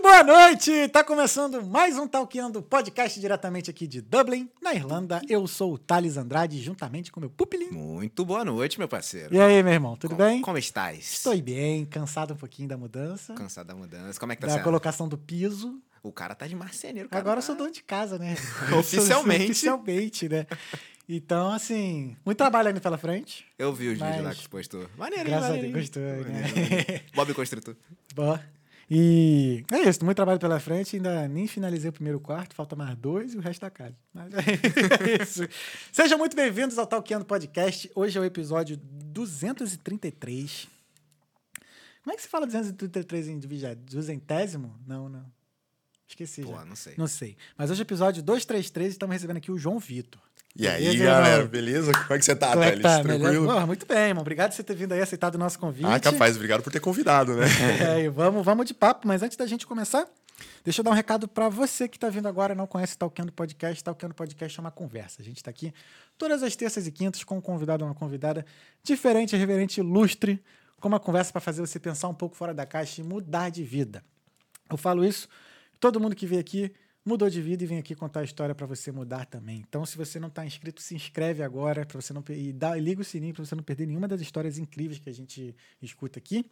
Muito 0.00 0.12
boa 0.14 0.24
noite! 0.24 0.88
Tá 0.88 1.04
começando 1.04 1.62
mais 1.62 1.98
um 1.98 2.08
Talkando 2.08 2.62
podcast 2.62 3.20
diretamente 3.20 3.68
aqui 3.68 3.86
de 3.86 4.00
Dublin, 4.00 4.48
na 4.62 4.72
Irlanda. 4.72 5.20
Eu 5.28 5.46
sou 5.46 5.74
o 5.74 5.78
Thales 5.78 6.16
Andrade, 6.16 6.58
juntamente 6.58 7.12
com 7.12 7.20
meu 7.20 7.28
pupilinho. 7.28 7.74
Muito 7.74 8.24
boa 8.24 8.42
noite, 8.42 8.78
meu 8.78 8.88
parceiro. 8.88 9.34
E 9.34 9.38
aí, 9.38 9.62
meu 9.62 9.74
irmão, 9.74 9.96
tudo 9.96 10.16
como, 10.16 10.26
bem? 10.26 10.40
Como 10.40 10.56
estás? 10.56 11.00
Estou 11.12 11.36
bem, 11.42 11.84
cansado 11.84 12.32
um 12.32 12.36
pouquinho 12.38 12.66
da 12.66 12.78
mudança. 12.78 13.34
Cansado 13.34 13.66
da 13.66 13.74
mudança. 13.74 14.18
Como 14.18 14.32
é 14.32 14.36
que 14.36 14.40
tá 14.40 14.46
da 14.46 14.54
sendo? 14.54 14.64
colocação 14.64 15.06
do 15.06 15.18
piso. 15.18 15.78
O 16.02 16.10
cara 16.10 16.34
tá 16.34 16.46
de 16.46 16.56
marceneiro, 16.56 17.06
cara. 17.06 17.20
Agora 17.20 17.38
eu 17.40 17.42
sou 17.42 17.54
dono 17.54 17.70
de 17.70 17.82
casa, 17.82 18.18
né? 18.18 18.36
Oficialmente. 18.78 19.44
Oficialmente, 19.50 20.30
né? 20.30 20.46
Então, 21.06 21.50
assim, 21.52 22.16
muito 22.24 22.38
trabalho 22.38 22.68
ainda 22.68 22.80
pela 22.80 22.96
frente. 22.96 23.44
Eu 23.58 23.70
vi 23.74 23.88
os 23.88 23.98
Mas- 23.98 24.08
vídeos 24.08 24.24
lá 24.24 24.34
que 24.34 24.42
tu 24.44 24.48
postou. 24.50 24.88
Maneiro, 24.96 25.28
Graças 25.28 25.44
a 25.44 25.48
maneirinho. 25.50 25.74
Deus, 25.74 25.84
gostou, 25.84 26.02
né? 26.02 26.40
Maneirinho. 26.40 27.00
Bob 27.14 27.34
Construtor. 27.34 27.76
Bom. 28.14 28.38
E 28.92 29.64
é 29.70 29.88
isso, 29.88 30.04
muito 30.04 30.16
trabalho 30.16 30.40
pela 30.40 30.58
frente. 30.58 30.96
Ainda 30.96 31.28
nem 31.28 31.46
finalizei 31.46 31.88
o 31.90 31.92
primeiro 31.92 32.18
quarto, 32.18 32.56
falta 32.56 32.74
mais 32.74 32.96
dois 32.96 33.34
e 33.34 33.36
o 33.36 33.40
resto 33.40 33.60
da 33.60 33.70
casa. 33.70 33.94
Mas 34.12 34.32
é 34.34 35.22
isso. 35.22 35.42
Sejam 35.92 36.18
muito 36.18 36.34
bem-vindos 36.34 36.76
ao 36.76 36.84
Talkando 36.84 37.24
Podcast. 37.24 37.88
Hoje 37.94 38.18
é 38.18 38.20
o 38.20 38.24
episódio 38.24 38.76
233. 38.76 40.66
Como 42.02 42.12
é 42.12 42.16
que 42.16 42.22
se 42.22 42.28
fala 42.28 42.46
233 42.46 43.28
em 43.28 43.38
dividir? 43.38 43.76
Duzentésimo? 43.76 44.76
Não, 44.84 45.08
não. 45.08 45.24
Esqueci 46.08 46.42
Pô, 46.42 46.50
já. 46.50 46.64
não 46.64 46.74
sei. 46.74 46.94
Não 46.98 47.06
sei. 47.06 47.36
Mas 47.56 47.70
hoje 47.70 47.82
é 47.82 47.84
o 47.84 47.86
episódio 47.86 48.24
233 48.24 48.88
e 48.88 48.90
estamos 48.90 49.14
recebendo 49.14 49.36
aqui 49.36 49.52
o 49.52 49.58
João 49.58 49.78
Vitor. 49.78 50.20
E 50.56 50.66
aí, 50.66 50.82
Beleza, 50.84 51.04
galera, 51.04 51.34
irmão? 51.36 51.48
beleza? 51.48 51.92
Como 51.92 52.12
é 52.14 52.18
que 52.18 52.24
você 52.24 52.34
tá, 52.34 52.48
Como 52.50 52.62
é 52.64 52.70
Thales? 52.70 52.82
tá? 52.82 53.02
Melhor? 53.04 53.20
Tranquilo? 53.20 53.46
Porra, 53.46 53.66
muito 53.66 53.86
bem, 53.86 53.98
irmão. 54.08 54.22
Obrigado 54.22 54.50
por 54.50 54.56
você 54.56 54.62
ter 54.64 54.74
vindo 54.74 54.92
aí, 54.92 55.00
aceitado 55.00 55.36
o 55.36 55.38
nosso 55.38 55.58
convite. 55.58 55.86
Ah, 55.86 56.00
capaz, 56.00 56.34
obrigado 56.34 56.62
por 56.62 56.72
ter 56.72 56.80
convidado, 56.80 57.36
né? 57.36 57.46
É, 57.96 58.00
e 58.02 58.08
vamos, 58.08 58.44
vamos 58.44 58.66
de 58.66 58.74
papo, 58.74 59.06
mas 59.06 59.22
antes 59.22 59.36
da 59.36 59.46
gente 59.46 59.64
começar, 59.66 60.06
deixa 60.64 60.80
eu 60.80 60.84
dar 60.84 60.90
um 60.90 60.94
recado 60.94 61.28
para 61.28 61.48
você 61.48 61.86
que 61.86 61.96
está 61.96 62.08
vindo 62.08 62.26
agora 62.26 62.52
e 62.52 62.56
não 62.56 62.66
conhece 62.66 62.98
Talkando 62.98 63.30
Podcast. 63.32 63.82
Talkando 63.82 64.12
Podcast 64.12 64.58
é 64.58 64.60
uma 64.60 64.72
conversa. 64.72 65.22
A 65.22 65.24
gente 65.24 65.36
está 65.36 65.50
aqui 65.50 65.72
todas 66.18 66.42
as 66.42 66.56
terças 66.56 66.84
e 66.86 66.90
quintas 66.90 67.22
com 67.22 67.38
um 67.38 67.40
convidado 67.40 67.84
ou 67.84 67.88
uma 67.88 67.94
convidada 67.94 68.44
diferente, 68.82 69.36
reverente, 69.36 69.78
ilustre, 69.80 70.42
com 70.80 70.88
uma 70.88 70.98
conversa 70.98 71.30
para 71.30 71.40
fazer 71.40 71.60
você 71.60 71.78
pensar 71.78 72.08
um 72.08 72.14
pouco 72.14 72.34
fora 72.34 72.52
da 72.52 72.66
caixa 72.66 73.00
e 73.00 73.04
mudar 73.04 73.50
de 73.50 73.62
vida. 73.62 74.02
Eu 74.68 74.76
falo 74.76 75.04
isso, 75.04 75.28
todo 75.78 76.00
mundo 76.00 76.16
que 76.16 76.26
vem 76.26 76.38
aqui 76.40 76.72
mudou 77.04 77.28
de 77.30 77.40
vida 77.40 77.64
e 77.64 77.66
vem 77.66 77.78
aqui 77.78 77.94
contar 77.94 78.20
a 78.20 78.24
história 78.24 78.54
para 78.54 78.66
você 78.66 78.92
mudar 78.92 79.24
também. 79.26 79.64
Então, 79.66 79.84
se 79.86 79.96
você 79.96 80.18
não 80.20 80.28
está 80.28 80.44
inscrito, 80.44 80.80
se 80.82 80.94
inscreve 80.94 81.42
agora 81.42 81.84
para 81.86 82.00
você 82.00 82.12
não 82.12 82.22
e 82.30 82.52
dá, 82.52 82.74
liga 82.76 83.00
o 83.00 83.04
sininho 83.04 83.34
para 83.34 83.44
você 83.44 83.54
não 83.54 83.62
perder 83.62 83.86
nenhuma 83.86 84.06
das 84.08 84.20
histórias 84.20 84.58
incríveis 84.58 84.98
que 84.98 85.08
a 85.08 85.14
gente 85.14 85.54
escuta 85.82 86.18
aqui. 86.18 86.44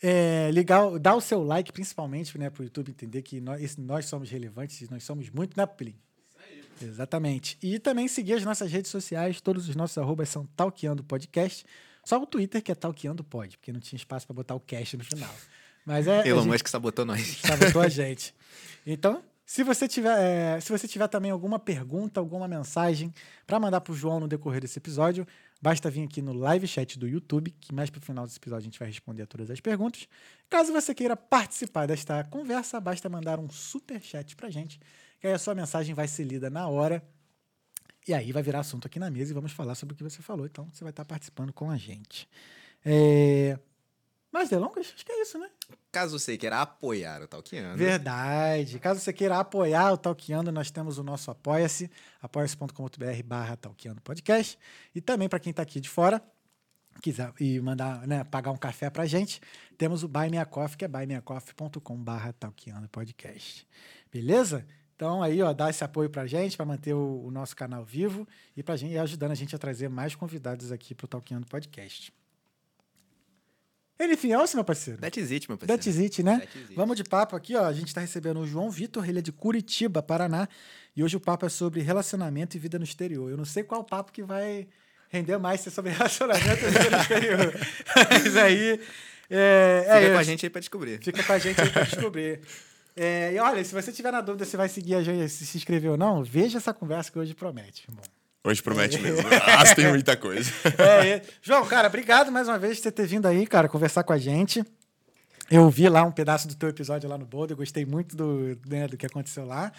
É, 0.00 0.50
legal, 0.52 0.98
dá 0.98 1.14
o 1.14 1.20
seu 1.20 1.42
like, 1.42 1.72
principalmente, 1.72 2.36
né, 2.38 2.48
para 2.50 2.60
o 2.62 2.64
YouTube 2.64 2.90
entender 2.90 3.22
que 3.22 3.40
nós, 3.40 3.60
esse- 3.62 3.80
nós 3.80 4.06
somos 4.06 4.30
relevantes, 4.30 4.88
nós 4.88 5.02
somos 5.02 5.28
muito 5.30 5.56
na 5.56 5.66
Plim. 5.66 5.94
Exatamente. 6.80 7.58
E 7.60 7.80
também 7.80 8.06
seguir 8.06 8.34
as 8.34 8.44
nossas 8.44 8.70
redes 8.70 8.90
sociais, 8.90 9.40
todos 9.40 9.68
os 9.68 9.74
nossos 9.74 9.98
arrobas 9.98 10.28
são 10.28 10.46
Talkeando 10.56 11.02
Podcast. 11.02 11.66
Só 12.04 12.22
o 12.22 12.26
Twitter 12.26 12.62
que 12.62 12.70
é 12.70 12.74
Talkeando 12.76 13.24
Pod, 13.24 13.58
porque 13.58 13.72
não 13.72 13.80
tinha 13.80 13.96
espaço 13.96 14.26
para 14.28 14.34
botar 14.34 14.54
o 14.54 14.60
cast 14.60 14.96
no 14.96 15.04
final. 15.04 15.34
Mas 15.84 16.06
é. 16.06 16.28
Elon 16.28 16.42
gente- 16.42 16.52
Musk 16.52 16.68
sabotou 16.68 17.04
nós. 17.04 17.38
sabotou 17.42 17.82
a 17.82 17.88
gente. 17.88 18.32
Então, 18.86 19.22
se 19.48 19.62
você 19.62 19.88
tiver, 19.88 20.18
é, 20.18 20.60
se 20.60 20.70
você 20.70 20.86
tiver 20.86 21.08
também 21.08 21.30
alguma 21.30 21.58
pergunta, 21.58 22.20
alguma 22.20 22.46
mensagem 22.46 23.12
para 23.46 23.58
mandar 23.58 23.80
para 23.80 23.92
o 23.92 23.96
João 23.96 24.20
no 24.20 24.28
decorrer 24.28 24.60
desse 24.60 24.78
episódio, 24.78 25.26
basta 25.58 25.90
vir 25.90 26.04
aqui 26.04 26.20
no 26.20 26.34
live 26.34 26.68
chat 26.68 26.98
do 26.98 27.08
YouTube, 27.08 27.50
que 27.52 27.74
mais 27.74 27.88
para 27.88 27.98
o 27.98 28.02
final 28.02 28.26
desse 28.26 28.36
episódio 28.36 28.64
a 28.64 28.64
gente 28.64 28.78
vai 28.78 28.88
responder 28.88 29.22
a 29.22 29.26
todas 29.26 29.50
as 29.50 29.58
perguntas. 29.58 30.06
Caso 30.50 30.70
você 30.70 30.94
queira 30.94 31.16
participar 31.16 31.86
desta 31.86 32.22
conversa, 32.24 32.78
basta 32.78 33.08
mandar 33.08 33.38
um 33.38 33.48
super 33.48 34.02
chat 34.02 34.36
para 34.36 34.50
gente, 34.50 34.78
que 35.18 35.26
aí 35.26 35.32
a 35.32 35.38
sua 35.38 35.54
mensagem 35.54 35.94
vai 35.94 36.06
ser 36.06 36.24
lida 36.24 36.50
na 36.50 36.68
hora. 36.68 37.02
E 38.06 38.12
aí 38.12 38.32
vai 38.32 38.42
virar 38.42 38.60
assunto 38.60 38.86
aqui 38.86 38.98
na 38.98 39.10
mesa 39.10 39.32
e 39.32 39.34
vamos 39.34 39.52
falar 39.52 39.74
sobre 39.74 39.94
o 39.94 39.96
que 39.96 40.04
você 40.04 40.20
falou. 40.20 40.44
Então 40.44 40.68
você 40.72 40.84
vai 40.84 40.90
estar 40.90 41.06
participando 41.06 41.54
com 41.54 41.70
a 41.70 41.76
gente. 41.78 42.28
É... 42.84 43.58
Mais 44.38 44.48
delongas? 44.48 44.92
Acho 44.94 45.04
que 45.04 45.10
é 45.10 45.20
isso, 45.20 45.36
né? 45.36 45.50
Caso 45.90 46.16
você 46.16 46.38
queira 46.38 46.60
apoiar 46.60 47.20
o 47.20 47.26
Talkiano, 47.26 47.76
Verdade. 47.76 48.78
Caso 48.78 49.00
você 49.00 49.12
queira 49.12 49.36
apoiar 49.36 49.92
o 49.92 49.96
Talkeando, 49.98 50.52
nós 50.52 50.70
temos 50.70 50.96
o 50.96 51.02
nosso 51.02 51.28
Apoia-se, 51.28 51.90
apoia-se.com.br 52.22 53.22
barra 53.24 53.56
Talkeando 53.56 54.00
Podcast. 54.00 54.56
E 54.94 55.00
também 55.00 55.28
para 55.28 55.40
quem 55.40 55.50
está 55.50 55.62
aqui 55.62 55.80
de 55.80 55.88
fora, 55.88 56.22
quiser 57.02 57.32
e 57.40 57.58
mandar, 57.58 58.06
né, 58.06 58.22
pagar 58.22 58.52
um 58.52 58.56
café 58.56 58.88
pra 58.88 59.06
gente, 59.06 59.40
temos 59.76 60.04
o 60.04 60.08
Buy 60.08 60.30
Me 60.30 60.38
a 60.38 60.46
Coffee, 60.46 60.78
que 60.78 60.84
é 60.84 60.88
barra 60.88 62.32
Talkeando 62.32 62.88
Podcast. 62.88 63.66
Beleza? 64.12 64.64
Então 64.94 65.20
aí, 65.20 65.42
ó, 65.42 65.52
dá 65.52 65.68
esse 65.68 65.82
apoio 65.82 66.08
pra 66.08 66.28
gente, 66.28 66.56
para 66.56 66.64
manter 66.64 66.94
o, 66.94 67.24
o 67.24 67.30
nosso 67.32 67.56
canal 67.56 67.84
vivo 67.84 68.24
e 68.56 68.62
pra 68.62 68.76
gente 68.76 68.92
e 68.92 68.98
ajudando 68.98 69.32
a 69.32 69.34
gente 69.34 69.56
a 69.56 69.58
trazer 69.58 69.88
mais 69.88 70.14
convidados 70.14 70.70
aqui 70.70 70.94
pro 70.94 71.08
Talkeando 71.08 71.48
Podcast. 71.48 72.12
Ele 73.98 74.16
fiel, 74.16 74.44
meu 74.54 74.64
parceiro? 74.64 75.00
That's 75.00 75.32
it, 75.32 75.48
meu 75.48 75.58
parceiro. 75.58 75.82
That's 75.82 75.98
it, 75.98 76.22
né? 76.22 76.38
That's 76.38 76.56
it. 76.56 76.74
Vamos 76.74 76.96
de 76.96 77.02
papo 77.02 77.34
aqui, 77.34 77.56
ó. 77.56 77.64
A 77.64 77.72
gente 77.72 77.88
está 77.88 78.00
recebendo 78.00 78.38
o 78.40 78.46
João 78.46 78.70
Vitor, 78.70 79.08
ele 79.08 79.18
é 79.18 79.22
de 79.22 79.32
Curitiba, 79.32 80.02
Paraná. 80.02 80.48
E 80.96 81.02
hoje 81.02 81.16
o 81.16 81.20
papo 81.20 81.46
é 81.46 81.48
sobre 81.48 81.80
relacionamento 81.80 82.56
e 82.56 82.60
vida 82.60 82.78
no 82.78 82.84
exterior. 82.84 83.30
Eu 83.30 83.36
não 83.36 83.44
sei 83.44 83.64
qual 83.64 83.82
papo 83.82 84.12
que 84.12 84.22
vai 84.22 84.68
render 85.10 85.38
mais 85.38 85.60
se 85.62 85.68
é 85.68 85.72
sobre 85.72 85.90
relacionamento 85.92 86.64
e 86.64 86.70
vida 86.70 86.90
no 86.90 86.96
exterior. 87.02 87.54
Mas 88.10 88.36
aí. 88.36 88.80
É, 89.30 89.80
Fica 89.82 89.94
é 89.98 90.10
com 90.10 90.16
a 90.16 90.22
isso. 90.22 90.30
gente 90.30 90.46
aí 90.46 90.50
pra 90.50 90.60
descobrir. 90.60 91.02
Fica 91.02 91.22
com 91.22 91.32
a 91.32 91.38
gente 91.38 91.60
aí 91.60 91.70
para 91.70 91.82
descobrir. 91.82 92.40
É, 92.96 93.32
e 93.32 93.38
olha, 93.38 93.62
se 93.64 93.72
você 93.72 93.92
tiver 93.92 94.10
na 94.10 94.20
dúvida 94.20 94.44
se 94.44 94.56
vai 94.56 94.68
seguir 94.68 94.96
a 94.96 95.02
gente, 95.02 95.28
se 95.28 95.46
se 95.46 95.56
inscrever 95.56 95.90
ou 95.90 95.96
não, 95.96 96.24
veja 96.24 96.58
essa 96.58 96.74
conversa 96.74 97.12
que 97.12 97.18
hoje 97.18 97.34
promete, 97.34 97.84
irmão. 97.88 98.02
Hoje 98.44 98.62
promete 98.62 98.98
mesmo. 98.98 99.26
Ah, 99.46 99.74
tem 99.74 99.88
muita 99.88 100.16
coisa. 100.16 100.50
É, 100.78 101.08
é. 101.08 101.22
João, 101.42 101.66
cara, 101.66 101.88
obrigado 101.88 102.30
mais 102.30 102.48
uma 102.48 102.58
vez 102.58 102.76
por 102.78 102.84
você 102.84 102.92
ter 102.92 103.06
vindo 103.06 103.26
aí, 103.26 103.46
cara, 103.46 103.68
conversar 103.68 104.02
com 104.04 104.12
a 104.12 104.18
gente. 104.18 104.64
Eu 105.50 105.68
vi 105.70 105.88
lá 105.88 106.04
um 106.04 106.12
pedaço 106.12 106.46
do 106.46 106.54
teu 106.54 106.68
episódio 106.68 107.08
lá 107.08 107.16
no 107.18 107.24
Boulder, 107.24 107.54
eu 107.54 107.58
gostei 107.58 107.84
muito 107.84 108.14
do, 108.16 108.58
né, 108.66 108.86
do 108.86 108.96
que 108.96 109.06
aconteceu 109.06 109.44
lá. 109.44 109.72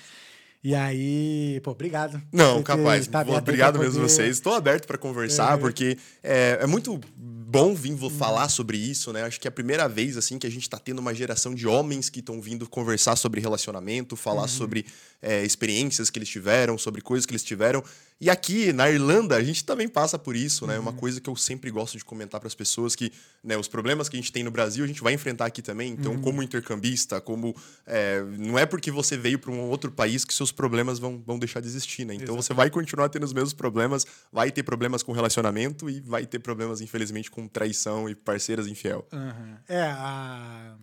E 0.61 0.75
aí, 0.75 1.61
pô, 1.63 1.71
obrigado. 1.71 2.21
Não, 2.33 2.61
capaz. 2.61 3.07
tá 3.07 3.21
Obrigado 3.21 3.79
mesmo 3.79 3.93
poder- 4.01 4.09
vocês. 4.09 4.35
Estou 4.35 4.53
aberto 4.53 4.87
para 4.87 4.97
conversar, 4.97 5.57
porque 5.57 5.97
é, 6.21 6.57
é 6.61 6.67
muito 6.67 6.99
bom 7.15 7.73
vir 7.73 7.97
falar 8.09 8.49
sobre 8.49 8.77
isso, 8.77 9.13
né? 9.13 9.23
Acho 9.23 9.39
que 9.39 9.47
é 9.47 9.49
a 9.49 9.51
primeira 9.51 9.87
vez 9.87 10.17
assim 10.17 10.37
que 10.37 10.45
a 10.45 10.49
gente 10.49 10.63
está 10.63 10.77
tendo 10.77 10.99
uma 10.99 11.13
geração 11.15 11.55
de 11.55 11.65
homens 11.65 12.09
que 12.09 12.19
estão 12.19 12.41
vindo 12.41 12.67
conversar 12.67 13.15
sobre 13.15 13.39
relacionamento, 13.39 14.17
falar 14.17 14.47
sobre 14.49 14.85
é, 15.21 15.43
experiências 15.43 16.09
que 16.09 16.19
eles 16.19 16.27
tiveram, 16.29 16.77
sobre 16.77 17.01
coisas 17.01 17.25
que 17.25 17.31
eles 17.31 17.43
tiveram. 17.43 17.81
E 18.21 18.29
aqui 18.29 18.73
na 18.73 18.89
Irlanda 18.89 19.37
a 19.37 19.43
gente 19.43 19.63
também 19.63 19.87
passa 19.87 20.19
por 20.19 20.35
isso, 20.35 20.67
né? 20.67 20.77
Uma 20.77 20.91
coisa 20.91 21.21
que 21.21 21.29
eu 21.29 21.35
sempre 21.37 21.71
gosto 21.71 21.97
de 21.97 22.03
comentar 22.03 22.39
para 22.39 22.47
as 22.47 22.55
pessoas 22.55 22.93
que, 22.93 23.13
né, 23.41 23.55
os 23.55 23.67
problemas 23.67 24.09
que 24.09 24.17
a 24.17 24.19
gente 24.19 24.31
tem 24.31 24.43
no 24.43 24.51
Brasil 24.51 24.83
a 24.83 24.87
gente 24.87 25.01
vai 25.01 25.13
enfrentar 25.13 25.45
aqui 25.45 25.61
também. 25.61 25.93
Então, 25.93 26.19
como 26.19 26.43
intercambista, 26.43 27.21
como 27.21 27.55
é, 27.85 28.21
não 28.37 28.59
é 28.59 28.65
porque 28.65 28.91
você 28.91 29.15
veio 29.15 29.39
para 29.39 29.51
um 29.51 29.61
outro 29.69 29.89
país 29.89 30.25
que 30.25 30.33
seus 30.33 30.51
problemas 30.51 30.99
vão, 30.99 31.23
vão 31.25 31.39
deixar 31.39 31.61
de 31.61 31.67
existir, 31.67 32.03
né? 32.03 32.13
Então 32.13 32.35
você 32.35 32.53
vai 32.53 32.69
continuar 32.69 33.07
tendo 33.07 33.23
os 33.23 33.31
mesmos 33.31 33.53
problemas, 33.53 34.05
vai 34.31 34.51
ter 34.51 34.63
problemas 34.63 35.01
com 35.01 35.13
relacionamento 35.13 35.89
e 35.89 36.01
vai 36.01 36.25
ter 36.25 36.39
problemas, 36.39 36.81
infelizmente, 36.81 37.31
com 37.31 37.47
traição 37.47 38.09
e 38.09 38.15
parceiras 38.15 38.67
infiel. 38.67 39.07
Aham. 39.13 39.57
É, 39.67 39.81
a... 39.83 40.75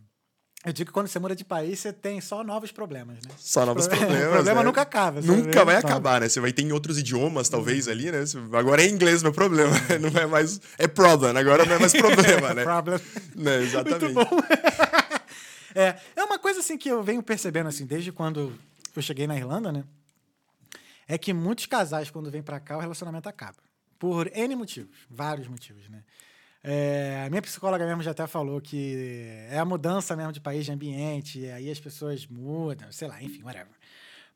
eu 0.66 0.72
digo 0.72 0.88
que 0.88 0.92
quando 0.92 1.06
você 1.06 1.18
muda 1.20 1.34
de 1.36 1.44
país, 1.44 1.78
você 1.78 1.92
tem 1.92 2.20
só 2.20 2.42
novos 2.42 2.72
problemas, 2.72 3.16
né? 3.24 3.30
Só 3.38 3.64
novos 3.64 3.86
Pro- 3.86 3.96
problemas. 3.96 4.26
O 4.26 4.30
problema 4.34 4.60
né? 4.60 4.66
nunca 4.66 4.82
acaba. 4.82 5.20
Nunca 5.20 5.64
vai 5.64 5.76
acabar, 5.76 6.20
né? 6.20 6.28
Você 6.28 6.40
vai 6.40 6.52
ter 6.52 6.62
em 6.62 6.72
outros 6.72 6.98
idiomas, 6.98 7.48
talvez, 7.48 7.86
ali, 7.86 8.10
né? 8.10 8.24
Agora 8.52 8.82
é 8.82 8.88
inglês 8.88 9.22
meu 9.22 9.32
problema. 9.32 9.72
Não 10.00 10.20
é 10.20 10.26
mais. 10.26 10.60
É 10.76 10.88
problem, 10.88 11.36
agora 11.38 11.64
não 11.64 11.74
é 11.74 11.78
mais 11.78 11.92
problema, 11.92 12.52
né? 12.52 12.64
Problem. 12.66 13.00
né? 13.36 13.62
Exatamente. 13.62 14.12
Muito 14.12 14.28
bom. 14.28 14.40
é, 15.74 15.96
é 16.16 16.24
uma 16.24 16.38
coisa 16.38 16.60
assim 16.60 16.76
que 16.76 16.88
eu 16.88 17.02
venho 17.02 17.22
percebendo 17.22 17.68
assim 17.68 17.86
desde 17.86 18.10
quando 18.12 18.52
eu 18.94 19.02
cheguei 19.02 19.26
na 19.26 19.36
Irlanda, 19.36 19.70
né? 19.72 19.84
É 21.08 21.16
que 21.16 21.32
muitos 21.32 21.66
casais 21.66 22.10
quando 22.10 22.30
vêm 22.30 22.42
pra 22.42 22.58
cá 22.58 22.76
o 22.76 22.80
relacionamento 22.80 23.28
acaba 23.28 23.58
por 23.98 24.28
N 24.34 24.56
motivos, 24.56 24.96
vários 25.08 25.46
motivos, 25.48 25.88
né? 25.88 26.02
É, 26.62 27.24
a 27.26 27.30
minha 27.30 27.42
psicóloga 27.42 27.86
mesmo 27.86 28.02
já 28.02 28.10
até 28.10 28.26
falou 28.26 28.60
que 28.60 29.46
é 29.50 29.58
a 29.58 29.64
mudança 29.64 30.16
mesmo 30.16 30.32
de 30.32 30.40
país, 30.40 30.64
de 30.64 30.72
ambiente, 30.72 31.40
e 31.40 31.50
aí 31.50 31.70
as 31.70 31.78
pessoas 31.78 32.26
mudam, 32.26 32.90
sei 32.90 33.08
lá, 33.08 33.22
enfim, 33.22 33.42
whatever. 33.42 33.68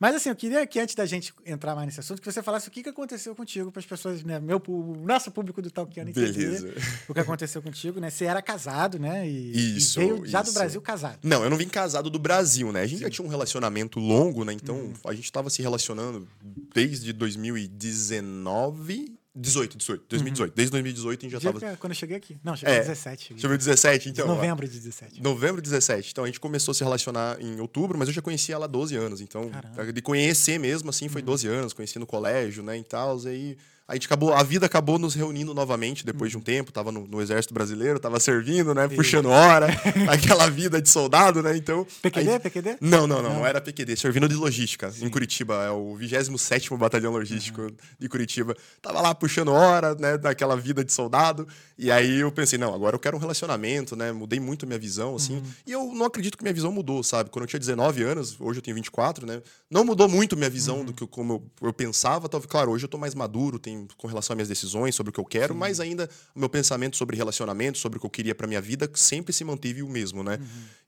Mas 0.01 0.15
assim, 0.15 0.31
eu 0.31 0.35
queria 0.35 0.67
que 0.67 0.81
antes 0.81 0.95
da 0.95 1.05
gente 1.05 1.35
entrar 1.45 1.75
mais 1.75 1.87
nesse 1.87 2.01
assunto, 2.01 2.23
que 2.23 2.33
você 2.33 2.43
falasse 2.43 2.67
o 2.67 2.71
que, 2.71 2.83
que 2.83 2.89
aconteceu 2.89 3.37
contigo 3.37 3.71
para 3.71 3.81
as 3.81 3.87
pessoas, 3.87 4.25
né, 4.25 4.41
meu, 4.41 4.57
o 4.67 4.97
nosso 5.05 5.31
público 5.31 5.61
do 5.61 5.71
Talkiano 5.71 6.09
entender 6.09 6.33
Beleza. 6.33 6.75
o 7.07 7.13
que 7.13 7.21
aconteceu 7.21 7.61
contigo, 7.61 8.01
né? 8.01 8.09
Você 8.09 8.25
era 8.25 8.41
casado, 8.41 8.99
né? 8.99 9.29
E, 9.29 9.77
Isso, 9.77 10.01
e 10.01 10.05
veio 10.07 10.25
já 10.25 10.41
do 10.41 10.47
isso. 10.47 10.55
Brasil 10.55 10.81
casado. 10.81 11.19
Não, 11.23 11.45
eu 11.45 11.51
não 11.51 11.59
vim 11.59 11.69
casado 11.69 12.09
do 12.09 12.19
Brasil, 12.19 12.73
né? 12.73 12.81
A 12.81 12.87
gente 12.87 13.01
já 13.01 13.11
tinha 13.11 13.27
um 13.27 13.29
relacionamento 13.29 14.01
longo, 14.01 14.43
né? 14.43 14.55
Então 14.55 14.91
a 15.05 15.13
gente 15.13 15.31
tava 15.31 15.51
se 15.51 15.61
relacionando 15.61 16.27
desde 16.75 17.13
2019. 17.13 19.20
18, 19.41 19.77
18, 19.79 20.05
2018. 20.09 20.55
Desde 20.55 20.71
2018 20.73 21.19
a 21.19 21.23
gente 21.23 21.33
já 21.33 21.39
Dia 21.39 21.53
tava. 21.53 21.73
que- 21.73 21.77
quando 21.79 21.91
eu 21.93 21.97
cheguei 21.97 22.17
aqui. 22.17 22.39
Não, 22.45 22.55
cheguei 22.57 22.75
É. 22.75 22.79
em 22.79 22.81
17. 22.81 23.23
cheguei. 23.29 23.41
Chegou 23.41 23.55
em 23.55 23.59
17, 23.59 24.09
então. 24.11 24.27
Novembro 24.27 24.69
de 24.69 24.79
17. 24.79 25.23
Novembro 25.23 25.63
de 25.63 25.69
17. 25.71 26.11
Então 26.13 26.25
a 26.25 26.27
gente 26.27 26.39
começou 26.41 26.73
a 26.73 26.75
se 26.75 26.85
relacionar 26.85 27.41
em 27.41 27.59
outubro, 27.61 27.99
mas 27.99 28.09
eu 28.09 28.15
já 28.15 28.23
conhecia 28.23 28.55
ela 28.55 28.67
há 28.67 28.69
12 28.69 28.95
anos. 28.97 29.21
Então, 29.21 29.49
Caramba. 29.49 29.83
Uhum. 29.85 29.93
de 29.93 30.03
conhecer 30.03 30.59
mesmo, 30.59 30.91
assim, 30.91 31.09
foi 31.09 31.23
12 31.23 31.47
anos, 31.49 31.73
conheci 31.73 31.99
no 31.99 32.07
colégio, 32.07 32.63
né, 32.63 32.77
e 32.79 32.85
tal. 32.85 33.19
Aí 33.27 33.57
a 33.91 33.95
gente 33.95 34.07
acabou, 34.07 34.33
a 34.33 34.43
vida 34.45 34.67
acabou 34.67 35.01
nos 35.01 35.15
reunindo 35.17 35.53
novamente 35.53 36.07
depois 36.07 36.31
de 36.31 36.39
um 36.39 36.41
tempo. 36.41 36.71
Tava 36.71 36.93
no, 36.93 37.09
no 37.09 37.21
Exército 37.21 37.53
Brasileiro, 37.53 37.99
tava 37.99 38.21
servindo, 38.21 38.73
né, 38.73 38.87
puxando 38.87 39.27
hora, 39.29 39.67
aquela 40.09 40.49
vida 40.49 40.81
de 40.81 40.89
soldado, 40.89 41.43
né, 41.43 41.57
então... 41.57 41.85
PQD? 42.01 42.31
aí- 42.31 42.39
PQD? 42.39 42.77
Não, 42.81 43.07
não, 43.09 43.21
não, 43.21 43.35
não 43.35 43.47
era 43.47 43.61
PQD, 43.61 43.97
servindo 43.97 44.29
de 44.29 44.37
logística, 44.37 44.93
em 45.03 45.09
Curitiba, 45.09 45.65
é 45.65 45.71
o 45.71 45.97
27º 45.99 46.77
Batalhão 46.79 47.13
Logístico 47.13 47.63
Uhum. 47.63 47.71
de 47.99 48.09
Curitiba. 48.09 48.57
Tava 48.81 49.01
lá 49.01 49.13
puxando 49.15 49.49
hora, 49.51 49.95
né, 49.97 50.17
daquela 50.17 50.57
vida 50.57 50.85
de 50.85 50.93
soldado, 50.93 51.49
e 51.77 51.91
aí 51.91 52.21
eu 52.21 52.31
pensei, 52.31 52.59
não, 52.59 52.73
agora 52.73 52.95
eu 52.95 53.01
quero 53.01 53.17
um 53.17 53.21
relacionamento, 53.21 53.97
né, 53.97 54.13
mudei 54.13 54.39
muito 54.39 54.65
a 54.65 54.67
minha 54.69 54.79
visão, 54.79 55.17
assim, 55.17 55.35
Uhum. 55.39 55.43
e 55.67 55.73
eu 55.73 55.93
não 55.93 56.07
acredito 56.07 56.39
que 56.39 56.45
minha 56.45 56.55
visão 56.55 56.71
mudou, 56.71 57.03
sabe? 57.03 57.29
Quando 57.31 57.43
eu 57.43 57.49
tinha 57.49 57.59
19 57.61 58.03
anos, 58.05 58.37
hoje 58.39 58.59
eu 58.59 58.63
tenho 58.63 58.75
24, 58.77 59.27
né, 59.27 59.43
não 59.71 59.85
mudou 59.85 60.09
muito 60.09 60.37
minha 60.37 60.49
visão 60.51 60.79
Uhum. 60.79 60.85
do 60.85 60.93
que 60.93 61.03
eu- 61.03 61.09
como 61.09 61.33
eu, 61.61 61.69
eu 61.69 61.73
pensava, 61.73 62.29
talvez, 62.29 62.49
claro, 62.51 62.71
hoje 62.71 62.85
eu 62.85 62.89
tô 62.89 62.99
mais 62.99 63.15
maduro, 63.15 63.59
tenho, 63.59 63.80
com 63.97 64.07
relação 64.07 64.35
às 64.35 64.37
minhas 64.37 64.49
decisões, 64.49 64.95
sobre 64.95 65.11
o 65.11 65.13
que 65.13 65.21
eu 65.21 65.25
quero, 65.25 65.55
mas 65.55 65.81
ainda 65.81 66.09
o 66.35 66.39
meu 66.39 66.49
pensamento 66.49 66.97
sobre 66.97 67.17
relacionamento, 67.17 67.79
sobre 67.79 67.99
o 67.99 68.01
que 68.01 68.07
eu 68.07 68.11
queria 68.11 68.35
pra 68.35 68.47
minha 68.47 68.61
vida, 68.61 68.91
sempre 68.95 69.33
se 69.33 69.45
manteve 69.45 69.83
o 69.83 69.89
mesmo, 69.89 70.23
né? 70.23 70.39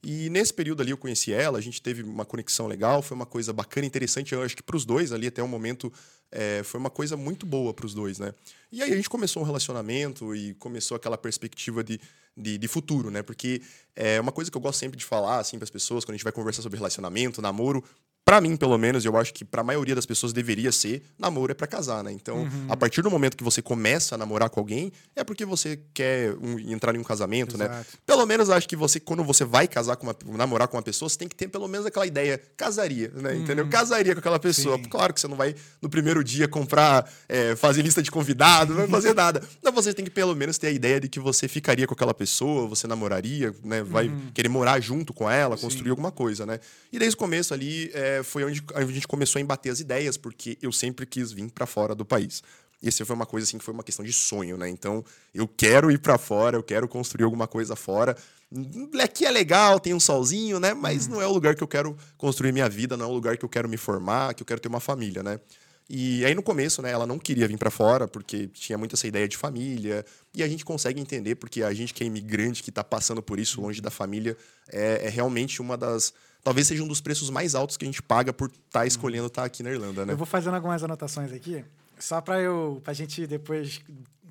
E 0.03 0.29
nesse 0.29 0.53
período 0.53 0.81
ali 0.81 0.91
eu 0.91 0.97
conheci 0.97 1.31
ela, 1.31 1.57
a 1.57 1.61
gente 1.61 1.81
teve 1.81 2.03
uma 2.03 2.25
conexão 2.25 2.67
legal, 2.67 3.01
foi 3.01 3.15
uma 3.15 3.25
coisa 3.25 3.53
bacana, 3.53 3.87
interessante. 3.87 4.33
Eu 4.33 4.41
acho 4.41 4.55
que 4.55 4.63
pros 4.63 4.85
dois 4.85 5.11
ali 5.11 5.27
até 5.27 5.41
o 5.41 5.47
momento 5.47 5.91
é, 6.31 6.63
foi 6.63 6.79
uma 6.79 6.89
coisa 6.89 7.15
muito 7.15 7.45
boa 7.45 7.73
pros 7.73 7.93
dois, 7.93 8.19
né? 8.19 8.33
E 8.71 8.81
aí 8.81 8.91
a 8.91 8.95
gente 8.95 9.09
começou 9.09 9.41
um 9.41 9.45
relacionamento 9.45 10.35
e 10.35 10.55
começou 10.55 10.97
aquela 10.97 11.17
perspectiva 11.17 11.83
de, 11.83 11.99
de, 12.35 12.57
de 12.57 12.67
futuro, 12.67 13.11
né? 13.11 13.21
Porque 13.21 13.61
é 13.95 14.19
uma 14.19 14.31
coisa 14.31 14.49
que 14.49 14.57
eu 14.57 14.61
gosto 14.61 14.79
sempre 14.79 14.97
de 14.97 15.05
falar 15.05 15.39
assim 15.39 15.57
para 15.57 15.65
as 15.65 15.69
pessoas 15.69 16.03
quando 16.03 16.15
a 16.15 16.17
gente 16.17 16.23
vai 16.23 16.33
conversar 16.33 16.63
sobre 16.63 16.77
relacionamento, 16.77 17.41
namoro. 17.41 17.83
Pra 18.25 18.39
mim, 18.39 18.55
pelo 18.55 18.77
menos, 18.77 19.03
eu 19.03 19.17
acho 19.17 19.33
que 19.33 19.43
pra 19.43 19.61
maioria 19.63 19.93
das 19.93 20.05
pessoas 20.05 20.31
deveria 20.31 20.71
ser 20.71 21.03
namoro 21.19 21.51
é 21.51 21.55
pra 21.55 21.67
casar, 21.67 22.01
né? 22.05 22.11
Então, 22.11 22.47
a 22.69 22.77
partir 22.77 23.01
do 23.01 23.11
momento 23.11 23.35
que 23.35 23.43
você 23.43 23.61
começa 23.61 24.15
a 24.15 24.17
namorar 24.17 24.49
com 24.49 24.61
alguém, 24.61 24.93
é 25.13 25.25
porque 25.25 25.43
você 25.45 25.77
quer 25.93 26.33
um- 26.41 26.57
entrar 26.57 26.95
em 26.95 26.99
um 26.99 27.03
casamento, 27.03 27.57
né? 27.57 27.65
Exato. 27.65 27.85
Pelo 28.05 28.25
menos 28.25 28.49
acho 28.49 28.67
que 28.67 28.77
você, 28.77 28.97
quando 28.97 29.25
você 29.25 29.43
vai 29.43 29.67
casar 29.67 29.97
com 29.97 30.07
uma, 30.07 30.15
namorar 30.37 30.69
com 30.69 30.77
uma 30.77 30.81
pessoa, 30.83 31.09
você 31.09 31.17
tem 31.17 31.27
que 31.27 31.35
ter 31.35 31.49
pelo 31.49 31.67
menos 31.67 31.85
aquela 31.85 32.07
ideia, 32.07 32.41
casaria, 32.55 33.11
né? 33.13 33.35
Entendeu? 33.35 33.67
Casaria 33.67 34.13
com 34.13 34.19
aquela 34.19 34.39
pessoa. 34.39 34.77
Sim. 34.77 34.83
Claro 34.85 35.13
que 35.13 35.19
você 35.19 35.27
não 35.27 35.35
vai 35.35 35.53
no 35.81 35.89
primeiro 35.89 36.23
dia 36.23 36.47
comprar, 36.47 37.11
é, 37.27 37.57
fazer 37.57 37.81
lista 37.81 38.01
de 38.01 38.09
convidados, 38.09 38.69
não 38.73 38.83
vai 38.83 38.89
fazer 38.89 39.13
nada. 39.13 39.43
Mas 39.61 39.73
você 39.73 39.93
tem 39.93 40.05
que 40.05 40.11
pelo 40.11 40.33
menos 40.33 40.57
ter 40.57 40.67
a 40.67 40.71
ideia 40.71 40.97
de 40.99 41.09
que 41.09 41.19
você 41.19 41.49
ficaria 41.49 41.85
com 41.85 41.93
aquela 41.93 42.13
pessoa, 42.13 42.67
você 42.69 42.87
namoraria, 42.87 43.53
né? 43.65 43.83
Vai 43.83 44.09
querer 44.33 44.47
morar 44.49 44.79
junto 44.79 45.13
com 45.13 45.29
ela, 45.29 45.57
construir 45.57 45.89
alguma 45.89 46.09
coisa, 46.11 46.45
né? 46.45 46.59
E 46.89 46.97
desde 46.97 47.15
o 47.15 47.17
começo 47.19 47.53
ali 47.53 47.91
é, 47.93 48.12
foi 48.21 48.43
onde 48.43 48.63
a 48.75 48.83
gente 48.83 49.07
começou 49.07 49.39
a 49.39 49.41
embater 49.41 49.69
as 49.69 49.79
ideias, 49.79 50.17
porque 50.17 50.57
eu 50.61 50.71
sempre 50.71 51.05
quis 51.05 51.31
vir 51.31 51.49
para 51.49 51.65
fora 51.65 51.95
do 51.95 52.05
país. 52.05 52.43
E 52.81 52.89
essa 52.89 53.05
foi 53.05 53.15
uma 53.15 53.25
coisa 53.25 53.47
assim 53.47 53.57
que 53.57 53.63
foi 53.63 53.73
uma 53.73 53.83
questão 53.83 54.03
de 54.03 54.11
sonho, 54.11 54.57
né? 54.57 54.67
Então, 54.67 55.05
eu 55.33 55.47
quero 55.47 55.89
ir 55.89 55.99
para 55.99 56.17
fora, 56.17 56.57
eu 56.57 56.63
quero 56.63 56.85
construir 56.85 57.23
alguma 57.23 57.47
coisa 57.47 57.77
fora. 57.77 58.15
Aqui 59.01 59.25
é 59.25 59.31
legal, 59.31 59.79
tem 59.79 59.93
um 59.93 59.99
solzinho, 60.01 60.59
né? 60.59 60.73
Mas 60.73 61.07
não 61.07 61.21
é 61.21 61.25
o 61.25 61.31
lugar 61.31 61.55
que 61.55 61.63
eu 61.63 61.67
quero 61.67 61.97
construir 62.17 62.51
minha 62.51 62.67
vida, 62.67 62.97
não 62.97 63.05
é 63.05 63.09
o 63.09 63.13
lugar 63.13 63.37
que 63.37 63.45
eu 63.45 63.49
quero 63.49 63.69
me 63.69 63.77
formar, 63.77 64.33
que 64.33 64.43
eu 64.43 64.45
quero 64.45 64.59
ter 64.59 64.67
uma 64.67 64.81
família, 64.81 65.23
né? 65.23 65.39
E 65.89 66.25
aí 66.25 66.33
no 66.33 66.41
começo, 66.41 66.81
né, 66.81 66.91
ela 66.91 67.05
não 67.05 67.19
queria 67.19 67.47
vir 67.47 67.57
para 67.57 67.69
fora 67.69 68.07
porque 68.07 68.47
tinha 68.47 68.77
muito 68.77 68.95
essa 68.95 69.07
ideia 69.07 69.27
de 69.27 69.37
família. 69.37 70.05
E 70.33 70.43
a 70.43 70.47
gente 70.47 70.63
consegue 70.63 70.99
entender 70.99 71.35
porque 71.35 71.63
a 71.63 71.73
gente 71.73 71.93
que 71.93 72.03
é 72.03 72.07
imigrante, 72.07 72.63
que 72.63 72.71
tá 72.71 72.83
passando 72.83 73.21
por 73.21 73.39
isso 73.39 73.61
longe 73.61 73.81
da 73.81 73.91
família, 73.91 74.37
é, 74.69 75.05
é 75.05 75.09
realmente 75.09 75.61
uma 75.61 75.77
das 75.77 76.13
talvez 76.43 76.67
seja 76.67 76.83
um 76.83 76.87
dos 76.87 77.01
preços 77.01 77.29
mais 77.29 77.55
altos 77.55 77.77
que 77.77 77.85
a 77.85 77.87
gente 77.87 78.01
paga 78.01 78.33
por 78.33 78.51
estar 78.67 78.85
escolhendo 78.85 79.27
estar 79.27 79.43
aqui 79.43 79.63
na 79.63 79.71
Irlanda, 79.71 80.05
né? 80.05 80.13
Eu 80.13 80.17
vou 80.17 80.25
fazendo 80.27 80.55
algumas 80.55 80.83
anotações 80.83 81.31
aqui, 81.31 81.63
só 81.97 82.19
para 82.21 82.39
eu, 82.39 82.81
pra 82.83 82.93
gente 82.93 83.25
depois 83.25 83.81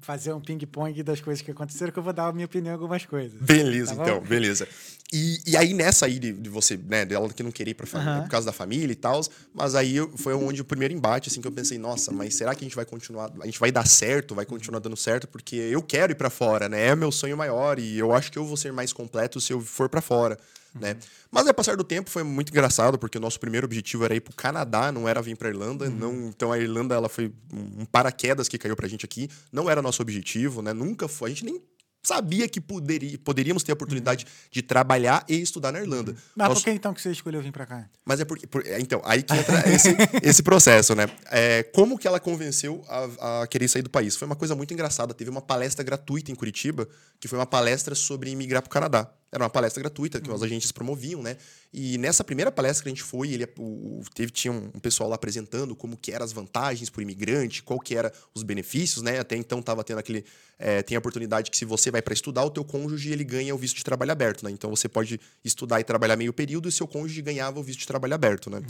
fazer 0.02 0.32
um 0.32 0.40
ping-pong 0.40 1.00
das 1.02 1.20
coisas 1.20 1.40
que 1.42 1.50
aconteceram, 1.50 1.92
que 1.92 1.98
eu 1.98 2.02
vou 2.02 2.12
dar 2.12 2.26
a 2.26 2.32
minha 2.32 2.44
opinião 2.44 2.72
em 2.72 2.74
algumas 2.74 3.06
coisas. 3.06 3.40
Beleza, 3.40 3.94
Tá 3.94 4.02
então, 4.02 4.20
beleza. 4.20 4.66
E, 5.12 5.38
e 5.46 5.56
aí, 5.56 5.72
nessa 5.72 6.06
aí 6.06 6.18
de, 6.18 6.32
de 6.32 6.50
você, 6.50 6.76
né, 6.76 7.04
dela 7.04 7.28
que 7.28 7.42
não 7.42 7.52
queria 7.52 7.70
ir 7.70 7.74
pra 7.74 7.86
família, 7.86 8.14
Aham. 8.14 8.22
por 8.22 8.30
causa 8.30 8.46
da 8.46 8.52
família 8.52 8.92
e 8.92 8.96
tal, 8.96 9.20
mas 9.54 9.74
aí 9.74 9.96
foi 10.16 10.34
onde 10.34 10.60
o 10.60 10.64
primeiro 10.64 10.92
embate, 10.92 11.28
assim, 11.28 11.40
que 11.40 11.46
eu 11.46 11.52
pensei, 11.52 11.78
nossa, 11.78 12.10
mas 12.10 12.34
será 12.34 12.54
que 12.54 12.64
a 12.64 12.66
gente 12.66 12.74
vai 12.74 12.84
continuar, 12.84 13.30
a 13.40 13.44
gente 13.44 13.60
vai 13.60 13.70
dar 13.70 13.86
certo, 13.86 14.34
vai 14.34 14.44
continuar 14.44 14.80
dando 14.80 14.96
certo? 14.96 15.28
Porque 15.28 15.54
eu 15.54 15.82
quero 15.82 16.12
ir 16.12 16.16
pra 16.16 16.30
fora, 16.30 16.68
né? 16.68 16.88
É 16.88 16.96
meu 16.96 17.12
sonho 17.12 17.36
maior 17.36 17.78
e 17.78 17.96
eu 17.96 18.12
acho 18.12 18.32
que 18.32 18.38
eu 18.38 18.44
vou 18.44 18.56
ser 18.56 18.72
mais 18.72 18.92
completo 18.92 19.40
se 19.40 19.52
eu 19.52 19.60
for 19.60 19.88
pra 19.88 20.00
fora, 20.00 20.36
né? 20.74 20.96
Mas 21.30 21.46
ao 21.46 21.54
passar 21.54 21.76
do 21.76 21.84
tempo 21.84 22.10
foi 22.10 22.22
muito 22.22 22.50
engraçado, 22.50 22.98
porque 22.98 23.18
o 23.18 23.20
nosso 23.20 23.38
primeiro 23.40 23.64
objetivo 23.66 24.04
era 24.04 24.14
ir 24.14 24.20
pro 24.20 24.34
Canadá, 24.34 24.90
não 24.92 25.08
era 25.08 25.20
vir 25.22 25.36
pra 25.36 25.48
Irlanda, 25.48 25.88
não, 25.90 26.28
então 26.28 26.50
a 26.52 26.58
Irlanda 26.58 26.94
ela 26.94 27.08
foi 27.08 27.32
um 27.52 27.84
paraquedas 27.84 28.48
que 28.48 28.58
caiu 28.58 28.76
pra 28.76 28.88
gente 28.88 29.04
aqui, 29.04 29.28
não 29.52 29.68
era 29.70 29.80
nosso 29.82 30.02
objetivo, 30.02 30.62
né? 30.62 30.72
Nunca 30.72 31.06
foi, 31.08 31.30
a 31.30 31.34
gente 31.34 31.44
nem 31.44 31.60
sabia 32.04 32.48
que 32.48 32.60
poderia, 32.60 33.16
poderíamos 33.16 33.62
ter 33.62 33.70
a 33.70 33.74
oportunidade 33.74 34.26
de 34.50 34.60
trabalhar 34.60 35.24
e 35.28 35.40
estudar 35.40 35.70
na 35.70 35.80
Irlanda. 35.80 36.16
Mas 36.34 36.48
Nós- 36.48 36.58
por 36.58 36.64
que 36.64 36.70
então 36.72 36.92
que 36.92 37.00
você 37.00 37.12
escolheu 37.12 37.40
vir 37.40 37.52
para 37.52 37.64
cá? 37.64 37.88
mas 38.04 38.18
é 38.18 38.24
porque. 38.24 38.44
por- 38.44 38.66
é, 38.66 38.80
então, 38.80 39.00
aí 39.04 39.22
que 39.22 39.32
entra 39.32 39.62
esse, 39.72 39.88
esse 40.20 40.42
processo, 40.42 40.96
né? 40.96 41.06
É, 41.30 41.62
como 41.62 41.96
que 41.96 42.08
ela 42.08 42.18
convenceu 42.18 42.84
a, 42.88 43.42
a 43.42 43.46
querer 43.46 43.68
sair 43.68 43.82
do 43.82 43.90
país? 43.90 44.16
Foi 44.16 44.26
uma 44.26 44.34
coisa 44.34 44.56
muito 44.56 44.74
engraçada. 44.74 45.14
Teve 45.14 45.30
uma 45.30 45.40
palestra 45.40 45.84
gratuita 45.84 46.32
em 46.32 46.34
Curitiba, 46.34 46.88
que 47.20 47.28
foi 47.28 47.38
uma 47.38 47.46
palestra 47.46 47.94
sobre 47.94 48.30
imigrar 48.30 48.62
para 48.62 48.68
o 48.68 48.72
Canadá. 48.72 49.08
Era 49.34 49.44
uma 49.44 49.50
palestra 49.50 49.80
gratuita 49.80 50.20
que 50.20 50.30
os 50.30 50.42
agentes 50.42 50.70
promoviam, 50.70 51.22
né? 51.22 51.38
E 51.72 51.96
nessa 51.96 52.22
primeira 52.22 52.52
palestra 52.52 52.82
que 52.82 52.88
a 52.90 52.92
gente 52.92 53.02
foi, 53.02 53.30
ele, 53.32 53.48
o, 53.58 53.62
o- 53.62 54.02
teve, 54.14 54.30
tinha 54.30 54.52
um, 54.52 54.66
um 54.74 54.78
pessoal 54.78 55.08
lá 55.08 55.14
apresentando 55.14 55.74
como 55.74 55.96
que 55.96 56.12
eram 56.12 56.22
as 56.22 56.32
vantagens 56.32 56.90
para 56.90 56.98
o 56.98 57.02
imigrante, 57.02 57.62
qual 57.62 57.80
que 57.80 57.96
era 57.96 58.12
os 58.34 58.42
benefícios, 58.42 59.02
né? 59.02 59.18
Até 59.18 59.34
então 59.36 59.60
estava 59.60 59.82
tendo 59.82 59.98
aquele... 60.00 60.22
é, 60.58 60.82
tem 60.82 60.96
a 60.96 60.98
oportunidade 60.98 61.50
que 61.50 61.56
se 61.56 61.64
você 61.64 61.90
vai 61.90 62.02
para 62.02 62.12
estudar, 62.12 62.44
o 62.44 62.50
teu 62.50 62.62
cônjuge 62.62 63.10
ele 63.10 63.24
ganha 63.24 63.54
o 63.54 63.58
visto 63.58 63.76
de 63.76 63.84
trabalho 63.84 64.12
aberto, 64.12 64.44
né? 64.44 64.50
Então 64.50 64.68
você 64.68 64.86
pode 64.86 65.18
estudar 65.42 65.80
e 65.80 65.84
trabalhar 65.84 66.14
meio 66.16 66.32
período 66.34 66.68
e 66.68 66.72
seu 66.72 66.86
cônjuge 66.86 67.22
ganhava 67.22 67.58
o 67.58 67.62
visto 67.62 67.80
de 67.80 67.86
trabalho 67.86 68.14
aberto, 68.14 68.50
né? 68.50 68.60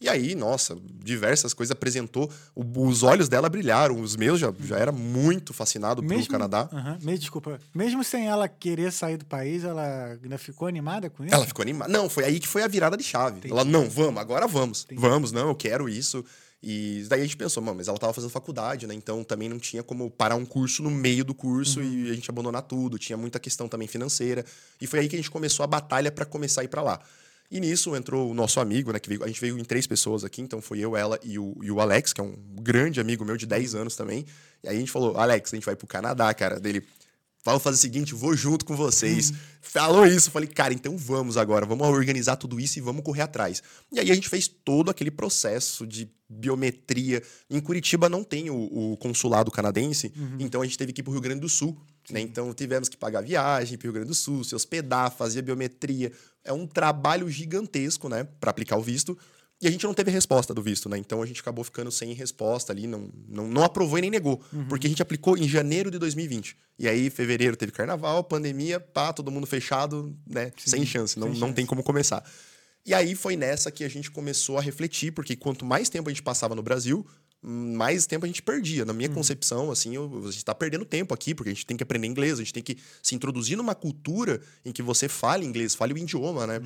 E 0.00 0.08
aí, 0.08 0.36
nossa, 0.36 0.76
diversas 1.02 1.52
coisas 1.52 1.72
apresentou. 1.72 2.30
O- 2.54 2.86
os 2.86 3.02
olhos 3.02 3.28
dela 3.28 3.48
brilharam, 3.48 4.00
os 4.00 4.14
meus 4.14 4.38
já, 4.38 4.54
já 4.64 4.78
era 4.78 4.92
muito 4.92 5.52
fascinado 5.52 6.00
pelo 6.00 6.20
Canadá. 6.28 6.68
Aham, 6.72 6.98
me- 7.02 7.18
desculpa. 7.18 7.58
Mesmo 7.74 8.04
sem 8.04 8.28
ela 8.28 8.48
querer 8.48 8.92
sair 8.92 9.16
do 9.16 9.24
país, 9.26 9.64
ela 9.64 10.11
ainda 10.22 10.38
ficou 10.38 10.66
animada 10.68 11.08
com 11.08 11.24
isso? 11.24 11.34
Ela 11.34 11.46
ficou 11.46 11.62
animada. 11.62 11.92
Não, 11.92 12.08
foi 12.08 12.24
aí 12.24 12.40
que 12.40 12.48
foi 12.48 12.62
a 12.62 12.68
virada 12.68 12.96
de 12.96 13.04
chave. 13.04 13.50
Ela, 13.50 13.64
não, 13.64 13.88
vamos, 13.88 14.20
agora 14.20 14.46
vamos. 14.46 14.86
Vamos, 14.94 15.32
não, 15.32 15.48
eu 15.48 15.54
quero 15.54 15.88
isso. 15.88 16.24
E 16.62 17.04
daí 17.08 17.20
a 17.20 17.24
gente 17.24 17.36
pensou, 17.36 17.60
mas 17.62 17.88
ela 17.88 17.98
tava 17.98 18.12
fazendo 18.12 18.30
faculdade, 18.30 18.86
né? 18.86 18.94
Então 18.94 19.24
também 19.24 19.48
não 19.48 19.58
tinha 19.58 19.82
como 19.82 20.08
parar 20.08 20.36
um 20.36 20.44
curso 20.44 20.82
no 20.82 20.90
meio 20.90 21.24
do 21.24 21.34
curso 21.34 21.82
e 21.82 22.08
a 22.08 22.14
gente 22.14 22.30
abandonar 22.30 22.62
tudo. 22.62 22.98
Tinha 22.98 23.16
muita 23.16 23.40
questão 23.40 23.66
também 23.66 23.88
financeira. 23.88 24.44
E 24.80 24.86
foi 24.86 25.00
aí 25.00 25.08
que 25.08 25.16
a 25.16 25.18
gente 25.18 25.30
começou 25.30 25.64
a 25.64 25.66
batalha 25.66 26.12
para 26.12 26.24
começar 26.24 26.60
a 26.60 26.64
ir 26.64 26.68
para 26.68 26.82
lá. 26.82 27.00
E 27.50 27.60
nisso 27.60 27.94
entrou 27.94 28.30
o 28.30 28.34
nosso 28.34 28.60
amigo, 28.60 28.92
né? 28.92 29.00
Que 29.00 29.08
veio, 29.08 29.24
a 29.24 29.26
gente 29.26 29.40
veio 29.40 29.58
em 29.58 29.64
três 29.64 29.86
pessoas 29.86 30.24
aqui, 30.24 30.40
então 30.40 30.62
foi 30.62 30.78
eu, 30.78 30.96
ela 30.96 31.18
e 31.22 31.38
o, 31.38 31.54
e 31.62 31.70
o 31.70 31.80
Alex, 31.80 32.12
que 32.12 32.20
é 32.20 32.24
um 32.24 32.34
grande 32.62 32.98
amigo 32.98 33.24
meu 33.26 33.36
de 33.36 33.44
10 33.44 33.74
anos 33.74 33.94
também. 33.94 34.24
E 34.62 34.68
aí 34.68 34.76
a 34.76 34.78
gente 34.78 34.90
falou, 34.90 35.18
Alex, 35.18 35.52
a 35.52 35.56
gente 35.56 35.66
vai 35.66 35.76
pro 35.76 35.86
Canadá, 35.86 36.32
cara. 36.32 36.58
Dele, 36.58 36.82
vamos 37.44 37.62
fazer 37.62 37.76
o 37.76 37.80
seguinte, 37.80 38.14
vou 38.14 38.36
junto 38.36 38.64
com 38.64 38.76
vocês. 38.76 39.32
Falou 39.60 40.06
isso, 40.06 40.30
falei, 40.30 40.48
cara, 40.48 40.74
então 40.74 40.96
vamos 40.96 41.36
agora, 41.36 41.64
vamos 41.64 41.86
organizar 41.86 42.36
tudo 42.36 42.60
isso 42.60 42.78
e 42.78 42.82
vamos 42.82 43.02
correr 43.02 43.22
atrás. 43.22 43.62
E 43.92 44.00
aí 44.00 44.10
a 44.10 44.14
gente 44.14 44.28
fez 44.28 44.48
todo 44.48 44.90
aquele 44.90 45.10
processo 45.10 45.86
de 45.86 46.10
biometria. 46.28 47.22
Em 47.48 47.60
Curitiba 47.60 48.08
não 48.08 48.24
tem 48.24 48.50
o, 48.50 48.92
o 48.92 48.96
consulado 48.96 49.50
canadense, 49.50 50.12
então 50.38 50.62
a 50.62 50.64
gente 50.64 50.78
teve 50.78 50.92
que 50.92 51.00
ir 51.00 51.04
pro 51.04 51.12
Rio 51.12 51.20
Grande 51.20 51.40
do 51.40 51.48
Sul. 51.48 51.78
Né? 52.10 52.20
Então 52.20 52.52
tivemos 52.52 52.88
que 52.88 52.96
pagar 52.96 53.22
viagem 53.22 53.78
pro 53.78 53.86
Rio 53.86 53.94
Grande 53.94 54.08
do 54.08 54.14
Sul, 54.14 54.42
se 54.42 54.54
hospedar, 54.54 55.10
fazer 55.10 55.42
biometria. 55.42 56.12
É 56.44 56.52
um 56.52 56.66
trabalho 56.66 57.30
gigantesco, 57.30 58.08
né, 58.08 58.24
para 58.40 58.50
aplicar 58.50 58.76
o 58.76 58.82
visto. 58.82 59.16
E 59.62 59.68
a 59.68 59.70
gente 59.70 59.84
não 59.84 59.94
teve 59.94 60.10
resposta 60.10 60.52
do 60.52 60.60
visto, 60.60 60.88
né? 60.88 60.98
Então 60.98 61.22
a 61.22 61.26
gente 61.26 61.40
acabou 61.40 61.62
ficando 61.62 61.88
sem 61.92 62.12
resposta 62.14 62.72
ali, 62.72 62.88
não, 62.88 63.08
não, 63.28 63.46
não 63.46 63.62
aprovou 63.62 63.96
e 63.96 64.00
nem 64.00 64.10
negou. 64.10 64.42
Porque 64.68 64.88
a 64.88 64.90
gente 64.90 65.00
aplicou 65.00 65.38
em 65.38 65.48
janeiro 65.48 65.88
de 65.88 66.00
2020. 66.00 66.56
E 66.80 66.88
aí, 66.88 67.08
fevereiro 67.08 67.56
teve 67.56 67.70
carnaval, 67.70 68.24
pandemia, 68.24 68.80
pá, 68.80 69.12
todo 69.12 69.30
mundo 69.30 69.46
fechado, 69.46 70.12
né? 70.26 70.50
sem 70.56 70.84
chance, 70.84 71.16
não, 71.16 71.28
sem 71.28 71.34
não 71.34 71.46
chance. 71.46 71.54
tem 71.54 71.64
como 71.64 71.80
começar. 71.80 72.28
E 72.84 72.92
aí 72.92 73.14
foi 73.14 73.36
nessa 73.36 73.70
que 73.70 73.84
a 73.84 73.88
gente 73.88 74.10
começou 74.10 74.58
a 74.58 74.60
refletir, 74.60 75.12
porque 75.12 75.36
quanto 75.36 75.64
mais 75.64 75.88
tempo 75.88 76.08
a 76.08 76.12
gente 76.12 76.24
passava 76.24 76.56
no 76.56 76.62
Brasil, 76.62 77.06
mais 77.40 78.04
tempo 78.04 78.24
a 78.24 78.28
gente 78.28 78.42
perdia. 78.42 78.84
Na 78.84 78.92
minha 78.92 79.08
concepção, 79.08 79.70
assim, 79.70 79.94
eu, 79.94 80.24
a 80.26 80.30
gente 80.32 80.44
tá 80.44 80.54
perdendo 80.56 80.84
tempo 80.84 81.14
aqui, 81.14 81.36
porque 81.36 81.50
a 81.50 81.52
gente 81.52 81.66
tem 81.66 81.76
que 81.76 81.84
aprender 81.84 82.08
inglês, 82.08 82.34
a 82.34 82.42
gente 82.42 82.52
tem 82.52 82.62
que 82.62 82.76
se 83.00 83.14
introduzir 83.14 83.56
numa 83.56 83.76
cultura 83.76 84.40
em 84.64 84.72
que 84.72 84.82
você 84.82 85.08
fale 85.08 85.46
inglês, 85.46 85.72
fale 85.72 85.92
o 85.92 85.98
idioma, 85.98 86.48
né? 86.48 86.60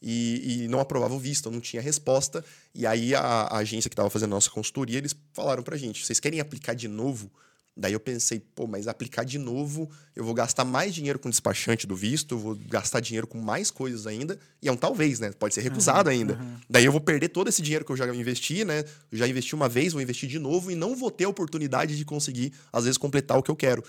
E, 0.00 0.64
e 0.64 0.68
não 0.68 0.78
aprovava 0.78 1.14
o 1.14 1.18
visto, 1.18 1.50
não 1.50 1.60
tinha 1.60 1.82
resposta. 1.82 2.44
E 2.74 2.86
aí 2.86 3.14
a, 3.14 3.20
a 3.20 3.58
agência 3.58 3.90
que 3.90 3.94
estava 3.94 4.08
fazendo 4.08 4.32
a 4.32 4.36
nossa 4.36 4.50
consultoria, 4.50 4.98
eles 4.98 5.14
falaram 5.32 5.62
pra 5.62 5.76
gente: 5.76 6.04
vocês 6.04 6.20
querem 6.20 6.40
aplicar 6.40 6.74
de 6.74 6.88
novo? 6.88 7.30
Daí 7.78 7.92
eu 7.92 8.00
pensei, 8.00 8.40
pô, 8.40 8.66
mas 8.66 8.88
aplicar 8.88 9.24
de 9.24 9.38
novo, 9.38 9.88
eu 10.16 10.24
vou 10.24 10.34
gastar 10.34 10.64
mais 10.64 10.92
dinheiro 10.92 11.16
com 11.16 11.28
o 11.28 11.30
despachante 11.30 11.86
do 11.86 11.94
visto, 11.94 12.34
eu 12.34 12.38
vou 12.38 12.56
gastar 12.56 12.98
dinheiro 12.98 13.24
com 13.24 13.38
mais 13.38 13.70
coisas 13.70 14.04
ainda, 14.04 14.36
e 14.60 14.66
é 14.66 14.72
um 14.72 14.76
talvez, 14.76 15.20
né? 15.20 15.30
Pode 15.30 15.54
ser 15.54 15.60
recusado 15.60 16.10
ainda. 16.10 16.36
Daí 16.68 16.84
eu 16.84 16.90
vou 16.90 17.00
perder 17.00 17.28
todo 17.28 17.46
esse 17.46 17.62
dinheiro 17.62 17.84
que 17.84 17.92
eu 17.92 17.96
já 17.96 18.12
investi, 18.12 18.64
né? 18.64 18.84
Eu 19.12 19.18
já 19.18 19.28
investi 19.28 19.54
uma 19.54 19.68
vez, 19.68 19.92
vou 19.92 20.02
investir 20.02 20.28
de 20.28 20.40
novo 20.40 20.72
e 20.72 20.74
não 20.74 20.96
vou 20.96 21.08
ter 21.08 21.22
a 21.22 21.28
oportunidade 21.28 21.96
de 21.96 22.04
conseguir, 22.04 22.52
às 22.72 22.82
vezes, 22.82 22.98
completar 22.98 23.38
o 23.38 23.44
que 23.44 23.50
eu 23.50 23.56
quero. 23.56 23.84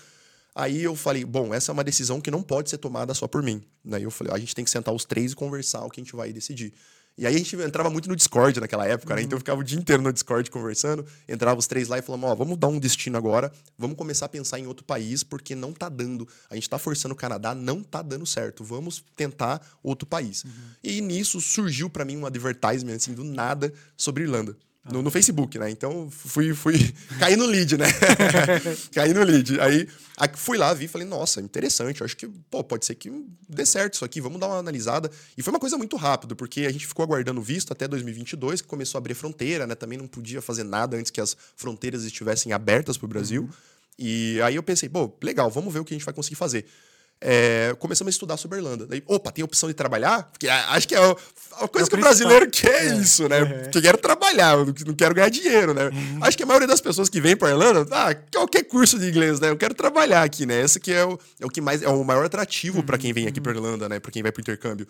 Aí 0.54 0.82
eu 0.82 0.96
falei, 0.96 1.24
bom, 1.24 1.54
essa 1.54 1.70
é 1.70 1.72
uma 1.72 1.84
decisão 1.84 2.20
que 2.20 2.30
não 2.30 2.42
pode 2.42 2.70
ser 2.70 2.78
tomada 2.78 3.14
só 3.14 3.28
por 3.28 3.42
mim. 3.42 3.62
Daí 3.84 4.02
eu 4.02 4.10
falei, 4.10 4.32
a 4.32 4.38
gente 4.38 4.54
tem 4.54 4.64
que 4.64 4.70
sentar 4.70 4.92
os 4.92 5.04
três 5.04 5.32
e 5.32 5.36
conversar 5.36 5.84
o 5.84 5.90
que 5.90 6.00
a 6.00 6.04
gente 6.04 6.16
vai 6.16 6.32
decidir. 6.32 6.72
E 7.18 7.26
aí 7.26 7.34
a 7.34 7.38
gente 7.38 7.54
entrava 7.56 7.90
muito 7.90 8.08
no 8.08 8.16
Discord 8.16 8.58
naquela 8.60 8.86
época, 8.86 9.14
né? 9.14 9.20
Então 9.20 9.36
eu 9.36 9.40
ficava 9.40 9.60
o 9.60 9.64
dia 9.64 9.78
inteiro 9.78 10.02
no 10.02 10.10
Discord 10.10 10.50
conversando, 10.50 11.04
entrava 11.28 11.58
os 11.58 11.66
três 11.66 11.86
lá 11.86 11.98
e 11.98 12.02
falamos, 12.02 12.30
ó, 12.30 12.34
vamos 12.34 12.56
dar 12.56 12.68
um 12.68 12.78
destino 12.78 13.18
agora, 13.18 13.52
vamos 13.76 13.96
começar 13.96 14.24
a 14.26 14.28
pensar 14.28 14.58
em 14.58 14.66
outro 14.66 14.84
país, 14.84 15.22
porque 15.22 15.54
não 15.54 15.72
tá 15.72 15.90
dando. 15.90 16.26
A 16.48 16.54
gente 16.54 16.70
tá 16.70 16.78
forçando 16.78 17.12
o 17.12 17.16
Canadá, 17.16 17.54
não 17.54 17.82
tá 17.82 18.00
dando 18.00 18.24
certo. 18.24 18.64
Vamos 18.64 19.04
tentar 19.16 19.60
outro 19.82 20.06
país. 20.06 20.44
E 20.82 21.00
nisso 21.02 21.40
surgiu 21.42 21.90
para 21.90 22.06
mim 22.06 22.16
um 22.16 22.24
advertisement, 22.24 22.96
assim, 22.96 23.12
do 23.12 23.24
nada, 23.24 23.70
sobre 23.96 24.22
Irlanda. 24.22 24.56
No, 24.82 25.02
no 25.02 25.10
Facebook, 25.10 25.58
né? 25.58 25.70
Então 25.70 26.08
fui, 26.10 26.54
fui 26.54 26.74
caí 27.20 27.36
no 27.36 27.44
lead, 27.44 27.76
né? 27.76 27.86
caí 28.92 29.12
no 29.12 29.22
lead. 29.22 29.60
Aí 29.60 29.86
fui 30.34 30.56
lá, 30.56 30.72
vi 30.72 30.88
falei, 30.88 31.06
nossa, 31.06 31.40
interessante. 31.40 32.02
Acho 32.02 32.16
que, 32.16 32.26
pô, 32.50 32.64
pode 32.64 32.86
ser 32.86 32.94
que 32.94 33.12
dê 33.46 33.66
certo 33.66 33.94
isso 33.94 34.04
aqui, 34.06 34.22
vamos 34.22 34.40
dar 34.40 34.46
uma 34.46 34.56
analisada. 34.56 35.10
E 35.36 35.42
foi 35.42 35.52
uma 35.52 35.60
coisa 35.60 35.76
muito 35.76 35.96
rápida, 35.96 36.34
porque 36.34 36.62
a 36.62 36.72
gente 36.72 36.86
ficou 36.86 37.02
aguardando 37.02 37.40
o 37.40 37.42
visto 37.42 37.72
até 37.72 37.86
2022, 37.86 38.62
que 38.62 38.68
começou 38.68 38.98
a 38.98 39.00
abrir 39.00 39.14
fronteira, 39.14 39.66
né? 39.66 39.74
Também 39.74 39.98
não 39.98 40.06
podia 40.06 40.40
fazer 40.40 40.64
nada 40.64 40.96
antes 40.96 41.10
que 41.10 41.20
as 41.20 41.36
fronteiras 41.56 42.04
estivessem 42.04 42.52
abertas 42.52 42.96
para 42.96 43.04
o 43.04 43.08
Brasil. 43.08 43.50
E 43.98 44.40
aí 44.40 44.54
eu 44.56 44.62
pensei, 44.62 44.88
pô, 44.88 45.12
legal, 45.22 45.50
vamos 45.50 45.72
ver 45.74 45.80
o 45.80 45.84
que 45.84 45.92
a 45.92 45.96
gente 45.96 46.06
vai 46.06 46.14
conseguir 46.14 46.36
fazer. 46.36 46.64
É, 47.22 47.74
começamos 47.78 48.08
a 48.08 48.14
estudar 48.14 48.36
sobre 48.38 48.56
a 48.56 48.60
Irlanda. 48.62 48.86
Daí, 48.86 49.02
opa, 49.06 49.30
tem 49.30 49.44
opção 49.44 49.68
de 49.68 49.74
trabalhar? 49.74 50.30
Porque 50.32 50.48
acho 50.48 50.88
que 50.88 50.94
é 50.94 50.98
a 50.98 51.68
coisa 51.68 51.86
É 51.86 51.90
que 51.90 51.96
o 51.96 52.00
brasileiro 52.00 52.48
quer 52.50 52.86
É. 52.86 52.94
isso, 52.96 53.28
né? 53.28 53.42
Uhum. 53.42 53.62
Porque 53.64 53.76
eu 53.78 53.82
quero 53.82 53.98
trabalhar, 53.98 54.56
eu 54.56 54.64
não 54.86 54.94
quero 54.94 55.14
ganhar 55.14 55.28
dinheiro, 55.28 55.74
né? 55.74 55.90
Acho 56.22 56.34
que 56.36 56.42
a 56.42 56.46
maioria 56.46 56.66
das 56.66 56.80
pessoas 56.80 57.10
que 57.10 57.20
vem 57.20 57.36
para 57.36 57.50
Irlanda, 57.50 57.86
ah, 57.90 58.14
qualquer 58.32 58.62
curso 58.64 58.98
de 58.98 59.06
inglês, 59.06 59.38
né? 59.38 59.50
Eu 59.50 59.56
quero 59.58 59.74
trabalhar 59.74 60.22
aqui, 60.22 60.46
né? 60.46 60.62
Esse 60.62 60.80
que 60.80 60.92
é 60.92 61.04
o, 61.04 61.18
é 61.38 61.44
o 61.44 61.50
que 61.50 61.60
mais 61.60 61.82
é 61.82 61.88
o 61.88 62.02
maior 62.02 62.24
atrativo 62.24 62.82
para 62.82 62.96
quem 62.96 63.12
vem 63.12 63.26
aqui 63.26 63.40
para 63.40 63.52
Irlanda, 63.52 63.86
né? 63.86 64.00
Para 64.00 64.10
quem 64.10 64.22
vai 64.22 64.32
pro 64.32 64.40
intercâmbio. 64.40 64.86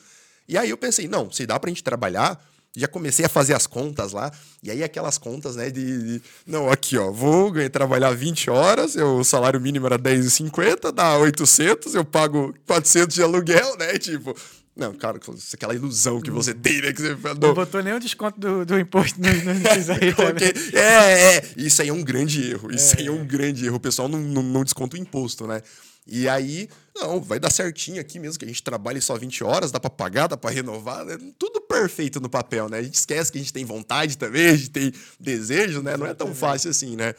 E 0.47 0.57
aí 0.57 0.71
eu 0.71 0.77
pensei, 0.77 1.09
não, 1.09 1.33
se 1.33 1.45
dá 1.47 1.59
pra 1.59 1.69
gente 1.69 1.83
trabalhar, 1.83 2.41
já 2.77 2.87
comecei 2.87 3.25
a 3.25 3.29
fazer 3.29 3.55
as 3.55 3.67
contas 3.67 4.13
lá, 4.13 4.31
e 4.63 4.71
aí 4.71 4.83
aquelas 4.85 5.19
contas, 5.19 5.57
né, 5.57 5.71
de, 5.71 6.19
de- 6.19 6.23
não, 6.47 6.71
aqui, 6.71 6.97
ó, 6.97 7.11
vou 7.11 7.51
ganhar, 7.51 7.69
trabalhar 7.71 8.11
20 8.13 8.49
horas, 8.51 8.95
eu- 8.95 9.17
o 9.19 9.25
salário 9.25 9.61
mínimo 9.61 9.87
era 9.87 9.99
10,50, 9.99 10.93
dá 10.93 11.17
800, 11.19 11.95
eu 11.95 12.05
pago 12.05 12.55
400 12.67 13.15
de 13.15 13.23
aluguel, 13.23 13.77
né, 13.77 13.99
tipo, 13.99 14.37
não, 14.77 14.95
cara, 14.95 15.19
aquela 15.53 15.75
ilusão 15.75 16.21
que 16.21 16.31
você 16.31 16.55
tem, 16.55 16.81
né, 16.81 16.93
que 16.93 17.03
você 17.03 17.17
Não 17.41 17.53
botou 17.55 17.83
nenhum 17.83 17.99
desconto 17.99 18.39
do, 18.41 18.65
do 18.65 18.79
imposto 18.79 19.21
nos 19.21 19.43
no, 19.45 19.53
nos 19.55 19.91
aí, 19.91 20.13
Coloquei- 20.15 20.53
né? 20.53 20.61
É, 20.73 21.37
é, 21.39 21.51
isso 21.57 21.83
aí 21.83 21.89
é 21.89 21.93
um 21.93 22.03
grande 22.03 22.51
erro. 22.51 22.73
Isso 22.73 22.95
aí 22.99 23.07
é 23.09 23.11
um 23.11 23.27
grande 23.27 23.67
erro. 23.67 23.77
O 23.77 23.81
pessoal 23.81 24.09
não, 24.09 24.19
não, 24.21 24.43
não 24.43 24.65
desconta 24.65 24.97
o 24.97 24.99
imposto, 24.99 25.47
né? 25.47 25.61
E 26.07 26.27
aí, 26.29 26.69
não, 27.01 27.21
vai 27.21 27.41
dar 27.41 27.51
certinho 27.51 28.01
aqui 28.01 28.19
mesmo, 28.19 28.39
que 28.39 28.45
a 28.45 28.49
gente 28.49 28.63
trabalha 28.63 29.01
só 29.01 29.17
20 29.17 29.43
horas, 29.43 29.73
dá 29.73 29.81
pra 29.81 29.91
pagar, 29.91 30.27
dá 30.27 30.37
pra 30.37 30.51
renovar, 30.51 31.05
né? 31.05 31.19
tudo 31.39 31.61
perfeito 31.61 32.21
no 32.21 32.29
papel, 32.29 32.69
né? 32.69 32.79
A 32.79 32.83
gente 32.83 32.95
esquece 32.95 33.33
que 33.33 33.39
a 33.39 33.41
gente 33.41 33.53
tem 33.53 33.65
vontade 33.65 34.19
também, 34.19 34.49
a 34.49 34.57
gente 34.57 34.71
tem 34.71 34.93
desejo, 35.19 35.83
né? 35.83 35.97
Não 35.97 36.07
é 36.07 36.15
tão 36.15 36.35
fácil 36.35 36.71
assim, 36.71 36.97
né? 36.97 37.15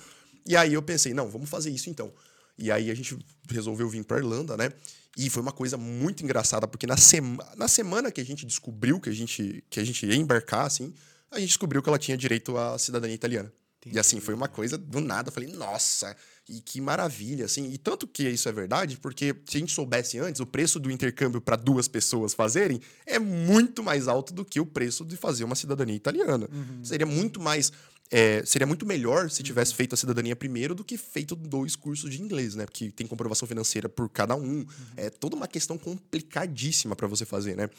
E 0.46 0.56
aí 0.56 0.74
eu 0.74 0.82
pensei, 0.82 1.14
não, 1.14 1.30
vamos 1.30 1.50
fazer 1.50 1.70
isso 1.72 1.90
então. 1.90 2.12
E 2.58 2.72
aí 2.72 2.92
a 2.92 2.96
gente 2.96 3.18
resolveu 3.50 3.90
vir 3.90 4.04
pra 4.04 4.18
Irlanda, 4.18 4.56
né? 4.56 4.72
E 5.18 5.30
foi 5.30 5.42
uma 5.42 5.52
coisa 5.52 5.78
muito 5.78 6.24
engraçada, 6.24 6.68
porque 6.68 6.88
na, 6.88 6.96
sema 6.96 7.46
na 7.58 7.68
semana 7.68 8.12
que 8.12 8.22
a 8.22 8.26
gente 8.26 8.46
descobriu 8.46 9.00
que 9.00 9.10
a 9.10 9.14
gente, 9.14 9.64
que 9.70 9.80
a 9.80 9.84
gente 9.84 10.06
ia 10.06 10.16
embarcar, 10.16 10.66
assim, 10.66 10.94
a 11.30 11.40
gente 11.40 11.50
descobriu 11.50 11.82
que 11.82 11.90
ela 11.90 12.00
tinha 12.00 12.18
direito 12.18 12.58
à 12.58 12.78
cidadania 12.78 13.16
italiana. 13.16 13.52
E 13.86 13.98
assim, 13.98 14.20
foi 14.20 14.34
uma 14.34 14.48
coisa 14.48 14.78
do 14.78 15.00
nada. 15.00 15.30
Eu 15.30 15.34
falei, 15.34 15.50
nossa, 15.52 16.16
e 16.52 16.60
que 16.60 16.82
maravilha, 16.82 17.46
assim. 17.46 17.72
E 17.72 17.78
tanto 17.78 18.06
que 18.06 18.28
isso 18.28 18.50
é 18.50 18.52
verdade, 18.52 18.98
porque 18.98 19.34
se 19.46 19.56
a 19.56 19.60
gente 19.60 19.72
soubesse 19.72 20.20
antes, 20.20 20.42
o 20.42 20.46
preço 20.46 20.80
do 20.80 20.92
intercâmbio 20.92 21.40
para 21.40 21.56
duas 21.56 21.88
pessoas 21.88 22.34
fazerem 22.34 22.82
é 23.06 23.18
muito 23.18 23.82
mais 23.82 24.08
alto 24.10 24.34
do 24.34 24.44
que 24.44 24.60
o 24.60 24.66
preço 24.66 25.06
de 25.06 25.16
fazer 25.16 25.46
uma 25.46 25.56
cidadania 25.56 25.96
italiana. 25.96 26.50
Seria 26.84 27.06
muito 27.06 27.40
mais. 27.40 27.72
é, 28.12 28.44
seria 28.46 28.68
muito 28.68 28.86
melhor 28.86 29.30
se 29.30 29.42
tivesse 29.42 29.74
feito 29.74 29.94
a 29.94 29.98
cidadania 29.98 30.36
primeiro 30.36 30.76
do 30.76 30.84
que 30.84 30.98
feito 30.98 31.34
dois 31.34 31.78
cursos 31.78 32.12
de 32.12 32.22
inglês, 32.22 32.54
né? 32.56 32.66
Porque 32.66 32.92
tem 32.92 33.08
comprovação 33.08 33.48
financeira 33.48 33.88
por 33.88 34.10
cada 34.10 34.36
um. 34.36 34.66
É 34.98 35.10
toda 35.10 35.38
uma 35.38 35.48
questão 35.48 35.78
complicadíssima 35.78 36.96
para 36.96 37.08
você 37.08 37.24
fazer, 37.24 37.56
né? 37.56 37.70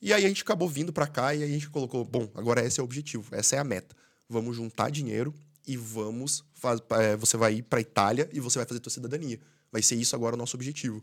E 0.00 0.12
aí 0.12 0.24
a 0.24 0.28
gente 0.28 0.42
acabou 0.42 0.68
vindo 0.68 0.92
para 0.92 1.08
cá 1.08 1.34
e 1.34 1.42
aí 1.42 1.50
a 1.50 1.52
gente 1.52 1.68
colocou, 1.68 2.04
bom, 2.04 2.30
agora 2.34 2.64
esse 2.64 2.78
é 2.78 2.82
o 2.82 2.84
objetivo, 2.84 3.26
essa 3.32 3.56
é 3.56 3.58
a 3.58 3.64
meta. 3.64 3.96
Vamos 4.28 4.56
juntar 4.56 4.90
dinheiro 4.90 5.34
e 5.66 5.76
vamos 5.76 6.44
faz, 6.54 6.80
é, 6.90 7.16
você 7.16 7.36
vai 7.36 7.54
ir 7.54 7.62
para 7.62 7.80
Itália 7.80 8.28
e 8.32 8.40
você 8.40 8.58
vai 8.58 8.66
fazer 8.66 8.80
tua 8.80 8.90
cidadania. 8.92 9.38
Vai 9.70 9.82
ser 9.82 9.96
isso 9.96 10.14
agora 10.14 10.34
o 10.34 10.38
nosso 10.38 10.56
objetivo. 10.56 11.02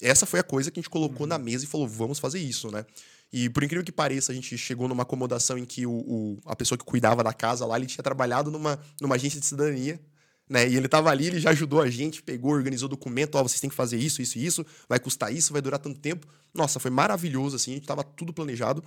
Essa 0.00 0.26
foi 0.26 0.40
a 0.40 0.42
coisa 0.42 0.70
que 0.70 0.78
a 0.78 0.82
gente 0.82 0.90
colocou 0.90 1.26
na 1.26 1.38
mesa 1.38 1.64
e 1.64 1.66
falou, 1.66 1.88
vamos 1.88 2.18
fazer 2.18 2.38
isso, 2.38 2.70
né? 2.70 2.84
E 3.32 3.48
por 3.48 3.62
incrível 3.64 3.84
que 3.84 3.92
pareça, 3.92 4.30
a 4.32 4.34
gente 4.34 4.56
chegou 4.56 4.86
numa 4.88 5.02
acomodação 5.02 5.58
em 5.58 5.64
que 5.64 5.86
o, 5.86 5.90
o- 5.92 6.38
a 6.44 6.54
pessoa 6.54 6.78
que 6.78 6.84
cuidava 6.84 7.22
da 7.24 7.32
casa 7.32 7.66
lá, 7.66 7.76
ele 7.76 7.86
tinha 7.86 8.02
trabalhado 8.02 8.50
numa, 8.50 8.78
numa 9.00 9.14
agência 9.16 9.40
de 9.40 9.46
cidadania, 9.46 10.00
né? 10.48 10.68
E 10.68 10.76
ele 10.76 10.86
tava 10.86 11.10
ali, 11.10 11.26
ele 11.26 11.40
já 11.40 11.50
ajudou 11.50 11.80
a 11.80 11.90
gente, 11.90 12.22
pegou, 12.22 12.52
organizou 12.52 12.88
documento, 12.88 13.34
ó, 13.36 13.42
vocês 13.42 13.60
têm 13.60 13.68
que 13.70 13.74
fazer 13.76 13.96
isso, 13.98 14.22
isso 14.22 14.38
e 14.38 14.46
isso, 14.46 14.64
vai 14.88 14.98
custar 15.00 15.32
isso, 15.32 15.52
vai 15.52 15.60
durar 15.60 15.80
tanto 15.80 15.98
tempo. 15.98 16.26
Nossa, 16.54 16.78
foi 16.78 16.90
maravilhoso, 16.90 17.56
assim, 17.56 17.72
a 17.72 17.74
gente 17.74 17.86
tava 17.86 18.04
tudo 18.04 18.32
planejado. 18.32 18.82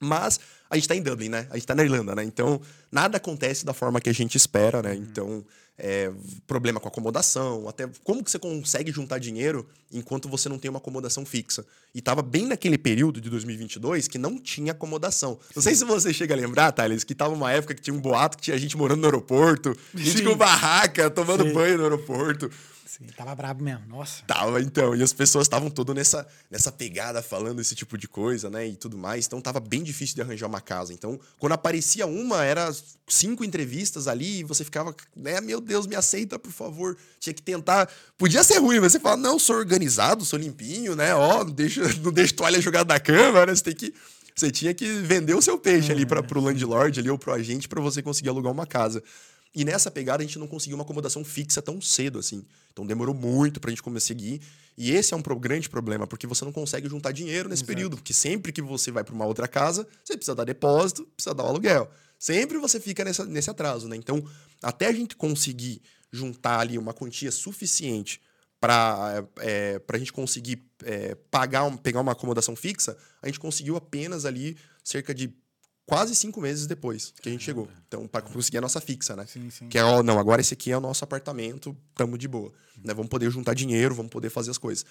Mas 0.00 0.40
a 0.68 0.76
gente 0.76 0.88
tá 0.88 0.94
em 0.94 1.02
Dublin, 1.02 1.28
né? 1.28 1.46
A 1.50 1.54
gente 1.54 1.66
tá 1.66 1.74
na 1.74 1.82
Irlanda, 1.82 2.14
né? 2.14 2.24
Então, 2.24 2.60
nada 2.90 3.16
acontece 3.16 3.64
da 3.64 3.72
forma 3.72 4.00
que 4.00 4.10
a 4.10 4.12
gente 4.12 4.36
espera, 4.36 4.82
né? 4.82 4.94
Então, 4.94 5.44
é, 5.78 6.10
problema 6.46 6.80
com 6.80 6.88
acomodação, 6.88 7.68
até 7.68 7.88
como 8.02 8.24
que 8.24 8.30
você 8.30 8.38
consegue 8.38 8.90
juntar 8.90 9.18
dinheiro 9.18 9.66
enquanto 9.92 10.28
você 10.28 10.48
não 10.48 10.58
tem 10.58 10.70
uma 10.70 10.78
acomodação 10.78 11.24
fixa. 11.24 11.64
E 11.94 12.00
tava 12.00 12.22
bem 12.22 12.46
naquele 12.46 12.78
período 12.78 13.20
de 13.20 13.28
2022 13.28 14.08
que 14.08 14.18
não 14.18 14.38
tinha 14.38 14.72
acomodação. 14.72 15.38
Não 15.54 15.62
sei 15.62 15.74
se 15.74 15.84
você 15.84 16.12
chega 16.12 16.34
a 16.34 16.36
lembrar, 16.36 16.72
Thales, 16.72 17.04
que 17.04 17.14
tava 17.14 17.34
uma 17.34 17.52
época 17.52 17.74
que 17.74 17.82
tinha 17.82 17.94
um 17.94 18.00
boato 18.00 18.36
que 18.36 18.44
tinha 18.44 18.58
gente 18.58 18.76
morando 18.76 19.00
no 19.00 19.06
aeroporto, 19.06 19.76
gente 19.94 20.18
Sim. 20.18 20.24
com 20.24 20.36
barraca, 20.36 21.10
tomando 21.10 21.44
Sim. 21.44 21.52
banho 21.52 21.76
no 21.76 21.84
aeroporto. 21.84 22.50
Sim, 22.96 23.04
tava 23.14 23.34
brabo 23.34 23.62
mesmo, 23.62 23.84
nossa. 23.88 24.22
Tava, 24.26 24.58
então. 24.62 24.96
E 24.96 25.02
as 25.02 25.12
pessoas 25.12 25.44
estavam 25.44 25.68
todas 25.68 25.94
nessa, 25.94 26.26
nessa 26.50 26.72
pegada 26.72 27.20
falando 27.20 27.60
esse 27.60 27.74
tipo 27.74 27.98
de 27.98 28.08
coisa, 28.08 28.48
né? 28.48 28.66
E 28.68 28.74
tudo 28.74 28.96
mais. 28.96 29.26
Então 29.26 29.38
tava 29.38 29.60
bem 29.60 29.82
difícil 29.82 30.14
de 30.14 30.22
arranjar 30.22 30.46
uma 30.46 30.62
casa. 30.62 30.94
Então, 30.94 31.20
quando 31.38 31.52
aparecia 31.52 32.06
uma, 32.06 32.42
era 32.42 32.74
cinco 33.06 33.44
entrevistas 33.44 34.08
ali 34.08 34.38
e 34.38 34.44
você 34.44 34.64
ficava, 34.64 34.96
né? 35.14 35.42
Meu 35.42 35.60
Deus, 35.60 35.86
me 35.86 35.94
aceita, 35.94 36.38
por 36.38 36.52
favor. 36.52 36.96
Tinha 37.20 37.34
que 37.34 37.42
tentar. 37.42 37.86
Podia 38.16 38.42
ser 38.42 38.60
ruim, 38.60 38.80
mas 38.80 38.92
você 38.92 39.00
fala, 39.00 39.18
não, 39.18 39.38
sou 39.38 39.56
organizado, 39.56 40.24
sou 40.24 40.38
limpinho, 40.38 40.96
né? 40.96 41.14
Ó, 41.14 41.44
não 41.44 41.52
deixa, 41.52 41.82
não 42.00 42.10
deixa 42.10 42.34
toalha 42.34 42.60
jogada 42.62 42.94
na 42.94 42.98
cama, 42.98 43.44
né? 43.44 43.54
Você 43.54 43.62
tem 43.62 43.74
que. 43.74 43.94
Você 44.34 44.50
tinha 44.50 44.72
que 44.72 44.86
vender 44.86 45.34
o 45.34 45.40
seu 45.40 45.58
peixe 45.58 45.92
ali 45.92 46.04
para 46.04 46.22
pro 46.22 46.40
landlord 46.40 47.00
ali 47.00 47.10
ou 47.10 47.18
pro 47.18 47.32
agente 47.32 47.68
para 47.68 47.80
você 47.80 48.02
conseguir 48.02 48.30
alugar 48.30 48.52
uma 48.52 48.66
casa. 48.66 49.02
E 49.56 49.64
nessa 49.64 49.90
pegada 49.90 50.22
a 50.22 50.26
gente 50.26 50.38
não 50.38 50.46
conseguiu 50.46 50.76
uma 50.76 50.84
acomodação 50.84 51.24
fixa 51.24 51.62
tão 51.62 51.80
cedo 51.80 52.18
assim. 52.18 52.44
Então 52.72 52.86
demorou 52.86 53.14
muito 53.14 53.58
pra 53.58 53.70
gente 53.70 53.82
conseguir. 53.82 54.42
E 54.76 54.90
esse 54.92 55.14
é 55.14 55.16
um 55.16 55.22
pro- 55.22 55.38
grande 55.40 55.68
problema, 55.70 56.06
porque 56.06 56.26
você 56.26 56.44
não 56.44 56.52
consegue 56.52 56.86
juntar 56.88 57.10
dinheiro 57.12 57.48
nesse 57.48 57.64
período. 57.64 57.96
Porque 57.96 58.12
sempre 58.12 58.52
que 58.52 58.60
você 58.60 58.90
vai 58.90 59.02
pra 59.02 59.14
uma 59.14 59.24
outra 59.24 59.48
casa, 59.48 59.88
você 60.04 60.14
precisa 60.14 60.34
dar 60.34 60.44
depósito, 60.44 61.06
precisa 61.16 61.34
dar 61.34 61.44
o 61.44 61.46
aluguel. 61.48 61.90
Sempre 62.18 62.58
você 62.58 62.78
fica 62.78 63.02
nessa, 63.02 63.24
nesse 63.24 63.48
atraso, 63.50 63.88
né? 63.88 63.96
Então, 63.96 64.22
até 64.62 64.86
a 64.88 64.92
gente 64.92 65.16
conseguir 65.16 65.80
juntar 66.12 66.60
ali 66.60 66.76
uma 66.76 66.92
quantia 66.92 67.32
suficiente 67.32 68.20
para 68.60 69.24
é, 69.38 69.80
a 69.90 69.98
gente 69.98 70.12
conseguir 70.12 70.62
é, 70.84 71.14
pagar, 71.30 71.64
um- 71.64 71.76
pegar 71.76 72.00
uma 72.00 72.12
acomodação 72.12 72.54
fixa, 72.54 72.96
a 73.22 73.26
gente 73.26 73.40
conseguiu 73.40 73.76
apenas 73.76 74.24
ali 74.26 74.56
cerca 74.84 75.14
de 75.14 75.30
quase 75.86 76.14
cinco 76.14 76.40
meses 76.40 76.66
depois 76.66 77.14
que 77.22 77.28
a 77.28 77.32
gente 77.32 77.44
chegou. 77.44 77.68
Então, 77.86 78.06
para 78.06 78.20
conseguir 78.22 78.58
a 78.58 78.60
nossa 78.60 78.80
fixa, 78.80 79.14
né? 79.14 79.24
Sim, 79.26 79.48
sim. 79.48 79.68
Que 79.68 79.78
é, 79.78 79.84
ó, 79.84 80.02
não, 80.02 80.18
agora 80.18 80.40
esse 80.40 80.52
aqui 80.52 80.72
é 80.72 80.76
o 80.76 80.80
nosso 80.80 81.04
apartamento, 81.04 81.74
tamo 81.94 82.18
de 82.18 82.26
boa. 82.26 82.52
Né? 82.84 82.92
Vamos 82.92 83.08
poder 83.08 83.30
juntar 83.30 83.54
dinheiro, 83.54 83.94
vamos 83.94 84.10
poder 84.10 84.28
fazer 84.28 84.50
as 84.50 84.58
coisas. 84.58 84.84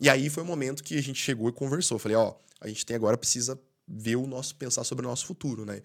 E 0.00 0.08
aí 0.08 0.30
foi 0.30 0.42
o 0.42 0.46
momento 0.46 0.82
que 0.82 0.96
a 0.96 1.02
gente 1.02 1.20
chegou 1.20 1.48
e 1.48 1.52
conversou. 1.52 1.98
Falei, 1.98 2.16
ó, 2.16 2.34
a 2.60 2.66
gente 2.66 2.84
tem 2.86 2.96
agora 2.96 3.16
precisa 3.16 3.60
ver 3.86 4.16
o 4.16 4.26
nosso, 4.26 4.56
pensar 4.56 4.84
sobre 4.84 5.04
o 5.04 5.08
nosso 5.08 5.26
futuro, 5.26 5.64
né? 5.64 5.82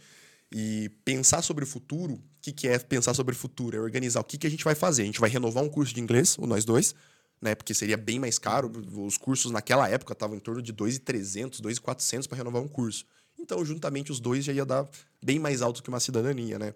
E 0.52 0.90
pensar 1.04 1.42
sobre 1.42 1.64
o 1.64 1.68
futuro, 1.68 2.14
o 2.14 2.22
que, 2.42 2.52
que 2.52 2.68
é 2.68 2.78
pensar 2.78 3.14
sobre 3.16 3.34
o 3.34 3.38
futuro? 3.38 3.76
É 3.76 3.80
organizar 3.80 4.20
o 4.20 4.24
que, 4.24 4.38
que 4.38 4.46
a 4.46 4.50
gente 4.50 4.64
vai 4.64 4.76
fazer. 4.76 5.02
A 5.02 5.06
gente 5.06 5.20
vai 5.20 5.30
renovar 5.30 5.64
um 5.64 5.70
curso 5.70 5.94
de 5.94 6.00
inglês, 6.00 6.38
o 6.38 6.46
nós 6.46 6.64
dois, 6.64 6.94
né? 7.42 7.56
Porque 7.56 7.74
seria 7.74 7.98
bem 7.98 8.20
mais 8.20 8.38
caro. 8.38 8.72
Os 8.96 9.18
cursos 9.18 9.52
naquela 9.52 9.90
época 9.90 10.14
estavam 10.14 10.38
em 10.38 10.40
torno 10.40 10.62
de 10.62 10.72
2.300, 10.72 11.60
2.400 11.60 12.28
para 12.28 12.38
renovar 12.38 12.62
um 12.62 12.68
curso. 12.68 13.06
Então, 13.44 13.64
juntamente 13.66 14.12
os 14.12 14.22
dois 14.22 14.46
já 14.46 14.54
ia 14.54 14.66
dar 14.66 14.88
bem 15.22 15.38
mais 15.38 15.62
alto 15.62 15.84
que 15.84 15.90
uma 15.90 16.00
cidadania, 16.00 16.58
né? 16.58 16.74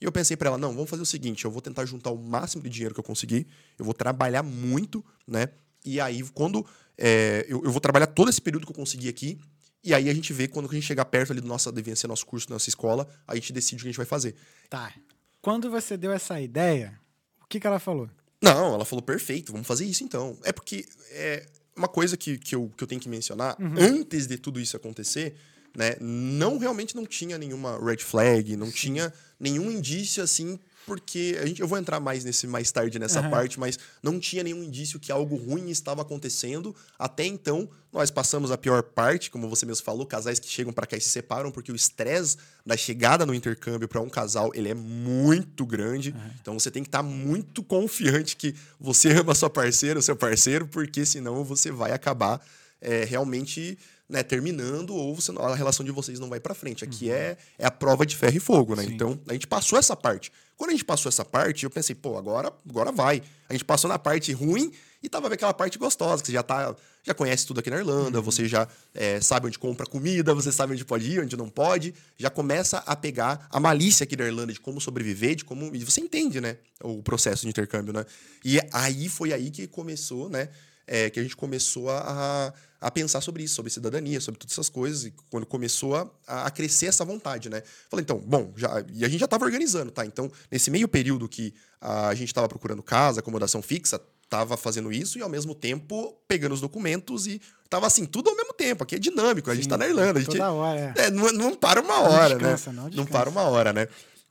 E 0.00 0.04
eu 0.04 0.12
pensei 0.12 0.36
para 0.36 0.48
ela, 0.48 0.58
não, 0.58 0.74
vamos 0.74 0.90
fazer 0.90 1.02
o 1.02 1.06
seguinte, 1.06 1.44
eu 1.44 1.50
vou 1.50 1.62
tentar 1.62 1.84
juntar 1.86 2.10
o 2.10 2.18
máximo 2.18 2.62
de 2.62 2.68
dinheiro 2.68 2.92
que 2.94 3.00
eu 3.00 3.04
conseguir, 3.04 3.46
eu 3.78 3.84
vou 3.84 3.94
trabalhar 3.94 4.42
muito, 4.42 5.04
né? 5.26 5.48
E 5.84 6.00
aí, 6.00 6.22
quando 6.34 6.66
é, 6.96 7.46
eu, 7.48 7.62
eu, 7.64 7.70
vou 7.70 7.80
trabalhar 7.80 8.08
todo 8.08 8.28
esse 8.28 8.40
período 8.40 8.66
que 8.66 8.72
eu 8.72 8.76
consegui 8.76 9.08
aqui, 9.08 9.38
e 9.82 9.94
aí 9.94 10.10
a 10.10 10.14
gente 10.14 10.32
vê 10.32 10.48
quando 10.48 10.68
a 10.68 10.74
gente 10.74 10.84
chegar 10.84 11.04
perto 11.04 11.32
ali 11.32 11.40
do 11.40 11.46
nosso, 11.46 11.70
devia 11.70 11.94
ser 11.94 12.08
nosso 12.08 12.26
curso, 12.26 12.50
nossa 12.50 12.68
escola, 12.68 13.08
a 13.26 13.34
gente 13.36 13.52
decide 13.52 13.76
o 13.76 13.84
que 13.84 13.88
a 13.88 13.90
gente 13.92 13.96
vai 13.96 14.06
fazer. 14.06 14.34
Tá. 14.68 14.92
Quando 15.40 15.70
você 15.70 15.96
deu 15.96 16.10
essa 16.10 16.40
ideia, 16.40 16.98
o 17.40 17.46
que, 17.46 17.60
que 17.60 17.66
ela 17.66 17.78
falou? 17.78 18.10
Não, 18.42 18.74
ela 18.74 18.84
falou, 18.84 19.02
perfeito, 19.02 19.52
vamos 19.52 19.66
fazer 19.66 19.84
isso 19.84 20.02
então. 20.02 20.36
É 20.42 20.52
porque 20.52 20.84
é 21.10 21.46
uma 21.76 21.88
coisa 21.88 22.16
que, 22.16 22.38
que, 22.38 22.54
eu, 22.54 22.72
que 22.76 22.82
eu 22.82 22.88
tenho 22.88 23.00
que 23.00 23.08
mencionar, 23.08 23.56
uhum. 23.60 23.74
antes 23.78 24.26
de 24.26 24.36
tudo 24.36 24.60
isso 24.60 24.76
acontecer, 24.76 25.36
né, 25.76 25.96
não 26.00 26.58
realmente 26.58 26.96
não 26.96 27.06
tinha 27.06 27.38
nenhuma 27.38 27.78
red 27.78 27.98
flag, 27.98 28.56
não 28.56 28.66
Sim. 28.66 28.72
tinha 28.72 29.12
nenhum 29.38 29.70
indício 29.70 30.22
assim 30.22 30.58
porque 30.88 31.38
a 31.38 31.44
gente, 31.44 31.60
eu 31.60 31.68
vou 31.68 31.76
entrar 31.76 32.00
mais 32.00 32.24
nesse 32.24 32.46
mais 32.46 32.72
tarde 32.72 32.98
nessa 32.98 33.20
uhum. 33.20 33.28
parte, 33.28 33.60
mas 33.60 33.78
não 34.02 34.18
tinha 34.18 34.42
nenhum 34.42 34.64
indício 34.64 34.98
que 34.98 35.12
algo 35.12 35.36
ruim 35.36 35.68
estava 35.68 36.00
acontecendo. 36.00 36.74
Até 36.98 37.26
então, 37.26 37.68
nós 37.92 38.10
passamos 38.10 38.50
a 38.50 38.56
pior 38.56 38.82
parte, 38.82 39.30
como 39.30 39.50
você 39.50 39.66
mesmo 39.66 39.84
falou, 39.84 40.06
casais 40.06 40.38
que 40.38 40.48
chegam 40.48 40.72
para 40.72 40.86
cá 40.86 40.96
e 40.96 41.00
se 41.00 41.10
separam 41.10 41.50
porque 41.50 41.70
o 41.70 41.76
estresse 41.76 42.38
da 42.64 42.74
chegada 42.74 43.26
no 43.26 43.34
intercâmbio 43.34 43.86
para 43.86 44.00
um 44.00 44.08
casal, 44.08 44.50
ele 44.54 44.70
é 44.70 44.74
muito 44.74 45.66
grande. 45.66 46.10
Uhum. 46.10 46.30
Então 46.40 46.58
você 46.58 46.70
tem 46.70 46.82
que 46.82 46.88
estar 46.88 47.02
tá 47.02 47.08
muito 47.08 47.62
confiante 47.62 48.34
que 48.34 48.54
você 48.80 49.10
ama 49.12 49.34
sua 49.34 49.50
parceira, 49.50 49.98
o 49.98 50.02
seu 50.02 50.16
parceiro, 50.16 50.66
porque 50.66 51.04
senão 51.04 51.44
você 51.44 51.70
vai 51.70 51.92
acabar 51.92 52.40
é, 52.80 53.04
realmente 53.04 53.78
né, 54.08 54.22
terminando 54.22 54.94
ou 54.94 55.14
você, 55.14 55.30
a 55.38 55.54
relação 55.54 55.84
de 55.84 55.92
vocês 55.92 56.18
não 56.18 56.28
vai 56.28 56.40
para 56.40 56.54
frente. 56.54 56.82
Aqui 56.82 57.06
uhum. 57.06 57.14
é, 57.14 57.36
é 57.58 57.66
a 57.66 57.70
prova 57.70 58.06
de 58.06 58.16
ferro 58.16 58.36
e 58.36 58.40
fogo, 58.40 58.74
né? 58.74 58.84
Sim. 58.84 58.94
Então, 58.94 59.20
a 59.28 59.32
gente 59.32 59.46
passou 59.46 59.78
essa 59.78 59.94
parte. 59.94 60.32
Quando 60.56 60.70
a 60.70 60.72
gente 60.72 60.84
passou 60.84 61.08
essa 61.08 61.24
parte, 61.24 61.64
eu 61.64 61.70
pensei, 61.70 61.94
pô, 61.94 62.16
agora, 62.16 62.52
agora 62.68 62.90
vai. 62.90 63.22
A 63.48 63.52
gente 63.52 63.64
passou 63.64 63.88
na 63.88 63.98
parte 63.98 64.32
ruim 64.32 64.72
e 65.02 65.08
tava 65.08 65.32
aquela 65.32 65.54
parte 65.54 65.78
gostosa, 65.78 66.20
que 66.22 66.28
você 66.28 66.32
já 66.32 66.42
tá, 66.42 66.74
já 67.04 67.14
conhece 67.14 67.46
tudo 67.46 67.60
aqui 67.60 67.70
na 67.70 67.76
Irlanda, 67.76 68.18
uhum. 68.18 68.24
você 68.24 68.48
já 68.48 68.66
é, 68.92 69.20
sabe 69.20 69.46
onde 69.46 69.58
compra 69.58 69.86
comida, 69.86 70.34
você 70.34 70.50
sabe 70.50 70.72
onde 70.72 70.84
pode 70.84 71.08
ir, 71.08 71.20
onde 71.20 71.36
não 71.36 71.48
pode, 71.48 71.94
já 72.16 72.28
começa 72.28 72.78
a 72.78 72.96
pegar 72.96 73.46
a 73.50 73.60
malícia 73.60 74.02
aqui 74.02 74.16
da 74.16 74.24
Irlanda 74.24 74.52
de 74.52 74.58
como 74.58 74.80
sobreviver, 74.80 75.36
de 75.36 75.44
como. 75.44 75.70
E 75.76 75.84
você 75.84 76.00
entende, 76.00 76.40
né? 76.40 76.56
O 76.82 77.02
processo 77.02 77.42
de 77.42 77.48
intercâmbio, 77.48 77.92
né? 77.92 78.04
E 78.44 78.58
aí 78.72 79.08
foi 79.08 79.32
aí 79.32 79.50
que 79.50 79.68
começou, 79.68 80.28
né? 80.28 80.48
É, 80.88 81.10
que 81.10 81.20
a 81.20 81.22
gente 81.22 81.36
começou 81.36 81.90
a, 81.90 82.52
a 82.80 82.90
pensar 82.90 83.20
sobre 83.20 83.42
isso, 83.42 83.54
sobre 83.54 83.70
cidadania, 83.70 84.20
sobre 84.20 84.38
todas 84.38 84.54
essas 84.54 84.68
coisas, 84.68 85.04
e 85.04 85.14
quando 85.30 85.44
começou 85.44 85.96
a, 85.96 86.10
a 86.26 86.50
crescer 86.50 86.86
essa 86.86 87.04
vontade, 87.04 87.50
né? 87.50 87.62
Falei, 87.90 88.02
então, 88.02 88.18
bom, 88.18 88.52
já, 88.56 88.82
e 88.92 89.04
a 89.04 89.08
gente 89.08 89.20
já 89.20 89.26
estava 89.26 89.44
organizando, 89.44 89.90
tá? 89.90 90.06
Então, 90.06 90.30
nesse 90.50 90.70
meio 90.70 90.88
período 90.88 91.28
que 91.28 91.52
a 91.80 92.14
gente 92.14 92.28
estava 92.28 92.48
procurando 92.48 92.82
casa, 92.82 93.20
acomodação 93.20 93.60
fixa, 93.62 94.00
estava 94.28 94.56
fazendo 94.56 94.92
isso 94.92 95.18
e 95.18 95.22
ao 95.22 95.28
mesmo 95.28 95.54
tempo 95.54 96.14
pegando 96.28 96.52
os 96.52 96.60
documentos 96.60 97.26
e 97.26 97.40
tava 97.68 97.86
assim, 97.86 98.04
tudo 98.04 98.28
ao 98.30 98.36
mesmo 98.36 98.52
tempo. 98.52 98.84
Aqui 98.84 98.96
é 98.96 98.98
dinâmico, 98.98 99.50
a 99.50 99.54
gente 99.54 99.64
está 99.64 99.76
na 99.76 99.86
Irlanda. 99.86 100.18
A 100.18 100.22
gente, 100.22 100.32
toda 100.32 100.52
hora, 100.52 100.94
é. 100.96 101.06
é 101.06 101.10
não, 101.10 101.32
não, 101.32 101.54
para 101.54 101.80
uma 101.80 102.00
hora, 102.00 102.34
não 102.34 102.38
descansa, 102.38 102.72
né? 102.72 102.82
Não, 102.82 102.90
não, 102.90 103.06
para 103.06 103.30
uma 103.30 103.42
hora, 103.42 103.72
né? 103.72 103.88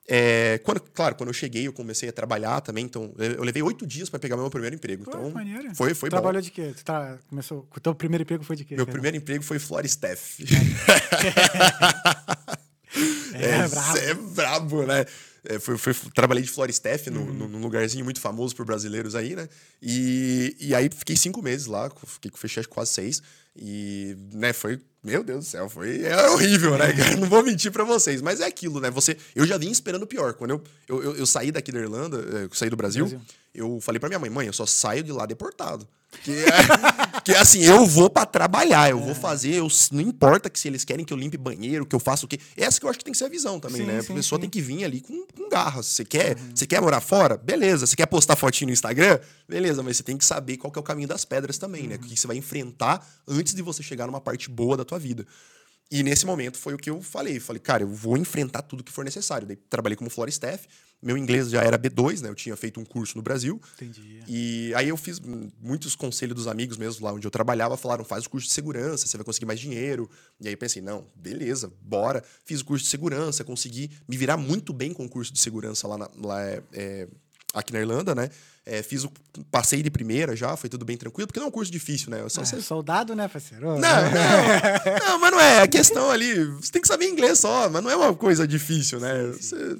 É, 0.09 0.59
quando, 0.63 0.79
claro, 0.79 1.15
quando 1.15 1.27
eu 1.27 1.33
cheguei, 1.33 1.67
eu 1.67 1.73
comecei 1.73 2.07
a 2.07 2.13
trabalhar 2.13 2.61
também, 2.61 2.85
então 2.85 3.13
eu 3.17 3.43
levei 3.43 3.61
oito 3.61 3.85
dias 3.85 4.09
para 4.09 4.17
pegar 4.17 4.37
meu 4.37 4.49
primeiro 4.49 4.73
emprego. 4.73 5.03
Pô, 5.03 5.11
então, 5.11 5.29
maneiro. 5.31 5.75
foi, 5.75 5.93
foi 5.93 6.09
Trabalhou 6.09 6.41
bom. 6.41 6.45
de 6.45 6.51
quê? 6.51 6.73
Tu 6.75 6.85
tá, 6.85 7.17
começou, 7.29 7.67
o 7.75 7.79
teu 7.79 7.93
primeiro 7.93 8.21
emprego 8.23 8.41
foi 8.41 8.55
de 8.55 8.63
quê? 8.63 8.75
Meu 8.75 8.85
cara? 8.85 8.93
primeiro 8.93 9.17
emprego 9.17 9.43
foi 9.43 9.59
floor 9.59 9.85
staff. 9.85 10.45
é, 13.33 13.45
é, 13.45 13.49
é 13.49 13.67
brabo. 13.67 13.97
é 13.97 14.13
brabo, 14.13 14.85
né? 14.85 15.05
É, 15.43 15.59
foi, 15.59 15.77
foi, 15.77 15.93
trabalhei 16.13 16.43
de 16.43 16.49
floor 16.49 16.69
staff 16.69 17.09
uhum. 17.09 17.33
no, 17.33 17.47
num 17.49 17.59
lugarzinho 17.59 18.05
muito 18.05 18.21
famoso 18.21 18.55
por 18.55 18.65
brasileiros 18.65 19.13
aí, 19.13 19.35
né? 19.35 19.49
E, 19.81 20.55
e 20.57 20.73
aí 20.73 20.89
fiquei 20.89 21.17
cinco 21.17 21.41
meses 21.41 21.67
lá, 21.67 21.89
fiquei 22.05 22.31
com 22.31 22.37
fechei 22.37 22.63
quase 22.63 22.91
seis. 22.91 23.21
E, 23.55 24.15
né, 24.33 24.53
foi 24.53 24.79
meu 25.07 25.23
Deus 25.23 25.45
do 25.45 25.49
céu, 25.49 25.69
foi 25.69 26.03
é 26.03 26.29
horrível, 26.29 26.77
né? 26.77 26.87
Não 27.17 27.29
vou 27.29 27.41
mentir 27.41 27.71
para 27.71 27.85
vocês, 27.85 28.21
mas 28.21 28.41
é 28.41 28.45
aquilo, 28.45 28.81
né? 28.81 28.91
Você, 28.91 29.15
eu 29.33 29.45
já 29.45 29.57
vim 29.57 29.71
esperando 29.71 30.05
pior. 30.05 30.33
Quando 30.33 30.51
eu, 30.51 30.63
eu, 30.87 31.01
eu, 31.01 31.15
eu 31.15 31.25
saí 31.25 31.49
daqui 31.49 31.71
da 31.71 31.79
Irlanda, 31.79 32.17
eu 32.17 32.45
eh, 32.45 32.49
saí 32.51 32.69
do 32.69 32.75
Brasil, 32.75 33.05
Brasil, 33.05 33.21
eu 33.53 33.79
falei 33.81 33.99
para 33.99 34.09
minha 34.09 34.19
mãe, 34.19 34.29
mãe, 34.29 34.47
eu 34.47 34.53
só 34.53 34.65
saio 34.65 35.03
de 35.03 35.11
lá 35.11 35.25
deportado. 35.25 35.87
Que 36.23 36.31
é, 36.31 37.21
que 37.21 37.31
é 37.33 37.37
assim, 37.37 37.63
eu 37.63 37.85
vou 37.85 38.09
para 38.09 38.25
trabalhar, 38.25 38.89
eu 38.89 38.99
é. 38.99 39.01
vou 39.01 39.13
fazer, 39.13 39.55
eu, 39.55 39.67
não 39.91 40.01
importa 40.01 40.49
que 40.49 40.59
se 40.59 40.67
eles 40.67 40.83
querem 40.83 41.05
que 41.05 41.13
eu 41.13 41.17
limpe 41.17 41.37
banheiro, 41.37 41.85
que 41.85 41.95
eu 41.95 41.99
faça 41.99 42.25
o 42.25 42.29
quê. 42.29 42.39
Essa 42.55 42.79
que 42.79 42.85
eu 42.85 42.89
acho 42.89 42.97
que 42.97 43.05
tem 43.05 43.11
que 43.11 43.17
ser 43.17 43.25
a 43.25 43.29
visão 43.29 43.59
também, 43.59 43.81
sim, 43.81 43.87
né? 43.87 44.01
Sim, 44.01 44.13
a 44.13 44.15
pessoa 44.15 44.37
sim. 44.37 44.41
tem 44.41 44.49
que 44.49 44.61
vir 44.61 44.83
ali 44.83 45.01
com, 45.01 45.27
com 45.27 45.49
garra. 45.49 45.83
Você 45.83 46.05
quer, 46.05 46.37
uhum. 46.37 46.51
você 46.55 46.65
quer 46.65 46.81
morar 46.81 47.01
fora? 47.01 47.37
Beleza. 47.37 47.85
Você 47.85 47.95
quer 47.95 48.05
postar 48.05 48.35
fotinho 48.35 48.67
no 48.67 48.73
Instagram? 48.73 49.19
Beleza, 49.47 49.83
mas 49.83 49.97
você 49.97 50.03
tem 50.03 50.17
que 50.17 50.25
saber 50.25 50.57
qual 50.57 50.71
que 50.71 50.79
é 50.79 50.81
o 50.81 50.83
caminho 50.83 51.07
das 51.07 51.25
pedras 51.25 51.57
também, 51.57 51.83
né? 51.83 51.95
uhum. 51.95 52.01
né? 52.01 52.07
O 52.07 52.09
que 52.09 52.17
você 52.17 52.27
vai 52.27 52.37
enfrentar 52.37 53.05
antes 53.27 53.53
de 53.53 53.61
você 53.61 53.83
chegar 53.83 54.07
numa 54.07 54.21
parte 54.21 54.49
boa 54.49 54.77
da 54.77 54.85
tua 54.85 54.97
vida. 54.97 55.25
E 55.89 56.03
nesse 56.03 56.25
momento 56.25 56.57
foi 56.57 56.73
o 56.73 56.77
que 56.77 56.89
eu 56.89 57.01
falei. 57.01 57.39
Falei, 57.39 57.61
cara, 57.61 57.83
eu 57.83 57.87
vou 57.87 58.17
enfrentar 58.17 58.61
tudo 58.61 58.83
que 58.83 58.91
for 58.91 59.05
necessário. 59.05 59.47
Daí 59.47 59.55
trabalhei 59.55 59.95
como 59.95 60.09
floor 60.09 60.27
staff. 60.29 60.67
Meu 61.01 61.15
inglês 61.15 61.49
já 61.49 61.61
era 61.61 61.77
B2, 61.77 62.21
né? 62.21 62.29
Eu 62.29 62.35
tinha 62.35 62.55
feito 62.55 62.79
um 62.79 62.85
curso 62.85 63.15
no 63.17 63.21
Brasil. 63.21 63.61
Entendi. 63.75 64.23
E 64.27 64.73
aí 64.75 64.89
eu 64.89 64.97
fiz 64.97 65.19
muitos 65.61 65.95
conselhos 65.95 66.35
dos 66.35 66.47
amigos 66.47 66.75
mesmo 66.75 67.05
lá 67.05 67.13
onde 67.13 67.25
eu 67.25 67.31
trabalhava. 67.31 67.77
Falaram, 67.77 68.03
faz 68.03 68.25
o 68.25 68.29
curso 68.29 68.47
de 68.47 68.53
segurança, 68.53 69.05
você 69.05 69.15
vai 69.15 69.23
conseguir 69.23 69.45
mais 69.45 69.59
dinheiro. 69.59 70.09
E 70.41 70.47
aí 70.47 70.53
eu 70.53 70.57
pensei, 70.57 70.81
não, 70.81 71.05
beleza, 71.15 71.71
bora. 71.81 72.23
Fiz 72.45 72.61
o 72.61 72.65
curso 72.65 72.83
de 72.83 72.89
segurança, 72.89 73.43
consegui 73.43 73.91
me 74.07 74.17
virar 74.17 74.37
muito 74.37 74.73
bem 74.73 74.91
com 74.91 75.05
o 75.05 75.09
curso 75.09 75.31
de 75.31 75.39
segurança 75.39 75.87
lá, 75.87 75.97
na, 75.97 76.09
lá 76.17 76.41
é, 76.43 76.63
é, 76.73 77.07
aqui 77.53 77.71
na 77.71 77.79
Irlanda, 77.79 78.15
né? 78.15 78.29
É, 78.69 78.83
fiz 78.83 79.05
o 79.05 79.11
passei 79.49 79.81
de 79.81 79.89
primeira 79.89 80.35
já, 80.35 80.57
foi 80.57 80.69
tudo 80.69 80.83
bem 80.83 80.97
tranquilo, 80.97 81.25
porque 81.25 81.39
não 81.39 81.45
é 81.45 81.49
um 81.49 81.51
curso 81.51 81.71
difícil, 81.71 82.11
né? 82.11 82.17
Só 82.27 82.41
é, 82.41 82.45
você... 82.45 82.61
Soldado, 82.61 83.15
né, 83.15 83.27
parceiro? 83.29 83.65
Não, 83.65 83.79
não, 83.79 85.05
não, 85.07 85.19
mas 85.19 85.31
não 85.31 85.39
é. 85.39 85.61
A 85.61 85.67
questão 85.67 86.11
ali, 86.11 86.43
você 86.45 86.71
tem 86.71 86.81
que 86.81 86.87
saber 86.87 87.05
inglês 87.07 87.39
só, 87.39 87.69
mas 87.69 87.81
não 87.81 87.89
é 87.89 87.95
uma 87.95 88.13
coisa 88.13 88.45
difícil, 88.45 88.99
né? 88.99 89.31
Você... 89.31 89.77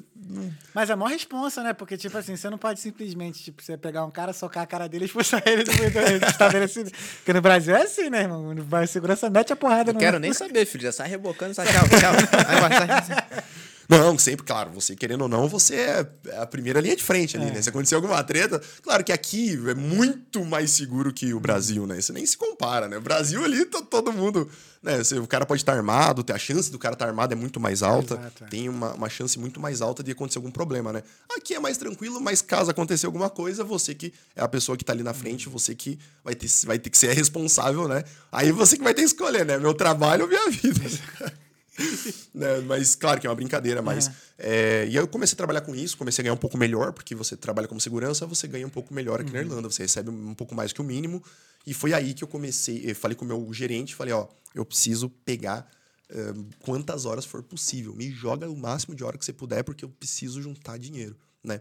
Mas 0.74 0.90
é 0.90 0.96
mó 0.96 1.06
responsa, 1.06 1.62
né? 1.62 1.72
Porque, 1.72 1.96
tipo 1.96 2.16
assim, 2.16 2.36
você 2.36 2.50
não 2.50 2.58
pode 2.58 2.80
simplesmente, 2.80 3.42
tipo, 3.42 3.62
você 3.62 3.76
pegar 3.76 4.04
um 4.04 4.10
cara, 4.10 4.32
socar 4.32 4.62
a 4.62 4.66
cara 4.66 4.88
dele 4.88 5.04
e 5.04 5.06
expulsar 5.06 5.42
ele 5.46 5.64
do 5.64 5.70
estabelecido. 6.28 6.90
Porque 7.16 7.32
no 7.32 7.40
Brasil 7.40 7.74
é 7.74 7.82
assim, 7.82 8.10
né, 8.10 8.22
irmão? 8.22 8.54
A 8.72 8.86
segurança 8.86 9.30
mete 9.30 9.52
a 9.52 9.56
porrada 9.56 9.92
não 9.92 9.94
no... 9.94 10.00
quero 10.00 10.18
nem 10.18 10.32
saber, 10.34 10.66
filho. 10.66 10.84
Já 10.84 10.92
sai 10.92 11.08
rebocando, 11.08 11.54
sai 11.54 11.66
tchau, 11.66 11.88
tchau. 11.88 12.12
Aí 12.46 12.60
vai, 12.60 13.04
sai. 13.04 13.44
Não, 13.88 14.18
sempre, 14.18 14.44
claro, 14.44 14.70
você 14.70 14.94
querendo 14.94 15.22
ou 15.22 15.28
não, 15.28 15.48
você 15.48 15.74
é 15.74 16.06
a 16.36 16.46
primeira 16.46 16.78
linha 16.78 16.94
de 16.94 17.02
frente 17.02 17.38
ali, 17.38 17.46
é. 17.46 17.52
né? 17.52 17.62
Se 17.62 17.70
acontecer 17.70 17.94
alguma 17.94 18.22
treta, 18.22 18.60
claro 18.82 19.02
que 19.02 19.10
aqui 19.10 19.58
é 19.66 19.74
muito 19.74 20.44
mais 20.44 20.72
seguro 20.72 21.10
que 21.10 21.32
o 21.32 21.40
Brasil, 21.40 21.86
né? 21.86 21.98
Isso 21.98 22.12
nem 22.12 22.26
se 22.26 22.36
compara, 22.36 22.86
né? 22.86 22.98
O 22.98 23.00
Brasil 23.00 23.42
ali 23.42 23.64
tá 23.64 23.80
todo 23.80 24.12
mundo. 24.12 24.46
Né? 24.82 24.98
O 25.22 25.26
cara 25.26 25.46
pode 25.46 25.62
estar 25.62 25.72
armado, 25.72 26.24
a 26.30 26.38
chance 26.38 26.70
do 26.70 26.78
cara 26.78 26.92
estar 26.92 27.06
armado 27.06 27.32
é 27.32 27.36
muito 27.36 27.58
mais 27.58 27.82
alta. 27.82 28.14
Exato, 28.14 28.44
é. 28.44 28.46
Tem 28.48 28.68
uma, 28.68 28.92
uma 28.92 29.08
chance 29.08 29.38
muito 29.38 29.58
mais 29.58 29.80
alta 29.80 30.02
de 30.02 30.12
acontecer 30.12 30.38
algum 30.38 30.50
problema, 30.50 30.92
né? 30.92 31.02
Aqui 31.34 31.54
é 31.54 31.58
mais 31.58 31.78
tranquilo, 31.78 32.20
mas 32.20 32.42
caso 32.42 32.70
acontecer 32.70 33.06
alguma 33.06 33.30
coisa, 33.30 33.64
você 33.64 33.94
que 33.94 34.12
é 34.36 34.42
a 34.42 34.48
pessoa 34.48 34.76
que 34.76 34.84
tá 34.84 34.92
ali 34.92 35.02
na 35.02 35.14
frente, 35.14 35.48
você 35.48 35.74
que 35.74 35.98
vai 36.22 36.34
ter, 36.34 36.48
vai 36.66 36.78
ter 36.78 36.90
que 36.90 36.98
ser 36.98 37.14
responsável, 37.14 37.88
né? 37.88 38.04
Aí 38.30 38.52
você 38.52 38.76
que 38.76 38.84
vai 38.84 38.92
ter 38.92 39.00
que 39.00 39.08
escolher, 39.08 39.46
né? 39.46 39.56
Meu 39.56 39.72
trabalho 39.72 40.24
ou 40.24 40.28
minha 40.28 40.50
vida. 40.50 40.80
né? 42.34 42.60
Mas 42.60 42.94
claro 42.94 43.20
que 43.20 43.26
é 43.26 43.30
uma 43.30 43.36
brincadeira, 43.36 43.80
mas. 43.82 44.08
Uhum. 44.08 44.12
É, 44.38 44.84
e 44.86 44.90
aí 44.90 44.96
eu 44.96 45.08
comecei 45.08 45.34
a 45.34 45.36
trabalhar 45.36 45.60
com 45.62 45.74
isso, 45.74 45.96
comecei 45.96 46.22
a 46.22 46.24
ganhar 46.24 46.34
um 46.34 46.38
pouco 46.38 46.56
melhor, 46.56 46.92
porque 46.92 47.14
você 47.14 47.36
trabalha 47.36 47.66
como 47.66 47.80
segurança, 47.80 48.26
você 48.26 48.46
ganha 48.46 48.66
um 48.66 48.70
pouco 48.70 48.94
melhor 48.94 49.20
aqui 49.20 49.30
uhum. 49.30 49.36
na 49.36 49.42
Irlanda, 49.42 49.68
você 49.70 49.82
recebe 49.82 50.10
um 50.10 50.34
pouco 50.34 50.54
mais 50.54 50.72
que 50.72 50.80
o 50.80 50.84
mínimo. 50.84 51.22
E 51.66 51.74
foi 51.74 51.92
aí 51.92 52.14
que 52.14 52.24
eu 52.24 52.28
comecei, 52.28 52.82
eu 52.84 52.94
falei 52.94 53.16
com 53.16 53.24
o 53.24 53.28
meu 53.28 53.52
gerente, 53.52 53.94
falei, 53.94 54.14
ó, 54.14 54.26
eu 54.54 54.64
preciso 54.64 55.10
pegar 55.10 55.68
uh, 56.10 56.46
quantas 56.60 57.04
horas 57.04 57.24
for 57.24 57.42
possível. 57.42 57.94
Me 57.94 58.10
joga 58.10 58.48
o 58.48 58.56
máximo 58.56 58.94
de 58.94 59.04
hora 59.04 59.18
que 59.18 59.24
você 59.24 59.32
puder, 59.32 59.62
porque 59.62 59.84
eu 59.84 59.88
preciso 59.88 60.40
juntar 60.40 60.78
dinheiro, 60.78 61.16
né? 61.42 61.60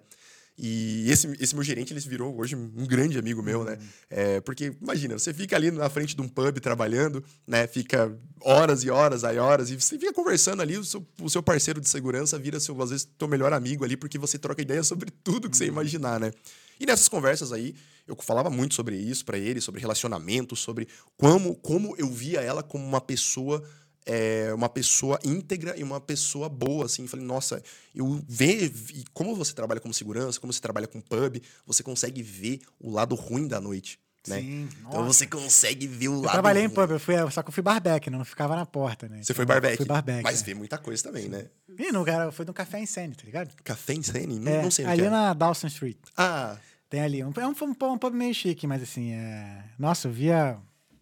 E 0.58 1.10
esse, 1.12 1.28
esse 1.40 1.54
meu 1.54 1.64
gerente, 1.64 1.94
ele 1.94 2.00
virou 2.00 2.36
hoje 2.36 2.56
um 2.56 2.86
grande 2.88 3.20
amigo 3.20 3.44
meu, 3.44 3.64
né? 3.64 3.74
Uhum. 3.74 3.88
É, 4.10 4.42
porque, 4.42 4.76
imagina, 4.82 5.18
você 5.18 5.32
fica 5.32 5.56
ali 5.56 5.70
na 5.70 5.88
frente 5.88 6.16
de 6.16 6.22
um 6.22 6.28
pub 6.28 6.60
trabalhando, 6.60 7.24
né? 7.46 7.68
Fica 7.68 8.18
horas 8.42 8.84
e 8.84 8.90
horas, 8.90 9.24
aí 9.24 9.38
horas, 9.38 9.70
e 9.70 9.80
você 9.80 10.00
fica 10.00 10.12
conversando 10.12 10.62
ali, 10.64 10.76
o 10.76 10.84
seu, 10.84 11.06
o 11.22 11.30
seu 11.30 11.44
parceiro 11.44 11.80
de 11.80 11.88
segurança 11.88 12.40
vira, 12.40 12.60
seu, 12.60 12.82
às 12.82 12.90
vezes, 12.90 13.08
teu 13.18 13.28
melhor 13.28 13.54
amigo 13.54 13.86
ali, 13.86 13.96
porque 13.96 14.18
você 14.18 14.40
troca 14.40 14.60
ideia 14.62 14.84
sobre 14.84 15.12
tudo 15.12 15.48
que 15.48 15.56
você 15.56 15.66
uhum. 15.66 15.74
imaginar, 15.74 16.20
né? 16.20 16.32
E 16.80 16.86
nessas 16.88 17.08
conversas 17.08 17.52
aí, 17.52 17.76
eu 18.08 18.16
falava 18.22 18.50
muito 18.50 18.74
sobre 18.74 18.96
isso 18.96 19.26
para 19.26 19.38
ele, 19.38 19.62
sobre 19.62 19.80
relacionamento, 19.80 20.56
sobre 20.56 20.88
como, 21.18 21.56
como 21.56 21.96
eu 21.98 22.10
via 22.10 22.42
ela 22.42 22.64
como 22.64 22.84
uma 22.84 23.02
pessoa 23.02 23.64
é, 24.08 24.54
uma 24.54 24.70
pessoa 24.70 25.20
íntegra 25.24 25.78
e 25.78 25.84
uma 25.84 26.00
pessoa 26.02 26.48
boa, 26.50 26.86
assim. 26.86 27.06
Falei, 27.08 27.26
nossa, 27.26 27.62
eu 27.94 28.20
vejo. 28.28 28.72
E 28.94 29.04
como 29.14 29.36
você 29.36 29.54
trabalha 29.54 29.80
como 29.82 29.94
segurança, 29.94 30.40
como 30.40 30.52
você 30.54 30.62
trabalha 30.62 30.88
com 30.88 31.00
pub, 31.02 31.42
você 31.66 31.84
consegue 31.84 32.24
ver 32.24 32.62
o 32.80 32.90
lado 32.90 33.14
ruim 33.16 33.48
da 33.48 33.60
noite. 33.60 34.00
né? 34.28 34.42
Sim, 34.42 34.70
Então 34.80 35.02
nossa. 35.02 35.14
você 35.14 35.28
consegue 35.28 35.88
ver 35.88 36.10
o 36.10 36.16
Eu 36.16 36.22
lado. 36.22 36.32
trabalhei 36.34 36.64
em 36.64 36.70
pub, 36.70 36.90
eu 36.92 37.00
fui, 37.00 37.16
só 37.32 37.42
que 37.44 37.50
eu 37.50 37.54
fui 37.54 37.64
barback, 37.64 38.10
né? 38.10 38.18
não 38.18 38.26
ficava 38.26 38.56
na 38.56 38.66
porta, 38.66 39.08
né? 39.08 39.18
Você 39.18 39.32
Então, 39.32 39.36
foi 39.36 39.46
barback. 39.46 39.78
Fui 39.78 39.86
barback. 39.86 40.24
Mas 40.24 40.42
é. 40.42 40.46
vê 40.46 40.54
muita 40.54 40.78
coisa 40.78 41.02
também, 41.04 41.30
né? 41.30 41.46
Ih, 41.80 41.92
no, 41.92 42.04
cara, 42.04 42.32
foi 42.32 42.44
no 42.46 42.54
Café 42.54 42.80
Insane, 42.82 43.14
tá 43.16 43.24
ligado? 43.24 43.52
Café 43.64 43.94
Insane? 43.94 44.40
Não, 44.40 44.52
É, 44.52 44.62
não 44.64 44.72
sei 44.72 44.86
o 44.86 44.90
ali 44.90 45.04
é. 45.06 45.10
na 45.10 45.34
Dawson 45.34 45.68
Street. 45.68 45.98
Ah, 46.18 46.58
Tem 46.90 47.02
ali. 47.02 47.24
Um, 47.24 47.32
é 47.38 47.48
um, 47.48 47.52
um, 47.52 47.92
um 47.94 47.98
pub 47.98 48.14
meio 48.14 48.34
chique, 48.34 48.66
mas 48.68 48.82
assim, 48.82 49.12
é... 49.14 49.64
Nossa, 49.78 50.08
eu 50.08 50.12
via 50.12 50.58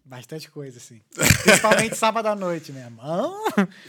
bastante 0.06 0.48
coisa, 0.50 0.78
assim. 0.78 1.00
Principalmente 1.42 1.96
sábado 1.96 2.26
à 2.28 2.34
noite, 2.36 2.72
meu 2.72 2.82
irmão. 2.82 3.34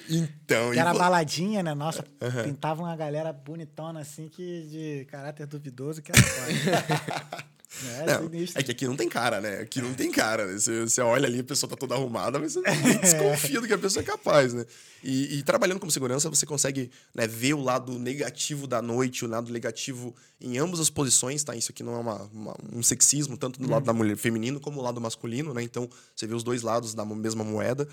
então. 0.10 0.71
Que 0.71 0.80
era 0.80 0.91
vo- 0.91 0.99
baladinha, 0.99 1.62
né? 1.63 1.73
Nossa, 1.73 2.03
pintava 2.43 2.82
uma 2.82 2.95
galera 2.95 3.32
bonitona, 3.32 3.99
assim, 4.01 4.27
que 4.27 4.63
de 4.67 5.06
caráter 5.06 5.45
duvidoso, 5.45 6.01
que 6.01 6.12
era 6.12 6.21
foda. 6.21 7.45
é, 7.86 8.06
Não, 8.06 8.30
é 8.56 8.63
que 8.63 8.71
aqui 8.71 8.86
não 8.88 8.95
tem 8.95 9.10
cara, 9.10 9.41
né? 9.41 9.60
Aqui 9.60 9.82
não 9.82 9.93
tem 9.93 10.10
cara. 10.12 10.45
né? 10.47 10.53
Você, 10.58 10.82
você 10.82 11.01
olha 11.01 11.27
ali, 11.27 11.39
a 11.39 11.43
pessoa 11.43 11.69
tá 11.69 11.75
toda 11.75 11.95
arrumada, 11.95 12.39
mas 12.39 12.53
você 12.53 12.62
É. 12.67 12.97
desconfia 12.99 13.60
do 13.62 13.67
que 13.67 13.73
a 13.73 13.77
pessoa 13.77 14.01
é 14.01 14.06
capaz, 14.06 14.53
né? 14.53 14.65
E, 15.03 15.38
e 15.39 15.43
trabalhando 15.43 15.80
como 15.80 15.91
segurança, 15.91 16.30
você 16.30 16.45
consegue 16.45 16.89
né, 17.13 17.27
ver 17.27 17.53
o 17.53 17.62
lado 17.62 17.99
negativo 17.99 18.65
da 18.67 18.82
noite, 18.82 19.25
o 19.25 19.27
lado 19.27 19.51
negativo 19.51 20.15
em 20.39 20.58
ambas 20.58 20.80
as 20.80 20.89
posições, 20.89 21.43
tá? 21.43 21.56
Isso 21.56 21.71
aqui 21.71 21.84
não 21.84 21.93
é 21.95 21.99
uma, 21.99 22.21
uma- 22.34 22.56
um 22.73 22.82
sexismo, 22.82 23.38
tanto 23.38 23.60
do 23.60 23.69
lado 23.69 23.86
da 23.86 23.93
mulher 23.93 24.15
feminino 24.17 24.60
como 24.60 24.77
do 24.77 24.84
lado 24.84 24.99
masculino, 25.01 25.53
né? 25.53 25.62
Então, 25.62 25.89
você 26.15 26.25
vê 26.25 26.34
os 26.34 26.43
dois 26.43 26.62
lados 26.62 26.93
da 26.93 27.06
mesma 27.06 27.43
moeda. 27.43 27.88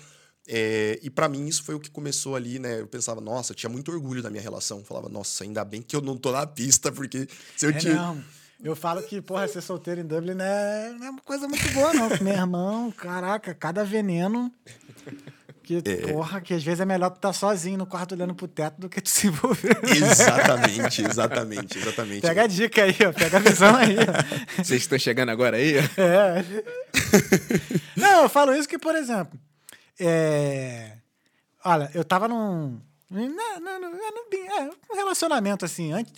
É, 0.47 0.99
e 1.01 1.09
pra 1.09 1.27
mim 1.27 1.47
isso 1.47 1.63
foi 1.63 1.73
o 1.73 1.79
que 1.79 1.89
começou 1.89 2.35
ali, 2.35 2.59
né? 2.59 2.79
Eu 2.79 2.87
pensava, 2.87 3.19
nossa, 3.19 3.51
eu 3.51 3.55
tinha 3.55 3.69
muito 3.69 3.91
orgulho 3.91 4.21
da 4.21 4.29
minha 4.29 4.41
relação. 4.43 4.83
Falava, 4.83 5.09
nossa, 5.09 5.43
ainda 5.43 5.65
bem 5.65 5.81
que 5.81 5.95
eu 5.95 6.01
não 6.01 6.15
tô 6.15 6.31
na 6.31 6.45
pista, 6.45 6.91
porque 6.91 7.27
se 7.57 7.65
eu 7.65 7.71
É, 7.71 7.73
tinha. 7.73 7.95
não. 7.95 8.23
Eu 8.63 8.75
falo 8.75 9.03
que, 9.03 9.21
porra, 9.21 9.47
ser 9.47 9.61
solteiro 9.61 10.01
em 10.01 10.05
Dublin 10.05 10.33
não 10.33 10.45
é, 10.45 10.95
não 10.97 11.07
é 11.07 11.09
uma 11.09 11.21
coisa 11.21 11.47
muito 11.47 11.67
boa, 11.73 11.93
não. 11.93 12.09
Meu 12.21 12.33
irmão, 12.33 12.91
caraca, 12.91 13.53
cada 13.53 13.83
veneno. 13.83 14.51
Que, 15.61 15.81
porra, 15.81 16.39
que 16.41 16.53
às 16.53 16.63
vezes 16.63 16.79
é 16.79 16.85
melhor 16.85 17.09
tu 17.09 17.15
estar 17.15 17.33
sozinho 17.33 17.79
no 17.79 17.87
quarto 17.87 18.13
olhando 18.13 18.35
pro 18.35 18.47
teto 18.47 18.79
do 18.79 18.87
que 18.87 19.01
tu 19.01 19.09
se 19.09 19.27
envolver. 19.27 19.75
Exatamente, 19.83 21.01
exatamente, 21.01 21.77
exatamente. 21.79 22.21
Pega 22.21 22.43
a 22.43 22.47
dica 22.47 22.83
aí, 22.83 22.95
ó. 23.07 23.11
Pega 23.11 23.37
a 23.37 23.39
visão 23.39 23.75
aí. 23.75 23.95
ó. 23.97 24.63
Vocês 24.63 24.83
estão 24.83 24.99
chegando 24.99 25.29
agora 25.29 25.57
aí? 25.57 25.77
É. 25.97 26.45
Não, 27.95 28.23
eu 28.23 28.29
falo 28.29 28.55
isso 28.55 28.69
que, 28.69 28.77
por 28.77 28.95
exemplo, 28.95 29.39
é... 29.99 30.97
olha, 31.63 31.89
eu 31.95 32.03
tava 32.03 32.27
num. 32.27 32.79
Não, 33.09 33.29
não, 33.59 33.79
não, 33.79 33.91
não, 33.91 34.29
bem- 34.29 34.47
é, 34.47 34.69
um 34.91 34.95
relacionamento 34.95 35.63
assim, 35.63 35.91
antes, 35.91 36.13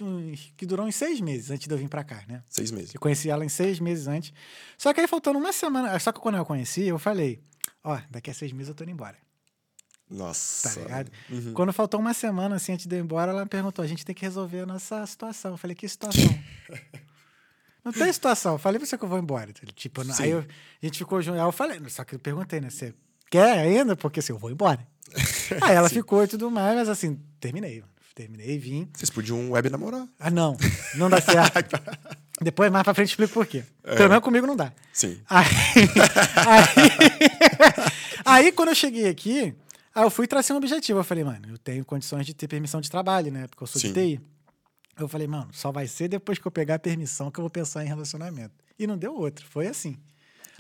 que 0.56 0.66
durou 0.66 0.86
uns 0.86 0.96
seis 0.96 1.20
meses 1.20 1.52
antes 1.52 1.68
de 1.68 1.74
eu 1.74 1.78
vir 1.78 1.90
pra 1.90 2.04
cá, 2.04 2.24
né? 2.28 2.42
Seis 2.50 2.72
meses. 2.72 2.94
Eu 2.96 3.00
conheci 3.02 3.30
ela 3.30 3.44
em 3.44 3.50
seis 3.50 3.80
meses 3.80 4.08
antes. 4.08 4.32
Só 4.78 4.94
que 4.94 5.02
aí 5.02 5.08
faltando 5.08 5.38
uma 5.38 5.52
semana. 5.52 5.98
Só 6.00 6.12
que 6.14 6.20
quando 6.20 6.36
eu 6.38 6.46
conheci, 6.46 6.84
eu 6.84 6.98
falei: 6.98 7.42
Ó, 7.84 8.00
daqui 8.10 8.30
a 8.30 8.34
seis 8.34 8.54
meses 8.54 8.70
eu 8.70 8.76
tô 8.76 8.84
indo 8.84 8.92
embora. 8.94 9.16
Tá 10.10 10.16
Nossa. 10.16 10.80
ligado? 10.80 11.12
Uhum. 11.30 11.54
Quando 11.54 11.74
faltou 11.74 12.00
uma 12.00 12.14
semana 12.14 12.56
assim 12.56 12.72
antes 12.72 12.86
de 12.86 12.96
eu 12.96 13.00
ir 13.00 13.04
embora, 13.04 13.32
ela 13.34 13.46
perguntou: 13.46 13.84
a 13.84 13.88
gente 13.88 14.06
tem 14.06 14.16
que 14.16 14.22
resolver 14.22 14.62
a 14.62 14.66
nossa 14.66 15.06
situação. 15.06 15.52
Eu 15.52 15.58
falei: 15.58 15.76
que 15.76 15.88
situação? 15.90 16.24
Não 17.84 17.92
tem 17.94 18.12
situação. 18.12 18.54
Eu 18.54 18.58
falei 18.60 18.80
pra 18.80 18.86
você 18.86 18.98
que 18.98 19.04
eu 19.06 19.10
vou 19.10 19.20
embora. 19.20 19.52
Tipo, 19.76 20.04
Sim. 20.06 20.24
aí 20.24 20.30
eu- 20.32 20.40
a 20.82 20.86
gente 20.86 20.98
ficou 20.98 21.22
junto. 21.22 21.36
Aí 21.36 21.42
eu 21.46 21.52
falei, 21.52 21.80
só 21.90 22.04
que 22.04 22.16
eu 22.16 22.20
perguntei, 22.20 22.60
né? 22.60 22.70
Você 22.70 22.94
quer 23.30 23.60
ainda? 23.60 23.96
Porque 23.96 24.20
assim, 24.20 24.34
eu 24.34 24.40
vou 24.40 24.52
embora. 24.52 24.86
aí 25.62 25.76
ela 25.76 25.90
ficou 25.90 26.24
e 26.24 26.28
tudo 26.28 26.52
mais, 26.52 26.76
mas 26.76 26.90
assim, 26.90 27.20
terminei. 27.40 27.82
mano. 27.82 27.98
Terminei, 28.18 28.58
vim. 28.58 28.90
Vocês 28.96 29.12
podiam 29.12 29.52
web 29.52 29.70
namorar. 29.70 30.08
Ah, 30.20 30.32
não, 30.32 30.58
não 30.96 31.08
dá 31.08 31.22
certo. 31.22 31.80
Depois, 32.42 32.72
mais 32.72 32.84
pra 32.84 32.96
frente, 32.96 33.10
explico 33.10 33.32
por 33.32 33.46
quê. 33.46 33.64
É. 33.84 33.96
Pelo 33.96 34.10
menos 34.10 34.24
comigo 34.24 34.48
não 34.48 34.56
dá. 34.56 34.74
Sim. 34.92 35.22
Aí, 35.30 35.46
aí, 36.48 38.46
aí, 38.46 38.52
quando 38.52 38.70
eu 38.70 38.76
cheguei 38.76 39.08
aqui, 39.08 39.54
aí 39.94 40.04
eu 40.04 40.10
fui 40.10 40.26
trazer 40.26 40.52
um 40.54 40.58
objetivo. 40.58 40.98
Eu 40.98 41.04
falei, 41.04 41.24
mano, 41.24 41.48
eu 41.48 41.60
tenho 41.60 41.86
condições 41.86 42.26
de 42.26 42.34
ter 42.34 42.48
permissão 42.48 42.82
de 42.82 42.90
trabalho, 42.90 43.32
né? 43.32 43.46
Porque 43.48 43.62
eu 43.62 43.68
sou 43.68 43.80
Sim. 43.80 43.94
de 43.94 43.94
TI. 43.94 44.22
Eu 45.00 45.08
falei, 45.08 45.28
mano, 45.28 45.50
só 45.52 45.72
vai 45.72 45.86
ser 45.88 46.08
depois 46.08 46.40
que 46.40 46.48
eu 46.48 46.52
pegar 46.52 46.76
a 46.76 46.80
permissão 46.80 47.30
que 47.30 47.40
eu 47.40 47.44
vou 47.44 47.52
pensar 47.52 47.86
em 47.86 47.88
relacionamento. 47.88 48.56
E 48.80 48.88
não 48.88 48.98
deu 48.98 49.14
outro, 49.14 49.46
foi 49.48 49.68
assim. 49.68 49.96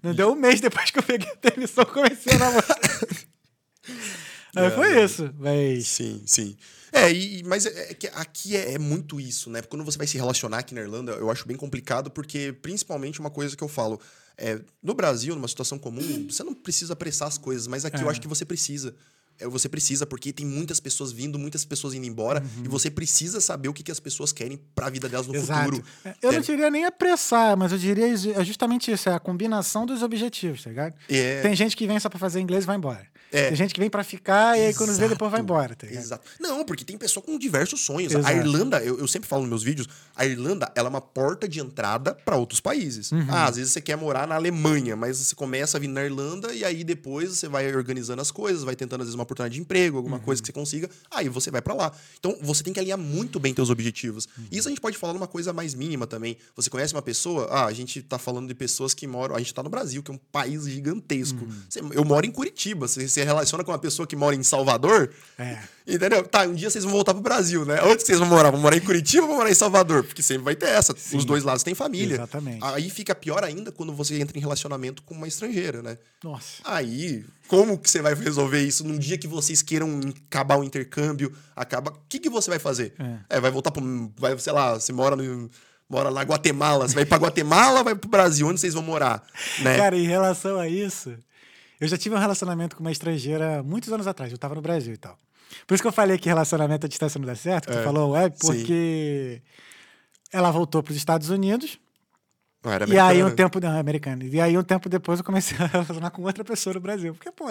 Não 0.03 0.13
deu 0.13 0.31
um 0.31 0.36
mês 0.36 0.62
depois 0.62 0.91
que 0.91 0.99
eu 0.99 1.03
peguei 1.03 1.29
a 1.29 1.36
permissão, 1.36 1.83
eu 1.83 1.91
comecei 1.91 2.33
a 2.33 2.38
namorar. 2.38 2.79
aí 4.55 4.71
foi 4.71 5.03
isso, 5.03 5.33
mas... 5.38 5.88
Sim, 5.88 6.23
sim. 6.25 6.57
É, 6.91 7.12
e, 7.12 7.43
mas 7.43 7.65
é, 7.65 7.91
é 7.91 7.97
aqui 8.15 8.55
é, 8.55 8.73
é 8.73 8.79
muito 8.79 9.19
isso, 9.19 9.49
né? 9.49 9.62
Quando 9.62 9.83
você 9.83 9.97
vai 9.97 10.07
se 10.07 10.17
relacionar 10.17 10.60
aqui 10.60 10.73
na 10.73 10.81
Irlanda, 10.81 11.12
eu 11.13 11.29
acho 11.29 11.47
bem 11.47 11.57
complicado, 11.57 12.10
porque 12.10 12.53
principalmente 12.62 13.19
uma 13.19 13.29
coisa 13.29 13.55
que 13.55 13.63
eu 13.63 13.67
falo. 13.67 13.99
É, 14.39 14.60
no 14.83 14.93
Brasil, 14.93 15.36
numa 15.36 15.47
situação 15.47 15.79
comum, 15.79 16.27
você 16.29 16.43
não 16.43 16.53
precisa 16.53 16.93
apressar 16.93 17.27
as 17.27 17.38
coisas, 17.38 17.67
mas 17.67 17.86
aqui 17.86 18.01
eu 18.01 18.07
É. 18.07 18.12
acho 18.12 18.21
que 18.21 18.27
você 18.27 18.45
precisa. 18.45 18.95
É, 19.39 19.47
Você 19.47 19.69
precisa, 19.69 20.06
porque 20.06 20.32
tem 20.34 20.45
muitas 20.45 20.80
pessoas 20.80 21.12
vindo, 21.12 21.38
muitas 21.38 21.63
pessoas 21.65 21.93
indo 21.93 22.06
embora, 22.06 22.43
e 22.63 22.67
você 22.67 22.89
precisa 22.89 23.39
saber 23.39 23.69
o 23.69 23.73
que, 23.73 23.84
que 23.84 23.91
as 23.91 24.00
pessoas 24.00 24.32
querem 24.32 24.60
pra 24.76 24.89
vida 24.89 25.08
delas 25.08 25.28
no 25.28 25.34
Uhum. 25.34 25.39
Exato. 25.39 25.63
futuro. 25.76 25.84
É, 26.04 26.15
Eu 26.21 26.32
não 26.32 26.39
É. 26.39 26.41
diria 26.41 26.69
nem 26.69 26.86
apressar, 26.86 27.56
mas 27.58 27.71
eu 27.71 27.78
diria 27.78 28.08
é 28.08 28.43
justamente 28.43 28.91
isso, 28.91 29.10
é 29.10 29.13
a 29.13 29.19
combinação 29.19 29.86
dos 29.86 30.02
objetivos, 30.02 30.63
tá 30.63 30.69
ligado? 30.69 30.93
É. 31.10 31.41
Tem 31.41 31.56
gente 31.56 31.76
que 31.76 31.86
vem 31.88 32.00
só 32.00 32.10
pra 32.10 32.19
fazer 32.19 32.39
inglês 32.39 32.63
e 32.63 32.67
vai 32.67 32.76
embora. 32.78 33.06
É. 33.32 33.48
Tem 33.48 33.56
gente 33.58 33.74
que 33.74 33.80
vem 33.80 33.90
pra 33.90 34.04
ficar 34.04 34.58
e 34.58 34.68
aí 34.68 34.74
quando 34.74 34.94
vê 34.94 35.08
depois 35.10 35.30
vai 35.32 35.42
embora, 35.42 35.76
tá? 35.76 35.86
Exato. 35.88 36.24
Não, 36.40 36.63
porque 36.63 36.86
tem 36.86 36.98
pessoa 36.98 37.24
com 37.24 37.38
diversos 37.38 37.82
sonhos. 37.82 38.13
Exato. 38.13 38.28
A 38.28 38.34
Irlanda, 38.34 38.82
eu, 38.84 39.00
eu 39.00 39.08
sempre 39.08 39.28
falo 39.28 39.42
nos 39.42 39.50
meus 39.50 39.63
vídeos, 39.63 39.88
a 40.16 40.26
Irlanda 40.26 40.72
ela 40.76 40.88
é 40.88 40.90
uma 40.90 41.02
porta 41.02 41.48
de 41.48 41.60
entrada 41.60 42.13
para 42.13 42.38
outros 42.38 42.60
países. 42.60 43.12
Uhum. 43.12 43.26
Ah, 43.30 43.46
às 43.46 43.58
vezes 43.58 43.74
você 43.74 43.82
quer 43.82 43.98
morar 43.98 44.28
na 44.28 44.36
Alemanha, 44.36 44.96
mas 44.96 45.18
você 45.18 45.36
começa 45.36 45.78
a 45.78 45.80
vir 45.80 45.88
na 45.90 46.04
Irlanda 46.04 46.54
e 46.54 46.63
aí 46.63 46.84
depois 46.84 47.32
você 47.38 47.48
vai 47.50 47.74
organizando 47.76 48.22
as 48.22 48.32
coisas, 48.32 48.63
vai 48.63 48.76
tentando 48.76 49.02
às 49.02 49.08
vezes 49.08 49.16
uma 49.16 49.24
oportunidade 49.24 49.56
de 49.56 49.62
emprego, 49.62 49.98
alguma 49.98 50.18
Uhum. 50.18 50.24
coisa 50.24 50.42
que 50.42 50.46
você 50.48 50.54
consiga, 50.54 50.90
aí 51.12 51.28
você 51.28 51.52
vai 51.52 51.62
para 51.62 51.74
lá. 51.74 51.92
Então 52.20 52.38
você 52.42 52.63
tem 52.63 52.72
que 52.74 52.80
alinhar 52.80 52.98
muito 52.98 53.40
bem 53.40 53.54
teus 53.54 53.70
objetivos. 53.70 54.28
Uhum. 54.38 54.46
Isso 54.52 54.68
a 54.68 54.72
gente 54.72 54.80
pode 54.82 54.98
falar 54.98 55.13
numa 55.13 55.28
coisa 55.28 55.52
mais 55.52 55.74
mínima 55.74 56.08
também. 56.08 56.38
Você 56.56 56.70
conhece 56.70 56.94
uma 56.94 57.02
pessoa, 57.02 57.48
ah, 57.52 57.66
a 57.66 57.74
gente 57.74 58.02
tá 58.02 58.18
falando 58.18 58.48
de 58.48 58.54
pessoas 58.56 58.94
que 58.94 59.06
moram, 59.06 59.36
a 59.36 59.40
gente 59.40 59.54
tá 59.54 59.62
no 59.62 59.70
Brasil, 59.70 60.02
que 60.02 60.12
é 60.12 60.13
um 60.13 60.18
país 60.32 60.66
gigantesco. 60.66 61.44
Uhum. 61.44 61.52
Você- 61.70 61.80
eu 61.94 62.06
moro 62.06 62.26
em 62.26 62.32
Curitiba, 62.32 62.88
você 62.88 63.16
se 63.19 63.23
relaciona 63.25 63.63
com 63.63 63.71
uma 63.71 63.80
pessoa 63.80 64.06
que 64.06 64.15
mora 64.15 64.36
em 64.36 64.43
Salvador, 64.43 65.10
É. 65.38 65.58
Entendeu? 65.89 66.21
Tá, 66.27 66.41
um 66.41 66.53
dia 66.53 66.69
vocês 66.69 66.84
vão 66.84 66.91
voltar 66.91 67.13
pro 67.13 67.23
Brasil, 67.23 67.63
né? 67.63 67.82
Onde 67.82 68.03
vocês 68.03 68.19
vão 68.19 68.27
morar? 68.27 68.51
Vão 68.51 68.60
morar 68.60 68.75
em 68.75 68.82
Curitiba 68.82 69.21
ou 69.23 69.30
vão 69.30 69.38
morar 69.38 69.49
em 69.49 69.53
Salvador? 69.53 70.03
Porque 70.03 70.21
sempre 70.21 70.43
vai 70.43 70.53
ter 70.53 70.67
essa. 70.67 70.93
Os 71.13 71.23
dois 71.23 71.45
lados 71.45 71.63
têm 71.63 71.73
família. 71.73 72.15
Exatamente. 72.15 72.60
Aí 72.62 72.89
fica 72.89 73.15
pior 73.15 73.41
ainda 73.41 73.71
quando 73.71 73.93
você 73.93 74.19
entra 74.19 74.38
em 74.38 74.41
relacionamento 74.41 75.01
com 75.03 75.13
uma 75.15 75.30
estrangeira, 75.30 75.82
né? 75.82 75.97
Nossa. 76.21 76.62
Aí, 76.65 77.23
como 77.47 77.77
que 77.77 77.89
você 77.89 78.01
vai 78.01 78.13
resolver 78.15 78.62
isso 78.62 78.86
num 78.86 78.97
dia 78.99 79.17
que 79.17 79.27
vocês 79.30 79.62
queiram 79.62 80.01
acabar 80.27 80.58
o 80.58 80.63
intercâmbio? 80.63 81.32
Acaba. 81.56 81.91
O 81.91 81.99
que, 82.10 82.19
que 82.19 82.30
você 82.30 82.49
vai 82.49 82.60
fazer? 82.60 82.93
É. 83.30 83.39
vai 83.39 83.49
voltar 83.49 83.71
pro. 83.71 84.12
Vai, 84.17 84.38
sei 84.39 84.51
lá, 84.51 84.73
você 84.73 84.91
mora 84.91 85.15
no. 85.15 85.49
Mora 85.89 86.10
lá 86.10 86.21
em 86.21 86.25
Guatemala. 86.25 86.86
Você 86.86 86.95
vai 86.95 87.06
pra 87.06 87.17
Guatemala 87.17 87.77
ou 87.80 87.86
vai 87.86 87.95
pro 87.95 88.10
Brasil? 88.10 88.45
Onde 88.45 88.60
vocês 88.60 88.73
vão 88.73 88.84
morar? 88.84 89.23
Né? 89.60 89.77
Cara, 89.77 89.95
em 89.95 90.06
relação 90.06 90.60
a 90.60 90.67
isso, 90.67 91.17
eu 91.80 91.88
já 91.88 91.98
tive 91.98 92.16
um 92.16 92.20
relacionamento 92.20 92.76
com 92.76 92.84
uma 92.84 92.92
estrangeira 92.92 93.62
muitos 93.63 93.92
anos 93.92 94.08
atrás, 94.08 94.32
eu 94.32 94.38
tava 94.38 94.56
no 94.56 94.62
Brasil 94.62 94.94
e 94.94 94.98
tal. 94.98 95.18
Por 95.66 95.74
isso 95.76 95.82
que 95.84 95.88
eu 95.88 95.92
falei 95.94 96.18
que 96.18 96.28
relacionamento 96.28 96.86
à 96.86 96.90
distância 96.90 97.18
não 97.20 97.26
dá 97.26 97.36
certo, 97.36 97.68
que 97.70 97.74
tu 97.78 97.84
falou 97.84 98.16
sim. 98.16 98.30
porque 98.40 99.42
ela 100.32 100.52
voltou 100.52 100.84
para 100.84 100.92
os 100.92 100.98
Estados 100.98 101.30
Unidos 101.30 101.80
Não, 102.63 102.72
era 102.72 102.86
e 102.88 102.98
aí 103.00 103.18
um 103.18 103.28
americana. 103.28 103.36
tempo 103.36 103.60
não, 103.60 103.80
americano. 103.80 104.24
E 104.24 104.42
aí 104.42 104.58
um 104.58 104.63
tempo 104.63 104.90
depois 104.90 105.20
eu 105.20 105.26
comecei 105.26 105.58
a 105.63 105.68
relacionar 105.68 106.10
com 106.12 106.22
outra 106.24 106.44
pessoa 106.44 106.74
no 106.74 106.80
Brasil, 106.82 107.13
porque 107.13 107.32
pô, 107.32 107.46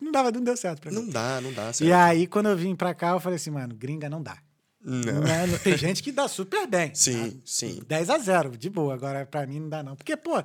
não 0.00 0.10
dava, 0.10 0.30
não 0.30 0.40
deu 0.42 0.56
certo 0.56 0.80
para 0.80 0.90
mim. 0.90 0.96
Não 0.96 1.08
dá, 1.08 1.40
não 1.40 1.52
dá. 1.52 1.70
E 1.70 1.74
certo. 1.74 1.92
aí 1.94 2.26
quando 2.26 2.48
eu 2.48 2.56
vim 2.56 2.74
para 2.74 2.94
cá, 2.94 3.10
eu 3.10 3.20
falei 3.20 3.36
assim, 3.36 3.50
mano, 3.50 3.74
gringa 3.74 4.08
não 4.08 4.22
dá. 4.22 4.38
Não. 4.80 5.00
Não, 5.14 5.46
não- 5.46 5.58
tem 5.58 5.76
gente 5.78 6.02
que 6.02 6.12
dá 6.12 6.28
super 6.28 6.66
bem. 6.66 6.94
Sim, 6.94 7.40
sim. 7.44 7.82
10 7.86 8.10
a 8.10 8.18
0, 8.18 8.56
de 8.56 8.68
boa. 8.68 8.92
Agora, 8.94 9.24
pra 9.24 9.46
mim, 9.46 9.60
não 9.60 9.68
dá, 9.68 9.82
não. 9.82 9.96
Porque, 9.96 10.14
pô, 10.16 10.42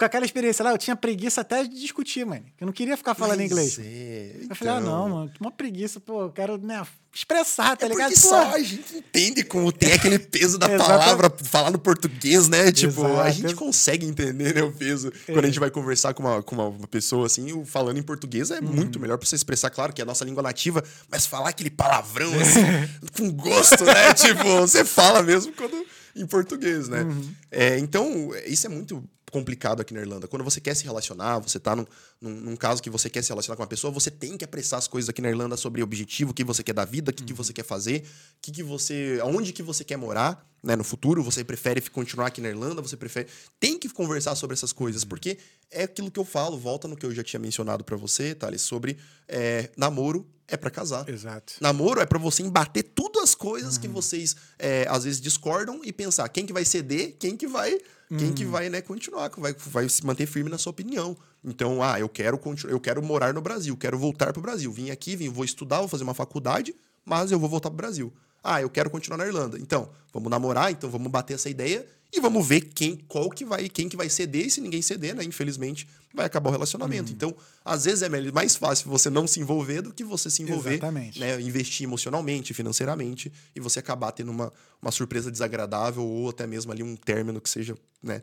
com 0.00 0.04
aquela 0.06 0.24
experiência 0.24 0.64
lá, 0.64 0.70
eu 0.72 0.78
tinha 0.78 0.96
preguiça 0.96 1.42
até 1.42 1.62
de 1.62 1.78
discutir, 1.78 2.24
mano. 2.24 2.42
Eu 2.58 2.66
não 2.66 2.72
queria 2.72 2.96
ficar 2.96 3.14
falando 3.14 3.36
Mas 3.38 3.50
inglês. 3.50 3.78
é, 3.78 4.32
Eu 4.48 4.56
falei, 4.56 4.74
ah, 4.74 4.80
então. 4.80 4.98
não, 4.98 5.08
mano, 5.10 5.32
uma 5.38 5.50
preguiça, 5.52 6.00
pô, 6.00 6.22
eu 6.22 6.30
quero 6.30 6.56
né, 6.56 6.82
expressar, 7.14 7.76
tá 7.76 7.84
É 7.84 7.88
ligado? 7.90 8.08
porque 8.08 8.20
Pô, 8.22 8.28
só 8.28 8.54
a 8.54 8.58
gente 8.60 8.96
entende 8.96 9.44
como 9.44 9.70
tem 9.70 9.92
aquele 9.92 10.18
peso 10.18 10.56
da 10.58 10.68
palavra 10.78 11.30
falar 11.44 11.70
no 11.70 11.78
português, 11.78 12.48
né? 12.48 12.72
Tipo, 12.72 13.04
a 13.04 13.28
Exato. 13.28 13.32
gente 13.32 13.54
consegue 13.54 14.06
entender 14.06 14.54
né, 14.54 14.62
o 14.62 14.72
peso. 14.72 15.12
Quando 15.26 15.44
a 15.44 15.48
gente 15.48 15.60
vai 15.60 15.70
conversar 15.70 16.14
com 16.14 16.22
uma, 16.22 16.42
com 16.42 16.54
uma 16.56 16.88
pessoa 16.88 17.26
assim, 17.26 17.52
o 17.52 17.66
falando 17.66 17.98
em 17.98 18.02
português 18.02 18.50
é 18.50 18.58
Uhum. 18.60 18.72
muito 18.72 18.98
melhor 18.98 19.18
pra 19.18 19.28
você 19.28 19.34
expressar, 19.36 19.68
claro, 19.68 19.92
que 19.92 20.00
é 20.00 20.04
a 20.04 20.06
nossa 20.06 20.24
língua 20.24 20.42
nativa, 20.42 20.82
mas 21.10 21.26
falar 21.26 21.50
aquele 21.50 21.70
palavrão 21.70 22.32
assim, 22.40 22.60
com 23.16 23.30
gosto, 23.32 23.84
né? 23.84 24.14
tipo, 24.14 24.42
você 24.60 24.82
fala 24.84 25.22
mesmo 25.22 25.52
quando 25.52 25.84
em 26.16 26.26
português, 26.26 26.88
né? 26.88 27.02
Uhum. 27.02 27.34
É, 27.50 27.78
então, 27.78 28.30
isso 28.46 28.66
é 28.66 28.70
muito 28.70 29.02
complicado 29.30 29.80
aqui 29.80 29.94
na 29.94 30.00
Irlanda. 30.00 30.28
Quando 30.28 30.44
você 30.44 30.60
quer 30.60 30.74
se 30.74 30.84
relacionar, 30.84 31.38
você 31.38 31.58
tá 31.58 31.76
num, 31.76 31.86
num, 32.20 32.30
num 32.30 32.56
caso 32.56 32.82
que 32.82 32.90
você 32.90 33.08
quer 33.08 33.22
se 33.22 33.30
relacionar 33.30 33.56
com 33.56 33.62
uma 33.62 33.68
pessoa, 33.68 33.92
você 33.92 34.10
tem 34.10 34.36
que 34.36 34.44
apressar 34.44 34.78
as 34.78 34.88
coisas 34.88 35.08
aqui 35.08 35.22
na 35.22 35.28
Irlanda 35.28 35.56
sobre 35.56 35.82
objetivo, 35.82 36.32
o 36.32 36.34
que 36.34 36.44
você 36.44 36.62
quer 36.62 36.72
da 36.72 36.84
vida, 36.84 37.10
o 37.10 37.14
que, 37.14 37.24
que 37.24 37.32
você 37.32 37.52
quer 37.52 37.64
fazer, 37.64 38.02
o 38.38 38.40
que, 38.42 38.50
que 38.50 38.62
você. 38.62 39.18
aonde 39.22 39.52
que 39.52 39.62
você 39.62 39.84
quer 39.84 39.96
morar, 39.96 40.49
né, 40.62 40.76
no 40.76 40.84
futuro? 40.84 41.22
Você 41.22 41.42
prefere 41.42 41.80
continuar 41.82 42.26
aqui 42.26 42.40
na 42.40 42.48
Irlanda? 42.48 42.82
Você 42.82 42.96
prefere. 42.96 43.28
Tem 43.58 43.78
que 43.78 43.88
conversar 43.88 44.34
sobre 44.34 44.54
essas 44.54 44.72
coisas, 44.72 45.04
porque 45.04 45.38
é 45.70 45.84
aquilo 45.84 46.10
que 46.10 46.20
eu 46.20 46.24
falo, 46.24 46.58
volta 46.58 46.86
no 46.88 46.96
que 46.96 47.06
eu 47.06 47.14
já 47.14 47.22
tinha 47.22 47.40
mencionado 47.40 47.84
para 47.84 47.96
você, 47.96 48.34
Thales, 48.34 48.62
sobre 48.62 48.98
é, 49.28 49.70
namoro 49.76 50.26
é 50.48 50.56
para 50.56 50.70
casar. 50.70 51.08
Exato. 51.08 51.54
Namoro 51.60 52.00
é 52.00 52.06
para 52.06 52.18
você 52.18 52.42
embater 52.42 52.82
tudo 52.82 53.20
as 53.20 53.34
coisas 53.34 53.78
que 53.78 53.86
vocês 53.86 54.34
é, 54.58 54.84
às 54.88 55.04
vezes 55.04 55.20
discordam 55.20 55.80
e 55.84 55.92
pensar 55.92 56.28
quem 56.28 56.44
que 56.44 56.52
vai 56.52 56.64
ceder, 56.64 57.14
quem 57.18 57.36
que 57.36 57.46
vai, 57.46 57.78
quem 58.18 58.32
que 58.32 58.44
vai, 58.44 58.68
né, 58.68 58.80
continuar, 58.80 59.30
vai, 59.36 59.54
vai 59.54 59.88
se 59.88 60.04
manter 60.04 60.26
firme 60.26 60.50
na 60.50 60.58
sua 60.58 60.72
opinião. 60.72 61.16
Então, 61.44 61.80
ah, 61.80 62.00
eu 62.00 62.08
quero 62.08 62.36
continuar, 62.36 62.72
eu 62.72 62.80
quero 62.80 63.00
morar 63.00 63.32
no 63.32 63.40
Brasil, 63.40 63.76
quero 63.76 63.96
voltar 63.96 64.32
pro 64.32 64.42
Brasil. 64.42 64.72
Vim 64.72 64.90
aqui, 64.90 65.14
vim, 65.14 65.28
vou 65.28 65.44
estudar, 65.44 65.78
vou 65.78 65.88
fazer 65.88 66.02
uma 66.02 66.14
faculdade, 66.14 66.74
mas 67.04 67.30
eu 67.30 67.38
vou 67.38 67.48
voltar 67.48 67.70
pro 67.70 67.76
Brasil. 67.76 68.12
Ah, 68.42 68.60
eu 68.60 68.70
quero 68.70 68.90
continuar 68.90 69.18
na 69.18 69.26
Irlanda. 69.26 69.58
Então, 69.58 69.90
vamos 70.12 70.30
namorar, 70.30 70.70
então 70.70 70.90
vamos 70.90 71.10
bater 71.10 71.34
essa 71.34 71.48
ideia 71.48 71.86
e 72.12 72.20
vamos 72.20 72.46
ver 72.46 72.62
quem, 72.62 72.96
qual 72.96 73.30
que 73.30 73.44
vai, 73.44 73.68
quem 73.68 73.88
que 73.88 73.96
vai 73.96 74.08
ceder, 74.08 74.46
e 74.46 74.50
se 74.50 74.60
ninguém 74.60 74.82
ceder, 74.82 75.14
né, 75.14 75.22
infelizmente, 75.22 75.86
vai 76.12 76.26
acabar 76.26 76.48
o 76.48 76.52
relacionamento. 76.52 77.12
Então, 77.12 77.34
às 77.64 77.84
vezes 77.84 78.02
é 78.02 78.08
mais 78.32 78.56
fácil 78.56 78.90
você 78.90 79.08
não 79.08 79.26
se 79.26 79.38
envolver 79.38 79.82
do 79.82 79.92
que 79.92 80.02
você 80.02 80.28
se 80.28 80.42
envolver, 80.42 80.72
Exatamente. 80.72 81.20
né, 81.20 81.40
investir 81.40 81.84
emocionalmente, 81.84 82.52
financeiramente, 82.52 83.32
e 83.54 83.60
você 83.60 83.78
acabar 83.78 84.10
tendo 84.10 84.30
uma, 84.30 84.52
uma 84.82 84.90
surpresa 84.90 85.30
desagradável 85.30 86.02
ou 86.02 86.30
até 86.30 86.46
mesmo 86.46 86.72
ali 86.72 86.82
um 86.82 86.96
término 86.96 87.40
que 87.40 87.48
seja, 87.48 87.76
né, 88.02 88.22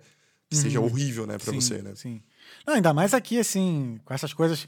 que 0.49 0.56
seja 0.58 0.82
horrível, 0.82 1.25
né, 1.25 1.38
para 1.38 1.53
você, 1.53 1.82
né? 1.82 1.93
Sim. 1.95 2.21
Não, 2.65 2.75
ainda 2.75 2.93
mais 2.93 3.13
aqui, 3.13 3.39
assim, 3.39 3.99
com 4.03 4.13
essas 4.13 4.34
coisas. 4.34 4.67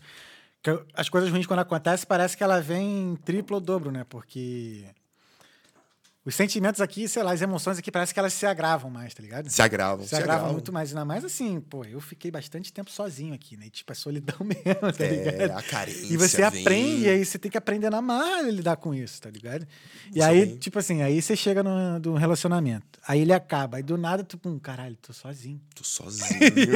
as 0.93 1.09
coisas 1.09 1.29
ruins, 1.29 1.45
quando 1.45 1.59
acontecem, 1.59 2.05
parece 2.07 2.35
que 2.35 2.43
ela 2.43 2.61
vem 2.61 3.11
em 3.11 3.15
triplo 3.15 3.55
ou 3.55 3.61
dobro, 3.61 3.91
né? 3.91 4.05
Porque. 4.07 4.85
Os 6.29 6.35
sentimentos 6.35 6.79
aqui, 6.79 7.07
sei 7.07 7.23
lá, 7.23 7.31
as 7.31 7.41
emoções 7.41 7.79
aqui, 7.79 7.91
parece 7.91 8.13
que 8.13 8.19
elas 8.19 8.31
se 8.33 8.45
agravam 8.45 8.87
mais, 8.91 9.15
tá 9.15 9.23
ligado? 9.23 9.49
Se 9.49 9.61
agravam, 9.63 10.05
se, 10.05 10.15
agravam 10.15 10.53
muito 10.53 10.71
mais. 10.71 10.89
Ainda 10.89 11.03
mais 11.03 11.25
assim, 11.25 11.59
pô, 11.59 11.83
eu 11.85 11.99
fiquei 11.99 12.29
bastante 12.29 12.71
tempo 12.71 12.91
sozinho 12.91 13.33
aqui, 13.33 13.57
né? 13.57 13.67
Tipo, 13.71 13.91
é 13.91 13.95
solidão 13.95 14.37
mesmo, 14.45 14.93
tá 14.95 15.03
É, 15.05 15.09
ligado? 15.31 15.57
a 15.57 15.63
carência 15.63 16.13
E 16.13 16.15
você 16.17 16.37
vem. 16.37 16.61
aprende, 16.61 17.01
e 17.05 17.09
aí 17.09 17.25
você 17.25 17.39
tem 17.39 17.49
que 17.49 17.57
aprender 17.57 17.89
na 17.89 17.99
marra 17.99 18.41
a 18.41 18.41
lidar 18.43 18.77
com 18.77 18.93
isso, 18.93 19.19
tá 19.19 19.29
ligado? 19.31 19.65
E 20.13 20.19
Isso 20.19 20.27
aí, 20.27 20.45
vem. 20.45 20.57
tipo 20.57 20.77
assim, 20.77 21.01
aí 21.01 21.19
você 21.19 21.35
chega 21.35 21.63
no, 21.63 21.99
do 21.99 22.13
relacionamento. 22.13 22.99
Aí 23.07 23.21
ele 23.21 23.33
acaba, 23.33 23.77
aí 23.77 23.83
do 23.83 23.97
nada, 23.97 24.23
tu, 24.23 24.37
pum, 24.37 24.59
caralho, 24.59 24.95
tô 25.01 25.11
sozinho. 25.11 25.59
Tô 25.73 25.83
sozinho. 25.83 26.29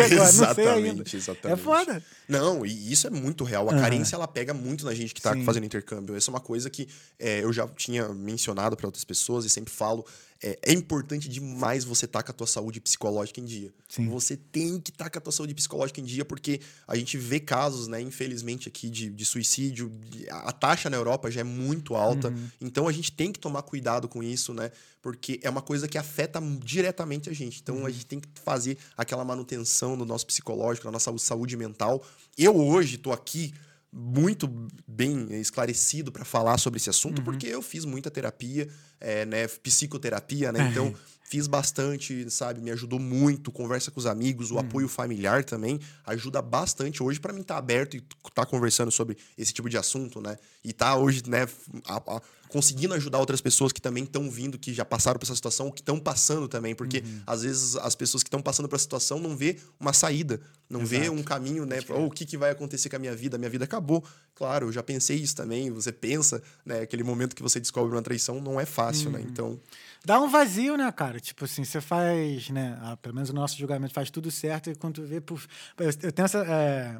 Agora? 0.03 0.13
Exatamente, 0.15 1.15
exatamente. 1.17 1.59
É 1.59 1.63
foda. 1.63 2.03
Não, 2.27 2.65
e 2.65 2.91
isso 2.91 3.05
é 3.05 3.09
muito 3.11 3.43
real. 3.43 3.69
A 3.69 3.79
carência, 3.79 4.15
ela 4.15 4.27
pega 4.27 4.51
muito 4.51 4.83
na 4.83 4.95
gente 4.95 5.13
que 5.13 5.21
tá 5.21 5.33
Sim. 5.33 5.43
fazendo 5.43 5.65
intercâmbio. 5.65 6.15
Essa 6.15 6.31
é 6.31 6.33
uma 6.33 6.39
coisa 6.39 6.69
que 6.71 6.87
é, 7.19 7.43
eu 7.43 7.53
já 7.53 7.67
tinha 7.67 8.09
mencionado 8.09 8.75
para 8.75 8.87
outras 8.87 9.03
pessoas 9.03 9.42
e 9.43 9.49
sempre 9.49 9.73
falo. 9.73 10.05
É, 10.43 10.59
é 10.61 10.73
importante 10.73 11.29
demais 11.29 11.85
você 11.85 12.03
estar 12.03 12.21
com 12.21 12.31
a 12.31 12.33
tua 12.33 12.45
saúde 12.45 12.81
psicológica 12.81 13.39
em 13.39 13.45
dia. 13.45 13.73
Sim. 13.87 14.09
Você 14.09 14.35
tem 14.35 14.77
que 14.77 14.91
estar 14.91 15.09
com 15.09 15.17
a 15.17 15.21
tua 15.21 15.31
saúde 15.31 15.55
psicológica 15.55 16.01
em 16.01 16.03
dia, 16.03 16.25
porque 16.25 16.59
a 16.85 16.97
gente 16.97 17.17
vê 17.17 17.39
casos, 17.39 17.87
né, 17.87 18.01
infelizmente, 18.01 18.67
aqui 18.67 18.89
de, 18.89 19.09
de 19.09 19.23
suicídio. 19.25 19.89
A 20.29 20.51
taxa 20.51 20.89
na 20.89 20.97
Europa 20.97 21.31
já 21.31 21.39
é 21.39 21.45
muito 21.45 21.95
alta. 21.95 22.27
Uhum. 22.27 22.47
Então 22.59 22.89
a 22.89 22.91
gente 22.91 23.09
tem 23.11 23.31
que 23.31 23.39
tomar 23.39 23.61
cuidado 23.61 24.09
com 24.09 24.21
isso, 24.21 24.53
né? 24.53 24.69
Porque 25.01 25.39
é 25.41 25.49
uma 25.49 25.61
coisa 25.61 25.87
que 25.87 25.97
afeta 25.97 26.41
diretamente 26.61 27.29
a 27.29 27.33
gente. 27.33 27.61
Então 27.61 27.85
a 27.85 27.89
gente 27.89 28.05
tem 28.05 28.19
que 28.19 28.27
fazer 28.43 28.77
aquela 28.97 29.23
manutenção 29.23 29.95
no 29.95 30.03
nosso 30.03 30.27
psicológico, 30.27 30.85
na 30.87 30.91
nossa 30.91 31.17
saúde 31.19 31.55
mental. 31.55 32.03
Eu 32.37 32.57
hoje 32.57 32.97
tô 32.97 33.13
aqui 33.13 33.53
muito 33.93 34.49
bem 34.87 35.27
esclarecido 35.39 36.11
para 36.11 36.25
falar 36.25 36.57
sobre 36.57 36.77
esse 36.77 36.89
assunto, 36.89 37.21
porque 37.21 37.45
eu 37.45 37.61
fiz 37.61 37.85
muita 37.85 38.09
terapia, 38.09 38.67
é, 38.99 39.23
né? 39.25 39.47
Psicoterapia, 39.47 40.51
né? 40.51 40.67
Então 40.71 40.93
fiz 41.33 41.47
bastante, 41.47 42.29
sabe? 42.29 42.61
Me 42.61 42.69
ajudou 42.69 42.99
muito. 42.99 43.51
Conversa 43.51 43.89
com 43.89 43.99
os 43.99 44.05
amigos, 44.05 44.51
o 44.51 44.59
apoio 44.59 44.87
familiar 44.87 45.43
também 45.43 45.79
ajuda 46.05 46.43
bastante 46.43 47.01
hoje 47.01 47.19
para 47.19 47.33
mim 47.33 47.41
estar 47.41 47.57
aberto 47.57 47.95
e 47.97 48.03
estar 48.27 48.45
conversando 48.45 48.91
sobre 48.91 49.17
esse 49.35 49.51
tipo 49.51 49.67
de 49.67 49.75
assunto, 49.75 50.21
né? 50.21 50.37
E 50.63 50.71
tá 50.71 50.95
hoje, 50.95 51.23
né, 51.27 51.47
a- 51.87 51.95
a- 52.17 52.21
conseguindo 52.49 52.93
ajudar 52.93 53.17
outras 53.17 53.41
pessoas 53.41 53.71
que 53.73 53.81
também 53.81 54.03
estão 54.03 54.29
vindo, 54.29 54.59
que 54.59 54.71
já 54.75 54.85
passaram 54.85 55.17
por 55.17 55.25
essa 55.25 55.33
situação, 55.33 55.71
que 55.71 55.81
estão 55.81 55.99
passando 55.99 56.47
também, 56.47 56.75
porque 56.75 57.03
às 57.25 57.41
vezes 57.41 57.75
as 57.77 57.95
pessoas 57.95 58.21
que 58.21 58.27
estão 58.27 58.39
passando 58.43 58.69
por 58.69 58.75
essa 58.75 58.83
situação 58.83 59.19
não 59.19 59.35
vê 59.35 59.57
uma 59.79 59.91
saída, 59.91 60.39
não 60.69 60.85
vê 60.85 60.97
Exato. 60.97 61.13
um 61.13 61.23
caminho, 61.23 61.65
né? 61.65 61.79
Ou 61.89 62.05
o 62.05 62.11
que, 62.11 62.27
que 62.27 62.37
vai 62.37 62.51
acontecer 62.51 62.89
com 62.89 62.95
a 62.97 62.99
minha 62.99 63.15
vida? 63.15 63.37
A 63.37 63.39
minha 63.39 63.49
vida 63.49 63.63
acabou. 63.65 64.03
Claro, 64.35 64.67
eu 64.67 64.71
já 64.71 64.83
pensei 64.83 65.17
isso 65.17 65.35
também. 65.35 65.71
Você 65.71 65.91
pensa, 65.91 66.43
né? 66.63 66.81
Aquele 66.81 67.03
momento 67.03 67.35
que 67.35 67.41
você 67.41 67.59
descobre 67.59 67.95
uma 67.95 68.01
traição 68.03 68.39
não 68.39 68.59
é 68.59 68.65
fácil, 68.67 69.09
né? 69.09 69.19
Então, 69.27 69.59
Dá 70.05 70.19
um 70.19 70.27
vazio, 70.29 70.75
né, 70.75 70.91
cara? 70.91 71.19
Tipo 71.19 71.45
assim, 71.45 71.63
você 71.63 71.79
faz, 71.79 72.49
né? 72.49 72.77
ah, 72.81 72.97
pelo 72.97 73.15
menos 73.15 73.29
o 73.29 73.33
nosso 73.33 73.57
julgamento 73.57 73.93
faz 73.93 74.09
tudo 74.11 74.29
certo 74.29 74.69
e 74.69 74.75
quando 74.75 75.05
vê. 75.05 75.21
Puf, 75.21 75.47
eu, 75.77 76.11
tenho 76.11 76.25
essa. 76.25 76.39
É... 76.39 76.97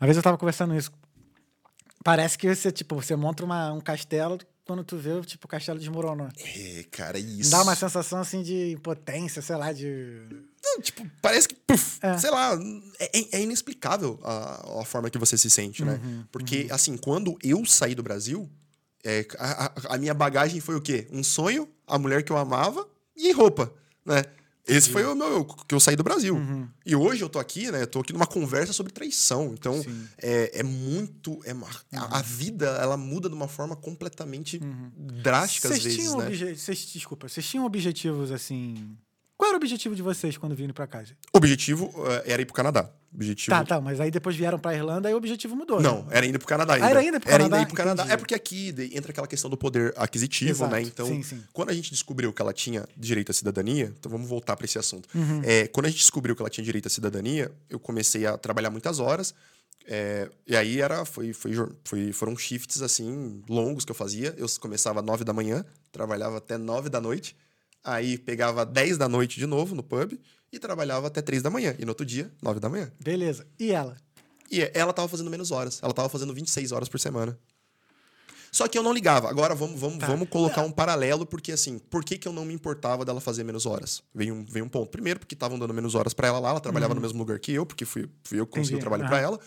Uma 0.00 0.06
vez 0.06 0.16
eu 0.16 0.22
tava 0.22 0.36
conversando 0.36 0.74
isso. 0.76 0.90
Parece 2.02 2.36
que 2.38 2.52
você, 2.54 2.70
tipo, 2.70 2.94
você 2.96 3.16
monta 3.16 3.44
uma, 3.44 3.72
um 3.72 3.80
castelo, 3.80 4.38
quando 4.64 4.82
tu 4.84 4.96
vê, 4.96 5.20
tipo, 5.22 5.46
o 5.46 5.48
castelo 5.48 5.78
desmoronou. 5.78 6.28
é, 6.38 6.84
cara, 6.90 7.18
isso. 7.18 7.50
Dá 7.50 7.62
uma 7.62 7.74
sensação 7.76 8.20
assim 8.20 8.42
de 8.42 8.72
impotência, 8.72 9.40
sei 9.40 9.56
lá, 9.56 9.72
de. 9.72 10.22
Não, 10.64 10.80
tipo, 10.80 11.08
parece 11.22 11.48
que, 11.48 11.54
puf, 11.54 11.98
É. 12.02 12.18
sei 12.18 12.30
lá, 12.30 12.58
é, 12.98 13.38
é 13.38 13.42
inexplicável 13.42 14.18
a, 14.24 14.80
a 14.82 14.84
forma 14.84 15.08
que 15.10 15.18
você 15.18 15.38
se 15.38 15.48
sente, 15.48 15.84
né? 15.84 16.00
Uhum, 16.02 16.24
Porque, 16.32 16.66
assim, 16.70 16.96
quando 16.96 17.38
eu 17.42 17.64
saí 17.64 17.94
do 17.94 18.02
Brasil, 18.02 18.50
é, 19.06 19.26
a, 19.38 19.94
a- 19.94 19.98
minha 19.98 20.12
bagagem 20.14 20.60
foi 20.60 20.74
o 20.76 20.80
quê? 20.80 21.06
Um 21.12 21.22
sonho, 21.22 21.68
a 21.86 21.98
mulher 21.98 22.22
que 22.24 22.32
eu 22.32 22.36
amava 22.36 22.86
e 23.16 23.30
roupa, 23.32 23.72
né? 24.04 24.24
Esse 24.68 24.90
foi 24.90 25.04
o 25.04 25.14
meu, 25.14 25.44
que 25.44 25.72
eu 25.76 25.78
saí 25.78 25.94
do 25.94 26.02
Brasil. 26.02 26.34
Uhum. 26.34 26.68
E 26.84 26.96
hoje 26.96 27.22
eu 27.22 27.28
tô 27.28 27.38
aqui, 27.38 27.70
né? 27.70 27.82
Eu 27.82 27.86
tô 27.86 28.00
aqui 28.00 28.12
numa 28.12 28.26
conversa 28.26 28.72
sobre 28.72 28.92
traição. 28.92 29.54
Então. 29.54 29.74
Uhum. 29.76 30.06
é, 30.18 30.58
é 30.58 30.62
muito. 30.64 31.38
É, 31.44 31.52
uma- 31.54 31.68
a, 31.92 32.18
a 32.18 32.22
vida, 32.22 32.66
ela 32.82 32.96
muda 32.96 33.28
de 33.28 33.34
uma 33.36 33.46
forma 33.46 33.76
completamente 33.76 34.58
drástica, 34.96 35.68
às 35.68 35.74
Vocês 35.80 35.94
vezes, 35.96 36.12
né? 36.14 36.26
obje... 36.26 36.56
vocês, 36.56 36.78
desculpa, 36.92 37.28
vocês 37.28 37.46
tinham 37.46 37.64
objetivos 37.64 38.32
assim. 38.32 38.96
Qual 39.46 39.50
era 39.50 39.54
o 39.54 39.62
objetivo 39.62 39.94
de 39.94 40.02
vocês 40.02 40.36
quando 40.36 40.56
vindo 40.56 40.74
pra 40.74 40.88
casa? 40.88 41.12
O 41.32 41.38
objetivo 41.38 41.92
eh, 42.08 42.32
era 42.32 42.42
ir 42.42 42.46
pro 42.46 42.54
Canadá. 42.54 42.90
Objetivo 43.14 43.50
Tá, 43.56 43.64
tá, 43.64 43.80
mas 43.80 44.00
aí 44.00 44.10
depois 44.10 44.34
vieram 44.34 44.58
pra 44.58 44.74
Irlanda 44.74 45.08
e 45.08 45.14
o 45.14 45.16
objetivo 45.16 45.54
mudou. 45.54 45.80
né? 45.80 45.88
Não, 45.88 46.04
era 46.10 46.26
indo 46.26 46.36
pro 46.38 46.48
Canadá 46.48 46.74
ainda. 46.74 46.86
era 46.90 46.98
ainda 47.00 47.20
pro 47.20 47.28
Era 47.30 47.38
Canadá? 47.38 47.56
ainda 47.56 47.64
ir 47.64 47.68
pro 47.68 47.76
Canadá. 47.76 48.02
Entendi. 48.02 48.14
É 48.14 48.16
porque 48.16 48.34
aqui 48.34 48.74
entra 48.92 49.12
aquela 49.12 49.26
questão 49.28 49.48
do 49.48 49.56
poder 49.56 49.94
aquisitivo, 49.96 50.50
Exato. 50.50 50.72
né? 50.72 50.82
Então, 50.82 51.06
Sim, 51.06 51.22
sim. 51.22 51.42
quando 51.52 51.70
a 51.70 51.72
gente 51.72 51.90
descobriu 51.92 52.32
que 52.32 52.42
ela 52.42 52.52
tinha 52.52 52.84
direito 52.96 53.30
à 53.30 53.32
cidadania, 53.32 53.94
então 53.98 54.10
vamos 54.10 54.28
voltar 54.28 54.56
para 54.56 54.64
esse 54.64 54.78
assunto. 54.78 55.08
Uhum. 55.14 55.40
É, 55.44 55.68
quando 55.68 55.86
a 55.86 55.88
gente 55.88 55.98
descobriu 56.00 56.34
que 56.34 56.42
ela 56.42 56.50
tinha 56.50 56.64
direito 56.64 56.86
à 56.86 56.90
cidadania, 56.90 57.52
eu 57.70 57.78
comecei 57.78 58.26
a 58.26 58.36
trabalhar 58.36 58.70
muitas 58.70 58.98
horas. 58.98 59.32
é, 59.88 60.28
e 60.46 60.56
aí 60.56 60.80
era, 60.80 61.04
foi, 61.04 61.32
foi, 61.32 61.52
foi- 61.84 62.12
foram 62.12 62.36
shifts 62.36 62.82
assim 62.82 63.40
longos 63.48 63.84
que 63.84 63.92
eu 63.92 63.94
fazia. 63.94 64.34
Eu 64.36 64.46
começava 64.60 64.98
às 64.98 65.06
9 65.06 65.22
da 65.24 65.32
manhã, 65.32 65.64
trabalhava 65.92 66.38
até 66.38 66.58
9 66.58 66.88
da 66.90 67.00
noite. 67.00 67.36
Aí 67.88 68.18
pegava 68.18 68.66
10 68.66 68.98
da 68.98 69.08
noite 69.08 69.38
de 69.38 69.46
novo 69.46 69.74
no 69.76 69.82
pub 69.82 70.18
e 70.52 70.58
trabalhava 70.58 71.06
até 71.06 71.22
3 71.22 71.40
da 71.40 71.48
manhã. 71.50 71.76
E 71.78 71.84
no 71.84 71.92
outro 71.92 72.04
dia, 72.04 72.28
9 72.42 72.58
da 72.58 72.68
manhã. 72.68 72.90
Beleza. 72.98 73.46
E 73.60 73.70
ela? 73.70 73.96
E 74.50 74.68
ela 74.74 74.92
tava 74.92 75.06
fazendo 75.06 75.30
menos 75.30 75.52
horas. 75.52 75.80
Ela 75.82 75.92
tava 75.92 76.08
fazendo 76.08 76.34
26 76.34 76.72
horas 76.72 76.88
por 76.88 76.98
semana. 76.98 77.38
Só 78.50 78.66
que 78.66 78.76
eu 78.76 78.82
não 78.82 78.92
ligava. 78.92 79.28
Agora 79.28 79.54
vamos, 79.54 79.78
vamos, 79.78 79.98
Tá. 79.98 80.06
vamos 80.06 80.28
colocar 80.28 80.62
um 80.62 80.70
paralelo, 80.72 81.26
porque 81.26 81.52
assim, 81.52 81.78
por 81.78 82.02
que, 82.04 82.16
que 82.18 82.26
eu 82.26 82.32
não 82.32 82.44
me 82.44 82.54
importava 82.54 83.04
dela 83.04 83.20
fazer 83.20 83.44
menos 83.44 83.66
horas? 83.66 84.02
Veio 84.14 84.34
um, 84.34 84.44
veio 84.44 84.64
um 84.64 84.68
ponto. 84.68 84.88
Primeiro, 84.90 85.20
porque 85.20 85.34
estavam 85.34 85.58
dando 85.58 85.74
menos 85.74 85.94
horas 85.94 86.14
pra 86.14 86.26
ela 86.28 86.38
lá, 86.40 86.50
ela 86.50 86.60
trabalhava 86.60 86.94
no 86.94 87.00
mesmo 87.00 87.18
lugar 87.18 87.38
que 87.38 87.52
eu, 87.52 87.66
porque 87.66 87.84
fui, 87.84 88.08
fui 88.24 88.40
eu 88.40 88.46
que 88.46 88.52
consegui 88.58 88.74
o 88.74 88.78
Uhum. 88.78 88.80
Trabalho 88.80 89.06
pra 89.06 89.20
ela. 89.20 89.38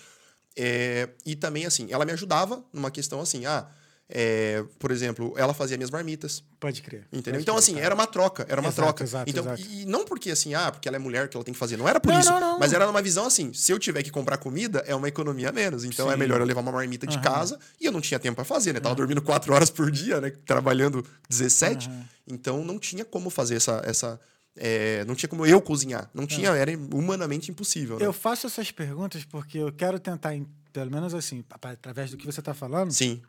É, 0.55 1.09
e 1.25 1.35
também, 1.35 1.65
assim, 1.65 1.87
ela 1.91 2.05
me 2.05 2.11
ajudava 2.11 2.63
numa 2.71 2.91
questão 2.91 3.19
assim, 3.19 3.45
ah, 3.45 3.67
é, 4.11 4.65
por 4.79 4.89
exemplo, 4.89 5.33
ela 5.37 5.53
fazia 5.53 5.77
minhas 5.77 5.91
marmitas. 5.91 6.43
Pode 6.59 6.81
crer. 6.81 7.01
Entendeu? 7.13 7.33
Pode 7.33 7.41
então, 7.43 7.55
crer, 7.55 7.63
assim, 7.63 7.73
cara. 7.75 7.85
era 7.85 7.95
uma 7.95 8.07
troca, 8.07 8.45
era 8.49 8.59
uma 8.59 8.69
Exato, 8.69 8.81
troca. 8.81 9.03
exato, 9.03 9.29
então, 9.29 9.43
exato. 9.43 9.61
E 9.61 9.85
não 9.85 10.03
porque 10.03 10.31
assim, 10.31 10.55
ah, 10.55 10.71
porque 10.71 10.87
ela 10.87 10.97
é 10.97 10.99
mulher 10.99 11.29
que 11.29 11.37
ela 11.37 11.43
tem 11.43 11.53
que 11.53 11.59
fazer. 11.59 11.77
Não 11.77 11.87
era 11.87 11.99
por 11.99 12.11
Não, 12.11 12.19
isso. 12.19 12.31
não, 12.31 12.39
não. 12.39 12.59
Mas 12.59 12.73
era 12.73 12.87
numa 12.87 13.01
visão 13.03 13.27
assim: 13.27 13.53
se 13.53 13.71
eu 13.71 13.77
tiver 13.77 14.01
que 14.01 14.09
comprar 14.09 14.37
comida, 14.37 14.83
é 14.87 14.95
uma 14.95 15.07
economia 15.07 15.49
a 15.49 15.51
menos. 15.51 15.83
Então 15.83 16.09
é 16.09 16.13
Sim. 16.13 16.19
melhor 16.19 16.39
eu 16.41 16.45
levar 16.47 16.61
uma 16.61 16.71
marmita 16.71 17.05
de 17.05 17.17
Aham. 17.17 17.23
casa 17.23 17.59
e 17.79 17.85
eu 17.85 17.91
não 17.91 18.01
tinha 18.01 18.19
tempo 18.19 18.35
pra 18.35 18.43
fazer, 18.45 18.73
né? 18.73 18.79
Tava 18.79 18.95
dormindo 18.95 19.21
quatro 19.21 19.53
horas 19.53 19.69
por 19.69 19.91
dia, 19.91 20.19
né? 20.19 20.31
Trabalhando 20.45 21.05
17. 21.29 21.87
Aham. 21.87 22.03
Então 22.27 22.63
não 22.65 22.79
tinha 22.79 23.05
como 23.05 23.29
fazer 23.29 23.55
essa. 23.55 23.81
essa 23.85 24.19
é, 24.55 25.05
não 25.05 25.13
tinha 25.15 25.29
como 25.29 25.45
eu 25.45 25.61
cozinhar. 25.61 26.09
Não 26.13 26.25
tinha, 26.27 26.49
era 26.49 26.71
humanamente 26.93 27.49
impossível. 27.51 27.97
Né? 27.99 28.05
Eu 28.05 28.11
faço 28.11 28.47
essas 28.47 28.71
perguntas 28.71 29.23
porque 29.23 29.59
eu 29.59 29.71
quero 29.71 29.99
tentar, 29.99 30.33
pelo 30.73 30.91
menos 30.91 31.13
assim, 31.13 31.45
através 31.61 32.11
do 32.11 32.17
que 32.17 32.25
você 32.25 32.41
está 32.41 32.53
falando, 32.53 32.91
Sim. 32.91 33.21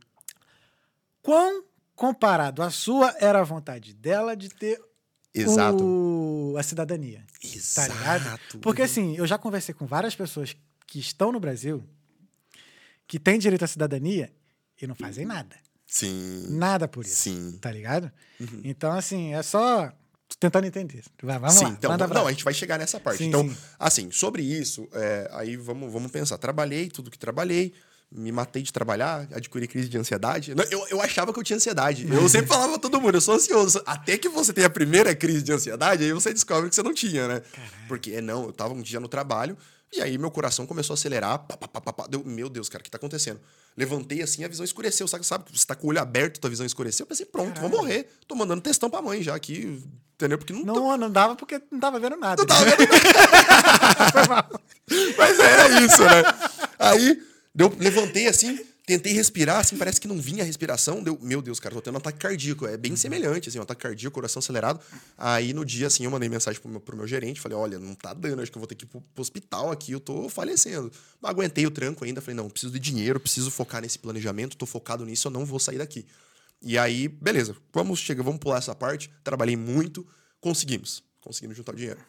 Quão 1.22 1.64
comparado 1.94 2.62
à 2.62 2.70
sua 2.70 3.14
era 3.20 3.40
a 3.40 3.44
vontade 3.44 3.92
dela 3.94 4.36
de 4.36 4.48
ter 4.48 4.80
Exato. 5.34 5.82
o- 5.84 6.54
a 6.58 6.62
cidadania. 6.62 7.24
Tá? 7.74 7.86
Exato. 7.86 8.58
Porque 8.60 8.82
assim, 8.82 9.16
eu 9.16 9.26
já 9.26 9.38
conversei 9.38 9.74
com 9.74 9.86
várias 9.86 10.14
pessoas 10.14 10.56
que 10.86 10.98
estão 10.98 11.30
no 11.30 11.38
Brasil, 11.38 11.84
que 13.06 13.18
têm 13.18 13.38
direito 13.38 13.64
à 13.64 13.68
cidadania 13.68 14.32
e 14.80 14.86
não 14.86 14.94
fazem 14.94 15.24
nada. 15.24 15.56
Sim. 15.86 16.46
Nada 16.50 16.86
por 16.86 17.04
isso. 17.04 17.16
Sim. 17.16 17.58
Tá 17.60 17.70
ligado? 17.70 18.10
Uhum. 18.38 18.60
Então, 18.64 18.92
assim, 18.92 19.34
é 19.34 19.42
só. 19.42 19.92
Tentando 20.38 20.66
entender. 20.66 21.02
Vai, 21.20 21.38
vamos 21.40 21.56
sim, 21.56 21.64
lá. 21.64 21.70
então, 21.70 21.90
não, 21.90 22.06
brasa. 22.08 22.26
a 22.28 22.30
gente 22.30 22.44
vai 22.44 22.54
chegar 22.54 22.78
nessa 22.78 23.00
parte. 23.00 23.18
Sim, 23.18 23.26
então, 23.28 23.48
sim. 23.48 23.56
assim, 23.78 24.10
sobre 24.12 24.42
isso, 24.42 24.88
é, 24.92 25.28
aí 25.32 25.56
vamos, 25.56 25.92
vamos 25.92 26.10
pensar. 26.12 26.38
Trabalhei 26.38 26.88
tudo 26.88 27.10
que 27.10 27.18
trabalhei, 27.18 27.74
me 28.12 28.32
matei 28.32 28.62
de 28.62 28.72
trabalhar, 28.72 29.28
adquiri 29.32 29.68
crise 29.68 29.88
de 29.88 29.96
ansiedade. 29.96 30.54
Não, 30.54 30.64
Eu, 30.64 30.84
eu 30.88 31.00
achava 31.00 31.32
que 31.32 31.38
eu 31.38 31.44
tinha 31.44 31.56
ansiedade. 31.56 32.06
Eu 32.12 32.28
sempre 32.28 32.48
falava 32.52 32.72
pra 32.72 32.78
todo 32.80 33.00
mundo, 33.00 33.14
eu 33.16 33.20
sou 33.20 33.34
ansioso. 33.34 33.80
Até 33.86 34.18
que 34.18 34.28
você 34.28 34.52
tem 34.52 34.64
a 34.64 34.70
primeira 34.70 35.14
crise 35.14 35.42
de 35.42 35.52
ansiedade, 35.52 36.02
aí 36.04 36.12
você 36.12 36.32
descobre 36.32 36.68
que 36.68 36.74
você 36.74 36.82
não 36.82 36.92
tinha, 36.92 37.28
né? 37.28 37.42
Porque, 37.86 38.20
não, 38.20 38.46
eu 38.46 38.52
tava 38.52 38.74
um 38.74 38.82
dia 38.82 38.98
no 38.98 39.06
trabalho, 39.08 39.56
e 39.92 40.00
aí 40.00 40.16
meu 40.18 40.30
coração 40.30 40.66
começou 40.66 40.94
a 40.94 40.96
acelerar. 40.96 41.38
Pá, 41.40 41.56
pá, 41.56 41.80
pá. 41.92 42.06
Deu, 42.08 42.22
meu 42.24 42.48
Deus, 42.48 42.68
cara, 42.68 42.80
o 42.80 42.84
que 42.84 42.90
tá 42.90 42.96
acontecendo? 42.96 43.40
Levantei 43.76 44.22
assim, 44.22 44.44
a 44.44 44.48
visão 44.48 44.64
escureceu. 44.64 45.06
Sabe, 45.08 45.24
sabe? 45.26 45.44
Você 45.52 45.66
tá 45.66 45.74
com 45.76 45.86
o 45.86 45.90
olho 45.90 46.00
aberto, 46.00 46.40
tua 46.40 46.50
visão 46.50 46.66
escureceu. 46.66 47.04
Eu 47.04 47.08
pensei, 47.08 47.26
pronto, 47.26 47.60
vou 47.60 47.70
morrer. 47.70 48.08
Tô 48.26 48.34
mandando 48.34 48.60
textão 48.60 48.90
pra 48.90 49.00
mãe 49.02 49.22
já 49.22 49.34
aqui, 49.34 49.82
entendeu? 50.14 50.38
Porque 50.38 50.52
não, 50.52 50.64
tô 50.64 50.74
Não, 50.74 50.96
não 50.96 51.10
dava 51.10 51.34
porque 51.36 51.60
não 51.70 51.80
tava 51.80 51.98
vendo 51.98 52.16
nada. 52.16 52.40
não 52.42 52.46
tava 52.46 52.64
vendo 52.64 52.88
nada. 54.28 54.48
Mas 55.18 55.38
era 55.38 55.80
isso, 55.82 56.02
né? 56.02 56.22
Aí, 56.78 57.22
deu, 57.54 57.74
levantei 57.78 58.26
assim, 58.26 58.58
tentei 58.86 59.12
respirar, 59.12 59.60
assim, 59.60 59.76
parece 59.76 60.00
que 60.00 60.08
não 60.08 60.20
vinha 60.20 60.42
a 60.42 60.46
respiração. 60.46 61.02
Deu, 61.02 61.18
meu 61.22 61.40
Deus, 61.40 61.60
cara, 61.60 61.74
tô 61.74 61.80
tendo 61.80 61.94
um 61.94 61.98
ataque 61.98 62.18
cardíaco. 62.18 62.66
É 62.66 62.76
bem 62.76 62.96
semelhante, 62.96 63.48
assim, 63.48 63.58
um 63.58 63.62
ataque 63.62 63.82
cardíaco, 63.82 64.14
coração 64.14 64.40
acelerado. 64.40 64.80
Aí, 65.16 65.52
no 65.52 65.64
dia, 65.64 65.86
assim, 65.86 66.04
eu 66.04 66.10
mandei 66.10 66.28
mensagem 66.28 66.60
pro 66.60 66.70
meu, 66.70 66.80
pro 66.80 66.96
meu 66.96 67.06
gerente, 67.06 67.40
falei, 67.40 67.56
olha, 67.56 67.78
não 67.78 67.94
tá 67.94 68.12
dando, 68.12 68.42
acho 68.42 68.50
que 68.50 68.58
eu 68.58 68.60
vou 68.60 68.66
ter 68.66 68.74
que 68.74 68.84
ir 68.84 68.88
pro, 68.88 69.00
pro 69.00 69.22
hospital 69.22 69.70
aqui, 69.70 69.92
eu 69.92 70.00
tô 70.00 70.28
falecendo. 70.28 70.90
Mas 71.20 71.30
aguentei 71.30 71.66
o 71.66 71.70
tranco 71.70 72.04
ainda, 72.04 72.20
falei, 72.20 72.34
não, 72.34 72.50
preciso 72.50 72.72
de 72.72 72.78
dinheiro, 72.78 73.20
preciso 73.20 73.50
focar 73.50 73.80
nesse 73.80 73.98
planejamento, 73.98 74.56
tô 74.56 74.66
focado 74.66 75.04
nisso, 75.04 75.28
eu 75.28 75.32
não 75.32 75.44
vou 75.44 75.58
sair 75.58 75.78
daqui. 75.78 76.04
E 76.62 76.76
aí, 76.76 77.08
beleza, 77.08 77.56
vamos 77.72 78.00
chegar, 78.00 78.22
vamos 78.22 78.40
pular 78.40 78.58
essa 78.58 78.74
parte. 78.74 79.10
Trabalhei 79.24 79.56
muito, 79.56 80.06
conseguimos. 80.40 81.02
Conseguimos 81.20 81.56
juntar 81.56 81.72
o 81.72 81.76
dinheiro. 81.76 82.00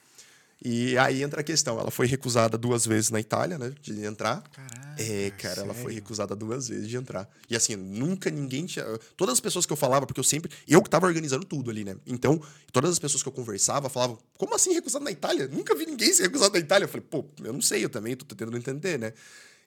E 0.63 0.95
aí 0.97 1.23
entra 1.23 1.41
a 1.41 1.43
questão, 1.43 1.79
ela 1.79 1.89
foi 1.89 2.05
recusada 2.05 2.55
duas 2.57 2.85
vezes 2.85 3.09
na 3.09 3.19
Itália, 3.19 3.57
né, 3.57 3.73
de 3.81 4.05
entrar. 4.05 4.43
Caraca, 4.51 5.01
É, 5.01 5.31
cara, 5.31 5.61
ela 5.61 5.73
foi 5.73 5.83
sério? 5.85 5.95
recusada 5.95 6.35
duas 6.35 6.67
vezes 6.67 6.87
de 6.87 6.95
entrar. 6.95 7.27
E 7.49 7.55
assim, 7.55 7.75
nunca 7.75 8.29
ninguém 8.29 8.67
tinha. 8.67 8.85
Todas 9.17 9.33
as 9.33 9.39
pessoas 9.39 9.65
que 9.65 9.73
eu 9.73 9.77
falava, 9.77 10.05
porque 10.05 10.19
eu 10.19 10.23
sempre. 10.23 10.51
Eu 10.67 10.81
que 10.83 10.89
tava 10.89 11.07
organizando 11.07 11.43
tudo 11.45 11.71
ali, 11.71 11.83
né? 11.83 11.95
Então, 12.05 12.39
todas 12.71 12.91
as 12.91 12.99
pessoas 12.99 13.23
que 13.23 13.29
eu 13.29 13.33
conversava 13.33 13.89
falavam, 13.89 14.19
como 14.37 14.53
assim 14.53 14.71
recusado 14.73 15.03
na 15.03 15.11
Itália? 15.11 15.47
Nunca 15.47 15.73
vi 15.73 15.85
ninguém 15.87 16.13
ser 16.13 16.23
recusado 16.23 16.53
na 16.53 16.59
Itália. 16.59 16.85
Eu 16.85 16.89
falei, 16.89 17.07
pô, 17.09 17.25
eu 17.43 17.53
não 17.53 17.61
sei, 17.61 17.83
eu 17.83 17.89
também 17.89 18.15
tô 18.15 18.23
tentando 18.25 18.55
entender, 18.55 18.99
né? 18.99 19.13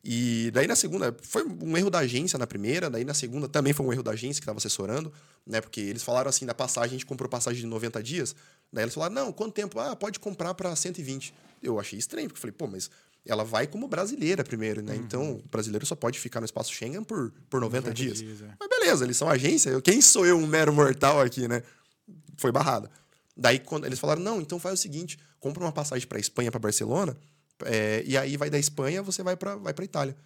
E 0.07 0.51
daí 0.53 0.67
na 0.67 0.77
segunda, 0.77 1.17
foi 1.23 1.45
um 1.47 1.77
erro 1.79 1.89
da 1.89 2.01
agência 2.01 2.39
na 2.39 2.47
primeira, 2.47 2.91
daí 2.91 3.05
na 3.07 3.15
segunda 3.15 3.49
também 3.49 3.73
foi 3.73 3.87
um 3.87 3.93
erro 3.93 4.03
da 4.03 4.11
agência 4.11 4.41
que 4.41 4.45
estava 4.45 4.59
assessorando, 4.59 5.11
né? 5.47 5.63
Porque 5.63 5.81
eles 5.81 6.03
falaram 6.03 6.29
assim, 6.29 6.45
da 6.45 6.53
passagem, 6.55 6.89
a 6.91 6.93
gente 6.93 7.07
comprou 7.07 7.29
passagem 7.29 7.61
de 7.63 7.67
90 7.67 8.03
dias, 8.03 8.37
daí 8.71 8.85
eles 8.85 8.93
falaram, 8.95 9.15
não, 9.15 9.33
quanto 9.33 9.53
tempo? 9.55 9.81
Ah, 9.81 9.97
pode 9.97 10.21
comprar 10.21 10.53
para 10.53 10.77
120. 10.77 11.33
Eu 11.63 11.81
achei 11.81 11.99
estranho, 11.99 12.29
porque 12.29 12.37
eu 12.37 12.41
falei, 12.43 12.53
pô, 12.53 12.67
mas 12.67 12.91
ela 13.25 13.43
vai 13.45 13.67
como 13.67 13.89
brasileira 13.89 14.45
primeiro, 14.45 14.83
né? 14.83 14.95
Então, 14.95 15.37
o 15.37 15.43
brasileiro 15.51 15.87
só 15.87 15.95
pode 15.95 16.19
ficar 16.21 16.41
no 16.41 16.45
espaço 16.45 16.71
Schengen 16.75 17.03
por, 17.03 17.33
por 17.49 17.59
90, 17.63 17.89
90 17.89 17.95
dias. 17.95 18.19
dias, 18.19 18.43
é. 18.43 18.51
Mas 18.61 18.69
beleza, 18.69 19.05
eles 19.07 19.17
são 19.17 19.27
agência, 19.31 19.71
eu- 19.71 19.81
quem 19.81 20.03
sou 20.03 20.27
eu, 20.27 20.37
um 20.37 20.47
mero 20.47 20.71
mortal 20.71 21.19
aqui, 21.23 21.49
né? 21.49 21.63
Foi 22.37 22.53
barrada. 22.53 22.91
Daí, 23.35 23.59
quando 23.59 23.87
eles 23.87 23.99
falaram, 23.99 24.21
não, 24.21 24.39
então 24.39 24.59
faz 24.59 24.79
o 24.79 24.83
seguinte, 24.83 25.19
compra 25.41 25.65
uma 25.65 25.73
passagem 25.73 26.07
para 26.07 26.19
Espanha, 26.21 26.51
para 26.51 26.61
Barcelona, 26.61 27.17
é, 27.65 28.03
e 28.07 28.17
aí 28.17 28.37
vai 28.37 28.51
da 28.51 28.59
Espanha, 28.59 29.03
você 29.03 29.23
vai 29.23 29.37
para 29.37 29.57
vai 29.57 29.73
pra 29.75 29.85
Itália. 29.85 30.17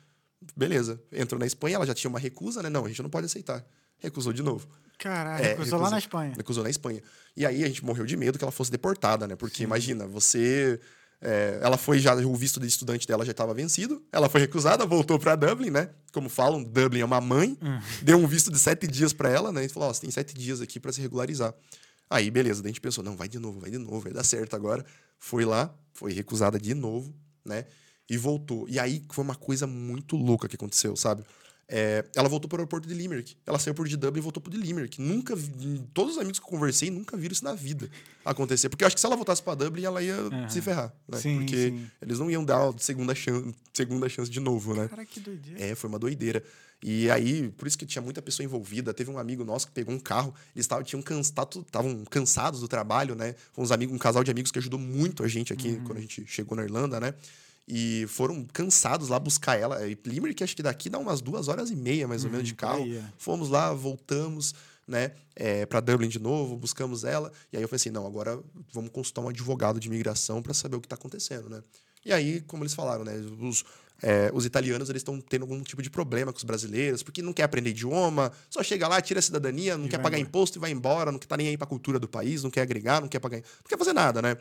Beleza. 0.57 1.01
Entrou 1.13 1.39
na 1.39 1.47
Espanha, 1.47 1.77
ela 1.77 1.87
já 1.87 1.95
tinha 1.95 2.09
uma 2.09 2.19
recusa, 2.19 2.63
né? 2.63 2.69
Não, 2.69 2.85
a 2.85 2.89
gente 2.89 3.03
não 3.03 3.11
pode 3.11 3.27
aceitar. 3.27 3.65
Recusou 3.99 4.33
de 4.33 4.43
novo. 4.43 4.69
Caraca, 4.99 5.43
É, 5.43 5.49
recusou 5.49 5.79
lá 5.79 5.87
recusou. 5.87 5.91
na 5.91 5.99
Espanha. 5.99 6.33
Recusou 6.37 6.65
na 6.65 6.71
Espanha. 6.71 7.03
E 7.37 7.45
aí 7.47 7.65
a 7.65 7.67
gente 7.67 7.85
morreu 7.85 8.07
de 8.07 8.17
medo 8.17 8.39
que 8.39 8.45
ela 8.45 8.53
fosse 8.53 8.71
deportada, 8.71 9.27
né? 9.27 9.35
Porque 9.37 9.63
imagina, 9.65 10.07
você. 10.07 10.81
é, 11.21 11.59
ela 11.63 11.77
foi 11.77 11.99
já, 11.99 12.15
o 12.15 12.35
visto 12.37 12.61
de 12.61 12.67
estudante 12.69 13.07
dela 13.07 13.25
já 13.25 13.33
estava 13.33 13.53
vencido. 13.53 14.01
Ela 14.13 14.29
foi 14.29 14.41
recusada, 14.41 14.87
voltou 14.87 15.19
para 15.19 15.35
Dublin, 15.35 15.71
né? 15.71 15.91
Como 16.13 16.29
falam, 16.29 16.63
Dublin 16.63 17.01
é 17.01 17.05
uma 17.05 17.21
mãe. 17.21 17.59
Deu 18.03 18.17
um 18.19 18.27
visto 18.27 18.51
de 18.53 18.59
sete 18.59 18.87
dias 18.87 19.13
para 19.13 19.29
ela, 19.29 19.51
né? 19.53 19.65
E 19.65 19.69
falou: 19.69 19.89
Ó, 19.89 19.93
você 19.93 20.03
tem 20.03 20.11
sete 20.11 20.35
dias 20.35 20.61
aqui 20.61 20.79
para 20.79 20.93
se 20.93 21.01
regularizar. 21.01 21.53
Aí, 22.09 22.31
beleza. 22.31 22.63
Daí 22.63 22.71
a 22.71 22.73
gente 22.73 22.81
pensou: 22.81 23.03
não, 23.03 23.17
vai 23.17 23.29
de 23.29 23.39
novo, 23.41 23.59
vai 23.61 23.71
de 23.71 23.79
novo, 23.79 24.01
vai 24.01 24.13
dar 24.13 24.25
certo 24.25 24.55
agora. 24.55 24.85
Foi 25.19 25.45
lá, 25.45 25.75
foi 25.99 26.13
recusada 26.13 26.61
de 26.61 26.75
novo, 26.75 27.13
né? 27.45 27.67
E 28.09 28.17
voltou. 28.17 28.69
E 28.69 28.79
aí 28.79 29.05
foi 29.11 29.25
uma 29.25 29.35
coisa 29.35 29.67
muito 29.67 30.17
louca 30.17 30.49
que 30.49 30.55
aconteceu, 30.55 30.95
sabe? 30.95 31.25
É, 31.71 32.03
ela 32.17 32.29
voltou 32.29 32.49
para 32.49 32.57
o 32.57 32.61
aeroporto 32.61 32.89
de 32.89 32.95
Limerick. 32.95 33.37
Ela 33.45 33.59
saiu 33.59 33.75
por 33.75 33.87
de 33.87 33.97
Dublin 33.97 34.21
e 34.21 34.23
voltou 34.23 34.41
para 34.41 34.53
de 34.53 34.59
Limerick. 34.59 35.03
Nunca 35.03 35.37
vi, 35.37 35.85
todos 35.93 36.13
os 36.13 36.19
amigos 36.19 36.39
que 36.39 36.47
eu 36.47 36.49
conversei 36.49 36.89
nunca 36.89 37.17
viram 37.17 37.33
isso 37.33 37.45
na 37.45 37.53
vida 37.53 37.91
acontecer. 38.25 38.69
Porque 38.71 38.85
eu 38.85 38.87
acho 38.87 38.97
que 38.97 39.01
se 39.01 39.07
ela 39.07 39.17
voltasse 39.17 39.43
para 39.43 39.55
Dublin, 39.55 39.85
ela 39.85 40.03
ia 40.03 40.17
se 40.49 40.63
ferrar, 40.63 40.95
né? 41.07 41.19
Sim, 41.19 41.39
Porque 41.39 41.69
sim. 41.69 41.91
eles 42.01 42.19
não 42.19 42.31
iam 42.31 42.43
dar 42.43 42.69
a 42.69 42.79
segunda 42.79 43.15
chance, 43.15 43.55
segunda 43.75 44.09
chance 44.09 44.31
de 44.31 44.41
novo, 44.41 44.73
né? 44.73 44.89
Cara, 44.89 45.05
que 45.05 45.21
doideira. 45.21 45.63
É, 45.63 45.75
foi 45.75 45.91
uma 45.91 45.99
doideira. 45.99 46.43
E 46.83 47.11
aí, 47.11 47.49
por 47.51 47.67
isso 47.67 47.77
que 47.77 47.85
tinha 47.85 48.01
muita 48.01 48.23
pessoa 48.23 48.45
envolvida. 48.45 48.95
Teve 48.95 49.11
um 49.11 49.19
amigo 49.19 49.45
nosso 49.45 49.67
que 49.67 49.73
ppegou 49.73 49.95
um 49.95 49.99
carro, 49.99 50.33
eles 50.55 50.67
tavam, 50.67 50.85
tinham 50.85 51.03
cansado, 51.03 51.61
estavam 51.61 52.05
cansados 52.05 52.61
do 52.61 52.69
trabalho, 52.69 53.15
né? 53.15 53.35
Uns 53.57 53.73
amigos, 53.73 53.95
um 53.95 53.99
casal 53.99 54.23
de 54.23 54.31
amigos 54.31 54.53
que 54.53 54.59
ajudou 54.59 54.79
muito 54.79 55.25
a 55.25 55.29
gente 55.29 55.53
aqui 55.53 55.81
quando 55.85 55.99
a 55.99 56.01
gente 56.01 56.25
chegou 56.27 56.57
na 56.57 56.63
Irlanda, 56.63 57.01
né? 57.01 57.15
E 57.67 58.07
foram 58.09 58.47
cansados 58.53 59.09
lá 59.09 59.19
buscar 59.19 59.59
ela. 59.59 59.87
E 59.87 59.99
Limerick, 60.07 60.43
acho 60.43 60.57
que 60.57 60.63
daqui 60.63 60.89
dá 60.89 60.99
umas 60.99 61.21
duas 61.21 61.49
horas 61.49 61.71
e 61.71 61.77
meia, 61.77 62.09
mais 62.09 62.25
ou 62.25 62.31
menos, 62.31 62.47
de 62.47 62.55
por 62.55 62.61
carro. 62.61 62.83
aí, 62.83 62.97
é. 62.97 63.05
Fomos 63.19 63.51
lá, 63.51 63.75
voltamos, 63.75 64.55
né, 64.87 65.13
é, 65.37 65.67
para 65.67 65.81
Dublin 65.81 66.09
de 66.09 66.19
novo, 66.19 66.57
buscamos 66.57 67.05
ela. 67.05 67.31
E 67.53 67.57
aí 67.57 67.63
eu 67.63 67.69
falei 67.69 67.77
assim: 67.77 67.91
não, 67.91 68.07
agora 68.07 68.41
vamos 68.73 68.91
consultar 68.91 69.21
um 69.21 69.29
advogado 69.29 69.79
de 69.79 69.89
imigração 69.89 70.41
para 70.43 70.55
saber 70.55 70.77
o 70.77 70.81
que 70.81 70.87
está 70.87 70.95
acontecendo, 70.95 71.51
né? 71.51 71.61
E 72.07 72.13
aí, 72.13 72.41
como 72.41 72.63
eles 72.63 72.73
falaram, 72.73 73.05
né, 73.05 73.15
os, 73.41 73.65
é, 74.03 74.31
os 74.33 74.45
italianos 74.45 74.89
eles 74.89 75.01
estão 75.01 75.21
tendo 75.21 75.43
algum 75.43 75.63
tipo 75.63 75.83
de 75.83 75.91
problema 75.91 76.33
com 76.33 76.39
os 76.39 76.45
brasileiros, 76.45 77.03
porque 77.03 77.21
não 77.23 77.33
quer 77.33 77.43
aprender 77.43 77.71
idioma, 77.71 78.33
só 78.49 78.63
chega 78.63 78.87
lá, 78.87 79.01
tira 79.01 79.19
a 79.19 79.23
cidadania, 79.23 79.77
não 79.77 79.87
E 79.87 79.89
quer 79.89 79.99
pagar 79.99 80.19
embora. 80.19 80.29
imposto 80.29 80.59
e 80.59 80.61
vai 80.61 80.71
embora, 80.71 81.11
não 81.11 81.19
tá 81.19 81.37
nem 81.37 81.49
aí 81.49 81.57
para 81.57 81.67
a 81.67 81.69
cultura 81.69 81.99
do 81.99 82.09
país, 82.09 82.43
não 82.43 82.51
quer 82.51 82.63
agregar, 82.63 83.01
não 83.01 83.09
quer 83.09 83.19
pagar, 83.19 83.39
não 83.39 83.69
quer 83.69 83.79
fazer 83.79 83.93
nada, 83.93 84.23
né? 84.23 84.37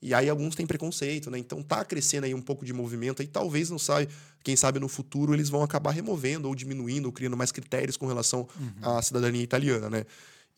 E 0.00 0.12
aí 0.12 0.28
alguns 0.28 0.56
têm 0.56 0.66
preconceito, 0.66 1.30
né? 1.30 1.38
Então 1.38 1.62
tá 1.62 1.84
crescendo 1.84 2.24
aí 2.24 2.34
um 2.34 2.42
pouco 2.42 2.64
de 2.64 2.72
movimento 2.72 3.22
aí, 3.22 3.28
talvez 3.28 3.70
não 3.70 3.78
sai, 3.78 4.08
quem 4.42 4.56
sabe 4.56 4.80
no 4.80 4.88
futuro 4.88 5.32
eles 5.34 5.48
vão 5.48 5.62
acabar 5.62 5.92
removendo 5.92 6.48
ou 6.48 6.54
diminuindo 6.54 7.06
ou 7.06 7.12
criando 7.12 7.36
mais 7.36 7.52
critérios 7.52 7.96
com 7.96 8.06
relação 8.06 8.48
à 8.82 9.00
cidadania 9.02 9.42
italiana, 9.42 9.88
né? 9.90 10.04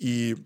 E 0.00 0.36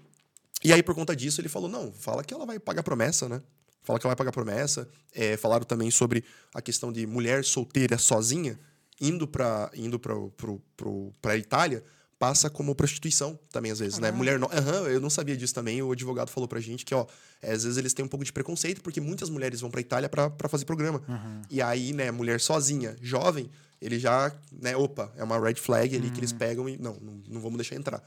e 0.65 0.73
aí, 0.73 0.83
por 0.83 0.93
conta 0.93 1.15
disso, 1.15 1.41
ele 1.41 1.49
falou: 1.49 1.69
não, 1.69 1.93
fala 1.93 2.25
que 2.25 2.35
ela 2.35 2.45
vai 2.45 2.59
pagar 2.59 2.83
promessa, 2.83 3.29
né? 3.29 3.41
Fala 3.89 3.99
que 3.99 4.07
ela 4.07 4.11
vai 4.11 4.17
pagar 4.17 4.33
promessa. 4.33 4.87
É, 5.15 5.35
falaram 5.39 5.65
também 5.65 5.91
sobre 5.91 6.23
a 6.55 6.61
questão 6.61 6.93
de 6.93 7.07
mulher 7.07 7.43
solteira 7.43 7.97
sozinha 7.97 8.61
indo 9.01 9.27
para 9.27 9.71
indo 9.75 9.99
pra 9.99 11.37
Itália 11.39 11.83
passa 12.19 12.51
como 12.51 12.75
prostituição 12.75 13.39
também, 13.51 13.73
às 13.73 13.79
vezes, 13.79 13.99
né? 13.99 14.11
Mulher. 14.11 14.39
No... 14.39 14.47
Aham, 14.47 14.89
eu 14.89 15.01
não 15.01 15.09
sabia 15.09 15.35
disso 15.35 15.55
também. 15.55 15.81
O 15.81 15.91
advogado 15.91 16.29
falou 16.29 16.47
pra 16.47 16.61
gente 16.61 16.85
que, 16.85 16.95
ó, 16.95 17.07
é, 17.41 17.53
às 17.53 17.63
vezes 17.63 17.79
eles 17.79 17.95
têm 17.95 18.05
um 18.05 18.09
pouco 18.09 18.25
de 18.27 18.33
preconceito, 18.33 18.83
porque 18.83 19.01
muitas 19.01 19.31
mulheres 19.31 19.63
vão 19.63 19.71
pra 19.71 19.81
Itália 19.81 20.07
pra 20.07 20.29
pra 20.29 20.51
fazer 20.51 20.67
programa. 20.67 21.01
E 21.49 21.63
aí, 21.63 21.95
né, 21.95 22.11
mulher 22.11 22.41
sozinha, 22.41 22.95
jovem, 23.01 23.49
ele 23.81 23.99
já, 23.99 24.31
né, 24.53 24.77
opa, 24.77 25.11
é 25.17 25.25
uma 25.25 25.39
red 25.41 25.55
flag 25.55 25.97
ali 25.97 26.11
que 26.11 26.21
eles 26.21 26.33
pegam 26.33 26.69
e 26.69 26.77
não, 26.77 26.99
não, 27.01 27.23
não 27.27 27.41
vamos 27.41 27.57
deixar 27.57 27.77
entrar. 27.77 28.03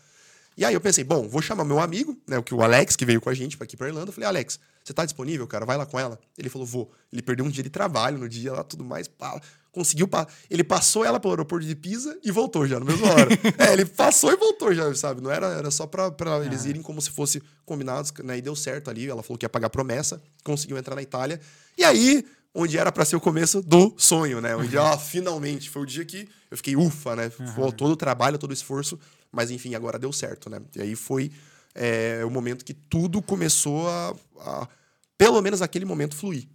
E 0.58 0.66
aí 0.66 0.74
eu 0.74 0.82
pensei, 0.82 1.04
bom, 1.04 1.28
vou 1.28 1.42
chamar 1.42 1.64
meu 1.64 1.80
amigo, 1.80 2.18
né, 2.28 2.38
o 2.38 2.44
que 2.44 2.54
o 2.54 2.62
Alex, 2.62 2.96
que 2.96 3.06
veio 3.06 3.22
com 3.22 3.30
a 3.30 3.34
gente 3.34 3.58
para 3.58 3.66
aqui 3.66 3.78
para 3.78 3.88
Irlanda. 3.88 4.10
Eu 4.10 4.14
falei, 4.14 4.28
Alex, 4.28 4.60
você 4.84 4.94
tá 4.94 5.06
disponível, 5.06 5.48
cara? 5.48 5.66
Vai 5.66 5.78
lá 5.78 5.86
com 5.86 6.00
ela. 6.00 6.20
Ele 6.38 6.50
falou, 6.50 6.68
vou. 6.68 6.92
Ele 7.12 7.22
perdeu 7.22 7.46
um 7.46 7.50
dia 7.50 7.64
de 7.64 7.70
trabalho 7.70 8.18
no 8.18 8.28
dia 8.28 8.52
lá, 8.52 8.64
tudo 8.64 8.84
mais, 8.84 9.08
pá, 9.08 9.40
conseguiu, 9.72 10.10
ele 10.50 10.64
passou 10.64 11.06
ela 11.06 11.20
pelo 11.20 11.34
aeroporto 11.34 11.66
de 11.66 11.76
Pisa 11.76 12.18
e 12.24 12.30
voltou 12.30 12.68
já, 12.68 12.80
na 12.80 12.86
mesma 12.86 13.08
hora. 13.08 13.30
é, 13.58 13.74
ele 13.74 13.86
passou 13.86 14.32
e 14.32 14.36
voltou 14.36 14.74
já, 14.74 14.94
sabe? 14.94 15.22
Não 15.22 15.32
era, 15.32 15.48
era 15.48 15.72
só 15.72 15.88
pra, 15.88 16.12
pra 16.12 16.46
eles 16.46 16.66
irem 16.66 16.82
como 16.82 17.02
se 17.02 17.10
fosse 17.10 17.42
combinados, 17.66 18.12
né, 18.24 18.38
e 18.38 18.42
deu 18.42 18.56
certo 18.56 18.90
ali. 18.90 19.10
Ela 19.10 19.24
falou 19.24 19.38
que 19.38 19.46
ia 19.46 19.50
pagar 19.50 19.70
promessa, 19.70 20.22
conseguiu 20.44 20.78
entrar 20.78 20.96
na 20.96 21.02
Itália. 21.02 21.40
E 21.78 21.84
aí, 21.84 22.26
onde 22.54 22.78
era 22.78 22.92
para 22.92 23.06
ser 23.06 23.16
o 23.16 23.22
começo 23.22 23.62
do 23.62 23.94
sonho, 23.98 24.42
né? 24.42 24.56
Onde, 24.56 24.76
ó, 24.78 24.96
finalmente, 25.00 25.70
foi 25.70 25.82
o 25.82 25.86
dia 25.86 26.04
que 26.04 26.28
eu 26.50 26.58
fiquei 26.58 26.76
ufa, 26.76 27.16
né? 27.16 27.30
Foi 27.30 27.72
todo 27.72 27.92
o 27.92 27.96
trabalho, 27.96 28.38
todo 28.38 28.52
o 28.52 28.54
esforço, 28.54 29.00
mas 29.32 29.52
enfim, 29.52 29.76
agora 29.76 29.98
deu 29.98 30.12
certo, 30.12 30.50
né? 30.50 30.62
E 30.76 30.82
aí 30.82 30.96
foi 30.96 31.32
é, 31.74 32.24
o 32.26 32.30
momento 32.30 32.66
que 32.66 32.74
tudo 32.74 33.22
começou 33.22 33.88
a, 33.88 34.16
a 34.40 34.68
pelo 35.18 35.42
menos 35.42 35.62
aquele 35.62 35.86
momento, 35.86 36.16
fluir. 36.16 36.48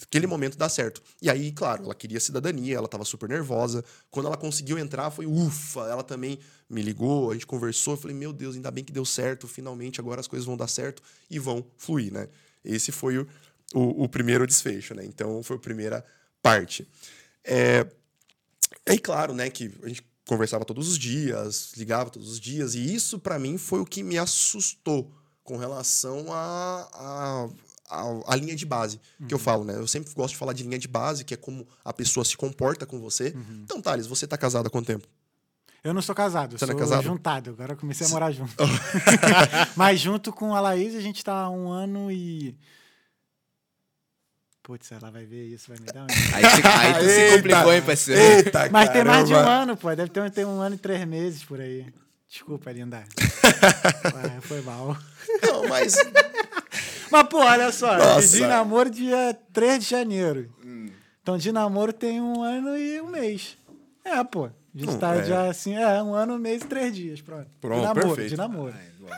Aquele 0.00 0.26
momento 0.26 0.56
dá 0.56 0.68
certo. 0.68 1.02
E 1.20 1.28
aí, 1.28 1.52
claro, 1.52 1.84
ela 1.84 1.94
queria 1.94 2.18
cidadania, 2.18 2.76
ela 2.76 2.88
tava 2.88 3.04
super 3.04 3.28
nervosa. 3.28 3.84
Quando 4.10 4.26
ela 4.26 4.36
conseguiu 4.36 4.78
entrar, 4.78 5.10
foi 5.10 5.26
ufa. 5.26 5.80
Ela 5.80 6.02
também 6.02 6.38
me 6.70 6.80
ligou, 6.80 7.30
a 7.30 7.34
gente 7.34 7.46
conversou. 7.46 7.94
Eu 7.94 7.98
falei, 7.98 8.16
meu 8.16 8.32
Deus, 8.32 8.56
ainda 8.56 8.70
bem 8.70 8.82
que 8.82 8.92
deu 8.92 9.04
certo. 9.04 9.46
Finalmente, 9.46 10.00
agora 10.00 10.20
as 10.20 10.26
coisas 10.26 10.46
vão 10.46 10.56
dar 10.56 10.68
certo 10.68 11.02
e 11.28 11.38
vão 11.38 11.66
fluir, 11.76 12.12
né? 12.12 12.28
Esse 12.64 12.92
foi 12.92 13.18
o, 13.18 13.26
o, 13.74 14.04
o 14.04 14.08
primeiro 14.08 14.46
desfecho, 14.46 14.94
né? 14.94 15.04
Então, 15.04 15.42
foi 15.42 15.56
a 15.56 15.60
primeira 15.60 16.02
parte. 16.40 16.88
É, 17.44 17.86
e 18.86 18.98
claro, 18.98 19.34
né, 19.34 19.50
que 19.50 19.70
a 19.82 19.88
gente 19.88 20.02
conversava 20.28 20.64
todos 20.64 20.88
os 20.88 20.98
dias, 20.98 21.72
ligava 21.76 22.10
todos 22.10 22.30
os 22.30 22.38
dias, 22.38 22.74
e 22.74 22.94
isso 22.94 23.18
para 23.18 23.38
mim 23.38 23.56
foi 23.58 23.80
o 23.80 23.84
que 23.86 24.02
me 24.02 24.18
assustou 24.18 25.10
com 25.42 25.56
relação 25.56 26.26
a, 26.30 26.88
a, 26.92 27.48
a, 27.90 28.32
a 28.32 28.36
linha 28.36 28.54
de 28.54 28.66
base 28.66 29.00
que 29.26 29.32
eu 29.32 29.38
falo, 29.38 29.64
né? 29.64 29.74
Eu 29.76 29.86
sempre 29.88 30.12
gosto 30.14 30.34
de 30.34 30.36
falar 30.38 30.52
de 30.52 30.62
linha 30.62 30.78
de 30.78 30.86
base, 30.86 31.24
que 31.24 31.32
é 31.32 31.36
como 31.36 31.66
a 31.82 31.92
pessoa 31.92 32.24
se 32.24 32.36
comporta 32.36 32.84
com 32.84 33.00
você. 33.00 33.34
Então, 33.64 33.80
Thales, 33.80 34.06
você 34.06 34.26
tá 34.26 34.36
casado 34.36 34.66
há 34.66 34.70
quanto 34.70 34.86
tempo? 34.86 35.08
Eu 35.82 35.94
não 35.94 36.02
sou 36.02 36.14
casado, 36.14 36.58
Você 36.58 36.66
sou 36.66 36.74
não 36.74 36.76
é 36.76 36.84
casado? 36.84 37.04
juntado. 37.04 37.50
Agora 37.50 37.72
eu 37.72 37.76
comecei 37.76 38.06
a 38.06 38.10
morar 38.10 38.30
junto. 38.32 38.52
Mas 39.76 40.00
junto 40.00 40.32
com 40.32 40.54
a 40.54 40.60
Laís, 40.60 40.94
a 40.94 41.00
gente 41.00 41.24
tá 41.24 41.32
há 41.44 41.50
um 41.50 41.68
ano 41.70 42.10
e. 42.12 42.54
Putz, 44.68 44.92
ela 44.92 45.10
vai 45.10 45.24
ver 45.24 45.44
isso, 45.46 45.64
vai 45.70 45.78
me 45.78 45.86
dar 45.86 46.02
um. 46.02 46.06
Aí, 46.34 46.44
se- 46.44 46.66
aí 46.68 46.94
tu 47.00 47.08
se 47.08 47.36
complicou, 47.36 47.72
hein, 47.72 47.80
parceiro? 47.80 48.20
Eita, 48.20 48.68
Mas 48.70 48.90
tem 48.90 49.02
mais 49.02 49.26
de 49.26 49.32
um 49.32 49.36
caramba. 49.36 49.62
ano, 49.62 49.76
pô. 49.78 49.96
Deve 49.96 50.10
ter, 50.10 50.30
ter 50.30 50.44
um 50.46 50.60
ano 50.60 50.74
e 50.74 50.78
três 50.78 51.06
meses 51.06 51.42
por 51.42 51.58
aí. 51.58 51.86
Desculpa, 52.28 52.70
linda. 52.70 53.02
Ué, 54.14 54.40
foi 54.42 54.60
mal. 54.60 54.94
Não, 55.42 55.66
mas 55.68 55.96
Mas, 57.10 57.28
pô, 57.28 57.38
olha 57.38 57.72
só. 57.72 57.96
Nossa. 57.96 58.36
De 58.36 58.46
namoro 58.46 58.90
dia 58.90 59.34
3 59.54 59.82
de 59.82 59.88
janeiro. 59.88 60.52
Então, 61.22 61.38
de 61.38 61.50
namoro 61.50 61.90
tem 61.90 62.20
um 62.20 62.42
ano 62.42 62.76
e 62.76 63.00
um 63.00 63.08
mês. 63.08 63.56
É, 64.04 64.22
pô. 64.22 64.50
A 64.74 64.78
gente 64.78 64.90
Não, 64.92 64.98
tá 64.98 65.14
é. 65.16 65.24
já 65.24 65.48
assim, 65.50 65.74
é, 65.74 66.02
um 66.02 66.14
ano, 66.14 66.34
um 66.34 66.38
mês 66.38 66.62
e 66.62 66.66
três 66.66 66.94
dias, 66.94 67.20
pronto. 67.20 67.48
Pronto, 67.60 67.78
de 67.80 67.84
namoro, 67.86 68.06
perfeito. 68.08 68.28
de 68.30 68.36
namoro. 68.36 68.74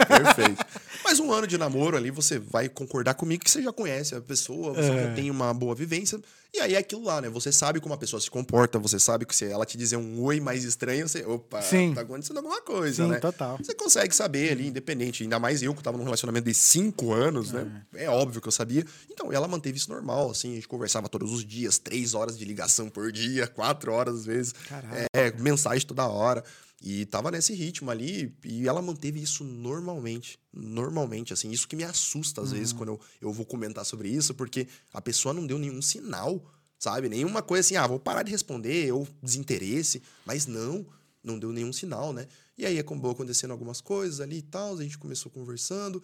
Perfeito. 0.06 0.64
Mas 1.04 1.18
um 1.18 1.32
ano 1.32 1.46
de 1.46 1.58
namoro 1.58 1.96
ali, 1.96 2.10
você 2.10 2.38
vai 2.38 2.68
concordar 2.68 3.14
comigo 3.14 3.42
que 3.44 3.50
você 3.50 3.60
já 3.62 3.72
conhece 3.72 4.14
a 4.14 4.20
pessoa, 4.20 4.72
você 4.72 4.90
É. 4.90 5.08
já 5.08 5.14
tem 5.14 5.30
uma 5.30 5.52
boa 5.52 5.74
vivência. 5.74 6.18
E 6.52 6.60
aí 6.60 6.74
é 6.74 6.78
aquilo 6.78 7.04
lá, 7.04 7.20
né? 7.20 7.28
Você 7.28 7.52
sabe 7.52 7.80
como 7.80 7.94
a 7.94 7.96
pessoa 7.96 8.20
se 8.20 8.30
comporta, 8.30 8.78
você 8.78 8.98
sabe 8.98 9.24
que 9.24 9.34
se 9.34 9.44
ela 9.44 9.64
te 9.64 9.78
dizer 9.78 9.96
um 9.96 10.22
oi 10.22 10.40
mais 10.40 10.64
estranho, 10.64 11.08
você. 11.08 11.24
Opa, 11.24 11.62
Sim. 11.62 11.94
tá 11.94 12.00
acontecendo 12.00 12.38
alguma 12.38 12.60
coisa, 12.60 13.04
Sim, 13.04 13.10
né? 13.10 13.18
total. 13.18 13.56
Você 13.58 13.74
consegue 13.74 14.14
saber 14.14 14.50
ali, 14.52 14.66
independente. 14.66 15.22
Ainda 15.22 15.38
mais 15.38 15.62
eu 15.62 15.74
que 15.74 15.82
tava 15.82 15.96
num 15.96 16.04
relacionamento 16.04 16.46
de 16.46 16.54
cinco 16.54 17.12
anos, 17.12 17.52
né? 17.52 17.84
É 17.94 18.08
óbvio 18.08 18.40
que 18.40 18.48
eu 18.48 18.52
sabia. 18.52 18.84
Então, 19.10 19.32
ela 19.32 19.46
manteve 19.46 19.78
isso 19.78 19.90
normal, 19.90 20.30
assim. 20.30 20.52
A 20.52 20.54
gente 20.56 20.68
conversava 20.68 21.08
todos 21.08 21.32
os 21.32 21.44
dias, 21.44 21.78
três 21.78 22.14
horas 22.14 22.36
de 22.36 22.44
ligação 22.44 22.88
por 22.88 23.12
dia, 23.12 23.46
quatro 23.46 23.92
horas 23.92 24.16
às 24.16 24.26
vezes. 24.26 24.52
Caralho. 24.68 25.06
É, 25.14 25.30
mensagem 25.38 25.86
toda 25.86 26.06
hora. 26.06 26.42
E 26.82 27.04
tava 27.04 27.30
nesse 27.30 27.52
ritmo 27.52 27.90
ali, 27.90 28.34
e 28.42 28.66
ela 28.66 28.80
manteve 28.80 29.22
isso 29.22 29.44
normalmente. 29.44 30.38
Normalmente, 30.52 31.32
assim. 31.32 31.50
Isso 31.50 31.68
que 31.68 31.76
me 31.76 31.84
assusta 31.84 32.40
às 32.40 32.52
vezes 32.52 32.72
quando 32.72 32.90
eu, 32.90 33.00
eu 33.20 33.32
vou 33.32 33.44
comentar 33.44 33.84
sobre 33.84 34.08
isso, 34.08 34.32
porque 34.34 34.66
a 34.92 35.00
pessoa 35.00 35.34
não 35.34 35.46
deu 35.46 35.58
nenhum 35.58 35.82
sinal, 35.82 36.42
sabe? 36.78 37.10
Nenhuma 37.10 37.42
coisa 37.42 37.60
assim, 37.60 37.76
ah, 37.76 37.86
vou 37.86 38.00
parar 38.00 38.22
de 38.22 38.30
responder, 38.30 38.90
ou 38.92 39.06
desinteresse. 39.22 40.02
Mas 40.24 40.46
não, 40.46 40.86
não 41.22 41.38
deu 41.38 41.52
nenhum 41.52 41.72
sinal, 41.72 42.14
né? 42.14 42.26
E 42.56 42.64
aí 42.64 42.78
acabou 42.78 43.10
acontecendo 43.10 43.50
algumas 43.50 43.82
coisas 43.82 44.20
ali 44.20 44.38
e 44.38 44.42
tal, 44.42 44.78
a 44.78 44.82
gente 44.82 44.96
começou 44.96 45.30
conversando. 45.30 46.02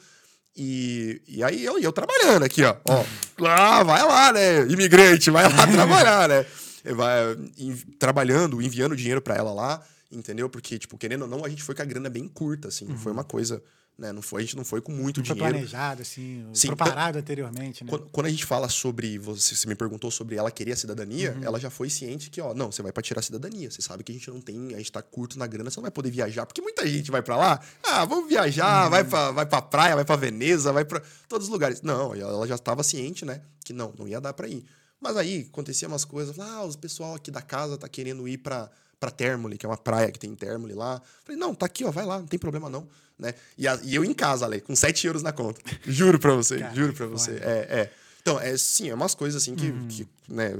E, 0.54 1.22
e 1.26 1.42
aí 1.42 1.64
eu, 1.64 1.78
eu 1.78 1.92
trabalhando 1.92 2.42
aqui, 2.44 2.62
ó. 2.62 2.76
ó 2.84 3.04
ah, 3.46 3.82
vai 3.82 4.02
lá, 4.02 4.32
né? 4.32 4.66
Imigrante, 4.68 5.30
vai 5.30 5.44
lá 5.50 5.66
trabalhar, 5.72 6.28
né? 6.28 6.46
Vai 6.94 7.34
em- 7.56 7.76
trabalhando, 7.98 8.60
enviando 8.60 8.94
dinheiro 8.94 9.20
pra 9.22 9.34
ela 9.36 9.52
lá, 9.52 9.82
entendeu? 10.16 10.48
Porque, 10.48 10.78
tipo, 10.78 10.96
querendo 10.98 11.22
ou 11.22 11.28
não, 11.28 11.44
a 11.44 11.48
gente 11.48 11.62
foi 11.62 11.74
com 11.74 11.82
a 11.82 11.84
grana 11.84 12.08
bem 12.10 12.26
curta, 12.28 12.68
assim. 12.68 12.84
Não 12.86 12.96
foi 12.98 13.12
uma 13.12 13.24
coisa, 13.24 13.62
né? 13.98 14.12
Não 14.12 14.20
foi, 14.22 14.42
a 14.42 14.44
gente 14.44 14.56
não 14.56 14.64
foi 14.64 14.80
com 14.80 14.92
muito 14.92 15.18
Não 15.20 15.24
foi 15.26 15.34
dinheiro. 15.34 15.54
planejado, 15.56 16.02
assim, 16.02 16.46
Sim, 16.52 16.68
preparado 16.68 17.16
anteriormente, 17.16 17.82
né? 17.84 17.90
Quando, 17.90 18.06
quando 18.10 18.26
a 18.26 18.30
gente 18.30 18.44
fala 18.44 18.68
sobre. 18.68 19.18
Você, 19.18 19.54
você 19.54 19.66
me 19.68 19.74
perguntou 19.74 20.10
sobre 20.10 20.36
ela 20.36 20.50
querer 20.50 20.72
a 20.72 20.76
cidadania, 20.76 21.32
Uhum. 21.32 21.44
ela 21.44 21.58
já 21.60 21.70
foi 21.70 21.88
ciente 21.90 22.28
que, 22.30 22.40
ó, 22.40 22.52
não, 22.54 22.70
você 22.72 22.82
vai 22.82 22.92
pra 22.92 23.02
tirar 23.02 23.20
a 23.20 23.22
cidadania. 23.22 23.70
Você 23.70 23.80
sabe 23.82 24.02
que 24.04 24.12
a 24.12 24.14
gente 24.14 24.28
não 24.30 24.40
tem. 24.40 24.74
A 24.74 24.78
gente 24.78 24.92
tá 24.92 25.00
curto 25.02 25.38
na 25.38 25.46
grana, 25.46 25.70
você 25.70 25.76
não 25.76 25.82
vai 25.82 25.90
poder 25.90 26.10
viajar. 26.10 26.44
Porque 26.46 26.60
muita 26.60 26.86
gente 26.86 27.10
vai 27.10 27.22
pra 27.22 27.36
lá. 27.36 27.60
Ah, 27.84 28.04
vamos 28.04 28.28
viajar, 28.28 28.84
Uhum. 28.84 28.90
vai, 28.90 29.04
pra, 29.04 29.30
vai 29.30 29.46
pra 29.46 29.62
praia, 29.62 29.94
vai 29.94 30.04
pra 30.04 30.16
Veneza, 30.16 30.72
vai 30.72 30.84
pra 30.84 31.00
todos 31.28 31.46
os 31.46 31.52
lugares. 31.52 31.82
Não, 31.82 32.14
ela 32.14 32.46
já 32.46 32.54
estava 32.56 32.82
ciente, 32.82 33.24
né? 33.24 33.40
Que 33.64 33.72
não, 33.72 33.92
não 33.98 34.06
ia 34.08 34.20
dar 34.20 34.32
pra 34.34 34.46
ir. 34.48 34.64
Mas 35.00 35.14
aí 35.16 35.46
acontecia 35.52 35.86
umas 35.86 36.04
coisas. 36.06 36.38
Ah, 36.38 36.64
o 36.64 36.76
pessoal 36.78 37.14
aqui 37.14 37.30
da 37.30 37.42
casa 37.42 37.76
tá 37.76 37.86
querendo 37.88 38.26
ir 38.26 38.38
pra, 38.38 38.70
pra 38.99 39.11
Termoli, 39.11 39.59
que 39.59 39.66
é 39.66 39.68
uma 39.68 39.76
praia 39.76 40.11
que 40.11 40.18
tem 40.18 40.30
em 40.30 40.34
Termoli 40.34 40.74
lá. 40.74 41.01
Falei, 41.24 41.38
não, 41.38 41.55
tá 41.55 41.66
aqui, 41.66 41.84
ó, 41.84 41.90
vai 41.90 42.05
lá, 42.07 42.18
não 42.18 42.26
tem 42.26 42.38
problema 42.38 42.68
não. 42.68 42.88
Né? 43.18 43.34
E, 43.57 43.66
a- 43.66 43.78
e 43.82 43.94
eu 43.94 44.05
em 44.05 44.12
casa, 44.12 44.44
Ale, 44.44 44.61
com 44.61 44.74
7 44.76 45.07
euros 45.07 45.22
na 45.22 45.32
conta. 45.32 45.61
Juro 45.86 46.18
pra 46.18 46.34
você, 46.34 46.59
Cara, 46.59 46.74
juro 46.74 46.92
pra 46.92 47.07
você. 47.07 47.32
foda. 47.34 47.44
É, 47.47 47.80
é. 47.80 47.92
Então, 48.20 48.40
é 48.40 48.57
sim, 48.57 48.90
é 48.90 48.94
umas 48.94 49.14
coisas 49.14 49.42
assim 49.42 49.55
que, 49.55 49.68
Uhum. 49.70 49.88
que, 49.88 50.09
né, 50.28 50.53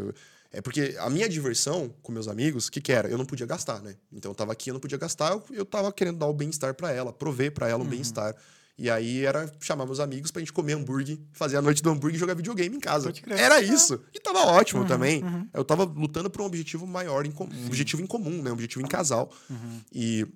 é 0.53 0.61
porque 0.63 0.95
a 0.99 1.11
minha 1.11 1.29
diversão 1.29 1.93
com 2.03 2.13
meus 2.13 2.29
amigos, 2.29 2.69
o 2.69 2.73
que 2.73 2.81
que 2.81 2.93
era? 2.93 3.09
Eu 3.09 3.19
não 3.19 3.27
podia 3.27 3.45
gastar, 3.47 3.81
né? 3.83 3.97
Então 4.13 4.31
eu 4.31 4.35
tava 4.35 4.53
aqui, 4.53 4.71
eu 4.71 4.75
não 4.75 4.81
podia 4.81 4.97
gastar, 4.97 5.33
eu, 5.33 5.43
eu 5.51 5.65
tava 5.65 5.93
querendo 5.93 6.19
dar 6.19 6.27
o 6.27 6.33
bem-estar 6.33 6.75
pra 6.75 6.93
ela, 6.93 7.13
prover 7.13 7.53
pra 7.53 7.67
Uhum. 7.67 7.73
ela 7.73 7.85
um 7.85 7.87
bem-estar. 7.89 8.35
E 8.79 8.91
aí 8.91 9.25
era 9.25 9.51
chamar 9.61 9.87
meus 9.87 10.01
amigos 10.01 10.31
pra 10.31 10.41
gente 10.41 10.53
comer 10.53 10.75
hambúrguer, 10.75 11.19
fazer 11.33 11.57
a 11.57 11.63
noite 11.63 11.83
do 11.83 11.89
hambúrguer 11.91 12.17
e 12.17 12.19
jogar 12.19 12.35
videogame 12.35 12.77
em 12.77 12.81
casa. 12.81 13.13
Era 13.29 13.61
isso. 13.63 13.99
E 14.13 14.21
tava 14.21 14.41
ótimo 14.41 14.83
Uhum, 14.83 14.87
também. 14.87 15.23
Eu 15.55 15.65
tava 15.65 15.85
lutando 15.85 16.29
por 16.29 16.43
um 16.43 16.45
objetivo 16.45 16.87
maior, 16.87 17.27
um 17.27 17.67
objetivo 17.67 18.03
em 18.03 18.07
comum, 18.07 18.43
né? 18.43 18.51
Um 18.51 18.53
objetivo 18.53 18.85
em 18.85 18.89
casal. 18.89 19.33
Uhum. 19.49 19.81
E 19.91 20.27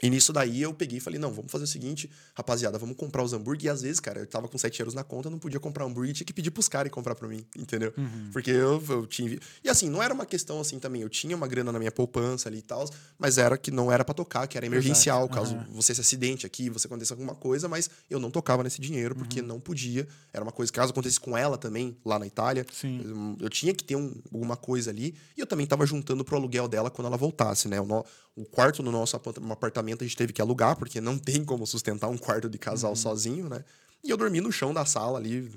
e 0.00 0.08
nisso 0.10 0.32
daí 0.32 0.62
eu 0.62 0.72
peguei 0.74 0.98
e 0.98 1.00
falei, 1.00 1.18
não, 1.20 1.32
vamos 1.32 1.52
fazer 1.52 1.64
o 1.64 1.66
seguinte, 1.66 2.10
rapaziada, 2.34 2.76
vamos 2.78 2.96
comprar 2.96 3.22
os 3.22 3.32
hambúrguer. 3.32 3.66
E 3.66 3.68
às 3.68 3.82
vezes, 3.82 4.00
cara, 4.00 4.20
eu 4.20 4.26
tava 4.26 4.48
com 4.48 4.56
7 4.58 4.80
euros 4.80 4.94
na 4.94 5.04
conta, 5.04 5.28
não 5.30 5.38
podia 5.38 5.60
comprar 5.60 5.84
hambúrguer, 5.84 6.12
tinha 6.14 6.26
que 6.26 6.32
pedir 6.32 6.50
pros 6.50 6.66
caras 6.66 6.90
comprar 6.90 7.14
pra 7.14 7.28
mim, 7.28 7.44
entendeu? 7.56 7.92
Uhum. 7.96 8.30
Porque 8.32 8.50
eu, 8.50 8.82
eu 8.88 9.06
tinha... 9.06 9.38
E 9.62 9.68
assim, 9.68 9.88
não 9.88 10.02
era 10.02 10.12
uma 10.12 10.26
questão 10.26 10.60
assim 10.60 10.78
também, 10.80 11.02
eu 11.02 11.08
tinha 11.08 11.36
uma 11.36 11.46
grana 11.46 11.70
na 11.70 11.78
minha 11.78 11.92
poupança 11.92 12.48
ali 12.48 12.58
e 12.58 12.62
tal, 12.62 12.88
mas 13.18 13.38
era 13.38 13.56
que 13.56 13.70
não 13.70 13.92
era 13.92 14.04
pra 14.04 14.12
tocar, 14.14 14.48
que 14.48 14.56
era 14.56 14.66
emergencial, 14.66 15.20
Exato. 15.26 15.34
caso 15.34 15.56
você 15.70 15.94
se 15.94 16.00
acidente 16.00 16.46
aqui, 16.46 16.68
você 16.68 16.86
aconteça 16.88 17.14
alguma 17.14 17.34
coisa, 17.36 17.68
mas 17.68 17.88
eu 18.10 18.18
não 18.18 18.30
tocava 18.30 18.64
nesse 18.64 18.80
dinheiro, 18.80 19.14
porque 19.14 19.40
Uhum. 19.40 19.46
não 19.46 19.60
podia. 19.60 20.08
Era 20.32 20.42
uma 20.42 20.52
coisa, 20.52 20.72
caso 20.72 20.90
acontecesse 20.90 21.20
com 21.20 21.36
ela 21.36 21.56
também, 21.56 21.96
lá 22.04 22.18
na 22.18 22.26
Itália, 22.26 22.66
eu, 23.04 23.36
eu 23.38 23.48
tinha 23.50 23.72
que 23.72 23.84
ter 23.84 23.94
um- 23.94 24.14
alguma 24.32 24.56
coisa 24.56 24.90
ali, 24.90 25.14
e 25.36 25.40
eu 25.40 25.46
também 25.46 25.64
tava 25.66 25.86
juntando 25.86 26.24
pro 26.24 26.34
aluguel 26.36 26.66
dela 26.66 26.90
quando 26.90 27.06
ela 27.06 27.16
voltasse, 27.16 27.68
né? 27.68 27.76
O 28.36 28.44
quarto 28.44 28.82
no 28.82 28.90
nosso 28.90 29.16
apa- 29.16 29.34
apartamento 29.50 30.02
a 30.02 30.06
gente 30.06 30.16
teve 30.16 30.32
que 30.32 30.40
alugar, 30.40 30.76
porque 30.76 31.00
não 31.00 31.18
tem 31.18 31.44
como 31.44 31.66
sustentar 31.66 32.08
um 32.08 32.16
quarto 32.18 32.48
de 32.48 32.58
casal 32.58 32.94
sozinho, 32.96 33.48
né? 33.48 33.64
E 34.04 34.10
eu 34.10 34.16
dormi 34.16 34.40
no 34.40 34.50
chão 34.50 34.74
da 34.74 34.84
sala 34.84 35.16
ali 35.16 35.48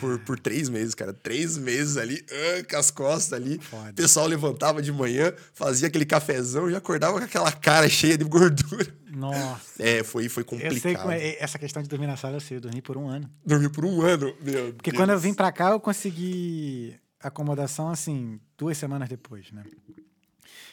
por, 0.00 0.18
por 0.24 0.36
três 0.40 0.68
meses, 0.68 0.92
cara. 0.92 1.12
Três 1.12 1.56
meses 1.56 1.96
ali, 1.96 2.24
ah, 2.32 2.64
com 2.68 2.76
as 2.76 2.90
costas 2.90 3.32
ali. 3.32 3.60
Foda. 3.60 3.90
O 3.90 3.94
pessoal 3.94 4.26
levantava 4.26 4.82
de 4.82 4.90
manhã, 4.90 5.32
fazia 5.54 5.86
aquele 5.86 6.04
cafezão, 6.04 6.68
já 6.68 6.78
acordava 6.78 7.18
com 7.20 7.24
aquela 7.24 7.52
cara 7.52 7.88
cheia 7.88 8.18
de 8.18 8.24
gordura. 8.24 8.92
Nossa. 9.08 9.80
É, 9.80 10.02
foi, 10.02 10.28
foi 10.28 10.42
complicado. 10.42 11.12
é. 11.12 11.36
Essa 11.40 11.60
questão 11.60 11.80
de 11.80 11.88
dormir 11.88 12.08
na 12.08 12.16
sala, 12.16 12.34
eu 12.36 12.40
sei. 12.40 12.56
Eu 12.56 12.60
dormi 12.62 12.82
por 12.82 12.96
um 12.96 13.06
ano. 13.08 13.30
Dormi 13.46 13.68
por 13.68 13.84
um 13.84 14.00
ano, 14.02 14.34
meu 14.40 14.72
Porque 14.74 14.90
Deus. 14.90 15.00
quando 15.00 15.10
eu 15.10 15.18
vim 15.20 15.32
pra 15.32 15.52
cá, 15.52 15.70
eu 15.70 15.78
consegui 15.78 16.96
acomodação, 17.20 17.88
assim, 17.88 18.40
duas 18.58 18.76
semanas 18.78 19.08
depois, 19.08 19.52
né? 19.52 19.62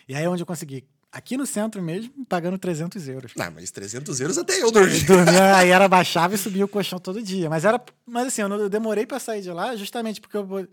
E 0.08 0.16
aí 0.16 0.24
é 0.24 0.30
onde 0.30 0.42
eu 0.42 0.48
consegui. 0.48 0.84
Aqui 1.12 1.36
no 1.36 1.46
centro 1.46 1.82
mesmo, 1.82 2.24
pagando 2.28 2.58
300 2.58 3.08
euros. 3.08 3.32
Não, 3.36 3.50
mas 3.52 3.72
300 3.72 4.20
euros 4.22 4.38
até 4.38 4.62
eu 4.62 4.72
dormi. 4.72 5.00
Dormia, 5.02 5.56
aí 5.58 5.70
era 5.70 5.88
baixava 5.88 6.36
e 6.36 6.38
subia 6.38 6.64
o 6.64 6.68
colchão 6.68 7.00
todo 7.00 7.22
dia. 7.22 7.50
Mas 7.50 7.66
era, 7.66 7.82
mas 8.06 8.28
assim, 8.28 8.42
eu, 8.42 8.70
demorei 8.70 9.08
pra 9.08 9.20
sair 9.20 9.42
de 9.42 9.52
lá 9.52 9.76
justamente 9.76 10.22
porque 10.22 10.38
eu, 10.38 10.68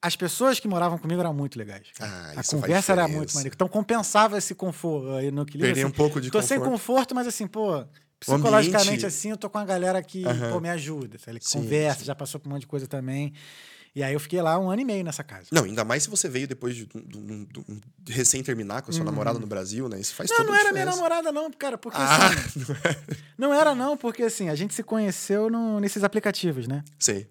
as 0.00 0.16
pessoas 0.16 0.58
que 0.58 0.66
moravam 0.66 0.98
comigo 0.98 1.20
eram 1.20 1.34
muito 1.34 1.58
legais. 1.58 1.88
Ah, 2.00 2.32
a 2.34 2.42
conversa 2.42 2.92
era 2.92 3.06
muito 3.06 3.34
maneira. 3.34 3.54
Então 3.54 3.68
compensava 3.68 4.38
esse 4.38 4.54
conforto 4.54 5.10
aí 5.10 5.30
no 5.30 5.42
equilíbrio. 5.42 5.74
Perdi 5.74 5.80
assim, 5.80 5.88
um 5.88 5.94
pouco 5.94 6.20
de 6.20 6.30
tô 6.30 6.40
sem 6.40 6.58
conforto. 6.58 6.72
conforto, 6.72 7.14
mas 7.14 7.26
assim, 7.26 7.46
pô, 7.46 7.84
psicologicamente 8.18 9.04
assim, 9.04 9.30
eu 9.30 9.36
tô 9.36 9.50
com 9.50 9.58
uma 9.58 9.64
galera 9.66 10.02
que 10.02 10.24
Aham. 10.24 10.48
pô, 10.50 10.60
me 10.60 10.70
ajuda, 10.70 11.18
que 11.18 11.40
Sim, 11.40 11.58
conversa, 11.58 12.04
já 12.04 12.14
passou 12.14 12.40
por 12.40 12.48
um 12.48 12.52
monte 12.52 12.62
de 12.62 12.66
coisa 12.66 12.86
também. 12.86 13.34
E 13.94 14.02
aí 14.02 14.14
eu 14.14 14.20
fiquei 14.20 14.40
lá 14.40 14.58
um 14.58 14.70
ano 14.70 14.80
e 14.80 14.84
meio 14.86 15.04
nessa 15.04 15.22
casa. 15.22 15.48
Não, 15.52 15.64
ainda 15.64 15.84
mais 15.84 16.04
se 16.04 16.08
você 16.08 16.26
veio 16.28 16.48
depois 16.48 16.74
de, 16.74 16.86
de- 16.86 17.02
de- 17.04 17.46
de- 18.00 18.12
recém 18.12 18.42
terminar 18.42 18.80
com 18.80 18.90
a 18.90 18.94
sua 18.94 19.04
namorada 19.04 19.38
no 19.38 19.46
Brasil, 19.46 19.86
né? 19.88 20.00
Isso 20.00 20.14
faz 20.14 20.30
Uhum. 20.30 20.36
Não, 20.38 20.44
toda 20.46 20.50
não 20.52 20.56
a 20.56 20.60
era 20.64 20.72
minha 20.72 20.84
namorada, 20.86 21.30
não, 21.32 21.50
cara, 21.52 21.76
porque 21.76 21.98
Ah, 22.00 22.28
assim. 22.28 22.60
Não 23.36 23.52
era, 23.52 23.74
não, 23.74 23.96
porque 23.96 24.22
assim, 24.22 24.48
a 24.48 24.54
gente 24.54 24.72
se 24.72 24.82
conheceu 24.82 25.50
no- 25.50 25.78
nesses 25.80 26.02
aplicativos, 26.04 26.66
né? 26.66 26.82
sei. 26.98 27.28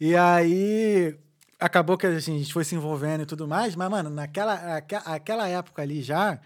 E 0.00 0.14
aí 0.16 1.16
acabou 1.60 1.96
que 1.96 2.06
assim, 2.06 2.34
a 2.34 2.38
gente 2.38 2.52
foi 2.52 2.64
se 2.64 2.74
envolvendo 2.74 3.22
e 3.22 3.26
tudo 3.26 3.46
mais, 3.46 3.74
mas, 3.76 3.88
mano, 3.88 4.10
naquela 4.10 4.76
aque- 4.76 4.96
aquela 5.04 5.48
época 5.48 5.80
ali 5.80 6.02
já, 6.02 6.40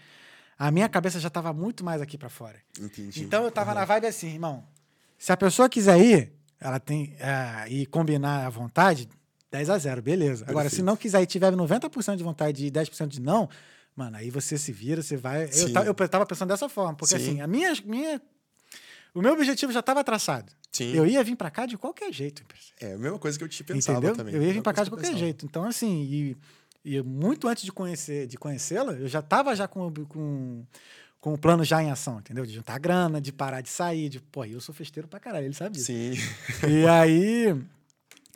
a 0.59 0.69
minha 0.71 0.87
cabeça 0.87 1.19
já 1.19 1.29
tava 1.29 1.51
muito 1.51 1.83
mais 1.83 2.01
aqui 2.01 2.17
pra 2.17 2.29
fora. 2.29 2.57
Entendi. 2.79 3.23
Então 3.23 3.43
eu 3.43 3.51
tava 3.51 3.73
na 3.73 3.83
vibe 3.83 4.07
assim, 4.07 4.27
irmão. 4.29 4.63
Se 5.17 5.31
a 5.31 5.37
pessoa 5.37 5.67
quiser 5.67 5.99
ir, 5.99 6.31
ela 6.59 6.79
tem. 6.79 7.15
é, 7.19 7.69
e 7.69 7.85
combinar 7.85 8.45
à 8.45 8.49
vontade, 8.49 9.07
10 9.51 9.69
a 9.69 9.77
0, 9.77 10.01
beleza. 10.01 10.45
Agora, 10.47 10.69
se 10.69 10.77
Perfeito. 10.77 10.85
não 10.85 10.95
quiser 10.97 11.21
e 11.21 11.25
tiver 11.25 11.53
90% 11.53 12.15
de 12.15 12.23
vontade 12.23 12.65
e 12.65 12.71
10% 12.71 13.07
de 13.07 13.21
não, 13.21 13.49
mano, 13.95 14.17
aí 14.17 14.29
você 14.29 14.57
se 14.57 14.71
vira, 14.71 15.01
você 15.01 15.15
vai. 15.17 15.45
Eu, 15.45 15.51
Sim. 15.53 15.73
eu 15.85 16.09
tava 16.09 16.25
pensando 16.25 16.49
dessa 16.49 16.67
forma, 16.67 16.95
porque 16.95 17.17
Sim. 17.17 17.23
assim, 17.23 17.41
a 17.41 17.47
minha, 17.47 17.73
minha. 17.85 18.21
O 19.13 19.21
meu 19.21 19.33
objetivo 19.33 19.71
já 19.71 19.79
estava 19.79 20.03
traçado. 20.03 20.51
Sim. 20.71 20.93
Eu 20.93 21.07
ia 21.07 21.23
vir 21.23 21.35
pra 21.35 21.49
cá 21.49 21.65
de 21.65 21.77
qualquer 21.77 22.11
jeito. 22.13 22.43
É 22.79 22.93
a 22.93 22.97
mesma 22.97 23.17
coisa 23.17 23.35
que 23.37 23.43
eu 23.43 23.47
te 23.47 23.63
pensava 23.63 23.97
Entendeu? 23.97 24.15
também. 24.15 24.35
Eu 24.35 24.43
ia 24.43 24.53
vir 24.53 24.61
pra 24.61 24.73
cá 24.73 24.83
de 24.83 24.91
qualquer 24.91 25.15
jeito. 25.15 25.43
Então, 25.43 25.63
assim, 25.63 26.03
e, 26.03 26.37
e 26.85 27.01
muito 27.01 27.47
antes 27.47 27.63
de 27.63 27.71
conhecer, 27.71 28.27
de 28.27 28.37
conhecê-la, 28.37 28.93
eu 28.93 29.07
já 29.07 29.21
tava 29.21 29.55
já 29.55 29.67
com, 29.67 29.91
com, 30.07 30.63
com 31.19 31.33
o 31.33 31.37
plano 31.37 31.63
já 31.63 31.81
em 31.83 31.89
ação, 31.91 32.19
entendeu? 32.19 32.45
De 32.45 32.53
juntar 32.53 32.77
grana, 32.79 33.19
de 33.19 33.31
parar 33.31 33.61
de 33.61 33.69
sair, 33.69 34.09
de, 34.09 34.19
pô, 34.19 34.45
eu 34.45 34.61
sou 34.61 34.73
festeiro 34.73 35.07
pra 35.07 35.19
caralho, 35.19 35.45
ele 35.47 35.69
disso. 35.71 35.85
Sim. 35.85 36.13
E 36.67 36.87
aí 36.87 37.55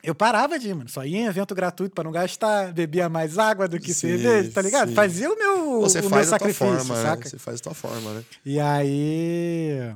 eu 0.02 0.14
parava 0.14 0.58
de 0.58 0.68
ir, 0.68 0.74
mano. 0.74 0.88
Só 0.88 1.04
ia 1.04 1.18
em 1.18 1.26
evento 1.26 1.54
gratuito 1.54 1.94
pra 1.94 2.02
não 2.04 2.10
gastar, 2.10 2.72
bebia 2.72 3.08
mais 3.08 3.38
água 3.38 3.68
do 3.68 3.78
que 3.78 3.94
Sim, 3.94 4.00
cerveja, 4.18 4.50
tá 4.50 4.60
ligado? 4.60 4.88
sim. 4.88 4.94
Fazia 4.94 5.30
o 5.32 5.38
meu, 5.38 5.80
Você 5.82 6.00
o 6.00 6.02
meu 6.02 6.10
faz 6.10 6.28
tua 6.28 6.38
sacrifício, 6.38 6.66
forma, 6.66 6.94
né? 6.96 7.02
saca? 7.02 7.28
Você 7.28 7.38
faz 7.38 7.60
a 7.60 7.62
tua 7.62 7.74
forma, 7.74 8.14
né? 8.14 8.24
E 8.44 8.58
aí. 8.58 9.94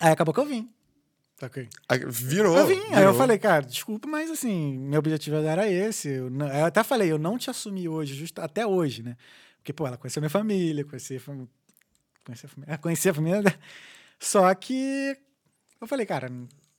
Aí 0.00 0.10
acabou 0.12 0.34
que 0.34 0.40
eu 0.40 0.46
vim. 0.46 0.68
Saquei. 1.38 1.68
Aí 1.88 2.00
Virou. 2.08 2.56
Eu 2.56 2.66
vim. 2.66 2.74
Aí 2.90 2.90
eu 2.90 2.96
virou. 2.98 3.14
falei, 3.14 3.38
cara, 3.38 3.64
desculpa, 3.64 4.08
mas 4.08 4.30
assim, 4.30 4.78
meu 4.78 4.98
objetivo 4.98 5.36
era 5.36 5.68
esse. 5.68 6.08
Eu, 6.08 6.30
não- 6.30 6.48
eu 6.48 6.64
até 6.64 6.82
falei, 6.82 7.10
eu 7.10 7.18
não 7.18 7.38
te 7.38 7.48
assumi 7.50 7.88
hoje, 7.88 8.14
justo 8.14 8.40
até 8.40 8.66
hoje, 8.66 9.02
né? 9.02 9.16
Porque, 9.58 9.72
pô, 9.72 9.86
ela 9.86 9.96
conheceu 9.96 10.20
minha 10.20 10.30
família, 10.30 10.84
conhecia 10.84 11.16
Conhecia 12.24 12.46
a 12.46 12.50
família. 12.50 12.78
Conhecia 12.78 13.10
a 13.10 13.14
família. 13.14 13.42
dela. 13.42 13.56
Só 14.18 14.52
que 14.54 15.16
eu 15.80 15.86
falei, 15.86 16.06
cara, 16.06 16.30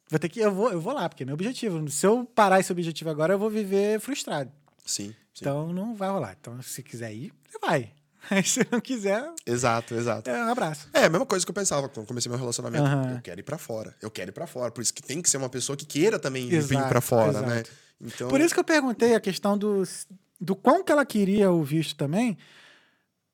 vou 0.09 0.19
ter 0.19 0.29
que. 0.29 0.39
Eu 0.39 0.51
vou, 0.53 0.71
eu 0.71 0.81
vou 0.81 0.93
lá, 0.93 1.07
porque 1.07 1.23
é 1.23 1.25
meu 1.25 1.35
objetivo. 1.35 1.87
Se 1.89 2.05
eu 2.07 2.25
parar 2.25 2.59
esse 2.59 2.71
objetivo 2.71 3.09
agora, 3.09 3.33
eu 3.33 3.39
vou 3.39 3.49
viver 3.49 3.99
frustrado. 3.99 4.51
Sim, 4.85 5.09
sim. 5.09 5.15
Então 5.41 5.71
não 5.73 5.95
vai 5.95 6.09
rolar. 6.09 6.35
Então, 6.39 6.59
se 6.61 6.81
quiser 6.83 7.13
ir, 7.13 7.33
você 7.49 7.59
vai. 7.59 7.91
Aí 8.31 8.43
se 8.43 8.65
não 8.71 8.81
quiser, 8.81 9.23
Exato, 9.45 9.93
exato. 9.93 10.27
é 10.27 10.43
um 10.45 10.49
abraço. 10.49 10.89
É, 10.91 11.05
a 11.05 11.09
mesma 11.09 11.27
coisa 11.27 11.45
que 11.45 11.49
eu 11.51 11.53
pensava 11.53 11.87
quando 11.87 12.07
comecei 12.07 12.27
meu 12.27 12.39
relacionamento. 12.39 12.83
Aham. 12.83 13.11
Eu 13.17 13.21
quero 13.21 13.39
ir 13.39 13.43
pra 13.43 13.57
fora. 13.59 13.95
Eu 14.01 14.09
quero 14.09 14.31
ir 14.31 14.33
pra 14.33 14.47
fora. 14.47 14.71
Por 14.71 14.81
isso 14.81 14.91
que 14.91 15.03
tem 15.03 15.21
que 15.21 15.29
ser 15.29 15.37
uma 15.37 15.49
pessoa 15.49 15.77
que 15.77 15.85
queira 15.85 16.17
também 16.17 16.47
vir 16.47 16.55
Exato, 16.55 16.89
pra 16.89 17.01
fora, 17.01 17.41
né? 17.41 17.53
exato. 17.57 17.69
Então, 18.01 18.27
Por 18.27 18.41
isso 18.41 18.51
que 18.51 18.59
eu 18.59 18.63
perguntei 18.63 19.13
a 19.13 19.19
questão 19.19 19.55
do, 19.55 19.83
do 20.41 20.55
quão 20.55 20.83
que 20.83 20.91
ela 20.91 21.05
queria 21.05 21.51
o 21.51 21.63
visto 21.63 21.95
também, 21.95 22.35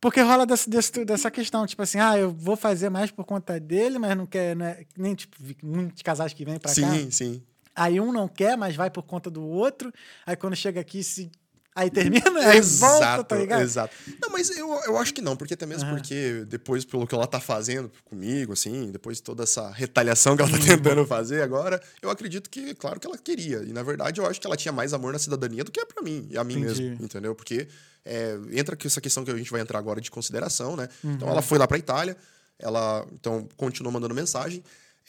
porque 0.02 0.20
rola 0.22 0.46
desse, 0.46 0.70
desse- 0.70 1.06
dessa 1.06 1.30
questão, 1.32 1.66
tipo 1.66 1.82
assim, 1.82 2.00
ah, 2.00 2.18
eu 2.18 2.32
vou 2.32 2.58
fazer 2.58 2.90
mais 2.90 3.12
por 3.12 3.24
conta 3.24 3.60
dele, 3.60 3.98
mas 4.00 4.18
não 4.18 4.26
quer, 4.26 4.56
né? 4.56 4.84
Nem 4.98 5.14
tipo, 5.16 5.38
muitos 5.64 6.02
casais 6.02 6.34
que 6.34 6.44
vêm 6.44 6.60
pra 6.60 6.74
cá. 6.74 6.76
Sim, 6.98 7.12
sim. 7.12 7.44
Aí 7.74 8.02
um 8.02 8.12
não 8.12 8.28
quer, 8.28 8.58
mas 8.58 8.76
vai 8.76 8.90
por 8.90 9.04
conta 9.04 9.30
do 9.30 9.42
outro. 9.44 9.94
Aí 10.26 10.36
quando 10.36 10.56
chega 10.56 10.82
aqui, 10.82 11.04
se. 11.04 11.32
Aí 11.74 11.90
termina, 11.90 12.40
aí 12.50 12.60
volta, 12.60 13.24
tá 13.24 13.36
ligado? 13.38 13.62
exato. 13.62 13.96
Não, 14.22 14.30
mas 14.30 14.50
eu, 14.50 14.68
eu 14.86 14.98
acho 14.98 15.14
que 15.14 15.22
não, 15.22 15.38
porque 15.38 15.54
até 15.54 15.66
mesmo 15.66 15.86
Aham. 15.88 15.96
porque 15.96 16.44
depois, 16.48 16.84
pelo 16.84 17.08
que 17.08 17.16
ela 17.16 17.26
tá 17.26 17.40
fazendo 17.40 17.90
comigo, 18.04 18.52
assim, 18.52 18.92
depois 18.92 19.18
de 19.18 19.24
toda 19.24 19.44
essa 19.44 19.70
retaliação 19.72 20.34
Uhum. 20.34 20.38
que 20.38 20.44
ela 20.44 20.52
tá 20.52 20.66
tentando 20.66 21.06
fazer 21.08 21.42
agora, 21.42 21.82
eu 22.02 22.10
acredito 22.10 22.50
que, 22.50 22.76
claro 22.76 23.00
que 23.00 23.08
ela 23.08 23.18
queria. 23.18 23.60
E 23.64 23.72
na 23.72 23.84
verdade 23.84 24.20
eu 24.20 24.26
acho 24.26 24.40
que 24.42 24.46
ela 24.46 24.58
tinha 24.58 24.72
mais 24.74 24.94
amor 24.94 25.14
na 25.14 25.20
cidadania 25.20 25.64
do 25.64 25.72
que 25.72 25.80
é 25.80 25.86
pra 25.86 26.04
mim, 26.04 26.28
e 26.30 26.38
a 26.38 26.44
mim 26.44 26.58
Entendi. 26.58 26.82
mesmo, 26.90 27.06
entendeu? 27.06 27.34
Porque 27.34 27.68
é, 28.04 28.38
entra 28.52 28.76
com 28.76 28.86
essa 28.86 29.00
questão 29.00 29.24
que 29.24 29.32
a 29.32 29.38
gente 29.38 29.50
vai 29.50 29.62
entrar 29.62 29.80
agora 29.80 30.02
de 30.02 30.12
consideração, 30.12 30.76
né? 30.76 30.90
Então 31.04 31.28
Uhum. 31.28 31.34
ela 31.34 31.42
foi 31.42 31.58
lá 31.58 31.68
pra 31.68 31.78
Itália, 31.78 32.18
ela 32.60 33.06
então 33.14 33.48
continuou 33.56 33.94
mandando 33.94 34.14
mensagem. 34.14 34.62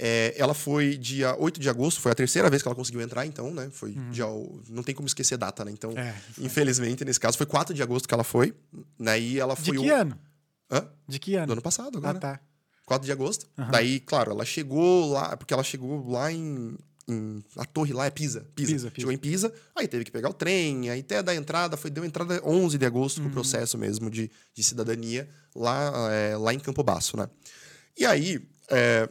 É, 0.04 0.34
ela 0.36 0.52
foi 0.52 0.96
dia 0.96 1.36
8 1.38 1.60
de 1.60 1.68
agosto, 1.68 2.00
foi 2.00 2.10
a 2.10 2.14
terceira 2.14 2.50
vez 2.50 2.60
que 2.60 2.66
ela 2.66 2.74
conseguiu 2.74 3.00
entrar, 3.00 3.24
então, 3.24 3.52
né? 3.54 3.68
Foi 3.70 3.92
dia. 4.10 4.24
Não 4.68 4.82
tem 4.82 4.94
como 4.94 5.06
esquecer 5.06 5.36
data, 5.38 5.64
né? 5.64 5.70
Então, 5.70 5.90
Uhum. 5.90 5.98
É. 5.98 6.14
Infelizmente, 6.40 7.04
nesse 7.04 7.20
caso, 7.20 7.36
foi 7.36 7.46
4 7.46 7.72
de 7.72 7.82
agosto 7.82 8.08
que 8.08 8.14
ela 8.14 8.24
foi. 8.24 8.52
Né? 8.98 9.20
E 9.20 9.38
ela 9.38 9.54
De 9.54 9.62
foi 9.62 9.76
que 9.78 9.88
o... 9.90 9.94
ano? 9.94 10.18
Hã? 10.70 10.88
De 11.06 11.18
que 11.20 11.36
ano? 11.36 11.46
Do 11.46 11.52
ano 11.52 11.62
passado, 11.62 11.94
Ah, 11.96 11.98
agora. 11.98 12.18
tá. 12.18 12.40
4 12.84 13.06
de 13.06 13.12
agosto. 13.12 13.46
Aham. 13.56 13.70
Daí, 13.70 14.00
claro, 14.00 14.32
ela 14.32 14.44
chegou 14.44 15.12
lá, 15.12 15.36
porque 15.36 15.54
ela 15.54 15.62
chegou 15.62 16.10
lá 16.10 16.32
em. 16.32 16.76
em- 17.08 17.44
a 17.56 17.64
torre 17.64 17.92
lá 17.92 18.06
é 18.06 18.10
Pisa. 18.10 18.40
Pisa. 18.56 18.72
Pisa, 18.72 18.90
Pisa. 18.90 18.94
Chegou 18.96 19.12
em 19.12 19.18
Pisa, 19.18 19.54
aí 19.76 19.86
teve 19.86 20.04
que 20.04 20.10
pegar 20.10 20.30
o 20.30 20.34
trem, 20.34 20.90
aí 20.90 20.98
até 21.00 21.22
dar 21.22 21.34
entrada, 21.36 21.76
foi, 21.76 21.90
deu 21.92 22.04
entrada 22.04 22.40
11 22.44 22.76
de 22.76 22.84
agosto 22.84 23.18
Uhum. 23.18 23.24
com 23.24 23.30
o 23.30 23.32
processo 23.34 23.78
mesmo 23.78 24.10
de, 24.10 24.28
de 24.52 24.62
cidadania 24.64 25.28
lá, 25.54 25.92
é, 26.10 26.36
lá 26.36 26.52
em 26.52 26.58
Campobasso, 26.58 27.16
né? 27.16 27.28
E 27.96 28.04
aí, 28.04 28.40
é, 28.68 29.08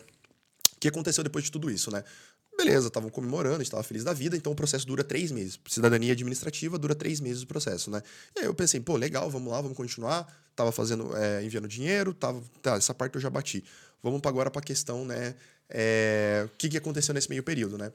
que 0.82 0.88
aconteceu 0.88 1.24
depois 1.24 1.46
de 1.46 1.52
tudo 1.52 1.70
isso, 1.70 1.92
né? 1.92 2.04
Beleza, 2.58 2.88
estavam 2.88 3.10
comemorando, 3.10 3.62
estava 3.62 3.82
feliz 3.84 4.04
da 4.04 4.12
vida, 4.12 4.36
então 4.36 4.52
o 4.52 4.56
processo 4.56 4.86
dura 4.86 5.04
três 5.04 5.32
meses. 5.32 5.58
Cidadania 5.70 6.12
administrativa 6.12 6.78
dura 6.78 6.94
três 6.94 7.22
meses 7.22 7.44
o 7.44 7.48
processo, 7.48 7.90
né? 7.90 8.02
E 8.36 8.42
aí 8.42 8.46
eu 8.46 8.54
pensei, 8.54 8.80
pô, 8.80 8.98
legal, 8.98 9.30
vamos 9.30 9.52
lá, 9.52 9.62
vamos 9.62 9.78
continuar. 9.78 10.28
Tava 10.56 10.72
fazendo, 10.72 11.16
é, 11.16 11.44
enviando 11.44 11.68
dinheiro, 11.68 12.14
tava, 12.14 12.44
tá, 12.62 12.76
essa 12.76 12.94
parte 12.94 13.16
eu 13.16 13.22
já 13.22 13.30
bati. 13.30 13.64
Vamos 14.04 14.20
agora 14.26 14.52
para 14.52 14.60
a 14.60 14.64
questão, 14.64 15.06
né? 15.06 15.36
é, 15.72 16.44
o 16.46 16.58
que, 16.58 16.70
que 16.70 16.78
aconteceu 16.78 17.14
nesse 17.14 17.30
meio 17.30 17.42
período, 17.42 17.78
né? 17.78 17.92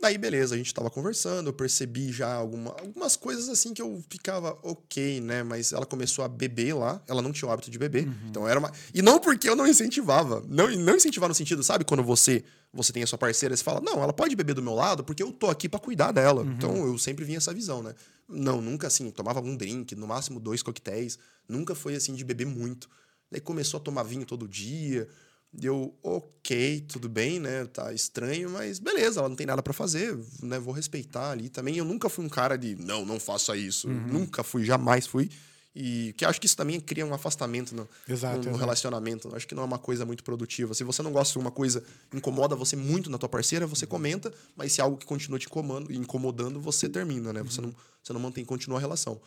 Daí, 0.00 0.16
beleza, 0.16 0.54
a 0.54 0.58
gente 0.58 0.72
tava 0.72 0.88
conversando, 0.90 1.48
eu 1.48 1.52
percebi 1.52 2.12
já 2.12 2.32
alguma, 2.32 2.70
algumas 2.70 3.16
coisas 3.16 3.48
assim 3.48 3.74
que 3.74 3.82
eu 3.82 4.00
ficava 4.08 4.56
ok, 4.62 5.20
né? 5.20 5.42
Mas 5.42 5.72
ela 5.72 5.84
começou 5.84 6.24
a 6.24 6.28
beber 6.28 6.74
lá, 6.74 7.02
ela 7.08 7.20
não 7.20 7.32
tinha 7.32 7.48
o 7.48 7.52
hábito 7.52 7.70
de 7.70 7.78
beber. 7.78 8.08
Então 8.28 8.48
era 8.48 8.60
uma. 8.60 8.72
E 8.94 9.02
não 9.02 9.18
porque 9.18 9.48
eu 9.48 9.56
não 9.56 9.66
incentivava. 9.66 10.42
Não, 10.48 10.70
não 10.70 10.96
incentivar 10.96 11.28
no 11.28 11.34
sentido, 11.34 11.62
sabe, 11.62 11.84
quando 11.84 12.04
você 12.04 12.44
você 12.72 12.92
tem 12.92 13.02
a 13.02 13.06
sua 13.06 13.18
parceira, 13.18 13.56
você 13.56 13.64
fala, 13.64 13.80
não, 13.80 14.02
ela 14.02 14.12
pode 14.12 14.36
beber 14.36 14.54
do 14.54 14.62
meu 14.62 14.74
lado 14.74 15.02
porque 15.02 15.22
eu 15.22 15.32
tô 15.32 15.48
aqui 15.48 15.68
para 15.68 15.80
cuidar 15.80 16.12
dela. 16.12 16.44
Então 16.44 16.76
eu 16.86 16.98
sempre 16.98 17.24
vinha 17.24 17.38
essa 17.38 17.52
visão, 17.52 17.82
né? 17.82 17.94
Não, 18.28 18.60
nunca 18.60 18.86
assim, 18.86 19.10
tomava 19.10 19.40
um 19.40 19.56
drink, 19.56 19.96
no 19.96 20.06
máximo 20.06 20.38
dois 20.38 20.62
coquetéis. 20.62 21.18
Nunca 21.48 21.74
foi 21.74 21.94
assim 21.94 22.14
de 22.14 22.22
beber 22.24 22.46
muito. 22.46 22.88
Daí 23.30 23.40
começou 23.40 23.78
a 23.78 23.82
tomar 23.82 24.02
vinho 24.02 24.26
todo 24.26 24.46
dia. 24.46 25.08
Deu, 25.52 25.94
ok, 26.02 26.84
tudo 26.88 27.08
bem, 27.08 27.40
né? 27.40 27.64
Tá 27.66 27.92
estranho, 27.92 28.50
mas 28.50 28.78
beleza, 28.78 29.20
ela 29.20 29.28
não 29.28 29.36
tem 29.36 29.46
nada 29.46 29.62
pra 29.62 29.72
fazer, 29.72 30.16
né? 30.42 30.58
Vou 30.58 30.74
respeitar 30.74 31.30
ali 31.30 31.48
também. 31.48 31.76
Eu 31.76 31.84
nunca 31.84 32.08
fui 32.08 32.24
um 32.24 32.28
cara 32.28 32.56
de, 32.56 32.76
não, 32.76 33.04
não 33.06 33.18
faça 33.18 33.56
isso. 33.56 33.88
Nunca 33.88 34.42
fui, 34.44 34.64
jamais 34.64 35.06
fui. 35.06 35.30
E 35.74 36.12
que 36.18 36.24
acho 36.24 36.40
que 36.40 36.46
isso 36.46 36.56
também 36.56 36.80
cria 36.80 37.06
um 37.06 37.14
afastamento 37.14 37.74
no, 37.74 37.88
Exato, 38.08 38.36
no- 38.36 38.42
no 38.42 38.48
exato. 38.50 38.58
relacionamento. 38.58 39.34
Acho 39.34 39.46
que 39.46 39.54
não 39.54 39.62
é 39.62 39.66
uma 39.66 39.78
coisa 39.78 40.04
muito 40.04 40.22
produtiva. 40.24 40.74
Se 40.74 40.84
você 40.84 41.02
não 41.02 41.12
gosta 41.12 41.32
de 41.32 41.38
uma 41.38 41.50
coisa, 41.50 41.82
incomoda 42.12 42.54
você 42.56 42.74
muito 42.76 43.08
na 43.08 43.16
tua 43.16 43.28
parceira, 43.28 43.66
você 43.66 43.86
comenta, 43.86 44.32
mas 44.56 44.72
se 44.72 44.80
é 44.80 44.84
algo 44.84 44.96
que 44.96 45.06
continua 45.06 45.38
te 45.38 45.46
incomodando, 45.46 45.92
incomodando 45.92 46.60
você 46.60 46.88
termina, 46.88 47.32
né? 47.32 47.42
Você 47.42 47.60
não, 47.60 47.72
você 48.02 48.12
não 48.12 48.20
mantém, 48.20 48.44
continua 48.44 48.78
a 48.78 48.80
relação. 48.80 49.20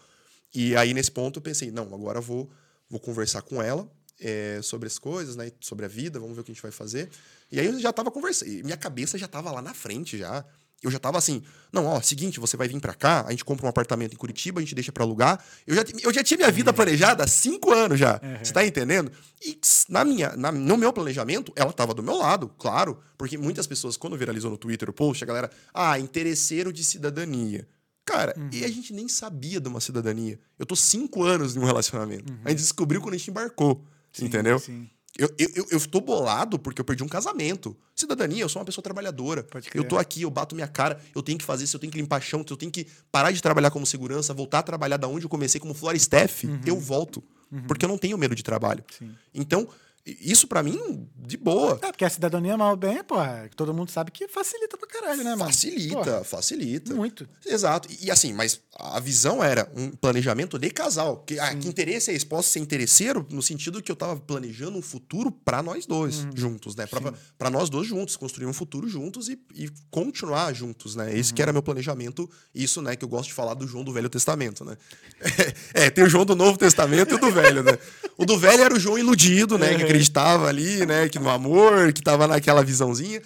E 0.53 0.75
aí, 0.75 0.93
nesse 0.93 1.09
ponto, 1.11 1.37
eu 1.37 1.41
pensei, 1.41 1.71
não, 1.71 1.83
agora 1.95 2.19
eu 2.19 2.23
vou, 2.23 2.49
vou 2.89 2.99
conversar 2.99 3.41
com 3.43 3.61
ela 3.61 3.89
é, 4.21 4.59
sobre 4.61 4.87
as 4.87 4.97
coisas, 4.99 5.35
né? 5.35 5.51
Sobre 5.59 5.85
a 5.85 5.89
vida, 5.89 6.19
vamos 6.19 6.35
ver 6.35 6.41
o 6.41 6.43
que 6.43 6.51
a 6.51 6.53
gente 6.53 6.61
vai 6.63 6.71
fazer. 6.71 7.09
E 7.51 7.59
aí 7.59 7.65
eu 7.65 7.79
já 7.79 7.91
tava 7.91 8.09
conversando. 8.11 8.49
Minha 8.63 8.77
cabeça 8.77 9.17
já 9.17 9.27
tava 9.27 9.51
lá 9.51 9.61
na 9.61 9.73
frente 9.73 10.17
já. 10.17 10.45
Eu 10.83 10.89
já 10.89 10.97
tava 10.97 11.15
assim, 11.19 11.43
não, 11.71 11.85
ó, 11.85 12.01
seguinte, 12.01 12.39
você 12.39 12.57
vai 12.57 12.67
vir 12.67 12.79
pra 12.81 12.95
cá, 12.95 13.23
a 13.27 13.29
gente 13.29 13.45
compra 13.45 13.67
um 13.67 13.69
apartamento 13.69 14.13
em 14.13 14.17
Curitiba, 14.17 14.59
a 14.59 14.63
gente 14.63 14.73
deixa 14.73 14.91
pra 14.91 15.03
alugar. 15.03 15.39
Eu 15.67 15.75
já, 15.75 15.83
eu 16.01 16.11
já 16.11 16.23
tinha 16.23 16.37
minha 16.39 16.51
vida 16.51 16.73
planejada 16.73 17.23
há 17.23 17.27
cinco 17.27 17.71
anos 17.71 17.99
já. 17.99 18.19
Você 18.43 18.51
tá 18.51 18.65
entendendo? 18.65 19.11
E 19.45 19.59
na 19.89 20.03
minha, 20.03 20.35
na- 20.35 20.51
no 20.51 20.75
meu 20.77 20.91
planejamento, 20.91 21.53
ela 21.55 21.71
tava 21.71 21.93
do 21.93 22.01
meu 22.01 22.15
lado, 22.17 22.49
claro. 22.57 22.97
Porque 23.15 23.37
muitas 23.37 23.67
pessoas, 23.67 23.95
quando 23.95 24.17
viralizou 24.17 24.49
no 24.49 24.57
Twitter 24.57 24.89
o 24.89 24.93
post, 24.93 25.23
a 25.23 25.27
galera, 25.27 25.51
ah, 25.71 25.99
interesseiro 25.99 26.73
de 26.73 26.83
cidadania. 26.83 27.67
Cara, 28.03 28.33
e 28.51 28.65
a 28.65 28.67
gente 28.67 28.91
nem 28.91 29.07
sabia 29.07 29.59
de 29.59 29.67
uma 29.69 29.79
cidadania. 29.79 30.39
Eu 30.57 30.65
tô 30.65 30.75
cinco 30.75 31.21
anos 31.23 31.53
num 31.53 31.63
relacionamento. 31.65 32.33
A 32.43 32.49
gente 32.49 32.57
descobriu 32.59 32.99
quando 33.01 33.13
a 33.13 33.17
gente 33.17 33.29
embarcou. 33.29 33.85
Sim, 34.11 34.25
entendeu? 34.25 34.59
sim. 34.59 34.89
Eu, 35.17 35.29
eu, 35.37 35.67
eu, 35.71 35.87
tô 35.87 35.99
bolado 35.99 36.57
porque 36.57 36.79
eu 36.79 36.85
perdi 36.85 37.03
um 37.03 37.07
casamento. 37.07 37.75
Cidadania, 37.93 38.43
eu 38.43 38.47
sou 38.47 38.61
uma 38.61 38.65
pessoa 38.65 38.81
trabalhadora. 38.81 39.45
Eu 39.73 39.83
tô 39.83 39.97
aqui, 39.97 40.21
eu 40.21 40.29
bato 40.29 40.55
minha 40.55 40.69
cara, 40.69 41.01
eu 41.13 41.21
tenho 41.21 41.37
que 41.37 41.43
fazer 41.43 41.65
isso, 41.65 41.75
eu 41.75 41.79
tenho 41.81 41.91
que 41.91 41.99
limpar 41.99 42.21
chão, 42.21 42.45
eu 42.49 42.55
tenho 42.55 42.71
que 42.71 42.87
parar 43.11 43.31
de 43.31 43.41
trabalhar 43.41 43.71
como 43.71 43.85
segurança, 43.85 44.33
voltar 44.33 44.59
a 44.59 44.63
trabalhar 44.63 44.95
da 44.95 45.09
onde 45.09 45.25
eu 45.25 45.29
comecei 45.29 45.59
como 45.59 45.73
Floristef. 45.73 46.45
Eu 46.65 46.79
volto. 46.79 47.21
Porque 47.67 47.83
eu 47.83 47.89
não 47.89 47.97
tenho 47.97 48.17
medo 48.17 48.33
de 48.33 48.43
trabalho. 48.43 48.83
Uhum. 49.01 49.09
Sim. 49.09 49.15
Então, 49.33 49.67
isso 50.05 50.47
pra 50.47 50.63
mim, 50.63 51.07
de 51.15 51.37
boa. 51.37 51.79
É, 51.81 51.91
porque 51.91 52.03
a 52.05 52.09
cidadania 52.09 52.57
mal 52.57 52.75
bem, 52.75 53.03
pô, 53.03 53.15
todo 53.55 53.73
mundo 53.73 53.91
sabe 53.91 54.11
que 54.11 54.27
facilita 54.27 54.77
pra 54.77 54.87
caralho, 54.87 55.23
né, 55.23 55.31
mano? 55.35 55.45
Facilita, 55.45 55.95
Porra, 55.95 56.23
facilita. 56.23 56.93
muito. 56.93 57.27
Exato. 57.45 57.87
E, 58.01 58.09
assim, 58.09 58.33
mas 58.33 58.59
a 58.75 58.99
visão 58.99 59.43
era 59.43 59.71
um 59.75 59.91
planejamento 59.91 60.57
de 60.57 60.69
casal. 60.71 61.17
Que, 61.25 61.39
ah, 61.39 61.55
que 61.55 61.67
interesse 61.67 62.11
é 62.11 62.15
esse? 62.15 62.25
Posso 62.25 62.49
ser 62.49 62.59
interesseiro 62.59 63.25
no 63.29 63.41
sentido 63.41 63.81
que 63.81 63.91
eu 63.91 63.95
tava 63.95 64.19
planejando 64.19 64.77
um 64.77 64.81
futuro 64.81 65.31
pra 65.31 65.61
nós 65.61 65.85
dois 65.85 66.25
juntos, 66.33 66.75
né? 66.75 66.87
Pra, 66.87 67.13
pra 67.37 67.49
nós 67.49 67.69
dois 67.69 67.87
juntos, 67.87 68.15
construir 68.15 68.47
um 68.47 68.53
futuro 68.53 68.87
juntos 68.87 69.29
e, 69.29 69.39
e 69.53 69.69
continuar 69.89 70.53
juntos, 70.53 70.95
né? 70.95 71.15
Esse 71.17 71.33
que 71.33 71.41
era 71.41 71.53
meu 71.53 71.61
planejamento. 71.61 72.29
Isso, 72.53 72.81
né, 72.81 72.95
que 72.95 73.05
eu 73.05 73.09
gosto 73.09 73.29
de 73.29 73.33
falar 73.33 73.53
do 73.53 73.67
João 73.67 73.83
do 73.83 73.93
Velho 73.93 74.09
Testamento, 74.09 74.65
né? 74.65 74.75
É, 75.73 75.89
tem 75.89 76.03
o 76.03 76.09
João 76.09 76.25
do 76.25 76.35
Novo 76.35 76.57
Testamento 76.57 77.11
e 77.13 77.15
o 77.15 77.19
do 77.19 77.31
Velho, 77.31 77.63
né? 77.63 77.77
O 78.21 78.25
do 78.25 78.37
Velho 78.37 78.61
era 78.61 78.71
o 78.71 78.79
João 78.79 78.99
iludido, 78.99 79.57
né? 79.57 79.73
Que 79.73 79.81
acreditava 79.81 80.47
ali, 80.47 80.85
né? 80.85 81.09
Que 81.09 81.17
no 81.17 81.27
amor, 81.27 81.91
que 81.91 82.03
tava 82.03 82.27
naquela 82.27 82.63
visãozinha. 82.63 83.19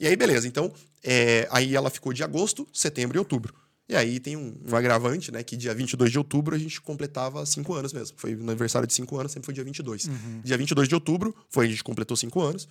E 0.00 0.06
aí, 0.06 0.16
beleza. 0.16 0.48
Então, 0.48 0.72
é, 1.04 1.46
aí 1.50 1.76
ela 1.76 1.90
ficou 1.90 2.14
de 2.14 2.24
agosto, 2.24 2.66
setembro 2.72 3.18
e 3.18 3.20
outubro. 3.20 3.52
E 3.86 3.94
aí 3.94 4.18
tem 4.18 4.36
um, 4.36 4.58
um 4.66 4.74
agravante, 4.74 5.30
né? 5.30 5.42
Que 5.42 5.54
dia 5.54 5.74
22 5.74 6.10
de 6.10 6.16
outubro 6.16 6.56
a 6.56 6.58
gente 6.58 6.80
completava 6.80 7.44
cinco 7.44 7.74
anos 7.74 7.92
mesmo. 7.92 8.16
Foi 8.18 8.34
no 8.34 8.50
aniversário 8.50 8.88
de 8.88 8.94
cinco 8.94 9.18
anos, 9.18 9.32
sempre 9.32 9.44
foi 9.44 9.52
dia 9.52 9.64
22. 9.64 10.08
Dia 10.42 10.56
22 10.56 10.88
de 10.88 10.94
outubro, 10.94 11.36
foi 11.50 11.66
a 11.66 11.68
gente 11.68 11.84
completou 11.84 12.16
cinco 12.16 12.40
anos. 12.40 12.66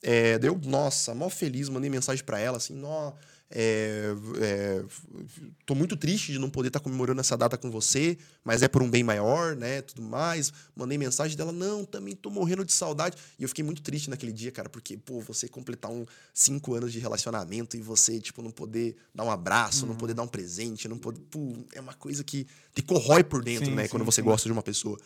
É, 0.00 0.38
deu, 0.38 0.56
nossa, 0.66 1.16
mó 1.16 1.28
feliz, 1.28 1.68
mandei 1.68 1.90
mensagem 1.90 2.24
pra 2.24 2.38
ela, 2.38 2.58
assim, 2.58 2.74
nó, 2.74 3.12
É, 3.50 4.14
é, 4.40 4.84
tô 5.64 5.74
muito 5.74 5.96
triste 5.96 6.32
de 6.32 6.38
não 6.38 6.50
poder 6.50 6.68
estar 6.68 6.80
comemorando 6.80 7.20
essa 7.20 7.36
data 7.36 7.56
com 7.56 7.70
você, 7.70 8.18
mas 8.44 8.62
é 8.62 8.68
por 8.68 8.82
um 8.82 8.90
bem 8.90 9.02
maior, 9.02 9.56
né? 9.56 9.80
Tudo 9.82 10.02
mais. 10.02 10.52
Mandei 10.76 10.98
mensagem 10.98 11.36
dela, 11.36 11.50
não, 11.52 11.84
também 11.84 12.14
tô 12.14 12.28
morrendo 12.30 12.64
de 12.64 12.72
saudade. 12.72 13.16
E 13.38 13.42
eu 13.42 13.48
fiquei 13.48 13.64
muito 13.64 13.80
triste 13.80 14.10
naquele 14.10 14.32
dia, 14.32 14.52
cara, 14.52 14.68
porque, 14.68 14.96
pô, 14.96 15.20
você 15.20 15.48
completar 15.48 15.90
um 15.90 16.04
cinco 16.34 16.74
anos 16.74 16.92
de 16.92 16.98
relacionamento 16.98 17.76
e 17.76 17.80
você, 17.80 18.20
tipo, 18.20 18.42
não 18.42 18.50
poder 18.50 18.96
dar 19.14 19.24
um 19.24 19.30
abraço, 19.30 19.82
Uhum. 19.82 19.92
não 19.92 19.96
poder 19.96 20.14
dar 20.14 20.22
um 20.22 20.28
presente, 20.28 20.86
não 20.86 20.98
poder. 20.98 21.20
Pô, 21.30 21.54
é 21.72 21.80
uma 21.80 21.94
coisa 21.94 22.22
que 22.22 22.46
te 22.74 22.82
corrói 22.82 23.24
por 23.24 23.42
dentro, 23.42 23.66
Sim, 23.66 23.74
né? 23.74 23.84
sim, 23.84 23.88
quando 23.88 24.04
você 24.04 24.20
sim. 24.20 24.26
gosta 24.26 24.46
de 24.48 24.52
uma 24.52 24.62
pessoa. 24.62 24.98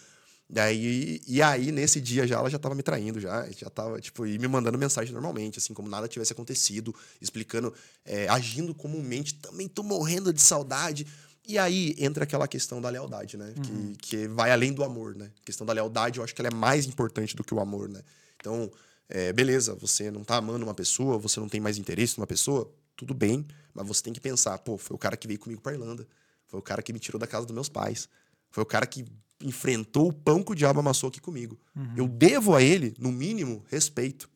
E 0.51 0.61
aí, 0.61 1.21
e 1.27 1.41
aí, 1.41 1.73
nesse 1.73 2.01
dia 2.01 2.27
já, 2.27 2.37
ela 2.37 2.51
já 2.51 2.59
tava 2.59 2.75
me 2.75 2.83
traindo, 2.83 3.19
já. 3.21 3.49
Já 3.51 3.71
tava, 3.71 4.01
tipo, 4.01 4.27
e 4.27 4.39
me 4.39 4.47
mandando 4.47 4.77
mensagem 4.77 5.13
normalmente, 5.13 5.59
assim, 5.59 5.73
como 5.73 5.89
nada 5.89 6.07
tivesse 6.07 6.33
acontecido, 6.33 6.95
explicando, 7.21 7.73
é, 8.05 8.29
agindo 8.29 8.75
comumente. 8.75 9.35
Também 9.35 9.69
tô 9.69 9.83
morrendo 9.83 10.33
de 10.33 10.43
saudade. 10.43 11.07
E 11.47 11.59
aí 11.59 11.95
entra 11.99 12.25
aquela 12.25 12.47
questão 12.47 12.81
da 12.81 12.89
lealdade, 12.89 13.37
né? 13.37 13.53
Que, 13.63 13.97
que 13.97 14.29
vai 14.29 14.53
além 14.53 14.73
do 14.73 14.85
amor, 14.85 15.17
né? 15.17 15.31
A 15.43 15.45
questão 15.45 15.67
da 15.67 15.73
lealdade, 15.73 16.19
eu 16.19 16.25
acho 16.25 16.35
que 16.35 16.41
ela 16.41 16.49
é 16.49 16.55
mais 16.55 16.87
importante 16.87 17.35
do 17.35 17.43
que 17.43 17.55
o 17.55 17.61
amor, 17.61 17.89
né? 17.89 18.01
Então, 18.37 18.71
é, 19.09 19.33
beleza, 19.33 19.75
você 19.75 20.11
não 20.11 20.23
tá 20.23 20.37
amando 20.37 20.65
uma 20.65 20.75
pessoa, 20.75 21.19
você 21.19 21.41
não 21.41 21.49
tem 21.49 21.61
mais 21.61 21.79
interesse 21.79 22.17
numa 22.19 22.27
pessoa, 22.27 22.73
tudo 22.97 23.13
bem, 23.13 23.47
mas 23.75 23.87
você 23.87 24.03
tem 24.03 24.13
que 24.13 24.21
pensar, 24.21 24.59
pô, 24.59 24.79
foi 24.79 24.95
o 24.95 24.99
cara 24.99 25.17
que 25.17 25.27
veio 25.27 25.39
comigo 25.39 25.61
pra 25.61 25.73
Irlanda. 25.73 26.07
Foi 26.47 26.61
o 26.61 26.63
cara 26.63 26.83
que 26.83 26.93
me 26.93 26.99
tirou 26.99 27.19
da 27.19 27.27
casa 27.27 27.47
dos 27.47 27.55
meus 27.55 27.69
pais. 27.69 28.09
Foi 28.51 28.63
o 28.63 28.67
cara 28.67 28.87
que 28.87 29.05
enfrentou 29.43 30.09
o 30.09 30.13
pão 30.13 30.43
que 30.43 30.53
o 30.53 30.55
diabo 30.55 30.81
amassou 30.81 31.09
aqui 31.09 31.21
comigo. 31.21 31.59
Eu 31.97 32.07
devo 32.09 32.55
a 32.55 32.63
ele, 32.63 32.95
no 32.99 33.11
mínimo, 33.11 33.65
respeito 33.69 34.29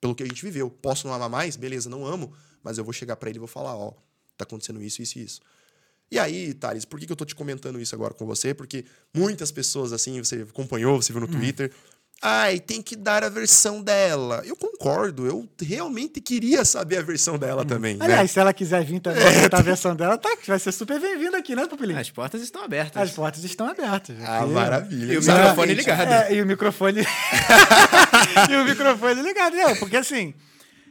pelo 0.00 0.14
que 0.14 0.22
a 0.22 0.26
gente 0.26 0.42
viveu. 0.44 0.70
Posso 0.70 1.06
não 1.06 1.14
amar 1.14 1.28
mais? 1.28 1.56
Beleza, 1.56 1.88
não 1.88 2.06
amo, 2.06 2.32
mas 2.62 2.78
eu 2.78 2.84
vou 2.84 2.92
chegar 2.92 3.16
pra 3.16 3.28
ele 3.28 3.38
e 3.38 3.40
vou 3.40 3.48
falar, 3.48 3.76
ó, 3.76 3.92
tá 4.36 4.44
acontecendo 4.44 4.82
isso, 4.82 5.02
isso 5.02 5.18
e 5.18 5.22
isso. 5.24 5.40
E 6.10 6.18
aí, 6.18 6.54
Thales, 6.54 6.84
por 6.84 7.00
que, 7.00 7.06
que 7.06 7.12
eu 7.12 7.16
tô 7.16 7.24
te 7.24 7.34
comentando 7.34 7.80
isso 7.80 7.94
agora 7.94 8.14
com 8.14 8.24
você? 8.24 8.54
Porque 8.54 8.84
muitas 9.12 9.50
pessoas, 9.50 9.92
assim, 9.92 10.22
você 10.22 10.46
acompanhou, 10.48 11.00
você 11.00 11.12
viu 11.12 11.20
no 11.20 11.26
Twitter. 11.28 11.72
Ai, 12.22 12.58
tem 12.58 12.80
que 12.82 12.96
dar 12.96 13.22
a 13.22 13.28
versão 13.28 13.82
dela. 13.82 14.42
Eu 14.46 14.56
concordo, 14.56 15.26
eu 15.26 15.46
realmente 15.62 16.20
queria 16.20 16.64
saber 16.64 16.96
a 16.98 17.02
versão 17.02 17.38
dela 17.38 17.64
também. 17.64 17.94
né? 17.96 18.04
Aliás, 18.04 18.30
se 18.30 18.40
ela 18.40 18.52
quiser 18.54 18.82
vir 18.84 19.00
também 19.00 19.22
contar 19.42 19.58
a 19.58 19.62
versão 19.62 19.94
dela, 19.94 20.16
tá, 20.16 20.34
vai 20.46 20.58
ser 20.58 20.72
super 20.72 20.98
bem-vinda 20.98 21.36
aqui, 21.38 21.54
né, 21.54 21.66
Pupilinho? 21.66 22.00
As 22.00 22.10
portas 22.10 22.40
estão 22.42 22.64
abertas. 22.64 23.00
As 23.02 23.10
portas 23.10 23.44
estão 23.44 23.68
abertas. 23.68 24.16
Ah, 24.22 24.40
Aqui- 24.40 24.50
maravilha. 24.50 25.12
E 25.12 25.16
o 25.16 25.18
Exatamente. 25.20 25.48
microfone 25.50 25.74
ligado. 25.74 26.12
É, 26.12 26.34
e 26.34 26.42
o 26.42 26.46
microfone. 26.46 27.00
e 28.50 28.56
o 28.56 28.64
microfone 28.64 29.22
ligado. 29.22 29.54
Não, 29.56 29.76
porque 29.76 29.96
assim. 29.96 30.34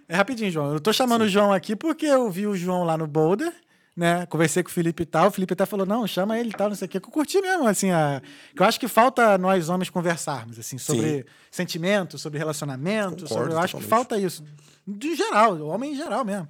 É 0.07 0.15
rapidinho, 0.15 0.51
João. 0.51 0.73
Eu 0.73 0.80
tô 0.80 0.93
chamando 0.93 1.23
o 1.23 1.28
João 1.28 1.51
aqui 1.51 1.76
porque 1.76 2.05
eu 2.05 2.30
vi 2.30 2.45
o 2.45 2.55
João 2.55 2.84
lá 2.84 2.95
no 2.95 3.07
Boulder, 3.07 3.51
né? 3.95 4.25
Conversei 4.25 4.61
com 4.61 4.69
o 4.69 4.73
Felipe 4.73 5.03
e 5.03 5.05
tal. 5.05 5.27
O 5.27 5.31
Felipe 5.31 5.53
até 5.53 5.65
falou: 5.65 5.85
não, 5.85 6.05
chama 6.05 6.37
ele 6.37 6.49
e 6.49 6.53
tal, 6.53 6.69
não 6.69 6.75
sei 6.75 6.85
o 6.85 6.89
quê. 6.89 6.99
Que 6.99 7.07
eu 7.07 7.11
curti 7.11 7.39
mesmo, 7.41 7.67
assim. 7.67 7.91
A... 7.91 8.21
Que 8.55 8.61
eu 8.61 8.65
acho 8.65 8.79
que 8.79 8.87
falta 8.87 9.37
nós 9.37 9.69
homens 9.69 9.89
conversarmos, 9.89 10.59
assim, 10.59 10.77
sobre 10.77 11.25
sentimento, 11.49 12.17
sobre 12.17 12.37
relacionamento. 12.37 13.23
Concordo 13.23 13.33
sobre... 13.33 13.53
Eu 13.53 13.59
acho 13.59 13.77
que 13.77 13.83
falta 13.83 14.17
isso. 14.17 14.43
De 14.85 15.15
geral, 15.15 15.53
o 15.55 15.67
homem 15.67 15.93
em 15.93 15.95
geral 15.95 16.25
mesmo. 16.25 16.47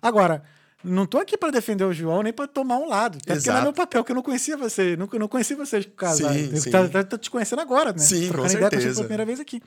Agora. 0.00 0.42
Não 0.84 1.06
tô 1.06 1.18
aqui 1.18 1.36
para 1.38 1.52
defender 1.52 1.84
o 1.84 1.92
João 1.92 2.24
nem 2.24 2.32
para 2.32 2.48
tomar 2.48 2.76
um 2.76 2.88
lado. 2.88 3.18
Até 3.22 3.34
porque 3.36 3.48
não 3.50 3.58
é 3.58 3.62
meu 3.62 3.72
papel, 3.72 4.02
que 4.02 4.10
eu 4.10 4.16
não 4.16 4.22
conhecia 4.22 4.56
você, 4.56 4.96
não, 4.96 5.08
não 5.12 5.28
conheci 5.28 5.54
vocês. 5.54 5.84
Sim, 5.84 6.50
Eu 6.50 6.56
sim. 6.60 6.70
tá- 6.72 6.88
tá- 6.88 7.04
tô 7.04 7.16
te 7.16 7.30
conhecendo 7.30 7.62
agora, 7.62 7.92
né? 7.92 7.98
Sim, 8.00 8.28
com 8.32 8.38
ideia 8.38 8.48
contigo 8.48 8.58
certeza. 8.58 8.94
pela 8.94 9.04
primeira 9.04 9.24
vez 9.24 9.38
aqui. 9.38 9.62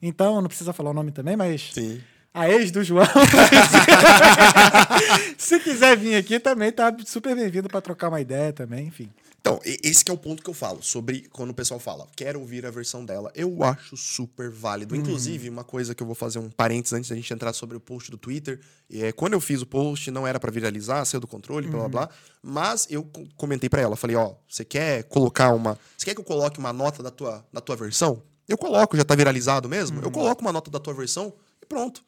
Então, 0.00 0.40
não 0.40 0.46
precisa 0.46 0.72
falar 0.72 0.90
o 0.90 0.94
nome 0.94 1.10
também, 1.10 1.36
mas 1.36 1.72
Sim. 1.74 2.00
A 2.34 2.48
ex 2.50 2.70
do 2.70 2.82
João. 2.82 3.06
Se 5.38 5.58
quiser 5.60 5.96
vir 5.96 6.16
aqui 6.16 6.38
também, 6.40 6.72
tá 6.72 6.94
super 7.06 7.34
bem-vindo 7.34 7.68
para 7.68 7.80
trocar 7.80 8.08
uma 8.08 8.20
ideia 8.20 8.52
também, 8.52 8.86
enfim. 8.86 9.10
Então, 9.40 9.58
esse 9.64 10.04
que 10.04 10.10
é 10.10 10.14
o 10.14 10.16
ponto 10.16 10.40
que 10.40 10.48
eu 10.48 10.54
falo 10.54 10.80
sobre 10.84 11.22
quando 11.32 11.50
o 11.50 11.54
pessoal 11.54 11.80
fala, 11.80 12.06
quero 12.14 12.38
ouvir 12.38 12.64
a 12.64 12.70
versão 12.70 13.04
dela. 13.04 13.32
Eu 13.34 13.64
acho 13.64 13.96
super 13.96 14.48
válido. 14.48 14.94
Inclusive, 14.94 15.48
uma 15.48 15.64
coisa 15.64 15.96
que 15.96 16.02
eu 16.02 16.06
vou 16.06 16.14
fazer 16.14 16.38
um 16.38 16.48
parênteses 16.48 16.92
antes 16.92 17.10
da 17.10 17.16
gente 17.16 17.34
entrar 17.34 17.52
sobre 17.52 17.76
o 17.76 17.80
post 17.80 18.08
do 18.08 18.16
Twitter. 18.16 18.60
É, 18.88 19.10
quando 19.10 19.32
eu 19.32 19.40
fiz 19.40 19.60
o 19.60 19.66
post, 19.66 20.12
não 20.12 20.24
era 20.24 20.38
pra 20.38 20.48
viralizar, 20.52 21.04
saiu 21.04 21.20
do 21.20 21.26
controle, 21.26 21.66
blá 21.66 21.80
blá 21.80 21.88
blá. 21.88 22.08
Mas 22.40 22.86
eu 22.88 23.02
co- 23.02 23.24
comentei 23.36 23.68
pra 23.68 23.80
ela, 23.82 23.96
falei, 23.96 24.14
ó, 24.14 24.34
você 24.48 24.64
quer 24.64 25.02
colocar 25.04 25.52
uma. 25.52 25.76
Você 25.98 26.04
quer 26.06 26.14
que 26.14 26.20
eu 26.20 26.24
coloque 26.24 26.60
uma 26.60 26.72
nota 26.72 27.02
da 27.02 27.10
tua, 27.10 27.44
da 27.52 27.60
tua 27.60 27.74
versão? 27.74 28.22
Eu 28.48 28.56
coloco, 28.56 28.96
já 28.96 29.04
tá 29.04 29.16
viralizado 29.16 29.68
mesmo. 29.68 30.00
Eu 30.02 30.10
coloco 30.12 30.40
uma 30.40 30.52
nota 30.52 30.70
da 30.70 30.78
tua 30.78 30.94
versão 30.94 31.32
e 31.60 31.66
pronto. 31.66 32.00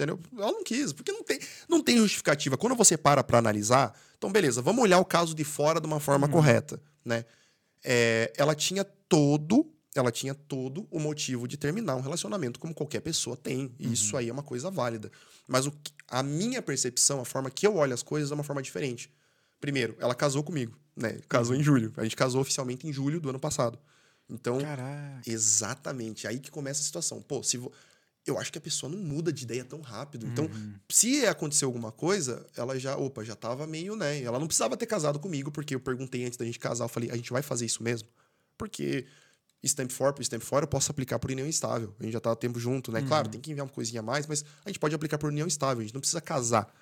Entendeu? 0.00 0.18
Ela 0.38 0.52
não 0.52 0.64
quis, 0.64 0.94
porque 0.94 1.12
não 1.12 1.22
tem, 1.22 1.38
não 1.68 1.82
tem 1.82 1.98
justificativa. 1.98 2.56
Quando 2.56 2.74
você 2.74 2.96
para 2.96 3.22
pra 3.22 3.38
analisar, 3.38 3.94
então 4.16 4.32
beleza, 4.32 4.62
vamos 4.62 4.82
olhar 4.82 4.98
o 4.98 5.04
caso 5.04 5.34
de 5.34 5.44
fora 5.44 5.78
de 5.78 5.86
uma 5.86 6.00
forma 6.00 6.26
correta, 6.26 6.80
né? 7.04 7.26
É, 7.84 8.32
ela 8.38 8.54
tinha 8.54 8.82
todo, 8.82 9.70
ela 9.94 10.10
tinha 10.10 10.34
todo 10.34 10.88
o 10.90 10.98
motivo 10.98 11.46
de 11.46 11.58
terminar 11.58 11.96
um 11.96 12.00
relacionamento 12.00 12.58
como 12.58 12.72
qualquer 12.72 13.00
pessoa 13.00 13.36
tem. 13.36 13.74
E 13.78 13.92
isso 13.92 14.16
aí 14.16 14.30
é 14.30 14.32
uma 14.32 14.42
coisa 14.42 14.70
válida. 14.70 15.12
Mas 15.46 15.66
o 15.66 15.72
a 16.08 16.22
minha 16.22 16.62
percepção, 16.62 17.20
a 17.20 17.24
forma 17.24 17.50
que 17.50 17.66
eu 17.66 17.76
olho 17.76 17.92
as 17.92 18.02
coisas 18.02 18.30
é 18.30 18.34
uma 18.34 18.42
forma 18.42 18.62
diferente. 18.62 19.12
Primeiro, 19.60 19.94
ela 20.00 20.14
casou 20.14 20.42
comigo, 20.42 20.76
né? 20.96 21.20
Casou 21.28 21.54
em 21.54 21.62
julho. 21.62 21.92
A 21.98 22.02
gente 22.04 22.16
casou 22.16 22.40
oficialmente 22.40 22.88
em 22.88 22.92
julho 22.92 23.20
do 23.20 23.28
ano 23.28 23.38
passado. 23.38 23.78
Então, 24.28 24.60
Caraca. 24.60 25.22
Exatamente. 25.26 26.26
Aí 26.26 26.38
que 26.38 26.50
começa 26.50 26.80
a 26.80 26.84
situação. 26.84 27.20
Pô, 27.20 27.42
se 27.42 27.58
vo... 27.58 27.70
eu 28.26 28.38
acho 28.38 28.52
que 28.52 28.58
a 28.58 28.60
pessoa 28.60 28.90
não 28.90 28.98
muda 28.98 29.32
de 29.32 29.44
ideia 29.44 29.64
tão 29.64 29.80
rápido. 29.80 30.26
Então, 30.26 30.48
se 30.88 31.26
acontecer 31.26 31.64
alguma 31.64 31.90
coisa, 31.90 32.46
ela 32.56 32.78
já, 32.78 32.96
opa, 32.96 33.24
já 33.24 33.34
tava 33.34 33.66
meio, 33.66 33.96
né? 33.96 34.22
Ela 34.22 34.38
não 34.38 34.46
precisava 34.46 34.76
ter 34.76 34.86
casado 34.86 35.18
comigo, 35.18 35.50
porque 35.50 35.74
eu 35.74 35.80
perguntei 35.80 36.24
antes 36.24 36.36
da 36.36 36.44
gente 36.44 36.58
casar, 36.58 36.84
eu 36.84 36.88
falei, 36.88 37.10
a 37.10 37.16
gente 37.16 37.32
vai 37.32 37.42
fazer 37.42 37.64
isso 37.64 37.82
mesmo? 37.82 38.08
Porque 38.58 39.06
stamp 39.62 39.90
for 39.90 40.12
por 40.12 40.22
stamp 40.22 40.42
for 40.42 40.62
eu 40.62 40.68
posso 40.68 40.90
aplicar 40.90 41.18
por 41.18 41.30
união 41.30 41.46
estável. 41.46 41.94
A 41.98 42.02
gente 42.02 42.12
já 42.12 42.20
tá 42.20 42.34
tempo 42.36 42.58
junto, 42.58 42.92
né? 42.92 43.02
Claro, 43.02 43.28
tem 43.28 43.40
que 43.40 43.50
enviar 43.50 43.66
uma 43.66 43.72
coisinha 43.72 44.00
a 44.00 44.02
mais, 44.02 44.26
mas 44.26 44.44
a 44.64 44.68
gente 44.68 44.78
pode 44.78 44.94
aplicar 44.94 45.18
por 45.18 45.28
união 45.28 45.46
estável, 45.46 45.80
a 45.80 45.84
gente 45.84 45.94
não 45.94 46.00
precisa 46.00 46.20
casar. 46.20 46.72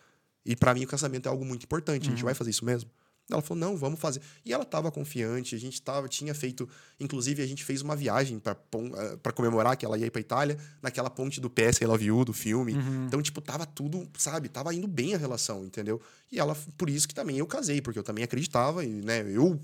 E 0.44 0.56
pra 0.56 0.74
mim 0.74 0.84
o 0.84 0.88
casamento 0.88 1.26
é 1.26 1.28
algo 1.28 1.44
muito 1.44 1.64
importante, 1.64 2.08
a 2.08 2.10
gente 2.10 2.24
vai 2.24 2.34
fazer 2.34 2.50
isso 2.50 2.64
mesmo? 2.64 2.90
Ela 3.30 3.42
falou, 3.42 3.60
não, 3.60 3.76
vamos 3.76 4.00
fazer. 4.00 4.22
E 4.44 4.52
ela 4.54 4.64
tava 4.64 4.90
confiante, 4.90 5.54
a 5.54 5.58
gente 5.58 5.82
tava, 5.82 6.08
tinha 6.08 6.34
feito. 6.34 6.66
Inclusive, 6.98 7.42
a 7.42 7.46
gente 7.46 7.62
fez 7.62 7.82
uma 7.82 7.94
viagem 7.94 8.38
pra 8.38 8.54
pon- 8.54 8.90
eh, 8.96 9.32
comemorar 9.32 9.76
que 9.76 9.84
ela 9.84 9.98
ia 9.98 10.10
pra 10.10 10.20
Itália, 10.20 10.56
naquela 10.80 11.10
ponte 11.10 11.38
do 11.40 11.50
PS 11.50 11.82
I 11.82 11.86
Love 11.86 12.04
You, 12.06 12.24
do 12.24 12.32
filme. 12.32 12.72
Então, 13.06 13.20
tipo, 13.20 13.40
tava 13.42 13.66
tudo, 13.66 14.08
sabe? 14.16 14.48
Tava 14.48 14.74
indo 14.74 14.88
bem 14.88 15.14
a 15.14 15.18
relação, 15.18 15.62
entendeu? 15.64 16.00
E 16.32 16.38
ela, 16.40 16.56
por 16.78 16.88
isso 16.88 17.06
que 17.06 17.14
também 17.14 17.36
eu 17.38 17.46
casei, 17.46 17.82
porque 17.82 17.98
eu 17.98 18.02
também 18.02 18.24
acreditava, 18.24 18.82
e, 18.84 18.88
né, 18.88 19.20
eu. 19.30 19.60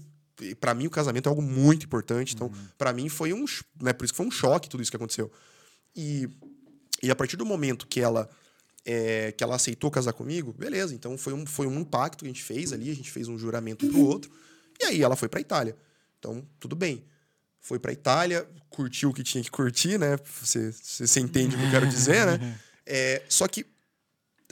Pra 0.60 0.74
mim, 0.74 0.86
o 0.86 0.90
casamento 0.90 1.28
é 1.28 1.30
algo 1.30 1.40
muito 1.40 1.86
importante. 1.86 2.34
Então, 2.34 2.50
pra 2.76 2.92
mim, 2.92 3.08
foi 3.08 3.32
um. 3.32 3.44
Né, 3.80 3.92
por 3.92 4.04
isso 4.04 4.12
que 4.12 4.16
foi 4.18 4.26
um 4.26 4.30
choque 4.30 4.68
tudo 4.68 4.82
isso 4.82 4.90
que 4.90 4.96
aconteceu. 4.96 5.30
E, 5.96 6.28
e 7.02 7.10
a 7.10 7.14
partir 7.16 7.36
do 7.36 7.46
momento 7.46 7.86
que 7.86 8.00
ela 8.00 8.28
é, 8.84 9.32
que 9.32 9.42
ela 9.42 9.56
aceitou 9.56 9.90
casar 9.90 10.12
comigo, 10.12 10.52
beleza. 10.52 10.94
Então 10.94 11.16
foi 11.16 11.32
um, 11.32 11.46
foi 11.46 11.66
um 11.66 11.80
impacto 11.80 12.20
que 12.20 12.26
a 12.26 12.28
gente 12.28 12.42
fez 12.42 12.72
ali, 12.72 12.90
a 12.90 12.94
gente 12.94 13.10
fez 13.10 13.28
um 13.28 13.38
juramento 13.38 13.86
pro 13.86 14.00
outro. 14.00 14.30
E 14.80 14.84
aí 14.84 15.02
ela 15.02 15.16
foi 15.16 15.28
pra 15.28 15.40
Itália. 15.40 15.76
Então, 16.18 16.46
tudo 16.58 16.76
bem. 16.76 17.04
Foi 17.60 17.78
pra 17.78 17.92
Itália, 17.92 18.46
curtiu 18.68 19.10
o 19.10 19.14
que 19.14 19.22
tinha 19.22 19.42
que 19.42 19.50
curtir, 19.50 19.98
né? 19.98 20.18
Você, 20.42 20.70
você, 20.70 21.20
entende 21.20 21.56
o 21.56 21.58
que 21.58 21.64
eu 21.64 21.70
quero 21.70 21.86
dizer, 21.86 22.26
né? 22.26 22.58
É, 22.86 23.22
só 23.30 23.48
que 23.48 23.64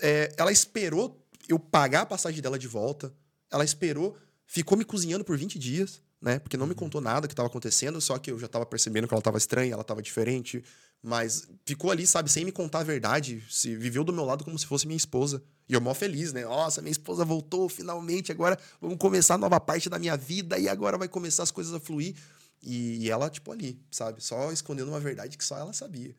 é, 0.00 0.32
ela 0.38 0.50
esperou 0.50 1.22
eu 1.46 1.58
pagar 1.58 2.00
a 2.00 2.06
passagem 2.06 2.40
dela 2.40 2.58
de 2.58 2.66
volta. 2.66 3.12
Ela 3.50 3.62
esperou, 3.62 4.16
ficou 4.46 4.78
me 4.78 4.86
cozinhando 4.86 5.22
por 5.22 5.36
20 5.36 5.58
dias, 5.58 6.00
né? 6.18 6.38
Porque 6.38 6.56
não 6.56 6.66
me 6.66 6.74
contou 6.74 6.98
nada 6.98 7.28
que 7.28 7.34
estava 7.34 7.48
acontecendo, 7.48 8.00
só 8.00 8.16
que 8.16 8.30
eu 8.30 8.38
já 8.38 8.48
tava 8.48 8.64
percebendo 8.64 9.06
que 9.06 9.12
ela 9.12 9.20
tava 9.20 9.36
estranha, 9.36 9.74
ela 9.74 9.84
tava 9.84 10.00
diferente. 10.00 10.64
Mas 11.02 11.48
ficou 11.66 11.90
ali, 11.90 12.06
sabe, 12.06 12.30
sem 12.30 12.44
me 12.44 12.52
contar 12.52 12.80
a 12.80 12.84
verdade. 12.84 13.42
Se 13.50 13.74
viveu 13.74 14.04
do 14.04 14.12
meu 14.12 14.24
lado 14.24 14.44
como 14.44 14.56
se 14.56 14.66
fosse 14.66 14.86
minha 14.86 14.96
esposa. 14.96 15.42
E 15.68 15.74
eu 15.74 15.80
mó 15.80 15.92
feliz, 15.94 16.32
né? 16.32 16.44
Nossa, 16.44 16.80
minha 16.80 16.92
esposa 16.92 17.24
voltou 17.24 17.68
finalmente. 17.68 18.30
Agora 18.30 18.58
vamos 18.80 18.98
começar 18.98 19.34
a 19.34 19.38
nova 19.38 19.58
parte 19.58 19.90
da 19.90 19.98
minha 19.98 20.16
vida 20.16 20.58
e 20.58 20.68
agora 20.68 20.96
vai 20.96 21.08
começar 21.08 21.42
as 21.42 21.50
coisas 21.50 21.74
a 21.74 21.80
fluir. 21.80 22.14
E, 22.62 23.04
e 23.04 23.10
ela, 23.10 23.28
tipo, 23.28 23.50
ali, 23.50 23.80
sabe? 23.90 24.22
Só 24.22 24.52
escondendo 24.52 24.88
uma 24.88 25.00
verdade 25.00 25.36
que 25.36 25.44
só 25.44 25.58
ela 25.58 25.72
sabia. 25.72 26.14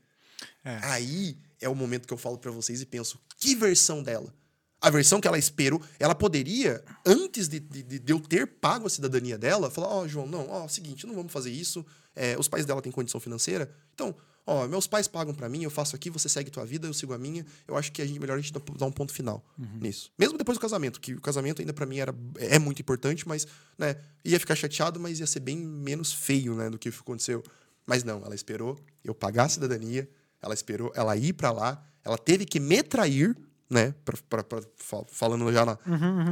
É. 0.65 0.79
Aí 0.83 1.37
é 1.61 1.69
o 1.69 1.75
momento 1.75 2.05
que 2.05 2.13
eu 2.13 2.17
falo 2.17 2.37
pra 2.37 2.51
vocês 2.51 2.81
e 2.81 2.85
penso: 2.85 3.17
que 3.37 3.55
versão 3.55 4.03
dela? 4.03 4.33
A 4.81 4.89
versão 4.89 5.21
que 5.21 5.27
ela 5.29 5.37
esperou, 5.37 5.81
ela 5.97 6.13
poderia, 6.13 6.83
antes 7.05 7.47
de, 7.47 7.57
de, 7.61 7.99
de 7.99 8.11
eu 8.11 8.19
ter 8.19 8.45
pago 8.45 8.85
a 8.85 8.89
cidadania 8.89 9.37
dela, 9.37 9.71
falar: 9.71 9.87
Ó, 9.87 10.07
João, 10.07 10.27
não, 10.27 10.49
ó, 10.49 10.67
seguinte, 10.67 11.07
não 11.07 11.15
vamos 11.15 11.31
fazer 11.31 11.51
isso. 11.51 11.85
É, 12.13 12.37
os 12.37 12.49
pais 12.49 12.65
dela 12.65 12.81
têm 12.81 12.91
condição 12.91 13.21
financeira. 13.21 13.73
Então, 13.93 14.13
ó, 14.45 14.67
meus 14.67 14.87
pais 14.87 15.07
pagam 15.07 15.33
pra 15.33 15.47
mim, 15.49 15.63
eu 15.63 15.69
faço 15.69 15.95
aqui, 15.95 16.09
você 16.09 16.27
segue 16.27 16.49
tua 16.51 16.65
vida, 16.65 16.87
eu 16.87 16.93
sigo 16.93 17.13
a 17.13 17.17
minha. 17.17 17.45
Eu 17.67 17.77
acho 17.77 17.91
que 17.91 18.01
a 18.01 18.05
gente, 18.05 18.19
melhor 18.19 18.37
a 18.37 18.41
gente 18.41 18.53
dar 18.53 18.85
um 18.85 18.91
ponto 18.91 19.13
final 19.13 19.43
nisso. 19.79 20.11
Mesmo 20.17 20.37
depois 20.37 20.57
do 20.57 20.61
casamento, 20.61 20.99
que 20.99 21.13
o 21.13 21.21
casamento 21.21 21.61
ainda 21.61 21.73
pra 21.73 21.85
mim 21.85 21.97
era, 21.99 22.13
é 22.37 22.59
muito 22.59 22.81
importante, 22.81 23.27
mas, 23.27 23.47
né, 23.77 23.95
ia 24.23 24.39
ficar 24.39 24.55
chateado, 24.55 24.99
mas 24.99 25.19
ia 25.19 25.27
ser 25.27 25.39
bem 25.39 25.57
menos 25.57 26.11
feio, 26.11 26.55
né, 26.55 26.69
do 26.69 26.77
que 26.77 26.89
aconteceu. 26.89 27.43
Mas 27.85 28.03
não, 28.03 28.23
ela 28.23 28.35
esperou 28.35 28.79
eu 29.03 29.13
pagar 29.13 29.45
a 29.45 29.49
cidadania, 29.49 30.09
ela 30.41 30.53
esperou 30.53 30.91
ela 30.95 31.15
ir 31.17 31.33
pra 31.33 31.51
lá, 31.51 31.83
ela 32.03 32.17
teve 32.17 32.45
que 32.45 32.59
me 32.59 32.81
trair, 32.83 33.35
né? 33.69 33.93
Pra, 34.05 34.17
pra- 34.29 34.43
pra- 34.43 34.61
fal- 34.77 35.07
falando 35.09 35.51
já, 35.51 35.65
na- 35.65 35.77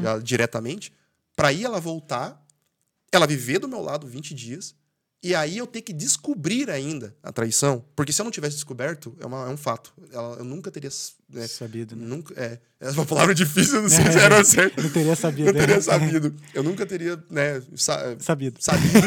já 0.02 0.20
diretamente. 0.20 0.94
Pra 1.36 1.52
ir 1.52 1.64
ela 1.64 1.80
voltar, 1.80 2.46
ela 3.12 3.26
viver 3.26 3.60
do 3.60 3.68
meu 3.68 3.82
lado 3.82 4.06
20 4.08 4.34
dias, 4.34 4.76
e 5.24 5.36
aí 5.36 5.58
eu 5.58 5.68
ter 5.68 5.82
que 5.82 5.94
descobrir 5.94 6.70
ainda 6.70 7.16
a 7.22 7.32
traição. 7.32 7.84
Porque 7.96 8.12
se 8.12 8.22
eu 8.22 8.24
não 8.24 8.32
tivesse 8.32 8.56
descoberto, 8.56 9.16
é, 9.20 9.26
uma- 9.26 9.46
é 9.46 9.50
um 9.50 9.58
fato. 9.58 9.94
Ela- 10.12 10.38
eu 10.38 10.44
nunca 10.44 10.72
teria. 10.72 10.90
né, 11.30 11.48
Sabido, 11.48 11.96
né? 11.96 12.06
Nunca, 12.06 12.34
é, 12.36 12.58
é 12.80 12.90
uma 12.92 13.06
palavra 13.06 13.34
difícil, 13.36 13.82
não 13.82 13.90
sei 13.90 14.12
se 14.12 14.18
era 14.20 14.44
certo. 14.44 14.82
Não 14.82 14.90
teria 14.90 15.16
sabido. 15.16 15.50
Eu 15.50 15.54
teria 15.54 15.76
né? 15.76 15.82
sabido. 15.82 16.36
Eu 16.54 16.64
nunca 16.64 16.86
teria, 16.86 17.18
né, 17.30 17.62
sa- 17.76 18.16
Sabido. 18.20 18.58
sabido. 18.60 18.92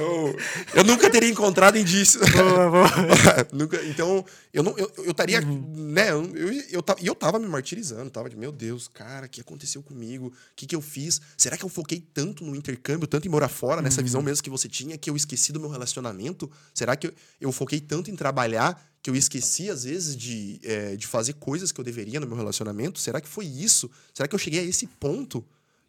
eu, 0.00 0.36
eu 0.74 0.84
nunca 0.84 1.10
teria 1.10 1.28
encontrado 1.28 1.76
indícios. 1.78 2.22
Boa, 2.30 2.70
boa. 2.70 2.88
Nunca- 3.52 3.82
então, 3.84 4.24
eu 4.52 4.62
não 4.62 4.76
eu 4.78 4.90
eu 4.98 5.10
estaria, 5.10 5.40
né, 5.40 6.10
eu, 6.10 6.24
eu, 6.36 6.52
eu, 6.70 6.84
e 7.00 7.06
eu 7.06 7.14
tava 7.14 7.38
me 7.38 7.46
martirizando, 7.46 8.10
tava 8.10 8.28
de, 8.30 8.36
meu 8.36 8.52
Deus, 8.52 8.88
cara, 8.88 9.26
o 9.26 9.28
que 9.28 9.40
aconteceu 9.40 9.82
comigo? 9.82 10.28
O 10.28 10.32
que 10.56 10.66
que 10.66 10.74
eu 10.76 10.80
fiz? 10.80 11.20
Será 11.36 11.56
que 11.56 11.64
eu 11.64 11.68
foquei 11.68 12.00
tanto 12.12 12.44
no 12.44 12.54
intercâmbio, 12.56 13.06
tanto 13.06 13.26
em 13.26 13.30
morar 13.30 13.48
fora, 13.48 13.80
nessa 13.82 14.02
visão 14.02 14.22
mesmo 14.22 14.42
que 14.42 14.50
você 14.50 14.68
tinha, 14.68 14.96
que 14.98 15.08
eu 15.10 15.16
esqueci 15.16 15.52
do 15.52 15.60
meu 15.60 15.68
relacionamento? 15.68 16.50
Será 16.74 16.96
que 16.96 17.06
eu, 17.08 17.12
eu 17.40 17.52
foquei 17.52 17.80
tanto 17.80 18.10
em 18.10 18.16
trabalhar 18.16 18.80
que 19.02 19.08
eu 19.08 19.16
esqueci, 19.16 19.70
às 19.70 19.84
vezes, 19.84 20.14
de, 20.16 20.60
eh, 20.62 20.94
de 20.96 21.06
fazer 21.06 21.32
coisas 21.34 21.72
que 21.72 21.80
eu 21.80 21.84
deveria 21.84 22.20
no 22.20 22.26
meu 22.26 22.36
relacionamento? 22.36 22.98
Será 23.00 23.20
que 23.20 23.28
foi 23.28 23.46
isso? 23.46 23.90
Será 24.12 24.28
que 24.28 24.34
eu 24.34 24.38
cheguei 24.38 24.60
a 24.60 24.62
esse 24.62 24.86
ponto 24.86 25.42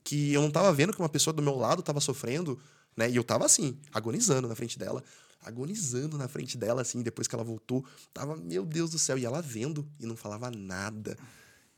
que 0.03 0.34
eu 0.34 0.41
não 0.41 0.49
tava 0.49 0.72
vendo 0.74 0.93
que 0.93 0.99
uma 0.99 1.09
pessoa 1.09 1.34
do 1.34 1.41
meu 1.43 1.55
lado 1.55 1.82
tava 1.84 1.99
sofrendo, 1.99 2.57
né? 2.95 3.09
E 3.09 3.15
eu 3.15 3.23
tava 3.23 3.45
assim, 3.45 3.77
agonizando 3.93 4.47
na 4.47 4.55
frente 4.55 4.77
dela, 4.77 5.03
agonizando 5.41 6.17
na 6.17 6.27
frente 6.27 6.57
dela, 6.57 6.81
assim, 6.81 7.01
depois 7.01 7.27
que 7.27 7.35
ela 7.35 7.43
voltou. 7.43 7.85
Tava, 8.13 8.35
meu 8.35 8.65
Deus 8.65 8.91
do 8.91 8.99
céu, 8.99 9.17
e 9.17 9.25
ela 9.25 9.41
vendo 9.41 9.87
e 9.99 10.05
não 10.05 10.15
falava 10.15 10.51
nada. 10.51 11.17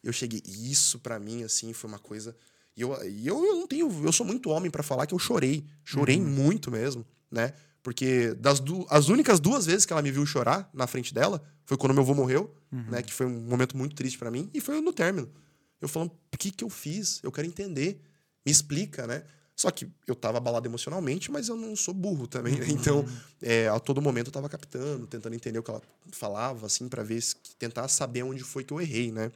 Eu 0.03 0.11
cheguei, 0.11 0.41
isso 0.45 0.99
pra 0.99 1.20
mim, 1.20 1.43
assim, 1.43 1.72
foi 1.74 1.89
uma 1.89 1.99
coisa. 1.99 2.36
E 2.76 2.82
eu, 2.82 3.07
e 3.07 3.28
eu, 3.28 3.41
não 3.41 3.68
tenho, 3.68 3.89
eu 4.03 4.11
sou 4.11 4.26
muito 4.26 4.49
homem 4.49 4.70
pra 4.70 4.84
falar 4.84 5.05
que 5.05 5.14
eu 5.14 5.20
chorei. 5.20 5.66
Chorei 5.84 6.20
muito 6.20 6.72
mesmo, 6.72 7.05
né? 7.32 7.53
Porque 7.82 8.34
das 8.36 8.59
du 8.59 8.86
as 8.89 9.09
únicas 9.09 9.39
duas 9.39 9.66
vezes 9.66 9.86
que 9.86 9.91
ela 9.91 10.01
me 10.01 10.09
viu 10.09 10.26
chorar 10.26 10.70
na 10.74 10.88
frente 10.88 11.14
dela 11.14 11.43
foi 11.66 11.78
quando 11.78 11.93
meu 11.93 12.01
avô 12.01 12.14
morreu, 12.14 12.53
né? 12.72 13.01
Que 13.01 13.14
foi 13.14 13.26
um 13.26 13.41
momento 13.41 13.78
muito 13.78 13.95
triste 13.95 14.18
pra 14.18 14.32
mim, 14.32 14.49
e 14.53 14.61
foi 14.61 14.80
no 14.82 14.93
término. 14.93 15.30
Eu 15.80 15.88
falando, 15.88 16.11
o 16.34 16.38
que 16.38 16.49
que 16.49 16.64
eu 16.64 16.70
fiz? 16.70 17.20
Eu 17.22 17.32
quero 17.32 17.45
entender. 17.45 18.01
Me 18.45 18.51
explica, 18.51 19.05
né? 19.05 19.24
Só 19.56 19.70
que 19.70 19.88
eu 20.08 20.16
tava 20.16 20.38
abalado 20.38 20.68
emocionalmente, 20.68 21.32
mas 21.32 21.47
eu 21.47 21.56
não 21.56 21.76
sou 21.76 21.93
burro 21.93 22.28
também, 22.28 22.56
né? 22.56 22.66
Então, 22.70 23.06
é, 23.41 23.68
a 23.68 23.80
todo 23.80 24.01
momento 24.01 24.28
eu 24.28 24.34
tava 24.34 24.49
captando, 24.49 25.06
tentando 25.06 25.36
entender 25.36 25.60
o 25.60 25.64
que 25.64 25.70
ela 25.70 25.82
falava, 26.12 26.66
assim, 26.66 26.89
pra 26.89 27.04
ver, 27.04 27.22
se, 27.22 27.36
tentar 27.60 27.88
saber 27.88 28.24
onde 28.24 28.43
foi 28.43 28.64
que 28.64 28.74
eu 28.74 28.82
errei, 28.82 29.12
né? 29.12 29.32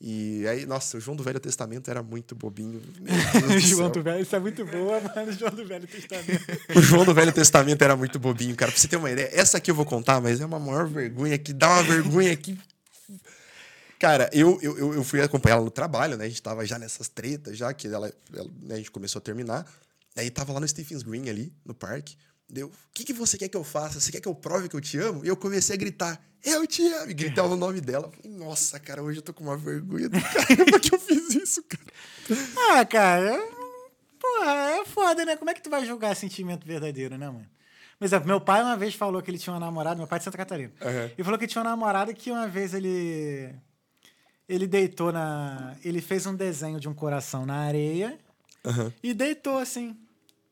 E 0.00 0.46
aí, 0.46 0.66
nossa, 0.66 0.98
o 0.98 1.00
João 1.00 1.16
do 1.16 1.22
Velho 1.22 1.40
Testamento 1.40 1.90
era 1.90 2.02
muito 2.02 2.34
bobinho. 2.34 2.80
Do 2.80 3.56
João 3.58 3.90
do 3.90 4.02
Velho, 4.02 4.20
isso 4.20 4.36
é 4.36 4.38
muito 4.38 4.64
boa, 4.66 5.00
mano. 5.00 5.32
João 5.32 5.50
do 5.50 5.66
Velho 5.66 5.86
Testamento. 5.86 6.44
O 6.74 6.82
João 6.82 7.04
do 7.04 7.14
Velho 7.14 7.32
Testamento 7.32 7.82
era 7.82 7.96
muito 7.96 8.18
bobinho, 8.18 8.54
cara. 8.54 8.70
Pra 8.70 8.78
você 8.78 8.86
ter 8.86 8.96
uma 8.96 9.10
ideia, 9.10 9.30
essa 9.32 9.56
aqui 9.56 9.70
eu 9.70 9.74
vou 9.74 9.86
contar, 9.86 10.20
mas 10.20 10.40
é 10.40 10.44
uma 10.44 10.58
maior 10.58 10.86
vergonha 10.86 11.38
que 11.38 11.52
dá 11.52 11.68
uma 11.70 11.82
vergonha 11.82 12.36
que. 12.36 12.58
Cara, 13.98 14.28
eu, 14.32 14.58
eu, 14.60 14.94
eu- 14.94 15.04
fui 15.04 15.20
acompanhar 15.22 15.56
ela 15.56 15.64
no 15.64 15.70
trabalho, 15.70 16.16
né? 16.16 16.26
A 16.26 16.28
gente 16.28 16.42
tava 16.42 16.64
já 16.66 16.78
nessas 16.78 17.08
tretas, 17.08 17.56
já 17.56 17.72
que 17.72 17.86
ela, 17.88 18.12
ela- 18.34 18.50
né, 18.62 18.74
a 18.74 18.78
gente 18.78 18.90
começou 18.90 19.18
a 19.20 19.22
terminar. 19.22 19.66
Aí 20.16 20.30
tava 20.30 20.52
lá 20.52 20.60
no 20.60 20.68
Stephen's 20.68 21.02
Green 21.02 21.28
ali, 21.28 21.52
no 21.64 21.74
parque. 21.74 22.16
Deu, 22.48 22.68
o 22.68 22.72
que, 22.94 23.04
que 23.04 23.12
você 23.12 23.36
quer 23.36 23.48
que 23.48 23.56
eu 23.56 23.64
faça? 23.64 23.98
Você 24.00 24.12
quer 24.12 24.20
que 24.20 24.28
eu 24.28 24.34
prove 24.34 24.68
que 24.68 24.76
eu 24.76 24.80
te 24.80 24.98
amo? 24.98 25.24
E 25.24 25.28
eu 25.28 25.36
comecei 25.36 25.74
a 25.74 25.78
gritar, 25.78 26.20
eu 26.44 26.64
te 26.66 26.86
amo! 26.92 27.10
E 27.10 27.14
gritava 27.14 27.48
o 27.48 27.56
nome 27.56 27.80
dela. 27.80 28.10
Falei, 28.10 28.36
Nossa, 28.38 28.78
cara, 28.78 29.02
hoje 29.02 29.18
eu 29.18 29.22
tô 29.22 29.34
com 29.34 29.42
uma 29.44 29.56
vergonha 29.56 30.08
do 30.08 30.18
caramba 30.20 30.78
que 30.78 30.94
eu 30.94 30.98
fiz 31.00 31.34
isso, 31.34 31.62
cara. 31.64 31.82
Ah, 32.70 32.84
cara. 32.84 33.36
Porra, 34.20 34.50
é 34.80 34.84
foda, 34.84 35.24
né? 35.24 35.36
Como 35.36 35.50
é 35.50 35.54
que 35.54 35.62
tu 35.62 35.68
vai 35.70 35.84
julgar 35.84 36.14
sentimento 36.14 36.66
verdadeiro, 36.66 37.16
né, 37.18 37.26
mano? 37.26 37.46
Por 37.98 38.04
exemplo, 38.04 38.28
meu 38.28 38.40
pai 38.40 38.62
uma 38.62 38.76
vez 38.76 38.94
falou 38.94 39.20
que 39.22 39.30
ele 39.30 39.38
tinha 39.38 39.52
uma 39.54 39.60
namorada, 39.60 39.96
meu 39.96 40.06
pai 40.06 40.18
é 40.18 40.20
de 40.20 40.24
Santa 40.24 40.36
Catarina. 40.36 40.72
Aham. 40.82 41.10
E 41.16 41.24
falou 41.24 41.38
que 41.38 41.46
tinha 41.46 41.62
uma 41.62 41.70
namorada 41.70 42.12
que 42.14 42.30
uma 42.30 42.46
vez 42.46 42.74
ele. 42.74 43.54
Ele 44.48 44.66
deitou 44.66 45.10
na. 45.12 45.74
Ele 45.84 46.00
fez 46.00 46.26
um 46.26 46.34
desenho 46.34 46.78
de 46.78 46.88
um 46.88 46.94
coração 46.94 47.44
na 47.44 47.56
areia 47.60 48.16
Aham. 48.64 48.92
e 49.02 49.12
deitou 49.12 49.58
assim. 49.58 49.96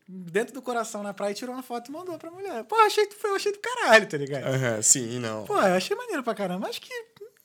Dentro 0.06 0.52
do 0.52 0.60
coração 0.60 1.02
na 1.02 1.14
praia 1.14 1.30
e 1.32 1.34
tirou 1.34 1.54
uma 1.54 1.62
foto 1.62 1.88
e 1.88 1.92
mandou 1.92 2.18
pra 2.18 2.30
mulher. 2.30 2.62
Pô, 2.64 2.74
achei, 2.80 3.08
eu 3.24 3.34
achei 3.36 3.52
do 3.52 3.58
caralho, 3.58 4.06
tá 4.06 4.18
ligado? 4.18 4.44
Aham, 4.44 4.82
sim, 4.82 5.18
não. 5.18 5.44
Pô, 5.44 5.54
eu 5.54 5.74
achei 5.74 5.96
maneiro 5.96 6.22
pra 6.22 6.34
caramba. 6.34 6.68
Acho 6.68 6.78
que 6.82 6.92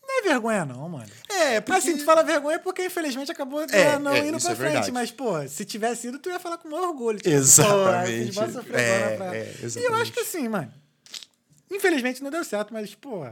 não 0.01 0.19
é 0.19 0.21
vergonha, 0.23 0.65
não, 0.65 0.89
mano. 0.89 1.09
É, 1.29 1.61
porque... 1.61 1.77
Assim, 1.79 1.95
tu 1.97 2.03
fala 2.03 2.21
vergonha 2.21 2.59
porque 2.59 2.83
infelizmente 2.85 3.31
acabou 3.31 3.61
É, 3.61 3.97
não 3.97 4.11
é, 4.11 4.27
indo 4.27 4.41
pra 4.41 4.51
é 4.51 4.55
frente. 4.55 4.71
verdade. 4.73 4.91
Mas, 4.91 5.09
pô, 5.09 5.47
se 5.47 5.63
tivesse 5.63 6.07
ido, 6.09 6.19
tu 6.19 6.27
ia 6.29 6.37
falar 6.39 6.57
com 6.57 6.67
o 6.67 6.71
maior 6.71 6.89
orgulho. 6.89 7.17
Tipo, 7.19 7.29
Exatamente. 7.29 8.33
Pô, 8.35 8.41
É, 8.75 9.15
é, 9.37 9.55
E 9.57 9.61
eu 9.61 9.65
exatamente. 9.67 10.01
acho 10.01 10.11
que 10.11 10.19
assim, 10.19 10.49
mano. 10.49 10.73
Infelizmente 11.71 12.21
não 12.21 12.29
deu 12.31 12.43
certo, 12.43 12.73
mas, 12.73 12.93
pô. 12.93 13.25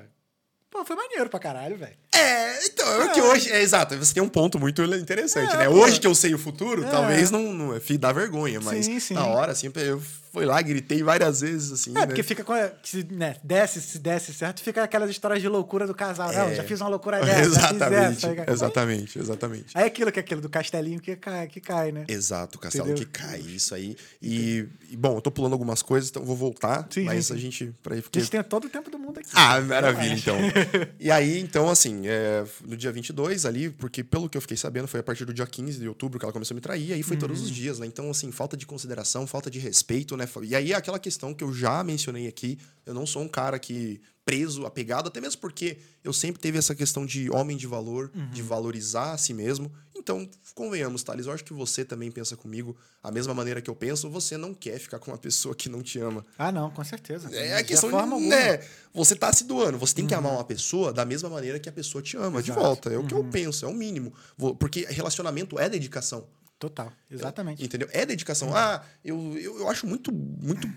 Pô, 0.70 0.84
foi 0.84 0.95
maneiro 0.95 1.30
pra 1.30 1.39
caralho, 1.39 1.78
velho. 1.78 1.95
É, 2.13 2.65
então, 2.65 3.01
é 3.03 3.07
que 3.09 3.22
hoje. 3.22 3.51
É 3.51 3.61
exato, 3.61 3.97
você 3.97 4.13
tem 4.13 4.22
um 4.22 4.28
ponto 4.30 4.59
muito 4.59 4.84
interessante, 4.84 5.53
É, 5.53 5.57
né? 5.59 5.65
pô. 5.70 5.76
Hoje 5.76 5.99
que 5.99 6.07
eu 6.07 6.13
sei 6.13 6.34
o 6.34 6.39
futuro, 6.39 6.84
É. 6.84 6.89
talvez 6.89 7.32
não, 7.32 7.53
não 7.53 7.76
é, 7.76 7.80
dá 7.97 8.11
vergonha, 8.11 8.59
mas 8.61 8.86
Sim, 8.86 8.99
sim. 8.99 9.13
na 9.13 9.26
hora, 9.26 9.51
assim, 9.53 9.72
eu 9.76 10.01
fui 10.32 10.45
lá, 10.45 10.61
gritei 10.61 11.01
várias 11.03 11.41
vezes, 11.41 11.71
assim. 11.71 11.91
É, 11.91 11.93
né? 12.01 12.05
porque 12.07 12.23
fica 12.23 12.43
com. 12.43 12.53
a- 12.53 12.71
Se 12.84 13.03
né, 13.11 13.36
desce, 13.43 13.82
se 13.82 13.99
desce 13.99 14.34
certo, 14.34 14.61
fica 14.61 14.84
aquelas 14.84 15.09
histórias 15.09 15.41
de 15.41 15.47
loucura 15.47 15.86
do 15.88 15.93
casal. 15.93 16.32
Não, 16.32 16.47
É. 16.49 16.55
já 16.55 16.63
fiz 16.63 16.80
uma 16.82 16.89
loucura 16.89 17.19
dessa. 17.23 17.41
Exatamente, 17.41 18.25
essa, 18.25 18.51
exatamente, 18.51 19.19
exatamente. 19.19 19.65
Aí 19.73 19.84
é 19.84 19.88
aquilo 19.88 20.11
que 20.11 20.19
é 20.19 20.21
aquilo 20.21 20.41
do 20.41 20.49
castelinho 20.49 20.99
que 20.99 21.15
cai, 21.15 21.47
que 21.47 21.59
cai 21.61 21.91
né? 21.91 22.05
Exato, 22.07 22.57
o 22.57 22.61
castelo 22.61 22.89
Entendeu? 22.91 23.05
que 23.05 23.11
cai, 23.11 23.39
isso 23.39 23.73
aí. 23.75 23.95
E, 24.21 24.65
e, 24.89 24.97
bom, 24.97 25.15
eu 25.17 25.21
tô 25.21 25.32
pulando 25.32 25.53
algumas 25.53 25.82
coisas, 25.82 26.09
então 26.09 26.23
vou 26.23 26.36
voltar, 26.36 26.88
Sim, 26.89 27.03
mas 27.03 27.28
sim, 27.28 27.34
a 27.34 27.38
gente. 27.38 27.73
Pra, 27.84 27.95
A 27.97 28.01
porque 28.01 28.19
gente 28.19 28.32
tem 28.32 28.43
todo 28.43 28.65
o 28.65 28.69
tempo 28.69 28.89
do 28.89 28.97
mundo 28.99 29.19
aqui. 29.19 29.30
Ah, 29.34 29.59
maravilha, 29.61 30.13
então. 30.13 30.38
E 30.99 31.11
aí, 31.11 31.39
então, 31.39 31.69
assim, 31.69 32.01
é, 32.05 32.43
no 32.65 32.75
dia 32.75 32.91
22 32.91 33.45
ali, 33.45 33.69
porque 33.69 34.03
pelo 34.03 34.28
que 34.30 34.38
eu 34.38 34.41
fiquei 34.41 34.57
sabendo, 34.57 34.88
foi 34.88 34.99
a 34.99 35.03
partir 35.03 35.25
do 35.25 35.34
dia 35.34 35.45
15 35.45 35.80
de 35.80 35.88
outubro 35.88 36.17
que 36.19 36.25
ela 36.25 36.34
começou 36.34 36.53
a 36.53 36.57
me 36.57 36.61
trair, 36.61 36.93
aí 36.93 37.03
foi 37.03 37.15
todos 37.17 37.41
os 37.41 37.49
dias, 37.51 37.80
né? 37.80 37.86
Então, 37.86 38.09
assim, 38.09 38.32
falta 38.32 38.57
de 38.57 38.65
consideração, 38.65 39.25
falta 39.28 39.49
de 39.49 39.59
respeito, 39.59 40.16
né? 40.18 40.28
E 40.43 40.55
aí, 40.55 40.74
aquela 40.74 40.99
questão 40.99 41.34
que 41.34 41.43
eu 41.43 41.53
já 41.53 41.84
mencionei 41.84 42.28
aqui, 42.28 42.57
eu 42.86 42.93
não 42.93 43.05
sou 43.05 43.22
um 43.22 43.28
cara 43.28 43.57
que 43.59 44.01
preso, 44.26 44.65
apegado, 44.65 45.07
até 45.07 45.22
mesmo 45.22 45.39
porque 45.39 45.78
eu 46.03 46.11
sempre 46.11 46.41
teve 46.41 46.57
essa 46.57 46.76
questão 46.76 47.05
de 47.05 47.30
homem 47.32 47.55
de 47.55 47.65
valor, 47.65 48.11
de 48.34 48.41
valorizar 48.41 49.13
a 49.13 49.18
si 49.18 49.34
mesmo. 49.34 49.72
Então, 49.95 50.30
convenhamos, 50.53 51.01
Thales, 51.01 51.28
eu 51.28 51.32
acho 51.32 51.45
que 51.45 51.53
você 51.53 51.86
também 51.86 52.11
pensa 52.11 52.36
comigo 52.36 52.76
a 53.01 53.09
mesma 53.09 53.34
maneira 53.34 53.61
que 53.61 53.70
eu 53.70 53.76
penso, 53.76 54.09
você 54.09 54.36
não 54.36 54.53
quer 54.53 54.80
ficar 54.80 54.99
com 54.99 55.11
uma 55.11 55.18
pessoa 55.18 55.55
que 55.55 55.70
não 55.70 55.82
te 55.82 55.97
ama. 55.99 56.26
Ah, 56.38 56.51
não, 56.51 56.70
com 56.70 56.84
certeza. 56.84 57.30
É 57.34 57.47
De 57.47 57.53
a 57.53 57.63
questão 57.63 57.89
forma 57.89 58.05
de, 58.07 58.13
alguma. 58.24 58.30
né? 58.36 58.59
Você 58.93 59.15
tá 59.15 59.32
se 59.32 59.45
doando. 59.45 59.78
Você 59.78 59.95
tem 59.95 60.05
que 60.05 60.13
amar 60.13 60.34
uma 60.34 60.43
pessoa 60.43 60.91
da 60.91 61.05
mesma 61.05 61.30
maneira 61.30 61.57
que 61.57 61.70
a 61.70 61.72
pessoa 61.72 62.01
te 62.01 62.18
ama, 62.18 62.41
de 62.43 62.51
Exato. 62.51 62.59
Uhum. 62.59 62.65
volta. 62.68 62.89
É 62.93 62.97
o 62.97 63.05
que 63.05 63.13
eu 63.13 63.24
penso, 63.24 63.65
é 63.65 63.68
o 63.70 63.74
mínimo. 63.74 64.13
Porque 64.59 64.86
relacionamento 64.89 65.57
é 65.57 65.70
dedicação. 65.70 66.28
Total, 66.60 66.91
exatamente. 67.12 67.64
Entendeu? 67.64 67.88
É 67.91 68.05
dedicação. 68.05 68.55
Ah, 68.55 68.84
eu, 69.03 69.38
eu, 69.38 69.60
eu 69.60 69.70
acho 69.70 69.86
muito, 69.86 70.12
muito 70.12 70.68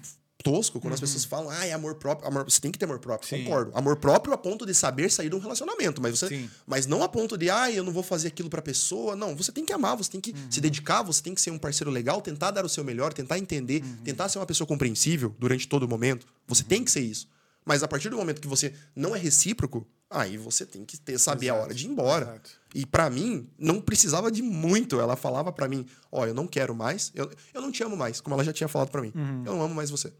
tosco 0.42 0.80
quando 0.80 0.94
as 0.94 1.00
pessoas 1.00 1.24
falam, 1.24 1.50
ah, 1.50 1.66
é 1.66 1.72
amor 1.72 1.94
próprio. 1.96 2.26
Amor, 2.28 2.44
você 2.44 2.60
tem 2.60 2.70
que 2.72 2.78
ter 2.78 2.84
amor 2.86 2.98
próprio, 2.98 3.30
Uhum. 3.30 3.38
Sim. 3.38 3.44
concordo. 3.44 3.72
Amor 3.74 3.96
próprio 3.96 4.32
a 4.34 4.38
ponto 4.38 4.64
de 4.66 4.72
saber 4.74 5.10
sair 5.10 5.28
de 5.28 5.36
um 5.36 5.38
relacionamento, 5.38 6.00
mas 6.00 6.18
você, 6.18 6.28
Sim. 6.28 6.50
mas 6.66 6.86
não 6.86 7.02
a 7.02 7.08
ponto 7.08 7.36
de, 7.36 7.48
ah, 7.50 7.70
eu 7.70 7.82
não 7.84 7.92
vou 7.92 8.02
fazer 8.02 8.28
aquilo 8.28 8.48
pra 8.50 8.60
pessoa. 8.62 9.14
Não, 9.16 9.34
você 9.36 9.52
tem 9.52 9.64
que 9.66 9.72
amar, 9.72 9.96
você 9.96 10.10
tem 10.10 10.20
que 10.20 10.32
Uhum. 10.32 10.50
se 10.50 10.60
dedicar, 10.60 11.02
você 11.02 11.22
tem 11.22 11.34
que 11.34 11.40
ser 11.40 11.50
um 11.50 11.58
parceiro 11.58 11.90
legal, 11.90 12.20
tentar 12.22 12.50
dar 12.50 12.64
o 12.64 12.68
seu 12.68 12.82
melhor, 12.84 13.12
tentar 13.12 13.38
entender, 13.38 13.82
Uhum. 13.82 13.96
tentar 14.04 14.28
ser 14.28 14.38
uma 14.38 14.46
pessoa 14.46 14.66
compreensível 14.66 15.34
durante 15.38 15.66
todo 15.68 15.82
o 15.84 15.88
momento. 15.88 16.26
Você 16.46 16.62
tem 16.62 16.82
que 16.84 16.90
ser 16.90 17.00
isso. 17.00 17.28
Mas 17.64 17.82
a 17.82 17.88
partir 17.88 18.08
do 18.08 18.16
momento 18.16 18.40
que 18.40 18.48
você 18.48 18.72
não 18.96 19.14
é 19.14 19.18
recíproco, 19.18 19.86
aí 20.08 20.36
você 20.38 20.64
tem 20.64 20.84
que 20.84 20.98
ter 20.98 21.18
saber 21.18 21.50
a 21.50 21.52
Exato, 21.52 21.64
hora 21.64 21.74
de 21.74 21.84
ir 21.86 21.90
embora. 21.90 22.24
exato. 22.24 22.50
E 22.74 22.86
pra 22.86 23.10
mim, 23.10 23.48
não 23.58 23.80
precisava 23.80 24.30
de 24.30 24.42
muito. 24.42 25.00
Ela 25.00 25.16
falava 25.16 25.52
pra 25.52 25.68
mim: 25.68 25.86
Ó, 26.10 26.24
eu 26.26 26.34
não 26.34 26.46
quero 26.46 26.74
mais, 26.74 27.10
eu, 27.14 27.30
eu 27.52 27.60
não 27.60 27.72
te 27.72 27.82
amo 27.82 27.96
mais, 27.96 28.20
como 28.20 28.34
ela 28.34 28.44
já 28.44 28.52
tinha 28.52 28.68
falado 28.68 28.90
pra 28.90 29.02
mim. 29.02 29.12
Uhum. 29.14 29.42
Eu 29.44 29.52
não 29.54 29.62
amo 29.62 29.74
mais 29.74 29.90
você. 29.90 30.12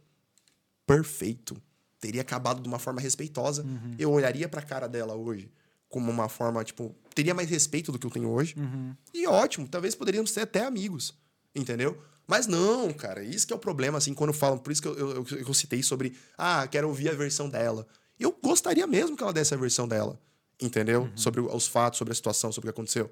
Perfeito. 0.86 1.57
Teria 2.01 2.22
acabado 2.22 2.61
de 2.62 2.68
uma 2.68 2.78
forma 2.78 3.01
respeitosa. 3.01 3.62
Uhum. 3.62 3.94
Eu 3.98 4.11
olharia 4.11 4.48
pra 4.48 4.62
cara 4.62 4.88
dela 4.88 5.14
hoje 5.14 5.53
como 5.88 6.09
uma 6.11 6.28
forma, 6.28 6.62
tipo, 6.62 6.94
teria 7.16 7.34
mais 7.34 7.51
respeito 7.51 7.90
do 7.90 7.98
que 7.98 8.07
eu 8.07 8.11
tenho 8.11 8.28
hoje. 8.30 8.55
Uhum. 8.57 8.94
E 9.12 9.26
ótimo, 9.26 9.66
talvez 9.66 9.94
poderíamos 9.96 10.30
ser 10.30 10.42
até 10.42 10.64
amigos, 10.64 11.12
entendeu? 11.53 12.01
Mas 12.28 12.46
não, 12.46 12.92
cara, 12.92 13.24
isso 13.24 13.44
que 13.44 13.53
é 13.53 13.57
o 13.57 13.59
problema, 13.59 13.98
assim, 13.98 14.14
quando 14.14 14.32
falam, 14.32 14.57
por 14.57 14.70
isso 14.70 14.80
que 14.80 14.86
eu, 14.86 14.96
eu, 14.96 15.26
eu- 15.28 15.38
eu 15.48 15.53
citei 15.55 15.82
sobre, 15.82 16.16
ah, 16.38 16.64
quero 16.68 16.86
ouvir 16.86 17.09
a 17.11 17.12
versão 17.12 17.48
dela. 17.51 17.84
Eu 18.20 18.30
gostaria 18.40 18.86
mesmo 18.86 19.16
que 19.16 19.22
ela 19.24 19.32
desse 19.32 19.53
a 19.53 19.57
versão 19.57 19.88
dela, 19.88 20.16
entendeu? 20.61 21.11
Sobre 21.15 21.41
os 21.41 21.67
fatos, 21.67 21.99
sobre 21.99 22.13
a 22.13 22.15
situação, 22.15 22.51
sobre 22.53 22.69
o 22.69 22.73
que 22.73 22.77
aconteceu. 22.79 23.11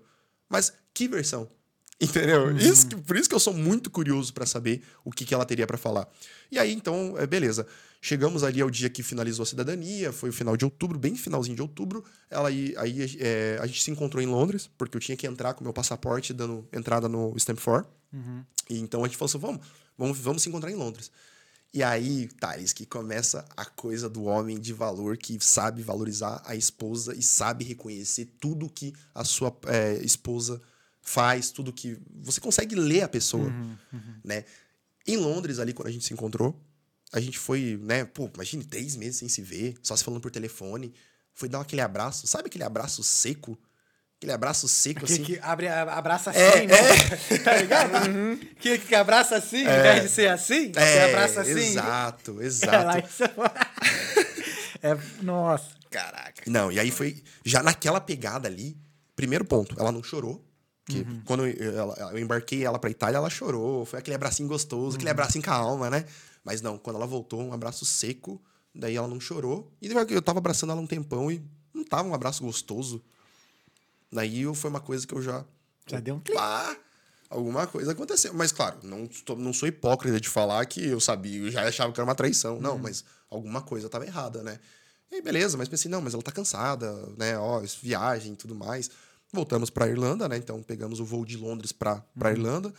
Mas 0.49 0.73
que 0.95 1.07
versão? 1.09 1.49
Entendeu? 2.01 2.57
Isso, 2.57 2.87
que- 2.87 2.95
por 2.97 3.17
isso 3.17 3.29
que 3.29 3.35
eu 3.35 3.41
sou 3.41 3.53
muito 3.53 3.91
curioso 3.91 4.33
pra 4.33 4.47
saber 4.47 4.85
o 5.05 5.11
que, 5.11 5.25
que 5.25 5.35
ela 5.35 5.45
teria 5.45 5.67
pra 5.67 5.77
falar. 5.77 6.09
E 6.49 6.57
aí, 6.57 6.73
então, 6.73 7.17
é, 7.19 7.27
beleza. 7.27 7.67
Chegamos 8.01 8.45
ali 8.45 8.61
ao 8.61 8.71
dia 8.71 8.89
que 8.89 9.03
finalizou 9.03 9.43
a 9.43 9.47
cidadania, 9.47 10.13
foi 10.13 10.31
o 10.31 10.33
final 10.33 10.57
de 10.57 10.65
outubro, 10.65 10.97
bem 10.97 11.17
finalzinho 11.17 11.57
de 11.57 11.63
outubro. 11.63 12.05
Ela 12.31 12.51
aí, 12.51 12.73
aí 12.79 13.17
é, 13.19 13.59
a 13.61 13.67
gente 13.67 13.83
se 13.83 13.91
encontrou 13.91 14.23
em 14.23 14.27
Londres, 14.27 14.71
porque 14.79 14.97
eu 14.97 15.01
tinha 15.01 15.17
que 15.17 15.27
entrar 15.27 15.55
com 15.55 15.65
meu 15.65 15.73
passaporte 15.73 16.33
dando 16.33 16.65
entrada 16.73 17.09
no 17.09 17.35
Stamp 17.37 17.59
for. 17.59 17.85
E 18.71 18.79
então 18.79 19.03
a 19.03 19.09
gente 19.09 19.17
falou 19.17 19.29
assim: 19.29 19.39
vamos, 19.39 19.67
vamos, 19.99 20.19
vamos 20.19 20.43
se 20.43 20.49
encontrar 20.49 20.71
em 20.71 20.77
Londres. 20.77 21.11
E 21.73 21.83
aí, 21.83 22.29
Thales, 22.41 22.73
que 22.73 22.87
começa 22.87 23.45
a 23.57 23.65
coisa 23.65 24.09
do 24.09 24.25
homem 24.25 24.59
de 24.59 24.73
valor 24.73 25.19
que 25.19 25.39
sabe 25.41 25.83
valorizar 25.83 26.43
a 26.47 26.57
esposa 26.57 27.15
e 27.15 27.23
sabe 27.23 27.65
reconhecer 27.65 28.25
tudo 28.41 28.71
que 28.71 28.95
a 29.15 29.23
sua 29.23 29.55
é, 29.67 29.95
esposa 30.03 30.61
faz, 31.03 31.51
tudo 31.51 31.73
que. 31.73 31.99
Você 32.23 32.41
consegue 32.41 32.75
ler 32.75 33.03
a 33.03 33.09
pessoa, 33.09 33.53
né? 34.25 34.45
Em 35.07 35.17
Londres, 35.17 35.59
ali, 35.59 35.73
quando 35.73 35.89
a 35.89 35.91
gente 35.91 36.07
se 36.07 36.13
encontrou, 36.13 36.59
a 37.13 37.21
gente 37.21 37.39
foi, 37.39 37.79
né? 37.83 38.05
Pô, 38.05 38.31
imagine 38.35 38.65
três 38.65 38.97
meses 38.97 39.17
sem 39.17 39.29
se 39.29 39.43
ver, 39.43 39.77
só 39.83 39.95
se 39.95 40.05
falando 40.05 40.21
por 40.21 40.31
telefone. 40.31 40.95
Foi 41.35 41.49
dar 41.49 41.61
aquele 41.61 41.83
abraço, 41.83 42.27
sabe 42.27 42.49
aquele 42.49 42.65
abraço 42.65 43.03
seco? 43.05 43.59
Aquele 44.19 44.33
abraço 44.33 44.67
seco, 44.69 45.07
Que, 45.07 45.13
assim. 45.13 45.23
que 45.23 45.39
abre, 45.41 45.69
abraça 45.69 46.31
assim, 46.31 46.41
É, 46.41 46.67
né? 46.67 47.39
Tá 47.45 47.57
ligado? 47.57 48.37
Que, 48.59 48.77
que 48.79 48.95
abraça 48.95 49.37
assim, 49.37 49.65
ao 49.65 49.79
invés 49.79 50.03
de 50.03 50.09
ser 50.09 50.29
assim, 50.29 50.73
você 50.73 50.81
É, 50.81 51.05
abraça 51.05 51.41
assim. 51.43 51.51
exato, 51.53 52.37
É, 52.43 52.45
exato. 52.45 53.25
é... 54.83 54.89
é, 54.91 54.99
nossa. 55.23 55.69
Caraca. 55.89 56.43
Não, 56.49 56.71
e 56.73 56.81
aí 56.81 56.91
foi 56.91 57.23
já 57.45 57.63
naquela 57.63 58.01
pegada 58.01 58.49
ali. 58.49 58.77
Primeiro 59.15 59.45
ponto, 59.45 59.75
ela 59.79 59.93
não 59.93 60.03
chorou. 60.03 60.45
Que 60.85 61.05
quando 61.25 61.47
eu, 61.47 61.79
ela- 61.79 62.11
eu 62.13 62.19
embarquei 62.19 62.65
ela 62.65 62.79
pra 62.79 62.91
Itália, 62.91 63.19
ela 63.19 63.31
chorou. 63.31 63.85
Foi 63.85 63.99
aquele 64.01 64.17
abracinho 64.17 64.49
gostoso, 64.49 64.97
aquele 64.97 65.11
abracinho 65.11 65.45
com 65.45 65.51
a 65.51 65.55
alma, 65.55 65.89
né? 65.91 66.05
Mas 66.43 66.61
não, 66.61 66.77
quando 66.79 66.97
ela 66.97 67.07
voltou, 67.07 67.41
um 67.43 67.53
abraço 67.53 67.85
seco. 67.85 68.41
Daí 68.75 68.97
ela 68.97 69.07
não 69.09 69.21
chorou. 69.21 69.73
E 69.81 69.89
eu 69.89 70.23
tava 70.23 70.39
abraçando 70.39 70.71
ela 70.73 70.81
um 70.81 70.87
tempão 70.87 71.31
e 71.31 71.43
não 71.75 71.85
tava 71.85 72.09
um 72.09 72.15
abraço 72.15 72.43
gostoso. 72.43 73.03
Daí 74.13 74.45
foi 74.55 74.71
uma 74.71 74.81
coisa 74.81 75.07
que 75.07 75.15
eu 75.15 75.23
já. 75.23 75.45
Já 75.87 76.01
deu 76.01 76.17
um 76.17 76.21
Pá, 76.21 76.77
alguma 77.31 77.67
coisa 77.67 77.93
aconteceu. 77.93 78.33
Mas, 78.35 78.53
claro, 78.53 78.79
não, 78.83 79.07
tô- 79.07 79.37
não 79.37 79.53
sou 79.53 79.69
hipócrita 79.69 80.21
de 80.21 80.29
falar 80.29 80.65
que 80.67 80.87
eu 80.87 81.01
sabia, 81.01 81.39
eu 81.41 81.51
já 81.51 81.67
achava 81.67 81.93
que 81.93 82.01
era 82.01 82.07
uma 82.09 82.15
traição. 82.15 82.61
Não, 82.61 82.79
mas 82.79 83.05
alguma 83.31 83.63
coisa 83.63 83.89
tava 83.89 84.07
errada, 84.07 84.43
né? 84.43 84.59
E 85.11 85.17
aí, 85.17 85.23
beleza, 85.23 85.57
mas 85.57 85.69
pensei, 85.69 85.91
não, 85.91 86.03
mas 86.03 86.13
ela 86.13 86.23
tá 86.23 86.31
cansada, 86.33 86.93
né? 87.17 87.39
Ó, 87.39 87.63
viagem 87.83 88.35
e 88.35 88.37
tudo 88.37 88.55
mais. 88.55 88.91
Voltamos 89.33 89.71
pra 89.71 89.89
Irlanda, 89.89 90.29
né? 90.29 90.37
Então 90.37 90.63
pegamos 90.63 91.01
o 91.01 91.05
voo 91.05 91.25
de 91.25 91.37
Londres 91.37 91.73
pra, 91.73 92.03
pra 92.19 92.31
Irlanda. 92.31 92.73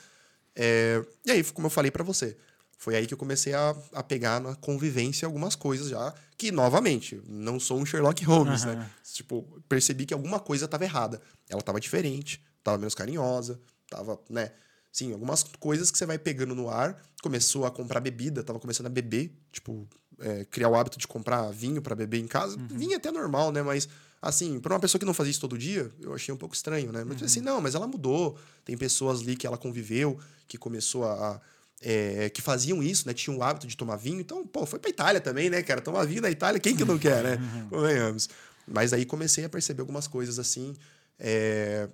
É, 0.55 1.03
e 1.25 1.31
aí, 1.31 1.43
como 1.43 1.67
eu 1.67 1.71
falei 1.71 1.89
pra 1.91 2.03
você, 2.03 2.37
foi 2.79 2.95
aí 2.95 3.05
que 3.05 3.13
eu 3.13 3.17
comecei 3.17 3.53
a, 3.53 3.75
a 3.91 4.01
pegar 4.01 4.39
na 4.39 4.55
convivência 4.55 5.25
algumas 5.25 5.53
coisas 5.53 5.89
já, 5.89 6.13
que, 6.37 6.49
novamente, 6.49 7.21
não 7.27 7.59
sou 7.59 7.77
um 7.77 7.85
Sherlock 7.85 8.23
Holmes, 8.23 8.63
Aham. 8.63 8.75
né? 8.75 8.89
Tipo, 9.13 9.43
percebi 9.67 10.05
que 10.05 10.13
alguma 10.13 10.39
coisa 10.39 10.65
tava 10.65 10.85
errada. 10.85 11.21
Ela 11.49 11.61
tava 11.61 11.77
diferente, 11.77 12.41
tava 12.63 12.77
menos 12.77 12.95
carinhosa, 12.95 13.59
tava, 13.89 14.17
né? 14.29 14.53
Sim, 14.93 15.11
algumas 15.11 15.43
coisas 15.59 15.91
que 15.91 15.97
você 15.97 16.05
vai 16.05 16.17
pegando 16.17 16.55
no 16.55 16.69
ar. 16.69 16.97
Começou 17.21 17.65
a 17.65 17.71
comprar 17.71 17.99
bebida, 17.99 18.43
tava 18.45 18.59
começando 18.59 18.85
a 18.85 18.89
beber, 18.89 19.37
tipo, 19.51 19.85
é, 20.17 20.45
criar 20.45 20.69
o 20.69 20.75
hábito 20.75 20.97
de 20.97 21.05
comprar 21.05 21.51
vinho 21.51 21.81
pra 21.81 21.93
beber 21.93 22.19
em 22.19 22.27
casa. 22.27 22.55
Vinho 22.69 22.93
é 22.93 22.95
até 22.95 23.11
normal, 23.11 23.51
né? 23.51 23.61
Mas, 23.61 23.89
assim, 24.21 24.57
pra 24.57 24.73
uma 24.73 24.79
pessoa 24.79 24.97
que 24.97 25.05
não 25.05 25.13
fazia 25.13 25.31
isso 25.31 25.41
todo 25.41 25.57
dia, 25.57 25.91
eu 25.99 26.13
achei 26.13 26.33
um 26.33 26.37
pouco 26.37 26.55
estranho, 26.55 26.93
né? 26.93 27.03
Mas 27.03 27.21
assim, 27.21 27.41
não, 27.41 27.59
mas 27.59 27.75
ela 27.75 27.87
mudou. 27.87 28.37
Tem 28.63 28.77
pessoas 28.77 29.19
ali 29.19 29.35
que 29.35 29.45
ela 29.45 29.57
conviveu, 29.57 30.17
que 30.47 30.57
começou 30.57 31.03
a. 31.03 31.41
é, 31.81 32.29
que 32.29 32.41
faziam 32.41 32.81
isso, 32.83 33.07
né? 33.07 33.13
Tinham 33.13 33.37
o 33.37 33.43
hábito 33.43 33.67
de 33.67 33.75
tomar 33.77 33.95
vinho. 33.95 34.19
Então, 34.19 34.45
pô, 34.45 34.65
foi 34.65 34.79
pra 34.79 34.89
Itália 34.89 35.21
também, 35.21 35.49
né, 35.49 35.61
cara? 35.63 35.81
Tomar 35.81 36.05
vinho 36.05 36.21
na 36.21 36.29
Itália, 36.29 36.59
quem 36.59 36.75
que 36.75 36.85
não 36.85 36.97
quer, 36.97 37.23
né? 37.23 37.37
Convenhamos. 37.69 38.29
Mas 38.67 38.93
aí 38.93 39.05
comecei 39.05 39.45
a 39.45 39.49
perceber 39.49 39.81
algumas 39.81 40.07
coisas 40.07 40.37
assim. 40.39 40.75
é, 41.17 41.87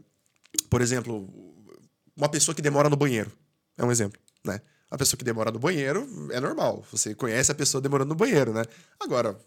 Por 0.70 0.82
exemplo, 0.82 1.30
uma 2.16 2.30
pessoa 2.30 2.54
que 2.56 2.62
demora 2.62 2.90
no 2.90 2.96
banheiro. 2.96 3.32
É 3.78 3.84
um 3.84 3.92
exemplo, 3.92 4.20
né? 4.44 4.60
A 4.96 4.98
pessoa 4.98 5.18
que 5.18 5.26
demora 5.26 5.52
no 5.52 5.60
banheiro 5.60 6.08
é 6.32 6.40
normal. 6.40 6.82
Você 6.90 7.14
conhece 7.14 7.52
a 7.52 7.56
pessoa 7.56 7.82
demorando 7.82 8.08
no 8.08 8.16
banheiro, 8.16 8.54
né? 8.54 8.64
Agora, 8.98 9.38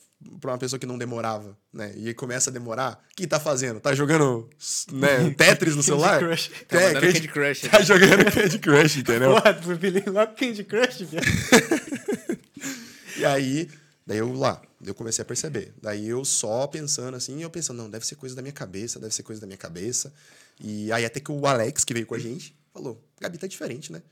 para 0.42 0.50
uma 0.52 0.58
pessoa 0.58 0.78
que 0.78 0.84
não 0.84 0.98
demorava, 0.98 1.56
né? 1.72 1.90
E 1.96 2.12
começa 2.12 2.50
a 2.50 2.52
demorar, 2.52 3.02
o 3.10 3.16
que 3.16 3.26
tá 3.26 3.40
fazendo? 3.40 3.80
Tá 3.80 3.94
jogando 3.94 4.46
né, 4.92 5.30
Tetris 5.32 5.70
no 5.74 5.76
Candy 5.76 5.86
celular? 5.86 6.18
Crush. 6.18 6.50
Tá 6.68 6.78
É, 6.78 6.92
Candy- 6.92 7.12
Candy 7.14 7.28
Crush. 7.28 7.60
Tá 7.62 7.80
jogando 7.80 8.30
Candy 8.30 8.58
Crush, 8.58 8.96
entendeu? 8.98 9.30
Porra, 9.32 9.54
tu 9.54 9.72
apelei 9.72 10.02
logo 10.06 10.34
Candy 10.34 10.64
Crush, 10.64 10.98
viado. 11.04 11.24
E 13.16 13.24
aí, 13.24 13.68
daí 14.06 14.18
eu 14.18 14.32
lá, 14.34 14.60
eu 14.84 14.94
comecei 14.94 15.22
a 15.22 15.24
perceber. 15.24 15.72
Daí 15.82 16.06
eu 16.08 16.24
só 16.26 16.66
pensando 16.66 17.16
assim, 17.16 17.42
eu 17.42 17.48
pensando, 17.50 17.78
não, 17.78 17.90
deve 17.90 18.06
ser 18.06 18.14
coisa 18.16 18.36
da 18.36 18.42
minha 18.42 18.52
cabeça, 18.52 19.00
deve 19.00 19.14
ser 19.14 19.22
coisa 19.22 19.40
da 19.40 19.46
minha 19.46 19.56
cabeça. 19.56 20.12
E 20.60 20.92
aí 20.92 21.04
até 21.06 21.18
que 21.20 21.32
o 21.32 21.46
Alex, 21.46 21.84
que 21.84 21.94
veio 21.94 22.06
com 22.06 22.14
a 22.14 22.18
gente, 22.18 22.54
falou, 22.72 23.02
Gabi, 23.20 23.38
tá 23.38 23.46
diferente, 23.46 23.90
né? 23.90 24.02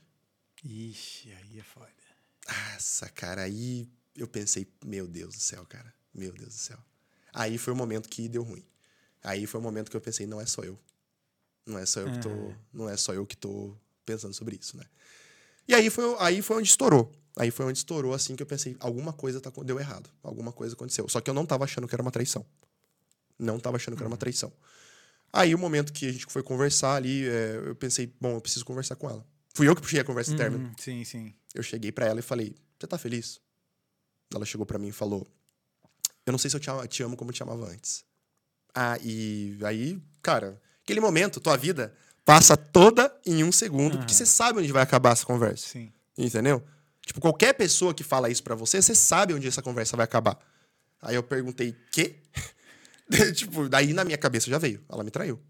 Ixi, 0.63 1.31
aí 1.33 1.59
é 1.59 1.63
foda. 1.63 1.91
Nossa, 2.47 3.09
cara, 3.09 3.43
aí 3.43 3.87
eu 4.15 4.27
pensei, 4.27 4.67
meu 4.83 5.07
Deus 5.07 5.35
do 5.35 5.41
céu, 5.41 5.65
cara. 5.65 5.93
Meu 6.13 6.31
Deus 6.33 6.49
do 6.49 6.59
céu. 6.59 6.77
Aí 7.33 7.57
foi 7.57 7.73
o 7.73 7.75
momento 7.75 8.09
que 8.09 8.27
deu 8.27 8.43
ruim. 8.43 8.65
Aí 9.23 9.45
foi 9.45 9.59
o 9.59 9.63
momento 9.63 9.91
que 9.91 9.97
eu 9.97 10.01
pensei, 10.01 10.25
não 10.25 10.41
é 10.41 10.45
só 10.45 10.63
eu. 10.63 10.79
Não 11.65 11.77
é 11.77 11.85
só 11.85 11.99
eu 11.99 12.11
que 12.11 12.19
tô, 12.19 12.53
não 12.73 12.89
é 12.89 12.97
só 12.97 13.13
eu 13.13 13.25
que 13.25 13.35
tô 13.35 13.75
pensando 14.05 14.33
sobre 14.33 14.57
isso, 14.59 14.77
né? 14.77 14.85
E 15.67 15.75
aí 15.75 15.89
foi, 15.89 16.15
aí 16.19 16.41
foi 16.41 16.57
onde 16.57 16.69
estourou. 16.69 17.11
Aí 17.35 17.51
foi 17.51 17.65
onde 17.65 17.77
estourou 17.77 18.13
assim 18.13 18.35
que 18.35 18.41
eu 18.41 18.47
pensei, 18.47 18.75
alguma 18.79 19.13
coisa 19.13 19.39
tá, 19.39 19.51
deu 19.63 19.79
errado. 19.79 20.09
Alguma 20.23 20.51
coisa 20.51 20.73
aconteceu. 20.73 21.07
Só 21.09 21.21
que 21.21 21.29
eu 21.29 21.33
não 21.33 21.45
tava 21.45 21.65
achando 21.65 21.87
que 21.87 21.93
era 21.93 22.01
uma 22.01 22.11
traição. 22.11 22.45
Não 23.37 23.59
tava 23.59 23.75
achando 23.75 23.95
que 23.95 24.01
era 24.01 24.07
uma 24.07 24.17
traição. 24.17 24.51
Aí 25.31 25.53
o 25.53 25.57
momento 25.57 25.93
que 25.93 26.07
a 26.07 26.11
gente 26.11 26.25
foi 26.27 26.41
conversar 26.41 26.95
ali, 26.95 27.27
é, 27.27 27.61
eu 27.65 27.75
pensei, 27.75 28.11
bom, 28.19 28.35
eu 28.35 28.41
preciso 28.41 28.65
conversar 28.65 28.95
com 28.95 29.09
ela. 29.09 29.25
Fui 29.57 29.67
eu 29.67 29.75
que 29.75 29.81
puxei 29.81 29.99
a 29.99 30.03
conversa 30.03 30.31
em 30.31 30.35
término. 30.37 30.67
Hum, 30.67 30.71
sim, 30.77 31.03
sim. 31.03 31.33
Eu 31.55 31.63
cheguei 31.63 31.91
pra 31.91 32.05
ela 32.05 32.19
e 32.19 32.23
falei: 32.23 32.55
Você 32.79 32.85
tá 32.85 32.95
feliz? 32.97 33.41
Ela 34.33 34.45
chegou 34.45 34.65
pra 34.67 34.77
mim 34.77 34.89
e 34.89 34.91
falou: 34.91 35.25
Eu 36.25 36.31
não 36.31 36.37
sei 36.37 36.49
se 36.51 36.55
eu 36.55 36.59
te, 36.59 36.69
ama- 36.69 36.87
te 36.87 37.01
amo 37.01 37.17
como 37.17 37.31
eu 37.31 37.33
te 37.33 37.41
amava 37.41 37.65
antes. 37.67 38.05
Ah, 38.75 38.99
e 39.01 39.57
aí, 39.63 39.99
cara, 40.21 40.61
aquele 40.83 40.99
momento, 40.99 41.39
tua 41.39 41.57
vida 41.57 41.91
passa 42.23 42.55
toda 42.55 43.11
em 43.25 43.43
um 43.43 43.51
segundo, 43.51 43.97
porque 43.97 44.13
você 44.13 44.25
sabe 44.27 44.59
onde 44.59 44.71
vai 44.71 44.83
acabar 44.83 45.13
essa 45.13 45.25
conversa. 45.25 45.67
Sim. 45.69 45.91
Entendeu? 46.15 46.63
Tipo, 47.03 47.19
qualquer 47.19 47.53
pessoa 47.53 47.93
que 47.95 48.03
fala 48.03 48.29
isso 48.29 48.43
pra 48.43 48.53
você, 48.53 48.79
você 48.81 48.93
sabe 48.93 49.33
onde 49.33 49.47
essa 49.47 49.61
conversa 49.63 49.97
vai 49.97 50.03
acabar. 50.03 50.37
Aí 51.01 51.15
eu 51.15 51.23
perguntei: 51.23 51.75
Quê? 51.91 52.17
tipo, 53.33 53.67
daí 53.69 53.91
na 53.93 54.03
minha 54.03 54.17
cabeça 54.19 54.49
já 54.51 54.57
veio: 54.59 54.83
Ela 54.87 55.03
me 55.03 55.09
traiu. 55.09 55.41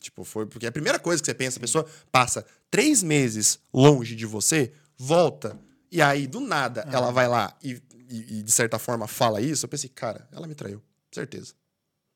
Tipo, 0.00 0.24
foi 0.24 0.46
porque 0.46 0.66
a 0.66 0.72
primeira 0.72 0.98
coisa 0.98 1.22
que 1.22 1.26
você 1.26 1.34
pensa, 1.34 1.58
a 1.58 1.60
pessoa 1.60 1.86
passa 2.10 2.44
três 2.70 3.02
meses 3.02 3.58
longe 3.72 4.14
de 4.16 4.26
você, 4.26 4.72
volta, 4.96 5.58
e 5.90 6.00
aí, 6.00 6.26
do 6.26 6.40
nada, 6.40 6.82
ela 6.92 7.10
vai 7.10 7.26
lá 7.28 7.56
e, 7.62 7.80
e- 8.08 8.38
e, 8.38 8.42
de 8.42 8.52
certa 8.52 8.78
forma, 8.78 9.06
fala 9.08 9.40
isso. 9.40 9.64
Eu 9.64 9.68
pensei, 9.68 9.88
cara, 9.90 10.28
ela 10.32 10.46
me 10.46 10.54
traiu. 10.54 10.80
Certeza. 11.12 11.52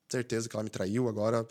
Certeza 0.09 0.47
que 0.47 0.55
ela 0.55 0.63
me 0.63 0.69
traiu. 0.69 1.07
Agora. 1.09 1.45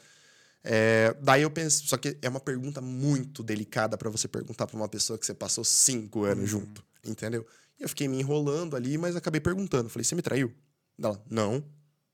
é, 0.63 1.15
daí 1.21 1.43
eu 1.43 1.51
penso. 1.51 1.87
Só 1.87 1.97
que 1.99 2.17
é 2.23 2.29
uma 2.29 2.41
pergunta 2.41 2.81
muito 2.81 3.43
delicada 3.43 3.99
pra 3.99 4.09
você 4.09 4.27
perguntar 4.27 4.67
pra 4.67 4.77
uma 4.77 4.89
pessoa 4.89 5.19
que 5.19 5.27
você 5.27 5.35
passou 5.35 5.63
cinco 5.65 6.25
anos 6.25 6.49
junto. 6.49 6.83
Entendeu? 7.05 7.47
E 7.79 7.83
eu 7.83 7.89
fiquei 7.89 8.09
me 8.09 8.19
enrolando 8.19 8.75
ali, 8.77 8.97
mas 8.97 9.15
acabei 9.17 9.41
perguntando. 9.41 9.91
Falei, 9.91 10.05
você 10.05 10.15
me 10.15 10.23
traiu? 10.23 10.51
Ela, 10.99 11.23
não. 11.29 11.63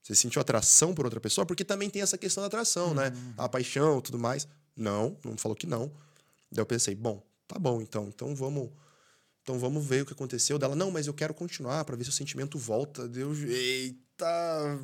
Você 0.02 0.14
sentiu 0.14 0.40
atração 0.40 0.94
por 0.94 1.04
outra 1.04 1.20
pessoa? 1.20 1.46
Porque 1.46 1.64
também 1.64 1.90
tem 1.90 2.02
essa 2.02 2.16
questão 2.16 2.42
da 2.42 2.46
atração, 2.46 2.94
né? 2.94 3.12
A 3.36 3.48
paixão 3.48 3.98
e 3.98 4.02
tudo 4.02 4.18
mais. 4.18 4.48
Não, 4.76 5.16
não 5.24 5.36
falou 5.36 5.54
que 5.54 5.66
não. 5.66 5.92
Daí 6.50 6.62
eu 6.62 6.66
pensei, 6.66 6.94
bom, 6.94 7.22
tá 7.46 7.58
bom 7.58 7.80
então. 7.80 8.08
Então 8.08 8.34
vamos. 8.34 8.70
Então 9.42 9.58
vamos 9.58 9.84
ver 9.84 10.02
o 10.02 10.06
que 10.06 10.12
aconteceu. 10.12 10.58
Dela, 10.58 10.74
não, 10.74 10.90
mas 10.90 11.06
eu 11.06 11.14
quero 11.14 11.34
continuar 11.34 11.84
pra 11.84 11.96
ver 11.96 12.04
se 12.04 12.10
o 12.10 12.12
sentimento 12.12 12.58
volta. 12.58 13.08
Deu, 13.08 13.34
eita. 13.34 14.78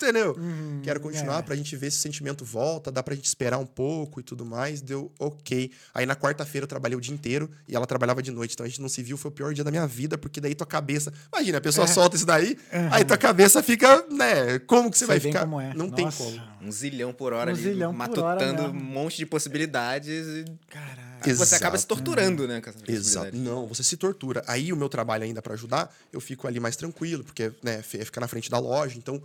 Entendeu? 0.00 0.36
Quero 0.84 1.00
continuar 1.00 1.40
é. 1.40 1.42
pra 1.42 1.56
gente 1.56 1.74
ver 1.76 1.90
se 1.90 1.98
o 1.98 2.00
sentimento 2.00 2.44
volta, 2.44 2.88
dá 2.92 3.02
pra 3.02 3.16
gente 3.16 3.24
esperar 3.24 3.58
um 3.58 3.66
pouco 3.66 4.20
e 4.20 4.22
tudo 4.22 4.46
mais. 4.46 4.80
Deu 4.80 5.10
ok. 5.18 5.72
Aí 5.92 6.06
na 6.06 6.14
quarta-feira 6.14 6.62
eu 6.64 6.68
trabalhei 6.68 6.96
o 6.96 7.00
dia 7.00 7.12
inteiro 7.12 7.50
e 7.66 7.74
ela 7.74 7.84
trabalhava 7.84 8.22
de 8.22 8.30
noite. 8.30 8.54
Então 8.54 8.64
a 8.64 8.68
gente 8.68 8.80
não 8.80 8.88
se 8.88 9.02
viu, 9.02 9.16
foi 9.16 9.28
o 9.30 9.34
pior 9.34 9.52
dia 9.52 9.64
da 9.64 9.72
minha 9.72 9.88
vida, 9.88 10.16
porque 10.16 10.40
daí 10.40 10.54
tua 10.54 10.66
cabeça. 10.68 11.12
Imagina, 11.34 11.58
a 11.58 11.60
pessoa 11.60 11.84
É. 11.84 11.88
solta 11.88 12.14
isso 12.14 12.24
daí, 12.24 12.56
aí 12.92 13.04
tua 13.04 13.16
cabeça 13.18 13.60
fica, 13.60 14.06
né? 14.08 14.60
Como 14.60 14.88
que 14.88 14.96
você 14.96 15.04
Sei 15.04 15.18
vai 15.18 15.20
ficar? 15.20 15.40
como 15.40 15.60
é. 15.60 15.74
Não 15.74 15.90
tem 15.90 16.04
Nossa. 16.04 16.22
como. 16.22 16.40
Um 16.62 16.70
zilhão 16.70 17.12
por 17.12 17.32
hora 17.32 17.50
Um 17.52 17.54
zilhão 17.56 17.92
por 17.92 18.18
hora 18.20 18.46
matutando 18.46 18.62
um 18.70 18.72
monte 18.80 19.16
de 19.16 19.26
possibilidades. 19.26 20.26
E 20.28 20.44
Caralho. 20.68 21.36
você 21.36 21.54
acaba 21.56 21.76
se 21.76 21.86
torturando, 21.86 22.46
né? 22.46 22.62
Exato. 22.86 23.36
Não, 23.36 23.66
você 23.66 23.82
se 23.82 23.96
tortura. 23.96 24.44
Aí 24.46 24.72
o 24.72 24.76
meu 24.76 24.88
trabalho 24.88 25.24
ainda 25.24 25.42
pra 25.42 25.54
ajudar, 25.54 25.92
eu 26.12 26.20
fico 26.20 26.46
ali 26.46 26.60
mais 26.60 26.76
tranquilo, 26.76 27.24
porque 27.24 27.52
né, 27.64 27.78
f- 27.78 28.04
fica 28.04 28.20
na 28.20 28.28
frente 28.28 28.48
da 28.48 28.58
loja, 28.58 28.96
então 28.96 29.20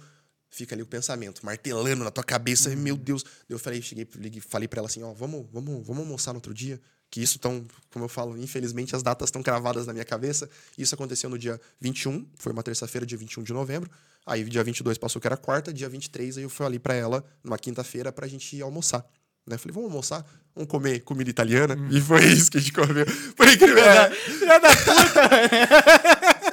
fica 0.54 0.76
ali 0.76 0.84
o 0.84 0.86
pensamento, 0.86 1.44
martelando 1.46 2.04
na 2.04 2.12
tua 2.12 2.24
cabeça, 2.24 2.70
Uhum. 2.70 2.76
meu 2.78 2.96
Deus. 2.96 3.26
Eu 3.50 3.58
falei, 3.58 3.82
cheguei, 3.82 4.08
liguei, 4.16 4.40
falei 4.40 4.68
pra 4.68 4.80
ela 4.80 4.88
assim, 4.88 5.02
ó, 5.04 5.12
vamos, 5.12 5.46
vamos, 5.52 5.86
vamos 5.86 6.04
almoçar 6.04 6.32
no 6.32 6.38
outro 6.38 6.54
dia? 6.54 6.80
Que 7.10 7.22
isso 7.22 7.38
tão, 7.40 7.66
como 7.92 8.06
eu 8.06 8.10
falo, 8.10 8.38
infelizmente 8.38 8.96
as 8.96 9.04
datas 9.04 9.28
estão 9.28 9.42
cravadas 9.44 9.86
na 9.86 9.94
minha 9.94 10.06
cabeça. 10.06 10.50
Isso 10.78 10.94
aconteceu 10.96 11.30
no 11.30 11.38
dia 11.38 11.60
21, 11.82 12.26
foi 12.38 12.52
uma 12.52 12.64
terça-feira, 12.64 13.06
dia 13.06 13.18
21 13.18 13.44
de 13.44 13.54
novembro. 13.54 13.90
Aí 14.26 14.44
dia 14.46 14.64
22 14.64 14.98
passou 14.98 15.20
que 15.22 15.28
era 15.28 15.36
quarta, 15.38 15.74
dia 15.74 15.90
23 15.90 16.38
aí 16.38 16.44
eu 16.44 16.50
fui 16.50 16.66
ali 16.66 16.80
pra 16.80 16.94
ela, 16.94 17.24
numa 17.44 17.58
quinta-feira, 17.58 18.12
pra 18.12 18.28
gente 18.28 18.56
ir 18.56 18.62
almoçar. 18.62 19.06
Né? 19.46 19.58
Falei, 19.58 19.74
vamos 19.74 19.90
almoçar? 19.90 20.26
Vamos 20.56 20.70
comer 20.70 21.02
comida 21.02 21.30
italiana? 21.30 21.76
Uhum. 21.76 21.90
E 21.92 22.00
foi 22.02 22.24
isso 22.26 22.50
que 22.50 22.58
a 22.58 22.62
gente 22.62 22.72
comeu. 22.74 23.06
Por 23.36 23.48
incrível, 23.48 23.78
é, 23.84 24.10
Filha 24.12 24.60
da 24.60 24.70
puta! 24.70 25.30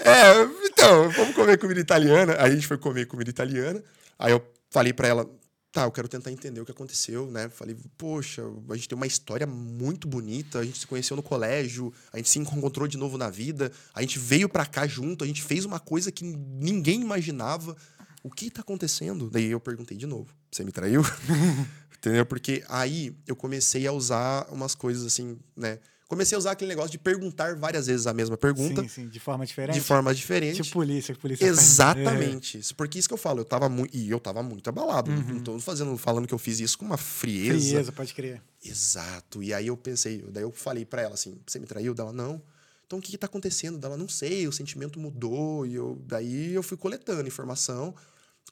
é, 0.05 0.60
então, 0.81 1.11
vamos 1.11 1.35
comer 1.35 1.59
comida 1.59 1.78
italiana. 1.78 2.37
Aí 2.39 2.53
a 2.53 2.55
gente 2.55 2.66
foi 2.66 2.78
comer 2.78 3.07
comida 3.07 3.28
italiana. 3.28 3.85
Aí 4.18 4.33
eu 4.33 4.43
falei 4.70 4.95
pra 4.95 5.09
ela, 5.09 5.31
tá, 5.70 5.83
eu 5.83 5.91
quero 5.91 6.09
tentar 6.09 6.33
entender 6.33 6.59
o 6.59 6.64
que 6.64 6.72
aconteceu, 6.72 7.31
né? 7.31 7.51
Falei, 7.51 7.76
poxa, 7.99 8.43
a 8.70 8.74
gente 8.74 8.89
tem 8.89 8.97
uma 8.97 9.07
história 9.07 9.47
muito 9.47 10.09
bonita, 10.09 10.59
a 10.59 10.64
gente 10.64 10.78
se 10.78 10.87
conheceu 10.87 11.16
no 11.16 11.22
colégio, 11.22 11.93
a 12.11 12.16
gente 12.16 12.31
se 12.31 12.39
encontrou 12.39 12.89
de 12.89 12.97
novo 12.97 13.18
na 13.18 13.28
vida, 13.28 13.70
a 13.93 14.01
gente 14.01 14.18
veio 14.18 14.49
pra 14.49 14.64
cá 14.64 14.87
junto, 14.87 15.22
a 15.22 15.26
gente 15.26 15.43
fez 15.43 15.66
uma 15.66 15.78
coisa 15.78 16.11
que 16.11 16.24
ninguém 16.24 17.03
imaginava. 17.03 17.76
O 18.22 18.31
que 18.31 18.51
tá 18.51 18.62
acontecendo? 18.62 19.28
Daí 19.28 19.51
eu 19.51 19.61
perguntei 19.61 19.99
de 19.99 20.07
novo, 20.07 20.35
você 20.51 20.64
me 20.64 20.72
traiu? 20.72 21.03
Entendeu? 21.97 22.24
Porque 22.24 22.64
aí 22.70 23.14
eu 23.26 23.37
comecei 23.37 23.87
a 23.87 23.93
usar 23.93 24.47
umas 24.51 24.74
coisas 24.74 25.05
assim, 25.05 25.39
né? 25.55 25.78
Comecei 26.11 26.35
a 26.35 26.39
usar 26.41 26.51
aquele 26.51 26.71
negócio 26.71 26.91
de 26.91 26.99
perguntar 26.99 27.55
várias 27.55 27.87
vezes 27.87 28.05
a 28.09 28.13
mesma 28.13 28.37
pergunta 28.37 28.83
Sim, 28.83 28.89
sim, 28.89 29.09
de 29.09 29.21
forma 29.21 29.47
diferente. 29.47 29.75
de 29.77 29.81
forma 29.81 30.13
diferente. 30.13 30.57
Tipo 30.61 30.73
polícia, 30.73 31.15
que 31.15 31.21
polícia 31.21 31.47
faz. 31.47 31.59
Exatamente. 31.61 32.59
Isso, 32.59 32.75
Porque 32.75 32.99
isso 32.99 33.07
que 33.07 33.15
eu 33.15 33.19
falo, 33.19 33.39
eu 33.39 33.45
tava 33.45 33.69
muito. 33.69 33.97
E 33.97 34.11
eu 34.11 34.19
tava 34.19 34.43
muito 34.43 34.69
abalado. 34.69 35.09
Uhum. 35.09 35.35
Não 35.35 35.41
tô 35.41 35.57
fazendo, 35.61 35.97
falando 35.97 36.27
que 36.27 36.35
eu 36.35 36.39
fiz 36.39 36.59
isso 36.59 36.77
com 36.77 36.85
uma 36.85 36.97
É, 36.97 36.99
frieza. 36.99 37.69
frieza, 37.71 37.93
pode 37.93 38.13
crer. 38.13 38.43
Exato. 38.65 39.41
E 39.41 39.55
aí 39.55 39.69
eu 39.69 39.77
pensei, 39.77 40.25
daí 40.29 40.43
eu 40.43 40.51
falei 40.51 40.85
pra 40.85 41.01
ela 41.01 41.15
assim: 41.15 41.39
você 41.47 41.61
me 41.61 41.67
traiu? 41.67 41.95
Dela, 41.95 42.13
não. 42.13 42.43
Então 42.89 42.99
o 42.99 43.03
que, 43.03 43.13
que 43.13 43.19
tá 43.19 43.27
acontecendo? 43.27 43.79
Dela, 43.79 43.97
não 43.97 44.09
sei, 44.09 44.49
o 44.49 44.53
sentimento 44.53 44.99
mudou. 44.99 45.65
E 45.65 45.77
eu, 45.77 45.97
daí 46.09 46.53
eu 46.53 46.63
fui 46.65 46.77
coletando 46.77 47.29
informação. 47.29 47.95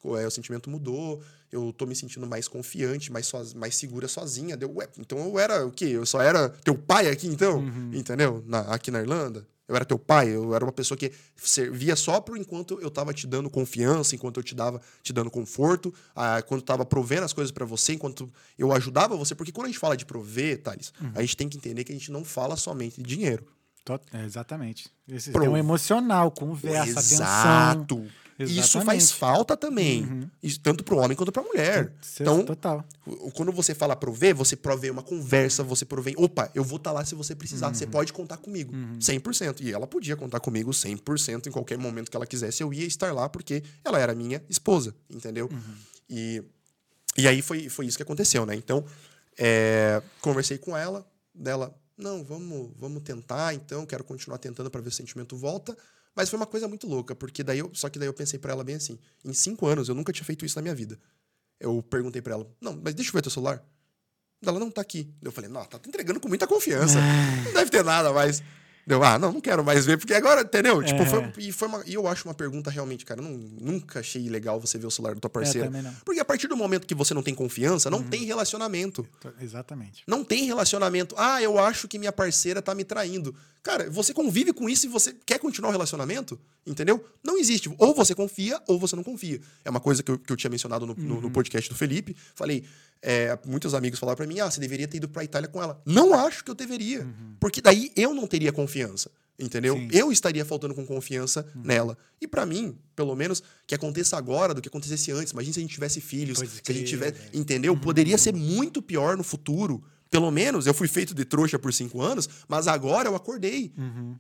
É, 0.05 0.27
o 0.27 0.31
sentimento 0.31 0.71
mudou, 0.71 1.21
eu 1.51 1.73
tô 1.73 1.87
me 1.87 1.95
sentindo 1.95 2.27
mais 2.27 2.47
confiante, 2.49 3.11
mais, 3.13 3.31
mais 3.55 3.75
segura 3.77 4.07
sozinha. 4.09 4.57
Deu, 4.57 4.73
ué, 4.77 4.89
então 4.99 5.19
eu 5.19 5.39
era 5.39 5.67
o 5.67 5.71
quê? 5.73 5.87
Eu 5.87 6.07
só 6.07 6.21
era 6.21 6.49
teu 6.49 6.77
pai 6.77 7.09
aqui, 7.09 7.27
então? 7.27 7.61
Entendeu? 7.95 8.43
Na- 8.47 8.61
aqui 8.73 8.91
na 8.91 9.01
Irlanda? 9.01 9.47
Eu 9.67 9.77
era 9.77 9.85
teu 9.85 9.99
pai, 9.99 10.31
eu 10.31 10.55
era 10.55 10.65
uma 10.65 10.73
pessoa 10.73 10.97
que 10.97 11.13
servia 11.37 11.95
só 11.95 12.23
por 12.23 12.39
enquanto 12.39 12.81
eu 12.81 12.91
tava 12.91 13.13
te 13.13 13.27
dando 13.27 13.51
confiança, 13.51 14.15
enquanto 14.15 14.39
eu 14.39 14.43
te 14.43 14.55
dava 14.55 14.81
te 15.03 15.13
dando 15.13 15.31
conforto, 15.31 15.93
ah, 16.17 16.41
quando 16.41 16.61
eu 16.61 16.65
tava 16.65 16.87
provendo 16.87 17.25
as 17.25 17.35
coisas 17.35 17.53
pra 17.53 17.67
você, 17.67 17.93
enquanto 17.93 18.31
eu 18.59 18.73
ajudava 18.73 19.15
você, 19.15 19.35
porque 19.35 19.53
quando 19.53 19.67
a 19.67 19.69
gente 19.69 19.79
fala 19.79 19.95
de 19.95 20.07
prover, 20.07 20.63
Thales, 20.63 20.91
a 21.15 21.21
gente 21.21 21.37
tem 21.37 21.49
que 21.51 21.59
entender 21.59 21.85
que 21.85 21.93
a 21.93 21.95
gente 21.95 22.11
não 22.11 22.25
fala 22.25 22.57
somente 22.57 23.03
de 23.03 23.07
dinheiro. 23.15 23.45
É, 24.12 24.24
exatamente. 24.24 24.89
Esse 25.09 25.30
Pro- 25.30 25.43
tem 25.43 25.51
um 25.51 25.57
emocional, 25.57 26.30
conversa, 26.30 27.01
atenção. 27.01 27.16
Exato. 27.26 28.07
Isso 28.39 28.53
Exatamente. 28.61 28.86
faz 28.86 29.11
falta 29.11 29.57
também, 29.57 30.30
Isso, 30.41 30.61
tanto 30.61 30.84
para 30.84 30.95
o 30.95 30.99
homem 30.99 31.16
quanto 31.16 31.32
para 31.32 31.43
a 31.43 31.45
mulher. 31.45 31.93
Então, 32.20 32.45
Total. 32.45 32.84
quando 33.34 33.51
você 33.51 33.74
fala 33.74 33.97
prover, 33.97 34.32
você 34.32 34.55
provê 34.55 34.91
uma 34.91 35.03
conversa, 35.03 35.64
você 35.64 35.84
provê, 35.84 36.14
opa, 36.16 36.49
eu 36.55 36.62
vou 36.62 36.76
estar 36.76 36.93
lá 36.93 37.05
se 37.05 37.16
você 37.16 37.34
precisar, 37.34 37.74
você 37.74 37.84
pode 37.84 38.12
contar 38.12 38.36
comigo, 38.36 38.72
100%. 39.01 39.61
E 39.62 39.72
ela 39.72 39.89
podia 39.89 40.14
contar 40.14 40.39
comigo 40.39 40.70
100% 40.70 41.49
em 41.49 41.51
qualquer 41.51 41.76
momento 41.78 42.12
que 42.12 42.16
ela 42.16 42.26
quisesse, 42.28 42.62
eu 42.62 42.72
ia 42.72 42.86
estar 42.86 43.12
lá 43.12 43.28
porque 43.28 43.61
ela 43.84 43.99
era 43.99 44.14
minha 44.14 44.41
esposa, 44.49 44.95
entendeu? 45.11 45.51
E, 46.09 46.41
e 47.16 47.26
aí 47.26 47.43
foi, 47.43 47.68
foi 47.68 47.86
isso 47.86 47.97
que 47.97 48.05
aconteceu, 48.05 48.47
né? 48.47 48.55
Então, 48.55 48.84
é, 49.36 50.01
conversei 50.20 50.59
com 50.59 50.76
ela, 50.76 51.05
dela, 51.34 51.74
não, 51.99 52.23
vamos, 52.23 52.71
vamos 52.77 53.03
tentar, 53.03 53.53
então, 53.55 53.85
quero 53.85 54.05
continuar 54.05 54.39
tentando 54.39 54.71
para 54.71 54.81
ver 54.81 54.91
se 54.91 54.95
o 54.95 54.97
sentimento 54.99 55.37
volta. 55.37 55.77
Mas 56.15 56.29
foi 56.31 56.37
uma 56.37 56.47
coisa 56.47 56.67
muito 56.67 56.87
louca, 56.87 57.15
porque 57.15 57.45
daí 57.45 57.59
eu, 57.59 57.71
só 57.75 57.89
que 57.89 57.99
daí 57.99 58.09
eu 58.09 58.15
pensei 58.15 58.39
para 58.39 58.53
ela 58.53 58.65
bem 58.65 58.75
assim, 58.75 58.99
em 59.25 59.33
cinco 59.33 59.67
anos 59.67 59.89
eu 59.89 59.95
nunca 59.95 60.13
tinha 60.13 60.25
feito 60.25 60.45
isso 60.45 60.57
na 60.57 60.63
minha 60.63 60.75
vida. 60.75 60.99
Eu 61.61 61.83
perguntei 61.83 62.23
para 62.23 62.35
ela, 62.35 62.51
não, 62.61 62.81
mas 62.83 62.95
deixa 62.95 63.11
eu 63.11 63.13
ver 63.13 63.23
teu 63.23 63.31
celular. 63.31 63.63
Ela 64.45 64.59
não 64.59 64.71
tá 64.71 64.81
aqui. 64.81 65.13
Eu 65.23 65.33
falei, 65.33 65.51
não, 65.51 65.65
tá 65.65 65.79
te 65.79 65.89
entregando 65.89 66.21
com 66.21 66.29
muita 66.29 66.47
confiança. 66.47 66.99
Não 67.45 67.53
deve 67.53 67.71
ter 67.71 67.85
nada 67.85 68.13
mais. 68.13 68.43
Deu, 68.89 69.05
ah, 69.05 69.18
não, 69.18 69.32
não 69.32 69.41
quero 69.41 69.62
mais 69.62 69.84
ver, 69.84 69.99
porque 69.99 70.14
agora, 70.14 70.41
entendeu? 70.41 70.82
Tipo, 70.82 71.03
É. 71.03 71.07
foi, 71.07 71.32
e, 71.36 71.53
foi 71.53 71.68
uma, 71.68 71.82
e 71.86 71.93
eu 71.93 72.09
acho 72.09 72.26
uma 72.26 72.32
pergunta 72.32 72.70
realmente, 72.70 73.05
cara, 73.05 73.20
não, 73.20 73.32
nunca 73.32 74.01
achei 74.01 74.26
legal 74.30 74.59
você 74.59 74.78
ver 74.78 74.86
o 74.86 74.91
celular 74.91 75.14
da 75.14 75.20
tua 75.20 75.28
parceira. 75.28 75.66
também 75.66 75.82
não. 75.82 75.93
Porque 76.07 76.18
a 76.18 76.24
partir 76.24 76.49
do 76.49 76.57
momento 76.57 76.86
que 76.86 76.95
você 76.95 77.12
não 77.12 77.22
tem 77.22 77.34
confiança, 77.34 77.91
não 77.91 78.03
tem 78.03 78.24
relacionamento. 78.24 79.07
To- 79.20 79.32
Exatamente. 79.43 80.03
Não 80.07 80.24
tem 80.24 80.45
relacionamento. 80.47 81.14
Ah, 81.18 81.43
eu 81.43 81.59
acho 81.59 81.86
que 81.86 81.99
minha 81.99 82.12
parceira 82.12 82.62
tá 82.62 82.74
me 82.74 82.82
traindo. 82.82 83.34
Cara, 83.62 83.91
você 83.91 84.14
convive 84.14 84.53
com 84.55 84.68
isso 84.70 84.86
e 84.86 84.89
você 84.89 85.14
quer 85.26 85.39
continuar 85.39 85.68
o 85.68 85.72
relacionamento? 85.72 86.41
Entendeu? 86.66 87.05
Não 87.22 87.36
existe. 87.36 87.70
Ou 87.76 87.95
você 87.95 88.14
confia 88.14 88.59
ou 88.66 88.78
você 88.78 88.97
não 88.97 89.03
confia. 89.05 89.39
É 89.64 89.68
uma 89.68 89.80
coisa 89.80 90.03
que 90.03 90.11
eu, 90.11 90.18
que 90.18 90.32
eu 90.32 90.36
tinha 90.36 90.51
mencionado 90.51 90.86
no, 90.86 90.95
no- 90.95 91.14
Uhum. 91.16 91.20
no 91.22 91.30
podcast 91.30 91.68
do 91.68 91.76
Felipe. 91.76 92.16
Falei, 92.34 92.64
é, 93.03 93.39
muitos 93.47 93.75
amigos 93.75 93.99
falaram 93.99 94.17
pra 94.17 94.27
mim: 94.27 94.41
ah, 94.41 94.51
você 94.51 94.61
deveria 94.61 94.89
ter 94.89 94.97
ido 94.99 95.09
pra 95.09 95.25
Itália 95.25 95.49
com 95.49 95.63
ela. 95.63 95.81
Não 95.85 96.15
acho 96.15 96.45
que 96.45 96.51
eu 96.51 96.55
deveria. 96.55 97.07
Porque 97.39 97.61
daí 97.61 97.91
eu 97.97 98.15
não 98.15 98.27
teria 98.27 98.53
confiança. 98.53 99.11
Entendeu? 99.41 99.75
Uhum. 99.77 99.89
Sim. 99.89 99.97
Eu 99.97 100.11
estaria 100.11 100.45
faltando 100.45 100.75
com 100.75 100.85
confiança 100.85 101.47
nela. 101.55 101.97
E 102.21 102.27
pra 102.27 102.45
mim, 102.45 102.77
pelo 102.97 103.15
menos, 103.15 103.41
que 103.69 103.75
aconteça 103.75 104.17
agora 104.17 104.53
do 104.53 104.61
que 104.61 104.67
acontecesse 104.67 105.13
antes. 105.13 105.33
Imagina 105.33 105.55
se 105.55 105.61
a 105.61 105.63
gente 105.63 105.75
tivesse 105.75 106.01
filhos, 106.01 106.39
Pode 106.39 106.51
se 106.51 106.59
a 106.59 106.63
crer, 106.63 106.79
gente 106.79 106.89
tivesse. 106.89 107.21
Entendeu? 107.33 107.77
Poderia 107.77 108.19
ser 108.19 108.35
muito 108.35 108.83
pior 108.83 109.17
no 109.17 109.23
futuro. 109.23 109.81
Pelo 110.11 110.31
menos 110.31 110.67
eu 110.67 110.73
fui 110.73 110.89
feito 110.89 111.15
de 111.15 111.25
trouxa 111.25 111.59
por 111.59 111.73
cinco 111.73 112.01
anos, 112.01 112.29
mas 112.49 112.67
agora 112.67 113.09
eu 113.09 113.15
acordei. 113.15 113.73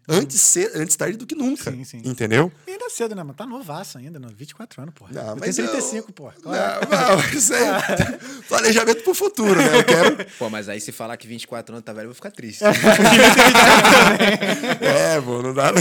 Antes, 0.08 0.40
ce- 0.40 0.70
antes 0.74 0.94
tarde 0.96 1.16
do 1.16 1.26
que 1.26 1.34
nunca. 1.34 1.70
Sim, 1.72 1.82
sim. 1.84 2.02
Entendeu? 2.04 2.52
E 2.66 2.72
ainda 2.72 2.84
é 2.84 2.90
cedo, 2.90 3.14
né, 3.14 3.22
mano? 3.22 3.34
Tá 3.34 3.46
novaço 3.46 3.96
ainda, 3.98 4.18
não. 4.18 4.28
24 4.28 4.82
anos, 4.82 4.94
porra. 4.94 5.12
Não, 5.14 5.28
eu 5.30 5.36
mas 5.36 5.56
tenho 5.56 5.66
eu- 5.66 5.72
35, 5.72 6.12
porra. 6.12 6.34
Não, 6.44 6.52
não, 7.16 7.30
isso 7.38 7.54
é 7.54 7.78
planejamento 8.48 9.02
pro 9.02 9.14
futuro, 9.14 9.56
né? 9.56 9.78
Eu 9.78 9.84
quero. 9.84 10.16
Pô, 10.38 10.50
mas 10.50 10.68
aí 10.68 10.80
se 10.80 10.92
falar 10.92 11.16
que 11.16 11.26
24 11.26 11.74
anos 11.74 11.84
tá 11.84 11.92
velho, 11.92 12.04
eu 12.04 12.08
vou 12.08 12.14
ficar 12.14 12.30
triste. 12.30 12.62
É, 14.80 15.20
pô, 15.20 15.42
não 15.42 15.54
dá 15.54 15.72
não. 15.72 15.80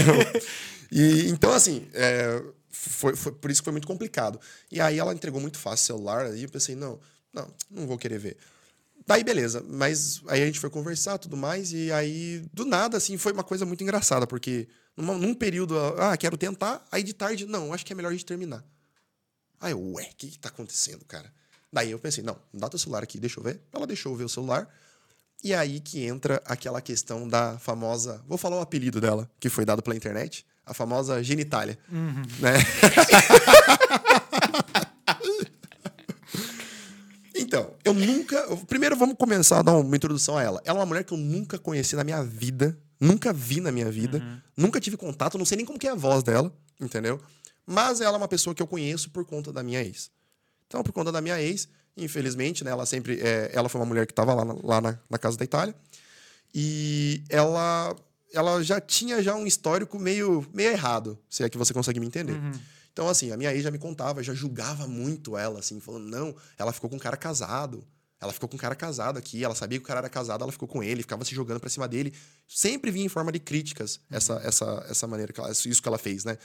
E, 0.90 1.28
então, 1.28 1.52
assim, 1.52 1.86
é, 1.92 2.42
foi, 2.70 3.14
foi 3.14 3.32
por 3.32 3.50
isso 3.50 3.60
que 3.60 3.64
foi 3.64 3.72
muito 3.72 3.86
complicado. 3.86 4.40
E 4.70 4.80
aí 4.80 4.98
ela 4.98 5.12
entregou 5.12 5.40
muito 5.40 5.58
fácil 5.58 5.94
o 5.94 5.98
celular, 5.98 6.26
aí 6.26 6.42
eu 6.44 6.48
pensei, 6.48 6.74
não, 6.74 6.98
não, 7.32 7.48
não 7.70 7.86
vou 7.86 7.98
querer 7.98 8.18
ver. 8.18 8.36
Daí, 9.08 9.24
beleza. 9.24 9.64
Mas 9.66 10.20
aí 10.28 10.42
a 10.42 10.46
gente 10.46 10.60
foi 10.60 10.68
conversar 10.68 11.16
tudo 11.16 11.34
mais, 11.34 11.72
e 11.72 11.90
aí, 11.90 12.44
do 12.52 12.66
nada, 12.66 12.98
assim, 12.98 13.16
foi 13.16 13.32
uma 13.32 13.42
coisa 13.42 13.64
muito 13.64 13.82
engraçada, 13.82 14.26
porque 14.26 14.68
numa- 14.94 15.16
num 15.16 15.32
período, 15.32 15.78
ah, 15.98 16.14
quero 16.14 16.36
tentar, 16.36 16.86
aí 16.92 17.02
de 17.02 17.14
tarde, 17.14 17.46
não, 17.46 17.72
acho 17.72 17.86
que 17.86 17.92
é 17.94 17.96
melhor 17.96 18.10
a 18.10 18.12
gente 18.12 18.26
terminar. 18.26 18.62
Aí 19.58 19.72
eu, 19.72 19.80
ué, 19.94 20.10
o 20.12 20.14
que, 20.14 20.28
que 20.28 20.38
tá 20.38 20.50
acontecendo, 20.50 21.06
cara? 21.06 21.32
Daí 21.72 21.90
eu 21.90 21.98
pensei, 21.98 22.22
não, 22.22 22.36
dá 22.52 22.68
teu 22.68 22.78
celular 22.78 23.02
aqui, 23.02 23.18
deixa 23.18 23.40
eu 23.40 23.44
ver. 23.44 23.62
Ela 23.72 23.86
deixou 23.86 24.12
eu 24.12 24.16
ver 24.16 24.24
o 24.24 24.28
celular. 24.28 24.68
E 25.42 25.54
aí 25.54 25.80
que 25.80 26.04
entra 26.04 26.42
aquela 26.44 26.82
questão 26.82 27.26
da 27.26 27.58
famosa. 27.58 28.22
Vou 28.28 28.36
falar 28.36 28.58
o 28.58 28.60
apelido 28.60 29.00
dela, 29.00 29.26
que 29.40 29.48
foi 29.48 29.64
dado 29.64 29.82
pela 29.82 29.96
internet. 29.96 30.44
A 30.66 30.74
famosa 30.74 31.22
genitália. 31.22 31.78
Né? 31.88 32.58
então, 37.48 37.72
eu 37.82 37.94
nunca. 37.94 38.56
Primeiro 38.66 38.94
vamos 38.94 39.16
começar 39.16 39.60
a 39.60 39.62
dar 39.62 39.74
uma 39.78 39.96
introdução 39.96 40.36
a 40.36 40.42
ela. 40.42 40.60
Ela 40.66 40.78
é 40.78 40.80
uma 40.80 40.86
mulher 40.86 41.02
que 41.02 41.14
eu 41.14 41.16
nunca 41.16 41.58
conheci 41.58 41.96
na 41.96 42.04
minha 42.04 42.22
vida. 42.22 42.78
Nunca 43.00 43.32
vi 43.32 43.58
na 43.58 43.72
minha 43.72 43.90
vida. 43.90 44.22
Nunca 44.54 44.78
tive 44.78 44.98
contato, 44.98 45.38
não 45.38 45.46
sei 45.46 45.56
nem 45.56 45.64
como 45.64 45.78
que 45.78 45.88
é 45.88 45.90
a 45.90 45.94
voz 45.94 46.22
dela, 46.22 46.54
entendeu? 46.78 47.18
Mas 47.64 48.02
ela 48.02 48.16
é 48.16 48.18
uma 48.18 48.28
pessoa 48.28 48.54
que 48.54 48.62
eu 48.62 48.66
conheço 48.66 49.08
por 49.08 49.24
conta 49.24 49.50
da 49.50 49.62
minha 49.62 49.82
ex. 49.82 50.10
Então, 50.66 50.82
por 50.82 50.92
conta 50.92 51.10
da 51.10 51.22
minha 51.22 51.40
ex, 51.40 51.68
infelizmente, 51.96 52.62
né, 52.62 52.70
ela 52.70 52.84
sempre. 52.84 53.18
é, 53.18 53.50
ela 53.54 53.70
foi 53.70 53.80
uma 53.80 53.86
mulher 53.86 54.04
que 54.04 54.12
estava 54.12 54.34
lá, 54.34 54.44
na, 54.44 54.54
lá 54.62 54.80
na, 54.82 54.98
na 55.08 55.16
casa 55.16 55.38
da 55.38 55.44
Itália. 55.44 55.74
E 56.54 57.22
ela, 57.30 57.96
ela 58.34 58.62
já 58.62 58.78
tinha 58.78 59.22
já 59.22 59.34
um 59.34 59.46
histórico 59.46 59.98
meio, 59.98 60.46
meio 60.52 60.70
errado, 60.70 61.18
se 61.30 61.42
é 61.44 61.48
que 61.48 61.56
você 61.56 61.72
consegue 61.72 61.98
me 61.98 62.06
entender. 62.06 62.38
Então, 62.92 63.08
assim, 63.08 63.30
a 63.32 63.36
minha 63.36 63.52
ex 63.52 63.62
já 63.62 63.70
me 63.70 63.78
contava, 63.78 64.22
já 64.22 64.34
julgava 64.34 64.86
muito 64.86 65.36
ela, 65.36 65.60
assim, 65.60 65.80
falando, 65.80 66.08
não, 66.08 66.34
ela 66.56 66.72
ficou 66.72 66.90
com 66.90 66.96
um 66.96 66.98
cara 66.98 67.16
casado. 67.16 67.86
Ela 68.20 68.32
ficou 68.32 68.48
com 68.48 68.56
um 68.56 68.58
cara 68.58 68.74
casado 68.74 69.16
aqui, 69.16 69.44
ela 69.44 69.54
sabia 69.54 69.78
que 69.78 69.84
o 69.84 69.86
cara 69.86 70.00
era 70.00 70.08
casado, 70.08 70.42
ela 70.42 70.50
ficou 70.50 70.66
com 70.66 70.82
ele, 70.82 71.02
ficava 71.02 71.24
se 71.24 71.34
jogando 71.34 71.60
pra 71.60 71.70
cima 71.70 71.86
dele. 71.86 72.12
Sempre 72.48 72.90
vinha 72.90 73.06
em 73.06 73.08
forma 73.08 73.30
de 73.30 73.38
críticas 73.38 74.00
essa, 74.10 74.40
essa, 74.44 74.86
essa 74.88 75.06
maneira, 75.06 75.32
que 75.32 75.38
ela, 75.38 75.52
isso 75.52 75.80
que 75.80 75.88
ela 75.88 75.98
fez, 75.98 76.24
né? 76.24 76.36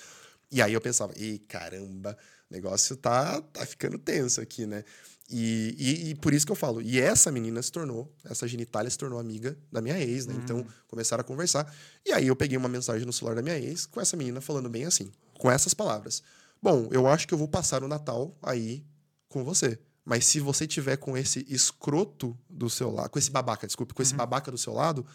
E 0.51 0.61
aí 0.61 0.71
eu 0.71 0.81
pensava, 0.81 1.13
e 1.17 1.39
caramba, 1.39 2.15
o 2.49 2.53
negócio 2.53 2.95
tá, 2.95 3.41
tá 3.41 3.65
ficando 3.65 3.97
tenso 3.97 4.39
aqui, 4.39 4.67
né? 4.67 4.83
E, 5.29 5.75
e, 5.77 6.09
e 6.09 6.15
por 6.15 6.33
isso 6.33 6.45
que 6.45 6.51
eu 6.51 6.55
falo, 6.55 6.81
e 6.81 6.99
essa 6.99 7.31
menina 7.31 7.61
se 7.61 7.71
tornou, 7.71 8.13
essa 8.25 8.47
genitália 8.47 8.89
se 8.89 8.97
tornou 8.97 9.19
amiga 9.19 9.57
da 9.71 9.81
minha 9.81 9.97
ex, 9.99 10.25
né? 10.25 10.35
Então 10.43 10.65
começaram 10.87 11.21
a 11.21 11.23
conversar. 11.23 11.73
E 12.05 12.11
aí 12.11 12.27
eu 12.27 12.35
peguei 12.35 12.57
uma 12.57 12.69
mensagem 12.69 13.05
no 13.05 13.13
celular 13.13 13.35
da 13.35 13.41
minha 13.41 13.57
ex 13.57 13.85
com 13.85 14.01
essa 14.01 14.17
menina 14.17 14.41
falando 14.41 14.69
bem 14.69 14.85
assim, 14.85 15.11
com 15.39 15.49
essas 15.49 15.73
palavras. 15.73 16.21
Bom, 16.61 16.87
eu 16.91 17.07
acho 17.07 17.27
que 17.27 17.33
eu 17.33 17.37
vou 17.37 17.47
passar 17.47 17.83
o 17.83 17.87
Natal 17.87 18.37
aí 18.41 18.85
com 19.27 19.43
você. 19.43 19.79
Mas 20.05 20.25
se 20.25 20.39
você 20.39 20.67
tiver 20.67 20.97
com 20.97 21.17
esse 21.17 21.45
escroto 21.49 22.37
do 22.49 22.69
seu 22.69 22.91
lado, 22.91 23.09
com 23.09 23.17
esse 23.17 23.31
babaca, 23.31 23.65
desculpe, 23.65 23.93
com 23.93 24.01
esse 24.01 24.13
babaca 24.13 24.51
do 24.51 24.57
seu 24.57 24.73
lado, 24.73 25.05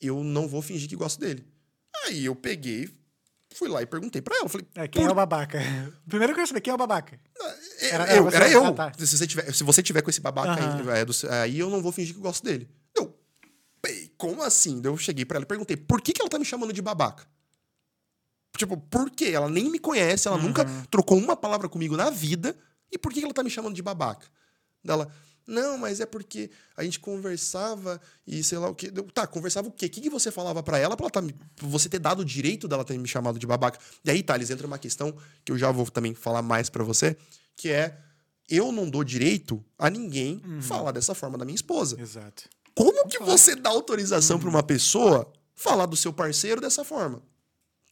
eu 0.00 0.22
não 0.22 0.46
vou 0.46 0.62
fingir 0.62 0.88
que 0.88 0.96
gosto 0.96 1.18
dele. 1.20 1.44
Aí 2.04 2.24
eu 2.24 2.36
peguei, 2.36 2.88
fui 3.54 3.68
lá 3.68 3.82
e 3.82 3.86
perguntei 3.86 4.20
pra 4.22 4.36
ela. 4.36 4.48
Falei, 4.48 4.66
É, 4.74 4.86
quem 4.88 5.02
por 5.02 5.08
é 5.08 5.12
o 5.12 5.14
babaca? 5.14 5.58
Primeiro 6.08 6.32
eu 6.32 6.34
quero 6.36 6.46
saber 6.48 6.60
quem 6.60 6.70
é 6.70 6.74
o 6.74 6.78
babaca. 6.78 7.18
É, 7.80 7.88
Era- 7.90 8.16
eu, 8.16 8.26
era 8.28 8.36
era 8.36 8.50
eu. 8.50 8.64
Ah, 8.66 8.72
tá. 8.72 8.92
se, 8.98 9.06
você 9.18 9.26
tiver, 9.26 9.52
se 9.54 9.64
você 9.64 9.82
tiver 9.82 10.02
com 10.02 10.10
esse 10.10 10.20
babaca 10.20 10.54
aí, 10.60 10.66
Aham. 10.66 10.92
é, 11.30 11.40
aí 11.42 11.58
eu 11.58 11.70
não 11.70 11.82
vou 11.82 11.92
fingir 11.92 12.14
que 12.14 12.18
eu 12.20 12.22
gosto 12.24 12.44
dele. 12.44 12.68
Eu, 12.94 13.16
"Pei, 13.82 14.12
como 14.16 14.42
assim? 14.42 14.80
Eu 14.84 14.96
cheguei 14.96 15.24
pra 15.24 15.36
ela 15.36 15.44
e 15.44 15.48
perguntei, 15.48 15.76
por 15.76 16.00
que, 16.00 16.12
que 16.12 16.20
ela 16.20 16.28
tá 16.30 16.38
me 16.38 16.44
chamando 16.44 16.72
de 16.72 16.82
babaca? 16.82 17.26
Tipo, 18.56 18.76
por 18.76 19.10
quê? 19.10 19.26
Ela 19.32 19.48
nem 19.48 19.70
me 19.70 19.78
conhece, 19.78 20.26
ela 20.26 20.36
nunca 20.38 20.66
Uhum. 20.66 20.84
trocou 20.90 21.16
uma 21.16 21.36
palavra 21.36 21.68
comigo 21.68 21.96
na 21.96 22.10
vida. 22.10 22.56
E 22.90 22.98
por 22.98 23.12
que, 23.12 23.20
que 23.20 23.24
ela 23.24 23.34
tá 23.34 23.42
me 23.44 23.50
chamando 23.50 23.74
de 23.74 23.82
babaca? 23.82 24.26
Dela, 24.82 25.12
não, 25.48 25.76
mas 25.78 25.98
é 26.00 26.06
porque 26.06 26.50
a 26.76 26.84
gente 26.84 27.00
conversava 27.00 28.00
e 28.26 28.44
sei 28.44 28.58
lá 28.58 28.68
o 28.68 28.74
quê. 28.74 28.92
Tá, 29.12 29.26
conversava 29.26 29.66
o 29.68 29.72
quê? 29.72 29.86
O 29.86 29.90
que, 29.90 30.00
que 30.02 30.10
você 30.10 30.30
falava 30.30 30.62
pra 30.62 30.78
ela 30.78 30.96
pra, 30.96 31.04
ela 31.06 31.10
tá, 31.10 31.22
pra 31.56 31.66
você 31.66 31.88
ter 31.88 31.98
dado 31.98 32.20
o 32.20 32.24
direito 32.24 32.68
dela 32.68 32.84
ter 32.84 32.96
me 32.98 33.08
chamado 33.08 33.38
de 33.38 33.46
babaca? 33.46 33.78
E 34.04 34.10
aí, 34.10 34.22
Thales, 34.22 34.50
entra 34.50 34.66
uma 34.66 34.78
questão 34.78 35.16
que 35.44 35.50
eu 35.50 35.58
já 35.58 35.70
vou 35.72 35.90
também 35.90 36.14
falar 36.14 36.42
mais 36.42 36.68
pra 36.68 36.84
você, 36.84 37.16
que 37.56 37.70
é 37.70 37.98
eu 38.48 38.70
não 38.72 38.88
dou 38.88 39.02
direito 39.02 39.64
a 39.78 39.90
ninguém 39.90 40.40
Uhum. 40.46 40.62
falar 40.62 40.92
dessa 40.92 41.14
forma 41.14 41.36
da 41.36 41.44
minha 41.44 41.56
esposa. 41.56 42.00
Exato. 42.00 42.44
Como 42.74 43.08
que 43.08 43.18
você 43.18 43.54
dá 43.56 43.70
autorização 43.70 44.36
Uhum. 44.36 44.40
pra 44.42 44.50
uma 44.50 44.62
pessoa 44.62 45.30
falar 45.54 45.86
do 45.86 45.96
seu 45.96 46.12
parceiro 46.12 46.60
dessa 46.60 46.84
forma? 46.84 47.20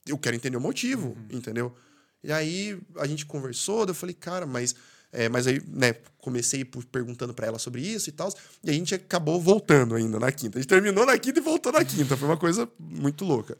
Eu 0.06 0.16
quero 0.16 0.36
entender 0.36 0.56
o 0.56 0.60
motivo, 0.60 1.08
Uhum. 1.08 1.26
entendeu? 1.30 1.74
E 2.22 2.30
aí 2.32 2.78
a 2.96 3.06
gente 3.06 3.26
conversou, 3.26 3.84
eu 3.86 3.94
falei, 3.94 4.14
cara, 4.14 4.46
mas. 4.46 4.74
É, 5.12 5.28
mas 5.28 5.46
aí, 5.46 5.62
né, 5.66 5.94
comecei 6.18 6.64
perguntando 6.64 7.32
pra 7.32 7.46
ela 7.46 7.58
sobre 7.58 7.80
isso 7.80 8.08
e 8.08 8.12
tal. 8.12 8.32
E 8.62 8.70
a 8.70 8.72
gente 8.72 8.94
acabou 8.94 9.40
voltando 9.40 9.94
ainda 9.94 10.18
na 10.18 10.30
quinta. 10.30 10.58
A 10.58 10.60
gente 10.60 10.68
terminou 10.68 11.06
na 11.06 11.16
quinta 11.18 11.38
e 11.38 11.42
voltou 11.42 11.72
na 11.72 11.84
quinta. 11.84 12.16
Foi 12.16 12.28
uma 12.28 12.36
coisa 12.36 12.68
muito 12.78 13.24
louca. 13.24 13.56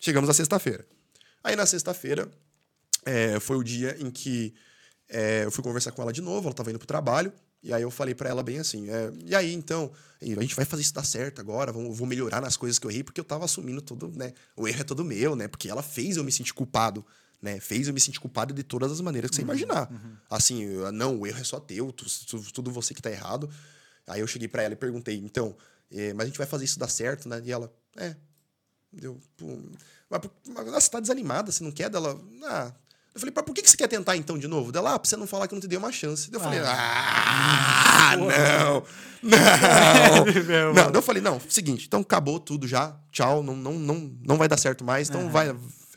Chegamos 0.00 0.28
na 0.28 0.34
sexta-feira. 0.34 0.86
Aí 1.42 1.56
na 1.56 1.66
sexta-feira 1.66 2.30
é, 3.04 3.38
foi 3.38 3.56
o 3.56 3.62
dia 3.62 3.96
em 4.00 4.10
que 4.10 4.54
é, 5.08 5.44
eu 5.44 5.50
fui 5.50 5.62
conversar 5.62 5.92
com 5.92 6.02
ela 6.02 6.12
de 6.12 6.22
novo, 6.22 6.48
ela 6.48 6.54
tava 6.54 6.70
indo 6.70 6.78
pro 6.78 6.88
trabalho, 6.88 7.32
e 7.62 7.72
aí 7.72 7.82
eu 7.82 7.90
falei 7.90 8.14
pra 8.14 8.28
ela 8.28 8.42
bem 8.42 8.58
assim, 8.58 8.88
é, 8.90 9.12
e 9.24 9.34
aí 9.34 9.52
então, 9.52 9.90
a 10.20 10.42
gente 10.42 10.54
vai 10.54 10.64
fazer 10.64 10.82
isso 10.82 10.94
dar 10.94 11.04
certo 11.04 11.40
agora, 11.40 11.72
vamos, 11.72 11.96
vou 11.96 12.06
melhorar 12.06 12.40
nas 12.40 12.56
coisas 12.56 12.78
que 12.78 12.86
eu 12.86 12.90
errei, 12.90 13.04
porque 13.04 13.20
eu 13.20 13.24
tava 13.24 13.44
assumindo 13.44 13.80
tudo, 13.82 14.10
né, 14.16 14.32
o 14.56 14.66
erro 14.66 14.80
é 14.80 14.84
todo 14.84 15.04
meu, 15.04 15.36
né, 15.36 15.48
porque 15.48 15.68
ela 15.68 15.82
fez 15.82 16.16
eu 16.16 16.24
me 16.24 16.32
sentir 16.32 16.54
culpado, 16.54 17.04
né, 17.44 17.60
fez 17.60 17.86
eu 17.86 17.92
me 17.94 18.00
sentir 18.00 18.18
culpado 18.18 18.54
de 18.54 18.62
todas 18.62 18.90
as 18.90 19.00
maneiras 19.02 19.28
que 19.30 19.36
você 19.36 19.42
imaginar. 19.42 19.88
Assim, 20.30 20.62
eu- 20.62 20.90
não, 20.90 21.18
o 21.20 21.26
erro 21.26 21.38
é 21.40 21.44
só 21.44 21.60
teu, 21.60 21.92
tu- 21.92 22.06
tu- 22.26 22.52
tudo 22.52 22.70
você 22.72 22.94
que 22.94 23.02
tá 23.02 23.10
errado. 23.10 23.48
Aí 24.06 24.20
eu 24.20 24.26
cheguei 24.26 24.48
pra 24.48 24.62
ela 24.62 24.72
e 24.72 24.76
perguntei, 24.76 25.16
então, 25.18 25.54
é, 25.92 26.12
mas 26.14 26.24
a 26.24 26.26
gente 26.28 26.38
vai 26.38 26.46
fazer 26.46 26.64
isso 26.64 26.78
dar 26.78 26.88
certo, 26.88 27.28
né, 27.28 27.40
e 27.44 27.52
ela, 27.52 27.70
é, 27.98 28.16
Deu, 28.96 29.18
mas, 30.08 30.20
mas 30.54 30.66
você 30.84 30.88
tá 30.90 31.00
desanimada, 31.00 31.50
você 31.50 31.64
não 31.64 31.72
quer 31.72 31.90
dela? 31.90 32.16
Ah. 32.44 32.72
Eu 33.12 33.20
falei, 33.20 33.32
por 33.32 33.52
que 33.54 33.60
que 33.62 33.68
você 33.70 33.76
quer 33.76 33.88
tentar 33.88 34.16
então 34.16 34.38
de 34.38 34.46
novo? 34.48 34.70
Dela, 34.72 34.94
ah, 34.94 34.98
pra 35.00 35.08
você 35.08 35.16
não 35.16 35.26
falar 35.26 35.46
que 35.48 35.54
eu 35.54 35.56
não 35.56 35.60
te 35.60 35.66
dei 35.68 35.76
uma 35.78 35.90
chance. 35.92 36.30
Daí 36.30 36.40
eu 36.40 36.44
falei, 36.44 36.60
ah, 36.60 38.16
não, 38.16 38.26
não. 39.22 40.44
Meu, 40.44 40.74
não. 40.74 40.90
Daí 40.92 40.94
eu 40.94 41.02
falei, 41.02 41.22
não, 41.22 41.40
seguinte, 41.48 41.86
então 41.86 42.00
acabou 42.00 42.38
tudo 42.40 42.66
já, 42.68 42.96
tchau, 43.10 43.42
não, 43.42 43.56
não, 43.56 43.72
não, 43.74 44.12
não 44.24 44.36
vai 44.36 44.46
dar 44.48 44.56
certo 44.58 44.84
mais, 44.84 45.08
então 45.08 45.28
vai, 45.30 45.54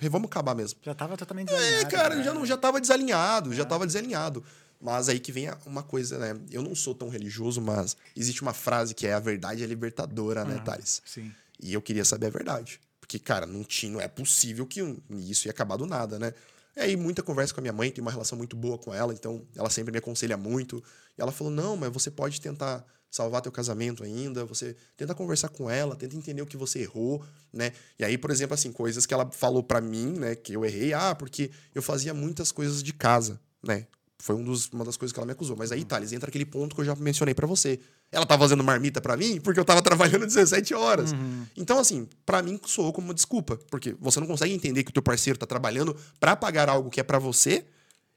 vamos 0.10 0.28
acabar 0.28 0.54
mesmo. 0.56 0.80
Já 0.84 0.94
tava 0.94 1.18
totalmente 1.18 1.52
É, 1.52 1.56
desalinhado, 1.58 1.90
cara, 1.92 2.14
eu 2.14 2.18
né? 2.20 2.24
já, 2.24 2.34
não, 2.34 2.46
já 2.46 2.58
tava 2.58 2.80
desalinhado, 2.82 3.54
já 3.54 3.66
tava 3.66 3.86
desalinhado. 3.88 4.44
Mas 4.80 5.10
aí 5.10 5.20
que 5.20 5.32
vem 5.32 5.50
uma 5.66 5.82
coisa, 5.82 6.20
né? 6.20 6.40
Eu 6.52 6.62
não 6.62 6.76
sou 6.76 6.94
tão 6.94 7.10
religioso, 7.10 7.60
mas 7.60 7.98
existe 8.16 8.42
uma 8.44 8.54
frase 8.54 8.94
que 8.94 9.08
é 9.08 9.14
a 9.14 9.20
verdade 9.20 9.64
é 9.64 9.66
libertadora, 9.66 10.46
né, 10.46 10.62
Thales? 10.64 11.02
Sim. 11.04 11.32
E 11.60 11.74
eu 11.74 11.82
queria 11.82 12.06
saber 12.06 12.28
a 12.28 12.30
verdade. 12.30 12.80
Porque, 13.00 13.18
cara, 13.18 13.46
não, 13.48 13.64
tinha, 13.64 13.92
não 13.92 14.00
é 14.02 14.08
possível 14.08 14.68
que 14.68 14.82
isso 15.10 15.48
ia 15.48 15.52
acabar 15.52 15.78
do 15.78 15.88
nada, 15.88 16.20
né? 16.20 16.34
E 16.76 16.82
aí, 16.82 16.96
muita 16.96 17.24
conversa 17.24 17.54
com 17.56 17.60
a 17.60 17.64
minha 17.64 17.74
mãe, 17.74 17.90
tem 17.90 18.04
uma 18.04 18.12
relação 18.12 18.38
muito 18.38 18.56
boa 18.56 18.78
com 18.78 18.94
ela, 18.94 19.14
então 19.14 19.42
ela 19.56 19.70
sempre 19.70 19.92
me 19.92 19.98
aconselha 19.98 20.38
muito. 20.38 20.84
E 21.18 21.22
ela 21.22 21.32
falou: 21.32 21.52
não, 21.52 21.76
mas 21.76 21.92
você 21.92 22.12
pode 22.12 22.40
tentar 22.40 22.86
salvar 23.10 23.42
teu 23.42 23.52
casamento 23.52 24.04
ainda, 24.04 24.46
você 24.46 24.76
tenta 24.96 25.16
conversar 25.16 25.50
com 25.50 25.70
ela, 25.70 25.96
tenta 25.96 26.16
entender 26.16 26.42
o 26.42 26.46
que 26.46 26.58
você 26.58 26.80
errou, 26.80 27.24
né? 27.54 27.72
E 27.98 28.04
aí, 28.06 28.18
por 28.18 28.30
exemplo, 28.32 28.54
assim, 28.54 28.72
coisas 28.72 29.06
que 29.06 29.14
ela 29.14 29.30
falou 29.32 29.64
pra 29.64 29.82
mim, 29.82 30.12
né, 30.14 30.36
que 30.36 30.54
eu 30.54 30.64
errei, 30.66 30.94
ah, 30.94 31.16
porque 31.16 31.50
eu 31.74 31.82
fazia 31.82 32.14
muitas 32.14 32.52
coisas 32.52 32.84
de 32.84 32.94
casa, 32.94 33.40
né? 33.64 33.88
Foi 34.20 34.36
um 34.36 34.44
dos- 34.44 34.68
uma 34.70 34.84
das 34.84 34.98
coisas 34.98 35.14
que 35.14 35.20
ela 35.20 35.28
me 35.28 35.32
acusou. 35.32 35.56
Mas 35.56 35.72
aí, 35.72 35.86
Thales, 35.86 36.12
entra 36.12 36.28
aquele 36.28 36.46
ponto 36.46 36.74
que 36.76 36.82
eu 36.82 36.86
já 36.86 36.96
mencionei 36.96 37.36
pra 37.36 37.46
você. 37.46 37.80
Ela 38.12 38.26
tá 38.26 38.38
fazendo 38.38 38.64
marmita 38.64 39.00
pra 39.00 39.16
mim 39.16 39.40
porque 39.40 39.60
eu 39.60 39.64
tava 39.66 39.80
trabalhando 40.20 40.26
17 40.26 40.74
horas. 40.74 41.12
Então, 41.56 41.78
assim, 41.78 42.08
pra 42.26 42.42
mim 42.42 42.60
soou 42.66 42.92
como 42.92 43.08
uma 43.10 43.14
desculpa. 43.14 43.58
Porque 43.70 43.96
você 44.00 44.20
não 44.20 44.26
consegue 44.26 44.52
entender 44.54 44.84
que 44.84 44.90
o 44.90 44.94
teu 44.94 45.04
parceiro 45.04 45.38
tá 45.38 45.46
trabalhando 45.46 45.96
pra 46.20 46.36
pagar 46.36 46.68
algo 46.68 46.90
que 46.90 47.00
é 47.00 47.04
pra 47.04 47.20
você. 47.20 47.64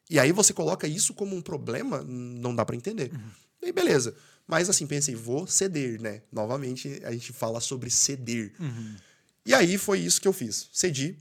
E 0.08 0.18
aí 0.18 0.32
você 0.32 0.54
coloca 0.54 0.88
isso 0.88 1.12
como 1.12 1.36
um 1.36 1.42
problema, 1.42 2.02
não 2.02 2.54
dá 2.54 2.64
pra 2.64 2.74
entender. 2.74 3.12
E 3.62 3.66
aí, 3.66 3.72
beleza. 3.72 4.14
Mas 4.50 4.68
assim, 4.68 4.86
pensei, 4.86 5.14
vou 5.14 5.46
ceder, 5.46 6.00
né? 6.00 6.22
Novamente, 6.32 7.00
a 7.04 7.12
gente 7.12 7.32
fala 7.32 7.60
sobre 7.60 7.88
ceder. 7.88 8.52
E 9.46 9.54
aí 9.54 9.78
foi 9.78 10.00
isso 10.00 10.20
que 10.20 10.26
eu 10.28 10.32
fiz. 10.32 10.68
Cedi, 10.72 11.16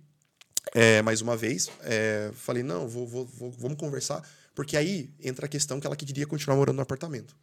é, 0.74 1.02
mais 1.04 1.22
uma 1.22 1.38
vez. 1.38 1.70
é, 1.84 2.32
falei, 2.34 2.64
não, 2.64 2.88
vou, 2.88 3.08
vou- 3.08 3.26
vou- 3.26 3.52
vamos 3.52 3.78
conversar. 3.78 4.22
Porque 4.56 4.76
aí 4.76 5.12
entra 5.22 5.46
a 5.46 5.50
questão 5.50 5.80
que 5.80 5.86
ela 5.88 5.96
queria 5.96 6.26
continuar 6.26 6.58
morando 6.58 6.76
no 6.78 6.82
apartamento. 6.82 7.36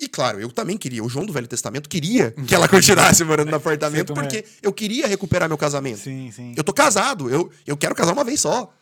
E 0.00 0.08
claro, 0.08 0.40
eu 0.40 0.50
também 0.50 0.76
queria. 0.78 1.02
O 1.04 1.08
João 1.08 1.26
do 1.26 1.32
Velho 1.32 1.46
Testamento 1.48 1.88
queria 1.88 2.30
que 2.30 2.54
ela 2.54 2.66
continuasse 2.68 3.22
morando 3.24 3.50
no 3.50 3.56
apartamento, 3.56 4.14
porque 4.14 4.44
eu 4.62 4.72
queria 4.72 5.06
recuperar 5.06 5.48
meu 5.48 5.58
casamento. 5.58 5.98
Sim, 5.98 6.30
sim. 6.32 6.54
Eu 6.56 6.64
tô 6.64 6.72
casado, 6.72 7.28
eu, 7.28 7.50
eu 7.66 7.76
quero 7.76 7.94
casar 7.94 8.12
uma 8.12 8.24
vez 8.24 8.40
só. 8.40 8.72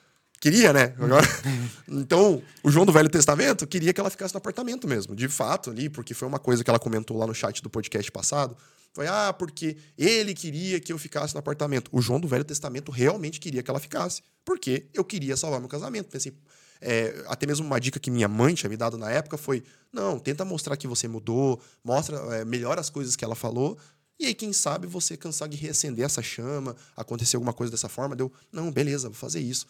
Queria, 0.41 0.73
né? 0.73 0.95
Agora, 0.99 1.27
então, 1.89 2.43
o 2.63 2.71
João 2.71 2.85
do 2.85 2.93
Velho 2.93 3.09
Testamento 3.09 3.67
queria 3.67 3.93
que 3.93 4.01
ela 4.01 4.11
ficasse 4.11 4.35
no 4.35 4.39
apartamento 4.39 4.87
mesmo, 4.87 5.15
de 5.15 5.29
fato, 5.29 5.71
ali, 5.71 5.89
porque 5.89 6.15
foi 6.15 6.29
uma 6.29 6.39
coisa 6.39 6.63
que 6.63 6.71
ela 6.71 6.79
comentou 6.79 7.17
lá 7.17 7.27
no 7.27 7.35
chat 7.35 7.63
do 7.63 7.71
podcast 7.71 8.11
passado. 8.13 8.57
Foi, 8.93 9.07
ah, 9.07 9.33
porque 9.33 9.77
ele 9.99 10.35
queria 10.35 10.81
que 10.81 10.93
eu 10.93 10.99
ficasse 10.99 11.35
no 11.35 11.41
apartamento. 11.41 11.91
O 11.93 12.01
João 12.01 12.19
do 12.19 12.29
Velho 12.29 12.45
Testamento 12.45 12.91
realmente 12.91 13.39
queria 13.39 13.63
que 13.63 13.71
ela 13.71 13.81
ficasse, 13.81 14.23
porque 14.45 14.87
eu 14.95 15.05
queria 15.05 15.37
salvar 15.37 15.61
meu 15.61 15.69
casamento. 15.69 16.09
Pensei, 16.09 16.33
é, 16.81 17.25
até 17.27 17.47
mesmo 17.47 17.67
uma 17.67 17.79
dica 17.79 17.99
que 17.99 18.11
minha 18.11 18.29
mãe 18.29 18.55
tinha 18.55 18.71
me 18.71 18.77
dado 18.77 18.97
na 18.97 19.11
época 19.11 19.37
foi: 19.37 19.63
não, 19.93 20.19
tenta 20.19 20.45
mostrar 20.45 20.77
que 20.77 20.87
você 20.87 21.07
mudou, 21.09 21.61
mostra, 21.85 22.17
é, 22.37 22.45
melhora 22.45 22.81
as 22.81 22.89
coisas 22.89 23.17
que 23.17 23.25
ela 23.25 23.35
falou, 23.35 23.79
e 24.19 24.25
aí, 24.25 24.35
quem 24.35 24.53
sabe, 24.53 24.87
você 24.87 25.15
consegue 25.17 25.57
reacender 25.57 26.05
essa 26.05 26.23
chama, 26.23 26.75
acontecer 26.97 27.37
alguma 27.37 27.53
coisa 27.53 27.71
dessa 27.71 27.89
forma. 27.89 28.17
Deu, 28.17 28.33
não, 28.51 28.73
beleza, 28.73 29.09
vou 29.09 29.17
fazer 29.17 29.41
isso. 29.41 29.67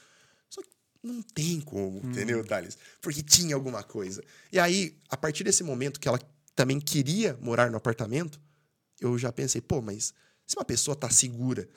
Não 1.03 1.23
tem 1.23 1.61
como, 1.61 1.99
entendeu, 2.05 2.45
Thales? 2.45 2.77
Porque 3.01 3.23
tinha 3.23 3.55
alguma 3.55 3.83
coisa. 3.83 4.23
E 4.53 4.59
aí, 4.59 4.97
a 5.09 5.17
partir 5.17 5.45
desse 5.45 5.63
momento 5.63 6.01
que 6.01 6.09
ela 6.09 6.21
também 6.55 6.81
queria 6.81 7.39
morar 7.41 7.71
no 7.71 7.77
apartamento, 7.77 8.41
eu 9.01 9.17
já 9.19 9.31
pensei, 9.33 9.61
pô, 9.61 9.81
mas 9.81 10.13
se 10.47 10.57
uma 10.57 10.65
pessoa 10.65 10.97
tá 10.97 11.09
segura, 11.11 11.69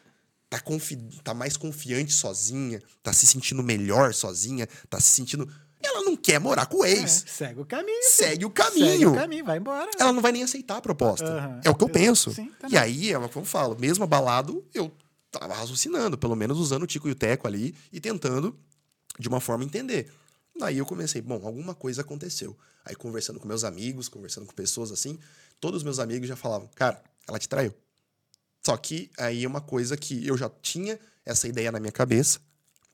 tá, 0.49 0.59
confi 0.59 0.95
tá 1.24 1.34
mais 1.34 1.57
confiante 1.57 2.13
sozinha, 2.13 2.82
tá 3.03 3.13
se 3.13 3.28
sentindo 3.28 3.61
melhor 3.61 4.13
sozinha, 4.13 4.67
tá 4.89 4.99
se 4.99 5.09
sentindo. 5.11 5.47
Ela 5.82 6.01
não 6.03 6.15
quer 6.17 6.39
morar 6.39 6.65
com 6.65 6.78
o 6.80 6.86
É, 6.86 6.91
ex. 6.91 7.24
segue 7.28 7.61
o 7.61 7.65
caminho. 7.65 8.03
Segue 8.03 8.45
o 8.45 8.49
Segue 8.49 8.53
caminho. 8.53 9.11
o 9.11 9.15
caminho, 9.15 9.45
vai 9.45 9.57
embora. 9.57 9.89
Ela 9.99 10.11
não 10.11 10.22
vai 10.22 10.32
nem 10.32 10.43
aceitar 10.43 10.78
a 10.78 10.82
proposta. 10.82 11.26
Aham. 11.26 11.61
É 11.63 11.70
o 11.70 11.76
que 11.76 11.84
eu 11.84 11.89
penso. 11.89 12.32
Sim, 12.34 12.51
e 12.70 12.78
aí, 12.78 13.11
é 13.11 13.17
o 13.17 13.30
que 13.30 13.38
eu 13.38 13.45
falo, 13.45 13.78
mesmo 13.80 14.03
abalado, 14.03 14.65
eu 14.74 14.91
tava 15.32 15.53
raciocinando, 15.53 16.17
pelo 16.17 16.36
menos 16.36 16.57
usando 16.57 16.84
o 16.84 16.88
Tico 16.88 17.07
e 17.07 17.11
o 17.11 17.15
Teco 17.15 17.47
ali 17.47 17.76
e 17.93 17.99
tentando, 18.01 18.57
de 19.20 19.28
uma 19.28 19.39
forma, 19.41 19.63
entender. 19.63 20.11
Daí 20.57 20.78
eu 20.78 20.86
comecei, 20.86 21.22
bom, 21.22 21.45
alguma 21.45 21.75
coisa 21.75 22.01
aconteceu. 22.01 22.58
Aí 22.86 22.96
conversando 22.96 23.39
com 23.39 23.47
meus 23.47 23.63
amigos, 23.63 24.08
conversando 24.09 24.47
com 24.47 24.54
pessoas 24.54 24.91
assim, 24.91 25.20
todos 25.59 25.78
os 25.79 25.83
meus 25.83 26.00
amigos 26.00 26.28
já 26.28 26.36
falavam, 26.36 26.70
cara, 26.74 27.04
ela 27.28 27.37
te 27.37 27.47
traiu. 27.47 27.74
Só 28.66 28.75
que 28.78 29.09
aí 29.17 29.43
é 29.43 29.47
uma 29.47 29.62
coisa 29.62 29.96
que 29.96 30.25
eu 30.25 30.37
já 30.37 30.50
tinha 30.62 31.00
essa 31.25 31.47
ideia 31.47 31.71
na 31.71 31.79
minha 31.79 31.91
cabeça, 31.91 32.39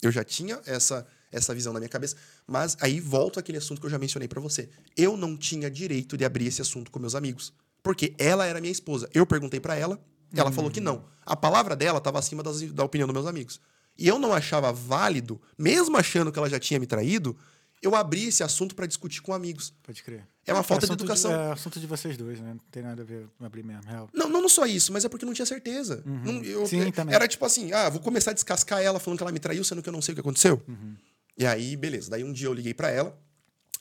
eu 0.02 0.11
já 0.11 0.23
tinha 0.23 0.61
essa, 0.65 1.07
essa 1.31 1.53
visão 1.56 1.73
na 1.73 1.80
minha 1.80 1.89
cabeça, 1.89 2.15
mas 2.45 2.77
aí 2.81 2.99
volta 2.99 3.39
aquele 3.39 3.57
assunto 3.57 3.80
que 3.80 3.85
eu 3.88 3.91
já 3.91 3.97
mencionei 3.97 4.27
pra 4.27 4.41
você. 4.41 4.69
Eu 4.95 5.15
não 5.18 5.35
tinha 5.38 5.69
direito 5.69 6.18
de 6.18 6.26
abrir 6.26 6.47
esse 6.47 6.61
assunto 6.61 6.91
com 6.91 6.99
meus 6.99 7.15
amigos, 7.15 7.53
porque 7.81 8.14
ela 8.18 8.45
era 8.45 8.60
minha 8.61 8.72
esposa. 8.72 9.10
Eu 9.14 9.26
perguntei 9.26 9.60
pra 9.60 9.76
ela, 9.76 9.99
ela 10.34 10.52
falou 10.52 10.69
que 10.69 10.81
não. 10.81 11.06
A 11.26 11.35
palavra 11.35 11.76
dela 11.76 11.97
estava 11.97 12.19
acima 12.19 12.43
das- 12.43 12.61
da 12.73 12.84
opinião 12.84 13.07
dos 13.07 13.14
meus 13.14 13.26
amigos. 13.26 13.60
E 13.97 14.07
eu 14.07 14.19
não 14.19 14.34
achava 14.34 14.72
válido, 14.73 15.41
mesmo 15.57 15.95
achando 15.97 16.31
que 16.31 16.38
ela 16.39 16.49
já 16.49 16.59
tinha 16.59 16.80
me 16.80 16.85
traído, 16.85 17.38
eu 17.81 17.95
abrir 17.95 18.26
esse 18.26 18.43
assunto 18.43 18.73
pra 18.76 18.85
discutir 18.85 19.22
com 19.22 19.34
amigos. 19.34 19.73
Pode 19.84 20.01
crer. 20.03 20.27
É 20.47 20.53
uma 20.53 20.63
falta 20.63 20.85
de 20.88 20.93
educação. 20.93 21.31
é 21.31 21.51
assunto 21.51 21.80
de 21.80 21.88
vocês 21.88 22.15
dois, 22.17 22.39
né? 22.39 22.49
Não 22.53 22.59
tem 22.72 22.84
nada 22.84 23.01
a 23.01 23.05
ver 23.05 23.27
com 23.38 23.45
abrir 23.45 23.63
mesmo, 23.63 23.84
real. 23.89 24.09
Não, 24.13 24.27
não, 24.30 24.41
não 24.41 24.49
só 24.49 24.65
isso, 24.65 24.91
mas 24.93 25.05
é 25.05 25.09
porque 25.09 25.26
não 25.26 25.34
tinha 25.34 25.45
certeza. 25.45 26.03
Não, 26.05 26.43
eu- 26.43 26.65
Sim, 26.67 26.81
é- 26.81 26.91
também. 26.91 27.15
Era 27.15 27.27
tipo 27.27 27.45
assim, 27.45 27.72
ah, 27.73 27.89
vou 27.89 27.99
começar 28.01 28.31
a 28.31 28.34
descascar 28.34 28.81
ela 28.81 28.99
falando 28.99 29.17
que 29.17 29.23
ela 29.23 29.31
me 29.31 29.39
traiu, 29.39 29.63
sendo 29.63 29.81
que 29.81 29.89
eu 29.89 29.93
não 29.93 30.01
sei 30.01 30.11
o 30.13 30.15
que 30.15 30.22
aconteceu. 30.22 30.61
Uhum. 30.67 30.95
E 31.38 31.45
aí, 31.45 31.76
beleza. 31.76 32.09
Daí 32.09 32.23
um 32.23 32.31
dia 32.34 32.47
eu 32.47 32.53
liguei 32.53 32.73
pra 32.73 32.89
ela 32.89 33.17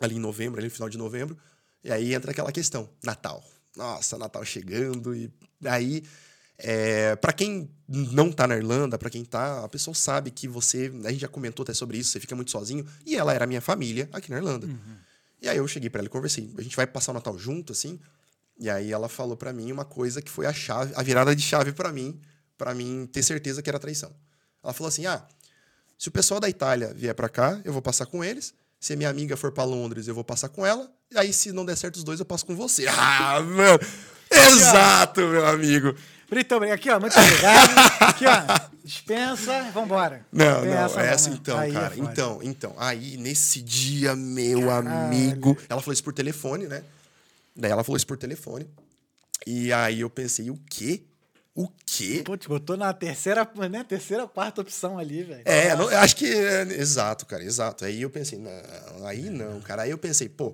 ali 0.00 0.16
em 0.16 0.20
novembro, 0.20 0.58
ali 0.58 0.68
no 0.68 0.74
final 0.74 0.88
de 0.88 0.98
novembro. 0.98 1.36
E 1.82 1.90
aí 1.92 2.14
entra 2.14 2.30
aquela 2.30 2.50
questão, 2.52 2.88
Natal. 3.02 3.42
Nossa, 3.76 4.16
Natal 4.18 4.44
chegando 4.44 5.14
e 5.14 5.30
aí 5.64 6.02
é, 6.58 7.16
para 7.16 7.32
quem 7.32 7.70
não 7.88 8.32
tá 8.32 8.46
na 8.46 8.56
Irlanda, 8.56 8.98
para 8.98 9.10
quem 9.10 9.24
tá, 9.24 9.64
a 9.64 9.68
pessoa 9.68 9.94
sabe 9.94 10.30
que 10.30 10.48
você, 10.48 10.92
a 11.04 11.10
gente 11.10 11.20
já 11.20 11.28
comentou 11.28 11.62
até 11.62 11.74
sobre 11.74 11.98
isso, 11.98 12.10
você 12.10 12.20
fica 12.20 12.34
muito 12.34 12.50
sozinho, 12.50 12.86
e 13.04 13.16
ela 13.16 13.32
era 13.32 13.46
minha 13.46 13.60
família 13.60 14.08
aqui 14.12 14.30
na 14.30 14.38
Irlanda. 14.38 14.66
Uhum. 14.66 14.96
E 15.42 15.48
aí 15.48 15.58
eu 15.58 15.68
cheguei 15.68 15.90
para 15.90 16.00
ela 16.00 16.06
e 16.06 16.10
conversei, 16.10 16.50
a 16.56 16.62
gente 16.62 16.76
vai 16.76 16.86
passar 16.86 17.12
o 17.12 17.14
Natal 17.14 17.38
junto 17.38 17.72
assim? 17.72 18.00
E 18.58 18.70
aí 18.70 18.92
ela 18.92 19.08
falou 19.08 19.36
para 19.36 19.52
mim 19.52 19.70
uma 19.72 19.84
coisa 19.84 20.22
que 20.22 20.30
foi 20.30 20.46
a 20.46 20.52
chave, 20.52 20.92
a 20.96 21.02
virada 21.02 21.34
de 21.34 21.42
chave 21.42 21.72
para 21.72 21.92
mim, 21.92 22.20
para 22.56 22.72
mim 22.74 23.08
ter 23.12 23.22
certeza 23.22 23.60
que 23.62 23.68
era 23.68 23.78
traição. 23.78 24.14
Ela 24.62 24.72
falou 24.72 24.88
assim: 24.88 25.06
"Ah, 25.06 25.26
se 25.98 26.08
o 26.08 26.12
pessoal 26.12 26.40
da 26.40 26.48
Itália 26.48 26.92
vier 26.94 27.14
para 27.14 27.28
cá, 27.28 27.60
eu 27.64 27.72
vou 27.72 27.82
passar 27.82 28.06
com 28.06 28.22
eles. 28.22 28.54
Se 28.78 28.92
a 28.92 28.96
minha 28.96 29.08
amiga 29.08 29.36
for 29.36 29.50
para 29.52 29.64
Londres, 29.64 30.06
eu 30.06 30.14
vou 30.14 30.24
passar 30.24 30.48
com 30.48 30.66
ela. 30.66 30.92
E 31.10 31.16
aí, 31.16 31.32
se 31.32 31.52
não 31.52 31.64
der 31.64 31.76
certo 31.76 31.96
os 31.96 32.04
dois, 32.04 32.20
eu 32.20 32.26
passo 32.26 32.44
com 32.44 32.54
você. 32.54 32.86
Ah, 32.92 33.40
mano! 33.40 33.78
Exato, 34.34 35.20
meu 35.20 35.46
amigo. 35.46 35.94
Brito, 36.28 36.56
aqui, 36.64 36.90
ó, 36.90 36.98
muito 36.98 37.18
obrigado. 37.18 37.70
aqui, 38.00 38.24
ó, 38.26 38.70
dispensa, 38.84 39.70
vambora. 39.72 40.26
Não, 40.32 40.62
Tem 40.62 40.70
não, 40.70 40.78
essa 40.78 41.00
essa, 41.00 41.30
não, 41.30 41.36
então, 41.36 41.62
é 41.62 41.70
cara. 41.70 41.94
então, 41.96 42.40
então. 42.42 42.74
Aí, 42.78 43.16
nesse 43.16 43.60
dia, 43.60 44.16
meu 44.16 44.66
Caralho. 44.66 44.88
amigo. 44.88 45.56
Ela 45.68 45.80
falou 45.80 45.92
isso 45.92 46.02
por 46.04 46.12
telefone, 46.12 46.66
né? 46.66 46.82
Daí 47.54 47.70
ela 47.70 47.84
falou 47.84 47.96
isso 47.96 48.06
por 48.06 48.16
telefone. 48.16 48.66
E 49.46 49.72
aí 49.72 50.00
eu 50.00 50.10
pensei, 50.10 50.50
o 50.50 50.58
quê? 50.68 51.02
O 51.54 51.68
quê? 51.86 52.22
Pô, 52.24 52.36
te 52.36 52.48
botou 52.48 52.76
na 52.76 52.92
terceira, 52.92 53.48
né? 53.70 53.84
Terceira, 53.84 54.26
quarta 54.26 54.60
opção 54.60 54.98
ali, 54.98 55.22
velho. 55.22 55.42
É, 55.44 55.76
não, 55.76 55.88
eu 55.88 55.98
acho 55.98 56.16
que. 56.16 56.26
é, 56.26 56.62
exato, 56.80 57.24
cara, 57.26 57.44
exato. 57.44 57.84
Aí 57.84 58.02
eu 58.02 58.10
pensei, 58.10 58.40
não, 58.40 59.06
aí 59.06 59.30
não, 59.30 59.60
cara. 59.60 59.82
Aí 59.82 59.90
eu 59.90 59.98
pensei, 59.98 60.28
pô. 60.28 60.52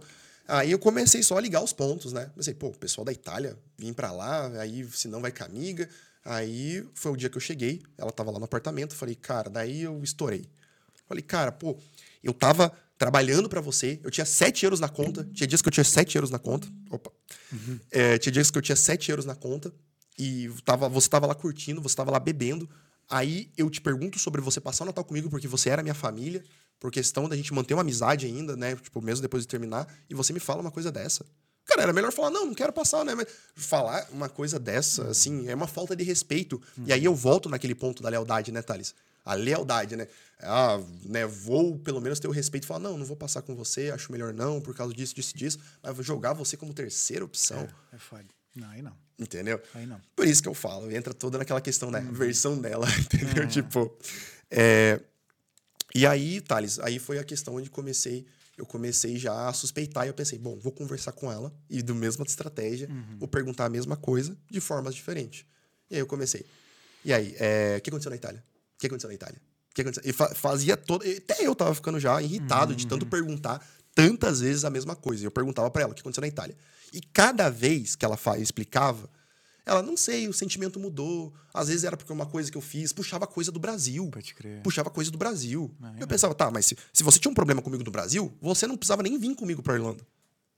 Aí 0.51 0.72
eu 0.72 0.78
comecei 0.81 1.22
só 1.22 1.39
a 1.39 1.40
ligar 1.40 1.62
os 1.62 1.72
pontos, 1.72 2.12
né? 2.12 2.28
Pensei, 2.35 2.52
pô, 2.55 2.68
o 2.68 2.77
pessoal 2.77 3.05
da 3.05 3.12
Itália, 3.12 3.56
vim 3.78 3.93
pra 3.93 4.10
lá, 4.10 4.48
aí 4.60 4.85
senão 4.93 5.20
vai 5.20 5.31
com 5.31 5.44
a 5.44 5.47
amiga. 5.47 5.89
Aí 6.24 6.85
foi 6.93 7.12
o 7.12 7.16
dia 7.16 7.31
que 7.31 7.36
eu 7.36 7.40
cheguei, 7.40 7.81
ela 7.97 8.10
tava 8.10 8.32
lá 8.32 8.39
no 8.39 8.44
apartamento, 8.47 8.94
falei, 8.94 9.14
cara, 9.14 9.48
daí 9.48 9.82
eu 9.82 10.02
estourei. 10.02 10.44
Falei, 11.06 11.22
cara, 11.22 11.52
pô, 11.52 11.78
eu 12.22 12.32
tava 12.32 12.72
trabalhando 12.98 13.48
pra 13.48 13.60
você, 13.60 14.01
eu 14.02 14.10
tinha 14.10 14.27
7 14.27 14.64
euros 14.64 14.81
na 14.81 14.89
conta, 14.89 15.24
tinha 15.32 15.47
dias 15.47 15.62
que 15.62 15.68
eu 15.68 15.72
tinha 15.72 15.85
7 15.85 16.16
euros 16.16 16.31
na 16.31 16.39
conta. 16.39 16.68
Opa. 16.90 17.12
É, 17.90 18.18
tinha 18.18 18.32
dias 18.32 18.51
que 18.51 18.59
eu 18.59 18.62
tinha 18.62 18.77
7 18.77 19.09
euros 19.10 19.24
na 19.24 19.36
conta 19.36 19.72
e 20.18 20.51
tava, 20.64 20.89
você 20.89 21.09
tava 21.09 21.27
lá 21.27 21.35
curtindo, 21.35 21.81
você 21.81 21.94
tava 21.94 22.10
lá 22.10 22.18
bebendo. 22.18 22.68
Aí 23.09 23.51
eu 23.56 23.70
te 23.70 23.81
pergunto 23.81 24.18
sobre 24.18 24.40
você 24.40 24.60
passar 24.60 24.85
o 24.85 24.86
Natal 24.89 25.05
comigo 25.05 25.31
porque 25.31 25.48
você 25.48 25.70
era 25.70 25.82
minha 25.82 25.94
família, 25.94 26.44
por 26.81 26.90
questão 26.90 27.28
da 27.28 27.36
gente 27.36 27.52
manter 27.52 27.74
uma 27.74 27.82
amizade 27.82 28.27
ainda, 28.27 28.57
né? 28.57 28.74
Tipo, 28.74 29.02
mesmo 29.02 29.20
depois 29.20 29.44
de 29.44 29.48
terminar, 29.48 29.86
e 30.09 30.15
você 30.15 30.32
me 30.32 30.40
fala 30.40 30.62
uma 30.62 30.70
coisa 30.70 30.90
dessa. 30.90 31.24
Cara, 31.66 31.82
era 31.82 31.93
melhor 31.93 32.11
falar, 32.11 32.31
não, 32.31 32.47
não 32.47 32.55
quero 32.55 32.73
passar, 32.73 33.05
né? 33.05 33.15
Mas 33.15 33.28
falar 33.55 34.09
uma 34.11 34.28
coisa 34.28 34.59
dessa, 34.59 35.09
assim, 35.09 35.47
é 35.48 35.55
uma 35.55 35.69
falta 35.69 35.94
de 35.94 36.02
respeito. 36.02 36.61
E 36.85 36.93
aí 36.93 37.05
eu 37.05 37.15
volto 37.15 37.48
naquele 37.48 37.74
ponto 37.74 38.02
da 38.02 38.09
lealdade, 38.09 38.51
né, 38.51 38.62
Thales? 38.62 38.94
A 39.24 39.35
lealdade, 39.35 39.94
né? 39.94 40.09
Ah, 40.40 40.81
né, 41.05 41.27
vou 41.27 41.78
pelo 41.78 42.01
menos 42.01 42.19
ter 42.19 42.27
o 42.27 42.31
respeito 42.31 42.65
e 42.65 42.66
falar, 42.66 42.81
não, 42.81 42.97
não 42.97 43.05
vou 43.05 43.16
passar 43.16 43.43
com 43.43 43.55
você, 43.55 43.90
acho 43.90 44.11
melhor 44.11 44.32
não, 44.32 44.61
por 44.61 44.74
causa 44.74 44.94
disso, 44.94 45.15
disso, 45.15 45.36
disso. 45.36 45.59
Mas 45.82 45.94
vou 45.94 46.02
jogar 46.02 46.32
você 46.32 46.57
como 46.57 46.73
terceira 46.73 47.24
opção. 47.24 47.69
É 47.93 47.98
foda. 47.98 48.24
Não, 48.57 48.69
aí 48.70 48.82
não. 48.82 48.97
Entendeu? 49.19 49.61
Aí 49.74 49.86
não. 49.86 50.01
Por 50.16 50.27
isso 50.27 50.43
que 50.43 50.48
eu 50.48 50.55
falo, 50.55 50.90
entra 50.90 51.12
toda 51.12 51.36
naquela 51.36 51.61
questão 51.61 51.90
da 51.90 52.01
versão 52.01 52.59
dela, 52.59 52.86
entendeu? 52.98 53.47
Tipo. 53.47 53.94
é, 54.51 54.98
E 55.94 56.06
aí, 56.06 56.40
Thales, 56.40 56.78
aí 56.80 56.98
foi 56.98 57.18
a 57.18 57.24
questão 57.24 57.54
onde 57.56 57.68
comecei, 57.70 58.24
eu 58.56 58.64
comecei 58.66 59.16
já 59.18 59.48
a 59.48 59.52
suspeitar 59.52 60.04
e 60.06 60.08
eu 60.08 60.14
pensei, 60.14 60.38
bom, 60.38 60.56
vou 60.58 60.72
conversar 60.72 61.12
com 61.12 61.30
ela 61.32 61.52
e 61.68 61.82
do 61.82 61.94
mesma 61.94 62.24
estratégia, 62.24 62.88
vou 63.18 63.26
perguntar 63.28 63.64
a 63.66 63.68
mesma 63.70 63.96
coisa 63.96 64.36
de 64.50 64.60
formas 64.60 64.94
diferentes. 64.94 65.44
E 65.90 65.94
aí 65.94 66.00
eu 66.00 66.06
comecei. 66.06 66.44
E 67.04 67.12
aí, 67.12 67.34
é, 67.38 67.76
o 67.78 67.80
que 67.80 67.90
aconteceu 67.90 68.10
na 68.10 68.16
Itália? 68.16 68.44
O 68.76 68.78
que 68.78 68.86
aconteceu 68.86 69.08
na 69.08 69.14
Itália? 69.14 69.40
O 69.70 69.74
que 69.74 69.80
aconteceu? 69.82 70.08
E 70.08 70.12
fa- 70.12 70.34
fazia 70.34 70.76
todo. 70.76 71.04
Até 71.04 71.46
eu 71.46 71.54
tava 71.54 71.74
ficando 71.74 71.98
já 71.98 72.20
irritado 72.22 72.74
de 72.74 72.86
tanto 72.86 73.06
perguntar 73.06 73.66
tantas 73.94 74.40
vezes 74.40 74.64
a 74.64 74.70
mesma 74.70 74.94
coisa. 74.94 75.24
Eu 75.24 75.30
perguntava 75.30 75.70
pra 75.70 75.82
ela 75.82 75.92
o 75.92 75.94
que 75.94 76.00
aconteceu 76.02 76.20
na 76.22 76.28
Itália. 76.28 76.56
E 76.92 77.00
cada 77.00 77.48
vez 77.48 77.94
que 77.96 78.04
ela 78.04 78.18
explicava, 78.38 79.08
ela, 79.64 79.82
não 79.82 79.96
sei, 79.96 80.28
o 80.28 80.32
sentimento 80.32 80.78
mudou. 80.78 81.32
Às 81.52 81.68
vezes 81.68 81.84
era 81.84 81.96
porque 81.96 82.12
uma 82.12 82.26
coisa 82.26 82.50
que 82.50 82.56
eu 82.56 82.62
fiz 82.62 82.92
puxava 82.92 83.26
coisa 83.26 83.52
do 83.52 83.60
Brasil. 83.60 84.08
Pode 84.10 84.34
crer. 84.34 84.62
Puxava 84.62 84.90
coisa 84.90 85.10
do 85.10 85.18
Brasil. 85.18 85.74
Não, 85.78 85.90
eu 85.94 86.00
não. 86.00 86.08
pensava, 86.08 86.34
tá, 86.34 86.50
mas 86.50 86.66
se, 86.66 86.76
se 86.92 87.02
você 87.02 87.18
tinha 87.18 87.30
um 87.30 87.34
problema 87.34 87.62
comigo 87.62 87.82
do 87.82 87.90
Brasil, 87.90 88.32
você 88.40 88.66
não 88.66 88.76
precisava 88.76 89.02
nem 89.02 89.18
vir 89.18 89.34
comigo 89.34 89.62
pra 89.62 89.74
Irlanda. 89.74 90.06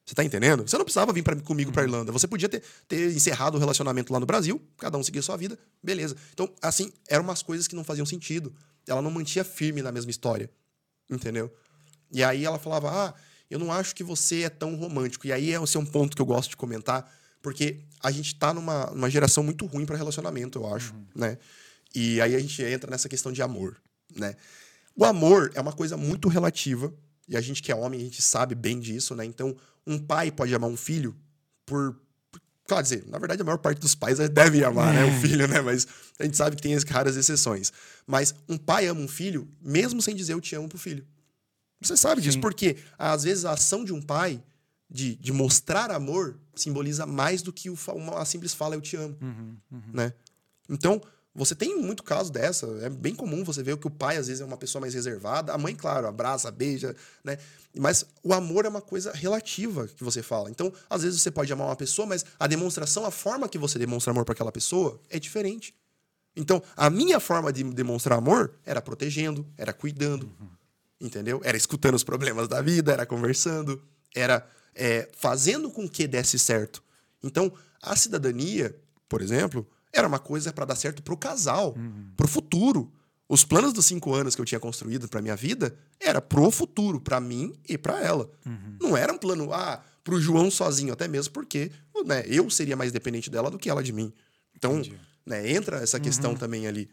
Você 0.04 0.14
tá 0.14 0.24
entendendo? 0.24 0.68
Você 0.68 0.76
não 0.76 0.84
precisava 0.84 1.12
vir 1.12 1.22
pra, 1.22 1.36
comigo 1.36 1.70
pra 1.70 1.84
Irlanda. 1.84 2.10
Você 2.10 2.26
podia 2.26 2.48
ter, 2.48 2.62
ter 2.88 3.14
encerrado 3.14 3.54
o 3.54 3.58
relacionamento 3.58 4.12
lá 4.12 4.18
no 4.18 4.26
Brasil, 4.26 4.60
cada 4.76 4.98
um 4.98 5.02
seguia 5.02 5.20
a 5.20 5.22
sua 5.22 5.36
vida, 5.36 5.58
beleza. 5.82 6.16
Então, 6.32 6.52
assim, 6.60 6.92
eram 7.08 7.22
umas 7.22 7.42
coisas 7.42 7.68
que 7.68 7.76
não 7.76 7.84
faziam 7.84 8.04
sentido. 8.04 8.52
Ela 8.86 9.00
não 9.00 9.10
mantinha 9.10 9.44
firme 9.44 9.80
na 9.80 9.92
mesma 9.92 10.10
história. 10.10 10.50
Entendeu? 11.08 11.52
E 12.10 12.22
aí 12.22 12.44
ela 12.44 12.58
falava: 12.58 12.90
Ah, 12.90 13.14
eu 13.48 13.58
não 13.58 13.70
acho 13.70 13.94
que 13.94 14.02
você 14.02 14.42
é 14.42 14.48
tão 14.48 14.74
romântico. 14.74 15.26
E 15.26 15.32
aí 15.32 15.50
esse 15.50 15.76
é 15.76 15.80
um 15.80 15.86
ponto 15.86 16.16
que 16.16 16.22
eu 16.22 16.26
gosto 16.26 16.50
de 16.50 16.56
comentar, 16.56 17.10
porque 17.43 17.81
a 18.01 18.10
gente 18.10 18.35
tá 18.36 18.55
numa, 18.55 18.86
numa 18.86 19.10
geração 19.10 19.43
muito 19.43 19.66
ruim 19.66 19.85
para 19.85 19.97
relacionamento, 19.97 20.60
eu 20.60 20.74
acho, 20.74 20.94
né? 21.14 21.36
E 21.94 22.20
aí 22.20 22.35
a 22.35 22.39
gente 22.39 22.62
entra 22.62 22.90
nessa 22.90 23.09
questão 23.09 23.32
de 23.32 23.43
amor, 23.43 23.77
né? 24.14 24.35
O 24.97 25.05
amor 25.05 25.51
é 25.55 25.60
uma 25.60 25.73
coisa 25.73 25.97
muito 25.97 26.28
relativa, 26.28 26.93
e 27.28 27.36
a 27.36 27.40
gente 27.40 27.62
que 27.62 27.73
é 27.73 27.74
homem, 27.74 28.01
a 28.01 28.05
gente 28.05 28.20
sabe 28.23 28.55
bem 28.55 28.78
disso, 28.78 29.14
né? 29.14 29.24
Então, 29.24 29.56
um 29.86 29.98
pai 29.98 30.31
pode 30.31 30.55
amar 30.55 30.70
um 30.70 30.77
filho 30.77 31.16
por. 31.66 31.97
Claro 32.66 32.82
dizer, 32.82 33.05
na 33.09 33.19
verdade, 33.19 33.43
a 33.43 33.44
maior 33.44 33.59
parte 33.59 33.81
dos 33.81 33.94
pais 33.94 34.19
devem 34.31 34.62
amar 34.62 34.94
né, 34.94 35.05
o 35.05 35.20
filho, 35.20 35.48
né? 35.48 35.60
Mas 35.60 35.86
a 36.19 36.24
gente 36.24 36.36
sabe 36.36 36.56
que 36.56 36.62
tem 36.62 36.74
as 36.74 36.85
raras 36.85 37.16
exceções. 37.16 37.73
Mas 38.06 38.35
um 38.48 38.56
pai 38.56 38.86
ama 38.86 39.01
um 39.01 39.09
filho, 39.09 39.48
mesmo 39.60 40.01
sem 40.01 40.14
dizer 40.14 40.35
eu 40.35 40.40
te 40.40 40.55
amo 40.55 40.69
pro 40.69 40.78
filho. 40.78 41.05
Você 41.81 41.97
sabe 41.97 42.20
disso, 42.20 42.35
Sim. 42.35 42.40
porque 42.40 42.77
às 42.97 43.24
vezes 43.24 43.44
a 43.44 43.52
ação 43.52 43.85
de 43.85 43.93
um 43.93 44.01
pai 44.01 44.43
de, 44.93 45.16
de 45.16 45.32
mostrar 45.32 45.90
amor 45.90 46.39
simboliza 46.55 47.06
mais 47.06 47.40
do 47.40 47.52
que 47.52 47.70
o, 47.70 47.78
uma, 47.94 48.20
a 48.20 48.24
simples 48.27 48.52
fala 48.52 48.74
eu 48.74 48.81
te 48.81 48.94
amo, 48.97 49.16
Uhum, 49.20 49.56
uhum. 49.70 49.82
né? 49.93 50.12
Então, 50.69 51.01
você 51.35 51.55
tem 51.55 51.81
muito 51.81 52.02
caso 52.02 52.31
dessa, 52.31 52.66
é 52.82 52.90
bem 52.90 53.14
comum 53.14 53.43
você 53.43 53.62
ver 53.62 53.78
que 53.78 53.86
o 53.86 53.90
pai 53.90 54.19
às 54.19 54.27
vezes 54.27 54.43
é 54.43 54.44
uma 54.44 54.59
pessoa 54.59 54.81
mais 54.81 54.93
reservada, 54.93 55.52
a 55.52 55.56
mãe, 55.56 55.74
claro, 55.74 56.06
abraça, 56.06 56.51
beija, 56.51 56.94
né? 57.24 57.39
Mas 57.74 58.05
o 58.23 58.35
amor 58.35 58.66
é 58.66 58.69
uma 58.69 58.82
coisa 58.82 59.10
relativa 59.12 59.89
que 59.89 60.05
você 60.05 60.23
fala. 60.23 60.51
Então, 60.51 60.70
às 60.90 61.02
vezes 61.02 61.23
você 61.23 61.31
pode 61.31 61.51
amar 61.51 61.69
uma 61.69 61.77
pessoa, 61.77 62.06
mas 62.06 62.24
a 62.39 62.47
demonstração, 62.47 63.06
a 63.06 63.10
forma 63.10 63.48
que 63.48 63.56
você 63.56 63.78
demonstra 63.78 64.10
amor 64.10 64.27
para 64.27 64.35
aquela 64.35 64.52
pessoa 64.52 65.01
é 65.09 65.19
diferente. 65.19 65.74
Então, 66.36 66.62
a 66.77 66.90
minha 66.90 67.19
forma 67.19 67.51
de 67.51 67.64
demonstrar 67.64 68.19
amor 68.19 68.55
era 68.64 68.82
protegendo, 68.82 69.47
era 69.56 69.73
cuidando, 69.73 70.31
entendeu? 71.01 71.40
Era 71.43 71.56
escutando 71.56 71.94
os 71.94 72.05
problemas 72.05 72.47
da 72.47 72.60
vida, 72.60 72.93
era 72.93 73.06
conversando, 73.06 73.82
era 74.14 74.47
é, 74.74 75.09
fazendo 75.16 75.70
com 75.70 75.89
que 75.89 76.07
desse 76.07 76.39
certo. 76.39 76.82
Então, 77.23 77.53
a 77.81 77.94
cidadania, 77.97 78.74
por 79.09 79.20
exemplo, 79.23 79.69
era 79.93 80.09
uma 80.09 80.19
coisa 80.19 80.53
para 80.53 80.65
dar 80.65 80.77
certo 80.77 81.03
pro 81.03 81.16
casal, 81.16 81.74
pro 82.16 82.27
futuro. 82.28 82.93
Os 83.28 83.44
planos 83.44 83.73
dos 83.73 83.86
cinco 83.86 84.12
anos 84.15 84.35
que 84.35 84.40
eu 84.40 84.44
tinha 84.44 84.61
construído 84.61 85.09
para 85.09 85.23
minha 85.23 85.36
vida 85.36 85.74
era 86.01 86.20
pro 86.20 86.51
futuro, 86.51 87.01
para 87.01 87.20
mim 87.20 87.55
e 87.69 87.78
para 87.78 88.01
ela. 88.01 88.31
Não 88.81 88.97
era 88.97 89.12
um 89.12 89.19
plano 89.19 89.53
ah, 89.53 89.82
pro 90.03 90.20
João 90.20 90.51
sozinho, 90.51 90.93
até 90.93 91.07
mesmo 91.09 91.32
porque 91.32 91.70
né, 92.05 92.24
eu 92.27 92.49
seria 92.51 92.77
mais 92.77 92.93
dependente 92.93 93.31
dela 93.31 93.51
do 93.51 93.59
que 93.59 93.70
ela 93.70 93.82
de 93.82 93.93
mim. 93.93 94.12
Então, 94.57 94.78
Entendi. 94.78 94.99
né, 95.24 95.51
entra 95.51 95.77
essa 95.78 95.99
questão 96.01 96.35
também 96.35 96.66
ali. 96.66 96.90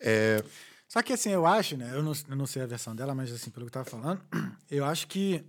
É, 0.00 0.42
Só 0.88 1.02
que 1.02 1.12
assim, 1.12 1.30
eu 1.30 1.46
acho, 1.46 1.76
né? 1.76 1.90
Eu 1.94 2.02
não, 2.02 2.12
eu 2.28 2.36
não 2.36 2.46
sei 2.46 2.62
a 2.62 2.66
versão 2.66 2.94
dela, 2.94 3.14
mas 3.14 3.32
assim, 3.32 3.50
pelo 3.50 3.66
que 3.66 3.76
eu 3.76 3.84
tava 3.84 3.88
falando, 3.88 4.20
eu 4.70 4.84
acho 4.84 5.06
que 5.06 5.44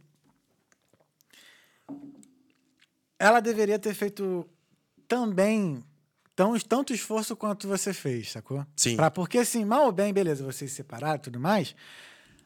ela 3.24 3.40
deveria 3.40 3.80
ter 3.80 3.94
feito 3.94 4.46
também 5.08 5.82
tão, 6.36 6.58
tanto 6.60 6.94
esforço 6.94 7.36
quanto 7.36 7.68
você 7.68 7.94
fez, 7.94 8.32
sacou? 8.32 8.66
Sim. 8.76 8.98
Pra, 8.98 9.10
porque 9.10 9.38
assim, 9.38 9.64
mal 9.64 9.86
ou 9.86 9.92
bem, 9.92 10.14
beleza, 10.14 10.44
vocês 10.44 10.72
se 10.72 10.78
separaram 10.78 11.16
e 11.16 11.20
tudo 11.20 11.40
mais, 11.40 11.74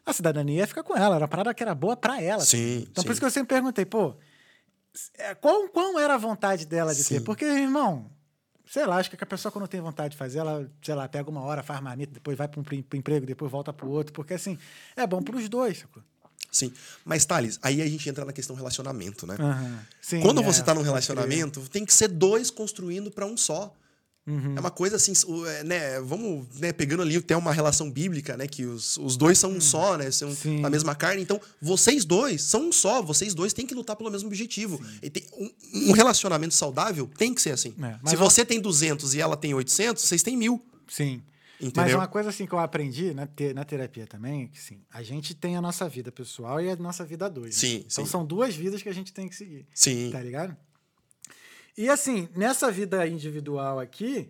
a 0.06 0.14
cidadania 0.14 0.60
ia 0.60 0.68
ficar 0.68 0.84
com 0.84 0.95
ela, 0.95 1.16
era 1.16 1.24
uma 1.24 1.28
parada 1.28 1.54
que 1.54 1.64
era 1.64 1.74
boa 1.74 1.98
pra 1.98 2.22
ela. 2.22 2.45
Sim, 2.45 2.86
Então 2.91 3.02
sim. 3.02 3.08
por 3.08 3.12
isso 3.12 3.20
que 3.22 3.26
eu 3.26 3.32
sempre 3.32 3.56
perguntei, 3.56 3.86
pô, 3.86 4.16
é, 5.16 5.34
qual, 5.34 5.68
qual 5.70 5.98
era 5.99 6.14
a 6.14 6.18
vontade 6.18 6.66
dela 6.66 6.94
de 6.94 7.04
ter? 7.04 7.20
Sim. 7.20 7.24
Porque, 7.24 7.45
irmão, 7.45 8.12
sei 8.68 8.86
lá, 8.86 8.98
acho 8.98 9.10
que 9.10 9.18
a 9.24 9.28
pessoa 9.28 9.52
quando 9.52 9.68
tem 9.68 9.82
vontade 9.82 10.12
de 10.12 10.18
fazer, 10.18 10.40
ela, 10.40 10.70
sei 10.84 10.94
lá, 10.94 11.08
pega 11.08 11.30
uma 11.30 11.41
hora, 11.41 11.64
faz 11.64 11.82
marmita, 11.82 12.14
depois 12.14 12.38
vai 12.38 12.48
para 12.48 12.60
um 12.60 12.64
emprego, 12.98 13.26
depois 13.26 13.52
volta 13.52 13.74
pro 13.74 13.90
outro, 13.90 14.14
porque 14.14 14.36
assim, 14.36 14.58
é 14.95 15.08
bom 15.08 15.24
pros 15.24 15.49
dois, 15.49 15.80
sacou? 15.80 16.04
Sim. 16.57 16.73
Mas, 17.05 17.25
Thales, 17.25 17.59
aí 17.61 17.81
a 17.81 17.88
gente 17.88 18.09
entra 18.09 18.25
na 18.25 18.34
questão 18.34 18.55
relacionamento, 18.55 19.25
né? 19.25 19.35
Aham. 19.39 19.79
Sim, 20.01 20.21
Quando 20.21 20.41
é, 20.41 20.43
você 20.43 20.61
tá 20.63 20.73
num 20.73 20.81
relacionamento, 20.81 21.61
tem 21.71 21.85
que 21.85 21.93
ser 21.93 22.07
dois 22.07 22.49
construindo 22.49 23.09
para 23.11 23.25
um 23.25 23.38
só. 23.38 23.73
É 24.57 24.59
uma 24.59 24.69
coisa 24.69 24.97
assim, 24.97 25.13
é, 25.47 25.63
né? 25.63 26.01
Vamos 26.01 26.45
né, 26.59 26.73
pegando 26.73 27.01
ali 27.01 27.15
até 27.15 27.38
uma 27.38 27.53
relação 27.53 27.89
bíblica, 27.89 28.35
né? 28.35 28.45
Que 28.45 28.65
os, 28.65 28.97
os 28.97 29.15
dois 29.15 29.38
são 29.39 29.51
um 29.51 29.61
só, 29.61 29.95
né? 29.95 30.11
São 30.11 30.35
Sim. 30.35 30.65
a 30.65 30.69
mesma 30.69 30.93
carne. 30.93 31.21
Então, 31.21 31.39
vocês 31.61 32.03
dois 32.03 32.41
são 32.41 32.67
um 32.67 32.71
só. 32.73 33.01
Vocês 33.01 33.34
dois 33.34 33.53
têm 33.53 33.65
que 33.65 33.73
lutar 33.73 33.95
pelo 33.95 34.11
mesmo 34.11 34.27
objetivo. 34.27 34.81
E 35.01 35.09
tem- 35.09 35.23
um, 35.38 35.49
um 35.89 35.91
relacionamento 35.93 36.53
saudável 36.53 37.09
tem 37.17 37.34
que 37.34 37.41
ser 37.41 37.51
assim. 37.51 37.73
É, 37.81 38.09
Se 38.09 38.17
você 38.17 38.43
tem 38.43 38.59
200 38.59 39.13
e 39.13 39.21
ela 39.21 39.38
tem 39.38 39.53
800, 39.53 40.03
vocês 40.03 40.21
têm 40.21 40.35
mil. 40.35 40.61
Sim. 40.89 41.21
Mas 41.59 41.69
Entendeu? 41.69 41.97
uma 41.97 42.07
coisa 42.07 42.29
assim 42.29 42.45
que 42.45 42.53
eu 42.53 42.59
aprendi 42.59 43.13
na, 43.15 43.25
te- 43.25 43.53
na 43.53 43.65
terapia 43.65 44.05
também, 44.05 44.43
é 44.43 44.47
que 44.47 44.61
sim, 44.61 44.84
a 44.91 45.01
gente 45.01 45.34
tem 45.34 45.55
a 45.57 45.61
nossa 45.61 45.89
vida 45.89 46.11
pessoal 46.11 46.61
e 46.61 46.69
a 46.69 46.75
nossa 46.75 47.03
vida 47.03 47.27
dois. 47.29 47.55
né? 47.55 47.67
Sim, 47.69 47.75
Então 47.91 48.05
sim. 48.05 48.11
são 48.11 48.23
duas 48.25 48.55
vidas 48.55 48.84
que 48.84 48.89
a 48.89 48.93
gente 48.93 49.11
tem 49.11 49.27
que 49.27 49.35
seguir. 49.35 49.65
Sim. 49.73 50.11
Tá 50.11 50.21
ligado? 50.21 50.55
E 51.77 51.89
assim, 51.89 52.27
nessa 52.35 52.71
vida 52.71 53.07
individual 53.07 53.79
aqui, 53.79 54.29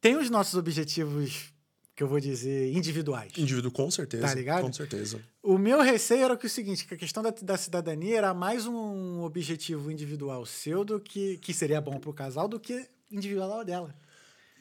tem 0.00 0.16
os 0.16 0.28
nossos 0.30 0.54
objetivos, 0.54 1.52
que 1.94 2.02
eu 2.02 2.08
vou 2.08 2.18
dizer, 2.20 2.72
individuais. 2.74 3.32
Indivíduo, 3.36 3.70
com 3.70 3.90
certeza. 3.90 4.26
Tá 4.26 4.34
ligado? 4.34 4.62
Com 4.62 4.72
certeza. 4.72 5.22
O 5.42 5.56
meu 5.58 5.80
receio 5.80 6.24
era 6.24 6.36
que 6.36 6.46
o 6.46 6.50
seguinte, 6.50 6.86
que 6.86 6.94
a 6.94 6.96
questão 6.96 7.22
da, 7.22 7.30
da 7.30 7.56
cidadania 7.56 8.18
era 8.18 8.34
mais 8.34 8.66
um 8.66 9.22
objetivo 9.22 9.90
individual 9.90 10.44
seu 10.46 10.84
do 10.84 10.98
que, 11.00 11.36
que 11.38 11.52
seria 11.54 11.80
bom 11.80 11.98
pro 11.98 12.12
casal 12.12 12.46
do 12.48 12.58
que 12.60 12.86
individual 13.10 13.64
dela. 13.64 13.94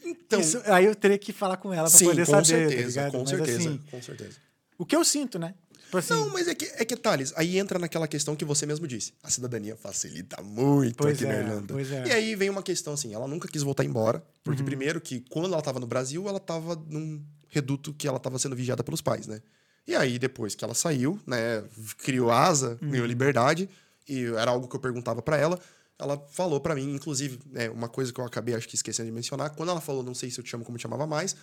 Então, 0.03 0.39
Isso- 0.39 0.61
aí 0.65 0.85
eu 0.85 0.95
teria 0.95 1.17
que 1.17 1.31
falar 1.31 1.57
com 1.57 1.73
ela 1.73 1.89
pra 1.89 1.97
sim, 1.97 2.05
poder 2.05 2.25
com 2.25 2.31
saber, 2.31 2.41
tá 2.41 2.69
certeza. 2.69 2.87
ligado? 2.87 3.11
com 3.11 3.19
Mas, 3.19 3.29
certeza. 3.29 3.57
assim, 3.59 3.77
com 3.91 4.01
certeza. 4.01 4.37
o 4.77 4.85
que 4.85 4.95
eu 4.95 5.03
sinto, 5.05 5.37
né? 5.39 5.53
Tipo 5.85 5.97
assim, 5.97 6.13
Não, 6.13 6.29
mas 6.29 6.47
é 6.47 6.55
que, 6.55 6.65
é 6.65 6.85
que, 6.85 6.95
Thales, 6.95 7.33
aí 7.35 7.57
entra 7.59 7.77
naquela 7.77 8.07
questão 8.07 8.33
que 8.33 8.45
você 8.45 8.65
mesmo 8.65 8.87
disse. 8.87 9.13
A 9.21 9.29
cidadania 9.29 9.75
facilita 9.75 10.41
muito 10.41 10.95
Pois 10.95 11.15
aqui 11.17 11.25
na 11.25 11.33
é, 11.33 11.39
Irlanda. 11.41 11.73
pois 11.73 11.91
é. 11.91 11.99
Uhum. 11.99 12.07
E 12.07 12.11
aí 12.13 12.35
vem 12.35 12.49
uma 12.49 12.63
questão 12.63 12.93
assim, 12.93 13.13
ela 13.13 13.27
nunca 13.27 13.47
quis 13.49 13.61
voltar 13.61 13.83
embora, 13.83 14.23
porque 14.43 14.63
primeiro 14.63 15.01
que 15.01 15.19
quando 15.29 15.51
ela 15.51 15.61
tava 15.61 15.79
no 15.81 15.85
Brasil, 15.87 16.27
ela 16.29 16.39
tava 16.39 16.75
num 16.87 17.21
reduto 17.49 17.93
que 17.93 18.07
ela 18.07 18.19
tava 18.19 18.39
sendo 18.39 18.55
vigiada 18.55 18.81
pelos 18.83 19.01
pais, 19.01 19.27
né? 19.27 19.41
E 19.85 19.93
aí 19.93 20.17
depois 20.17 20.55
que 20.55 20.63
ela 20.63 20.73
saiu, 20.73 21.19
né, 21.27 21.61
criou 21.97 22.31
asa, 22.31 22.77
Uhum. 22.81 22.89
ganhou 22.91 23.05
liberdade, 23.05 23.69
e 24.07 24.23
era 24.37 24.51
algo 24.51 24.69
que 24.69 24.75
eu 24.75 24.79
perguntava 24.79 25.21
pra 25.21 25.35
ela, 25.35 25.59
ela 26.01 26.17
falou 26.31 26.59
pra 26.59 26.73
mim, 26.75 26.95
inclusive, 26.95 27.39
é, 27.53 27.69
uma 27.69 27.87
coisa 27.87 28.11
que 28.11 28.19
eu 28.19 28.25
acabei 28.25 28.55
acho 28.55 28.67
que 28.67 28.75
esquecendo 28.75 29.07
de 29.07 29.13
mencionar, 29.13 29.51
quando 29.51 29.69
ela 29.69 29.79
falou, 29.79 30.01
não 30.01 30.15
sei 30.15 30.31
se 30.31 30.39
eu 30.39 30.43
te 30.43 30.49
chamo 30.49 30.65
como 30.65 30.77
te 30.77 30.81
chamava 30.81 31.05
mais, 31.05 31.35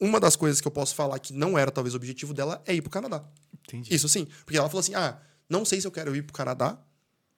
uma 0.00 0.20
das 0.20 0.36
coisas 0.36 0.60
que 0.60 0.68
eu 0.68 0.72
posso 0.72 0.94
falar 0.94 1.18
que 1.18 1.32
não 1.32 1.56
era 1.56 1.70
talvez 1.70 1.94
o 1.94 1.96
objetivo 1.96 2.34
dela 2.34 2.62
é 2.66 2.74
ir 2.74 2.82
pro 2.82 2.90
Canadá. 2.90 3.24
entendi. 3.66 3.94
Isso 3.94 4.08
sim. 4.08 4.26
Porque 4.44 4.58
ela 4.58 4.68
falou 4.68 4.80
assim: 4.80 4.94
ah, 4.94 5.18
não 5.48 5.64
sei 5.64 5.80
se 5.80 5.86
eu 5.86 5.90
quero 5.90 6.14
ir 6.14 6.22
pro 6.22 6.32
Canadá 6.32 6.78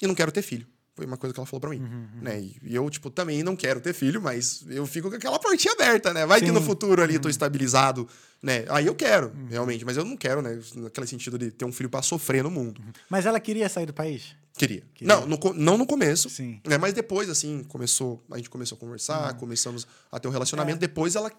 e 0.03 0.07
não 0.07 0.15
quero 0.15 0.33
ter 0.33 0.43
filho. 0.43 0.67
Foi 0.97 1.05
uma 1.05 1.19
coisa 1.19 1.35
que 1.35 1.39
ela 1.39 1.47
falou 1.47 1.61
pra 1.61 1.69
mim. 1.71 1.81
Uhum, 1.81 2.09
Né? 2.23 2.41
E 2.41 2.75
eu, 2.75 2.89
tipo, 2.89 3.11
também 3.11 3.43
não 3.43 3.55
quero 3.55 3.81
ter 3.83 3.93
filho, 3.93 4.21
mas 4.21 4.65
eu 4.69 4.87
fico 4.87 5.11
com 5.11 5.17
aquela 5.17 5.39
portinha 5.39 5.75
aberta, 5.75 6.15
né? 6.15 6.25
Vai 6.25 6.41
que 6.41 6.47
Sim. 6.47 6.53
no 6.53 6.63
futuro 6.63 7.03
ali 7.03 7.13
eu 7.13 7.19
Uhum. 7.19 7.23
tô 7.23 7.29
estabilizado, 7.29 8.09
né? 8.43 8.65
Aí 8.71 8.87
eu 8.87 8.95
quero, 8.95 9.31
realmente. 9.51 9.85
Mas 9.85 9.99
eu 9.99 10.05
não 10.07 10.17
quero, 10.17 10.41
né? 10.41 10.59
Naquele 10.75 11.07
sentido 11.07 11.39
de 11.39 11.51
ter 11.51 11.67
um 11.67 11.73
filho 11.73 11.91
pra 11.91 12.01
sofrer 12.01 12.43
no 12.43 12.51
mundo. 12.51 12.81
Mas 13.11 13.27
ela 13.27 13.39
queria 13.39 13.69
sair 13.69 13.85
do 13.85 13.93
país? 13.93 14.35
Queria. 14.57 14.83
Queria. 14.95 15.15
Não, 15.15 15.27
no, 15.27 15.39
não 15.55 15.77
no 15.77 15.87
começo. 15.87 16.31
Sim. 16.31 16.61
Né? 16.67 16.79
Mas 16.79 16.95
depois, 16.95 17.29
assim, 17.29 17.63
começou. 17.65 18.25
A 18.31 18.39
gente 18.39 18.49
começou 18.49 18.77
a 18.77 18.79
conversar, 18.79 19.35
começamos 19.35 19.87
a 20.11 20.19
ter 20.19 20.29
um 20.29 20.31
relacionamento. 20.31 20.79
Depois 20.81 21.15
ela 21.15 21.31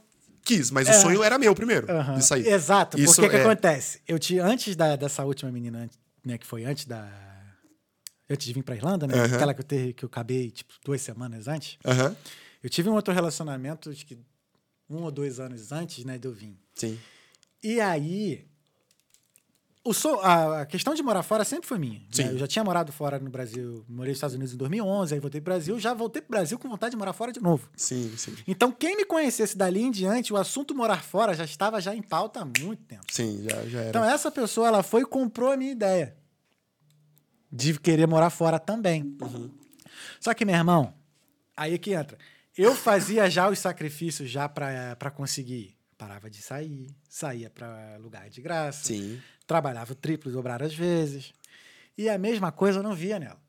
quis, 0.44 0.70
mas 0.70 0.88
É. 0.88 0.92
o 0.92 1.02
sonho 1.02 1.24
era 1.24 1.40
meu 1.40 1.56
primeiro, 1.56 1.92
Aham. 1.92 2.14
de 2.20 2.24
sair. 2.24 2.48
Exato. 2.48 3.00
Isso 3.00 3.16
porque 3.16 3.30
que 3.32 3.36
é- 3.38 3.42
acontece? 3.42 4.02
Eu 4.08 4.20
tinha, 4.20 4.46
antes 4.46 4.76
da, 4.76 4.96
dessa 4.96 5.26
última 5.26 5.52
menina, 5.52 5.90
né, 6.24 6.38
que 6.38 6.46
foi 6.46 6.64
antes 6.64 6.86
da. 6.86 7.10
Antes 8.30 8.46
de 8.46 8.54
vir 8.54 8.64
pra 8.64 8.76
Irlanda, 8.76 9.08
né? 9.08 9.14
Aham. 9.14 9.36
Aquela 9.36 9.54
que 9.54 9.62
eu, 9.62 9.66
ter, 9.66 9.94
que 9.94 10.04
eu 10.04 10.08
acabei, 10.08 10.52
tipo, 10.52 10.74
duas 10.84 11.02
semanas 11.02 11.48
antes. 11.48 11.78
Aham. 11.86 12.16
Eu 12.62 12.70
tive 12.70 12.90
um 12.90 12.94
outro 12.94 13.14
relacionamento, 13.14 13.90
acho 13.90 14.06
que 14.06 14.18
um 14.90 15.04
ou 15.04 15.12
dois 15.12 15.40
anos 15.40 15.72
antes, 15.72 16.04
né, 16.04 16.18
de 16.18 16.28
eu 16.28 16.34
vir. 16.34 16.58
Sim. 16.76 17.00
E 17.64 17.80
aí. 17.80 18.46
O 19.84 19.94
so, 19.94 20.20
a, 20.22 20.66
questão 20.66 20.94
de 20.94 21.02
morar 21.02 21.24
fora 21.24 21.46
sempre 21.46 21.66
foi 21.66 21.80
minha. 21.80 22.00
né? 22.00 22.06
Sim. 22.12 22.28
Eu 22.32 22.38
já 22.38 22.46
tinha 22.46 22.62
morado 22.62 22.92
fora 22.92 23.18
no 23.20 23.30
Brasil, 23.30 23.86
morei 23.88 24.12
nos 24.12 24.18
Estados 24.18 24.36
Unidos 24.36 24.54
em 24.54 24.58
2011, 24.58 25.14
aí 25.14 25.20
voltei 25.22 25.40
pro 25.40 25.54
Brasil, 25.54 25.80
já 25.80 25.94
voltei 25.94 26.22
pro 26.22 26.32
Brasil 26.32 26.60
com 26.60 26.68
vontade 26.68 26.92
de 26.92 26.98
morar 26.98 27.14
fora 27.14 27.32
de 27.32 27.40
novo. 27.40 27.70
Sim, 27.74 28.14
sim. 28.18 28.36
Então, 28.46 28.70
quem 28.70 28.98
me 28.98 29.06
conhecesse 29.06 29.58
dali 29.58 29.82
em 29.82 29.90
diante, 29.90 30.34
o 30.34 30.36
assunto 30.38 30.76
morar 30.76 31.02
fora 31.02 31.34
já 31.34 31.46
estava 31.46 31.80
já 31.80 31.96
em 31.96 32.02
pauta 32.02 32.42
há 32.42 32.46
muito 32.46 32.84
tempo. 32.84 33.06
Sim, 33.10 33.46
já, 33.50 33.64
já 33.66 33.80
era. 33.80 33.90
Então, 33.90 34.04
essa 34.04 34.30
pessoa, 34.30 34.68
ela 34.68 34.84
foi 34.84 35.04
e 35.04 35.06
comprou 35.06 35.54
a 35.54 35.56
minha 35.56 35.72
ideia 35.72 36.18
de 37.52 37.80
querer 37.80 38.08
morar 38.08 38.30
fora 38.30 38.60
também. 38.60 39.18
Só 40.20 40.34
que, 40.34 40.46
meu 40.46 40.56
irmão, 40.56 40.94
aí 41.56 41.78
que 41.78 41.94
entra. 41.94 42.18
Eu 42.58 42.76
fazia 42.76 43.30
já 43.30 43.50
os 43.50 43.60
sacrifícios 43.60 44.30
já 44.30 44.50
para 44.50 45.12
conseguir. 45.12 45.76
Parava 45.98 46.30
de 46.30 46.42
sair, 46.44 46.88
saía 47.10 47.50
para 47.50 47.98
lugar 48.00 48.30
de 48.30 48.40
graça, 48.40 48.86
Sim. 48.86 49.20
trabalhava 49.48 49.94
o 49.94 49.96
triplo, 49.96 50.32
dobrar 50.32 50.62
as 50.62 50.74
vezes. 50.74 51.34
E 51.98 52.08
a 52.08 52.20
mesma 52.20 52.52
coisa 52.52 52.80
eu 52.80 52.84
não 52.84 52.94
via 52.94 53.18
nela. 53.18 53.40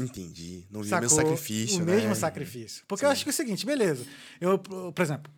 Entendi. 0.00 0.66
Não 0.70 0.80
vi 0.82 0.88
o 0.88 0.90
Sacou? 0.90 1.02
mesmo 1.08 1.16
sacrifício, 1.22 1.82
O 1.82 1.84
né? 1.86 1.94
mesmo 1.94 2.14
sacrifício. 2.16 2.84
Porque 2.88 3.04
eu 3.04 3.08
acho 3.08 3.22
que 3.24 3.30
é 3.30 3.32
o 3.32 3.34
seguinte, 3.34 3.64
beleza. 3.64 4.04
Eu, 4.40 4.58
por 4.58 5.00
exemplo, 5.02 5.32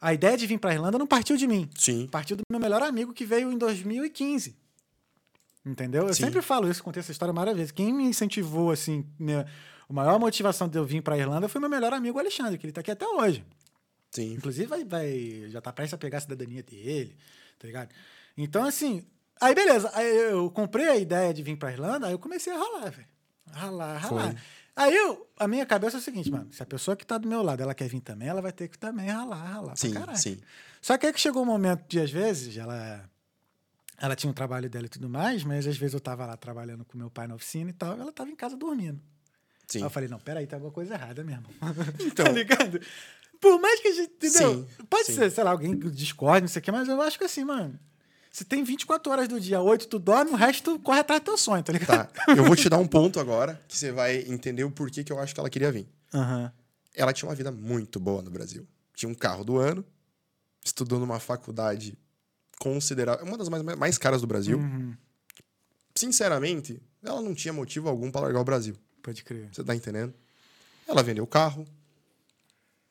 a 0.00 0.12
ideia 0.12 0.36
de 0.36 0.46
vir 0.48 0.58
para 0.58 0.74
Irlanda 0.74 0.98
não 0.98 1.06
partiu 1.06 1.36
de 1.36 1.46
mim. 1.46 1.70
Sim. 1.76 2.08
Partiu 2.10 2.36
do 2.36 2.42
meu 2.50 2.60
melhor 2.60 2.82
amigo 2.82 3.12
que 3.12 3.24
veio 3.24 3.52
em 3.52 3.56
2015. 3.58 4.56
Entendeu? 5.64 6.06
Eu 6.06 6.14
Sim. 6.14 6.24
sempre 6.24 6.42
falo 6.42 6.70
isso, 6.70 6.82
contei 6.82 7.00
essa 7.00 7.12
história 7.12 7.32
várias 7.32 7.56
vezes. 7.56 7.72
Quem 7.72 7.92
me 7.92 8.04
incentivou, 8.04 8.70
assim, 8.70 9.06
né, 9.18 9.46
a 9.88 9.92
maior 9.92 10.18
motivação 10.18 10.68
de 10.68 10.76
eu 10.76 10.84
vir 10.84 11.02
para 11.02 11.16
Irlanda 11.16 11.48
foi 11.48 11.60
meu 11.60 11.70
melhor 11.70 11.92
amigo 11.92 12.18
Alexandre, 12.18 12.58
que 12.58 12.66
ele 12.66 12.72
tá 12.72 12.80
aqui 12.80 12.90
até 12.90 13.06
hoje. 13.06 13.44
Sim. 14.10 14.34
Inclusive, 14.34 14.66
vai, 14.66 14.84
vai, 14.84 15.46
já 15.48 15.60
tá 15.60 15.72
prestes 15.72 15.94
a 15.94 15.98
pegar 15.98 16.18
a 16.18 16.20
cidadania 16.20 16.62
dele, 16.62 17.16
tá 17.58 17.66
ligado? 17.66 17.88
Então, 18.36 18.64
assim, 18.64 19.04
aí 19.40 19.54
beleza. 19.54 19.90
Aí 19.94 20.06
eu 20.30 20.50
comprei 20.50 20.88
a 20.88 20.96
ideia 20.96 21.32
de 21.32 21.42
vir 21.42 21.56
pra 21.56 21.72
Irlanda, 21.72 22.06
aí 22.06 22.12
eu 22.12 22.18
comecei 22.18 22.52
a 22.52 22.56
ralar, 22.56 22.90
velho. 22.90 23.08
Ralar, 23.50 23.96
ralar. 23.98 24.32
Foi. 24.32 24.40
Aí 24.76 24.94
eu, 24.94 25.28
a 25.38 25.46
minha 25.46 25.64
cabeça 25.64 25.96
é 25.96 26.00
o 26.00 26.02
seguinte, 26.02 26.30
mano, 26.30 26.52
se 26.52 26.62
a 26.62 26.66
pessoa 26.66 26.96
que 26.96 27.06
tá 27.06 27.16
do 27.16 27.28
meu 27.28 27.42
lado, 27.42 27.62
ela 27.62 27.74
quer 27.74 27.88
vir 27.88 28.00
também, 28.00 28.28
ela 28.28 28.42
vai 28.42 28.52
ter 28.52 28.68
que 28.68 28.76
também 28.76 29.08
ralar, 29.08 29.36
ralar 29.36 29.76
Sim, 29.76 29.94
sim. 30.16 30.40
Só 30.82 30.98
que 30.98 31.06
aí 31.06 31.12
que 31.12 31.20
chegou 31.20 31.42
um 31.42 31.46
momento 31.46 31.84
de, 31.88 32.00
às 32.00 32.10
vezes, 32.10 32.56
ela, 32.56 33.08
ela 33.98 34.16
tinha 34.16 34.30
um 34.30 34.34
trabalho 34.34 34.68
dela 34.68 34.86
e 34.86 34.88
tudo 34.88 35.08
mais, 35.08 35.44
mas 35.44 35.66
às 35.66 35.76
vezes 35.76 35.94
eu 35.94 36.00
tava 36.00 36.26
lá 36.26 36.36
trabalhando 36.36 36.84
com 36.84 36.98
meu 36.98 37.10
pai 37.10 37.26
na 37.26 37.34
oficina 37.34 37.70
e 37.70 37.72
tal, 37.72 37.98
ela 37.98 38.12
tava 38.12 38.30
em 38.30 38.36
casa 38.36 38.56
dormindo. 38.56 39.00
Sim. 39.66 39.78
Aí 39.78 39.84
eu 39.84 39.90
falei, 39.90 40.08
não, 40.08 40.18
peraí, 40.18 40.46
tá 40.46 40.56
alguma 40.56 40.72
coisa 40.72 40.94
errada 40.94 41.24
mesmo. 41.24 41.44
Então. 42.00 42.26
tá 42.26 42.32
ligado? 42.32 42.80
Por 43.40 43.60
mais 43.60 43.80
que 43.80 43.88
a 43.88 43.92
gente. 43.92 44.12
Entendeu? 44.12 44.54
Sim, 44.62 44.84
Pode 44.88 45.06
sim. 45.06 45.14
ser, 45.14 45.30
sei 45.30 45.44
lá, 45.44 45.50
alguém 45.50 45.78
discorde, 45.78 46.42
não 46.42 46.48
sei 46.48 46.60
o 46.60 46.62
quê, 46.62 46.72
mas 46.72 46.88
eu 46.88 47.00
acho 47.00 47.18
que 47.18 47.24
assim, 47.24 47.44
mano. 47.44 47.78
Se 48.30 48.44
tem 48.44 48.64
24 48.64 49.12
horas 49.12 49.28
do 49.28 49.38
dia, 49.38 49.60
8 49.60 49.86
tu 49.86 49.98
dorme, 49.98 50.32
o 50.32 50.34
resto 50.34 50.72
tu 50.72 50.80
corre 50.80 50.98
atrás 51.00 51.20
do 51.20 51.24
teu 51.24 51.38
sonho, 51.38 51.62
tá 51.62 51.72
ligado? 51.72 52.08
Tá. 52.10 52.24
Eu 52.34 52.42
vou 52.44 52.56
te 52.56 52.68
dar 52.68 52.78
um 52.78 52.86
ponto 52.88 53.20
agora 53.20 53.60
que 53.68 53.78
você 53.78 53.92
vai 53.92 54.24
entender 54.26 54.64
o 54.64 54.70
porquê 54.72 55.04
que 55.04 55.12
eu 55.12 55.20
acho 55.20 55.32
que 55.32 55.38
ela 55.38 55.48
queria 55.48 55.70
vir. 55.70 55.86
Aham. 56.12 56.52
Ela 56.94 57.12
tinha 57.12 57.28
uma 57.28 57.34
vida 57.34 57.52
muito 57.52 58.00
boa 58.00 58.22
no 58.22 58.30
Brasil. 58.30 58.66
Tinha 58.94 59.08
um 59.08 59.14
carro 59.14 59.44
do 59.44 59.56
ano, 59.56 59.84
estudou 60.64 60.98
numa 60.98 61.20
faculdade 61.20 61.96
considerável, 62.58 63.26
uma 63.26 63.36
das 63.36 63.48
mais, 63.48 63.62
mais 63.62 63.98
caras 63.98 64.20
do 64.20 64.26
Brasil. 64.26 64.58
Uhum. 64.58 64.94
Sinceramente, 65.94 66.80
ela 67.02 67.22
não 67.22 67.34
tinha 67.34 67.52
motivo 67.52 67.88
algum 67.88 68.10
pra 68.10 68.22
largar 68.22 68.40
o 68.40 68.44
Brasil. 68.44 68.76
Pode 69.02 69.22
crer. 69.22 69.48
Você 69.52 69.62
tá 69.62 69.74
entendendo? 69.74 70.14
Ela 70.88 71.02
vendeu 71.02 71.24
o 71.24 71.26
carro, 71.26 71.66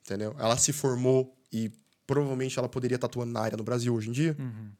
entendeu? 0.06 0.36
Ela 0.40 0.58
se 0.58 0.72
formou 0.72 1.36
e 1.52 1.72
provavelmente 2.06 2.58
ela 2.58 2.70
poderia 2.70 2.96
estar 2.96 3.08
atuando 3.08 3.32
na 3.32 3.42
área 3.42 3.58
no 3.58 3.64
Brasil 3.64 3.94
hoje 3.94 4.10
em 4.10 4.12
dia. 4.12 4.36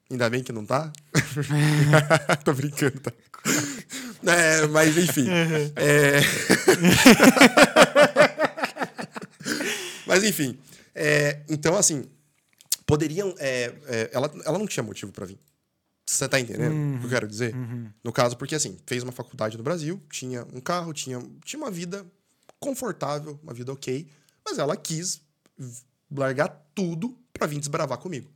Ainda 0.10 0.30
bem 0.30 0.44
que 0.44 0.52
não 0.52 0.66
tá. 0.66 0.92
Tô 2.44 2.54
brincando, 2.54 3.00
tá? 3.00 3.12
É, 4.26 4.68
mas 4.68 4.98
enfim. 4.98 5.28
É... 5.76 6.22
mas 10.08 10.24
enfim. 10.24 10.58
é, 10.96 11.42
então, 11.50 11.76
assim, 11.76 12.06
poderiam. 12.94 13.34
é, 13.40 13.74
é, 13.86 14.10
ela, 14.14 14.32
ela 14.46 14.58
não 14.60 14.68
tinha 14.68 14.84
motivo 14.84 15.12
pra 15.12 15.26
vir. 15.26 15.40
Você 16.06 16.28
tá 16.28 16.40
entendendo 16.40 16.96
o 16.96 17.00
que 17.00 17.06
eu 17.06 17.10
quero 17.10 17.28
dizer? 17.28 17.56
No 18.04 18.12
caso, 18.12 18.36
porque 18.38 18.56
assim, 18.56 18.78
fez 18.86 19.04
uma 19.04 19.12
faculdade 19.12 19.58
no 19.58 19.64
Brasil, 19.64 20.00
tinha 20.12 20.46
um 20.54 20.60
carro, 20.60 20.94
tinha, 20.94 21.20
tinha 21.46 21.60
uma 21.62 21.72
vida 21.72 22.06
confortável, 22.60 23.40
uma 23.42 23.54
vida 23.54 23.72
ok, 23.72 24.08
mas 24.46 24.58
ela 24.58 24.76
quis 24.76 25.22
largar 26.12 26.50
tudo 26.76 27.18
pra 27.32 27.48
vir 27.48 27.60
desbravar 27.60 27.98
comigo. 27.98 28.30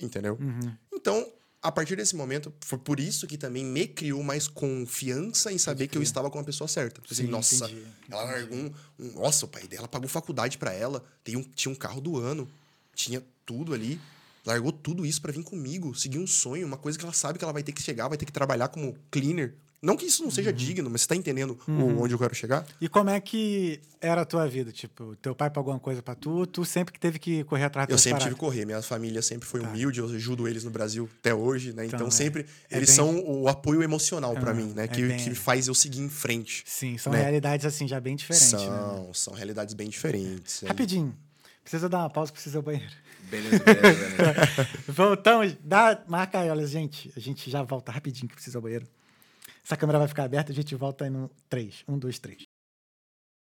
Entendeu? 0.00 0.36
Uhum. 0.40 0.72
Então, 0.92 1.32
a 1.60 1.70
partir 1.70 1.96
desse 1.96 2.16
momento, 2.16 2.52
foi 2.60 2.78
por 2.78 2.98
isso 2.98 3.26
que 3.26 3.38
também 3.38 3.64
me 3.64 3.86
criou 3.86 4.22
mais 4.22 4.48
confiança 4.48 5.52
em 5.52 5.58
saber 5.58 5.86
que 5.88 5.96
eu 5.96 6.02
estava 6.02 6.30
com 6.30 6.38
a 6.38 6.44
pessoa 6.44 6.66
certa. 6.66 7.00
Tipo 7.00 7.12
assim, 7.14 7.24
Sim, 7.24 7.30
nossa, 7.30 7.64
entendi, 7.66 7.86
ela 8.10 8.22
largou 8.24 8.58
um, 8.58 8.72
um- 8.98 9.12
Nossa, 9.12 9.44
o 9.44 9.48
pai 9.48 9.66
dela 9.68 9.86
pagou 9.86 10.08
faculdade 10.08 10.58
pra 10.58 10.72
ela, 10.72 11.04
tem 11.22 11.36
um, 11.36 11.42
tinha 11.42 11.70
um 11.70 11.76
carro 11.76 12.00
do 12.00 12.18
ano, 12.18 12.48
tinha 12.94 13.22
tudo 13.46 13.74
ali. 13.74 14.00
Largou 14.44 14.72
tudo 14.72 15.06
isso 15.06 15.22
pra 15.22 15.30
vir 15.30 15.44
comigo, 15.44 15.94
seguir 15.94 16.18
um 16.18 16.26
sonho, 16.26 16.66
uma 16.66 16.76
coisa 16.76 16.98
que 16.98 17.04
ela 17.04 17.14
sabe 17.14 17.38
que 17.38 17.44
ela 17.44 17.52
vai 17.52 17.62
ter 17.62 17.70
que 17.72 17.80
chegar, 17.80 18.08
vai 18.08 18.18
ter 18.18 18.24
que 18.26 18.32
trabalhar 18.32 18.66
como 18.68 18.96
cleaner. 19.10 19.54
Não 19.80 19.96
que 19.96 20.04
isso 20.06 20.22
não 20.22 20.30
seja 20.30 20.52
digno, 20.52 20.88
mas 20.90 21.02
você 21.02 21.08
tá 21.08 21.16
entendendo 21.16 21.58
o- 21.66 22.02
onde 22.02 22.14
eu 22.14 22.18
quero 22.18 22.32
chegar? 22.34 22.64
E 22.80 22.88
como 22.88 23.10
é 23.10 23.20
que 23.20 23.80
era 24.00 24.22
a 24.22 24.24
tua 24.24 24.48
vida? 24.48 24.70
Tipo, 24.72 25.16
teu 25.16 25.34
pai 25.34 25.48
pagou 25.50 25.70
alguma 25.72 25.78
coisa 25.80 26.00
pra 26.02 26.14
tu, 26.14 26.46
tu 26.46 26.64
sempre 26.64 26.92
que 26.92 27.00
teve 27.00 27.18
que 27.20 27.42
correr 27.44 27.64
atrás 27.64 27.88
Eu 27.88 27.98
sempre 27.98 28.20
tive 28.22 28.34
que 28.34 28.40
correr. 28.40 28.64
Minha 28.64 28.80
família 28.82 29.20
sempre 29.22 29.46
foi 29.48 29.60
humilde, 29.60 29.98
eu 30.00 30.06
ajudo 30.06 30.46
eles 30.46 30.62
no 30.64 30.70
Brasil 30.70 31.08
até 31.20 31.32
hoje, 31.34 31.72
né? 31.72 31.86
Então, 31.86 31.98
Então, 31.98 32.08
é- 32.08 32.10
sempre 32.12 32.46
é 32.70 32.76
eles 32.76 32.88
bem- 32.90 32.96
são 32.96 33.24
o 33.24 33.48
apoio 33.48 33.82
emocional 33.82 34.34
pra 34.34 34.50
Ah, 34.52 34.54
mim, 34.54 34.72
né? 34.74 34.84
é 34.84 34.88
que, 34.88 35.02
bem- 35.06 35.16
que 35.18 35.34
faz 35.34 35.66
eu 35.68 35.74
seguir 35.74 36.00
em 36.00 36.08
frente. 36.08 36.62
Sim, 36.66 36.96
são 36.98 37.12
né? 37.12 37.20
realidades 37.20 37.66
assim 37.66 37.86
já 37.88 37.98
bem 38.00 38.14
diferentes, 38.16 38.52
né? 38.52 38.58
são, 38.58 39.14
são 39.14 39.34
realidades 39.34 39.74
bem 39.74 39.88
diferentes. 39.88 40.62
Rapidinho. 40.66 41.12
Precisa 41.62 41.88
dar 41.88 41.98
uma 42.00 42.10
pausa, 42.10 42.32
precisa 42.32 42.56
ir 42.56 42.58
ao 42.58 42.62
banheiro. 42.62 42.92
Beleza, 43.30 43.58
beleza, 43.64 44.08
beleza. 44.16 44.68
Voltamos. 44.88 45.56
Dá, 45.62 46.02
marca 46.08 46.40
aí, 46.40 46.50
olha, 46.50 46.66
gente. 46.66 47.12
A 47.16 47.20
gente 47.20 47.48
já 47.50 47.62
volta 47.62 47.90
rapidinho 47.92 48.28
que 48.28 48.34
precisa 48.34 48.56
ir 48.56 48.58
ao 48.58 48.62
banheiro. 48.62 48.86
Essa 49.64 49.76
câmera 49.76 49.98
vai 49.98 50.08
ficar 50.08 50.24
aberta, 50.24 50.50
a 50.50 50.54
gente 50.54 50.74
volta 50.74 51.04
aí 51.04 51.10
no 51.10 51.30
3. 51.48 51.84
1, 51.88 51.98
2, 51.98 52.18
3. 52.18 52.42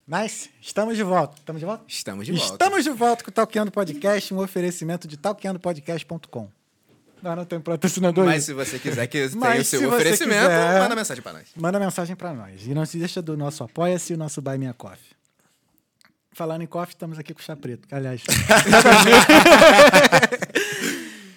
Nice. 0.05 0.49
Estamos 0.61 0.97
de 0.97 1.03
volta. 1.03 1.37
Estamos 1.37 1.59
de 1.59 1.65
volta? 1.65 1.83
Estamos 1.87 2.25
de 2.25 2.31
volta. 2.33 2.53
Estamos 2.53 2.83
de 2.83 2.89
volta 2.89 3.23
com 3.23 3.29
o 3.29 3.33
Talkeando 3.33 3.71
Podcast, 3.71 4.33
um 4.33 4.39
oferecimento 4.39 5.07
de 5.07 5.15
talkeandopodcast.com. 5.17 6.49
Nós 7.21 7.35
não 7.35 7.45
temos 7.45 7.63
patrocinador 7.65 8.25
Mas 8.25 8.45
se 8.45 8.53
você 8.53 8.79
quiser 8.79 9.05
que 9.07 9.27
tenha 9.29 9.61
o 9.61 9.63
seu 9.65 9.87
oferecimento, 9.93 10.41
quiser- 10.41 10.79
manda 10.79 10.95
mensagem 10.95 11.21
pra 11.21 11.33
nós. 11.33 11.47
Manda 11.55 11.79
mensagem 11.79 12.15
pra 12.15 12.33
nós. 12.33 12.65
E 12.65 12.73
não 12.73 12.85
se 12.85 12.97
deixa 12.97 13.21
do 13.21 13.35
nosso 13.37 13.63
Apoia-se 13.63 14.13
e 14.13 14.15
o 14.15 14.17
nosso 14.17 14.41
Buy 14.41 14.57
Me 14.57 14.67
a 14.67 14.73
Coffee. 14.73 15.18
Falando 16.39 16.61
em 16.61 16.67
coffee, 16.67 16.95
estamos 16.95 17.19
aqui 17.19 17.33
com 17.33 17.41
o 17.41 17.43
chá 17.43 17.53
preto. 17.53 17.85
Aliás. 17.93 18.23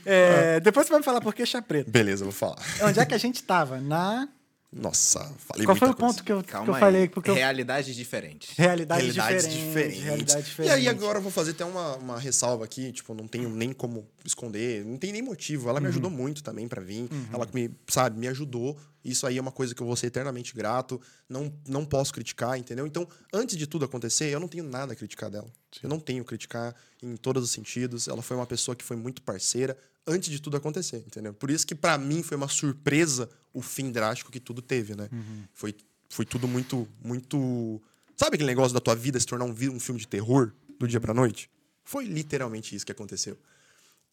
É, 0.05 0.59
depois 0.59 0.85
você 0.85 0.91
vai 0.91 0.99
me 0.99 1.05
falar 1.05 1.20
por 1.20 1.33
que 1.33 1.47
chá 1.47 1.62
preto. 1.62 1.89
Beleza, 1.89 2.24
eu 2.24 2.31
vou 2.31 2.33
falar. 2.33 2.57
Onde 2.83 2.99
é 2.99 3.07
que 3.07 3.15
a 3.15 3.19
gente 3.19 3.41
tava? 3.45 3.81
Na. 3.81 4.29
Nossa, 4.74 5.31
falei 5.36 5.66
Qual 5.66 5.77
foi 5.77 5.90
o 5.90 5.94
coisa. 5.94 6.15
ponto 6.15 6.24
que 6.24 6.32
eu, 6.32 6.43
que 6.43 6.51
Calma 6.51 6.69
eu 6.70 6.74
aí. 6.74 6.81
falei? 6.81 7.09
Porque 7.09 7.28
eu... 7.28 7.35
Realidades 7.35 7.94
diferentes. 7.94 8.57
Realidade 8.57 9.03
realidades 9.03 9.47
diferente, 9.47 9.94
diferentes. 9.97 10.03
Realidade 10.03 10.55
E 10.62 10.69
aí 10.70 10.89
agora 10.89 11.19
eu 11.19 11.23
vou 11.23 11.31
fazer 11.31 11.51
até 11.51 11.65
uma, 11.65 11.97
uma 11.97 12.19
ressalva 12.19 12.65
aqui, 12.65 12.90
tipo, 12.90 13.12
não 13.12 13.28
tenho 13.28 13.51
nem 13.51 13.70
como 13.73 14.09
esconder, 14.24 14.82
não 14.85 14.97
tem 14.97 15.12
nem 15.12 15.20
motivo. 15.20 15.69
Ela 15.69 15.78
me 15.78 15.89
ajudou 15.89 16.11
muito 16.11 16.43
também 16.43 16.66
pra 16.66 16.81
vir. 16.81 17.07
Ela 17.32 17.47
me, 17.53 17.70
sabe, 17.86 18.19
me 18.19 18.27
ajudou. 18.28 18.78
Isso 19.05 19.27
aí 19.27 19.36
é 19.36 19.40
uma 19.40 19.53
coisa 19.53 19.74
que 19.74 19.82
eu 19.82 19.86
vou 19.86 19.97
ser 19.97 20.07
eternamente 20.07 20.55
grato. 20.55 20.99
Não, 21.28 21.53
não 21.69 21.85
posso 21.85 22.12
criticar, 22.15 22.57
entendeu? 22.57 22.86
Então, 22.86 23.07
antes 23.32 23.57
de 23.59 23.66
tudo 23.66 23.85
acontecer, 23.85 24.31
eu 24.32 24.40
não 24.40 24.49
tenho 24.49 24.65
nada 24.65 24.94
a 24.94 24.97
criticar 24.97 25.28
dela. 25.28 25.49
Eu 25.82 25.89
não 25.89 25.99
tenho 26.01 26.24
criticar 26.24 26.74
em 27.03 27.15
todos 27.16 27.43
os 27.44 27.51
sentidos. 27.51 28.09
Ela 28.09 28.23
foi 28.23 28.36
uma 28.39 28.47
pessoa 28.47 28.74
que 28.74 28.85
foi 28.85 28.97
muito 28.97 29.20
parceira 29.20 29.77
antes 30.07 30.31
de 30.31 30.40
tudo 30.40 30.57
acontecer, 30.57 31.05
entendeu? 31.07 31.35
Por 31.35 31.51
isso 31.51 31.66
que 31.66 31.74
pra 31.74 31.99
mim 31.99 32.23
foi 32.23 32.36
uma 32.36 32.49
surpresa 32.49 33.28
o 33.53 33.61
fim 33.62 33.91
drástico 33.91 34.31
que 34.31 34.41
tudo 34.41 34.61
teve, 34.62 34.95
né? 34.95 35.09
Foi, 35.53 35.74
foi 36.09 36.24
tudo 36.24 36.47
muito, 36.49 36.89
muito. 37.05 37.81
Sabe 38.16 38.35
aquele 38.37 38.49
negócio 38.51 38.73
da 38.74 38.81
tua 38.81 38.95
vida 38.95 39.19
se 39.19 39.27
tornar 39.27 39.45
um, 39.45 39.51
um 39.51 39.81
filme 39.81 40.01
de 40.01 40.07
terror 40.07 40.53
do 40.79 40.87
dia 40.87 41.01
pra 41.01 41.12
noite? 41.15 41.51
Foi 41.85 42.05
literalmente 42.05 42.74
isso 42.74 42.87
que 42.87 42.93
aconteceu. 42.93 43.37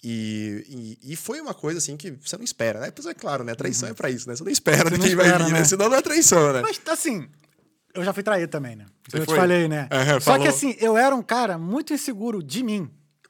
E, 0.03 0.97
e, 1.03 1.13
e 1.13 1.15
foi 1.15 1.41
uma 1.41 1.53
coisa 1.53 1.77
assim 1.77 1.97
que 1.97 2.11
você 2.11 2.37
não 2.37 2.43
espera, 2.43 2.79
né? 2.79 2.91
Pois 2.91 3.05
é 3.05 3.13
claro, 3.13 3.43
né? 3.43 3.53
Traição 3.53 3.89
é 3.89 3.93
pra 3.93 4.09
isso, 4.09 4.29
né? 4.29 4.35
Você 4.35 4.43
não 4.43 4.51
espera 4.51 4.89
Você 4.89 4.91
de 4.91 4.97
não 4.97 5.05
quem 5.05 5.15
vai 5.15 5.25
espera, 5.25 5.45
vir, 5.45 5.51
né? 5.53 5.59
né? 5.59 5.65
Senão 5.65 5.89
não 5.89 5.97
é 5.97 6.01
traição, 6.01 6.53
né? 6.53 6.61
Mas 6.61 6.79
assim, 6.87 7.27
eu 7.93 8.03
já 8.03 8.13
fui 8.13 8.23
traído 8.23 8.49
também, 8.49 8.75
né? 8.77 8.85
Você 9.09 9.17
eu 9.17 9.25
foi? 9.25 9.35
te 9.35 9.39
falei, 9.39 9.67
né? 9.67 9.89
Aham, 9.91 10.19
Só 10.21 10.31
falou. 10.31 10.41
que 10.43 10.47
assim, 10.47 10.75
eu 10.79 10.95
era 10.95 11.13
um 11.13 11.21
cara 11.21 11.57
muito 11.57 11.93
inseguro 11.93 12.41
de 12.41 12.63
mim. 12.63 12.89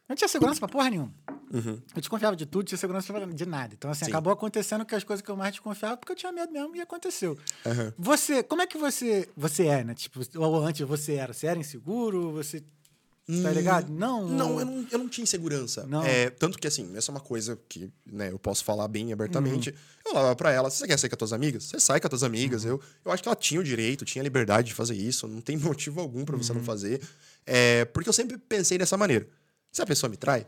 Não 0.09 0.15
tinha 0.15 0.27
segurança 0.27 0.59
pra 0.59 0.67
porra 0.67 0.89
nenhuma. 0.89 1.13
Eu 1.51 1.81
desconfiava 1.95 2.35
de 2.35 2.45
tudo, 2.45 2.65
tinha 2.65 2.77
segurança 2.77 3.13
de 3.27 3.45
nada. 3.45 3.73
Então, 3.75 3.89
assim, 3.91 4.05
Sim. 4.05 4.11
acabou 4.11 4.33
acontecendo 4.33 4.83
que 4.85 4.93
as 4.95 5.03
coisas 5.03 5.23
que 5.23 5.29
eu 5.31 5.35
mais 5.37 5.51
desconfiava 5.51 5.97
porque 5.97 6.11
eu 6.11 6.15
tinha 6.15 6.31
medo 6.31 6.51
mesmo 6.51 6.75
e 6.75 6.81
aconteceu. 6.81 7.37
Aham. 7.65 7.93
Você, 7.97 8.43
como 8.43 8.61
é 8.61 8.67
que 8.67 8.77
você, 8.77 9.29
você 9.37 9.65
é, 9.67 9.83
né? 9.83 9.93
Tipo, 9.93 10.19
ou 10.37 10.63
antes 10.65 10.85
você 10.87 11.13
era? 11.13 11.31
Você 11.33 11.47
era 11.47 11.57
inseguro? 11.59 12.31
Você, 12.33 12.61
tá 13.43 13.51
ligado? 13.51 13.91
Não. 13.91 14.25
Hum, 14.25 14.29
Não, 14.35 14.59
eu 14.59 14.65
não, 14.65 14.87
eu 14.91 14.97
não 14.99 15.07
tinha 15.09 15.23
insegurança. 15.23 15.85
Não. 15.87 16.03
É, 16.03 16.29
tanto 16.31 16.57
que, 16.59 16.67
assim, 16.67 16.95
essa 16.95 17.11
é 17.11 17.13
uma 17.13 17.21
coisa 17.21 17.59
que 17.67 17.91
né, 18.05 18.31
eu 18.31 18.37
posso 18.39 18.63
falar 18.63 18.87
bem 18.87 19.11
abertamente. 19.13 19.69
Uhum. 19.69 19.75
Eu 20.05 20.11
falava 20.13 20.35
pra 20.35 20.51
ela, 20.51 20.69
você 20.69 20.85
quer 20.87 20.97
sair 20.97 21.09
com 21.09 21.15
as 21.15 21.19
tuas 21.19 21.33
amigas? 21.33 21.63
Você 21.65 21.79
sai 21.79 21.99
com 21.99 22.07
as 22.07 22.09
tuas 22.09 22.23
amigas. 22.23 22.63
Uhum. 22.63 22.71
Eu, 22.71 22.81
eu 23.05 23.11
acho 23.11 23.21
que 23.23 23.29
ela 23.29 23.35
tinha 23.35 23.59
o 23.59 23.63
direito, 23.63 24.05
tinha 24.05 24.21
a 24.21 24.23
liberdade 24.23 24.67
de 24.67 24.73
fazer 24.75 24.95
isso. 24.95 25.27
Não 25.27 25.41
tem 25.41 25.57
motivo 25.57 25.99
algum 25.99 26.23
pra 26.25 26.35
Uhum. 26.35 26.43
você 26.43 26.53
não 26.53 26.63
fazer. 26.63 27.01
É, 27.45 27.85
porque 27.85 28.07
eu 28.09 28.13
sempre 28.13 28.37
pensei 28.37 28.77
dessa 28.77 28.95
maneira. 28.97 29.27
Se 29.71 29.81
a 29.81 29.85
pessoa 29.85 30.09
me 30.09 30.17
trai, 30.17 30.45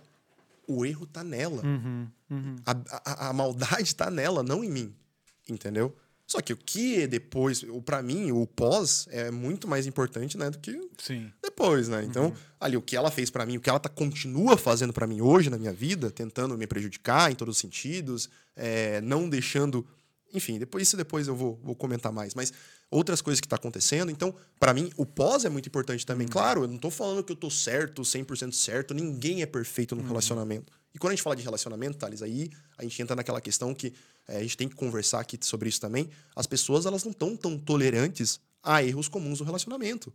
o 0.68 0.86
erro 0.86 1.06
tá 1.06 1.24
nela. 1.24 1.64
Uhum, 1.66 2.08
uhum. 2.30 2.56
A, 2.66 2.76
a, 3.06 3.30
a 3.30 3.34
maldade 3.34 3.96
tá 3.96 4.10
nela, 4.10 4.44
não 4.44 4.64
em 4.64 4.70
mim. 4.70 4.96
Entendeu? 5.50 5.96
Só 6.32 6.40
que 6.40 6.54
o 6.54 6.58
que 6.58 7.08
depois, 7.08 7.62
o 7.62 7.82
para 7.82 8.02
mim, 8.02 8.32
o 8.32 8.48
pós 8.48 9.06
é 9.12 9.30
muito 9.30 9.68
mais 9.68 9.86
importante, 9.86 10.38
né, 10.38 10.50
do 10.50 10.60
que 10.60 10.80
Sim. 10.98 11.30
depois, 11.44 11.90
né? 11.90 12.06
Então, 12.06 12.34
ali 12.58 12.78
o 12.78 12.82
que 12.82 12.96
ela 12.96 13.12
fez 13.12 13.30
pra 13.30 13.46
mim, 13.46 13.58
o 13.58 13.60
que 13.60 13.70
ela 13.70 13.82
tá, 13.82 13.90
continua 13.90 14.56
fazendo 14.56 14.94
pra 14.94 15.06
mim 15.06 15.20
hoje 15.20 15.50
na 15.50 15.58
minha 15.58 15.74
vida, 15.74 16.10
tentando 16.10 16.58
me 16.58 16.66
prejudicar 16.66 17.30
em 17.30 17.36
todos 17.36 17.58
os 17.58 17.60
sentidos, 17.60 18.30
é, 18.56 19.02
não 19.02 19.28
deixando, 19.28 19.86
enfim, 20.34 20.60
depois 20.60 20.88
isso 20.88 20.98
depois 20.98 21.28
eu 21.28 21.36
vou, 21.36 21.60
vou 21.64 21.76
comentar 21.76 22.12
mais, 22.12 22.34
mas 22.34 22.52
outras 22.90 23.22
coisas 23.22 23.40
que 23.40 23.48
tá 23.48 23.56
acontecendo. 23.56 24.12
Então, 24.12 24.36
pra 24.60 24.74
mim, 24.74 24.92
o 24.98 25.06
pós 25.06 25.46
é 25.46 25.50
muito 25.50 25.68
importante 25.68 26.06
também. 26.06 26.28
Claro, 26.28 26.64
eu 26.64 26.68
não 26.68 26.78
tô 26.78 26.90
falando 26.90 27.24
que 27.24 27.32
eu 27.32 27.36
tô 27.36 27.50
certo, 27.50 28.02
100% 28.02 28.52
certo, 28.52 28.94
ninguém 28.94 29.42
é 29.42 29.46
perfeito 29.46 29.96
num 29.96 30.04
relacionamento. 30.04 30.72
E 30.94 31.00
quando 31.00 31.12
a 31.12 31.16
gente 31.16 31.24
fala 31.24 31.36
de 31.36 31.44
relacionamento, 31.44 31.98
Thales, 31.98 32.22
aí 32.22 32.50
a 32.78 32.84
gente 32.84 33.02
entra 33.02 33.16
naquela 33.16 33.40
questão 33.40 33.74
que 33.74 33.94
é, 34.28 34.38
a 34.38 34.42
gente 34.42 34.58
tem 34.58 34.68
que 34.68 34.76
conversar 34.76 35.22
aqui 35.22 35.38
sobre 35.42 35.70
isso 35.70 35.80
também. 35.80 36.10
As 36.36 36.46
pessoas, 36.46 36.86
elas 36.86 37.04
não 37.04 37.12
estão 37.12 37.36
tão 37.36 37.58
tolerantes 37.58 38.40
a 38.62 38.84
erros 38.84 39.08
comuns 39.08 39.40
no 39.40 39.46
relacionamento. 39.46 40.14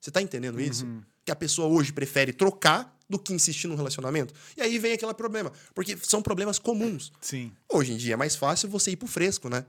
Você 0.00 0.10
tá 0.10 0.22
entendendo 0.22 0.60
isso? 0.60 0.86
Que 1.24 1.30
a 1.30 1.36
pessoa 1.36 1.68
hoje 1.68 1.92
prefere 1.92 2.32
trocar 2.32 2.96
do 3.12 3.18
que 3.18 3.32
insistir 3.32 3.68
num 3.68 3.76
relacionamento. 3.76 4.32
E 4.56 4.62
aí 4.62 4.78
vem 4.78 4.94
aquele 4.94 5.12
problema. 5.12 5.52
Porque 5.74 5.96
são 5.98 6.22
problemas 6.22 6.58
comuns. 6.58 7.12
Sim. 7.20 7.52
Hoje 7.68 7.92
em 7.92 7.96
dia 7.96 8.14
é 8.14 8.16
mais 8.16 8.34
fácil 8.34 8.68
você 8.70 8.92
ir 8.92 8.96
pro 8.96 9.06
fresco, 9.06 9.50
né? 9.50 9.66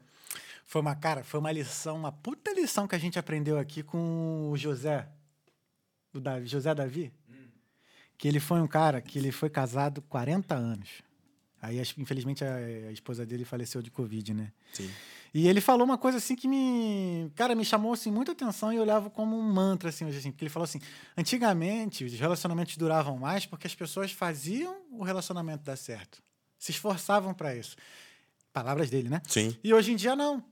Foi 0.66 0.82
uma, 0.82 0.96
cara, 0.96 1.24
foi 1.26 1.42
uma 1.42 1.52
lição, 1.52 1.98
uma 1.98 2.12
puta 2.12 2.54
lição 2.54 2.88
que 2.88 2.96
a 2.96 2.98
gente 2.98 3.20
aprendeu 3.20 3.60
aqui 3.60 3.84
com 3.84 4.50
o 4.50 4.58
José, 4.58 5.08
o 6.14 6.22
Davi, 6.22 6.48
José 6.48 6.74
Davi, 6.74 7.12
que 8.18 8.30
ele 8.30 8.40
foi 8.40 8.62
um 8.62 8.68
cara 8.68 9.02
que 9.02 9.20
ele 9.20 9.32
foi 9.32 9.50
casado 9.50 10.02
40 10.04 10.56
anos. 10.56 10.90
Aí, 11.62 11.82
infelizmente, 11.98 12.44
a 12.44 12.92
esposa 12.92 13.26
dele 13.26 13.44
faleceu 13.44 13.82
de 13.82 13.92
Covid, 13.92 14.34
né? 14.34 14.52
Sim. 14.72 14.90
E 15.34 15.48
ele 15.48 15.60
falou 15.60 15.84
uma 15.84 15.98
coisa 15.98 16.20
assim 16.20 16.36
que 16.36 16.48
me, 16.48 17.32
cara, 17.34 17.56
me 17.56 17.66
chamou 17.66 17.94
assim 17.94 18.12
muita 18.12 18.34
atenção 18.34 18.72
e 18.72 18.76
eu 18.76 18.84
olhava 18.84 19.10
como 19.10 19.36
um 19.36 19.42
mantra 19.42 19.90
assim, 19.90 20.06
hoje 20.06 20.20
assim, 20.20 20.32
porque 20.32 20.44
ele 20.44 20.50
falou 20.50 20.66
assim: 20.66 20.80
"Antigamente 21.18 22.06
os 22.06 22.14
relacionamentos 22.14 22.78
duravam 22.78 23.18
mais 23.18 23.46
porque 23.46 23.66
as 23.66 23.74
pessoas 23.74 24.12
faziam 24.12 24.76
o 24.92 25.04
relacionamento 25.04 25.64
dar 25.64 25.76
certo. 25.76 26.22
Se 26.60 26.72
esforçavam 26.72 27.34
para 27.34 27.56
isso." 27.56 27.76
Palavras 28.54 28.92
dele, 28.92 29.10
né? 29.10 29.22
Sim. 29.28 29.58
E 29.64 29.74
hoje 29.74 29.92
em 29.92 29.96
dia 29.96 30.16
não. 30.16 30.44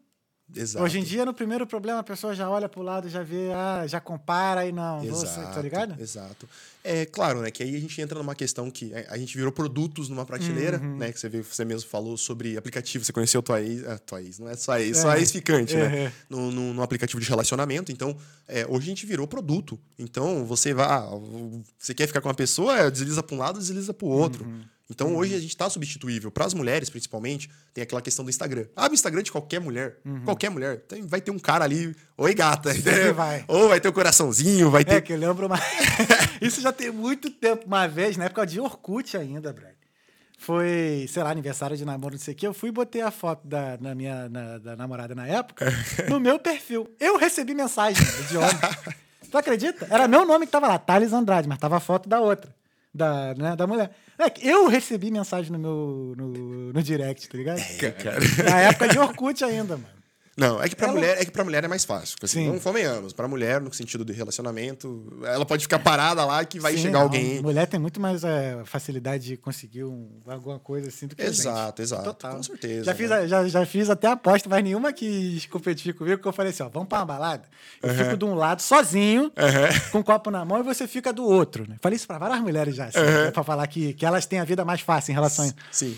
Exato. 0.55 0.83
Hoje 0.83 0.99
em 0.99 1.03
dia, 1.03 1.25
no 1.25 1.33
primeiro 1.33 1.65
problema, 1.65 1.99
a 1.99 2.03
pessoa 2.03 2.33
já 2.35 2.49
olha 2.49 2.67
pro 2.67 2.81
lado, 2.81 3.07
já 3.07 3.23
vê, 3.23 3.51
ah, 3.53 3.85
já 3.87 3.99
compara 4.01 4.65
e 4.65 4.71
não, 4.71 4.99
você, 5.01 5.25
Exato, 5.25 5.53
tá 5.55 5.61
ligado? 5.61 6.01
Exato. 6.01 6.49
É 6.83 7.05
claro, 7.05 7.41
né? 7.41 7.51
Que 7.51 7.61
aí 7.63 7.75
a 7.75 7.79
gente 7.79 8.01
entra 8.01 8.17
numa 8.17 8.33
questão 8.35 8.69
que 8.71 8.91
a 8.93 9.13
a 9.13 9.17
gente 9.17 9.35
virou 9.37 9.51
produtos 9.51 10.09
numa 10.09 10.25
prateleira, 10.25 10.79
Uhum. 10.79 10.97
né? 10.97 11.11
Que 11.11 11.19
você, 11.19 11.29
viu, 11.29 11.43
você 11.43 11.63
mesmo 11.63 11.87
falou 11.89 12.17
sobre 12.17 12.57
aplicativo. 12.57 13.05
Você 13.05 13.13
conheceu 13.13 13.41
tua 13.43 13.61
ex. 13.61 13.85
Ah, 13.87 13.97
tua 13.99 14.21
ex, 14.21 14.39
não 14.39 14.49
é 14.49 14.55
só 14.55 14.77
ex, 14.79 14.97
só 14.97 15.13
É. 15.13 15.19
ex-ficante, 15.19 15.75
né? 15.75 16.05
É. 16.05 16.11
No, 16.29 16.51
no, 16.51 16.73
no 16.73 16.81
aplicativo 16.81 17.21
de 17.21 17.27
relacionamento. 17.29 17.91
Então, 17.91 18.17
é, 18.47 18.65
hoje 18.67 18.85
a 18.87 18.89
gente 18.89 19.05
virou 19.05 19.27
produto. 19.27 19.79
Então, 19.99 20.43
você 20.45 20.73
vai. 20.73 20.87
ah, 20.87 21.09
você 21.77 21.93
quer 21.93 22.07
ficar 22.07 22.19
com 22.21 22.27
uma 22.29 22.33
pessoa, 22.35 22.77
é, 22.77 22.89
desliza 22.91 23.21
para 23.21 23.35
um 23.35 23.39
lado, 23.39 23.59
desliza 23.59 23.93
para 23.93 24.05
o 24.07 24.09
outro. 24.09 24.43
Uhum. 24.43 24.61
Então, 24.91 25.15
hoje 25.15 25.33
a 25.33 25.39
gente 25.39 25.49
está 25.49 25.69
substituível. 25.69 26.29
Para 26.29 26.45
as 26.45 26.53
mulheres, 26.53 26.89
principalmente, 26.89 27.49
tem 27.73 27.81
aquela 27.81 28.01
questão 28.01 28.23
do 28.25 28.29
Instagram. 28.29 28.65
Abre 28.75 28.91
o 28.91 28.93
Instagram 28.93 29.23
de 29.23 29.31
qualquer 29.31 29.59
mulher. 29.59 29.97
Qualquer 30.25 30.49
mulher. 30.51 30.81
Tem- 30.81 31.01
vai 31.05 31.19
ter 31.21 31.31
um 31.31 31.39
cara 31.39 31.63
ali. 31.65 31.95
Oi, 32.17 32.33
gata. 32.33 32.69
Uhum. 32.69 33.13
vai. 33.13 33.45
Ou 33.47 33.69
vai 33.69 33.79
ter 33.79 33.89
um 33.89 33.93
coraçãozinho, 33.93 34.69
vai 34.69 34.83
ter. 34.85 34.95
É, 34.95 35.01
que 35.01 35.13
eu 35.13 35.17
lembro 35.17 35.47
uma... 35.47 35.59
Isso 36.41 36.61
já 36.61 36.71
tem 36.71 36.91
muito 36.91 37.29
tempo. 37.29 37.65
Uma 37.65 37.87
vez, 37.87 38.17
na 38.17 38.25
época 38.25 38.45
de 38.45 38.59
Orkut 38.59 39.15
ainda, 39.17 39.51
Brad. 39.53 39.71
Foi, 40.37 41.05
sei 41.07 41.21
lá, 41.21 41.29
aniversário 41.29 41.77
de 41.77 41.85
namoro, 41.85 42.15
não 42.15 42.19
sei 42.19 42.33
o 42.33 42.37
quê. 42.37 42.47
Eu 42.47 42.53
fui 42.53 42.69
e 42.69 42.71
botei 42.71 43.01
a 43.01 43.11
foto 43.11 43.47
da, 43.47 43.77
na 43.79 43.93
minha, 43.93 44.27
na- 44.27 44.57
da 44.57 44.75
namorada 44.75 45.13
na 45.13 45.27
época 45.27 45.67
no 46.09 46.19
meu 46.19 46.39
perfil. 46.39 46.89
Eu 46.99 47.17
recebi 47.17 47.53
mensagem 47.53 48.03
de 48.27 48.37
homem. 48.37 48.49
tu 49.29 49.37
acredita? 49.37 49.85
Era 49.89 50.07
meu 50.07 50.25
nome 50.25 50.47
que 50.47 50.51
tava 50.51 50.67
lá, 50.67 50.79
Thales 50.79 51.13
Andrade, 51.13 51.47
mas 51.47 51.59
tava 51.59 51.77
a 51.77 51.79
foto 51.79 52.09
da 52.09 52.19
outra. 52.19 52.51
Da, 52.93 53.33
né, 53.35 53.55
da 53.55 53.65
mulher. 53.65 53.91
É 54.19 54.31
Eu 54.41 54.67
recebi 54.67 55.09
mensagem 55.11 55.51
no 55.51 55.57
meu 55.59 56.13
no, 56.17 56.73
no 56.73 56.83
direct, 56.83 57.29
tá 57.29 57.37
ligado? 57.37 57.59
cara. 57.93 58.19
Na 58.49 58.59
época 58.59 58.87
de 58.89 58.99
Orkut 58.99 59.43
ainda, 59.43 59.77
mano. 59.77 60.00
Não, 60.37 60.63
é 60.63 60.69
que 60.69 60.75
pra, 60.77 60.87
Ela- 60.87 60.95
mulher, 60.95 61.17
é 61.21 61.25
que 61.25 61.31
pra 61.31 61.43
mulher 61.43 61.63
é 61.63 61.67
mais 61.67 61.83
fácil. 61.83 62.15
Assim, 62.23 62.39
Sim. 62.45 62.47
não 62.47 62.59
convenhamos. 62.59 63.11
Pra 63.11 63.27
mulher, 63.27 63.59
no 63.59 63.71
sentido 63.73 64.05
de 64.05 64.13
relacionamento, 64.13 65.11
ela 65.25 65.45
pode 65.45 65.63
ficar 65.63 65.79
parada 65.79 66.23
lá 66.23 66.43
que 66.45 66.59
vai 66.59 66.73
Sim, 66.73 66.83
chegar 66.83 66.93
não, 66.93 67.01
alguém. 67.01 67.41
Mulher 67.41 67.67
tem 67.67 67.79
muito 67.79 67.99
mais 67.99 68.23
é, 68.23 68.61
facilidade 68.65 69.25
de 69.25 69.37
conseguir 69.37 69.83
um- 69.83 70.09
alguma 70.25 70.57
coisa 70.57 70.87
assim 70.87 71.05
do 71.07 71.15
que. 71.15 71.21
Exato, 71.21 71.81
exato. 71.81 72.03
Total. 72.05 72.35
Com 72.37 72.43
certeza. 72.43 72.85
Já 72.85 72.95
fiz, 72.95 73.09
né? 73.09 73.15
a- 73.17 73.27
já, 73.27 73.47
já 73.47 73.65
fiz 73.65 73.89
até 73.89 74.07
aposta, 74.07 74.47
mas 74.49 74.63
nenhuma 74.63 74.93
quis 74.93 75.45
competir 75.47 75.93
comigo, 75.93 76.17
porque 76.17 76.29
eu 76.29 76.33
falei 76.33 76.51
assim, 76.51 76.63
ó, 76.63 76.69
vamos 76.69 76.87
pra 76.87 76.99
uma 76.99 77.05
balada. 77.05 77.43
Eu 77.83 77.93
fico 77.93 78.15
de 78.15 78.25
um 78.25 78.33
lado 78.33 78.61
sozinho, 78.61 79.31
com 79.91 79.99
um 79.99 80.03
copo 80.03 80.31
na 80.31 80.45
mão, 80.45 80.59
e 80.59 80.63
você 80.63 80.87
fica 80.87 81.11
do 81.11 81.25
outro. 81.25 81.67
Né? 81.69 81.75
Falei 81.81 81.95
isso 81.97 82.07
pra 82.07 82.17
várias 82.17 82.39
mulheres 82.39 82.75
já, 82.75 82.85
assim, 82.85 82.99
né, 82.99 83.31
pra 83.31 83.43
falar 83.43 83.67
que, 83.67 83.93
que 83.93 84.05
elas 84.05 84.25
têm 84.25 84.39
a 84.39 84.45
vida 84.45 84.63
mais 84.63 84.79
fácil 84.81 85.11
em 85.11 85.15
relação 85.15 85.45
a... 85.45 85.53
Sim. 85.71 85.97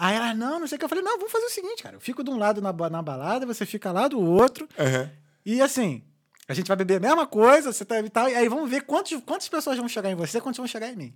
Aí 0.00 0.16
elas, 0.16 0.34
não, 0.34 0.58
não 0.58 0.66
sei 0.66 0.76
o 0.76 0.78
que. 0.78 0.84
Eu 0.86 0.88
falei, 0.88 1.04
não, 1.04 1.18
vamos 1.18 1.30
fazer 1.30 1.44
o 1.44 1.50
seguinte, 1.50 1.82
cara. 1.82 1.96
Eu 1.96 2.00
fico 2.00 2.24
de 2.24 2.30
um 2.30 2.38
lado 2.38 2.62
na, 2.62 2.72
na 2.72 3.02
balada, 3.02 3.44
você 3.44 3.66
fica 3.66 3.92
lá 3.92 4.08
do 4.08 4.18
outro. 4.18 4.66
Aham. 4.78 5.10
E 5.44 5.60
assim, 5.60 6.02
a 6.48 6.54
gente 6.54 6.68
vai 6.68 6.76
beber 6.76 6.96
a 6.96 7.00
mesma 7.00 7.26
coisa, 7.26 7.70
você 7.70 7.84
tá 7.84 8.00
e 8.00 8.08
tal. 8.08 8.26
E 8.26 8.34
aí 8.34 8.48
vamos 8.48 8.70
ver 8.70 8.86
quantos, 8.86 9.20
quantas 9.26 9.46
pessoas 9.46 9.76
vão 9.76 9.86
chegar 9.86 10.10
em 10.10 10.14
você, 10.14 10.40
quantas 10.40 10.56
vão 10.56 10.66
chegar 10.66 10.88
em 10.88 10.96
mim. 10.96 11.14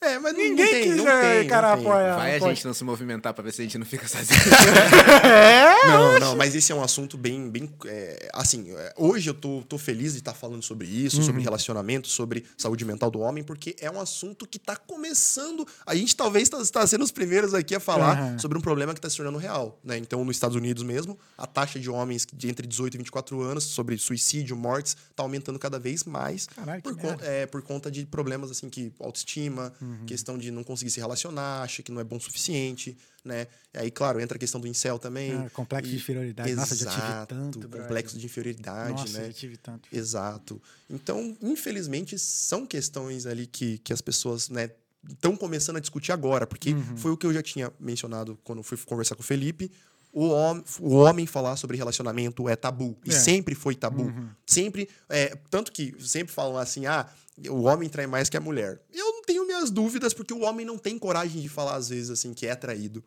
É, 0.00 0.18
mas 0.18 0.32
Ninguém 0.34 0.50
não 0.54 0.56
tem, 0.70 0.82
quis, 0.84 0.96
não 0.96 1.08
é, 1.08 1.40
tem, 1.40 1.48
cara, 1.48 1.70
não 1.70 1.76
tem. 1.82 1.86
apoia. 1.86 2.14
Vai 2.16 2.34
a 2.34 2.36
apoia. 2.36 2.54
gente 2.54 2.64
não 2.66 2.72
se 2.74 2.84
movimentar 2.84 3.34
pra 3.34 3.42
ver 3.42 3.52
se 3.52 3.60
a 3.62 3.64
gente 3.64 3.78
não 3.78 3.86
fica 3.86 4.06
sozinho. 4.06 4.38
É, 5.24 5.86
Não, 5.86 6.18
não, 6.20 6.36
mas 6.36 6.54
esse 6.54 6.70
é 6.72 6.74
um 6.74 6.82
assunto 6.82 7.16
bem, 7.18 7.50
bem 7.50 7.68
é, 7.86 8.28
assim, 8.32 8.70
é, 8.70 8.94
hoje 8.96 9.28
eu 9.30 9.34
tô, 9.34 9.62
tô 9.68 9.76
feliz 9.78 10.12
de 10.12 10.18
estar 10.18 10.34
falando 10.34 10.62
sobre 10.62 10.86
isso, 10.86 11.18
Uhum. 11.18 11.22
sobre 11.24 11.42
relacionamento, 11.42 12.08
sobre 12.08 12.44
saúde 12.56 12.84
mental 12.84 13.10
do 13.10 13.18
homem, 13.20 13.42
porque 13.42 13.74
é 13.80 13.90
um 13.90 14.00
assunto 14.00 14.46
que 14.46 14.58
tá 14.58 14.76
começando, 14.76 15.66
a 15.86 15.94
gente 15.94 16.14
talvez 16.14 16.44
está 16.44 16.64
tá 16.80 16.86
sendo 16.86 17.02
os 17.04 17.10
primeiros 17.10 17.54
aqui 17.54 17.74
a 17.74 17.80
falar 17.80 18.18
Aham. 18.18 18.38
sobre 18.38 18.56
um 18.58 18.60
problema 18.60 18.92
que 18.92 18.98
está 18.98 19.08
se 19.10 19.16
tornando 19.16 19.38
real, 19.38 19.78
né? 19.82 19.96
Então, 19.98 20.24
nos 20.24 20.36
Estados 20.36 20.56
Unidos 20.56 20.82
mesmo, 20.82 21.18
a 21.36 21.46
taxa 21.46 21.78
de 21.80 21.90
homens 21.90 22.26
de 22.32 22.48
entre 22.48 22.66
18 22.66 22.94
e 22.94 22.98
24 22.98 23.40
anos 23.42 23.64
sobre 23.64 23.96
suicídio, 23.98 24.56
mortes, 24.56 24.96
tá 25.16 25.22
aumentando 25.22 25.58
cada 25.58 25.78
vez 25.78 26.04
mais 26.04 26.46
Caralho, 26.46 26.82
que 26.82 26.88
por, 26.88 26.96
con- 26.96 27.16
é, 27.22 27.46
por 27.46 27.62
conta 27.62 27.90
de 27.90 28.04
problemas 28.06 28.50
assim 28.50 28.68
que 28.68 28.92
autoestima, 29.00 29.72
Uhum. 29.80 29.87
Questão 30.06 30.36
de 30.38 30.50
não 30.50 30.62
conseguir 30.64 30.90
se 30.90 31.00
relacionar, 31.00 31.62
acha 31.62 31.82
que 31.82 31.90
não 31.92 32.00
é 32.00 32.04
bom 32.04 32.16
o 32.16 32.20
suficiente, 32.20 32.96
né? 33.24 33.46
E 33.74 33.78
aí, 33.78 33.90
claro, 33.90 34.20
entra 34.20 34.36
a 34.36 34.38
questão 34.38 34.60
do 34.60 34.66
incel 34.66 34.98
também. 34.98 35.32
Ah, 35.32 35.50
complexo 35.50 35.90
de 35.90 35.96
inferioridade. 35.96 36.54
Nossa, 36.54 36.74
já 36.76 36.90
tive 36.90 37.02
Exato, 37.06 37.34
tanto, 37.34 37.58
brother. 37.60 37.80
complexo 37.82 38.18
de 38.18 38.26
inferioridade, 38.26 38.92
Nossa, 38.92 39.18
né? 39.18 39.26
já 39.26 39.32
tive 39.32 39.56
tanto. 39.56 39.88
Exato. 39.92 40.60
Então, 40.88 41.36
infelizmente, 41.42 42.18
são 42.18 42.66
questões 42.66 43.26
ali 43.26 43.46
que, 43.46 43.78
que 43.78 43.92
as 43.92 44.00
pessoas, 44.00 44.48
né, 44.48 44.70
estão 45.08 45.36
começando 45.36 45.76
a 45.76 45.80
discutir 45.80 46.12
agora, 46.12 46.46
porque 46.46 46.72
Uhum. 46.72 46.96
foi 46.96 47.10
o 47.12 47.16
que 47.16 47.26
eu 47.26 47.32
já 47.32 47.42
tinha 47.42 47.72
mencionado 47.78 48.38
quando 48.44 48.62
fui 48.62 48.76
conversar 48.78 49.14
com 49.14 49.22
o 49.22 49.24
Felipe. 49.24 49.70
O 50.12 50.28
homem, 50.28 50.64
o 50.80 50.94
homem 50.96 51.26
falar 51.26 51.56
sobre 51.56 51.76
relacionamento 51.76 52.48
é 52.48 52.56
tabu. 52.56 52.96
E 53.04 53.10
É. 53.10 53.12
sempre 53.12 53.54
foi 53.54 53.74
tabu. 53.74 54.10
Sempre. 54.46 54.88
É, 55.08 55.36
tanto 55.50 55.70
que 55.70 55.94
sempre 56.00 56.32
falam 56.32 56.56
assim: 56.56 56.86
ah, 56.86 57.06
o 57.48 57.62
homem 57.64 57.88
trai 57.90 58.06
mais 58.06 58.28
que 58.30 58.36
a 58.36 58.40
mulher. 58.40 58.80
Eu 58.92 59.07
tenho 59.28 59.46
minhas 59.46 59.70
dúvidas, 59.70 60.14
porque 60.14 60.32
o 60.32 60.40
homem 60.40 60.64
não 60.64 60.78
tem 60.78 60.98
coragem 60.98 61.42
de 61.42 61.48
falar, 61.48 61.76
às 61.76 61.88
vezes, 61.90 62.08
assim, 62.10 62.32
que 62.32 62.46
é 62.46 62.54
traído. 62.54 63.04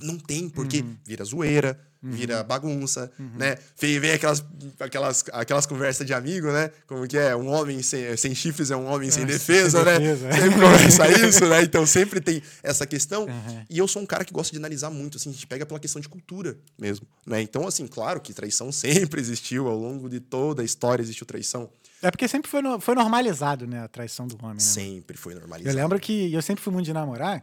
Não 0.00 0.18
tem, 0.18 0.48
porque 0.48 0.80
Uhum. 0.82 0.96
vira 1.04 1.24
zoeira, 1.24 1.78
vira 2.00 2.44
bagunça, 2.44 3.10
né? 3.36 3.56
Vem, 3.78 3.98
vem 3.98 4.12
aquelas, 4.12 4.42
aquelas, 4.78 5.24
aquelas 5.32 5.66
conversas 5.66 6.06
de 6.06 6.14
amigo, 6.14 6.46
né? 6.52 6.70
Como 6.86 7.06
que 7.08 7.18
é? 7.18 7.34
Um 7.34 7.48
homem 7.48 7.82
sem, 7.82 8.16
sem 8.16 8.34
chifres 8.34 8.70
é 8.70 8.76
um 8.76 8.86
homem 8.86 9.10
sem 9.10 9.24
É, 9.24 9.26
defesa, 9.26 9.82
sem 9.82 9.92
né? 9.92 9.98
defesa, 9.98 10.28
é. 10.28 10.32
Sempre 10.40 10.60
conversa 10.60 11.26
isso, 11.26 11.46
né? 11.46 11.62
Então 11.62 11.84
sempre 11.86 12.20
tem 12.20 12.40
essa 12.62 12.86
questão. 12.86 13.24
Uhum. 13.24 13.64
E 13.68 13.78
eu 13.78 13.88
sou 13.88 14.00
um 14.02 14.06
cara 14.06 14.24
que 14.24 14.32
gosta 14.32 14.52
de 14.52 14.58
analisar 14.58 14.90
muito, 14.90 15.16
assim, 15.18 15.30
a 15.30 15.32
gente 15.32 15.46
pega 15.46 15.66
pela 15.66 15.80
questão 15.80 16.00
de 16.00 16.08
cultura 16.08 16.56
mesmo, 16.78 17.06
né? 17.26 17.40
Então, 17.42 17.66
assim, 17.66 17.86
claro 17.86 18.20
que 18.20 18.32
traição 18.32 18.70
sempre 18.72 19.20
existiu, 19.20 19.66
ao 19.66 19.76
longo 19.78 20.08
de 20.08 20.20
toda 20.20 20.62
a 20.62 20.64
história 20.64 21.02
existiu 21.02 21.26
traição. 21.26 21.68
É 22.04 22.10
porque 22.10 22.28
sempre 22.28 22.50
foi, 22.50 22.60
no- 22.60 22.78
foi 22.78 22.94
normalizado, 22.94 23.66
né, 23.66 23.80
a 23.82 23.88
traição 23.88 24.26
do 24.26 24.36
homem, 24.42 24.56
né? 24.56 24.60
Sempre 24.60 25.16
foi 25.16 25.32
Eu 25.32 25.40
normalizado. 25.40 25.74
lembro 25.76 25.98
que 25.98 26.30
eu 26.32 26.42
sempre 26.42 26.62
fui 26.62 26.70
muito 26.72 26.84
de 26.84 26.92
namorar. 26.92 27.42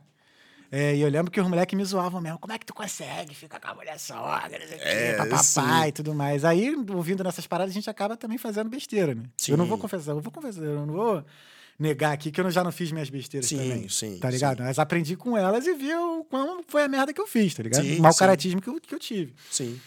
é, 0.71 0.95
e 0.95 1.01
eu 1.01 1.09
lembro 1.09 1.29
que 1.31 1.41
os 1.41 1.47
moleques 1.49 1.75
me 1.75 1.83
zoavam 1.83 2.21
mesmo. 2.21 2.37
Como 2.39 2.53
é 2.53 2.57
que 2.59 2.65
tu 2.65 2.73
consegue 2.73 3.33
ficar 3.35 3.59
com 3.59 3.67
a 3.69 3.73
mulher 3.75 3.99
sogra? 3.99 4.57
É, 4.79 5.13
papapá 5.15 5.43
sim. 5.43 5.87
e 5.87 5.91
tudo 5.91 6.13
mais. 6.13 6.45
Aí, 6.45 6.73
ouvindo 6.93 7.23
nessas 7.23 7.45
paradas, 7.47 7.71
a 7.71 7.73
gente 7.73 7.89
acaba 7.89 8.15
também 8.15 8.37
fazendo 8.37 8.69
besteira, 8.69 9.13
né? 9.15 9.23
Eu 9.49 9.57
não 9.57 9.65
vou 9.65 9.77
Sim. 9.77 9.81
confessar, 9.81 10.11
eu 10.11 10.21
vou 10.21 10.31
confessar, 10.31 10.61
eu 10.63 10.85
não 10.85 10.93
vou 10.93 11.25
negar 11.79 12.13
aqui 12.13 12.31
que 12.31 12.39
eu 12.39 12.49
já 12.51 12.63
não 12.63 12.71
fiz 12.71 12.91
minhas 12.91 13.09
besteiras 13.09 13.49
Sim, 13.49 13.57
também. 13.57 13.89
sim, 13.89 14.17
Tá 14.19 14.29
ligado? 14.29 14.61
Mas 14.63 14.77
aprendi 14.79 15.17
com 15.17 15.35
elas 15.35 15.65
e 15.65 15.73
vi 15.73 15.93
o 15.95 16.23
quão 16.29 16.63
foi 16.67 16.83
a 16.83 16.87
merda 16.87 17.11
que 17.11 17.19
eu 17.19 17.25
fiz, 17.27 17.53
tá 17.55 17.63
ligado? 17.63 17.83
Sim, 17.83 17.97
o 17.97 18.01
mau 18.03 18.13
sim. 18.13 18.19
caratismo 18.19 18.61
que 18.61 18.67
eu, 18.69 18.79
que 18.79 18.93
eu 18.95 18.99
tive. 18.99 19.33
Sim. 19.49 19.77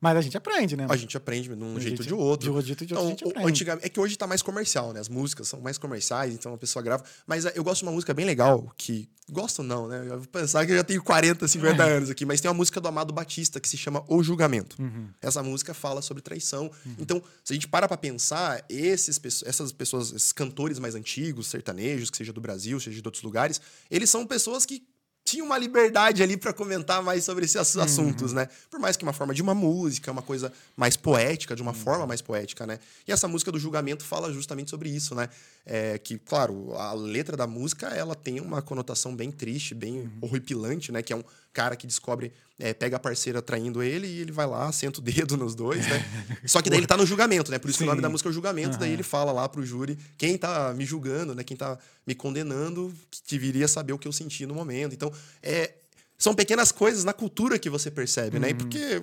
Mas 0.00 0.16
a 0.16 0.20
gente 0.20 0.36
aprende, 0.36 0.76
né? 0.76 0.86
A 0.88 0.96
gente 0.96 1.16
aprende 1.16 1.48
de 1.48 1.54
um 1.54 1.80
jeito 1.80 2.00
ou 2.00 2.06
de 2.06 2.14
outro. 2.14 2.44
de 2.44 2.50
um 2.50 2.60
jeito 2.60 2.82
ou 2.82 2.86
de 2.86 2.94
outro 2.94 3.06
a 3.06 3.46
gente 3.48 3.68
aprende. 3.68 3.86
é 3.86 3.88
que 3.88 3.98
hoje 3.98 4.16
tá 4.16 4.26
mais 4.26 4.42
comercial, 4.42 4.92
né? 4.92 5.00
As 5.00 5.08
músicas 5.08 5.48
são 5.48 5.60
mais 5.60 5.78
comerciais, 5.78 6.34
então 6.34 6.52
a 6.52 6.58
pessoa 6.58 6.82
grava. 6.82 7.04
Mas 7.26 7.44
eh, 7.44 7.52
eu 7.54 7.64
gosto 7.64 7.80
de 7.80 7.86
uma 7.86 7.92
música 7.92 8.12
bem 8.12 8.26
legal, 8.26 8.72
que. 8.76 9.08
Gosto 9.30 9.62
não, 9.62 9.88
né? 9.88 10.02
Eu 10.06 10.18
vou 10.18 10.26
pensar 10.26 10.66
que 10.66 10.72
eu 10.72 10.76
já 10.76 10.84
tenho 10.84 11.02
40, 11.02 11.48
50 11.48 11.82
anos 11.82 12.10
aqui, 12.10 12.26
mas 12.26 12.42
tem 12.42 12.48
uma 12.50 12.54
música 12.54 12.78
do 12.78 12.88
Amado 12.88 13.10
Batista 13.10 13.58
que 13.58 13.66
se 13.66 13.78
chama 13.78 14.04
O 14.06 14.22
Julgamento. 14.22 14.76
Uhum. 14.78 15.08
Essa 15.22 15.42
música 15.42 15.72
fala 15.72 16.02
sobre 16.02 16.22
traição. 16.22 16.70
Então, 16.98 17.22
se 17.42 17.54
a 17.54 17.56
gente 17.56 17.66
para 17.66 17.88
pra 17.88 17.96
pensar, 17.96 18.62
esses, 18.68 19.18
essas 19.46 19.72
pessoas, 19.72 20.12
esses 20.12 20.30
cantores 20.30 20.78
mais 20.78 20.94
antigos, 20.94 21.46
sertanejos, 21.46 22.10
que 22.10 22.18
seja 22.18 22.34
do 22.34 22.40
Brasil, 22.40 22.78
seja 22.78 23.00
de 23.00 23.08
outros 23.08 23.22
lugares, 23.22 23.62
eles 23.90 24.10
são 24.10 24.26
pessoas 24.26 24.66
que 24.66 24.86
tinham 25.34 25.46
uma 25.46 25.58
liberdade 25.58 26.22
ali 26.22 26.36
pra 26.36 26.52
comentar 26.52 27.02
mais 27.02 27.24
sobre 27.24 27.44
esses 27.44 27.56
ass- 27.56 27.76
assuntos, 27.76 28.32
né? 28.32 28.48
Por 28.70 28.80
mais 28.80 28.96
que 28.96 29.02
uma 29.04 29.12
forma 29.12 29.34
de 29.34 29.42
uma 29.42 29.54
música, 29.54 30.10
uma 30.10 30.22
coisa 30.22 30.52
mais 30.76 30.96
poética, 30.96 31.54
de 31.54 31.62
uma 31.62 31.74
forma 31.74 32.06
mais 32.06 32.20
poética, 32.22 32.66
né? 32.66 32.78
E 33.06 33.12
essa 33.12 33.28
música 33.28 33.50
do 33.52 33.58
julgamento 33.58 34.04
fala 34.04 34.32
justamente 34.32 34.70
sobre 34.70 34.88
isso, 34.88 35.14
né? 35.14 35.28
É 35.66 35.98
que, 35.98 36.18
claro, 36.18 36.74
a 36.74 36.92
letra 36.92 37.36
da 37.36 37.46
música 37.46 37.86
ela 37.88 38.14
tem 38.14 38.40
uma 38.40 38.60
conotação 38.62 39.14
bem 39.14 39.30
triste, 39.30 39.74
bem 39.74 40.10
horripilante, 40.20 40.90
né? 40.92 41.02
Que 41.02 41.12
é 41.12 41.16
um 41.16 41.24
cara 41.54 41.74
que 41.76 41.86
descobre, 41.86 42.32
é, 42.58 42.74
pega 42.74 42.96
a 42.96 43.00
parceira 43.00 43.40
traindo 43.40 43.82
ele 43.82 44.06
e 44.06 44.18
ele 44.20 44.30
vai 44.32 44.46
lá, 44.46 44.70
senta 44.72 44.98
o 45.00 45.02
dedo 45.02 45.36
nos 45.38 45.54
dois, 45.54 45.86
né? 45.86 46.04
Só 46.44 46.60
que 46.60 46.68
daí 46.68 46.78
ele 46.80 46.86
tá 46.86 46.96
no 46.96 47.06
julgamento, 47.06 47.50
né? 47.50 47.58
Por 47.58 47.70
isso 47.70 47.78
que 47.78 47.84
o 47.84 47.86
nome 47.86 47.98
Sim. 47.98 48.02
da 48.02 48.08
música 48.10 48.28
é 48.28 48.30
o 48.30 48.32
julgamento, 48.32 48.76
daí 48.76 48.92
ele 48.92 49.02
fala 49.02 49.32
lá 49.32 49.48
pro 49.48 49.64
júri 49.64 49.96
quem 50.18 50.36
tá 50.36 50.74
me 50.74 50.84
julgando, 50.84 51.34
né? 51.34 51.42
Quem 51.42 51.56
tá 51.56 51.78
me 52.06 52.14
condenando, 52.14 52.92
que 53.10 53.22
deveria 53.30 53.66
saber 53.66 53.92
o 53.94 53.98
que 53.98 54.06
eu 54.06 54.12
senti 54.12 54.44
no 54.44 54.54
momento. 54.54 54.92
Então, 54.92 55.10
é. 55.42 55.72
São 56.16 56.32
pequenas 56.32 56.70
coisas 56.70 57.02
na 57.02 57.12
cultura 57.12 57.58
que 57.58 57.68
você 57.68 57.90
percebe, 57.90 58.38
né? 58.38 58.50
E 58.50 58.54
porque 58.54 59.02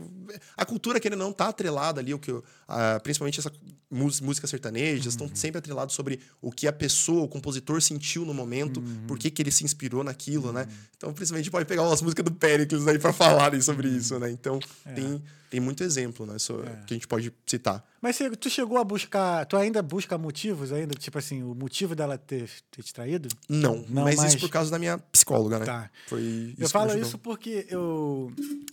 a 0.55 0.65
cultura 0.65 0.97
que 0.97 1.07
ele 1.07 1.17
não 1.17 1.33
tá 1.33 1.49
atrelada 1.49 1.99
ali, 1.99 2.13
o 2.13 2.19
que 2.19 2.31
eu- 2.31 2.43
ah, 2.67 2.99
principalmente 3.03 3.37
essa 3.37 3.51
mús- 3.91 4.21
música 4.21 4.47
sertaneja, 4.47 5.09
estão 5.09 5.29
sempre 5.33 5.59
atrelados 5.59 5.93
sobre 5.93 6.19
o 6.41 6.51
que 6.51 6.67
a 6.67 6.73
pessoa, 6.73 7.23
o 7.23 7.27
compositor 7.27 7.81
sentiu 7.81 8.25
no 8.25 8.33
momento, 8.33 8.81
por 9.07 9.19
que, 9.19 9.29
que 9.29 9.41
ele 9.41 9.51
se 9.51 9.63
inspirou 9.63 10.03
naquilo, 10.03 10.51
né? 10.53 10.67
Então, 10.97 11.13
principalmente 11.13 11.51
pode 11.51 11.65
pegar 11.65 11.83
umas 11.83 12.01
músicas 12.01 12.23
do 12.23 12.31
Péricles 12.31 12.87
aí 12.87 12.97
para 12.97 13.11
falarem 13.13 13.61
sobre 13.61 13.87
isso, 13.89 14.17
né? 14.17 14.31
Então, 14.31 14.59
tem, 14.95 15.21
tem 15.49 15.59
muito 15.59 15.83
exemplo, 15.83 16.25
né? 16.25 16.39
So- 16.39 16.63
Que 16.87 16.93
a 16.93 16.95
gente 16.95 17.07
pode 17.07 17.33
citar. 17.45 17.85
Mas 18.01 18.15
você, 18.15 18.29
tu 18.31 18.49
chegou 18.49 18.77
a 18.79 18.83
buscar. 18.83 19.45
Tu 19.45 19.55
ainda 19.57 19.81
busca 19.83 20.17
motivos 20.17 20.71
ainda? 20.71 20.95
Tipo 20.95 21.17
assim, 21.19 21.43
o 21.43 21.53
motivo 21.53 21.93
dela 21.95 22.17
ter, 22.17 22.49
ter 22.71 22.81
te 22.81 22.93
traído? 22.93 23.27
Não, 23.47 23.85
Não, 23.89 24.03
mas, 24.03 24.15
mas- 24.15 24.33
isso 24.33 24.39
por 24.39 24.49
causa 24.49 24.71
da 24.71 24.79
minha 24.79 24.97
psicóloga, 24.97 25.59
né? 25.59 25.65
Tá. 25.65 25.91
Foi 26.07 26.21
isso 26.21 26.55
eu 26.63 26.69
falo 26.69 26.97
isso 26.97 27.17
porque 27.19 27.67
eu 27.69 28.31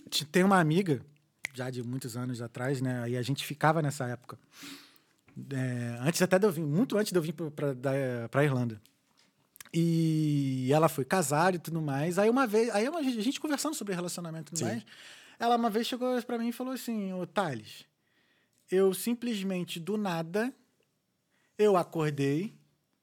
te- 0.09 0.25
tenho 0.25 0.45
uma 0.47 0.59
amiga, 0.59 0.99
já 1.53 1.69
de 1.69 1.83
muitos 1.83 2.15
anos 2.17 2.41
atrás, 2.41 2.81
né? 2.81 3.07
E 3.09 3.17
a 3.17 3.21
gente 3.21 3.45
ficava 3.45 3.81
nessa 3.83 4.05
época. 4.07 4.37
É, 5.51 5.97
antes 6.01 6.21
até 6.21 6.37
de 6.39 6.45
eu 6.45 6.51
vir, 6.51 6.63
muito 6.65 6.97
antes 6.97 7.11
de 7.11 7.17
eu 7.17 7.21
vir 7.21 7.33
para 7.33 8.43
Irlanda. 8.43 8.81
E 9.73 10.69
ela 10.73 10.89
foi 10.89 11.05
casada 11.05 11.55
e 11.55 11.59
tudo 11.59 11.81
mais. 11.81 12.17
Aí 12.17 12.29
uma 12.29 12.47
vez, 12.47 12.69
aí 12.71 12.87
uma- 12.89 12.99
a 12.99 13.03
gente 13.03 13.39
conversando 13.39 13.75
sobre 13.75 13.93
relacionamento 13.93 14.49
e 14.51 14.55
tudo 14.55 14.57
Sim. 14.59 14.65
mais, 14.65 14.85
ela 15.37 15.55
uma 15.55 15.69
vez 15.69 15.85
chegou 15.87 16.21
para 16.23 16.37
mim 16.39 16.49
e 16.49 16.51
falou 16.51 16.73
assim: 16.73 17.13
"Ô 17.13 17.25
Thales, 17.27 17.85
eu 18.71 18.93
simplesmente 18.93 19.79
do 19.79 19.95
nada 19.97 20.53
eu 21.57 21.75
acordei, 21.77 22.55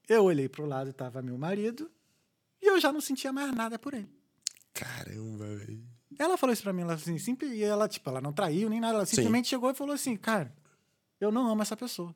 eu 0.08 0.24
olhei 0.24 0.48
pro 0.48 0.66
lado 0.66 0.90
e 0.90 0.92
tava 0.92 1.20
meu 1.22 1.36
marido, 1.38 1.90
e 2.60 2.66
eu 2.66 2.80
já 2.80 2.90
não 2.92 3.00
sentia 3.00 3.32
mais 3.32 3.52
nada 3.54 3.78
por 3.78 3.94
ele. 3.94 4.08
Caramba, 4.74 5.44
velho. 5.56 5.84
Ela 6.18 6.36
falou 6.38 6.52
isso 6.52 6.62
pra 6.62 6.72
mim, 6.72 6.82
ela 6.82 6.94
assim, 6.94 7.18
simples, 7.18 7.52
e 7.52 7.62
ela, 7.62 7.86
tipo, 7.86 8.08
ela 8.08 8.20
não 8.20 8.32
traiu 8.32 8.70
nem 8.70 8.80
nada, 8.80 8.94
ela 8.94 9.06
Sim. 9.06 9.16
simplesmente 9.16 9.48
chegou 9.48 9.70
e 9.70 9.74
falou 9.74 9.94
assim, 9.94 10.16
cara, 10.16 10.52
eu 11.20 11.30
não 11.30 11.46
amo 11.48 11.60
essa 11.62 11.76
pessoa. 11.76 12.14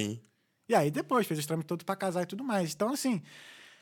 Sim. 0.00 0.20
E 0.68 0.74
aí 0.74 0.90
depois 0.90 1.26
fez 1.26 1.38
os 1.40 1.46
trâmites 1.46 1.68
todos 1.68 1.84
pra 1.84 1.94
casar 1.96 2.22
e 2.22 2.26
tudo 2.26 2.42
mais. 2.44 2.72
Então, 2.74 2.92
assim, 2.92 3.22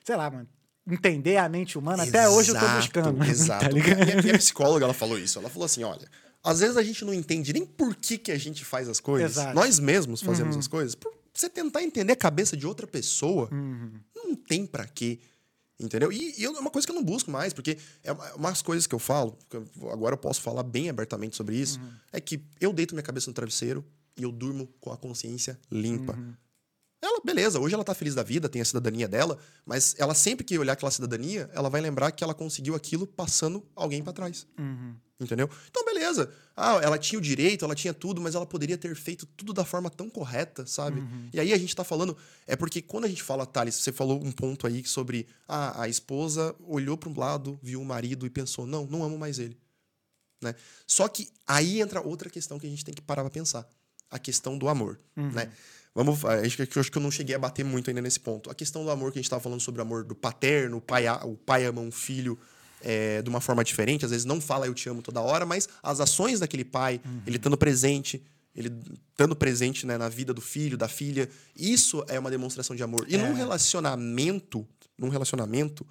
sei 0.05 0.17
lá, 0.17 0.31
mano, 0.31 0.49
entender 0.87 1.37
a 1.39 1.49
mente 1.49 1.79
humana, 1.79 2.03
até 2.03 2.29
hoje 2.29 2.51
eu 2.51 2.55
tô 2.55 2.61
Exato, 2.61 2.77
buscando. 2.81 3.25
Exato. 3.25 3.65
tá? 3.71 3.71
E 3.73 4.21
a, 4.21 4.27
e 4.27 4.31
a 4.35 4.39
psicóloga, 4.39 4.85
ela 4.85 4.95
falou 4.95 5.19
isso. 5.19 5.39
Ela 5.39 5.49
falou 5.49 5.65
assim, 5.65 5.83
olha, 5.83 6.07
às 6.43 6.61
vezes 6.61 6.77
a 6.77 6.83
gente 6.83 7.05
não 7.05 7.15
entende 7.15 7.53
nem 7.53 7.65
por 7.65 7.95
que, 7.97 8.19
que 8.19 8.31
a 8.31 8.39
gente 8.39 8.65
faz 8.65 8.89
as 8.89 9.01
coisas. 9.01 9.33
Exato. 9.33 9.49
Uhum. 9.49 9.55
Nós 9.55 9.79
mesmos 9.79 10.21
fazemos 10.23 10.57
as 10.57 10.69
coisas. 10.69 10.95
Por 10.95 11.13
você 11.33 11.49
tentar 11.49 11.83
entender 11.83 12.13
a 12.13 12.17
cabeça 12.17 12.57
de 12.57 12.67
outra 12.67 12.87
pessoa, 12.87 13.49
Uhum. 13.51 13.93
não 14.15 14.37
tem 14.37 14.67
pra 14.67 14.87
quê. 14.87 15.19
Entendeu? 15.81 16.13
E, 16.13 16.35
e 16.39 16.45
é 16.45 16.51
uma 16.51 16.71
coisa 16.71 16.87
que 16.87 16.93
eu 16.93 16.95
não 16.95 17.03
busco 17.03 17.31
mais, 17.33 17.53
porque 17.53 17.77
é 18.05 18.13
uma- 18.13 18.35
umas 18.35 18.63
coisas 18.63 18.87
que 18.87 18.95
eu 18.95 18.99
falo, 19.01 19.37
que 19.51 19.57
eu- 19.57 19.67
agora 19.91 20.13
eu 20.15 20.19
posso 20.19 20.41
falar 20.41 20.63
bem 20.63 20.89
abertamente 20.89 21.35
sobre 21.35 21.57
isso, 21.57 21.81
é 22.13 22.21
que 22.21 22.41
eu 22.61 22.73
deito 22.73 22.95
minha 22.95 23.03
cabeça 23.03 23.29
no 23.29 23.35
travesseiro 23.35 23.85
e 24.17 24.23
eu 24.23 24.33
durmo 24.33 24.69
com 24.81 24.93
a 24.93 24.97
consciência 24.97 25.59
limpa. 25.71 26.17
Ela, 27.05 27.21
beleza, 27.23 27.61
hoje 27.61 27.75
ela 27.75 27.85
tá 27.85 27.95
feliz 27.95 28.15
da 28.15 28.23
vida, 28.23 28.49
tem 28.49 28.63
a 28.63 28.65
cidadania 28.65 29.07
dela, 29.07 29.39
mas 29.67 29.95
ela 29.99 30.15
sempre 30.15 30.43
que 30.43 30.59
olhar 30.59 30.73
aquela 30.73 30.91
cidadania, 30.91 31.51
ela 31.53 31.69
vai 31.69 31.81
lembrar 31.81 32.11
que 32.13 32.25
ela 32.25 32.33
conseguiu 32.33 32.75
aquilo 32.75 33.07
passando 33.07 33.63
alguém 33.77 34.03
pra 34.03 34.13
trás. 34.13 34.47
Uhum. 34.59 34.97
Entendeu? 35.21 35.49
Então, 35.71 35.85
beleza. 35.85 36.33
Ah, 36.57 36.81
ela 36.83 36.99
tinha 36.99 37.19
o 37.19 37.23
direito, 37.23 37.65
ela 37.65 37.75
tinha 37.75 37.95
tudo, 37.95 38.21
mas 38.21 38.35
ela 38.35 38.47
poderia 38.47 38.77
ter 38.77 38.95
feito 38.97 39.27
tudo 39.27 39.53
da 39.53 39.65
forma 39.65 39.89
tão 39.91 40.09
correta, 40.11 40.67
sabe? 40.67 41.01
Uhum. 41.01 41.29
E 41.33 41.39
aí 41.39 41.53
a 41.53 41.59
gente 41.59 41.75
tá 41.75 41.85
falando. 41.85 42.17
É 42.47 42.57
porque 42.57 42.83
quando 42.83 43.05
a 43.05 43.09
gente 43.09 43.23
fala, 43.23 43.47
Thales, 43.47 43.77
você 43.77 43.93
falou 43.93 44.23
um 44.25 44.33
ponto 44.33 44.67
aí 44.67 44.85
sobre. 44.85 45.27
Ah, 45.47 45.83
a 45.83 45.89
esposa 45.89 46.55
olhou 46.67 46.97
para 46.97 47.09
um 47.09 47.19
lado, 47.19 47.59
viu 47.63 47.81
o 47.81 47.85
marido 47.85 48.27
e 48.27 48.31
pensou: 48.31 48.67
não, 48.67 48.87
não 48.87 49.05
amo 49.05 49.19
mais 49.19 49.39
ele. 49.39 49.57
Né? 50.43 50.55
Só 50.87 51.07
que 51.07 51.29
aí 51.47 51.81
entra 51.81 52.01
outra 52.01 52.29
questão 52.29 52.59
que 52.59 52.67
a 52.67 52.71
gente 52.71 52.85
tem 52.85 52.95
que 52.95 53.03
parar 53.03 53.23
pra 53.23 53.31
pensar: 53.31 53.69
a 54.15 54.19
questão 54.19 54.57
do 54.57 54.69
amor. 54.69 54.99
Né? 55.17 55.49
Vamos, 55.95 56.25
acho 56.25 56.57
que, 56.57 56.79
acho 56.79 56.91
que 56.91 56.99
eu 56.99 57.03
não 57.03 57.11
cheguei 57.11 57.35
a 57.35 57.39
bater 57.39 57.65
muito 57.65 57.89
ainda 57.91 58.01
nesse 58.01 58.19
ponto. 58.19 58.51
A 58.51 58.55
questão 58.55 58.85
do 58.85 58.91
amor 58.91 59.13
que 59.13 59.19
a 59.19 59.21
gente 59.21 59.27
estava 59.27 59.43
falando 59.43 59.61
sobre 59.61 59.81
o 59.81 59.83
amor 59.83 60.05
do 60.05 60.15
paterno, 60.15 60.79
o 60.79 60.81
pai, 60.81 61.05
o 61.25 61.37
pai 61.37 61.65
ama 61.67 61.81
um 61.81 61.91
filho 61.91 62.39
é, 62.81 63.23
de 63.23 63.31
uma 63.31 63.41
forma 63.41 63.63
diferente, 63.65 64.05
às 64.05 64.11
vezes 64.11 64.25
não 64.25 64.41
fala 64.41 64.67
eu 64.67 64.75
te 64.75 64.89
amo 64.89 65.03
toda 65.03 65.21
hora, 65.21 65.47
mas 65.47 65.69
as 65.83 66.01
ações 66.01 66.41
daquele 66.41 66.65
pai, 66.65 67.01
ele 67.27 67.37
estando 67.37 67.57
presente, 67.57 68.23
ele 68.55 68.73
estando 69.11 69.35
presente 69.35 69.87
né, 69.87 69.97
na 69.97 70.09
vida 70.09 70.35
do 70.35 70.41
filho, 70.41 70.77
da 70.77 70.89
filha, 70.89 71.29
isso 71.57 72.05
é 72.09 72.19
uma 72.19 72.31
demonstração 72.31 72.75
de 72.77 72.83
amor. 72.83 73.07
E 73.09 73.15
É. 73.15 73.19
num 73.19 73.35
relacionamento, 73.35 74.67
num 74.99 75.09
relacionamento, 75.09 75.87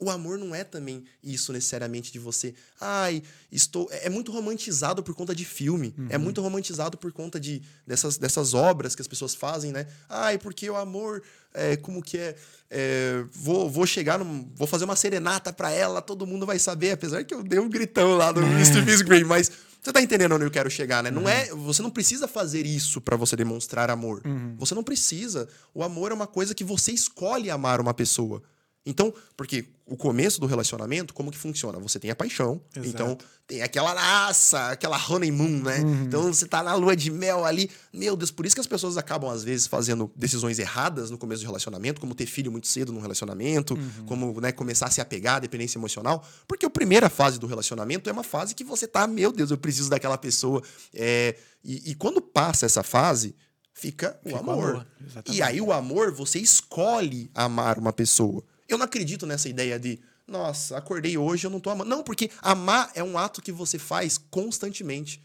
o 0.00 0.10
amor 0.10 0.38
não 0.38 0.54
é 0.54 0.64
também 0.64 1.04
isso 1.22 1.52
necessariamente 1.52 2.12
de 2.12 2.18
você. 2.18 2.54
Ai, 2.80 3.22
estou. 3.52 3.88
É 3.90 4.10
é 4.10 4.12
muito 4.12 4.32
romantizado 4.32 5.02
por 5.02 5.14
conta 5.14 5.34
de 5.34 5.44
filme. 5.44 5.94
É 6.08 6.18
muito 6.18 6.42
romantizado 6.42 6.98
por 6.98 7.12
conta 7.12 7.38
de 7.38 7.62
dessas, 7.86 8.18
dessas 8.18 8.52
obras 8.54 8.94
que 8.94 9.00
as 9.00 9.06
pessoas 9.08 9.34
fazem, 9.34 9.70
né? 9.72 9.86
Ai, 10.08 10.36
porque 10.36 10.68
o 10.68 10.76
amor. 10.76 11.22
É, 11.54 11.76
como 11.76 12.02
que 12.02 12.18
é? 12.18 12.36
É, 12.68 13.24
vou, 13.32 13.68
vou 13.70 13.86
chegar 13.86 14.18
num, 14.18 14.48
Vou 14.54 14.66
fazer 14.66 14.84
uma 14.84 14.94
serenata 14.94 15.52
pra 15.52 15.70
ela, 15.70 16.00
todo 16.00 16.26
mundo 16.26 16.46
vai 16.46 16.58
saber, 16.58 16.92
apesar 16.92 17.24
que 17.24 17.34
eu 17.34 17.42
dei 17.42 17.58
um 17.58 17.68
gritão 17.68 18.16
lá 18.16 18.30
do 18.30 18.40
Steve 18.64 19.04
Green, 19.04 19.24
mas. 19.24 19.50
Você 19.82 19.94
tá 19.94 20.02
entendendo 20.02 20.34
onde 20.34 20.44
eu 20.44 20.50
quero 20.50 20.70
chegar, 20.70 21.02
né? 21.02 21.10
Não 21.10 21.26
é, 21.26 21.46
você 21.54 21.80
não 21.80 21.88
precisa 21.88 22.28
fazer 22.28 22.66
isso 22.66 23.00
pra 23.00 23.16
você 23.16 23.34
demonstrar 23.34 23.88
amor. 23.90 24.20
Você 24.58 24.74
não 24.74 24.84
precisa. 24.84 25.48
O 25.72 25.82
amor 25.82 26.10
é 26.10 26.14
uma 26.14 26.26
coisa 26.26 26.54
que 26.54 26.62
você 26.62 26.92
escolhe 26.92 27.48
amar 27.48 27.80
uma 27.80 27.94
pessoa. 27.94 28.42
Então, 28.84 29.12
porque 29.36 29.66
o 29.84 29.96
começo 29.96 30.40
do 30.40 30.46
relacionamento, 30.46 31.12
como 31.12 31.30
que 31.30 31.36
funciona? 31.36 31.78
Você 31.80 31.98
tem 31.98 32.10
a 32.10 32.16
paixão, 32.16 32.60
Exato. 32.74 32.88
então 32.88 33.18
tem 33.46 33.60
aquela 33.60 33.92
raça, 33.92 34.70
aquela 34.70 34.96
honeymoon, 34.96 35.62
né? 35.62 35.80
Então 36.06 36.32
você 36.32 36.46
tá 36.46 36.62
na 36.62 36.74
lua 36.74 36.96
de 36.96 37.10
mel 37.10 37.44
ali. 37.44 37.68
Meu 37.92 38.16
Deus, 38.16 38.30
por 38.30 38.46
isso 38.46 38.54
que 38.54 38.60
as 38.60 38.66
pessoas 38.66 38.96
acabam, 38.96 39.28
às 39.28 39.42
vezes, 39.42 39.66
fazendo 39.66 40.10
decisões 40.14 40.58
erradas 40.58 41.10
no 41.10 41.18
começo 41.18 41.42
do 41.42 41.46
relacionamento, 41.46 42.00
como 42.00 42.14
ter 42.14 42.26
filho 42.26 42.50
muito 42.50 42.68
cedo 42.68 42.92
no 42.92 43.00
relacionamento, 43.00 43.76
como 44.06 44.40
né, 44.40 44.52
começar 44.52 44.86
a 44.86 44.90
se 44.90 45.00
apegar 45.00 45.36
à 45.36 45.38
dependência 45.40 45.76
emocional. 45.76 46.24
Porque 46.46 46.64
a 46.64 46.70
primeira 46.70 47.10
fase 47.10 47.38
do 47.38 47.46
relacionamento 47.46 48.08
é 48.08 48.12
uma 48.12 48.24
fase 48.24 48.54
que 48.54 48.64
você 48.64 48.86
tá, 48.86 49.06
meu 49.06 49.32
Deus, 49.32 49.50
eu 49.50 49.58
preciso 49.58 49.90
daquela 49.90 50.16
pessoa. 50.16 50.62
É, 50.94 51.36
e, 51.64 51.90
e 51.90 51.94
quando 51.96 52.22
passa 52.22 52.64
essa 52.64 52.84
fase, 52.84 53.34
fica 53.74 54.18
o 54.24 54.28
Fica 54.28 54.36
o 54.36 54.38
amor. 54.40 54.70
amor, 54.70 54.86
exatamente. 55.04 55.38
E 55.38 55.42
aí 55.42 55.60
o 55.60 55.72
amor, 55.72 56.12
você 56.12 56.38
escolhe 56.38 57.30
amar 57.34 57.78
uma 57.78 57.92
pessoa. 57.92 58.44
Eu 58.70 58.78
não 58.78 58.84
acredito 58.84 59.26
nessa 59.26 59.48
ideia 59.48 59.78
de, 59.78 60.00
nossa, 60.26 60.76
acordei 60.76 61.18
hoje, 61.18 61.46
eu 61.46 61.50
não 61.50 61.58
tô 61.58 61.70
amando. 61.70 61.90
Não, 61.90 62.02
porque 62.02 62.30
amar 62.40 62.90
é 62.94 63.02
um 63.02 63.18
ato 63.18 63.42
que 63.42 63.50
você 63.50 63.78
faz 63.78 64.16
constantemente. 64.16 65.22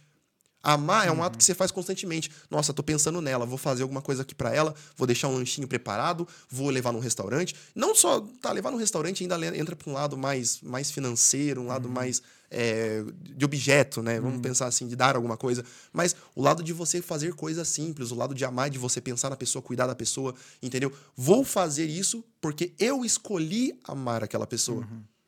Amar 0.66 1.08
é 1.08 1.12
um 1.12 1.24
ato 1.24 1.38
que 1.38 1.44
você 1.44 1.54
faz 1.54 1.70
constantemente. 1.70 2.32
Nossa, 2.50 2.74
tô 2.74 2.82
pensando 2.82 3.22
nela, 3.22 3.46
vou 3.46 3.58
fazer 3.58 3.84
alguma 3.84 4.02
coisa 4.02 4.24
aqui 4.24 4.34
pra 4.34 4.54
ela, 4.54 4.74
vou 4.98 5.06
deixar 5.06 5.28
um 5.28 5.36
lanchinho 5.36 5.68
preparado, 5.68 6.28
vou 6.50 6.72
levar 6.72 6.92
num 6.92 7.00
restaurante. 7.00 7.56
Não 7.76 7.94
só, 7.94 8.22
tá, 8.42 8.52
levar 8.52 8.72
num 8.72 8.78
restaurante 8.78 9.22
ainda 9.22 9.36
entra 9.56 9.76
pra 9.76 9.90
um 9.90 9.94
lado 9.94 10.18
mais, 10.18 10.60
mais 10.62 10.90
financeiro, 10.90 11.62
um 11.62 11.68
lado 11.68 11.88
mais 11.88 12.20
é, 12.50 13.04
de 13.22 13.46
objeto, 13.46 14.02
né? 14.02 14.20
Vamos 14.20 14.42
pensar 14.42 14.66
assim, 14.66 14.88
de 14.88 14.96
dar 14.96 15.16
alguma 15.16 15.38
coisa. 15.38 15.64
Mas 15.94 16.16
o 16.36 16.42
lado 16.42 16.64
de 16.64 16.74
você 16.74 17.00
fazer 17.00 17.36
coisas 17.36 17.68
simples, 17.68 18.10
o 18.10 18.16
lado 18.16 18.34
de 18.34 18.44
amar, 18.44 18.70
de 18.72 18.80
você 18.80 19.00
pensar 19.00 19.30
na 19.30 19.36
pessoa, 19.36 19.62
cuidar 19.62 19.86
da 19.86 19.96
pessoa, 19.96 20.34
entendeu? 20.64 20.92
Vou 21.16 21.44
fazer 21.44 21.86
isso 21.86 22.24
porque 22.42 22.74
eu 22.80 23.06
escolhi 23.06 23.80
amar 23.84 24.24
aquela 24.24 24.48
pessoa, 24.48 24.88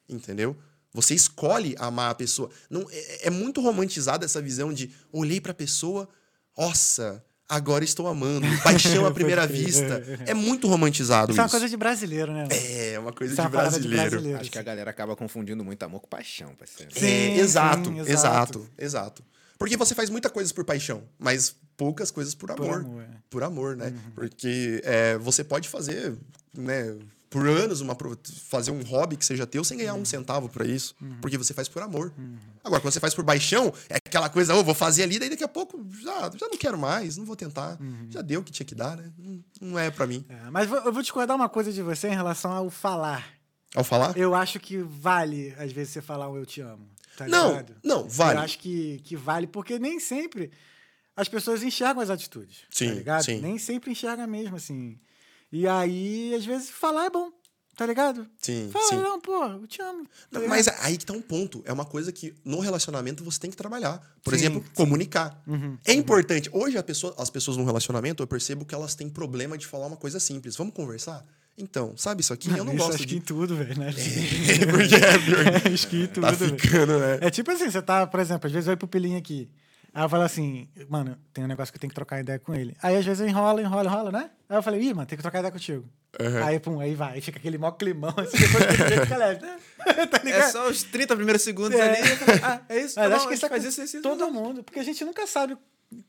entendeu? 0.10 0.58
Você 0.98 1.14
escolhe 1.14 1.76
amar 1.78 2.10
a 2.10 2.16
pessoa. 2.16 2.50
Não, 2.72 2.88
é, 2.92 3.28
é 3.28 3.30
muito 3.30 3.62
romantizada 3.62 4.26
essa 4.26 4.42
visão 4.42 4.74
de 4.74 4.90
olhei 5.12 5.40
pra 5.40 5.54
pessoa, 5.54 6.10
nossa, 6.58 7.24
agora 7.48 7.84
estou 7.84 8.08
amando. 8.08 8.48
Paixão 8.64 9.06
à 9.06 9.12
primeira 9.12 9.46
vista. 9.46 10.04
É 10.26 10.34
muito 10.34 10.68
romantizado 10.68 11.32
Isso 11.32 11.40
é 11.40 11.44
isso. 11.44 11.54
uma 11.56 11.60
coisa 11.60 11.70
de 11.70 11.78
brasileiro, 11.78 12.34
né? 12.34 12.48
É 12.50 12.98
uma 12.98 13.14
coisa 13.14 13.32
é 13.32 13.36
de 13.36 13.42
uma 13.42 13.48
de 13.48 13.56
brasileiro. 13.58 14.10
brasileiro. 14.10 14.40
Acho 14.42 14.50
que 14.52 14.58
a 14.58 14.64
galera 14.64 14.90
acaba 14.90 15.16
confundindo 15.16 15.64
muito 15.64 15.84
amor 15.84 16.00
com 16.02 16.08
paixão, 16.08 16.56
parceiro. 16.56 16.92
Sim, 16.92 17.06
É, 17.06 17.38
exato, 17.38 17.90
sim, 17.90 18.00
exato, 18.00 18.10
exato. 18.10 18.70
exato, 18.76 19.24
Porque 19.60 19.78
você 19.78 19.94
faz 19.94 20.10
muita 20.10 20.32
coisa 20.32 20.52
por 20.52 20.66
paixão, 20.66 21.04
mas 21.20 21.56
poucas 21.78 22.10
coisas 22.10 22.34
por 22.34 22.48
Por 22.56 22.64
amor. 22.66 22.80
amor, 22.80 23.02
é. 23.04 23.08
Por 23.30 23.44
amor, 23.44 23.78
né? 23.78 23.94
Porque 24.16 24.82
é, 24.84 25.16
você 25.20 25.44
pode 25.44 25.70
fazer, 25.70 26.16
né? 26.58 26.96
Por 27.30 27.46
anos, 27.48 27.82
uma, 27.82 27.96
fazer 28.48 28.72
um 28.72 28.82
hobby 28.84 29.18
que 29.18 29.26
seja 29.26 29.46
teu 29.46 29.64
sem 29.64 29.78
ganhar 29.78 29.94
um 29.96 30.06
centavo 30.06 30.48
pra 30.48 30.66
isso. 30.66 30.96
Porque 31.22 31.38
você 31.38 31.54
faz 31.54 31.68
por 31.68 31.82
amor. 31.82 32.14
Agora, 32.64 32.82
quando 32.82 32.94
você 32.94 33.00
faz 33.00 33.14
por 33.14 33.24
paixão, 33.26 33.74
é 33.90 33.96
aquela 33.96 34.30
coisa, 34.30 34.56
oh, 34.56 34.64
vou 34.64 34.74
fazer 34.74 35.04
ali, 35.04 35.20
daí 35.20 35.30
daqui 35.30 35.44
a 35.44 35.48
pouco 35.48 35.86
já, 36.02 36.32
já 36.36 36.48
não 36.48 36.58
quero 36.58 36.78
mais, 36.78 37.18
não 37.18 37.26
vou 37.26 37.36
tentar. 37.36 37.78
Já 38.10 38.22
deu 38.22 38.40
o 38.40 38.44
que 38.44 38.52
tinha 38.52 38.66
que 38.66 38.76
dar, 38.76 38.96
né? 38.96 39.12
Não, 39.18 39.44
não 39.62 39.80
é 39.80 39.92
pra 39.92 40.08
mim. 40.08 40.26
É, 40.30 40.50
mas 40.50 40.72
eu 40.72 40.92
vou 40.94 41.02
discordar 41.02 41.36
uma 41.36 41.50
coisa 41.50 41.72
de 41.72 41.82
você 41.82 42.08
em 42.08 42.16
relação 42.16 42.52
ao 42.52 42.70
falar. 42.70 43.28
Ao 43.76 43.84
falar? 43.84 44.18
Eu 44.18 44.34
acho 44.34 44.60
que 44.60 44.78
vale, 44.78 45.54
às 45.58 45.72
vezes, 45.72 45.94
você 45.94 46.02
falar 46.02 46.30
um 46.30 46.38
eu 46.38 46.46
te 46.46 46.62
amo. 46.62 46.90
Tá 47.18 47.28
Não, 47.28 47.50
ligado? 47.50 47.76
não, 47.84 48.08
vale. 48.08 48.40
Eu 48.40 48.44
acho 48.44 48.60
que, 48.60 49.00
que 49.04 49.16
vale, 49.16 49.48
porque 49.48 49.78
nem 49.80 50.00
sempre 50.00 50.52
as 51.16 51.28
pessoas 51.28 51.64
enxergam 51.64 52.02
as 52.02 52.10
atitudes. 52.10 52.60
Sim, 52.70 52.90
tá 52.90 52.94
ligado? 52.94 53.24
sim. 53.26 53.42
Nem 53.42 53.58
sempre 53.58 53.92
enxergam 53.92 54.28
mesmo, 54.28 54.56
assim. 54.56 55.00
E 55.52 55.68
aí, 55.68 56.34
às 56.36 56.46
vezes, 56.46 56.70
falar 56.70 57.06
é 57.06 57.10
bom, 57.10 57.32
tá 57.76 57.86
ligado? 57.86 58.28
Sim, 58.40 58.70
Fala, 58.72 58.86
sim. 58.88 58.96
não, 58.98 59.20
pô, 59.22 59.46
eu 59.46 59.66
te 59.68 59.82
amo. 59.82 60.06
tá 60.32 60.40
mas 60.48 60.68
aí 60.68 60.98
que 60.98 61.06
tá 61.06 61.14
um 61.14 61.22
ponto. 61.22 61.62
É 61.66 61.72
uma 61.72 61.86
coisa 61.86 62.12
que 62.12 62.34
no 62.44 62.60
relacionamento 62.60 63.24
você 63.24 63.40
tem 63.40 63.50
que 63.50 63.56
trabalhar. 63.58 64.02
Por 64.24 64.34
Sim, 64.34 64.40
exemplo, 64.40 64.62
sim. 64.64 64.72
comunicar. 64.74 65.42
Uhum, 65.48 65.78
É 65.86 65.94
importante. 65.94 66.50
Hoje 66.52 66.78
a 66.78 66.84
pessoa, 66.84 67.16
as 67.18 67.30
pessoas 67.30 67.56
no 67.58 67.64
relacionamento, 67.66 68.22
eu 68.22 68.28
percebo 68.28 68.66
que 68.66 68.76
elas 68.76 68.94
têm 68.96 69.10
problema 69.10 69.58
de 69.58 69.66
falar 69.66 69.88
uma 69.88 69.98
coisa 69.98 70.20
simples. 70.20 70.56
Vamos 70.58 70.74
conversar? 70.74 71.26
Então, 71.58 71.96
sabe 71.98 72.22
isso 72.22 72.34
aqui? 72.34 72.50
Eu 72.50 72.64
não 72.64 72.74
Isso 72.74 72.84
gosto 72.84 72.96
acho 72.96 73.04
que 73.04 73.10
de. 73.10 73.18
em 73.18 73.22
tudo, 73.22 73.56
velho, 73.56 73.80
né? 73.80 73.92
Porque 74.70 74.96
é 74.96 75.18
pior. 75.18 75.66
acho 75.74 75.88
que 75.88 76.04
em 76.04 76.08
tudo, 76.08 76.22
Tá 76.28 76.34
ficando, 76.34 77.00
né? 77.00 77.18
É 77.22 77.30
tipo 77.32 77.50
assim, 77.50 77.72
você 77.72 77.82
tá, 77.82 78.06
por 78.06 78.20
exemplo, 78.20 78.46
às 78.46 78.52
vezes 78.54 78.68
vai 78.68 78.76
pro 78.78 78.88
pilinha 78.88 79.18
aqui. 79.18 79.50
Aí 79.98 80.04
eu 80.04 80.10
falo 80.10 80.22
assim, 80.22 80.70
mano, 80.88 81.18
tem 81.34 81.44
um 81.44 81.48
negócio 81.48 81.74
que 81.74 81.78
eu 81.78 81.80
tenho 81.80 81.90
que 81.90 81.96
trocar 81.96 82.20
ideia 82.20 82.38
com 82.38 82.54
ele. 82.54 82.78
Aí 82.84 82.96
às 82.96 83.04
vezes 83.04 83.20
eu 83.20 83.28
enrola, 83.28 83.60
enrola, 83.64 83.84
enrola, 83.90 84.12
né? 84.12 84.30
Aí 84.48 84.56
eu 84.56 84.62
falei, 84.62 84.80
ih, 84.80 84.94
mano, 84.94 85.08
tem 85.08 85.18
que 85.18 85.24
trocar 85.24 85.40
ideia 85.40 85.52
contigo. 85.52 85.90
Uhum. 86.22 86.44
Aí, 86.46 86.60
pum, 86.60 86.80
aí 86.80 86.94
vai. 86.94 87.14
Aí 87.14 87.22
fica 87.22 87.40
aquele 87.40 87.58
mó 87.58 87.72
climão, 87.72 88.14
assim, 88.16 88.38
depois 88.38 88.64
que 88.68 89.02
fica 89.02 89.18
leve, 89.18 89.42
né? 89.42 89.58
tá 90.06 90.22
ligado? 90.24 90.42
É 90.44 90.48
só 90.50 90.70
os 90.70 90.84
30 90.84 91.16
primeiros 91.16 91.42
segundos 91.42 91.80
É. 91.80 91.82
ali. 91.90 91.98
Ah, 92.44 92.62
é 92.70 92.80
isso? 92.80 92.94
Mas 93.00 93.10
Tá 93.10 93.16
acho 93.16 93.24
bom, 93.24 93.28
que 93.30 93.34
a 93.34 93.36
isso 93.38 93.46
é 93.48 93.50
faz 93.50 93.64
com 93.64 93.70
isso, 93.70 93.82
isso, 93.82 93.98
isso. 93.98 94.04
todo 94.04 94.32
mundo, 94.32 94.64
porque 94.64 94.80
a 94.80 94.84
gente 94.84 95.04
nunca 95.04 95.26
sabe 95.26 95.58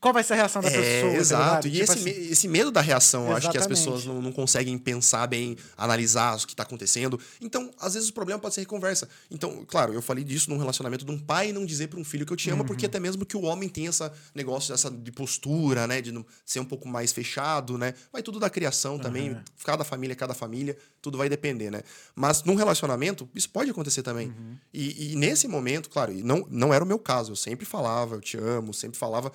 qual 0.01 0.13
vai 0.13 0.23
ser 0.23 0.33
a 0.33 0.35
reação 0.35 0.61
da 0.61 0.67
É, 0.69 0.71
pessoa. 0.71 1.11
tá 1.13 1.17
exato. 1.17 1.67
e 1.67 1.71
Tipo 1.71 1.83
esse, 1.83 1.91
assim, 1.93 2.09
esse 2.31 2.47
medo 2.49 2.69
da 2.69 2.81
reação, 2.81 3.27
eu 3.29 3.35
acho 3.35 3.49
que 3.49 3.57
as 3.57 3.65
Exatamente. 3.65 3.79
pessoas 3.85 4.05
não, 4.05 4.21
não 4.21 4.31
conseguem 4.31 4.77
pensar 4.77 5.25
bem, 5.27 5.55
analisar 5.77 6.35
o 6.35 6.39
que 6.45 6.53
está 6.53 6.63
acontecendo. 6.63 7.17
Então, 7.39 7.71
às 7.79 7.93
vezes 7.93 8.09
o 8.09 8.13
problema 8.13 8.39
pode 8.41 8.55
ser 8.55 8.65
conversa. 8.65 9.07
Então, 9.31 9.63
claro, 9.65 9.93
eu 9.93 10.01
falei 10.01 10.23
disso 10.23 10.49
num 10.49 10.57
relacionamento 10.57 11.05
de 11.05 11.11
um 11.11 11.17
pai 11.17 11.53
não 11.53 11.65
dizer 11.65 11.87
para 11.87 11.99
um 11.99 12.03
filho 12.03 12.25
que 12.25 12.33
eu 12.33 12.37
te 12.37 12.49
amo, 12.49 12.61
Uhum. 12.61 12.67
porque 12.67 12.85
até 12.85 12.99
mesmo 12.99 13.25
que 13.25 13.37
o 13.37 13.43
homem 13.43 13.69
tem 13.69 13.87
essa 13.87 14.11
negócio 14.35 14.73
dessa 14.73 14.91
de 14.91 15.11
postura, 15.13 15.87
né, 15.87 16.01
de 16.01 16.13
ser 16.45 16.59
um 16.59 16.65
pouco 16.65 16.87
mais 16.87 17.13
fechado, 17.13 17.77
né? 17.77 17.93
Vai 18.11 18.21
tudo 18.21 18.37
da 18.39 18.49
criação 18.49 18.99
também, 18.99 19.31
Uhum. 19.31 19.41
cada 19.63 19.85
família, 19.85 20.13
cada 20.15 20.33
família, 20.33 20.77
tudo 21.01 21.17
vai 21.17 21.29
depender, 21.29 21.69
né? 21.71 21.81
Mas 22.13 22.43
num 22.43 22.55
relacionamento, 22.55 23.29
isso 23.33 23.49
pode 23.49 23.71
acontecer 23.71 24.03
também. 24.03 24.27
Uhum. 24.27 24.57
E, 24.73 25.13
e 25.13 25.15
nesse 25.15 25.47
momento, 25.47 25.89
claro, 25.89 26.11
e 26.11 26.21
não, 26.21 26.45
não 26.49 26.73
era 26.73 26.83
o 26.83 26.87
meu 26.87 26.99
caso, 26.99 27.31
eu 27.31 27.35
sempre 27.37 27.65
falava, 27.65 28.15
eu 28.15 28.21
te 28.21 28.37
amo, 28.37 28.73
sempre 28.73 28.97
falava, 28.99 29.31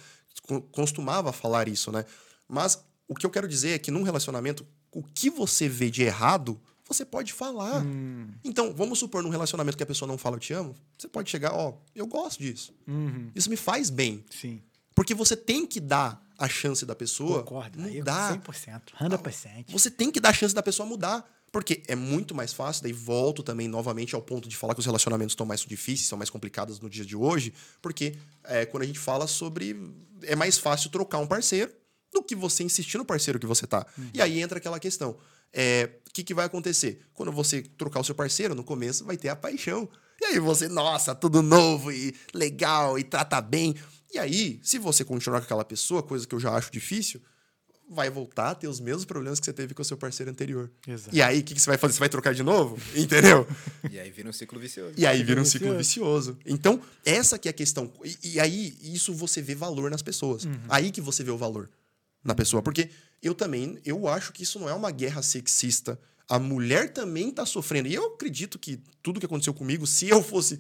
costumava 0.72 1.32
falar 1.32 1.68
isso, 1.68 1.90
né? 1.92 2.04
Mas 2.48 2.82
o 3.08 3.14
que 3.14 3.24
eu 3.24 3.30
quero 3.30 3.48
dizer 3.48 3.70
é 3.70 3.78
que 3.78 3.90
num 3.90 4.02
relacionamento, 4.02 4.66
o 4.92 5.02
que 5.02 5.30
você 5.30 5.68
vê 5.68 5.90
de 5.90 6.02
errado, 6.02 6.60
você 6.86 7.04
pode 7.04 7.32
falar. 7.32 7.84
Hum. 7.84 8.28
Então, 8.44 8.74
vamos 8.74 8.98
supor 8.98 9.22
num 9.22 9.30
relacionamento 9.30 9.76
que 9.76 9.82
a 9.82 9.86
pessoa 9.86 10.06
não 10.06 10.18
fala 10.18 10.36
eu 10.36 10.40
te 10.40 10.52
amo, 10.52 10.74
você 10.98 11.08
pode 11.08 11.30
chegar, 11.30 11.52
ó, 11.54 11.74
eu 11.94 12.06
gosto 12.06 12.40
disso. 12.40 12.74
Uhum, 12.86 13.30
Isso 13.34 13.48
me 13.48 13.56
faz 13.56 13.90
bem. 13.90 14.24
sim. 14.30 14.62
Porque 14.94 15.12
você 15.12 15.36
tem 15.36 15.66
que 15.66 15.80
dar 15.80 16.24
a 16.38 16.48
chance 16.48 16.86
da 16.86 16.94
pessoa 16.94 17.40
Concordo. 17.42 17.82
Aí 17.82 17.94
eu 17.96 17.98
mudar. 17.98 18.40
100%, 18.40 18.82
100%. 18.96 19.64
Você 19.72 19.90
tem 19.90 20.08
que 20.08 20.20
dar 20.20 20.28
a 20.28 20.32
chance 20.32 20.54
da 20.54 20.62
pessoa 20.62 20.88
mudar. 20.88 21.28
Porque 21.54 21.84
é 21.86 21.94
muito 21.94 22.34
mais 22.34 22.52
fácil, 22.52 22.82
daí 22.82 22.92
volto 22.92 23.40
também 23.40 23.68
novamente 23.68 24.12
ao 24.12 24.20
ponto 24.20 24.48
de 24.48 24.56
falar 24.56 24.74
que 24.74 24.80
os 24.80 24.86
relacionamentos 24.86 25.34
estão 25.34 25.46
mais 25.46 25.60
difíceis, 25.60 26.08
são 26.08 26.18
mais 26.18 26.28
complicados 26.28 26.80
no 26.80 26.90
dia 26.90 27.04
de 27.04 27.14
hoje, 27.14 27.54
porque 27.80 28.16
é, 28.42 28.66
quando 28.66 28.82
a 28.82 28.86
gente 28.86 28.98
fala 28.98 29.28
sobre. 29.28 29.76
É 30.22 30.34
mais 30.34 30.58
fácil 30.58 30.90
trocar 30.90 31.18
um 31.18 31.28
parceiro 31.28 31.70
do 32.12 32.24
que 32.24 32.34
você 32.34 32.64
insistir 32.64 32.98
no 32.98 33.04
parceiro 33.04 33.38
que 33.38 33.46
você 33.46 33.68
tá. 33.68 33.86
E 34.12 34.20
aí 34.20 34.40
entra 34.40 34.58
aquela 34.58 34.80
questão. 34.80 35.16
É, 35.52 35.90
O 36.08 36.12
que, 36.12 36.24
que 36.24 36.34
vai 36.34 36.46
acontecer? 36.46 37.06
Quando 37.14 37.30
você 37.30 37.62
trocar 37.62 38.00
o 38.00 38.04
seu 38.04 38.16
parceiro, 38.16 38.52
no 38.56 38.64
começo 38.64 39.04
vai 39.04 39.16
ter 39.16 39.28
a 39.28 39.36
paixão. 39.36 39.88
E 40.20 40.24
aí 40.24 40.40
você, 40.40 40.66
nossa, 40.66 41.14
tudo 41.14 41.40
novo 41.40 41.92
e 41.92 42.12
legal 42.34 42.98
e 42.98 43.04
trata 43.04 43.40
bem. 43.40 43.76
E 44.12 44.18
aí, 44.18 44.58
se 44.60 44.76
você 44.76 45.04
continuar 45.04 45.38
com 45.38 45.44
aquela 45.44 45.64
pessoa, 45.64 46.02
coisa 46.02 46.26
que 46.26 46.34
eu 46.34 46.40
já 46.40 46.52
acho 46.52 46.72
difícil, 46.72 47.20
vai 47.90 48.08
voltar 48.10 48.50
a 48.50 48.54
ter 48.54 48.66
os 48.66 48.80
mesmos 48.80 49.04
problemas 49.04 49.38
que 49.38 49.46
você 49.46 49.52
teve 49.52 49.74
com 49.74 49.82
o 49.82 49.84
seu 49.84 49.96
parceiro 49.96 50.30
anterior. 50.30 50.70
Exato. 50.86 51.14
E 51.14 51.20
aí, 51.22 51.40
o 51.40 51.42
que, 51.44 51.54
que 51.54 51.60
você 51.60 51.68
vai 51.70 51.78
fazer? 51.78 51.94
Você 51.94 51.98
vai 52.00 52.08
trocar 52.08 52.34
de 52.34 52.42
novo? 52.42 52.78
Entendeu? 52.96 53.46
E 53.90 53.98
aí 53.98 54.10
vira 54.10 54.28
um 54.28 54.32
ciclo 54.32 54.58
vicioso. 54.58 54.94
E 54.96 55.06
aí 55.06 55.22
vira 55.22 55.40
um 55.40 55.44
ciclo 55.44 55.76
vicioso. 55.76 56.38
Então, 56.46 56.80
essa 57.04 57.38
que 57.38 57.48
é 57.48 57.50
a 57.50 57.54
questão. 57.54 57.92
E, 58.04 58.34
e 58.34 58.40
aí, 58.40 58.76
isso 58.82 59.12
você 59.14 59.40
vê 59.42 59.54
valor 59.54 59.90
nas 59.90 60.02
pessoas. 60.02 60.46
Aí 60.68 60.90
que 60.90 61.00
você 61.00 61.22
vê 61.22 61.30
o 61.30 61.36
valor 61.36 61.68
na 62.24 62.34
pessoa. 62.34 62.62
Porque 62.62 62.88
eu 63.22 63.34
também, 63.34 63.78
eu 63.84 64.08
acho 64.08 64.32
que 64.32 64.42
isso 64.42 64.58
não 64.58 64.68
é 64.68 64.72
uma 64.74 64.90
guerra 64.90 65.22
sexista. 65.22 65.98
A 66.26 66.38
mulher 66.38 66.90
também 66.90 67.30
tá 67.30 67.44
sofrendo. 67.44 67.86
E 67.86 67.94
eu 67.94 68.06
acredito 68.14 68.58
que 68.58 68.80
tudo 69.02 69.20
que 69.20 69.26
aconteceu 69.26 69.52
comigo, 69.52 69.86
se 69.86 70.08
eu 70.08 70.22
fosse 70.22 70.58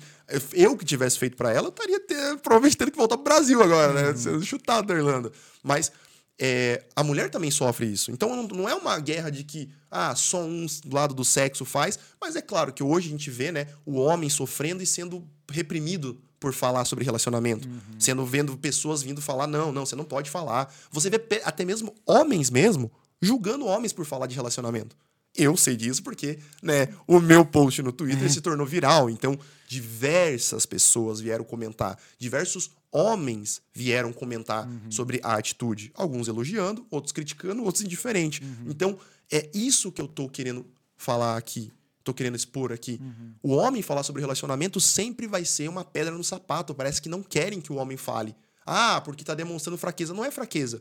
eu 0.52 0.76
que 0.76 0.84
tivesse 0.84 1.18
feito 1.18 1.38
pra 1.38 1.50
ela, 1.50 1.68
eu 1.68 1.70
estaria 1.70 1.98
ter- 2.00 2.36
provavelmente 2.42 2.76
tendo 2.76 2.90
que 2.90 2.98
voltar 2.98 3.16
pro 3.16 3.24
Brasil 3.24 3.62
agora, 3.62 3.94
né? 4.12 4.14
Sendo 4.14 4.44
chutado 4.44 4.88
da 4.88 4.94
Irlanda. 4.94 5.32
Mas 5.62 5.90
é, 6.38 6.84
a 6.96 7.04
mulher 7.04 7.30
também 7.30 7.50
sofre 7.50 7.86
isso. 7.86 8.10
Então 8.10 8.34
não, 8.34 8.42
não 8.48 8.68
é 8.68 8.74
uma 8.74 8.98
guerra 8.98 9.30
de 9.30 9.44
que 9.44 9.68
ah, 9.90 10.14
só 10.14 10.42
um 10.42 10.66
lado 10.92 11.14
do 11.14 11.24
sexo 11.24 11.64
faz, 11.64 11.98
mas 12.20 12.36
é 12.36 12.42
claro 12.42 12.72
que 12.72 12.82
hoje 12.82 13.08
a 13.08 13.10
gente 13.10 13.30
vê, 13.30 13.52
né, 13.52 13.68
o 13.86 13.96
homem 13.96 14.28
sofrendo 14.28 14.82
e 14.82 14.86
sendo 14.86 15.26
reprimido 15.50 16.20
por 16.40 16.52
falar 16.52 16.84
sobre 16.84 17.04
relacionamento, 17.04 17.66
sendo 17.98 18.26
vendo 18.26 18.56
pessoas 18.58 19.02
vindo 19.02 19.22
falar 19.22 19.46
não, 19.46 19.72
não, 19.72 19.86
você 19.86 19.96
não 19.96 20.04
pode 20.04 20.28
falar. 20.28 20.74
Você 20.90 21.08
vê 21.08 21.18
até 21.44 21.64
mesmo 21.64 21.94
homens 22.04 22.50
mesmo 22.50 22.90
julgando 23.20 23.64
homens 23.64 23.92
por 23.92 24.04
falar 24.04 24.26
de 24.26 24.34
relacionamento. 24.34 24.94
Eu 25.36 25.56
sei 25.56 25.76
disso 25.76 26.02
porque, 26.02 26.38
né, 26.62 26.88
o 27.08 27.18
meu 27.18 27.44
post 27.44 27.82
no 27.82 27.90
Twitter 27.90 28.30
se 28.30 28.40
tornou 28.40 28.66
viral. 28.66 29.10
Então, 29.10 29.36
diversas 29.66 30.64
pessoas 30.64 31.18
vieram 31.20 31.44
comentar, 31.44 31.98
diversos 32.18 32.70
homens 32.94 33.60
vieram 33.72 34.12
comentar 34.12 34.68
sobre 34.88 35.20
a 35.24 35.34
atitude. 35.34 35.90
Alguns 35.94 36.28
elogiando, 36.28 36.86
outros 36.88 37.12
criticando, 37.12 37.64
outros 37.64 37.84
indiferente. 37.84 38.40
Então, 38.66 38.96
é 39.30 39.50
isso 39.52 39.90
que 39.90 40.00
eu 40.00 40.06
tô 40.06 40.28
querendo 40.28 40.64
falar 40.96 41.36
aqui. 41.36 41.72
Tô 42.04 42.14
querendo 42.14 42.36
expor 42.36 42.70
aqui. 42.70 43.00
O 43.42 43.52
homem 43.52 43.82
falar 43.82 44.04
sobre 44.04 44.20
relacionamento 44.20 44.78
sempre 44.78 45.26
vai 45.26 45.44
ser 45.44 45.68
uma 45.68 45.84
pedra 45.84 46.14
no 46.14 46.22
sapato. 46.22 46.74
Parece 46.74 47.02
que 47.02 47.08
não 47.08 47.22
querem 47.22 47.60
que 47.60 47.72
o 47.72 47.76
homem 47.76 47.96
fale. 47.96 48.36
Ah, 48.64 49.00
porque 49.00 49.24
tá 49.24 49.34
demonstrando 49.34 49.76
fraqueza. 49.76 50.14
Não 50.14 50.24
é 50.24 50.30
fraqueza. 50.30 50.80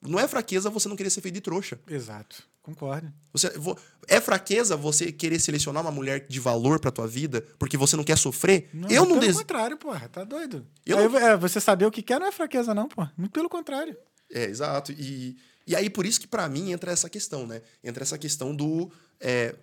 Não 0.00 0.18
é 0.18 0.26
fraqueza 0.26 0.68
você 0.68 0.88
não 0.88 0.96
querer 0.96 1.10
ser 1.10 1.20
feito 1.20 1.36
de 1.36 1.40
trouxa. 1.40 1.78
Exato. 1.86 2.42
Concordo. 2.62 3.12
Você, 3.32 3.50
vo- 3.58 3.76
é 4.06 4.20
fraqueza 4.20 4.76
você 4.76 5.10
querer 5.10 5.40
selecionar 5.40 5.82
uma 5.82 5.90
mulher 5.90 6.26
de 6.28 6.38
valor 6.38 6.78
pra 6.78 6.92
tua 6.92 7.08
vida 7.08 7.40
porque 7.58 7.76
você 7.76 7.96
não 7.96 8.04
quer 8.04 8.16
sofrer? 8.16 8.70
eu 8.72 9.00
não 9.04 9.08
Pelo 9.08 9.20
desejo. 9.20 9.38
contrário, 9.40 9.76
porra. 9.76 10.08
Tá 10.08 10.22
doido. 10.22 10.64
Eu 10.86 10.98
Aí, 10.98 11.08
não- 11.08 11.18
é, 11.18 11.36
você 11.36 11.60
saber 11.60 11.86
o 11.86 11.90
que 11.90 12.02
quer 12.02 12.20
não 12.20 12.26
é 12.28 12.32
fraqueza, 12.32 12.72
não, 12.72 12.88
pô. 12.88 13.06
Muito 13.16 13.32
pelo 13.32 13.48
contrário. 13.48 13.96
É, 14.32 14.44
exato. 14.44 14.92
E, 14.92 15.36
e 15.66 15.74
aí, 15.74 15.90
por 15.90 16.06
isso 16.06 16.20
que 16.20 16.26
pra 16.28 16.48
mim 16.48 16.70
entra 16.70 16.92
essa 16.92 17.10
questão, 17.10 17.46
né? 17.46 17.62
Entra 17.82 18.02
essa 18.04 18.16
questão 18.16 18.54
do. 18.54 18.90
é, 19.20 19.56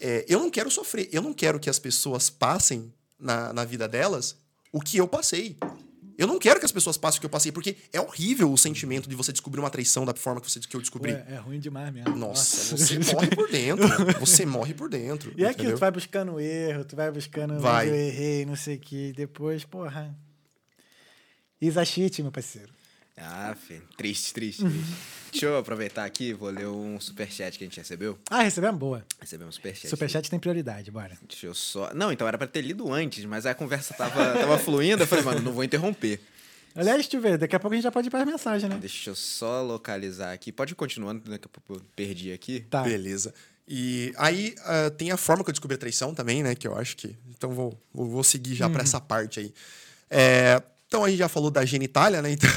é, 0.00 0.24
eu 0.28 0.38
não 0.38 0.48
quero 0.50 0.70
sofrer. 0.70 1.08
Eu 1.12 1.22
não 1.22 1.32
quero 1.34 1.58
que 1.58 1.68
as 1.68 1.78
pessoas 1.80 2.30
passem 2.30 2.92
na, 3.18 3.52
na 3.52 3.64
vida 3.64 3.88
delas 3.88 4.36
o 4.72 4.80
que 4.80 4.96
eu 4.96 5.08
passei. 5.08 5.56
Eu 6.16 6.26
não 6.26 6.38
quero 6.38 6.60
que 6.60 6.66
as 6.66 6.72
pessoas 6.72 6.96
passem 6.96 7.18
o 7.18 7.20
que 7.20 7.26
eu 7.26 7.30
passei, 7.30 7.50
porque 7.50 7.76
é 7.92 8.00
horrível 8.00 8.52
o 8.52 8.56
sentimento 8.56 9.08
de 9.08 9.16
você 9.16 9.32
descobrir 9.32 9.60
uma 9.60 9.70
traição 9.70 10.04
da 10.04 10.14
forma 10.14 10.40
que, 10.40 10.50
você, 10.50 10.60
que 10.60 10.76
eu 10.76 10.80
descobri. 10.80 11.12
é, 11.12 11.24
é 11.30 11.36
ruim 11.36 11.58
demais 11.58 11.92
mesmo. 11.92 12.14
Nossa, 12.16 12.76
você 12.76 12.98
morre 13.12 13.28
por 13.28 13.48
dentro. 13.50 13.86
Você 14.20 14.46
morre 14.46 14.74
por 14.74 14.88
dentro. 14.88 15.32
E 15.36 15.44
é 15.44 15.48
aquilo, 15.48 15.62
entendeu? 15.62 15.76
tu 15.76 15.80
vai 15.80 15.90
buscando 15.90 16.40
erro, 16.40 16.84
tu 16.84 16.96
vai 16.96 17.10
buscando 17.10 17.58
Vai. 17.58 17.88
eu 17.88 17.94
errei, 17.94 18.46
não 18.46 18.56
sei 18.56 18.76
o 18.76 18.80
que. 18.80 19.12
Depois, 19.12 19.64
porra. 19.64 20.14
Isa 21.60 21.84
shit, 21.84 22.22
meu 22.22 22.30
parceiro. 22.32 22.72
Ah, 23.16 23.54
filho. 23.54 23.82
Triste, 23.96 24.34
triste, 24.34 24.64
triste. 24.64 24.94
Deixa 25.30 25.46
eu 25.46 25.56
aproveitar 25.56 26.04
aqui, 26.04 26.32
vou 26.32 26.50
ler 26.50 26.66
um 26.66 26.98
superchat 27.00 27.56
que 27.56 27.64
a 27.64 27.66
gente 27.66 27.78
recebeu. 27.78 28.18
Ah, 28.30 28.42
recebemos 28.42 28.78
boa. 28.78 29.04
Recebemos 29.20 29.54
um 29.54 29.56
superchat. 29.56 29.88
Superchat 29.88 30.30
tem 30.30 30.38
prioridade, 30.38 30.90
bora. 30.90 31.16
Deixa 31.28 31.46
eu 31.46 31.54
só. 31.54 31.92
Não, 31.94 32.12
então 32.12 32.26
era 32.26 32.38
pra 32.38 32.46
ter 32.46 32.62
lido 32.62 32.92
antes, 32.92 33.24
mas 33.24 33.46
a 33.46 33.54
conversa 33.54 33.94
tava, 33.94 34.32
tava 34.34 34.58
fluindo. 34.58 35.02
Eu 35.02 35.06
falei, 35.06 35.24
mano, 35.24 35.40
não 35.40 35.52
vou 35.52 35.64
interromper. 35.64 36.20
Aliás, 36.74 37.02
deixa 37.02 37.16
eu 37.16 37.20
ver, 37.20 37.38
daqui 37.38 37.54
a 37.54 37.60
pouco 37.60 37.72
a 37.72 37.76
gente 37.76 37.84
já 37.84 37.92
pode 37.92 38.08
ir 38.08 38.10
para 38.10 38.20
as 38.20 38.26
mensagens, 38.26 38.68
né? 38.68 38.78
Deixa 38.80 39.10
eu 39.10 39.14
só 39.14 39.62
localizar 39.62 40.32
aqui. 40.32 40.50
Pode 40.50 40.72
ir 40.72 40.76
continuando, 40.76 41.30
daqui 41.30 41.46
a 41.46 41.48
pouco 41.48 41.74
eu 41.74 41.86
perdi 41.94 42.32
aqui. 42.32 42.60
Tá. 42.68 42.82
Beleza. 42.82 43.32
E 43.66 44.12
aí 44.16 44.54
ah, 44.64 44.90
tem 44.90 45.10
a 45.10 45.16
forma 45.16 45.44
que 45.44 45.50
eu 45.50 45.52
descobri 45.52 45.76
a 45.76 45.78
traição 45.78 46.14
também, 46.14 46.42
né? 46.42 46.54
Que 46.54 46.66
eu 46.66 46.76
acho 46.76 46.96
que. 46.96 47.16
Então 47.30 47.50
vou, 47.50 47.80
vou, 47.92 48.08
vou 48.08 48.24
seguir 48.24 48.54
já 48.54 48.68
pra 48.68 48.82
essa 48.82 49.00
parte 49.00 49.40
aí. 49.40 49.54
É, 50.10 50.60
então 50.94 51.02
a 51.02 51.10
gente 51.10 51.18
já 51.18 51.28
falou 51.28 51.50
da 51.50 51.64
genitália, 51.64 52.22
né? 52.22 52.30
Então, 52.30 52.50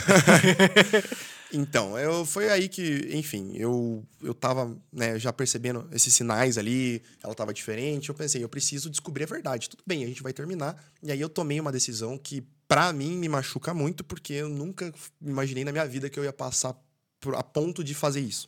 então 1.52 1.98
eu, 1.98 2.24
foi 2.24 2.52
aí 2.52 2.70
que, 2.70 3.10
enfim, 3.12 3.52
eu, 3.56 4.06
eu 4.22 4.32
tava 4.32 4.78
né, 4.94 5.18
já 5.18 5.34
percebendo 5.34 5.90
esses 5.92 6.14
sinais 6.14 6.56
ali, 6.56 7.02
ela 7.24 7.34
tava 7.34 7.52
diferente. 7.52 8.10
Eu 8.10 8.16
pensei, 8.16 8.44
eu 8.44 8.48
preciso 8.48 8.92
descobrir 8.92 9.24
a 9.24 9.26
verdade. 9.26 9.68
Tudo 9.68 9.82
bem, 9.88 10.04
a 10.04 10.08
gente 10.08 10.22
vai 10.22 10.34
terminar. 10.34 10.80
E 11.02 11.12
aí 11.12 11.20
eu 11.20 11.28
tomei 11.28 11.60
uma 11.60 11.72
decisão 11.72 12.16
que, 12.16 12.46
pra 12.68 12.94
mim, 12.94 13.18
me 13.18 13.28
machuca 13.28 13.74
muito, 13.74 14.04
porque 14.04 14.34
eu 14.34 14.50
nunca 14.50 14.94
imaginei 15.20 15.66
na 15.66 15.72
minha 15.72 15.88
vida 15.88 16.08
que 16.08 16.20
eu 16.20 16.24
ia 16.24 16.32
passar 16.32 16.76
por, 17.20 17.34
a 17.34 17.42
ponto 17.42 17.84
de 17.84 17.96
fazer 17.96 18.20
isso. 18.20 18.48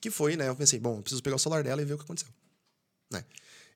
Que 0.00 0.10
foi, 0.10 0.36
né? 0.36 0.48
Eu 0.48 0.56
pensei, 0.56 0.80
bom, 0.80 0.96
eu 0.96 1.02
preciso 1.02 1.22
pegar 1.22 1.36
o 1.36 1.38
celular 1.38 1.62
dela 1.62 1.82
e 1.82 1.84
ver 1.84 1.92
o 1.92 1.98
que 1.98 2.04
aconteceu. 2.04 2.32
Né? 3.12 3.22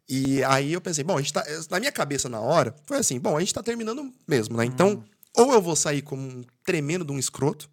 E 0.09 0.43
aí 0.45 0.73
eu 0.73 0.81
pensei, 0.81 1.05
bom, 1.05 1.19
a 1.19 1.21
gente 1.21 1.35
tá. 1.35 1.45
Na 1.71 1.79
minha 1.79 1.93
cabeça 1.93 2.27
na 2.27 2.41
hora, 2.41 2.75
foi 2.87 2.97
assim, 2.97 3.21
bom, 3.21 3.37
a 3.37 3.41
gente 3.41 3.53
tá 3.53 3.63
terminando 3.63 4.11
mesmo, 4.27 4.57
né? 4.57 4.65
Então, 4.65 5.05
ou 5.37 5.53
eu 5.53 5.63
vou 5.63 5.77
sair 5.77 6.03
como 6.03 6.23
um 6.23 6.45
tremendo 6.65 7.05
de 7.05 7.13
um 7.13 7.19
escroto, 7.19 7.71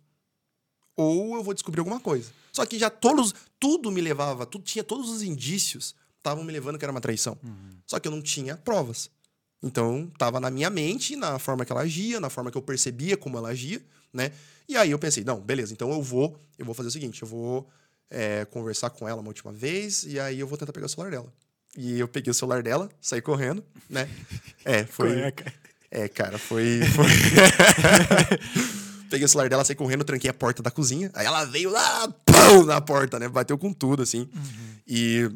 ou 0.96 1.36
eu 1.36 1.44
vou 1.44 1.54
descobrir 1.54 1.80
alguma 1.80 2.00
coisa. 2.00 2.32
Só 2.52 2.66
que 2.66 2.78
já 2.78 2.90
todos, 2.90 3.34
tudo 3.60 3.92
me 3.92 4.02
levava, 4.02 4.46
tudo 4.46 4.64
tinha 4.64 4.84
todos 4.84 5.10
os 5.10 5.22
indícios 5.22 5.96
estavam 6.18 6.44
me 6.44 6.52
levando 6.52 6.78
que 6.78 6.86
era 6.86 6.92
uma 6.92 7.02
traição. 7.02 7.38
Só 7.86 8.00
que 8.00 8.08
eu 8.08 8.12
não 8.12 8.22
tinha 8.22 8.58
provas. 8.58 9.10
Então, 9.62 10.12
tava 10.18 10.40
na 10.40 10.50
minha 10.50 10.70
mente, 10.70 11.16
na 11.16 11.38
forma 11.40 11.66
que 11.66 11.72
ela 11.72 11.82
agia, 11.82 12.20
na 12.20 12.30
forma 12.30 12.52
que 12.52 12.58
eu 12.58 12.62
percebia 12.62 13.18
como 13.18 13.38
ela 13.38 13.50
agia, 13.50 13.82
né? 14.14 14.32
E 14.68 14.78
aí 14.78 14.92
eu 14.92 15.00
pensei, 15.00 15.24
não, 15.24 15.40
beleza, 15.40 15.74
então 15.74 15.92
eu 15.92 16.02
vou, 16.02 16.40
eu 16.58 16.66
vou 16.66 16.76
fazer 16.76 16.90
o 16.90 16.92
seguinte, 16.92 17.22
eu 17.22 17.28
vou 17.28 17.68
é, 18.10 18.46
conversar 18.46 18.90
com 18.90 19.08
ela 19.08 19.20
uma 19.20 19.28
última 19.30 19.52
vez 19.52 20.04
e 20.04 20.20
aí 20.20 20.40
eu 20.40 20.48
vou 20.48 20.58
tentar 20.58 20.72
pegar 20.72 20.86
o 20.86 20.90
celular 20.90 21.12
dela. 21.12 21.34
E 21.78 22.00
eu 22.00 22.08
peguei 22.08 22.32
o 22.32 22.34
celular 22.34 22.64
dela, 22.64 22.90
saí 23.02 23.22
correndo, 23.22 23.64
né? 23.90 24.10
É, 24.66 24.86
foi. 24.86 25.14
Cueca. 25.34 25.54
É, 25.92 26.08
cara, 26.08 26.38
foi. 26.38 26.82
foi... 26.96 27.06
Peguei 29.10 29.26
o 29.26 29.30
celular 29.30 29.50
dela, 29.50 29.66
saí 29.66 29.76
correndo, 29.76 30.04
tranquei 30.04 30.30
a 30.30 30.34
porta 30.34 30.62
da 30.62 30.70
cozinha. 30.70 31.10
Aí 31.16 31.26
ela 31.26 31.44
veio 31.46 31.72
lá, 31.72 32.08
pão, 32.26 32.64
na 32.64 32.80
porta, 32.80 33.18
né? 33.18 33.28
Bateu 33.28 33.58
com 33.58 33.74
tudo, 33.74 34.04
assim. 34.04 34.30
E, 34.88 35.30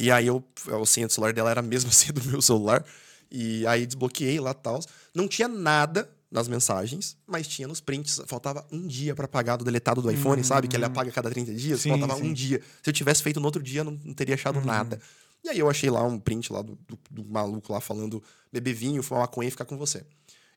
e 0.00 0.10
aí 0.10 0.26
eu, 0.26 0.42
a 0.82 0.84
senha 0.84 1.06
do 1.06 1.12
celular 1.12 1.32
dela 1.32 1.50
era 1.50 1.60
a 1.60 1.62
mesma 1.62 1.92
senha 1.92 2.12
do 2.12 2.24
meu 2.24 2.42
celular. 2.42 2.84
E 3.30 3.66
aí 3.66 3.86
desbloqueei 3.86 4.40
lá 4.40 4.50
e 4.50 4.54
tal. 4.54 4.80
Não 5.14 5.28
tinha 5.28 5.46
nada 5.46 6.08
nas 6.30 6.48
mensagens, 6.48 7.16
mas 7.26 7.46
tinha 7.46 7.68
nos 7.68 7.80
prints. 7.80 8.20
Faltava 8.26 8.66
um 8.72 8.86
dia 8.86 9.14
pra 9.14 9.26
apagar 9.26 9.56
do 9.56 9.64
deletado 9.64 10.02
do 10.02 10.10
iPhone, 10.10 10.42
sabe? 10.42 10.66
Que 10.66 10.76
ele 10.76 10.84
apaga 10.84 11.10
a 11.10 11.12
cada 11.12 11.30
30 11.30 11.54
dias. 11.54 11.80
Sim, 11.80 11.90
Faltava 11.90 12.16
sim. 12.16 12.28
um 12.28 12.32
dia. 12.32 12.60
Se 12.82 12.90
eu 12.90 12.92
tivesse 12.92 13.22
feito 13.22 13.38
no 13.38 13.46
outro 13.46 13.62
dia, 13.62 13.80
eu 13.80 13.84
não, 13.84 13.98
não 14.04 14.14
teria 14.14 14.34
achado 14.34 14.60
nada. 14.60 15.00
E 15.44 15.48
aí 15.48 15.58
eu 15.58 15.70
achei 15.70 15.88
lá 15.90 16.02
um 16.04 16.18
print 16.18 16.52
lá 16.52 16.60
do, 16.62 16.76
do- 16.88 16.98
do 17.10 17.24
maluco 17.24 17.72
lá 17.72 17.80
falando 17.80 18.22
beber 18.52 18.74
vinho, 18.74 19.02
fumar 19.02 19.22
maconha 19.22 19.48
e 19.48 19.50
ficar 19.50 19.64
com 19.64 19.76
você. 19.78 20.04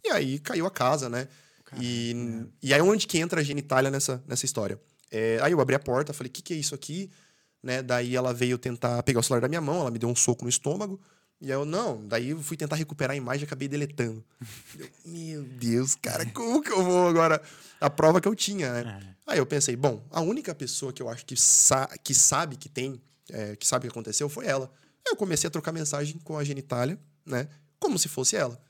E 0.04 0.10
aí 0.10 0.40
caiu 0.40 0.66
a 0.66 0.72
casa, 0.72 1.10
né? 1.10 1.28
E, 1.80 2.16
e 2.64 2.74
aí 2.74 2.82
onde 2.82 3.06
que 3.06 3.20
entra 3.20 3.42
a 3.42 3.44
genitália 3.44 3.92
nessa, 3.92 4.24
nessa 4.28 4.46
história? 4.46 4.80
É, 5.12 5.38
aí 5.42 5.52
eu 5.52 5.60
abri 5.62 5.76
a 5.76 5.80
porta, 5.80 6.14
falei, 6.14 6.30
o 6.30 6.34
que, 6.34 6.42
que 6.42 6.54
é 6.54 6.58
isso 6.58 6.74
aqui? 6.74 7.12
Né? 7.62 7.82
Daí 7.84 8.16
ela 8.16 8.34
veio 8.34 8.58
tentar 8.58 9.04
pegar 9.04 9.20
o 9.20 9.24
celular 9.24 9.42
da 9.42 9.48
minha 9.48 9.62
mão, 9.62 9.82
ela 9.82 9.92
me 9.92 10.00
deu 10.00 10.10
um 10.10 10.16
soco 10.16 10.44
no 10.44 10.50
estômago. 10.50 11.00
E 11.42 11.46
aí 11.46 11.52
eu, 11.58 11.64
não, 11.66 12.06
daí 12.08 12.30
eu 12.32 12.42
fui 12.42 12.58
tentar 12.58 12.76
recuperar 12.76 13.14
a 13.14 13.18
imagem 13.18 13.44
e 13.44 13.46
acabei 13.46 13.68
deletando. 13.68 14.24
Eu, 14.78 14.90
Meu 15.06 15.44
Deus, 15.44 15.96
cara, 15.96 16.26
como 16.32 16.62
que 16.62 16.72
eu 16.72 16.84
vou 16.84 17.08
agora? 17.08 17.42
A 17.80 17.90
prova 17.90 18.20
que 18.20 18.28
eu 18.28 18.36
tinha, 18.36 18.74
né? 18.74 19.16
Aí 19.26 19.38
eu 19.38 19.46
pensei, 19.46 19.76
bom, 19.76 20.04
a 20.12 20.20
única 20.22 20.54
pessoa 20.56 20.92
que 20.92 21.02
eu 21.02 21.08
acho 21.08 21.26
que, 21.26 21.38
sa 21.38 21.88
que 22.04 22.14
sabe 22.14 22.58
que 22.58 22.68
tem, 22.68 23.00
é, 23.32 23.56
que 23.56 23.66
sabe 23.68 23.88
o 23.88 23.90
que 23.92 23.94
aconteceu 23.94 24.28
foi 24.30 24.46
ela. 24.46 24.72
Aí 25.06 25.12
eu 25.12 25.16
comecei 25.16 25.48
a 25.48 25.52
trocar 25.52 25.72
mensagem 25.72 26.18
com 26.20 26.38
a 26.38 26.44
genitália, 26.44 27.00
né? 27.26 27.48
Como 27.80 27.98
se 27.98 28.08
fosse 28.08 28.36
ela. 28.36 28.62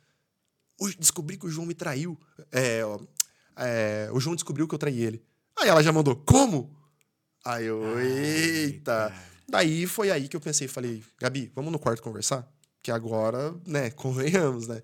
O- 0.80 0.90
descobri 0.98 1.38
que 1.38 1.45
o 1.45 1.49
João 1.49 1.65
me 1.68 1.73
traiu. 1.73 2.18
É, 2.52 2.81
é, 3.56 4.10
o 4.11 4.19
João 4.19 4.36
descobriu 4.36 4.68
que 4.68 4.76
eu 4.76 4.80
traí 4.80 5.02
ele. 5.02 5.23
Aí 5.60 5.68
ela 5.68 5.84
já 5.84 5.91
mandou, 5.91 6.15
como? 6.15 6.76
Aí 7.44 7.65
eu, 7.65 7.99
eita. 7.99 9.14
Daí 9.48 9.88
foi 9.88 10.11
aí 10.11 10.27
que 10.27 10.36
eu 10.36 10.41
pensei, 10.41 10.68
falei, 10.68 11.03
Gabi, 11.19 11.52
vamos 11.56 11.72
no 11.72 11.80
quarto 11.80 12.02
conversar? 12.03 12.48
Que 12.81 12.91
agora, 12.91 13.53
né, 13.65 13.90
convenhamos, 13.98 14.68
né? 14.68 14.81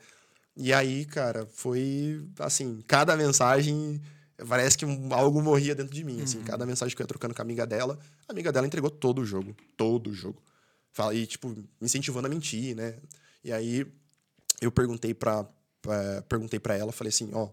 E 0.58 0.74
aí, 0.74 1.06
cara, 1.06 1.46
foi 1.54 2.26
assim, 2.40 2.82
cada 2.88 3.16
mensagem 3.16 4.02
parece 4.48 4.78
que 4.78 4.86
um- 4.86 5.14
algo 5.14 5.42
morria 5.42 5.74
dentro 5.76 5.94
de 5.94 6.04
mim, 6.04 6.22
assim, 6.22 6.42
cada 6.44 6.66
mensagem 6.66 6.96
que 6.96 7.02
eu 7.02 7.04
ia 7.04 7.08
trocando 7.08 7.34
com 7.34 7.42
a 7.42 7.46
amiga 7.46 7.66
dela, 7.66 7.98
a 8.28 8.32
amiga 8.32 8.52
dela 8.52 8.66
entregou 8.68 8.90
todo 8.90 9.22
o 9.22 9.26
jogo, 9.26 9.56
todo 9.78 10.10
o 10.10 10.14
jogo. 10.14 10.42
Fala 10.92 11.14
e 11.14 11.26
tipo, 11.28 11.50
me 11.50 11.68
incentivando 11.82 12.28
a 12.28 12.30
mentir, 12.30 12.76
né? 12.76 12.96
E 13.44 13.52
aí 13.52 13.86
eu 14.62 14.72
perguntei 14.72 15.14
pra, 15.14 15.46
pra- 15.82 16.22
perguntei 16.24 16.60
para 16.60 16.76
ela, 16.76 16.92
falei 16.92 17.10
assim, 17.10 17.30
ó, 17.34 17.50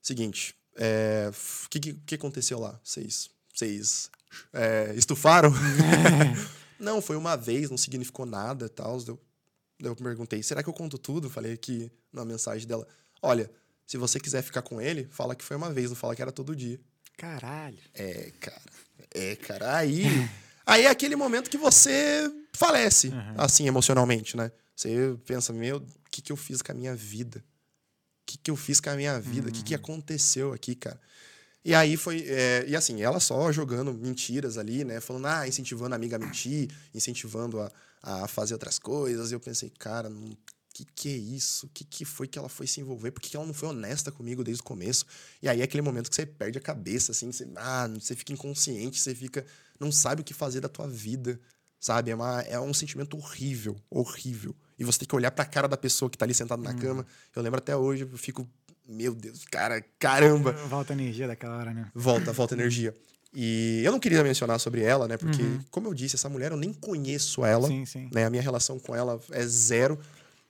seguinte, 0.00 0.54
é, 0.76 1.30
o 1.64 1.68
que, 1.68 1.80
que, 1.80 1.92
que 1.94 2.14
aconteceu 2.14 2.58
lá? 2.58 2.78
Vocês, 2.82 3.30
vocês 3.54 4.10
é, 4.52 4.92
estufaram? 4.96 5.52
não, 6.78 7.00
foi 7.02 7.16
uma 7.16 7.36
vez, 7.36 7.70
não 7.70 7.76
significou 7.78 8.24
nada 8.26 8.66
e 8.66 8.68
tal. 8.68 8.98
Eu, 9.06 9.18
eu 9.80 9.96
perguntei, 9.96 10.42
será 10.42 10.62
que 10.62 10.68
eu 10.68 10.74
conto 10.74 10.98
tudo? 10.98 11.28
Falei 11.28 11.52
aqui 11.52 11.90
na 12.12 12.24
mensagem 12.24 12.66
dela, 12.66 12.86
olha, 13.20 13.50
se 13.88 13.96
você 13.96 14.20
quiser 14.20 14.42
ficar 14.42 14.60
com 14.60 14.82
ele, 14.82 15.08
fala 15.10 15.34
que 15.34 15.42
foi 15.42 15.56
uma 15.56 15.72
vez, 15.72 15.88
não 15.88 15.96
fala 15.96 16.14
que 16.14 16.20
era 16.20 16.30
todo 16.30 16.54
dia. 16.54 16.78
Caralho. 17.16 17.78
É, 17.94 18.30
cara. 18.38 18.60
É, 19.14 19.34
cara. 19.36 19.76
Aí, 19.78 20.04
aí 20.66 20.84
é 20.84 20.90
aquele 20.90 21.16
momento 21.16 21.48
que 21.48 21.56
você 21.56 22.30
falece, 22.52 23.10
assim, 23.38 23.66
emocionalmente, 23.66 24.36
né? 24.36 24.52
Você 24.76 25.16
pensa, 25.24 25.54
meu, 25.54 25.78
o 25.78 26.10
que, 26.10 26.20
que 26.20 26.30
eu 26.30 26.36
fiz 26.36 26.60
com 26.60 26.70
a 26.70 26.74
minha 26.74 26.94
vida? 26.94 27.38
O 27.38 28.26
que, 28.26 28.36
que 28.36 28.50
eu 28.50 28.56
fiz 28.56 28.78
com 28.78 28.90
a 28.90 28.94
minha 28.94 29.18
vida? 29.18 29.48
O 29.48 29.52
que, 29.52 29.64
que 29.64 29.74
aconteceu 29.74 30.52
aqui, 30.52 30.74
cara? 30.74 31.00
E 31.64 31.74
aí 31.74 31.96
foi. 31.96 32.26
é, 32.28 32.66
e 32.68 32.76
assim, 32.76 33.00
ela 33.00 33.18
só 33.18 33.50
jogando 33.50 33.94
mentiras 33.94 34.58
ali, 34.58 34.84
né? 34.84 35.00
Falando, 35.00 35.26
ah, 35.26 35.48
incentivando 35.48 35.94
a 35.94 35.96
amiga 35.96 36.16
a 36.16 36.18
mentir, 36.18 36.68
incentivando 36.94 37.58
a, 37.58 37.72
a 38.02 38.28
fazer 38.28 38.52
outras 38.52 38.78
coisas. 38.78 39.30
E 39.30 39.34
eu 39.34 39.40
pensei, 39.40 39.70
cara, 39.70 40.10
não 40.10 40.36
que 40.72 40.84
que 40.84 41.08
é 41.08 41.16
isso? 41.16 41.66
O 41.66 41.68
que, 41.70 41.84
que 41.84 42.04
foi 42.04 42.26
que 42.26 42.38
ela 42.38 42.48
foi 42.48 42.66
se 42.66 42.80
envolver? 42.80 43.10
Por 43.10 43.20
que, 43.20 43.30
que 43.30 43.36
ela 43.36 43.46
não 43.46 43.54
foi 43.54 43.68
honesta 43.68 44.12
comigo 44.12 44.44
desde 44.44 44.60
o 44.60 44.64
começo? 44.64 45.06
E 45.42 45.48
aí 45.48 45.60
é 45.60 45.64
aquele 45.64 45.82
momento 45.82 46.08
que 46.08 46.16
você 46.16 46.26
perde 46.26 46.58
a 46.58 46.60
cabeça, 46.60 47.12
assim, 47.12 47.30
você, 47.32 47.48
ah, 47.56 47.88
você 47.88 48.14
fica 48.14 48.32
inconsciente, 48.32 49.00
você 49.00 49.14
fica. 49.14 49.44
não 49.80 49.90
sabe 49.90 50.22
o 50.22 50.24
que 50.24 50.34
fazer 50.34 50.60
da 50.60 50.68
tua 50.68 50.86
vida, 50.86 51.40
sabe? 51.80 52.10
É, 52.10 52.14
uma, 52.14 52.40
é 52.42 52.60
um 52.60 52.74
sentimento 52.74 53.16
horrível, 53.16 53.76
horrível. 53.90 54.54
E 54.78 54.84
você 54.84 55.00
tem 55.00 55.08
que 55.08 55.16
olhar 55.16 55.30
pra 55.30 55.44
cara 55.44 55.66
da 55.66 55.76
pessoa 55.76 56.10
que 56.10 56.16
tá 56.16 56.24
ali 56.24 56.34
sentada 56.34 56.62
na 56.62 56.74
cama. 56.74 57.06
Eu 57.34 57.42
lembro 57.42 57.58
até 57.58 57.76
hoje, 57.76 58.02
eu 58.02 58.18
fico, 58.18 58.48
meu 58.86 59.14
Deus, 59.14 59.44
cara, 59.46 59.84
caramba 59.98 60.52
Volta 60.68 60.92
a 60.92 60.94
energia 60.94 61.26
daquela 61.26 61.56
hora, 61.56 61.74
né? 61.74 61.90
volta, 61.94 62.32
volta 62.32 62.54
energia. 62.54 62.94
E 63.34 63.82
eu 63.84 63.92
não 63.92 64.00
queria 64.00 64.22
mencionar 64.22 64.58
sobre 64.58 64.82
ela, 64.82 65.06
né? 65.06 65.16
Porque, 65.18 65.42
como 65.70 65.86
eu 65.88 65.94
disse, 65.94 66.16
essa 66.16 66.28
mulher 66.28 66.50
eu 66.50 66.56
nem 66.56 66.72
conheço 66.72 67.44
ela. 67.44 67.68
Sim, 67.68 67.84
sim. 67.84 68.08
Né? 68.12 68.24
A 68.24 68.30
minha 68.30 68.42
relação 68.42 68.78
com 68.78 68.96
ela 68.96 69.20
é 69.30 69.46
zero. 69.46 69.98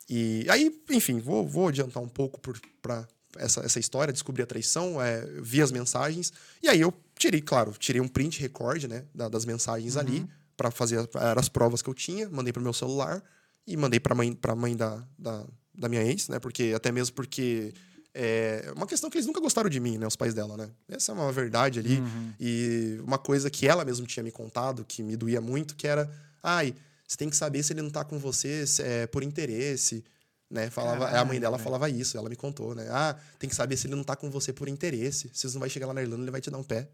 E 0.09 0.47
aí, 0.49 0.75
enfim, 0.91 1.19
vou, 1.19 1.47
vou 1.47 1.69
adiantar 1.69 2.03
um 2.03 2.09
pouco 2.09 2.41
por, 2.41 2.59
pra 2.81 3.07
essa, 3.37 3.61
essa 3.61 3.79
história, 3.79 4.13
descobri 4.13 4.43
a 4.43 4.47
traição, 4.47 5.01
é, 5.01 5.25
vi 5.43 5.61
as 5.61 5.71
mensagens. 5.71 6.33
E 6.63 6.69
aí 6.69 6.81
eu 6.81 6.93
tirei, 7.19 7.41
claro, 7.43 7.73
tirei 7.79 8.01
um 8.01 8.09
print 8.09 8.41
record, 8.41 8.85
né? 8.85 9.05
da- 9.15 9.29
das 9.29 9.45
mensagens 9.45 9.97
ali, 9.97 10.27
para 10.57 10.71
fazer 10.71 11.09
as, 11.37 11.49
provas 11.49 11.83
que 11.83 11.89
eu 11.91 11.95
tinha, 11.95 12.29
mandei 12.31 12.53
pro 12.53 12.63
meu 12.63 12.73
celular 12.73 13.23
e 13.67 13.77
mandei 13.77 14.01
pra 14.01 14.15
mãe, 14.15 14.33
pra 14.33 14.55
mãe 14.57 14.75
da, 14.77 15.05
da, 15.19 15.45
da 15.75 15.89
minha 15.89 16.03
ex, 16.03 16.29
né? 16.29 16.39
Porque, 16.39 16.73
até 16.75 16.91
mesmo 16.91 17.15
porque 17.15 17.73
é 18.15 18.73
uma 18.75 18.87
questão 18.87 19.09
que 19.11 19.19
eles 19.19 19.27
nunca 19.27 19.41
gostaram 19.41 19.69
de 19.71 19.79
mim, 19.79 19.99
né? 19.99 20.07
Os 20.07 20.17
pais 20.17 20.33
dela, 20.35 20.57
né? 20.57 20.71
Essa 20.89 21.13
é 21.13 21.15
uma 21.15 21.31
verdade 21.31 21.79
ali. 21.79 22.03
E 22.41 22.99
uma 23.05 23.19
coisa 23.19 23.49
que 23.51 23.69
ela 23.69 23.85
mesmo 23.85 24.07
tinha 24.07 24.23
me 24.25 24.33
contado, 24.33 24.85
que 24.85 25.03
me 25.03 25.17
doía 25.17 25.41
muito, 25.41 25.77
que 25.77 25.87
era... 25.87 26.11
Ai, 26.43 26.75
você 27.09 27.17
tem 27.17 27.31
que 27.31 27.37
saber 27.37 27.63
se 27.63 27.73
ele 27.73 27.81
não 27.83 27.89
tá 27.91 28.05
com 28.05 28.19
você 28.19 28.65
é, 28.81 29.07
por 29.07 29.23
interesse, 29.23 30.05
né? 30.51 30.69
Falava, 30.69 31.07
a 31.07 31.11
mãe 31.11 31.13
Caralho, 31.13 31.41
dela 31.41 31.57
velho. 31.57 31.65
falava 31.65 31.89
isso, 31.89 32.19
ela 32.19 32.29
me 32.29 32.37
contou, 32.37 32.75
né? 32.75 32.87
Ah, 32.91 33.17
tem 33.39 33.49
que 33.49 33.57
saber 33.57 33.77
se 33.79 33.87
ele 33.87 33.95
não 33.97 34.05
tá 34.05 34.15
com 34.15 34.31
você 34.31 34.53
por 34.53 34.69
interesse. 34.69 35.31
Se 35.33 35.49
você 35.49 35.55
não 35.55 35.61
vai 35.61 35.71
chegar 35.71 35.87
lá 35.87 35.95
na 35.95 36.03
Irlanda, 36.03 36.23
ele 36.23 36.31
vai 36.31 36.41
te 36.43 36.51
dar 36.51 36.59
um 36.59 36.63
pé. 36.63 36.87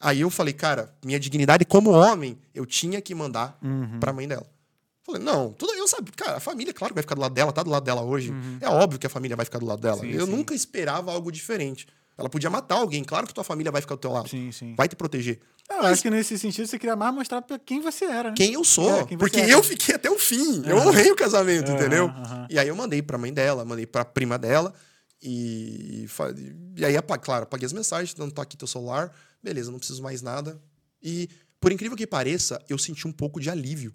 Aí 0.00 0.22
eu 0.22 0.30
falei, 0.30 0.54
cara, 0.54 0.94
minha 1.04 1.20
dignidade 1.20 1.64
como 1.66 1.90
homem, 1.90 2.38
eu 2.54 2.64
tinha 2.66 3.00
que 3.00 3.14
mandar 3.14 3.58
Uhum. 3.62 4.00
pra 4.00 4.12
mãe 4.12 4.26
dela. 4.26 4.46
Falei, 5.02 5.22
não, 5.22 5.52
tudo 5.52 5.72
eu 5.74 5.86
sabia. 5.86 6.12
Cara, 6.16 6.36
a 6.38 6.40
família, 6.40 6.72
claro 6.74 6.92
que 6.92 6.96
vai 6.96 7.02
ficar 7.02 7.14
do 7.14 7.20
lado 7.20 7.32
dela, 7.34 7.52
tá 7.52 7.62
do 7.62 7.70
lado 7.70 7.84
dela 7.84 8.02
hoje. 8.02 8.32
É 8.60 8.68
óbvio 8.68 8.98
que 8.98 9.06
a 9.06 9.10
família 9.10 9.36
vai 9.36 9.44
ficar 9.44 9.58
do 9.58 9.66
lado 9.66 9.80
dela. 9.80 9.96
Uhum. 10.02 10.10
Sim, 10.10 10.18
eu 10.18 10.26
sim. 10.26 10.32
nunca 10.32 10.54
esperava 10.54 11.12
algo 11.12 11.30
diferente. 11.30 11.86
Ela 12.18 12.30
podia 12.30 12.48
matar 12.48 12.76
alguém, 12.76 13.04
claro 13.04 13.26
que 13.26 13.34
tua 13.34 13.44
família 13.44 13.70
vai 13.70 13.80
ficar 13.80 13.94
do 13.94 14.00
teu 14.00 14.10
lado. 14.10 14.28
Sim, 14.28 14.50
sim. 14.50 14.74
Vai 14.74 14.88
te 14.88 14.96
proteger. 14.96 15.38
Eu 15.68 15.80
acho 15.80 16.00
que 16.00 16.08
nesse 16.08 16.38
sentido 16.38 16.66
você 16.66 16.78
queria 16.78 16.96
mais 16.96 17.14
mostrar 17.14 17.42
pra 17.42 17.58
quem 17.58 17.80
você 17.80 18.04
era, 18.06 18.30
né? 18.30 18.34
Quem 18.36 18.54
eu 18.54 18.64
sou. 18.64 19.00
É, 19.00 19.04
quem 19.04 19.18
porque 19.18 19.40
é. 19.40 19.52
eu 19.52 19.62
fiquei 19.62 19.94
até 19.94 20.10
o 20.10 20.18
fim. 20.18 20.62
Eu 20.64 20.78
honrei 20.78 21.10
o 21.10 21.16
casamento, 21.16 21.70
Aham, 21.70 21.74
entendeu? 21.78 22.06
aham. 22.06 22.46
E 22.48 22.58
aí 22.58 22.68
eu 22.68 22.76
mandei 22.76 23.02
pra 23.02 23.18
mãe 23.18 23.32
dela, 23.32 23.64
mandei 23.64 23.86
pra 23.86 24.04
prima 24.04 24.38
dela. 24.38 24.72
E, 25.22 26.06
e 26.76 26.84
aí, 26.84 26.94
claro, 27.20 27.44
apaguei 27.44 27.66
as 27.66 27.72
mensagens, 27.72 28.14
não 28.14 28.30
tá 28.30 28.42
aqui 28.42 28.56
teu 28.56 28.68
celular. 28.68 29.12
Beleza, 29.42 29.70
não 29.70 29.78
preciso 29.78 30.02
mais 30.02 30.22
nada. 30.22 30.60
E, 31.02 31.28
por 31.60 31.72
incrível 31.72 31.96
que 31.96 32.06
pareça, 32.06 32.62
eu 32.68 32.78
senti 32.78 33.06
um 33.06 33.12
pouco 33.12 33.40
de 33.40 33.50
alívio. 33.50 33.92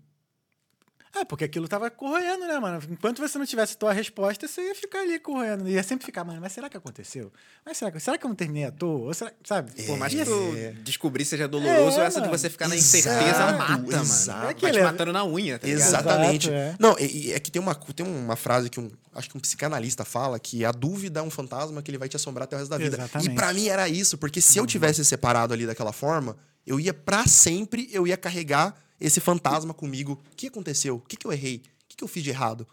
É, 1.14 1.26
porque 1.26 1.44
aquilo 1.44 1.68
tava 1.68 1.90
corroendo, 1.92 2.48
né, 2.48 2.58
mano? 2.58 2.82
Enquanto 2.90 3.20
você 3.20 3.38
não 3.38 3.46
tivesse 3.46 3.76
tua 3.78 3.92
resposta, 3.92 4.48
você 4.48 4.62
ia 4.70 4.74
ficar 4.76 5.00
ali 5.00 5.20
corroendo. 5.20 5.68
Ia 5.68 5.84
sempre 5.84 6.06
ficar, 6.06 6.24
mano, 6.24 6.40
mas 6.40 6.54
será 6.54 6.70
que 6.70 6.78
aconteceu? 6.78 7.32
Mas 7.66 7.78
será 7.78 7.92
que, 7.92 8.00
será 8.00 8.18
que 8.18 8.26
eu 8.26 8.30
não 8.30 8.36
terminei 8.36 8.64
à 8.64 8.72
toa? 8.72 9.08
Ou 9.08 9.14
será, 9.14 9.32
sabe? 9.44 9.72
Por 9.84 9.98
mais 9.98 10.14
que 10.14 10.24
tu 10.24 10.54
ser- 10.54 10.74
descobrir 10.76 11.26
seja 11.26 11.50
doloroso, 11.50 12.00
É, 12.00 12.06
essa 12.06 12.22
de 12.22 12.28
mano. 12.28 12.38
você 12.40 12.50
ficar 12.50 12.70
na 12.70 12.76
Exato, 12.76 12.98
incerteza 12.98 13.52
mata, 13.58 13.74
exato. 14.04 14.38
mano. 14.38 14.50
É 14.50 14.54
que 14.54 14.62
Vai 14.62 14.72
te 14.72 14.80
é- 14.80 14.84
matando 14.84 15.12
na 15.12 15.26
unha, 15.26 15.60
tá 15.60 15.68
ligado? 15.68 15.82
Exatamente. 15.86 16.50
Exato, 16.50 16.56
é. 16.64 16.76
Não, 16.80 16.92
é 16.98 17.40
que 17.42 17.52
tem 17.52 17.62
uma, 17.62 17.76
tem 17.76 18.06
uma 18.06 18.38
frase 18.38 18.70
que 18.70 18.80
um, 18.80 18.90
acho 19.14 19.30
que 19.30 19.38
um 19.38 19.42
psicanalista 19.42 20.06
fala 20.06 20.40
que 20.40 20.64
a 20.64 20.72
dúvida 20.72 21.20
é 21.20 21.24
um 21.24 21.30
fantasma 21.30 21.82
que 21.82 21.92
ele 21.92 21.98
vai 21.98 22.08
te 22.08 22.16
assombrar 22.16 22.46
até 22.46 22.56
o 22.56 22.60
resto 22.60 22.72
da 22.72 22.78
vida. 22.78 22.96
Exatamente. 22.96 23.28
Uhum. 23.28 23.34
E 23.34 23.36
pra 23.36 23.54
mim 23.54 23.68
era 23.68 23.90
isso, 23.90 24.18
porque 24.18 24.40
se 24.40 24.58
eu 24.58 24.66
tivesse 24.66 25.04
separado 25.04 25.54
ali 25.54 25.68
daquela 25.68 25.92
forma, 25.92 26.38
eu 26.66 26.80
ia 26.80 26.94
pra 26.94 27.28
sempre, 27.28 27.90
eu 27.92 28.08
ia 28.08 28.16
carregar 28.16 28.74
esse 29.02 29.20
fantasma 29.20 29.74
comigo. 29.74 30.22
O 30.32 30.36
que 30.36 30.48
aconteceu? 30.48 30.96
O 30.96 31.00
que, 31.00 31.18
que 31.18 31.26
eu 31.26 31.34
errei? 31.34 31.58
O 31.58 31.62
que, 31.90 31.98
que 31.98 32.04
eu 32.04 32.08
fiz 32.08 32.24
de 32.24 32.30
errado? 32.30 32.68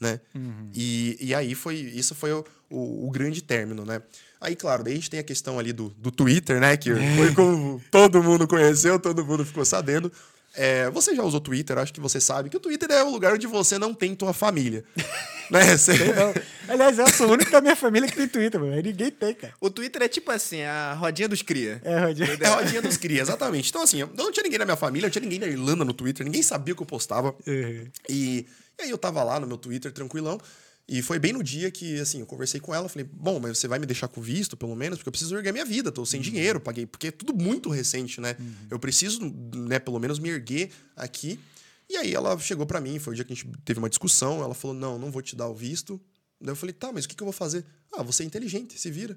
Né? 0.00 0.20
Uhum. 0.34 0.70
E, 0.74 1.16
e 1.20 1.34
aí 1.34 1.54
foi 1.54 1.76
isso 1.76 2.14
foi 2.14 2.32
o, 2.32 2.44
o, 2.68 3.06
o 3.06 3.10
grande 3.10 3.42
término, 3.42 3.84
né? 3.84 4.02
Aí, 4.40 4.54
claro, 4.54 4.84
daí 4.84 4.92
a 4.92 4.96
gente 4.96 5.08
tem 5.08 5.20
a 5.20 5.24
questão 5.24 5.58
ali 5.58 5.72
do, 5.72 5.88
do 5.90 6.10
Twitter, 6.10 6.60
né? 6.60 6.76
Que 6.76 6.94
foi 7.16 7.34
como 7.34 7.80
todo 7.90 8.22
mundo 8.22 8.46
conheceu, 8.46 8.98
todo 8.98 9.24
mundo 9.24 9.44
ficou 9.44 9.64
sabendo. 9.64 10.12
É, 10.54 10.88
você 10.90 11.14
já 11.14 11.22
usou 11.22 11.40
Twitter, 11.40 11.76
acho 11.78 11.92
que 11.92 12.00
você 12.00 12.20
sabe 12.20 12.48
que 12.48 12.56
o 12.56 12.60
Twitter 12.60 12.90
é 12.90 13.02
o 13.02 13.10
lugar 13.10 13.34
onde 13.34 13.46
você 13.46 13.78
não 13.78 13.92
tem 13.94 14.14
tua 14.14 14.32
família. 14.32 14.84
né? 15.50 15.76
Você- 15.76 15.92
Não. 16.14 16.34
Aliás, 16.68 16.98
eu 16.98 17.08
sou 17.10 17.28
o 17.28 17.32
único 17.32 17.50
da 17.50 17.60
minha 17.60 17.76
família 17.76 18.08
que 18.08 18.16
tem 18.16 18.26
Twitter, 18.28 18.60
mano. 18.60 18.74
Ninguém 18.82 19.10
tem, 19.10 19.34
cara. 19.34 19.54
O 19.60 19.70
Twitter 19.70 20.02
é 20.02 20.08
tipo 20.08 20.30
assim, 20.30 20.62
a 20.62 20.94
rodinha 20.94 21.28
dos 21.28 21.42
cria. 21.42 21.80
É, 21.84 21.98
Rodinho. 22.00 22.28
É 22.40 22.46
a 22.46 22.54
rodinha 22.56 22.82
dos 22.82 22.96
cria, 22.96 23.20
exatamente. 23.22 23.70
Então, 23.70 23.82
assim, 23.82 24.00
eu 24.00 24.10
não 24.16 24.32
tinha 24.32 24.42
ninguém 24.42 24.58
na 24.58 24.64
minha 24.64 24.76
família, 24.76 25.06
não 25.06 25.10
tinha 25.12 25.22
ninguém 25.22 25.38
na 25.38 25.46
Irlanda 25.46 25.84
no 25.84 25.92
Twitter, 25.92 26.24
ninguém 26.24 26.42
sabia 26.42 26.74
o 26.74 26.76
que 26.76 26.82
eu 26.82 26.86
postava. 26.86 27.34
Uhum. 27.46 27.86
E, 28.08 28.46
e 28.78 28.82
aí 28.82 28.90
eu 28.90 28.98
tava 28.98 29.22
lá 29.22 29.38
no 29.38 29.46
meu 29.46 29.56
Twitter, 29.56 29.92
tranquilão. 29.92 30.40
E 30.88 31.02
foi 31.02 31.18
bem 31.18 31.32
no 31.32 31.42
dia 31.42 31.68
que, 31.70 31.98
assim, 32.00 32.20
eu 32.20 32.26
conversei 32.26 32.60
com 32.60 32.72
ela, 32.72 32.88
falei, 32.88 33.08
bom, 33.12 33.40
mas 33.40 33.58
você 33.58 33.66
vai 33.66 33.78
me 33.78 33.86
deixar 33.86 34.06
com 34.06 34.20
visto, 34.20 34.56
pelo 34.56 34.76
menos, 34.76 34.98
porque 34.98 35.08
eu 35.08 35.12
preciso 35.12 35.36
erguer 35.36 35.52
minha 35.52 35.64
vida, 35.64 35.90
tô 35.90 36.06
sem 36.06 36.20
dinheiro, 36.20 36.60
paguei, 36.60 36.86
porque 36.86 37.08
é 37.08 37.10
tudo 37.10 37.34
muito 37.34 37.68
recente, 37.70 38.20
né? 38.20 38.36
Eu 38.70 38.78
preciso, 38.78 39.20
né, 39.52 39.80
pelo 39.80 39.98
menos 39.98 40.20
me 40.20 40.28
erguer 40.28 40.70
aqui. 40.96 41.40
E 41.88 41.96
aí 41.96 42.14
ela 42.14 42.36
chegou 42.38 42.66
pra 42.66 42.80
mim, 42.80 42.98
foi 42.98 43.12
o 43.12 43.16
dia 43.16 43.24
que 43.24 43.32
a 43.32 43.36
gente 43.36 43.48
teve 43.64 43.78
uma 43.78 43.88
discussão, 43.88 44.42
ela 44.42 44.54
falou, 44.54 44.76
não, 44.76 44.98
não 44.98 45.10
vou 45.10 45.22
te 45.22 45.36
dar 45.36 45.48
o 45.48 45.54
visto. 45.54 46.00
Daí 46.40 46.50
eu 46.52 46.56
falei, 46.56 46.72
tá, 46.72 46.92
mas 46.92 47.04
o 47.04 47.08
que, 47.08 47.14
que 47.14 47.22
eu 47.22 47.26
vou 47.26 47.32
fazer? 47.32 47.64
Ah, 47.92 48.02
você 48.02 48.22
é 48.22 48.26
inteligente, 48.26 48.78
se 48.78 48.90
vira. 48.90 49.16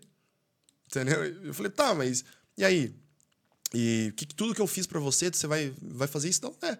Entendeu? 0.87 1.23
Eu 1.23 1.53
falei, 1.53 1.71
tá, 1.71 1.93
mas 1.93 2.23
e 2.57 2.63
aí? 2.63 2.95
E 3.73 4.13
que, 4.15 4.25
tudo 4.25 4.55
que 4.55 4.61
eu 4.61 4.67
fiz 4.67 4.87
pra 4.87 4.99
você, 4.99 5.29
você 5.29 5.47
vai, 5.47 5.73
vai 5.81 6.07
fazer 6.07 6.29
isso? 6.29 6.41
Não, 6.43 6.55
é. 6.67 6.77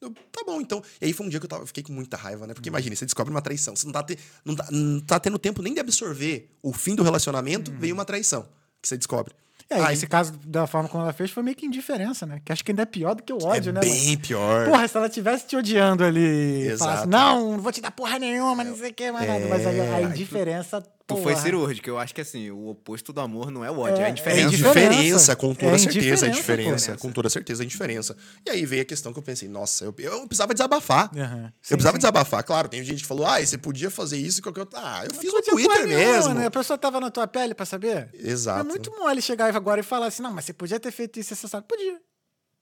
Eu, 0.00 0.10
tá 0.32 0.42
bom, 0.44 0.60
então. 0.60 0.82
E 1.00 1.04
aí 1.06 1.12
foi 1.12 1.24
um 1.26 1.28
dia 1.28 1.38
que 1.38 1.46
eu, 1.46 1.48
tava, 1.48 1.64
fiquei 1.64 1.82
com 1.82 1.92
muita 1.92 2.16
raiva, 2.16 2.46
né? 2.46 2.54
Porque 2.54 2.68
imagina, 2.68 2.96
você 2.96 3.04
descobre 3.04 3.32
uma 3.32 3.40
traição. 3.40 3.76
Você 3.76 3.86
não 3.86 3.92
tá, 3.92 4.02
te- 4.02 4.18
não, 4.44 4.56
tá, 4.56 4.68
não 4.70 5.00
tá 5.00 5.20
tendo 5.20 5.38
tempo 5.38 5.62
nem 5.62 5.72
de 5.74 5.78
absorver 5.80 6.50
o 6.60 6.72
fim 6.72 6.96
do 6.96 7.04
relacionamento, 7.04 7.70
veio 7.72 7.94
uma 7.94 8.04
traição 8.04 8.48
que 8.80 8.88
você 8.88 8.96
descobre. 8.96 9.32
É, 9.70 9.80
Aí- 9.80 9.94
esse 9.94 10.06
caso, 10.06 10.32
da 10.44 10.66
forma 10.66 10.88
como 10.88 11.02
ela 11.02 11.12
fez, 11.12 11.30
foi 11.30 11.42
meio 11.42 11.56
que 11.56 11.66
indiferença, 11.66 12.26
né? 12.26 12.40
Que 12.44 12.52
acho 12.52 12.64
que 12.64 12.70
ainda 12.72 12.82
é 12.82 12.86
pior 12.86 13.14
do 13.14 13.22
que 13.22 13.32
o 13.32 13.42
ódio, 13.42 13.70
é 13.70 13.72
né? 13.72 13.80
bem 13.80 14.06
mano? 14.08 14.18
pior. 14.20 14.66
Porra, 14.68 14.88
se 14.88 14.96
ela 14.96 15.08
tivesse 15.08 15.46
te 15.46 15.56
odiando 15.56 16.04
ali, 16.04 16.66
Exato. 16.68 16.78
falasse, 16.90 17.08
não, 17.08 17.52
não 17.52 17.58
vou 17.58 17.72
te 17.72 17.80
dar 17.80 17.90
porra 17.90 18.18
nenhuma, 18.18 18.62
não 18.64 18.76
sei 18.76 18.90
o 18.90 18.94
que, 18.94 19.10
mais 19.10 19.26
nada. 19.28 19.46
Mas 19.48 19.66
aí 19.66 19.80
a 19.80 20.02
indiferença. 20.02 20.82
Tu 21.06 21.14
porra. 21.14 21.22
foi 21.22 21.36
cirúrgico. 21.36 21.88
Eu 21.90 21.98
acho 21.98 22.14
que 22.14 22.20
assim, 22.20 22.50
o 22.50 22.68
oposto 22.68 23.12
do 23.12 23.20
amor 23.20 23.50
não 23.50 23.64
é 23.64 23.70
o 23.70 23.78
ódio, 23.78 23.96
é, 23.96 24.00
É, 24.00 24.04
a 24.04 24.06
é 24.06 24.08
É 24.08 24.10
indiferença. 24.12 24.46
indiferença. 24.46 24.92
indiferença, 24.94 25.36
com 25.36 25.54
toda 25.54 25.74
É 25.74 25.78
certeza, 25.78 26.26
é 26.26 26.28
indiferença, 26.28 26.30
indiferença. 26.70 26.96
Com 26.96 27.12
toda 27.12 27.28
certeza, 27.28 27.62
é 27.62 27.64
indiferença. 27.64 28.16
E 28.46 28.50
aí 28.50 28.64
veio 28.64 28.82
a 28.82 28.84
questão 28.84 29.12
que 29.12 29.18
eu 29.18 29.22
pensei, 29.22 29.48
nossa, 29.48 29.84
eu, 29.84 29.94
eu 29.98 30.26
precisava 30.26 30.54
desabafar. 30.54 31.10
Aham. 31.16 31.44
Eu 31.46 31.52
Sim, 31.62 31.74
precisava 31.74 31.96
sim. 31.96 31.98
desabafar. 31.98 32.44
Claro, 32.44 32.68
tem 32.68 32.82
gente 32.84 33.02
que 33.02 33.06
falou, 33.06 33.26
ah, 33.26 33.44
você 33.44 33.58
podia 33.58 33.90
fazer 33.90 34.16
isso 34.18 34.38
e 34.40 34.42
qualquer 34.42 34.60
outro. 34.60 34.78
Ah, 34.80 35.04
eu 35.04 35.14
fiz 35.14 35.32
Não 35.32 35.40
no 35.40 35.42
Twitter 35.44 35.88
mesmo. 35.88 36.34
Né? 36.34 36.46
A 36.46 36.50
pessoa 36.50 36.78
tava 36.78 37.00
na 37.00 37.10
tua 37.10 37.26
pele 37.26 37.54
pra 37.54 37.66
saber. 37.66 38.08
Exato. 38.14 38.60
É 38.60 38.62
muito 38.64 38.90
mole 38.98 39.20
chegar 39.20 39.54
agora 39.54 39.80
e 39.80 39.82
falar 39.82 40.06
assim, 40.06 40.22
não, 40.22 40.32
mas 40.32 40.44
você 40.44 40.52
podia 40.52 40.78
ter 40.78 40.90
feito 40.92 41.18
isso, 41.18 41.34
você 41.34 41.48
sabe. 41.48 41.66
Podia. 41.68 41.98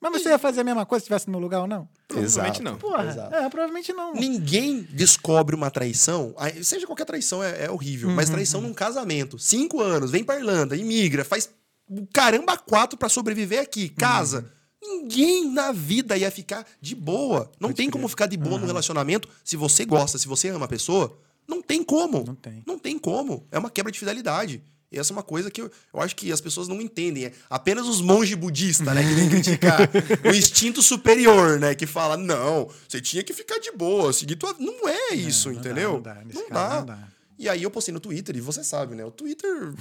Mas 0.01 0.11
você 0.23 0.29
ia 0.29 0.39
fazer 0.39 0.61
a 0.61 0.63
mesma 0.63 0.85
coisa 0.85 1.01
se 1.01 1.03
estivesse 1.03 1.27
no 1.27 1.31
meu 1.31 1.39
lugar 1.39 1.61
ou 1.61 1.67
não? 1.67 1.87
Provavelmente 2.07 2.59
Exato. 2.59 2.63
não. 2.63 2.77
Porra, 2.77 3.05
Exato. 3.05 3.35
é, 3.35 3.49
provavelmente 3.49 3.93
não. 3.93 4.13
Ninguém 4.13 4.81
descobre 4.91 5.55
uma 5.55 5.69
traição, 5.69 6.33
seja 6.63 6.87
qualquer 6.87 7.05
traição 7.05 7.43
é, 7.43 7.65
é 7.65 7.71
horrível, 7.71 8.09
mas 8.09 8.27
Uhum, 8.27 8.33
traição 8.35 8.61
num 8.61 8.73
casamento. 8.73 9.37
Cinco 9.37 9.79
anos, 9.79 10.09
vem 10.09 10.23
pra 10.23 10.37
Irlanda, 10.37 10.75
imigra, 10.75 11.23
faz 11.23 11.49
o 11.87 12.07
caramba 12.11 12.57
quatro 12.57 12.97
pra 12.97 13.09
sobreviver 13.09 13.61
aqui, 13.61 13.89
casa. 13.89 14.39
Uhum. 14.39 14.61
Ninguém 15.01 15.51
na 15.51 15.71
vida 15.71 16.17
ia 16.17 16.31
ficar 16.31 16.65
de 16.81 16.95
boa. 16.95 17.51
Não 17.59 17.69
Pode 17.69 17.75
tem 17.75 17.85
crer. 17.85 17.91
como 17.91 18.07
ficar 18.07 18.25
de 18.25 18.35
boa 18.37 18.57
no 18.57 18.65
relacionamento 18.65 19.29
se 19.43 19.55
você 19.55 19.85
gosta, 19.85 20.17
se 20.17 20.27
você 20.27 20.49
ama 20.49 20.65
a 20.65 20.67
pessoa. 20.67 21.15
Não 21.47 21.61
tem 21.61 21.83
como. 21.83 22.23
Não 22.25 22.33
tem. 22.33 22.63
Não 22.65 22.79
tem 22.79 22.97
como. 22.97 23.45
É 23.51 23.59
uma 23.59 23.69
quebra 23.69 23.91
de 23.91 23.99
fidelidade. 23.99 24.63
E 24.91 24.99
essa 24.99 25.13
é 25.13 25.15
uma 25.15 25.23
coisa 25.23 25.49
que 25.49 25.61
eu, 25.61 25.71
eu 25.93 26.01
acho 26.01 26.15
que 26.15 26.31
as 26.31 26.41
pessoas 26.41 26.67
não 26.67 26.81
entendem. 26.81 27.25
É 27.25 27.33
apenas 27.49 27.87
os 27.87 28.01
monges 28.01 28.35
budistas, 28.35 28.93
né? 28.93 29.01
Que 29.01 29.13
vêm 29.13 29.29
criticar 29.29 29.89
o 30.25 30.35
instinto 30.35 30.81
superior, 30.81 31.57
né? 31.59 31.73
Que 31.73 31.85
fala, 31.85 32.17
não, 32.17 32.69
você 32.87 32.99
tinha 32.99 33.23
que 33.23 33.33
ficar 33.33 33.57
de 33.59 33.71
boa, 33.71 34.11
seguir 34.11 34.35
tua... 34.35 34.53
Não 34.59 34.89
é 34.89 35.13
isso, 35.13 35.47
não 35.47 35.55
dá, 35.55 35.61
entendeu? 35.61 35.93
não 35.93 36.01
dá, 36.01 36.15
Não 36.33 36.49
dá. 36.49 36.75
não 36.79 36.85
dá. 36.85 37.07
E 37.39 37.47
aí 37.47 37.63
eu 37.63 37.71
postei 37.71 37.93
no 37.93 37.99
Twitter, 37.99 38.35
e 38.35 38.41
você 38.41 38.63
sabe, 38.63 38.95
né? 38.95 39.05
O 39.05 39.11
Twitter... 39.11 39.73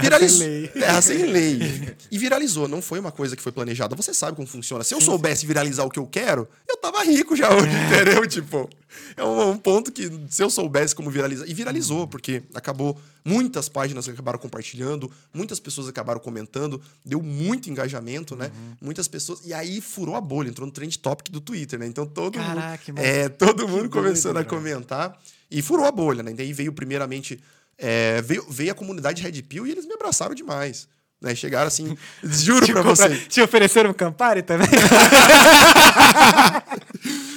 Terra 0.00 0.28
sem 0.28 0.38
lei. 0.38 0.68
Terra 0.68 1.02
sem 1.02 1.26
lei. 1.30 1.96
E 2.10 2.18
viralizou. 2.18 2.66
Não 2.68 2.80
foi 2.80 2.98
uma 2.98 3.12
coisa 3.12 3.36
que 3.36 3.42
foi 3.42 3.52
planejada. 3.52 3.94
Você 3.94 4.14
sabe 4.14 4.36
como 4.36 4.46
funciona. 4.48 4.82
Se 4.84 4.94
eu 4.94 5.00
soubesse 5.00 5.46
viralizar 5.46 5.84
o 5.84 5.90
que 5.90 5.98
eu 5.98 6.06
quero, 6.06 6.48
eu 6.68 6.76
tava 6.78 7.02
rico 7.04 7.36
já 7.36 7.52
hoje, 7.54 7.72
entendeu? 7.86 8.26
Tipo, 8.26 8.68
é 9.16 9.22
um, 9.24 9.50
um 9.50 9.58
ponto 9.58 9.92
que 9.92 10.10
se 10.28 10.42
eu 10.42 10.50
soubesse 10.50 10.94
como 10.94 11.10
viralizar. 11.10 11.46
E 11.46 11.54
viralizou, 11.54 12.06
porque 12.06 12.42
acabou. 12.54 12.98
Muitas 13.24 13.68
páginas 13.68 14.08
acabaram 14.08 14.36
compartilhando, 14.36 15.08
muitas 15.32 15.60
pessoas 15.60 15.86
acabaram 15.86 16.18
comentando, 16.18 16.82
deu 17.04 17.22
muito 17.22 17.70
engajamento, 17.70 18.34
né? 18.34 18.50
Muitas 18.80 19.06
pessoas. 19.06 19.42
E 19.44 19.54
aí 19.54 19.80
furou 19.80 20.16
a 20.16 20.20
bolha, 20.20 20.48
entrou 20.48 20.66
no 20.66 20.72
trend 20.72 20.98
topic 20.98 21.30
do 21.30 21.40
Twitter, 21.40 21.78
né? 21.78 21.86
Então 21.86 22.04
todo 22.04 22.36
Caraca, 22.36 22.82
mundo. 22.88 22.96
mano. 22.96 23.06
É, 23.08 23.28
todo 23.28 23.68
mundo 23.68 23.78
doido, 23.82 23.90
começando 23.90 24.38
a 24.38 24.40
velho. 24.40 24.50
comentar. 24.50 25.16
E 25.48 25.62
furou 25.62 25.84
a 25.86 25.92
bolha, 25.92 26.22
né? 26.22 26.32
Daí 26.32 26.52
veio 26.52 26.72
primeiramente. 26.72 27.38
É, 27.82 28.22
veio, 28.22 28.46
veio 28.48 28.72
a 28.72 28.74
comunidade 28.74 29.20
Red 29.22 29.42
Pill 29.42 29.66
e 29.66 29.72
eles 29.72 29.84
me 29.84 29.92
abraçaram 29.94 30.34
demais. 30.34 30.88
Né? 31.20 31.34
Chegaram 31.34 31.66
assim, 31.68 31.96
juro 32.24 32.64
pra 32.66 32.82
compra- 32.82 33.08
você. 33.10 33.16
Te 33.28 33.40
ofereceram 33.42 33.92
Campari 33.92 34.42
também? 34.42 34.68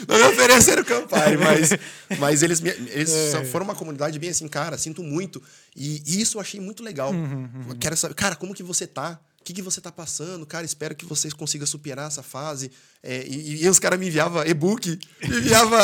Não 0.07 0.17
me 0.17 0.23
ofereceram 0.23 0.83
Campari, 0.83 1.37
mas, 1.37 1.69
mas 2.19 2.43
eles, 2.43 2.61
me- 2.61 2.69
eles 2.69 3.11
É. 3.33 3.43
foram 3.45 3.65
uma 3.65 3.75
comunidade 3.75 4.17
bem 4.19 4.29
assim, 4.29 4.47
cara, 4.47 4.77
sinto 4.77 5.01
muito. 5.03 5.41
E, 5.75 6.01
e 6.05 6.21
isso 6.21 6.37
eu 6.37 6.41
achei 6.41 6.59
muito 6.59 6.83
legal. 6.83 7.11
Uhum, 7.11 7.49
Eu 7.69 7.75
Quero 7.75 7.97
saber, 7.97 8.13
cara, 8.13 8.35
como 8.35 8.53
que 8.53 8.61
você 8.63 8.85
tá? 8.87 9.19
O 9.41 9.43
que, 9.43 9.53
que 9.53 9.61
você 9.61 9.79
tá 9.81 9.91
passando? 9.91 10.45
Cara, 10.45 10.65
espero 10.65 10.95
que 10.95 11.05
vocês 11.05 11.33
consigam 11.33 11.67
superar 11.67 12.07
essa 12.07 12.23
fase. 12.23 12.71
É, 13.03 13.23
e, 13.27 13.63
e 13.63 13.69
os 13.69 13.77
caras 13.79 13.99
me 13.99 14.07
enviavam 14.07 14.43
e-book, 14.45 14.97
me 15.23 15.37
enviavam 15.37 15.77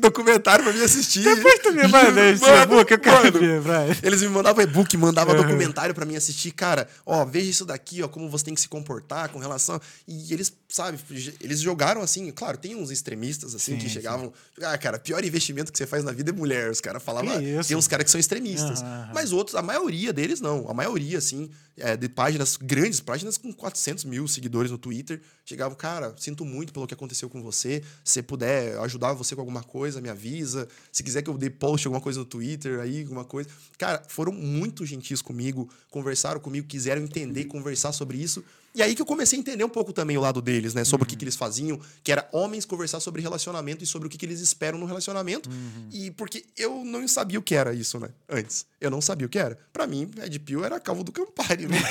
documentário 0.00 0.64
pra 0.64 0.72
mim 0.72 0.82
assistir. 0.82 1.22
Depois 1.22 1.58
tu 1.60 1.72
me 1.72 1.86
manda 1.88 2.30
esse 2.30 2.44
e-book, 2.44 2.90
eu 2.90 2.98
quero 2.98 3.24
mano. 3.24 3.38
ver, 3.38 3.60
Brian. 3.60 3.96
Eles 4.02 4.22
me 4.22 4.28
mandavam 4.28 4.62
e-book, 4.62 4.96
mandavam 4.96 5.34
documentário 5.34 5.94
pra 5.94 6.04
mim 6.04 6.16
assistir. 6.16 6.50
Cara, 6.52 6.88
ó, 7.04 7.24
veja 7.24 7.50
isso 7.50 7.64
daqui, 7.64 8.02
ó, 8.02 8.08
como 8.08 8.28
você 8.28 8.44
tem 8.44 8.54
que 8.54 8.60
se 8.60 8.68
comportar 8.68 9.28
com 9.30 9.38
relação. 9.38 9.80
E 10.06 10.32
eles, 10.32 10.52
sabe, 10.68 10.98
eles 11.40 11.60
jogaram 11.60 12.02
assim. 12.02 12.30
Claro, 12.30 12.58
tem 12.58 12.76
uns 12.76 12.90
extremistas 12.90 13.54
assim 13.54 13.72
Sim, 13.72 13.78
que 13.78 13.84
sim. 13.84 13.94
chegavam. 13.94 14.32
Ah, 14.62 14.76
cara, 14.76 14.98
pior 14.98 15.24
investimento 15.24 15.72
que 15.72 15.78
você 15.78 15.86
faz 15.86 16.04
na 16.04 16.12
vida 16.12 16.30
é 16.30 16.32
mulher. 16.32 16.70
Os 16.70 16.80
caras 16.80 17.02
falavam. 17.02 17.32
Tem 17.66 17.76
uns 17.76 17.88
caras 17.88 18.04
que 18.04 18.10
são 18.10 18.20
extremistas. 18.20 18.82
Aham. 18.82 19.10
Mas 19.14 19.32
outros, 19.32 19.56
a 19.56 19.62
maioria 19.62 20.12
deles 20.12 20.40
não. 20.40 20.68
A 20.68 20.74
maioria, 20.74 21.16
assim, 21.16 21.48
é, 21.78 21.96
de 21.96 22.08
páginas 22.08 22.56
grandes, 22.56 23.00
páginas 23.00 23.38
com 23.38 23.50
400 23.50 24.04
mil 24.04 24.28
seguidores 24.28 24.70
no 24.70 24.76
Twitter, 24.76 25.22
chegavam, 25.44 25.76
cara, 25.76 26.14
sinto 26.18 26.44
muito 26.44 26.72
pelo 26.72 26.86
que 26.86 26.92
aconteceu 26.92 27.30
com 27.30 27.42
você. 27.42 27.82
Se 28.04 28.22
puder 28.22 28.78
ajudar 28.80 29.14
você 29.14 29.34
com 29.34 29.40
alguma 29.40 29.62
coisa, 29.62 30.02
me 30.02 30.10
avisa. 30.10 30.68
Se 30.92 31.02
quiser 31.02 31.22
que 31.22 31.30
eu 31.30 31.38
dê 31.38 31.48
post 31.48 31.86
alguma 31.86 32.00
coisa 32.00 32.18
no 32.18 32.26
Twitter, 32.26 32.80
aí, 32.80 33.02
alguma 33.02 33.24
coisa. 33.24 33.48
Cara, 33.78 34.02
foram 34.06 34.32
muito 34.32 34.84
gentis 34.84 35.22
comigo, 35.22 35.70
conversaram 35.90 36.40
comigo, 36.40 36.66
quiseram 36.66 37.02
entender, 37.02 37.46
conversar 37.46 37.92
sobre 37.92 38.18
isso. 38.18 38.44
E 38.74 38.82
aí 38.82 38.94
que 38.94 39.02
eu 39.02 39.06
comecei 39.06 39.38
a 39.38 39.40
entender 39.40 39.64
um 39.64 39.68
pouco 39.68 39.92
também 39.92 40.16
o 40.16 40.20
lado 40.20 40.40
deles, 40.40 40.74
né? 40.74 40.84
Sobre 40.84 41.04
o 41.04 41.06
que, 41.06 41.16
que 41.16 41.24
eles 41.24 41.34
faziam, 41.34 41.80
que 42.04 42.12
era 42.12 42.28
homens 42.32 42.64
conversar 42.64 43.00
sobre 43.00 43.20
relacionamento 43.22 43.82
e 43.82 43.86
sobre 43.86 44.06
o 44.06 44.10
que, 44.10 44.16
que 44.16 44.24
eles 44.26 44.40
esperam 44.40 44.78
no 44.78 44.86
relacionamento. 44.86 45.50
E 45.90 46.10
porque 46.12 46.44
eu 46.56 46.84
não 46.84 47.08
sabia 47.08 47.38
o 47.38 47.42
que 47.42 47.54
era 47.54 47.72
isso, 47.74 47.98
né? 47.98 48.10
Antes. 48.28 48.66
Eu 48.80 48.90
não 48.90 49.00
sabia 49.00 49.26
o 49.26 49.30
que 49.30 49.38
era. 49.38 49.58
Pra 49.72 49.86
mim, 49.86 50.10
Ed 50.22 50.38
Pill 50.40 50.64
era 50.64 50.78
calvo 50.78 51.02
do 51.02 51.10
Campari. 51.10 51.66
Né? 51.66 51.76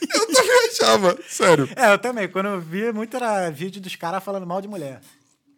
Tipo, 0.00 0.14
eu 0.14 0.26
também 0.32 0.68
achava, 0.70 1.18
sério. 1.28 1.68
É, 1.76 1.92
eu 1.92 1.98
também. 1.98 2.28
Quando 2.28 2.46
eu 2.46 2.60
vi, 2.60 2.90
muito 2.92 3.14
era 3.16 3.50
vídeo 3.50 3.80
dos 3.80 3.94
caras 3.94 4.22
falando 4.24 4.46
mal 4.46 4.60
de 4.60 4.66
mulher. 4.68 5.00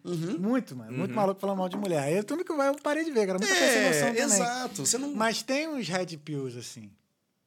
Uhum. 0.05 0.39
Muito, 0.39 0.74
mano. 0.74 0.93
Muito 0.93 1.14
maluco 1.14 1.40
falando 1.40 1.59
mal 1.59 1.68
de 1.68 1.77
mulher. 1.77 2.02
Aí 2.02 2.22
tudo 2.22 2.44
que 2.44 2.52
vai, 2.55 2.68
eu 2.68 2.74
parei 2.82 3.05
de 3.05 3.10
ver, 3.10 3.27
cara. 3.27 3.39
Muita 3.39 3.55
sem 3.55 3.86
noção 3.86 4.09
É, 4.09 4.12
também. 4.12 4.22
exato. 4.24 4.98
Não. 4.98 5.14
Mas 5.14 5.43
tem 5.43 5.68
uns 5.68 5.86
red 5.89 6.16
pills, 6.24 6.59
assim. 6.59 6.90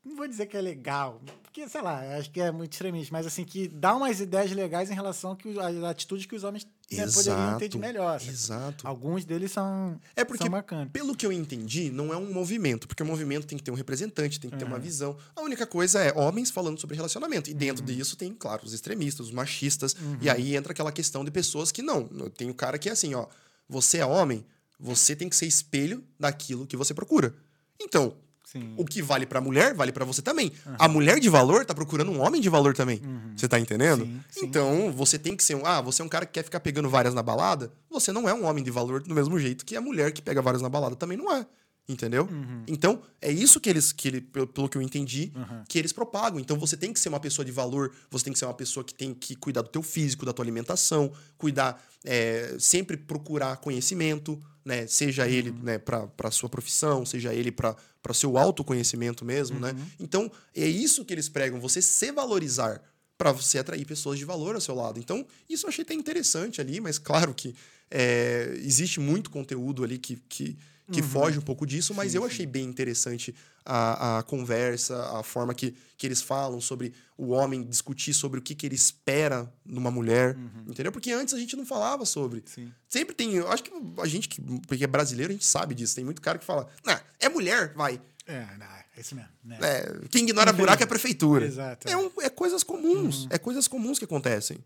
Não 0.05 0.17
vou 0.17 0.27
dizer 0.27 0.47
que 0.47 0.57
é 0.57 0.61
legal, 0.61 1.21
porque, 1.41 1.67
sei 1.69 1.81
lá, 1.81 2.17
acho 2.17 2.29
que 2.29 2.41
é 2.41 2.51
muito 2.51 2.73
extremista, 2.73 3.09
mas 3.13 3.25
assim, 3.25 3.45
que 3.45 3.69
dá 3.69 3.95
umas 3.95 4.19
ideias 4.19 4.51
legais 4.51 4.91
em 4.91 4.93
relação 4.93 5.37
às 5.61 5.83
atitudes 5.85 6.25
que 6.25 6.35
os 6.35 6.43
homens 6.43 6.67
né, 6.91 7.05
poderiam 7.09 7.57
ter 7.57 7.69
de 7.69 7.77
melhor. 7.77 8.19
sabe? 8.19 8.31
Exato. 8.31 8.85
Alguns 8.87 9.23
deles 9.23 9.51
são, 9.53 9.97
É 10.13 10.25
porque, 10.25 10.43
são 10.43 10.87
pelo 10.91 11.15
que 11.15 11.25
eu 11.25 11.31
entendi, 11.31 11.89
não 11.89 12.13
é 12.13 12.17
um 12.17 12.33
movimento, 12.33 12.85
porque 12.85 13.01
o 13.01 13.05
movimento 13.05 13.47
tem 13.47 13.57
que 13.57 13.63
ter 13.63 13.71
um 13.71 13.75
representante, 13.75 14.41
tem 14.41 14.49
que 14.51 14.57
ter 14.57 14.65
uma 14.65 14.75
Uhum. 14.75 14.81
visão. 14.81 15.17
A 15.35 15.41
única 15.41 15.65
coisa 15.65 16.01
é 16.01 16.11
homens 16.13 16.51
falando 16.51 16.77
sobre 16.81 16.97
relacionamento. 16.97 17.49
E 17.49 17.53
dentro 17.53 17.81
disso 17.85 18.17
tem, 18.17 18.33
claro, 18.33 18.65
os 18.65 18.73
extremistas, 18.73 19.27
os 19.27 19.31
machistas. 19.31 19.93
Uhum. 19.93 20.17
E 20.21 20.29
aí 20.29 20.53
entra 20.55 20.73
aquela 20.73 20.91
questão 20.91 21.23
de 21.23 21.31
pessoas 21.31 21.71
que 21.71 21.81
não. 21.81 22.07
Tem 22.35 22.49
o 22.49 22.53
cara 22.53 22.77
que 22.77 22.89
é 22.89 22.91
assim, 22.91 23.13
ó. 23.15 23.25
Você 23.69 23.99
é 23.99 24.05
homem, 24.05 24.45
você 24.77 25.15
tem 25.15 25.29
que 25.29 25.35
ser 25.35 25.45
espelho 25.45 26.03
daquilo 26.19 26.67
que 26.67 26.75
você 26.75 26.93
procura. 26.93 27.33
Então, 27.81 28.17
Sim. 28.53 28.75
o 28.77 28.85
que 28.85 29.01
vale 29.01 29.25
pra 29.25 29.41
mulher, 29.41 29.73
vale 29.73 29.91
pra 29.91 30.05
você 30.05 30.21
também. 30.21 30.51
A 30.77 30.87
mulher 30.87 31.19
de 31.19 31.27
valor 31.27 31.65
tá 31.65 31.73
procurando 31.73 32.11
um 32.11 32.21
homem 32.21 32.39
de 32.39 32.49
valor 32.49 32.75
também. 32.75 33.01
Você 33.35 33.47
tá 33.47 33.59
entendendo? 33.59 34.05
Sim, 34.05 34.21
sim. 34.29 34.45
Então, 34.45 34.91
você 34.91 35.17
tem 35.17 35.35
que 35.35 35.43
ser 35.43 35.55
um. 35.55 35.65
Ah, 35.65 35.81
você 35.81 36.03
é 36.03 36.05
um 36.05 36.09
cara 36.09 36.23
que 36.23 36.33
quer 36.33 36.43
ficar 36.43 36.59
pegando 36.59 36.87
várias 36.87 37.15
na 37.15 37.23
balada. 37.23 37.73
Você 37.89 38.11
não 38.11 38.29
é 38.29 38.33
um 38.33 38.45
homem 38.45 38.63
de 38.63 38.69
valor 38.69 39.01
do 39.01 39.15
mesmo 39.15 39.39
jeito 39.39 39.65
que 39.65 39.75
a 39.75 39.81
mulher 39.81 40.11
que 40.11 40.21
pega 40.21 40.39
várias 40.39 40.61
na 40.61 40.69
balada 40.69 40.95
também 40.95 41.17
não 41.17 41.33
é. 41.35 41.47
Entendeu? 41.87 42.29
Então, 42.65 43.01
é 43.21 43.29
isso 43.29 43.59
que 43.59 43.69
eles, 43.69 43.91
que 43.91 44.07
ele, 44.07 44.21
pelo, 44.21 44.69
que 44.69 44.77
eu 44.77 44.81
entendi, 44.81 45.33
que 45.67 45.77
eles 45.77 45.91
propagam. 45.91 46.39
Então, 46.39 46.57
você 46.57 46.77
tem 46.77 46.93
que 46.93 46.99
ser 46.99 47.09
uma 47.09 47.19
pessoa 47.19 47.43
de 47.43 47.51
valor, 47.51 47.91
você 48.09 48.23
tem 48.23 48.31
que 48.31 48.39
ser 48.39 48.45
uma 48.45 48.53
pessoa 48.53 48.85
que 48.85 48.93
tem 48.93 49.13
que 49.13 49.35
cuidar 49.35 49.63
do 49.63 49.69
teu 49.69 49.83
físico, 49.83 50.25
da 50.25 50.31
tua 50.31 50.45
alimentação, 50.45 51.11
cuidar, 51.37 51.83
é, 52.05 52.55
sempre 52.57 52.95
procurar 52.95 53.57
conhecimento, 53.57 54.41
né? 54.63 54.87
Seja 54.87 55.27
ele 55.27 55.51
né, 55.51 55.77
para 55.77 56.31
sua 56.31 56.47
profissão, 56.47 57.05
seja 57.05 57.33
ele 57.33 57.51
para 57.51 57.75
seu 58.13 58.37
autoconhecimento 58.37 59.25
mesmo, 59.25 59.59
né? 59.59 59.75
Então, 59.99 60.31
é 60.55 60.65
isso 60.65 61.03
que 61.03 61.13
eles 61.13 61.27
pregam, 61.27 61.59
você 61.59 61.81
se 61.81 62.13
valorizar 62.13 62.81
para 63.17 63.31
você 63.31 63.59
atrair 63.59 63.85
pessoas 63.85 64.17
de 64.17 64.25
valor 64.25 64.55
ao 64.55 64.61
seu 64.61 64.73
lado. 64.73 64.99
Então, 64.99 65.25
isso 65.49 65.65
eu 65.65 65.69
achei 65.69 65.83
até 65.83 65.93
interessante 65.93 66.61
ali, 66.61 66.79
mas 66.79 66.97
claro 66.97 67.33
que 67.33 67.53
é, 67.91 68.53
existe 68.57 68.99
muito 68.99 69.29
conteúdo 69.29 69.83
ali 69.83 69.97
que, 69.97 70.15
que, 70.27 70.57
que 70.91 71.01
foge 71.01 71.37
um 71.39 71.41
pouco 71.41 71.65
disso, 71.65 71.93
mas 71.93 72.13
eu 72.13 72.23
achei 72.25 72.45
bem 72.45 72.65
interessante 72.65 73.33
a, 73.65 74.19
a 74.19 74.23
conversa, 74.23 75.17
a 75.17 75.23
forma 75.23 75.53
que, 75.53 75.73
que 75.97 76.05
eles 76.05 76.21
falam 76.21 76.59
sobre 76.59 76.93
o 77.17 77.29
homem 77.29 77.63
discutir 77.63 78.13
sobre 78.13 78.39
o 78.39 78.41
que, 78.41 78.53
que 78.53 78.65
ele 78.65 78.75
espera 78.75 79.51
numa 79.65 79.89
mulher, 79.89 80.37
entendeu? 80.67 80.91
Porque 80.91 81.11
antes 81.11 81.33
a 81.33 81.37
gente 81.39 81.55
não 81.55 81.65
falava 81.65 82.05
sobre. 82.05 82.43
Sim. 82.45 82.71
Sempre 82.89 83.15
tem, 83.15 83.33
eu 83.33 83.49
acho 83.51 83.63
que 83.63 83.71
a 84.01 84.05
gente 84.07 84.27
que 84.27 84.41
porque 84.67 84.83
é 84.83 84.87
brasileiro, 84.87 85.31
a 85.31 85.33
gente 85.35 85.45
sabe 85.45 85.73
disso. 85.73 85.95
Tem 85.95 86.03
muito 86.03 86.21
cara 86.21 86.37
que 86.37 86.45
fala, 86.45 86.67
nah, 86.85 86.99
é 87.19 87.29
mulher, 87.29 87.73
vai. 87.75 88.01
É, 88.25 88.45
não, 88.57 88.65
é 88.65 88.85
isso 88.99 89.15
mesmo. 89.15 89.29
Né? 89.43 89.57
É, 89.61 90.07
quem 90.09 90.23
ignora 90.23 90.51
buraco 90.53 90.81
é 90.81 90.85
a 90.85 90.87
prefeitura. 90.87 91.45
Exato, 91.45 91.87
É, 91.89 91.95
um- 91.97 92.11
é 92.21 92.29
coisas 92.29 92.63
comuns. 92.63 93.27
É 93.29 93.37
coisas 93.37 93.67
comuns 93.67 93.97
que 93.99 94.05
acontecem. 94.05 94.57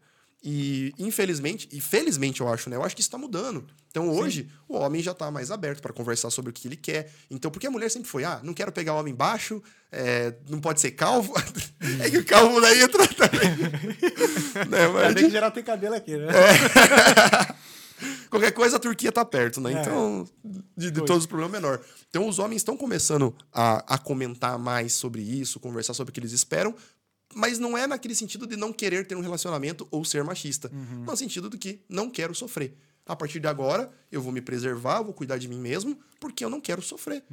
E, 0.50 0.94
infelizmente, 0.98 1.68
e 1.74 1.82
felizmente 1.82 2.40
eu 2.40 2.48
acho, 2.48 2.70
né? 2.70 2.78
Eu 2.78 2.84
acho 2.86 2.96
que 2.96 3.02
isso 3.02 3.12
tá 3.12 3.18
mudando. 3.18 3.68
Então, 3.90 4.10
hoje, 4.10 4.48
o 4.66 4.78
homem 4.78 5.04
já 5.04 5.14
tá 5.14 5.30
mais 5.30 5.52
aberto 5.52 5.82
para 5.82 5.92
conversar 5.92 6.30
sobre 6.30 6.52
o 6.52 6.54
que 6.54 6.70
ele 6.70 6.78
quer. 6.78 7.12
Então, 7.30 7.52
porque 7.52 7.68
a 7.68 7.70
mulher 7.70 7.92
sempre 7.92 8.08
foi, 8.08 8.24
ah, 8.24 8.40
não 8.42 8.54
quero 8.54 8.72
pegar 8.72 8.94
homem 8.94 9.14
baixo, 9.14 9.62
é, 9.92 10.36
não 10.48 10.62
pode 10.62 10.80
ser 10.80 10.92
calvo. 10.92 11.34
é 12.00 12.10
que 12.10 12.20
o 12.20 12.24
calvo 12.24 12.62
daí 12.62 12.82
entra 12.82 13.06
também. 13.10 13.58
né? 14.72 14.88
Mas, 14.88 15.08
Ainda 15.08 15.22
que 15.22 15.30
geral 15.30 15.52
tem 15.52 15.66
cabelo 15.66 15.96
aqui, 15.96 16.16
né? 16.16 16.28
Qualquer 18.30 18.52
coisa, 18.52 18.78
a 18.78 18.80
Turquia 18.80 19.12
tá 19.12 19.26
perto, 19.26 19.60
né? 19.60 19.74
É. 19.74 19.82
Então, 19.82 20.26
de, 20.78 20.92
de 20.92 21.02
todos 21.02 21.24
os 21.24 21.26
problemas, 21.26 21.62
menor. 21.62 21.82
Então, 22.10 22.26
os 22.26 22.40
homens 22.40 22.62
estão 22.62 22.78
começando 22.78 23.36
a, 23.52 23.96
a 23.96 23.98
comentar 23.98 24.58
mais 24.58 24.94
sobre 24.94 25.22
isso, 25.22 25.60
conversar 25.60 25.94
sobre 25.94 26.12
o 26.12 26.14
que 26.14 26.22
eles 26.22 26.32
esperam, 26.32 26.74
mas 27.38 27.60
não 27.60 27.78
é 27.78 27.86
naquele 27.86 28.16
sentido 28.16 28.48
de 28.48 28.56
não 28.58 28.74
querer 28.74 29.06
ter 29.06 29.16
um 29.16 29.22
relacionamento 29.22 29.88
ou 29.92 30.04
ser 30.04 30.24
machista. 30.24 30.72
Uhum. 30.74 31.04
No 31.06 31.16
sentido 31.16 31.50
de 31.50 31.58
que 31.58 31.82
não 31.88 32.10
quero 32.10 32.34
sofrer. 32.34 32.76
A 33.06 33.16
partir 33.16 33.40
de 33.40 33.48
agora, 33.48 33.90
eu 34.12 34.22
vou 34.22 34.32
me 34.34 34.42
preservar, 34.42 35.02
vou 35.02 35.14
cuidar 35.14 35.38
de 35.38 35.48
mim 35.48 35.60
mesmo, 35.60 35.98
porque 36.20 36.44
eu 36.44 36.50
não 36.50 36.60
quero 36.60 36.82
sofrer. 36.82 37.24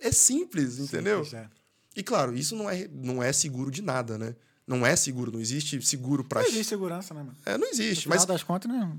É 0.00 0.10
simples, 0.10 0.78
entendeu? 0.78 1.18
Uhum. 1.18 1.24
Simples, 1.24 1.44
é. 1.44 1.48
E 1.94 2.02
claro, 2.02 2.34
isso 2.34 2.56
não 2.56 2.68
é, 2.68 2.88
não 2.88 3.22
é 3.22 3.32
seguro 3.32 3.70
de 3.70 3.82
nada, 3.82 4.16
né? 4.18 4.34
Não 4.66 4.86
é 4.86 4.96
seguro, 4.96 5.30
não 5.30 5.40
existe 5.40 5.80
seguro 5.82 6.24
pra. 6.24 6.40
Não 6.40 6.48
existe 6.48 6.64
segurança, 6.70 7.12
né, 7.12 7.22
mano? 7.22 7.36
É, 7.44 7.52
não 7.58 7.66
No 7.66 7.66
existe. 7.66 8.04
final 8.04 8.16
Mas, 8.16 8.26
das 8.26 8.42
contas, 8.42 8.70
né? 8.70 8.96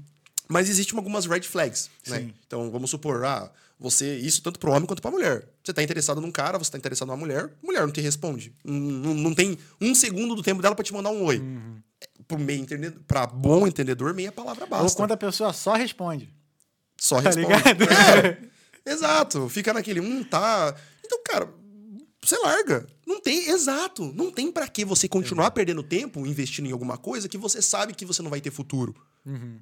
mas 0.48 0.70
existem 0.70 0.98
algumas 0.98 1.26
red 1.26 1.42
flags, 1.42 1.90
né? 2.08 2.20
Sim. 2.20 2.34
Então, 2.46 2.70
vamos 2.70 2.90
supor, 2.92 3.24
ah, 3.26 3.52
você. 3.84 4.16
Isso 4.18 4.42
tanto 4.42 4.60
pro 4.60 4.72
homem 4.72 4.86
quanto 4.88 5.02
pra 5.02 5.12
mulher. 5.12 5.48
Você 5.64 5.74
tá 5.74 5.84
interessado 5.84 6.20
num 6.22 6.32
cara, 6.32 6.58
você 6.58 6.72
tá 6.72 6.78
interessado 6.78 7.08
numa 7.10 7.18
mulher, 7.18 7.52
mulher 7.62 7.82
não 7.86 7.92
te 7.92 8.02
responde. 8.02 8.54
Não, 8.64 9.14
não, 9.14 9.34
tem 9.36 9.58
um 9.80 9.94
segundo 9.94 10.34
do 10.36 10.42
tempo 10.42 10.62
dela 10.62 10.74
pra 10.74 10.84
te 10.84 10.94
mandar 10.94 11.10
um 11.12 11.24
oi. 11.24 11.40
Uhum. 11.40 11.82
Pro 12.28 12.40
meio 12.40 12.62
entendedor, 12.62 13.02
pra 13.06 13.28
bom 13.28 13.68
entendedor, 13.68 14.14
meia 14.14 14.32
palavra 14.32 14.66
basta. 14.66 14.86
Ou 14.86 14.96
quando 14.96 15.12
a 15.12 15.18
pessoa 15.18 15.52
só 15.54 15.74
responde. 15.74 16.34
Só 16.98 17.22
Tá 17.22 17.30
responde. 17.30 17.48
ligado? 17.48 17.84
É, 18.86 18.92
exato. 18.92 19.50
Fica 19.50 19.74
naquele, 19.74 20.00
hum, 20.00 20.24
tá. 20.24 20.74
Então, 21.06 21.20
cara, 21.26 21.50
você 22.22 22.38
larga. 22.38 22.88
Não 23.06 23.20
tem, 23.20 23.50
exato. 23.50 24.14
Não 24.16 24.32
tem 24.32 24.50
pra 24.52 24.68
que 24.68 24.86
você 24.86 25.10
continuar 25.10 25.52
perdendo 25.52 25.84
tempo 25.84 26.26
investindo 26.26 26.68
em 26.68 26.72
alguma 26.72 26.98
coisa 26.98 27.28
que 27.28 27.38
você 27.38 27.62
sabe 27.62 27.94
que 27.94 28.06
você 28.06 28.22
não 28.22 28.30
vai 28.30 28.40
ter 28.40 28.52
futuro. 28.52 28.96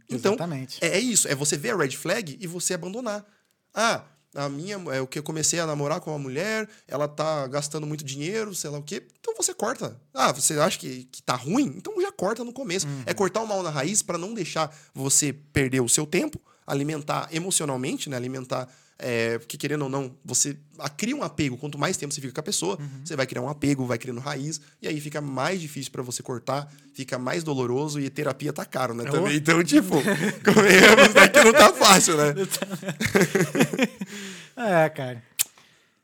Então, 0.10 0.34
Exatamente. 0.34 0.78
é, 0.82 0.90
é 0.98 1.00
isso. 1.00 1.28
É 1.28 1.34
você 1.36 1.58
ver 1.58 1.72
a 1.72 1.78
red 1.78 1.92
flag 1.92 2.38
e 2.40 2.46
você 2.48 2.76
abandonar. 2.76 3.26
Ah, 3.74 4.04
a 4.34 4.48
minha, 4.48 4.76
é 4.94 5.02
o 5.02 5.08
que 5.08 5.20
eu 5.20 5.24
comecei 5.24 5.60
a 5.60 5.66
namorar 5.66 6.00
com 6.00 6.12
uma 6.12 6.20
mulher, 6.20 6.68
ela 6.88 7.08
tá 7.08 7.48
gastando 7.48 7.86
muito 7.86 8.04
dinheiro, 8.04 8.56
sei 8.56 8.70
lá 8.70 8.80
o 8.80 8.84
quê. 8.84 9.04
Então 9.20 9.36
você 9.36 9.54
corta. 9.54 10.00
Ah, 10.14 10.32
você 10.32 10.58
acha 10.60 10.78
que, 10.80 11.04
que 11.06 11.22
tá 11.22 11.36
ruim? 11.36 11.74
Então 11.76 12.02
já 12.02 12.12
corta 12.12 12.44
no 12.44 12.54
começo. 12.54 12.88
É 13.06 13.14
cortar 13.14 13.42
o 13.42 13.48
mal 13.48 13.62
na 13.62 13.70
raiz 13.70 14.02
pra 14.02 14.18
não 14.18 14.34
deixar 14.34 14.74
você 14.94 15.34
perder 15.34 15.82
o 15.82 15.90
seu 15.90 16.06
tempo, 16.06 16.40
alimentar 16.66 17.28
emocionalmente, 17.32 18.10
né? 18.10 18.16
Alimentar. 18.16 18.70
É, 19.04 19.40
porque 19.40 19.58
querendo 19.58 19.82
ou 19.82 19.90
não, 19.90 20.16
você 20.24 20.56
ah, 20.78 20.88
cria 20.88 21.16
um 21.16 21.24
apego. 21.24 21.58
Quanto 21.58 21.76
mais 21.76 21.98
tempo 21.98 22.14
você 22.14 22.22
fica 22.22 22.34
com 22.34 22.40
a 22.40 22.44
pessoa, 22.44 22.78
você 23.04 23.16
vai 23.16 23.26
criar 23.26 23.42
um 23.42 23.50
apego, 23.50 23.84
vai 23.84 23.98
criando 23.98 24.20
raiz, 24.20 24.62
e 24.80 24.88
aí 24.88 25.02
fica 25.02 25.20
mais 25.20 25.60
difícil 25.60 25.92
pra 25.92 26.04
você 26.04 26.22
cortar, 26.22 26.72
fica 26.94 27.18
mais 27.18 27.44
doloroso 27.44 28.00
e 28.00 28.08
terapia 28.12 28.54
tá 28.54 28.64
caro, 28.64 28.94
né? 28.94 29.04
Oh. 29.08 29.12
Também. 29.12 29.38
Então, 29.38 29.64
tipo, 29.64 29.96
convenhamos, 30.46 31.14
né? 31.16 31.28
Que 31.30 31.44
não 31.44 31.52
tá 31.52 31.74
fácil, 31.74 32.16
né? 32.16 32.34
É, 34.56 34.90
cara. 34.90 35.24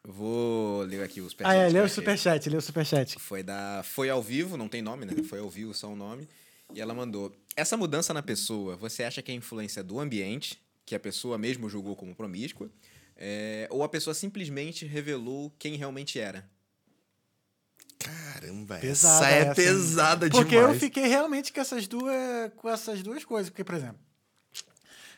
Vou 0.03 0.82
ler 0.84 1.03
aqui 1.03 1.19
os 1.22 1.36
Ah, 1.44 1.53
é, 1.53 1.69
lê 1.69 1.82
o 1.82 1.88
superchats. 1.88 1.94
superchat, 1.94 2.49
lê 2.49 2.57
o 2.57 2.61
superchat. 2.61 3.19
Foi 3.19 3.44
da. 3.44 3.84
Foi 3.84 4.10
ao 4.10 4.24
vivo, 4.24 4.57
não 4.57 4.69
tem 4.69 4.82
nome, 4.82 5.06
né? 5.06 5.14
Foi 5.24 5.40
ao 5.40 5.49
vivo 5.49 5.74
só 5.74 5.90
o 5.91 5.95
nome. 5.95 6.28
E 6.74 6.82
ela 6.82 6.94
mandou: 6.94 7.36
Essa 7.56 7.76
mudança 7.76 8.14
na 8.14 8.24
pessoa, 8.24 8.76
você 8.78 9.03
acha 9.03 9.22
que 9.22 9.32
é 9.32 9.36
influência 9.36 9.84
do 9.84 9.99
ambiente, 9.99 10.57
que 10.86 10.95
a 10.95 10.99
pessoa 10.99 11.38
mesmo 11.38 11.69
julgou 11.69 11.95
como 11.98 12.15
promíscua, 12.15 12.69
é, 13.18 13.68
ou 13.72 13.84
a 13.84 13.89
pessoa 13.89 14.14
simplesmente 14.14 14.85
revelou 14.85 15.52
quem 15.57 15.76
realmente 15.76 16.19
era? 16.19 16.48
Caramba, 17.99 18.77
Pesada 18.77 19.26
essa 19.26 19.31
é 19.31 19.39
essa, 19.39 19.49
hein? 19.49 19.56
pesada 19.56 20.30
Porque 20.30 20.56
demais. 20.56 20.73
eu 20.76 20.80
fiquei 20.80 21.07
realmente 21.07 21.52
com 21.52 21.60
essas 21.60 21.88
duas, 21.88 22.52
com 22.56 22.69
essas 22.69 23.02
duas 23.02 23.26
coisas. 23.26 23.49
Porque, 23.49 23.64
por 23.64 23.73
exemplo, 23.73 23.99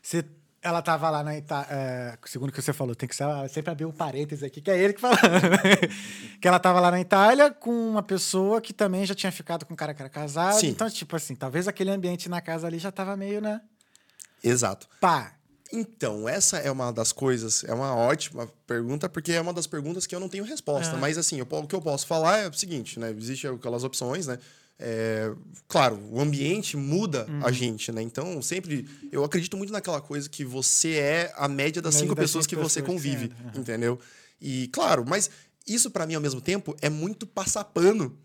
se 0.02 0.24
ela 0.62 0.82
tava 0.82 1.10
lá 1.10 1.22
na 1.24 1.38
Itália, 1.38 2.18
segundo 2.26 2.50
o 2.50 2.52
que 2.54 2.62
você 2.62 2.72
falou, 2.72 2.96
tem 2.96 3.08
que 3.08 3.16
ser, 3.16 3.26
sempre 3.50 3.72
abrir 3.72 3.86
um 3.86 3.92
parênteses 3.92 4.44
aqui, 4.44 4.62
que 4.62 4.72
é 4.72 4.78
ele 4.78 4.94
que 4.94 5.02
fala. 5.02 5.18
que 6.42 6.48
ela 6.48 6.60
tava 6.60 6.80
lá 6.80 6.90
na 6.92 7.02
Itália 7.02 7.52
com 7.52 7.72
uma 7.72 8.04
pessoa 8.04 8.62
que 8.62 8.74
também 8.74 9.06
já 9.06 9.14
tinha 9.14 9.32
ficado 9.32 9.66
com 9.66 9.74
um 9.74 9.78
cara 9.78 9.94
que 9.94 10.02
era 10.02 10.10
casado. 10.10 10.60
Sim. 10.60 10.70
Então, 10.70 10.90
tipo 10.90 11.16
assim, 11.16 11.36
talvez 11.36 11.68
aquele 11.68 11.92
ambiente 11.92 12.30
na 12.30 12.40
casa 12.42 12.66
ali 12.66 12.80
já 12.80 12.92
tava 12.92 13.16
meio, 13.18 13.42
né? 13.42 13.62
Exato. 14.42 14.88
Pá. 15.02 15.39
Então, 15.72 16.28
essa 16.28 16.58
é 16.58 16.72
uma 16.72 16.91
das 16.91 17.12
coisas, 17.12 17.64
é 17.64 17.74
uma 17.74 17.96
ótima 17.96 18.48
pergunta, 18.66 19.08
porque 19.08 19.32
é 19.32 19.40
uma 19.41 19.54
das 19.54 19.68
perguntas 19.68 20.08
que 20.08 20.16
eu 20.16 20.20
não 20.20 20.28
tenho 20.30 20.44
resposta. 20.44 20.96
É. 20.96 21.00
Mas, 21.00 21.18
assim, 21.18 21.38
eu 21.40 21.48
o 21.50 21.68
que 21.68 21.76
eu 21.76 21.82
posso 21.82 22.08
falar 22.08 22.40
é 22.40 22.48
o 22.48 22.54
seguinte, 22.54 23.00
né? 23.00 23.14
Existem 23.16 23.50
aquelas 23.52 23.84
opções, 23.84 24.26
né? 24.28 24.40
É, 24.82 25.32
claro, 25.68 26.00
o 26.10 26.20
ambiente 26.22 26.78
muda 26.78 27.26
Uhum. 27.30 27.46
a 27.46 27.52
gente, 27.52 27.91
né? 27.91 28.02
Então, 28.02 28.41
sempre... 28.41 28.88
Eu 29.12 29.24
acredito 29.24 29.58
muito 29.58 29.74
naquela 29.74 30.00
coisa 30.02 30.28
que 30.30 30.44
você 30.46 30.94
é 30.94 31.34
a 31.36 31.48
média 31.48 31.82
das 31.82 31.94
Média 31.96 32.06
cinco 32.08 32.16
das 32.16 32.24
pessoas 32.24 32.48
que 32.48 32.56
você 32.56 32.56
pessoas 32.56 32.74
você 32.74 32.82
convive, 32.82 33.26
anda, 33.26 33.36
aham. 33.50 33.60
entendeu? 33.60 34.00
E, 34.41 34.70
claro, 34.70 35.04
mas 35.08 35.30
isso 35.68 35.91
pra 35.91 36.08
mim, 36.08 36.16
ao 36.16 36.22
mesmo 36.22 36.41
tempo, 36.41 36.76
é 36.82 36.90
muito 36.90 37.28
passar 37.28 37.64
pano 37.66 38.18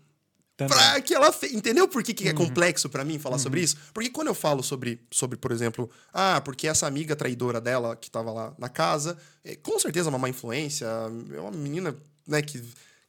Também. 0.57 0.77
Pra 0.77 1.01
que 1.01 1.13
ela 1.13 1.31
fe... 1.33 1.53
Entendeu 1.55 1.87
por 1.87 2.01
que, 2.01 2.13
que 2.13 2.27
é 2.27 2.31
Uhum. 2.31 2.37
complexo 2.37 2.87
pra 2.89 3.03
mim 3.03 3.19
falar 3.19 3.37
sobre 3.37 3.61
isso? 3.61 3.75
Porque 3.93 4.09
quando 4.09 4.27
eu 4.27 4.33
falo 4.35 4.63
sobre, 4.63 5.01
sobre, 5.11 5.37
por 5.37 5.51
exemplo, 5.51 5.89
ah, 6.13 6.39
porque 6.39 6.65
essa 6.67 6.87
amiga 6.87 7.15
traidora 7.15 7.59
dela 7.59 7.95
que 7.95 8.09
tava 8.09 8.31
lá 8.31 8.53
na 8.57 8.69
casa, 8.69 9.17
é, 9.43 9.55
com 9.57 9.77
certeza 9.79 10.07
uma 10.09 10.17
má 10.17 10.29
influência, 10.29 10.85
é 11.33 11.39
uma 11.39 11.51
menina, 11.51 11.95
né, 12.27 12.41
que. 12.41 12.63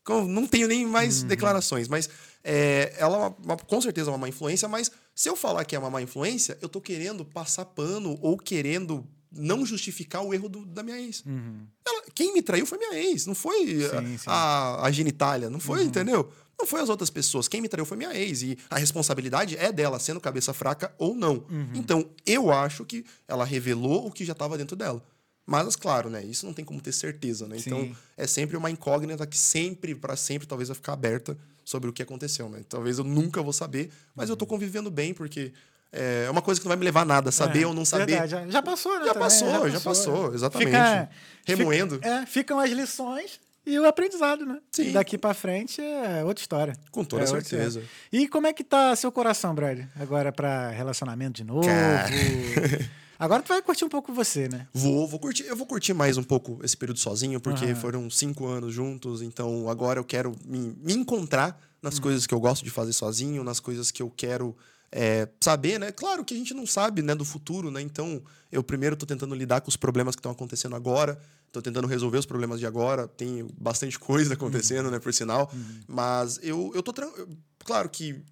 Não 0.09 0.47
tenho 0.47 0.69
nem 0.69 0.87
mais 0.87 1.23
Uhum. 1.23 1.29
declarações, 1.29 1.89
mas 1.89 2.09
é, 2.45 2.95
ela 2.97 3.17
é 3.17 3.19
uma- 3.19 3.37
uma- 3.45 3.57
com 3.57 3.81
certeza 3.81 4.09
é 4.09 4.13
uma 4.13 4.19
má 4.19 4.29
influência, 4.29 4.69
mas 4.69 4.89
se 5.15 5.29
eu 5.29 5.35
falar 5.35 5.65
que 5.65 5.75
é 5.75 5.79
uma 5.81 5.91
má 5.91 6.01
influência, 6.01 6.57
eu 6.63 6.69
tô 6.69 6.81
querendo 6.81 7.25
passar 7.25 7.65
pano 7.65 8.17
ou 8.23 8.39
querendo 8.39 9.05
não 9.33 9.67
justificar 9.67 10.23
o 10.25 10.33
erro 10.33 10.49
do- 10.49 10.65
da 10.65 10.81
minha 10.85 10.97
ex. 11.01 11.25
Ela- 11.85 12.03
quem 12.15 12.33
me 12.33 12.41
traiu 12.41 12.65
foi 12.65 12.79
minha 12.79 12.95
ex, 12.95 13.27
não 13.27 13.35
foi 13.35 13.85
a- 13.85 14.01
Sim, 14.01 14.19
sim. 14.19 14.25
A, 14.29 14.87
a 14.87 14.91
genitália, 14.93 15.49
não 15.51 15.57
Uhum. 15.57 15.61
foi, 15.61 15.83
entendeu? 15.83 16.31
Não 16.59 16.67
foi 16.67 16.81
as 16.81 16.89
outras 16.89 17.11
pessoas. 17.11 17.49
Quem 17.49 17.61
me 17.61 17.69
traiu 17.69 17.85
foi 17.85 17.97
minha 17.97 18.15
ex. 18.15 18.43
E 18.43 18.59
a 18.71 18.79
responsabilidade 18.79 19.57
é 19.59 19.71
dela, 19.71 19.99
sendo 19.99 20.21
cabeça 20.21 20.53
fraca 20.55 20.93
ou 20.99 21.15
não. 21.15 21.45
Uhum. 21.51 21.69
Então, 21.75 22.09
eu 22.25 22.51
acho 22.51 22.85
que 22.85 23.05
ela 23.29 23.45
revelou 23.45 24.07
o 24.07 24.11
que 24.11 24.25
já 24.25 24.33
estava 24.33 24.57
dentro 24.57 24.75
dela. 24.77 25.03
Mas, 25.45 25.77
claro, 25.77 26.11
né? 26.11 26.25
Isso 26.25 26.45
não 26.47 26.53
tem 26.53 26.65
como 26.65 26.81
ter 26.81 26.93
certeza, 26.93 27.47
né? 27.47 27.57
Então, 27.59 27.81
Sim. 27.83 27.97
é 28.17 28.27
sempre 28.27 28.57
uma 28.57 28.71
incógnita 28.71 29.25
que 29.27 29.39
sempre, 29.39 29.95
para 29.95 30.17
sempre, 30.17 30.49
talvez 30.49 30.69
vai 30.69 30.75
ficar 30.75 30.95
aberta 30.95 31.37
sobre 31.65 31.89
o 31.91 31.93
que 31.93 32.03
aconteceu, 32.03 32.49
né? 32.49 32.63
Talvez 32.69 32.99
eu 32.99 33.05
nunca 33.05 33.41
vou 33.43 33.53
saber, 33.53 33.91
mas 34.15 34.29
Uhum. 34.29 34.33
eu 34.33 34.37
tô 34.37 34.47
convivendo 34.47 34.91
bem, 34.91 35.13
porque 35.15 35.53
é 35.93 36.29
uma 36.31 36.43
coisa 36.43 36.61
que 36.61 36.65
não 36.67 36.71
vai 36.71 36.77
me 36.79 36.85
levar 36.85 37.03
a 37.03 37.05
nada, 37.05 37.31
saber 37.31 37.63
É, 37.63 37.67
ou 37.67 37.73
não 37.75 37.85
saber. 37.85 38.07
verdade, 38.07 38.31
já, 38.33 38.47
já 38.49 38.63
passou, 38.63 38.99
né? 38.99 39.05
Já 39.07 39.13
também, 39.15 39.23
passou, 39.23 39.71
já 39.71 39.81
passou, 39.81 40.35
exatamente. 40.35 40.71
Fica, 40.71 41.11
Remoendo. 41.45 41.95
Fica, 41.97 42.09
é, 42.09 42.27
ficam 42.27 42.59
as 42.59 42.71
lições 42.71 43.39
e 43.67 43.79
o 43.79 43.87
aprendizado, 43.87 44.47
né? 44.47 44.59
Sim. 44.71 44.93
Daqui 44.93 45.19
pra 45.19 45.35
frente 45.35 45.81
é 45.81 46.25
outra 46.25 46.41
história. 46.43 46.77
Com 46.91 47.05
toda 47.05 47.25
É 47.25 47.27
outra 47.27 47.41
certeza. 47.43 47.81
história. 47.81 47.89
E 48.13 48.29
como 48.29 48.47
é 48.47 48.53
que 48.53 48.63
tá 48.65 48.95
seu 48.95 49.11
coração, 49.11 49.55
Brad? 49.55 49.81
Agora 49.97 50.31
pra 50.33 50.71
relacionamento 50.71 51.33
de 51.39 51.45
novo? 51.45 51.67
Cara. 51.67 52.11
Agora 53.19 53.43
tu 53.43 53.49
vai 53.49 53.63
curtir 53.63 53.85
um 53.85 53.89
pouco 53.89 54.13
você, 54.13 54.47
né? 54.49 54.67
Vou, 54.75 55.09
vou 55.09 55.19
curtir. 55.19 55.45
Eu 55.45 55.57
vou 55.57 55.67
curtir 55.67 55.95
mais 55.95 56.19
um 56.19 56.23
pouco 56.23 56.61
esse 56.63 56.77
período 56.77 56.99
sozinho, 57.01 57.41
porque 57.41 57.65
Aham. 57.65 57.75
foram 57.75 58.11
cinco 58.11 58.47
anos 58.47 58.75
juntos, 58.75 59.23
então 59.23 59.69
agora 59.71 59.99
eu 59.99 60.05
quero 60.05 60.37
me, 60.45 60.77
me 60.83 60.93
encontrar 60.93 61.59
nas 61.83 61.99
coisas 61.99 62.27
que 62.27 62.35
eu 62.35 62.41
gosto 62.41 62.63
de 62.65 62.71
fazer 62.71 62.93
sozinho, 62.93 63.43
nas 63.43 63.59
coisas 63.59 63.91
que 63.91 64.03
eu 64.03 64.11
quero 64.15 64.55
é, 64.99 65.29
saber, 65.39 65.79
né? 65.79 65.93
Claro 65.93 66.25
que 66.25 66.33
a 66.33 66.37
gente 66.37 66.55
não 66.55 66.67
sabe, 66.67 67.03
né, 67.03 67.15
do 67.15 67.25
futuro, 67.25 67.71
né? 67.71 67.83
Então, 67.83 68.23
eu 68.51 68.63
primeiro 68.63 68.97
tô 68.97 69.05
tentando 69.05 69.35
lidar 69.35 69.61
com 69.61 69.69
os 69.69 69.77
problemas 69.77 70.17
que 70.17 70.21
estão 70.21 70.33
acontecendo 70.33 70.75
agora, 70.75 71.21
tô 71.53 71.61
tentando 71.61 71.87
resolver 71.87 72.17
os 72.17 72.25
problemas 72.25 72.59
de 72.59 72.67
agora, 72.67 73.07
tem 73.07 73.47
bastante 73.61 73.99
coisa 74.01 74.33
acontecendo, 74.33 74.91
né, 74.91 74.99
por 74.99 75.13
sinal, 75.13 75.53
mas 75.87 76.41
eu, 76.43 76.73
eu 76.75 76.83
tô 76.83 76.95
claro 77.63 77.91
que 77.91 78.23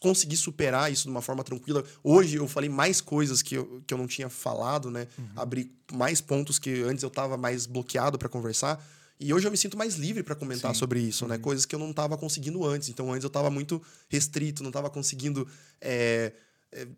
consegui 0.00 0.36
superar 0.36 0.90
isso 0.90 1.04
de 1.04 1.10
uma 1.10 1.22
forma 1.22 1.44
tranquila. 1.44 1.84
Hoje 2.02 2.36
eu 2.36 2.48
falei 2.48 2.68
mais 2.68 3.00
coisas 3.00 3.40
que 3.40 3.54
eu, 3.54 3.80
que 3.86 3.94
eu 3.94 3.98
não 3.98 4.08
tinha 4.08 4.28
falado, 4.28 4.90
né? 4.90 5.06
Abri 5.36 5.70
mais 5.92 6.20
pontos 6.20 6.58
que 6.58 6.82
antes 6.82 7.04
eu 7.04 7.10
tava 7.10 7.36
mais 7.36 7.66
bloqueado 7.66 8.18
para 8.18 8.28
conversar. 8.28 8.82
E 9.20 9.34
hoje 9.34 9.46
eu 9.46 9.50
me 9.50 9.56
sinto 9.56 9.76
mais 9.76 9.96
livre 9.96 10.22
para 10.22 10.34
comentar 10.34 10.72
Sim. 10.72 10.78
sobre 10.78 11.00
isso, 11.00 11.26
né? 11.26 11.38
Coisas 11.38 11.64
que 11.64 11.74
eu 11.74 11.78
não 11.78 11.92
tava 11.92 12.16
conseguindo 12.16 12.64
antes. 12.64 12.88
Então 12.88 13.12
antes 13.12 13.24
eu 13.24 13.30
tava 13.30 13.50
muito 13.50 13.82
restrito, 14.08 14.62
não 14.62 14.70
tava 14.70 14.88
conseguindo. 14.88 15.46
é, 15.80 16.32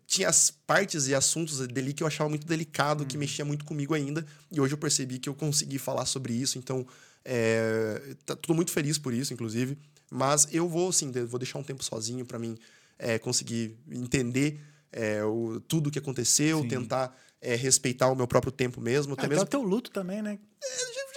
tinha 0.05 0.27
as 0.27 0.51
partes 0.51 1.07
e 1.07 1.15
assuntos 1.15 1.65
dele 1.67 1.93
que 1.93 2.03
eu 2.03 2.07
achava 2.07 2.29
muito 2.29 2.45
delicado, 2.45 3.05
que 3.05 3.17
mexia 3.17 3.45
muito 3.45 3.65
comigo 3.65 3.93
ainda. 3.93 4.25
E 4.51 4.59
hoje 4.59 4.73
eu 4.73 4.77
percebi 4.77 5.17
que 5.17 5.29
eu 5.29 5.33
consegui 5.33 5.79
falar 5.79 6.05
sobre 6.05 6.33
isso. 6.33 6.57
Então, 6.57 6.85
é, 7.23 8.15
tá 8.25 8.35
tudo 8.35 8.53
muito 8.53 8.71
feliz 8.71 8.97
por 8.97 9.13
isso, 9.13 9.33
inclusive. 9.33 9.77
Mas 10.11 10.47
eu 10.51 10.67
vou, 10.67 10.89
assim, 10.89 11.09
vou 11.25 11.39
deixar 11.39 11.57
um 11.57 11.63
tempo 11.63 11.83
sozinho 11.83 12.25
para 12.25 12.37
mim 12.37 12.57
é, 12.99 13.17
conseguir 13.17 13.77
entender 13.89 14.59
é, 14.91 15.23
o, 15.23 15.61
tudo 15.61 15.87
o 15.87 15.91
que 15.91 15.99
aconteceu, 15.99 16.61
Sim. 16.61 16.67
tentar 16.67 17.17
é, 17.41 17.55
respeitar 17.55 18.07
o 18.09 18.15
meu 18.15 18.27
próprio 18.27 18.51
tempo 18.51 18.79
mesmo. 18.79 19.13
Até 19.13 19.23
Até 19.23 19.29
mesmo 19.29 19.43
o 19.43 19.47
teu 19.47 19.61
luto 19.61 19.89
também, 19.91 20.21
né? 20.21 20.37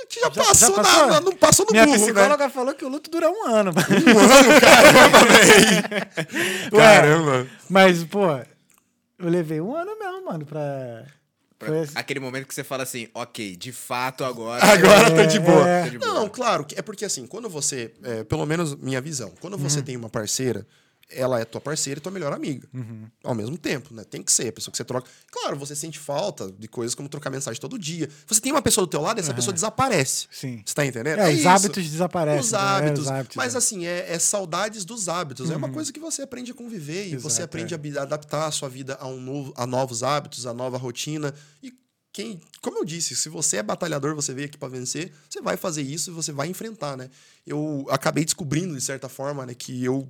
que 0.09 0.21
já, 0.21 0.29
Já- 0.29 0.33
já 0.35 0.45
passou, 0.45 0.75
passou? 0.75 1.07
na- 1.09 1.21
não 1.21 1.33
passou 1.37 1.67
no 1.67 1.73
Minha 1.73 1.85
burro, 1.87 1.99
né? 1.99 2.05
psicóloga 2.05 2.51
falou 2.51 2.75
que 2.75 2.85
o 2.85 2.89
luto 2.89 3.11
dura 3.11 3.29
um 3.31 3.47
ano. 3.47 3.73
Um 3.73 4.19
ano, 4.19 4.61
caramba, 4.61 5.25
velho. 5.25 6.71
Caramba. 6.71 7.47
Mas, 7.69 8.05
pô, 8.05 8.27
eu 9.19 9.29
levei 9.29 9.61
um 9.61 9.75
ano 9.75 9.99
mesmo, 9.99 10.25
mano, 10.27 10.45
pra. 10.47 11.05
Aquele 11.95 12.21
momento 12.21 12.47
que 12.47 12.55
você 12.55 12.63
fala 12.63 12.83
assim, 12.83 13.09
ok, 13.15 13.57
de 13.57 13.73
fato 13.73 14.23
agora. 14.25 14.61
Agora 14.71 15.11
tá 15.15 15.25
de 15.25 15.41
boa. 15.41 15.67
é. 15.67 15.83
Tá 15.85 15.89
de 15.89 15.99
boa. 15.99 16.15
Não, 16.15 16.29
claro, 16.29 16.65
que- 16.67 16.79
é 16.79 16.83
porque 16.83 17.07
assim, 17.07 17.27
quando 17.27 17.49
você, 17.49 17.95
é, 18.03 18.23
pelo 18.25 18.45
menos 18.45 18.75
minha 18.77 19.01
visão, 19.01 19.33
quando 19.41 19.57
você 19.57 19.79
Uhum. 19.79 19.85
tem 19.85 19.97
uma 19.97 20.11
parceira, 20.11 20.67
ela 21.11 21.41
é 21.41 21.45
tua 21.45 21.61
parceira 21.61 21.99
e 21.99 22.01
tua 22.01 22.13
melhor 22.13 22.33
amiga. 22.33 22.69
Ao 23.23 23.35
mesmo 23.35 23.57
tempo, 23.59 23.95
né? 23.95 24.05
Tem 24.05 24.23
que 24.23 24.33
ser. 24.33 24.49
A 24.49 24.53
pessoa 24.53 24.73
que 24.73 24.77
você 24.77 24.85
troca. 24.85 25.09
Claro, 25.31 25.57
você 25.57 25.75
sente 25.77 25.99
falta 25.99 26.51
de 26.53 26.69
coisas 26.69 26.95
como 26.95 27.09
trocar 27.09 27.31
mensagem 27.31 27.61
todo 27.61 27.79
dia. 27.79 28.09
Você 28.27 28.41
tem 28.41 28.53
uma 28.53 28.63
pessoa 28.63 28.87
do 28.87 28.91
teu 28.91 29.01
lado 29.01 29.19
e 29.19 29.21
essa 29.21 29.35
pessoa 29.35 29.53
desaparece. 29.53 30.27
Sim. 30.31 30.63
Você 30.65 30.75
tá 30.75 30.85
entendendo? 30.85 31.19
É, 31.19 31.31
os 31.31 31.39
isso. 31.41 31.49
hábitos 31.49 31.91
desaparecem. 31.91 32.41
Os 32.41 32.53
né? 32.53 32.59
É, 32.59 32.63
hábitos. 32.63 33.03
os 33.03 33.11
hábitos, 33.11 33.37
mas 33.37 33.55
é. 33.55 33.59
assim, 33.59 33.87
é, 33.87 34.13
é 34.13 34.19
saudades 34.19 34.85
dos 34.85 35.09
hábitos. 35.09 35.51
É 35.51 35.57
uma 35.57 35.71
coisa 35.71 35.93
que 35.93 36.01
você 36.01 36.23
aprende 36.23 36.53
a 36.53 36.55
conviver 36.55 37.09
e 37.09 37.17
você 37.17 37.43
aprende 37.43 37.75
é. 37.75 37.99
a 37.99 38.03
adaptar 38.03 38.47
a 38.47 38.51
sua 38.51 38.69
vida 38.69 38.97
a, 39.01 39.07
um 39.07 39.21
novo, 39.21 39.53
a 39.57 39.67
novos 39.67 40.03
hábitos, 40.03 40.47
a 40.47 40.55
nova 40.55 40.79
rotina. 40.79 41.35
E 41.63 41.73
quem, 42.13 42.41
como 42.63 42.79
eu 42.79 42.85
disse, 42.85 43.17
se 43.17 43.29
você 43.29 43.57
é 43.57 43.63
batalhador, 43.63 44.15
você 44.15 44.33
veio 44.33 44.47
aqui 44.47 44.57
pra 44.57 44.69
vencer, 44.69 45.13
você 45.29 45.41
vai 45.43 45.57
fazer 45.57 45.83
isso 45.83 46.11
e 46.11 46.13
você 46.15 46.31
vai 46.31 46.49
enfrentar, 46.49 46.97
né? 46.97 47.11
Eu 47.45 47.87
acabei 47.91 48.25
descobrindo, 48.25 48.75
de 48.75 48.81
certa 48.81 49.09
forma, 49.09 49.45
né, 49.45 49.53
que 49.53 49.85
eu 49.85 50.09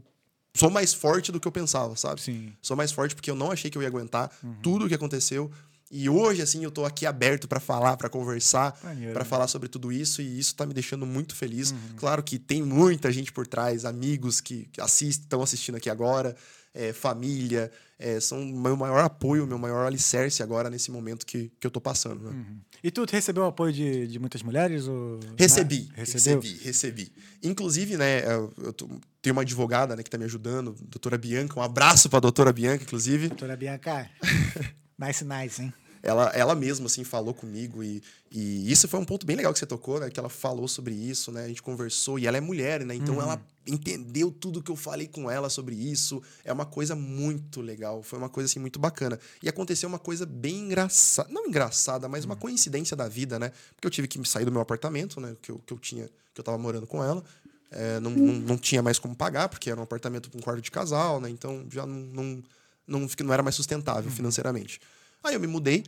sou 0.54 0.70
mais 0.70 0.94
forte 0.94 1.32
do 1.32 1.40
que 1.40 1.48
eu 1.48 1.52
pensava, 1.52 1.96
sabe? 1.96 2.20
Sim. 2.20 2.52
Sou 2.62 2.76
mais 2.76 2.92
forte 2.92 3.14
porque 3.14 3.30
eu 3.30 3.34
não 3.34 3.50
achei 3.50 3.70
que 3.70 3.76
eu 3.76 3.82
ia 3.82 3.88
aguentar 3.88 4.30
tudo 4.62 4.84
o 4.84 4.88
que 4.88 4.94
aconteceu. 4.94 5.50
E 5.90 6.08
hoje, 6.08 6.42
assim, 6.42 6.64
eu 6.64 6.70
tô 6.70 6.84
aqui 6.84 7.06
aberto 7.06 7.46
pra 7.46 7.60
falar, 7.60 7.96
pra 7.96 8.08
conversar, 8.08 8.72
pra 8.72 8.94
né? 8.94 9.24
falar 9.24 9.46
sobre 9.46 9.68
tudo 9.68 9.92
isso. 9.92 10.22
E 10.22 10.38
isso 10.38 10.54
tá 10.54 10.66
me 10.66 10.74
deixando 10.74 11.06
muito 11.06 11.36
feliz. 11.36 11.74
Claro 11.96 12.22
que 12.22 12.38
tem 12.38 12.62
muita 12.62 13.12
gente 13.12 13.30
por 13.30 13.46
trás, 13.46 13.84
amigos 13.84 14.40
que 14.40 14.68
assistem, 14.78 15.24
estão 15.24 15.42
assistindo 15.42 15.76
aqui 15.76 15.90
agora, 15.90 16.34
é, 16.72 16.92
família. 16.92 17.70
É, 17.98 18.18
são 18.20 18.40
o 18.42 18.60
meu 18.60 18.76
maior 18.76 19.04
apoio, 19.04 19.46
meu 19.46 19.58
maior 19.58 19.86
alicerce 19.86 20.42
agora 20.42 20.68
nesse 20.68 20.90
momento 20.90 21.24
que, 21.24 21.50
que 21.60 21.66
eu 21.66 21.70
tô 21.70 21.80
passando. 21.80 22.30
né? 22.30 22.44
E 22.82 22.90
tu 22.90 23.04
recebeu 23.10 23.44
apoio 23.44 23.72
de, 23.72 24.06
de 24.06 24.18
muitas 24.18 24.42
mulheres? 24.42 24.86
Ou... 24.86 25.18
Recebi, 25.38 25.88
Ah, 25.92 26.00
recebi, 26.00 26.58
recebi. 26.62 27.12
Inclusive, 27.42 27.96
né, 27.96 28.24
eu, 28.26 28.52
eu 28.58 28.72
tô- 28.72 28.88
tenho 29.22 29.34
uma 29.34 29.42
advogada 29.42 29.96
né, 29.96 30.02
que 30.02 30.10
tá 30.10 30.18
me 30.18 30.24
ajudando, 30.24 30.74
doutora 30.82 31.16
Bianca. 31.16 31.58
Um 31.58 31.62
abraço 31.62 32.10
pra 32.10 32.20
doutora 32.20 32.52
Bianca, 32.52 32.82
inclusive. 32.84 33.28
Doutora 33.28 33.56
Bianca. 33.56 34.10
nice, 34.98 35.24
nice, 35.24 35.62
hein? 35.62 35.72
ela, 36.02 36.28
ela 36.34 36.54
mesma, 36.54 36.84
assim, 36.84 37.02
falou 37.02 37.32
comigo 37.32 37.82
e, 37.82 38.02
e 38.30 38.70
isso 38.70 38.86
foi 38.86 39.00
um 39.00 39.04
ponto 39.06 39.24
bem 39.24 39.36
legal 39.36 39.50
que 39.54 39.58
você 39.58 39.64
tocou, 39.64 39.98
né? 39.98 40.10
Que 40.10 40.20
ela 40.20 40.28
falou 40.28 40.68
sobre 40.68 40.94
isso, 40.94 41.32
né? 41.32 41.44
A 41.44 41.48
gente 41.48 41.62
conversou 41.62 42.18
e 42.18 42.26
ela 42.26 42.36
é 42.36 42.40
mulher, 42.42 42.84
né? 42.84 42.94
Então 42.94 43.22
ela 43.22 43.40
entendeu 43.66 44.30
tudo 44.30 44.62
que 44.62 44.70
eu 44.70 44.76
falei 44.76 45.08
com 45.08 45.30
ela 45.30 45.48
sobre 45.48 45.74
isso. 45.74 46.22
É 46.44 46.52
uma 46.52 46.66
coisa 46.66 46.94
muito 46.94 47.60
legal, 47.60 48.02
foi 48.02 48.18
uma 48.18 48.28
coisa, 48.28 48.50
assim, 48.50 48.60
muito 48.60 48.78
bacana. 48.78 49.18
E 49.42 49.48
aconteceu 49.48 49.88
uma 49.88 49.98
coisa 49.98 50.26
bem 50.26 50.66
engraçada, 50.66 51.32
não 51.32 51.46
engraçada, 51.46 52.08
mas 52.08 52.24
uma 52.24 52.36
coincidência 52.36 52.96
da 52.96 53.08
vida, 53.08 53.38
né? 53.38 53.52
Porque 53.74 53.86
eu 53.86 53.90
tive 53.90 54.08
que 54.08 54.22
sair 54.28 54.44
do 54.44 54.52
meu 54.52 54.60
apartamento, 54.60 55.20
né? 55.20 55.36
Que 55.40 55.50
eu, 55.50 55.58
que 55.58 55.72
eu 55.72 55.78
tinha, 55.78 56.08
que 56.32 56.40
eu 56.40 56.44
tava 56.44 56.58
morando 56.58 56.86
com 56.86 57.02
ela. 57.02 57.24
É, 57.70 57.98
não, 57.98 58.10
não, 58.10 58.34
não 58.34 58.56
tinha 58.56 58.82
mais 58.82 58.98
como 58.98 59.16
pagar, 59.16 59.48
porque 59.48 59.68
era 59.68 59.80
um 59.80 59.82
apartamento 59.82 60.30
com 60.30 60.38
um 60.38 60.40
quarto 60.40 60.60
de 60.60 60.70
casal, 60.70 61.20
né? 61.20 61.28
Então 61.28 61.66
já 61.70 61.84
não, 61.84 61.96
não, 61.96 62.42
não, 62.86 63.08
não 63.24 63.34
era 63.34 63.42
mais 63.42 63.56
sustentável 63.56 64.10
financeiramente. 64.10 64.80
Aí 65.22 65.34
eu 65.34 65.40
me 65.40 65.46
mudei 65.46 65.84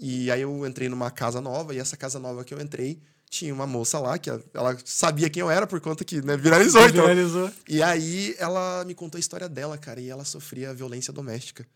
e 0.00 0.30
aí 0.30 0.40
eu 0.40 0.66
entrei 0.66 0.88
numa 0.88 1.10
casa 1.10 1.40
nova 1.40 1.74
e 1.74 1.78
essa 1.78 1.96
casa 1.96 2.18
nova 2.18 2.44
que 2.44 2.54
eu 2.54 2.60
entrei 2.60 2.98
tinha 3.28 3.52
uma 3.52 3.66
moça 3.66 3.98
lá 3.98 4.18
que 4.18 4.30
ela 4.30 4.76
sabia 4.84 5.28
quem 5.28 5.40
eu 5.40 5.50
era 5.50 5.66
por 5.66 5.80
conta 5.80 6.04
que 6.04 6.20
né, 6.22 6.36
viralizou. 6.36 6.86
Então. 6.86 7.02
Viralizou. 7.02 7.50
E 7.68 7.82
aí 7.82 8.34
ela 8.38 8.84
me 8.84 8.94
contou 8.94 9.18
a 9.18 9.20
história 9.20 9.48
dela, 9.48 9.76
cara, 9.78 10.00
e 10.00 10.08
ela 10.08 10.24
sofria 10.24 10.74
violência 10.74 11.12
doméstica. 11.12 11.66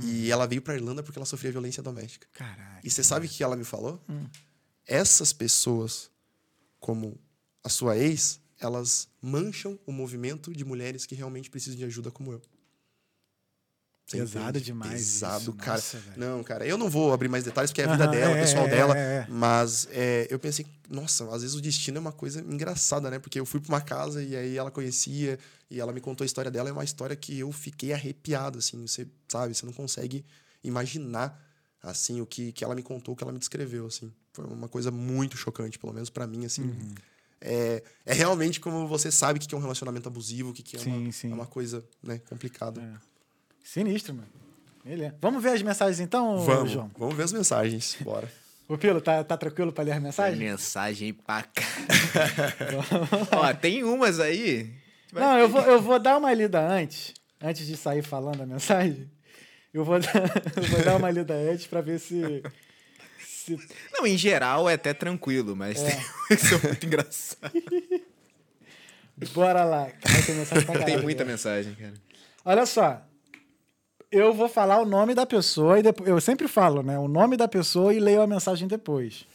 E 0.00 0.30
ela 0.30 0.46
veio 0.46 0.62
pra 0.62 0.74
Irlanda 0.74 1.02
porque 1.02 1.18
ela 1.18 1.26
sofria 1.26 1.52
violência 1.52 1.82
doméstica. 1.82 2.26
Caralho. 2.32 2.80
E 2.82 2.90
você 2.90 3.04
sabe 3.04 3.26
o 3.26 3.28
que 3.28 3.42
ela 3.42 3.54
me 3.54 3.64
falou? 3.64 4.02
Essas 4.86 5.32
pessoas, 5.32 6.10
como 6.80 7.20
a 7.62 7.68
sua 7.68 7.96
ex, 7.98 8.40
elas 8.58 9.08
mancham 9.20 9.78
o 9.84 9.92
movimento 9.92 10.52
de 10.52 10.64
mulheres 10.64 11.04
que 11.04 11.14
realmente 11.14 11.50
precisam 11.50 11.78
de 11.78 11.84
ajuda 11.84 12.10
como 12.10 12.32
eu. 12.32 12.42
Pesado 14.10 14.60
demais 14.60 14.92
Pesado, 14.92 15.42
isso. 15.42 15.52
cara. 15.54 15.72
Nossa, 15.72 15.98
não, 16.16 16.44
cara, 16.44 16.66
eu 16.66 16.76
não 16.76 16.90
vou 16.90 17.12
abrir 17.12 17.28
mais 17.28 17.44
detalhes 17.44 17.70
porque 17.70 17.82
é 17.82 17.86
a 17.86 17.92
vida 17.92 18.06
dela, 18.06 18.36
é, 18.36 18.38
o 18.38 18.40
pessoal 18.44 18.66
é, 18.66 18.70
dela. 18.70 18.98
é, 18.98 19.00
é. 19.00 19.26
Mas 19.28 19.88
é, 19.90 20.26
eu 20.28 20.38
pensei, 20.38 20.66
nossa, 20.90 21.24
às 21.34 21.42
vezes 21.42 21.56
o 21.56 21.60
destino 21.60 21.96
é 21.96 22.00
uma 22.00 22.12
coisa 22.12 22.40
engraçada, 22.40 23.10
né? 23.10 23.18
Porque 23.18 23.40
eu 23.40 23.46
fui 23.46 23.60
pra 23.60 23.70
uma 23.70 23.80
casa 23.80 24.22
e 24.22 24.36
aí 24.36 24.56
ela 24.56 24.70
conhecia 24.70 25.38
e 25.70 25.80
ela 25.80 25.92
me 25.92 26.00
contou 26.00 26.24
a 26.24 26.26
história 26.26 26.50
dela. 26.50 26.68
É 26.68 26.72
uma 26.72 26.84
história 26.84 27.16
que 27.16 27.38
eu 27.38 27.50
fiquei 27.52 27.92
arrepiado, 27.92 28.58
assim. 28.58 28.86
Você 28.86 29.06
sabe, 29.28 29.54
você 29.54 29.64
não 29.64 29.72
consegue 29.72 30.24
imaginar, 30.62 31.40
assim, 31.82 32.20
o 32.20 32.26
que, 32.26 32.52
que 32.52 32.62
ela 32.64 32.74
me 32.74 32.82
contou, 32.82 33.14
o 33.14 33.16
que 33.16 33.24
ela 33.24 33.32
me 33.32 33.38
descreveu, 33.38 33.86
assim. 33.86 34.12
Foi 34.32 34.44
uma 34.44 34.68
coisa 34.68 34.90
muito 34.90 35.36
chocante, 35.36 35.78
pelo 35.78 35.92
menos 35.92 36.10
pra 36.10 36.26
mim, 36.26 36.44
assim. 36.44 36.62
Uhum. 36.62 36.94
É, 37.40 37.82
é 38.06 38.12
realmente 38.12 38.60
como 38.60 38.86
você 38.86 39.10
sabe 39.10 39.38
o 39.38 39.42
que 39.42 39.52
é 39.52 39.58
um 39.58 39.60
relacionamento 39.60 40.08
abusivo, 40.08 40.50
o 40.50 40.52
que, 40.52 40.62
que 40.62 40.76
é, 40.76 40.78
Sim, 40.78 41.04
uma, 41.04 41.12
sim. 41.12 41.30
é 41.32 41.34
uma 41.34 41.46
coisa 41.46 41.84
né, 42.02 42.20
complicada. 42.28 42.80
Sinistro, 43.62 44.14
mano. 44.14 44.28
Beleza. 44.84 45.14
Vamos 45.20 45.42
ver 45.42 45.50
as 45.50 45.62
mensagens 45.62 46.00
então, 46.00 46.38
Vamos, 46.38 46.70
João? 46.72 46.90
vamos 46.98 47.14
ver 47.16 47.22
as 47.22 47.32
mensagens. 47.32 47.96
Bora. 48.00 48.28
Ô, 48.68 48.78
Pilo, 48.78 49.00
tá, 49.00 49.22
tá 49.22 49.36
tranquilo 49.36 49.72
pra 49.72 49.84
ler 49.84 49.90
as 49.92 49.96
Tem 49.96 50.02
mensagens? 50.04 50.38
mensagem 50.38 51.12
pra 51.12 51.42
cá. 51.54 51.62
Ó, 53.32 53.52
tem 53.54 53.84
umas 53.84 54.18
aí. 54.18 54.72
Não, 55.12 55.38
eu 55.38 55.48
vou, 55.48 55.60
eu 55.62 55.80
vou 55.82 55.98
dar 55.98 56.16
uma 56.16 56.32
lida 56.32 56.58
antes, 56.60 57.12
antes 57.40 57.66
de 57.66 57.76
sair 57.76 58.02
falando 58.02 58.42
a 58.42 58.46
mensagem. 58.46 59.10
Eu 59.74 59.84
vou 59.84 59.98
dar, 60.00 60.12
eu 60.56 60.62
vou 60.64 60.82
dar 60.82 60.96
uma 60.96 61.10
lida 61.10 61.34
antes 61.34 61.66
pra 61.66 61.80
ver 61.80 61.98
se. 61.98 62.42
se 63.20 63.58
Não, 63.92 64.06
em 64.06 64.16
geral 64.16 64.68
é 64.70 64.74
até 64.74 64.94
tranquilo, 64.94 65.54
mas 65.54 65.82
É. 65.82 65.90
tem 66.28 66.36
que 66.36 66.46
são 66.46 66.58
muito 66.62 66.86
engraçados. 66.86 67.62
bora 69.34 69.64
lá. 69.64 69.86
Ter 70.26 70.32
mensagem 70.34 70.64
pra 70.66 70.84
Tem 70.84 71.00
muita 71.00 71.24
né? 71.24 71.32
mensagem, 71.32 71.74
cara. 71.74 71.94
Olha 72.44 72.64
só. 72.66 73.02
Eu 74.12 74.34
vou 74.34 74.46
falar 74.46 74.78
o 74.78 74.84
nome 74.84 75.14
da 75.14 75.24
pessoa 75.24 75.78
e 75.78 75.82
depois. 75.82 76.06
Eu 76.06 76.20
sempre 76.20 76.46
falo, 76.46 76.82
né? 76.82 76.98
O 76.98 77.08
nome 77.08 77.34
da 77.34 77.48
pessoa 77.48 77.94
e 77.94 77.98
leio 77.98 78.20
a 78.20 78.26
mensagem 78.26 78.68
depois. 78.68 79.26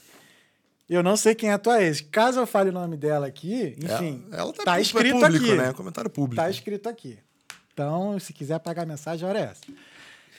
Eu 0.87 1.01
não 1.01 1.17
sei 1.17 1.33
quem 1.33 1.49
é 1.49 1.53
a 1.53 1.57
tua 1.57 1.81
ex. 1.81 1.99
Caso 1.99 2.39
eu 2.39 2.45
fale 2.47 2.69
o 2.69 2.73
nome 2.73 2.95
dela 2.95 3.25
aqui, 3.25 3.75
enfim. 3.83 4.23
ela, 4.31 4.43
ela 4.43 4.53
tá, 4.53 4.63
tá 4.63 4.77
é 4.77 4.81
escrito 4.81 5.19
público, 5.19 5.45
aqui. 5.45 5.55
né? 5.55 5.73
Comentário 5.73 6.09
público. 6.11 6.35
Tá 6.35 6.49
escrito 6.49 6.87
aqui. 6.87 7.17
Então, 7.73 8.19
se 8.19 8.31
quiser 8.31 8.53
apagar 8.53 8.85
a 8.85 8.87
mensagem, 8.87 9.25
a 9.25 9.29
hora 9.29 9.39
é 9.39 9.43
essa. 9.43 9.61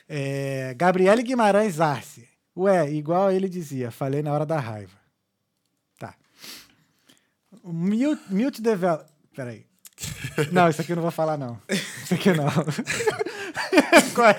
É, 0.08 0.74
Gabriele 0.74 1.22
Guimarães 1.22 1.80
Arce. 1.80 2.28
Ué, 2.56 2.90
igual 2.90 3.30
ele 3.30 3.48
dizia, 3.48 3.90
falei 3.90 4.22
na 4.22 4.32
hora 4.32 4.46
da 4.46 4.58
raiva. 4.58 4.96
Tá. 5.98 6.14
Mute, 7.62 8.22
mute 8.30 8.62
Develop. 8.62 9.04
Peraí. 9.34 9.66
Não, 10.52 10.68
isso 10.68 10.80
aqui 10.80 10.92
eu 10.92 10.96
não 10.96 11.02
vou 11.02 11.10
falar, 11.10 11.36
não. 11.36 11.60
Isso 11.68 12.14
aqui 12.14 12.32
não. 12.32 12.46
Qual 14.14 14.28
é? 14.28 14.36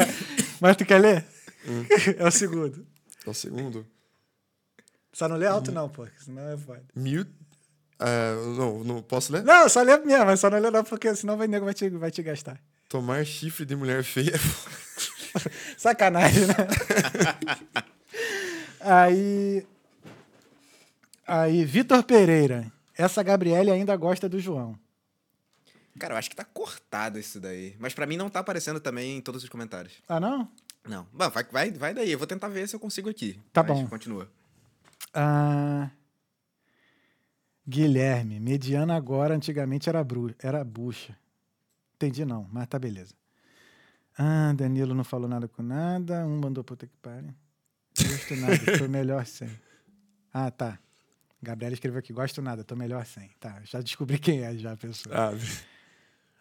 Mas 0.59 0.77
tu 0.77 0.85
quer 0.85 0.99
ler? 0.99 1.25
É 2.17 2.25
o 2.25 2.31
segundo. 2.31 2.87
É 3.25 3.29
o 3.29 3.33
segundo. 3.33 3.85
Só 5.11 5.27
não 5.27 5.35
lê 5.35 5.45
alto, 5.45 5.71
não, 5.71 5.89
pô. 5.89 6.07
Senão 6.17 6.49
é 6.49 6.57
foda. 6.57 6.83
Mil. 6.95 7.25
Ah, 7.99 8.33
não, 8.57 8.83
não 8.83 9.01
posso 9.01 9.33
ler? 9.33 9.43
Não, 9.43 9.67
só 9.67 9.81
lê 9.81 9.97
mesmo, 9.97 10.25
mas 10.25 10.39
só 10.39 10.49
não 10.49 10.57
lê 10.57 10.71
não, 10.71 10.83
porque 10.83 11.13
senão 11.15 11.37
vai 11.37 11.47
nego 11.47 11.65
vai 11.65 11.73
te, 11.73 11.89
vai 11.89 12.09
te 12.09 12.23
gastar. 12.23 12.59
Tomar 12.87 13.25
chifre 13.25 13.65
de 13.65 13.75
mulher 13.75 14.03
feia. 14.03 14.33
Sacanagem, 15.77 16.47
né? 16.47 16.55
aí. 18.79 19.67
Aí, 21.27 21.65
Vitor 21.65 22.01
Pereira. 22.03 22.71
Essa 22.97 23.21
Gabriele 23.21 23.69
ainda 23.69 23.95
gosta 23.95 24.27
do 24.27 24.39
João. 24.39 24.79
Cara, 25.99 26.13
eu 26.13 26.17
acho 26.17 26.29
que 26.29 26.35
tá 26.35 26.45
cortado 26.45 27.19
isso 27.19 27.39
daí. 27.39 27.75
Mas 27.77 27.93
pra 27.93 28.05
mim 28.05 28.17
não 28.17 28.29
tá 28.29 28.39
aparecendo 28.39 28.79
também 28.79 29.17
em 29.17 29.21
todos 29.21 29.43
os 29.43 29.49
comentários. 29.49 30.01
Ah, 30.07 30.19
não? 30.19 30.49
Não. 30.87 31.05
Bom, 31.11 31.29
vai, 31.29 31.43
vai, 31.43 31.71
vai 31.71 31.93
daí. 31.93 32.11
Eu 32.11 32.17
vou 32.17 32.25
tentar 32.25 32.47
ver 32.47 32.67
se 32.67 32.75
eu 32.75 32.79
consigo 32.79 33.09
aqui. 33.09 33.39
Tá 33.51 33.61
Mas 33.61 33.71
bom. 33.77 33.87
Continua. 33.87 34.31
Ah, 35.13 35.89
Guilherme. 37.67 38.39
Mediana 38.39 38.95
agora, 38.95 39.35
antigamente 39.35 39.89
era, 39.89 40.03
bru 40.03 40.33
era 40.39 40.63
bucha. 40.63 41.15
Entendi 41.95 42.23
não, 42.25 42.47
mas 42.51 42.67
tá 42.67 42.79
beleza. 42.79 43.13
Ah, 44.17 44.53
Danilo 44.55 44.95
não 44.95 45.03
falou 45.03 45.27
nada 45.27 45.47
com 45.47 45.61
nada. 45.61 46.25
Um 46.25 46.39
mandou 46.39 46.63
puta 46.63 46.87
que 46.87 46.95
pariu. 46.97 47.33
Gosto 48.01 48.35
nada, 48.37 48.77
tô 48.77 48.87
melhor 48.87 49.25
sem. 49.25 49.49
Ah, 50.33 50.49
tá. 50.49 50.79
Gabriela 51.41 51.73
escreveu 51.73 51.99
aqui, 51.99 52.11
gosto 52.11 52.41
nada, 52.41 52.63
tô 52.63 52.75
melhor 52.75 53.05
sem. 53.05 53.29
Tá, 53.39 53.61
já 53.63 53.81
descobri 53.81 54.17
quem 54.17 54.43
é 54.43 54.55
já 54.57 54.73
a 54.73 54.77
pessoa. 54.77 55.13
ah, 55.15 55.31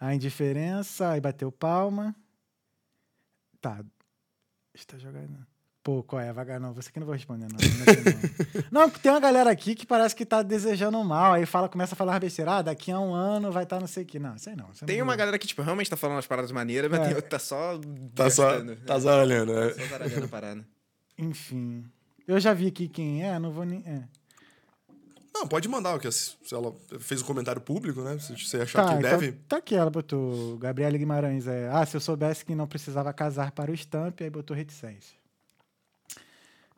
A 0.01 0.15
indiferença, 0.15 1.11
aí 1.11 1.21
bateu 1.21 1.51
palma. 1.51 2.15
Tá. 3.61 3.85
Está 4.75 4.97
jogando. 4.97 5.45
Pô, 5.83 6.03
qual 6.03 6.21
é? 6.21 6.33
Vagar 6.33 6.61
não. 6.61 6.75
Você 6.75 6.93
que 6.93 7.01
não 7.01 7.07
vou 7.07 7.15
responder, 7.15 7.47
não. 7.51 7.57
Não, 7.59 7.85
é 7.93 8.73
não. 8.73 8.83
não, 8.89 8.91
tem 8.91 9.11
uma 9.11 9.19
galera 9.21 9.51
aqui 9.51 9.75
que 9.75 9.87
parece 9.87 10.15
que 10.15 10.27
tá 10.27 10.43
desejando 10.43 11.03
mal. 11.03 11.33
Aí 11.33 11.47
fala, 11.47 11.69
começa 11.69 11.95
a 11.95 11.97
falar 11.97 12.21
besteira. 12.21 12.59
Ah, 12.59 12.63
daqui 12.63 12.93
a 12.93 13.01
um 13.01 13.13
ano 13.15 13.51
vai 13.51 13.63
estar 13.65 13.81
não 13.81 13.87
sei 13.87 14.03
o 14.05 14.07
que. 14.07 14.19
Não, 14.19 14.37
sei 14.39 14.55
não. 14.55 14.69
Você 14.69 14.85
Tem 14.85 14.99
não 14.99 15.05
uma 15.05 15.17
galera 15.17 15.39
que, 15.39 15.47
tipo, 15.47 15.63
realmente 15.63 15.89
tá 15.89 15.97
falando 15.97 16.19
as 16.19 16.27
paradas 16.27 16.53
maneiras, 16.53 16.91
mas 16.91 17.01
É. 17.01 17.05
tem 17.05 17.15
outra 17.15 17.23
que 17.23 17.31
tá 17.31 17.39
só. 17.39 17.81
tá 18.15 18.31
só. 18.31 18.63
Tá 18.87 19.01
só 19.01 19.21
olhando, 19.21 19.55
né? 19.55 19.71
Só 19.73 19.87
zaralhando 19.87 20.25
a 20.27 20.29
parada. 20.29 20.69
Enfim. 21.17 21.85
Eu 22.27 22.39
já 22.39 22.53
vi 22.53 22.67
aqui 22.67 22.87
quem 22.89 23.25
é, 23.25 23.39
não 23.39 23.51
vou 23.51 23.65
nem. 23.65 23.83
É. 23.87 24.05
Não, 25.33 25.47
pode 25.47 25.69
mandar, 25.69 25.93
porque 25.93 26.11
se 26.11 26.37
ela 26.53 26.75
fez 26.99 27.23
um 27.23 27.25
comentário 27.27 27.61
público, 27.61 28.03
né? 28.03 28.19
Se 28.19 28.33
você 28.37 28.59
achar 28.63 28.83
Tá, 28.85 28.89
que 28.93 28.99
então, 28.99 29.19
deve. 29.19 29.33
tá 29.49 29.59
aqui, 29.59 29.75
ela 29.75 29.91
botou. 29.91 30.59
Gabriela 30.59 30.97
Guimarães 30.99 31.47
é. 31.47 31.69
Ah, 31.69 31.87
se 31.87 31.97
eu 31.97 32.01
soubesse 32.01 32.45
que 32.45 32.55
não 32.55 32.67
precisava 32.67 33.13
casar 33.13 33.53
para 33.53 33.71
o 33.71 33.75
Stamp, 33.77 34.21
aí 34.21 34.31
botou 34.31 34.57
reticência. 34.57 35.17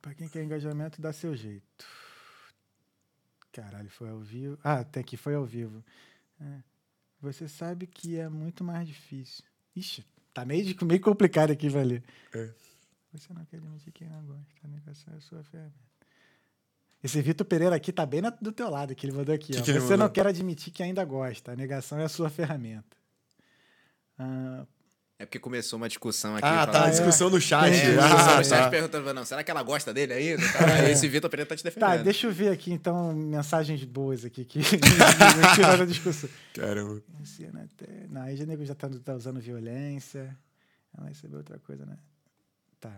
Pra 0.03 0.15
quem 0.15 0.29
quer 0.29 0.43
engajamento, 0.45 1.01
dá 1.01 1.13
seu 1.13 1.35
jeito. 1.35 1.87
Caralho, 3.53 3.91
foi 3.91 4.09
ao 4.11 4.21
vivo. 4.21 4.59
Ah, 4.63 4.85
tem 4.85 5.01
aqui, 5.03 5.17
foi 5.17 5.35
ao 5.35 5.45
vivo. 5.45 5.83
É. 6.41 6.59
Você 7.21 7.49
sabe 7.49 7.87
que 7.87 8.17
é 8.19 8.29
muito 8.29 8.63
mais 8.65 8.87
difícil. 8.87 9.45
Ixi, 9.77 10.05
tá 10.33 10.45
meio, 10.45 10.75
meio 10.85 11.01
complicado 11.01 11.51
aqui, 11.51 11.69
valer. 11.69 12.03
É. 12.35 12.51
Você 13.13 13.33
não 13.35 13.45
quer 13.45 13.57
admitir 13.57 13.93
quem 13.93 14.09
não 14.09 14.23
gosta. 14.25 14.45
A 14.65 14.69
negação 14.69 15.13
é 15.13 15.17
a 15.17 15.21
sua 15.21 15.43
ferramenta. 15.45 15.90
Esse 17.03 17.21
Vitor 17.23 17.47
Pereira 17.47 17.75
aqui 17.75 17.93
tá 17.93 18.05
bem 18.05 18.21
na- 18.21 18.31
do 18.31 18.53
teu 18.53 18.69
lado, 18.69 18.95
que 18.95 19.07
ele 19.07 19.17
mandou 19.17 19.35
aqui. 19.35 19.53
Que 19.55 19.61
ó. 19.61 19.63
que 19.63 19.71
ele 19.71 19.81
Você 19.81 19.93
não 19.97 20.01
mandou? 20.05 20.11
quer 20.11 20.27
admitir 20.27 20.73
que 20.73 20.83
ainda 20.83 21.05
gosta. 21.05 21.53
A 21.53 21.57
negação 21.57 21.99
é 21.99 22.05
a 22.05 22.09
sua 22.09 22.29
ferramenta. 22.29 22.97
Ah, 24.19 24.67
É 25.19 25.27
porque 25.27 25.39
começou 25.39 25.77
uma 25.79 25.87
discussão 25.89 26.35
aqui. 26.37 26.47
Ah, 26.47 26.67
tá. 26.67 26.73
falando- 26.73 26.87
A 26.87 26.91
discussão 26.91 27.29
no 27.31 27.39
chat. 27.41 27.67
É, 27.73 27.77
É, 27.77 27.97
discussão 27.97 28.19
ah, 28.19 28.37
no 28.39 28.45
chat 28.45 28.63
tá. 28.65 28.71
perguntando, 28.71 29.13
não, 29.15 29.25
será 29.25 29.45
que 29.45 29.51
ela 29.51 29.63
gosta 29.63 29.93
dele 29.95 30.13
ainda? 30.15 30.43
Cara, 30.53 30.91
Esse 30.91 31.09
Vitor 31.09 31.29
Pereira 31.31 31.49
tá 31.49 31.57
te 31.57 31.63
defendendo. 31.65 31.89
tá, 31.91 31.97
deixa 32.03 32.27
eu 32.27 32.33
ver 32.33 32.51
aqui 32.53 32.73
então 32.73 33.13
mensagens 33.15 33.83
boas 33.85 34.25
aqui 34.25 34.45
que 34.47 34.61
tiraram 35.55 35.79
da 35.79 35.85
discussão. 35.85 36.29
Caramba. 36.55 37.03
Não, 38.09 38.23
aí 38.23 38.37
já 38.37 38.45
nego 38.47 38.65
já 38.65 38.75
tá, 38.75 38.89
tá 39.05 39.15
usando 39.15 39.41
violência. 39.41 40.37
Ela 40.97 41.09
recebeu 41.09 41.39
outra 41.39 41.59
coisa, 41.59 41.85
né? 41.87 41.97
Tá. 42.81 42.93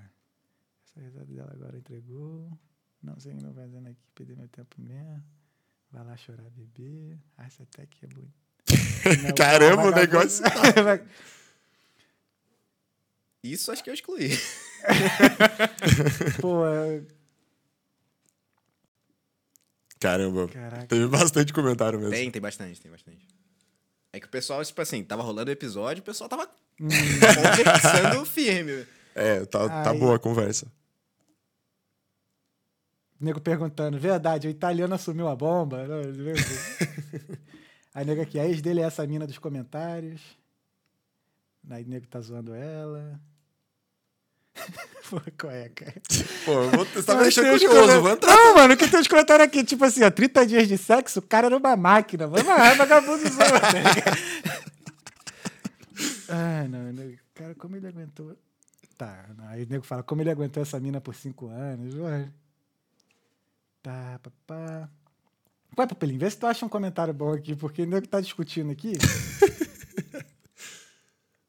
Essa 0.86 1.00
risada 1.04 1.24
dela 1.26 1.50
agora 1.52 1.76
entregou. 1.76 2.48
Não 3.02 3.18
sei 3.18 3.32
o 3.32 3.36
que 3.36 3.42
não 3.42 3.52
fazendo 3.54 3.88
aqui, 3.88 3.98
perder 4.14 4.36
meu 4.36 4.48
tempo 4.48 4.80
mesmo. 4.80 5.22
Vai 5.90 6.04
lá 6.04 6.16
chorar, 6.16 6.48
beber. 6.50 7.18
Ah, 7.36 7.46
essa 7.46 7.64
até 7.64 7.84
que 7.86 8.04
é 8.04 8.08
bonita. 8.08 8.32
Não, 9.28 9.34
Caramba, 9.34 9.88
o 9.88 9.90
negócio 9.90 10.44
Isso 13.42 13.72
acho 13.72 13.82
que 13.82 13.90
eu 13.90 13.94
excluí. 13.94 14.30
Pô, 16.40 16.64
é- 16.66 17.02
Caramba. 19.98 20.48
caraca. 20.48 20.86
Teve 20.86 21.06
bastante 21.08 21.52
comentário 21.52 21.98
mesmo. 21.98 22.14
Tem, 22.14 22.30
tem 22.30 22.40
bastante, 22.42 22.80
tem 22.80 22.90
bastante. 22.90 23.26
É 24.12 24.20
que 24.20 24.26
o 24.26 24.30
pessoal, 24.30 24.64
tipo 24.64 24.80
assim, 24.80 25.02
tava 25.04 25.22
rolando 25.22 25.50
o 25.50 25.52
episódio, 25.52 26.00
o 26.02 26.04
pessoal 26.04 26.28
tava 26.28 26.48
Hum. 26.80 26.88
conversando 26.88 28.24
firme. 28.24 28.86
É, 29.14 29.44
tá, 29.44 29.82
tá 29.84 29.94
boa 29.94 30.16
a 30.16 30.18
conversa. 30.18 30.66
Nego 33.22 33.40
perguntando, 33.40 34.00
verdade, 34.00 34.48
o 34.48 34.50
italiano 34.50 34.96
assumiu 34.96 35.28
a 35.28 35.36
bomba? 35.36 35.86
Deus. 35.86 36.40
Aí 37.94 38.04
nego 38.04 38.20
aqui, 38.20 38.36
a 38.36 38.44
ex 38.48 38.60
dele 38.60 38.80
é 38.80 38.84
essa 38.84 39.06
mina 39.06 39.28
dos 39.28 39.38
comentários. 39.38 40.20
Aí 41.70 41.84
nego 41.84 42.04
tá 42.08 42.20
zoando 42.20 42.52
ela. 42.52 43.20
Pô, 45.08 45.20
qual 45.38 45.52
é, 45.52 45.68
cara? 45.68 46.02
Pô, 46.44 46.68
vou, 46.70 46.84
você 46.84 47.02
tá 47.04 47.14
me 47.14 47.22
deixando 47.22 47.50
curioso. 47.50 48.00
Vou 48.00 48.10
entrar. 48.10 48.34
Não, 48.34 48.54
mano, 48.56 48.76
que 48.76 48.88
tem 48.88 48.98
uns 48.98 49.06
comentários 49.06 49.46
aqui, 49.46 49.62
tipo 49.62 49.84
assim, 49.84 50.02
ó, 50.02 50.10
30 50.10 50.46
dias 50.46 50.66
de 50.66 50.76
sexo, 50.76 51.20
o 51.20 51.22
cara 51.22 51.46
era 51.46 51.56
uma 51.56 51.76
máquina, 51.76 52.26
mano. 52.26 52.44
Mas 52.44 52.76
vagabundo 52.76 53.28
zoa, 53.28 53.44
ligado? 53.44 54.18
Ah, 56.28 56.66
não, 56.68 56.92
nego, 56.92 57.18
cara, 57.34 57.54
como 57.54 57.76
ele 57.76 57.86
aguentou. 57.86 58.36
Tá, 58.98 59.26
aí 59.48 59.62
o 59.62 59.68
nego 59.68 59.84
fala, 59.84 60.02
como 60.02 60.22
ele 60.22 60.30
aguentou 60.30 60.60
essa 60.60 60.80
mina 60.80 61.00
por 61.00 61.14
cinco 61.14 61.46
anos, 61.46 61.94
mano. 61.94 62.41
Tá, 63.82 64.20
papá. 64.22 64.88
Vai, 65.76 65.86
Pupilinho, 65.86 66.20
vê 66.20 66.30
se 66.30 66.36
tu 66.36 66.46
acha 66.46 66.64
um 66.64 66.68
comentário 66.68 67.12
bom 67.14 67.32
aqui, 67.32 67.56
porque 67.56 67.82
o 67.82 67.86
nego 67.86 68.06
tá 68.06 68.20
discutindo 68.20 68.70
aqui. 68.70 68.92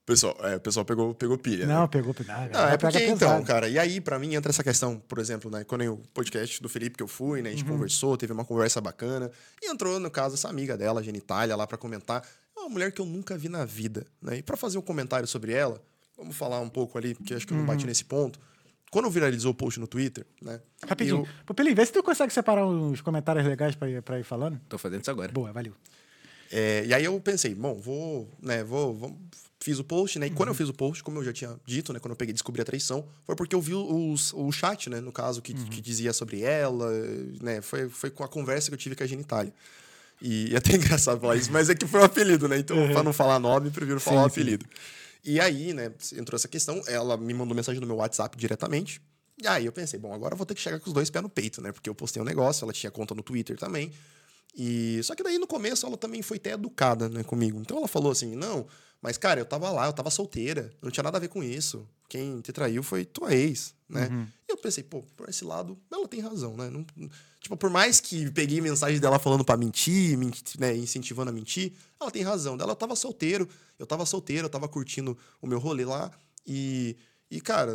Pessoal, 0.06 0.36
é, 0.42 0.58
o 0.58 0.60
pessoal 0.60 0.84
pegou, 0.86 1.16
pegou 1.16 1.38
pilha. 1.38 1.66
né? 1.66 1.74
Não, 1.74 1.88
pegou. 1.88 2.14
Não, 2.28 2.50
Não, 2.50 2.68
é 2.68 2.78
porque, 2.78 2.98
então, 3.06 3.18
pesado. 3.18 3.46
cara, 3.46 3.70
e 3.70 3.80
aí, 3.80 4.02
pra 4.02 4.20
mim, 4.20 4.36
entra 4.36 4.50
essa 4.52 4.62
questão, 4.62 5.00
por 5.00 5.18
exemplo, 5.18 5.50
né, 5.50 5.64
quando 5.64 5.94
o 5.94 5.98
podcast 6.14 6.62
do 6.62 6.68
Felipe 6.68 6.98
que 6.98 7.04
eu 7.04 7.08
fui, 7.08 7.42
né, 7.42 7.50
a 7.50 7.52
Uhum. 7.54 7.58
gente 7.58 7.68
conversou, 7.70 8.18
teve 8.18 8.34
uma 8.34 8.44
conversa 8.44 8.82
bacana, 8.82 9.32
e 9.62 9.72
entrou, 9.72 10.02
no 10.02 10.12
caso, 10.12 10.36
essa 10.36 10.50
amiga 10.50 10.76
dela, 10.76 11.00
a 11.00 11.04
Genitália, 11.04 11.56
lá 11.56 11.66
pra 11.66 11.78
comentar. 11.78 12.22
É 12.56 12.60
uma 12.60 12.68
mulher 12.68 12.92
que 12.92 13.00
eu 13.00 13.06
nunca 13.06 13.38
vi 13.38 13.48
na 13.48 13.64
vida, 13.64 14.06
né, 14.22 14.40
e 14.40 14.44
pra 14.44 14.58
fazer 14.58 14.78
um 14.78 14.82
comentário 14.82 15.26
sobre 15.26 15.54
ela, 15.54 15.82
vamos 16.18 16.36
falar 16.36 16.60
um 16.60 16.68
pouco 16.70 16.98
ali, 16.98 17.16
porque 17.16 17.34
acho 17.34 17.48
que 17.48 17.54
eu 17.54 17.58
não 17.58 17.62
Uhum. 17.64 17.68
bati 17.68 17.86
nesse 17.88 18.04
ponto. 18.04 18.38
Quando 18.94 19.10
viralizou 19.10 19.52
o 19.52 19.56
post 19.56 19.80
no 19.80 19.88
Twitter, 19.88 20.24
né, 20.40 20.62
Rapidinho. 20.88 21.28
eu- 21.48 21.76
vê 21.76 21.84
se 21.86 21.92
tu 21.92 22.04
consegue 22.04 22.32
separar 22.32 22.64
uns 22.68 23.02
comentários 23.02 23.44
legais 23.44 23.74
pra 23.74 23.90
ir, 23.90 24.02
pra 24.04 24.20
ir 24.20 24.24
falando. 24.24 24.62
Tô 24.70 24.78
fazendo 24.78 25.02
isso 25.02 25.10
agora. 25.10 25.32
Boa, 25.32 25.52
valeu. 25.52 25.74
É, 26.52 26.86
e 26.86 26.94
aí 26.94 27.04
eu 27.04 27.20
pensei, 27.20 27.56
bom, 27.56 27.74
vou, 27.74 28.30
né, 28.40 28.64
vou, 28.64 28.94
vou- 28.94 29.18
fiz 29.60 29.80
o 29.80 29.84
post, 29.84 30.20
né? 30.20 30.28
E 30.28 30.30
quando 30.30 30.50
eu 30.50 30.54
fiz 30.54 30.70
o 30.70 30.74
post, 30.74 31.02
como 31.04 31.18
eu 31.18 31.24
já 31.24 31.34
tinha 31.34 31.60
dito, 31.66 31.92
né, 31.92 31.98
quando 32.00 32.12
eu 32.12 32.16
peguei 32.16 32.30
e 32.32 32.34
descobri 32.34 32.62
a 32.62 32.66
traição, 32.66 33.04
foi 33.26 33.36
porque 33.36 33.56
eu 33.56 33.62
vi 33.62 33.74
os, 33.74 34.32
o 34.34 34.52
chat, 34.52 34.90
né, 34.92 35.00
no 35.02 35.12
caso, 35.12 35.42
que, 35.42 35.56
que 35.56 35.82
dizia 35.82 36.14
sobre 36.14 36.42
ela, 36.42 36.92
né? 37.42 37.62
Foi, 37.62 37.90
foi 37.90 38.12
com 38.12 38.24
a 38.24 38.28
conversa 38.28 38.70
que 38.70 38.76
eu 38.76 38.78
tive 38.78 38.96
com 38.96 39.04
a 39.04 39.08
Genitália. 39.08 39.52
E 40.22 40.54
é 40.54 40.58
até 40.58 40.76
engraçado 40.78 41.20
falar 41.20 41.36
isso, 41.38 41.52
mas 41.52 41.68
é 41.70 41.74
que 41.76 41.88
foi 41.88 42.00
um 42.02 42.04
apelido, 42.04 42.48
né? 42.48 42.60
Então, 42.60 42.78
pra 42.92 43.02
não 43.02 43.12
falar 43.14 43.40
nome, 43.40 43.72
prefiro 43.72 44.00
falar 44.00 44.26
o 44.26 44.30
Sim, 44.30 44.36
sim. 44.36 44.42
apelido. 44.42 44.66
E 45.24 45.40
aí, 45.40 45.74
né, 45.74 45.92
entrou 46.18 46.36
essa 46.36 46.48
questão, 46.48 46.82
ela 46.88 47.16
me 47.16 47.34
mandou 47.34 47.56
mensagem 47.56 47.80
no 47.80 47.88
meu 47.88 47.96
WhatsApp 47.96 48.38
diretamente. 48.38 49.02
E 49.42 49.48
aí 49.48 49.66
eu 49.66 49.72
pensei, 49.72 50.00
bom, 50.00 50.14
agora 50.14 50.34
eu 50.34 50.38
vou 50.38 50.46
ter 50.46 50.54
que 50.54 50.62
chegar 50.62 50.80
com 50.80 50.88
os 50.88 50.94
dois 50.94 51.10
pés 51.10 51.24
no 51.24 51.30
peito, 51.30 51.62
né? 51.62 51.72
Porque 51.72 51.90
eu 51.90 51.96
postei 51.96 52.22
um 52.22 52.26
negócio, 52.26 52.66
ela 52.66 52.74
tinha 52.74 52.92
conta 52.92 53.16
no 53.16 53.24
Twitter 53.24 53.58
também. 53.58 53.92
E 54.56 55.02
só 55.04 55.16
que 55.16 55.24
daí 55.24 55.40
no 55.40 55.48
começo 55.48 55.86
ela 55.86 55.98
também 55.98 56.22
foi 56.22 56.38
até 56.38 56.52
educada, 56.52 57.10
né, 57.10 57.24
comigo. 57.24 57.60
Então 57.60 57.78
ela 57.78 57.88
falou 57.88 58.12
assim: 58.12 58.36
"Não, 58.36 58.68
mas 59.04 59.18
cara, 59.18 59.40
eu 59.40 59.46
tava 59.46 59.70
lá, 59.70 59.86
eu 59.86 59.94
tava 59.94 60.10
solteira, 60.10 60.72
não 60.82 60.90
tinha 60.90 61.04
nada 61.04 61.18
a 61.18 61.22
ver 61.22 61.28
com 61.28 61.44
isso. 61.44 61.88
Quem 62.10 62.42
te 62.42 62.52
traiu 62.52 62.82
foi 62.82 63.04
tua 63.06 63.34
ex, 63.36 63.76
né?" 63.90 64.08
E 64.48 64.52
eu 64.52 64.58
pensei, 64.58 64.84
pô, 64.84 65.04
por 65.16 65.28
esse 65.30 65.44
lado, 65.44 65.78
ela 65.92 66.08
tem 66.08 66.20
razão, 66.22 66.56
né? 66.56 66.70
Não- 66.70 66.86
tipo, 67.40 67.58
por 67.58 67.70
mais 67.70 68.00
que 68.00 68.32
peguei 68.32 68.62
mensagem 68.62 69.00
dela 69.00 69.20
falando 69.20 69.44
pra 69.44 69.58
mentir, 69.58 70.18
mentir 70.18 70.60
né, 70.60 70.76
incentivando 70.76 71.30
a 71.30 71.34
mentir, 71.34 71.74
ela 72.00 72.10
tem 72.12 72.22
razão. 72.24 72.56
Ela 72.60 72.76
tava 72.76 72.96
solteiro, 72.96 73.48
eu 73.78 73.86
tava 73.86 74.06
solteiro, 74.06 74.46
eu 74.46 74.50
tava 74.50 74.68
curtindo 74.68 75.18
o 75.42 75.48
meu 75.48 75.60
rolê 75.60 75.86
lá 75.86 76.10
e 76.48 76.96
e 77.30 77.42
cara, 77.42 77.74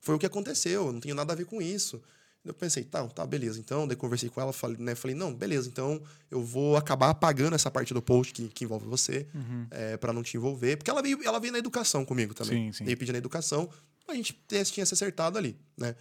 foi 0.00 0.14
o 0.14 0.18
que 0.18 0.24
aconteceu, 0.26 0.86
eu 0.86 0.92
não 0.92 1.00
tenho 1.00 1.14
nada 1.14 1.32
a 1.32 1.36
ver 1.36 1.44
com 1.44 1.60
isso. 1.62 2.02
Eu 2.46 2.54
pensei, 2.54 2.84
tá, 2.84 3.06
tá, 3.08 3.26
beleza. 3.26 3.58
Então, 3.58 3.86
daí 3.86 3.96
conversei 3.96 4.28
com 4.28 4.40
ela, 4.40 4.52
falei, 4.52 4.76
né, 4.78 4.94
falei, 4.94 5.16
não, 5.16 5.34
beleza, 5.34 5.68
então 5.68 6.00
eu 6.30 6.42
vou 6.42 6.76
acabar 6.76 7.10
apagando 7.10 7.54
essa 7.54 7.70
parte 7.70 7.92
do 7.92 8.00
post 8.00 8.32
que, 8.32 8.48
que 8.48 8.64
envolve 8.64 8.86
você, 8.86 9.26
é, 9.70 9.96
para 9.96 10.12
não 10.12 10.22
te 10.22 10.36
envolver. 10.36 10.76
Porque 10.76 10.90
ela 10.90 11.02
veio, 11.02 11.18
ela 11.24 11.40
veio 11.40 11.52
na 11.52 11.58
educação 11.58 12.04
comigo 12.04 12.34
também. 12.34 12.66
Sim, 12.66 12.78
sim. 12.78 12.84
Veio 12.84 12.96
pedir 12.96 13.12
na 13.12 13.18
educação, 13.18 13.68
a 14.08 14.14
gente 14.14 14.38
tinha 14.64 14.86
se 14.86 14.94
acertado 14.94 15.36
ali, 15.36 15.58
né? 15.76 15.94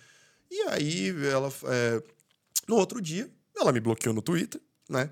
E 0.51 0.61
aí, 0.69 1.09
ela, 1.31 1.51
é, 1.65 2.03
no 2.67 2.75
outro 2.75 3.01
dia, 3.01 3.29
ela 3.57 3.71
me 3.71 3.79
bloqueou 3.79 4.13
no 4.13 4.21
Twitter, 4.21 4.61
né? 4.89 5.09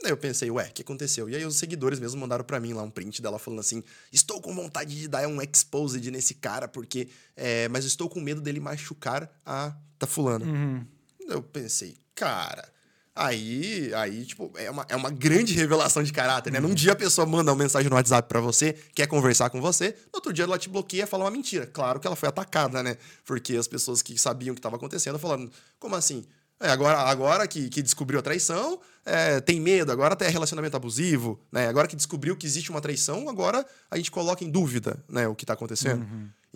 Daí 0.00 0.12
eu 0.12 0.16
pensei, 0.16 0.48
ué, 0.48 0.68
o 0.68 0.72
que 0.72 0.82
aconteceu? 0.82 1.28
E 1.28 1.34
aí 1.34 1.44
os 1.44 1.56
seguidores 1.56 1.98
mesmo 1.98 2.20
mandaram 2.20 2.44
pra 2.44 2.60
mim 2.60 2.72
lá 2.72 2.82
um 2.82 2.90
print 2.90 3.20
dela 3.20 3.38
falando 3.38 3.58
assim: 3.58 3.82
estou 4.12 4.40
com 4.40 4.54
vontade 4.54 4.94
de 4.94 5.08
dar 5.08 5.26
um 5.26 5.42
exposed 5.42 6.08
nesse 6.10 6.34
cara, 6.34 6.68
porque. 6.68 7.08
é, 7.34 7.66
mas 7.68 7.84
estou 7.84 8.08
com 8.08 8.20
medo 8.20 8.40
dele 8.40 8.60
machucar 8.60 9.28
a 9.44 9.76
tá 9.98 10.06
fulana. 10.06 10.44
Uhum. 10.44 10.86
Eu 11.28 11.42
pensei, 11.42 11.96
cara. 12.14 12.66
Aí, 13.14 13.92
aí, 13.94 14.24
tipo, 14.24 14.52
é 14.54 14.70
uma, 14.70 14.86
é 14.88 14.94
uma 14.94 15.10
grande 15.10 15.52
revelação 15.52 16.04
de 16.04 16.12
caráter, 16.12 16.52
né? 16.52 16.60
Num 16.60 16.72
dia 16.72 16.92
a 16.92 16.96
pessoa 16.96 17.26
manda 17.26 17.50
uma 17.50 17.58
mensagem 17.58 17.90
no 17.90 17.96
WhatsApp 17.96 18.28
pra 18.28 18.40
você, 18.40 18.74
quer 18.94 19.08
conversar 19.08 19.50
com 19.50 19.60
você, 19.60 19.88
no 20.12 20.18
outro 20.18 20.32
dia 20.32 20.44
ela 20.44 20.56
te 20.56 20.68
bloqueia 20.68 21.02
e 21.02 21.06
fala 21.06 21.24
uma 21.24 21.30
mentira. 21.32 21.66
Claro 21.66 21.98
que 21.98 22.06
ela 22.06 22.14
foi 22.14 22.28
atacada, 22.28 22.80
né? 22.80 22.96
Porque 23.24 23.56
as 23.56 23.66
pessoas 23.66 24.02
que 24.02 24.16
sabiam 24.16 24.52
o 24.52 24.54
que 24.54 24.60
estava 24.60 24.76
acontecendo 24.76 25.18
falaram, 25.18 25.50
como 25.80 25.96
assim? 25.96 26.24
É, 26.60 26.70
agora 26.70 26.98
agora 26.98 27.48
que, 27.48 27.68
que 27.68 27.82
descobriu 27.82 28.20
a 28.20 28.22
traição, 28.22 28.80
é, 29.04 29.40
tem 29.40 29.60
medo, 29.60 29.90
agora 29.90 30.14
tem 30.14 30.28
relacionamento 30.30 30.76
abusivo, 30.76 31.40
né? 31.50 31.66
Agora 31.66 31.88
que 31.88 31.96
descobriu 31.96 32.36
que 32.36 32.46
existe 32.46 32.70
uma 32.70 32.80
traição, 32.80 33.28
agora 33.28 33.66
a 33.90 33.96
gente 33.96 34.12
coloca 34.12 34.44
em 34.44 34.50
dúvida, 34.50 35.02
né, 35.08 35.26
o 35.26 35.34
que 35.34 35.44
tá 35.44 35.54
acontecendo. 35.54 36.06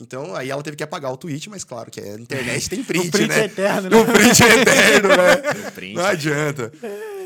Então, 0.01 0.35
aí 0.35 0.49
ela 0.51 0.63
teve 0.63 0.77
que 0.77 0.83
apagar 0.83 1.13
o 1.13 1.17
tweet, 1.19 1.51
mas 1.51 1.65
claro 1.65 1.91
que 1.91 2.01
a 2.01 2.15
internet 2.19 2.69
tem 2.71 2.83
print, 2.83 3.11
print 3.11 3.29
né? 3.29 3.41
é 3.43 3.45
eterno, 3.45 3.91
né? 3.91 3.97
O 3.97 4.05
print 4.07 4.43
é 4.43 4.61
eterno, 4.61 5.09
né? 5.11 5.71
print. 5.75 5.95
Não 5.95 6.05
adianta. 6.07 6.73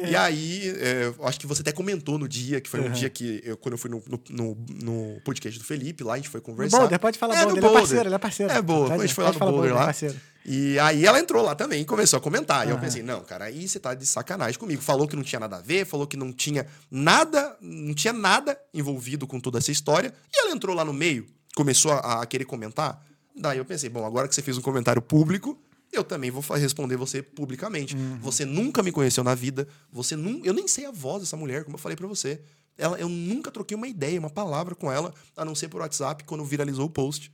E 0.08 0.14
aí, 0.16 0.74
é, 0.80 1.12
eu 1.16 1.26
acho 1.26 1.38
que 1.40 1.46
você 1.46 1.62
até 1.62 1.70
comentou 1.72 2.18
no 2.18 2.28
dia, 2.28 2.60
que 2.60 2.68
foi 2.68 2.80
um 2.80 2.90
dia 2.90 3.08
que, 3.08 3.40
eu, 3.44 3.56
quando 3.56 3.74
eu 3.74 3.78
fui 3.78 3.88
no, 3.88 4.02
no, 4.08 4.20
no- 4.30 4.66
no 4.82 5.20
podcast 5.24 5.58
do 5.58 5.64
Felipe, 5.64 6.02
lá 6.04 6.14
a 6.14 6.16
gente 6.16 6.28
foi 6.28 6.40
conversar. 6.40 6.78
Boulder, 6.78 6.98
pode 6.98 7.18
falar 7.18 7.34
é, 7.36 7.44
Boulder, 7.44 7.56
ele 7.58 7.66
é 7.66 7.72
parceiro, 7.78 8.08
ele 8.08 8.14
é 8.14 8.18
parceiro. 8.18 8.52
É 8.52 8.62
boa, 8.62 8.88
Pode- 8.88 9.00
a 9.02 9.06
gente 9.06 9.14
foi 9.14 9.24
lá 9.24 9.32
no 9.32 9.38
Boulder 9.38 9.72
Boulder, 9.72 9.74
lá. 9.74 9.90
é. 10.14 10.36
E 10.48 10.78
aí 10.78 11.04
ela 11.04 11.18
entrou 11.18 11.42
lá 11.42 11.54
também 11.56 11.82
e 11.82 11.84
começou 11.84 12.18
a 12.18 12.20
comentar. 12.20 12.66
E 12.66 12.70
eu 12.70 12.78
pensei, 12.78 13.02
não, 13.02 13.20
cara, 13.20 13.46
aí 13.46 13.66
você 13.66 13.80
tá 13.80 13.94
de 13.94 14.06
sacanagem 14.06 14.56
comigo. 14.58 14.80
Falou 14.80 15.08
que 15.08 15.16
não 15.16 15.24
tinha 15.24 15.40
nada 15.40 15.56
a 15.56 15.60
ver, 15.60 15.84
falou 15.84 16.06
que 16.06 16.16
não 16.16 16.32
tinha 16.32 16.66
nada, 16.88 17.56
não 17.60 17.92
tinha 17.94 18.12
nada 18.12 18.56
envolvido 18.72 19.26
com 19.26 19.40
toda 19.40 19.58
essa 19.58 19.72
história. 19.72 20.12
E 20.32 20.40
ela 20.40 20.52
entrou 20.54 20.76
lá 20.76 20.84
no 20.84 20.92
meio, 20.92 21.26
começou 21.56 21.90
a, 21.90 22.20
a 22.22 22.26
querer 22.26 22.44
comentar. 22.44 23.04
Daí 23.34 23.58
eu 23.58 23.64
pensei, 23.64 23.88
bom, 23.88 24.04
agora 24.06 24.28
que 24.28 24.34
você 24.34 24.42
fez 24.42 24.56
um 24.56 24.62
comentário 24.62 25.02
público, 25.02 25.58
eu 25.92 26.04
também 26.04 26.30
vou 26.30 26.42
responder 26.56 26.96
você 26.96 27.22
publicamente. 27.22 27.96
Você 28.20 28.44
nunca 28.44 28.82
me 28.82 28.92
conheceu 28.92 29.24
na 29.24 29.34
vida, 29.34 29.66
você 29.90 30.14
nun... 30.14 30.40
eu 30.44 30.52
nem 30.54 30.68
sei 30.68 30.84
a 30.86 30.90
voz 30.92 31.22
dessa 31.22 31.36
mulher, 31.36 31.64
como 31.64 31.74
eu 31.76 31.80
falei 31.80 31.96
pra 31.96 32.06
você. 32.06 32.40
Ela, 32.78 32.98
eu 32.98 33.08
nunca 33.08 33.50
troquei 33.50 33.74
uma 33.74 33.88
ideia, 33.88 34.20
uma 34.20 34.28
palavra 34.30 34.74
com 34.74 34.92
ela, 34.92 35.12
a 35.36 35.44
não 35.44 35.54
ser 35.54 35.68
por 35.68 35.80
WhatsApp 35.80 36.24
quando 36.24 36.44
viralizou 36.44 36.84
o 36.86 36.90
post. 36.90 37.32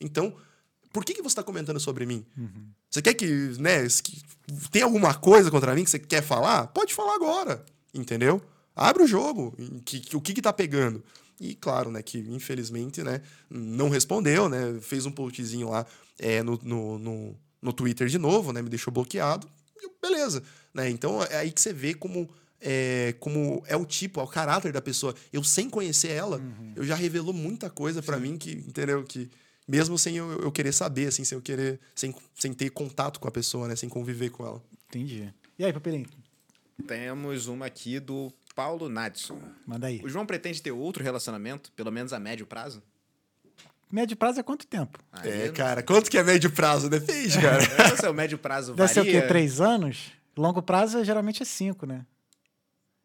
Então, 0.00 0.32
por 0.92 1.04
que, 1.04 1.12
que 1.14 1.20
você 1.22 1.28
está 1.32 1.42
comentando 1.42 1.80
sobre 1.80 2.06
mim? 2.06 2.24
Você 2.88 3.02
quer 3.02 3.14
que, 3.14 3.26
né, 3.58 3.88
que 4.02 4.22
tem 4.70 4.82
alguma 4.82 5.12
coisa 5.14 5.50
contra 5.50 5.74
mim 5.74 5.82
que 5.82 5.90
você 5.90 5.98
quer 5.98 6.22
falar? 6.22 6.68
Pode 6.68 6.94
falar 6.94 7.16
agora, 7.16 7.64
entendeu? 7.92 8.40
Abre 8.76 9.02
o 9.02 9.06
jogo, 9.06 9.52
que, 9.84 9.98
que- 10.00 10.16
o 10.16 10.20
que 10.20 10.32
que 10.34 10.42
tá 10.42 10.52
pegando? 10.52 11.02
E 11.40 11.54
claro, 11.54 11.90
né, 11.90 12.02
que 12.02 12.18
infelizmente, 12.18 13.02
né, 13.02 13.20
não 13.50 13.88
respondeu, 13.88 14.48
né, 14.48 14.78
fez 14.80 15.04
um 15.04 15.10
postzinho 15.10 15.70
lá 15.70 15.84
é, 16.18 16.42
no, 16.42 16.58
no, 16.62 16.98
no, 16.98 17.36
no 17.60 17.72
Twitter 17.72 18.06
de 18.06 18.18
novo, 18.18 18.52
né, 18.52 18.62
me 18.62 18.68
deixou 18.68 18.92
bloqueado, 18.92 19.48
e 19.76 19.90
beleza, 20.00 20.42
né, 20.72 20.88
então 20.88 21.22
é 21.22 21.38
aí 21.38 21.50
que 21.50 21.60
você 21.60 21.72
vê 21.72 21.92
como 21.92 22.28
é, 22.60 23.14
como 23.20 23.62
é 23.66 23.76
o 23.76 23.84
tipo, 23.84 24.20
é 24.20 24.22
o 24.22 24.26
caráter 24.26 24.72
da 24.72 24.80
pessoa. 24.80 25.14
Eu 25.30 25.44
sem 25.44 25.68
conhecer 25.68 26.12
ela, 26.12 26.40
eu 26.74 26.82
já 26.82 26.94
revelou 26.94 27.34
muita 27.34 27.68
coisa 27.68 28.02
pra 28.02 28.18
mim 28.18 28.38
que, 28.38 28.52
entendeu, 28.52 29.04
que 29.04 29.30
mesmo 29.68 29.98
sem 29.98 30.16
eu, 30.16 30.40
eu 30.40 30.50
querer 30.50 30.72
saber, 30.72 31.08
assim, 31.08 31.24
sem 31.24 31.36
eu 31.36 31.42
querer, 31.42 31.78
sem, 31.94 32.14
sem 32.34 32.54
ter 32.54 32.70
contato 32.70 33.20
com 33.20 33.28
a 33.28 33.30
pessoa, 33.30 33.68
né, 33.68 33.76
sem 33.76 33.88
conviver 33.88 34.30
com 34.30 34.46
ela. 34.46 34.62
Entendi. 34.88 35.32
E 35.58 35.64
aí, 35.64 35.72
papelinho? 35.72 36.06
Temos 36.86 37.46
uma 37.46 37.66
aqui 37.66 38.00
do 38.00 38.32
Paulo 38.54 38.88
Nadson. 38.88 39.40
Manda 39.66 39.86
aí. 39.88 40.00
O 40.04 40.08
João 40.08 40.24
pretende 40.26 40.62
ter 40.62 40.70
outro 40.72 41.02
relacionamento, 41.02 41.72
pelo 41.72 41.90
menos 41.90 42.12
a 42.12 42.18
médio 42.20 42.46
prazo? 42.46 42.82
Médio 43.90 44.16
prazo 44.16 44.40
é 44.40 44.42
quanto 44.42 44.66
tempo? 44.66 44.98
Aí, 45.12 45.42
É, 45.46 45.48
cara, 45.50 45.82
quanto 45.82 46.10
que 46.10 46.18
é 46.18 46.22
médio 46.24 46.50
prazo? 46.50 46.88
Depende, 46.88 47.40
cara. 47.40 47.60
Sei, 47.96 48.08
o 48.08 48.14
médio 48.14 48.38
prazo 48.38 48.74
Deve 48.74 48.92
ser 48.92 49.00
o 49.00 49.04
varia. 49.04 49.20
quê? 49.22 49.26
Três 49.28 49.60
anos? 49.60 50.12
Longo 50.36 50.60
prazo 50.62 50.98
é, 50.98 51.04
geralmente 51.04 51.42
é 51.42 51.46
cinco, 51.46 51.86
né? 51.86 52.04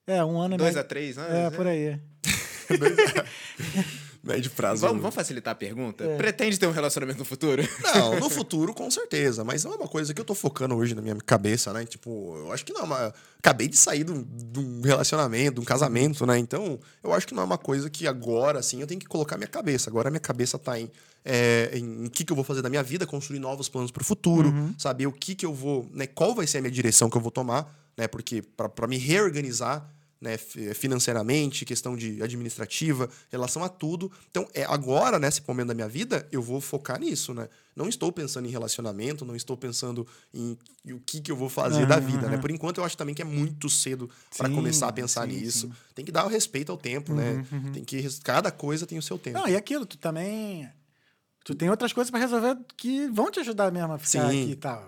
É, 0.07 0.23
um 0.25 0.39
ano 0.39 0.55
é 0.55 0.57
Dois 0.57 0.69
médio- 0.69 0.81
a 0.81 0.83
três 0.83 1.17
anos? 1.17 1.31
É, 1.31 1.49
por 1.55 1.67
aí. 1.67 1.99
médio 4.23 4.51
prazo. 4.51 4.81
Vamos, 4.81 5.01
vamos 5.01 5.15
facilitar 5.15 5.53
a 5.53 5.55
pergunta? 5.55 6.03
É. 6.03 6.17
Pretende 6.17 6.59
ter 6.59 6.67
um 6.67 6.71
relacionamento 6.71 7.19
no 7.19 7.25
futuro? 7.25 7.61
Não, 7.95 8.19
no 8.19 8.29
futuro, 8.29 8.73
com 8.73 8.89
certeza. 8.91 9.43
Mas 9.43 9.63
não 9.63 9.73
é 9.73 9.75
uma 9.75 9.87
coisa 9.87 10.13
que 10.13 10.21
eu 10.21 10.25
tô 10.25 10.35
focando 10.35 10.75
hoje 10.75 10.93
na 10.93 11.01
minha 11.01 11.15
cabeça, 11.15 11.71
né? 11.73 11.85
Tipo, 11.85 12.35
eu 12.37 12.51
acho 12.51 12.65
que 12.65 12.73
não 12.73 12.81
é 12.81 12.83
uma. 12.83 13.13
Acabei 13.39 13.67
de 13.67 13.77
sair 13.77 14.03
de 14.03 14.11
um, 14.11 14.23
de 14.23 14.59
um 14.59 14.81
relacionamento, 14.81 15.55
de 15.55 15.61
um 15.61 15.63
casamento, 15.63 16.25
né? 16.25 16.37
Então, 16.37 16.79
eu 17.03 17.13
acho 17.13 17.27
que 17.27 17.33
não 17.33 17.43
é 17.43 17.45
uma 17.45 17.57
coisa 17.57 17.89
que 17.89 18.07
agora, 18.07 18.59
assim, 18.59 18.81
eu 18.81 18.87
tenho 18.87 18.99
que 18.99 19.07
colocar 19.07 19.37
minha 19.37 19.47
cabeça. 19.47 19.89
Agora 19.89 20.09
a 20.09 20.11
minha 20.11 20.19
cabeça 20.19 20.59
tá 20.59 20.79
em. 20.79 20.89
é, 21.23 21.71
em 21.73 22.05
o 22.07 22.09
que, 22.09 22.23
que 22.23 22.31
eu 22.31 22.35
vou 22.35 22.45
fazer 22.45 22.61
da 22.61 22.69
minha 22.69 22.83
vida, 22.83 23.05
construir 23.05 23.39
novos 23.39 23.69
planos 23.69 23.91
pro 23.91 24.03
futuro, 24.03 24.53
saber 24.77 25.07
o 25.07 25.11
que, 25.11 25.35
que 25.35 25.45
eu 25.45 25.53
vou. 25.53 25.89
Né, 25.93 26.07
qual 26.07 26.35
vai 26.35 26.45
ser 26.45 26.59
a 26.59 26.61
minha 26.61 26.71
direção 26.71 27.09
que 27.09 27.17
eu 27.17 27.21
vou 27.21 27.31
tomar, 27.31 27.73
né? 27.97 28.07
Porque 28.07 28.41
para 28.41 28.87
me 28.87 28.97
reorganizar 28.97 29.89
né, 30.21 30.37
fi- 30.37 30.73
financeiramente, 30.73 31.63
questão 31.65 31.95
de 31.95 32.21
administrativa, 32.21 33.09
relação 33.31 33.63
a 33.63 33.69
tudo. 33.69 34.11
Então, 34.29 34.47
é 34.53 34.63
agora, 34.65 35.17
nesse 35.19 35.41
momento 35.47 35.67
da 35.69 35.73
minha 35.73 35.87
vida, 35.87 36.27
eu 36.31 36.41
vou 36.41 36.59
focar 36.59 36.99
nisso, 36.99 37.33
né? 37.33 37.47
Não 37.75 37.87
estou 37.87 38.11
pensando 38.11 38.45
em 38.45 38.51
relacionamento, 38.51 39.23
não 39.23 39.35
estou 39.35 39.55
pensando 39.55 40.05
em, 40.33 40.57
em 40.85 40.91
o 40.93 40.99
que, 40.99 41.21
que 41.21 41.31
eu 41.31 41.35
vou 41.37 41.47
fazer 41.49 41.85
da 41.85 41.95
Aham, 41.95 42.05
vida, 42.07 42.27
né? 42.27 42.33
aham. 42.33 42.41
Por 42.41 42.51
enquanto, 42.51 42.79
eu 42.79 42.83
acho 42.83 42.97
também 42.97 43.15
que 43.15 43.21
é 43.21 43.25
muito 43.25 43.69
cedo 43.69 44.09
para 44.37 44.49
começar 44.49 44.87
a 44.89 44.91
pensar 44.91 45.25
sim, 45.25 45.37
nisso. 45.39 45.59
sim. 45.59 45.67
Uhum, 45.67 45.73
Tem 45.95 46.03
que 46.05 46.11
dar 46.11 46.25
o 46.25 46.29
respeito 46.29 46.71
ao 46.71 46.77
tempo, 46.77 47.13
né? 47.13 47.41
Tem 47.73 47.83
que 47.85 48.03
cada 48.21 48.51
coisa 48.51 48.85
tem 48.85 48.97
o 48.97 49.01
seu 49.01 49.17
tempo. 49.17 49.37
Não, 49.39 49.47
e 49.47 49.55
aquilo, 49.55 49.85
tu 49.85 49.97
também. 49.97 50.69
Tu 51.45 51.55
tem 51.55 51.69
outras 51.69 51.93
coisas 51.93 52.11
pra 52.11 52.19
resolver 52.19 52.57
que 52.77 53.07
vão 53.09 53.31
te 53.31 53.39
ajudar 53.39 53.71
mesmo 53.71 53.93
a 53.93 53.97
ficar 53.97 54.29
Sim. 54.29 54.41
aqui 54.41 54.51
e 54.51 54.55
tal. 54.55 54.87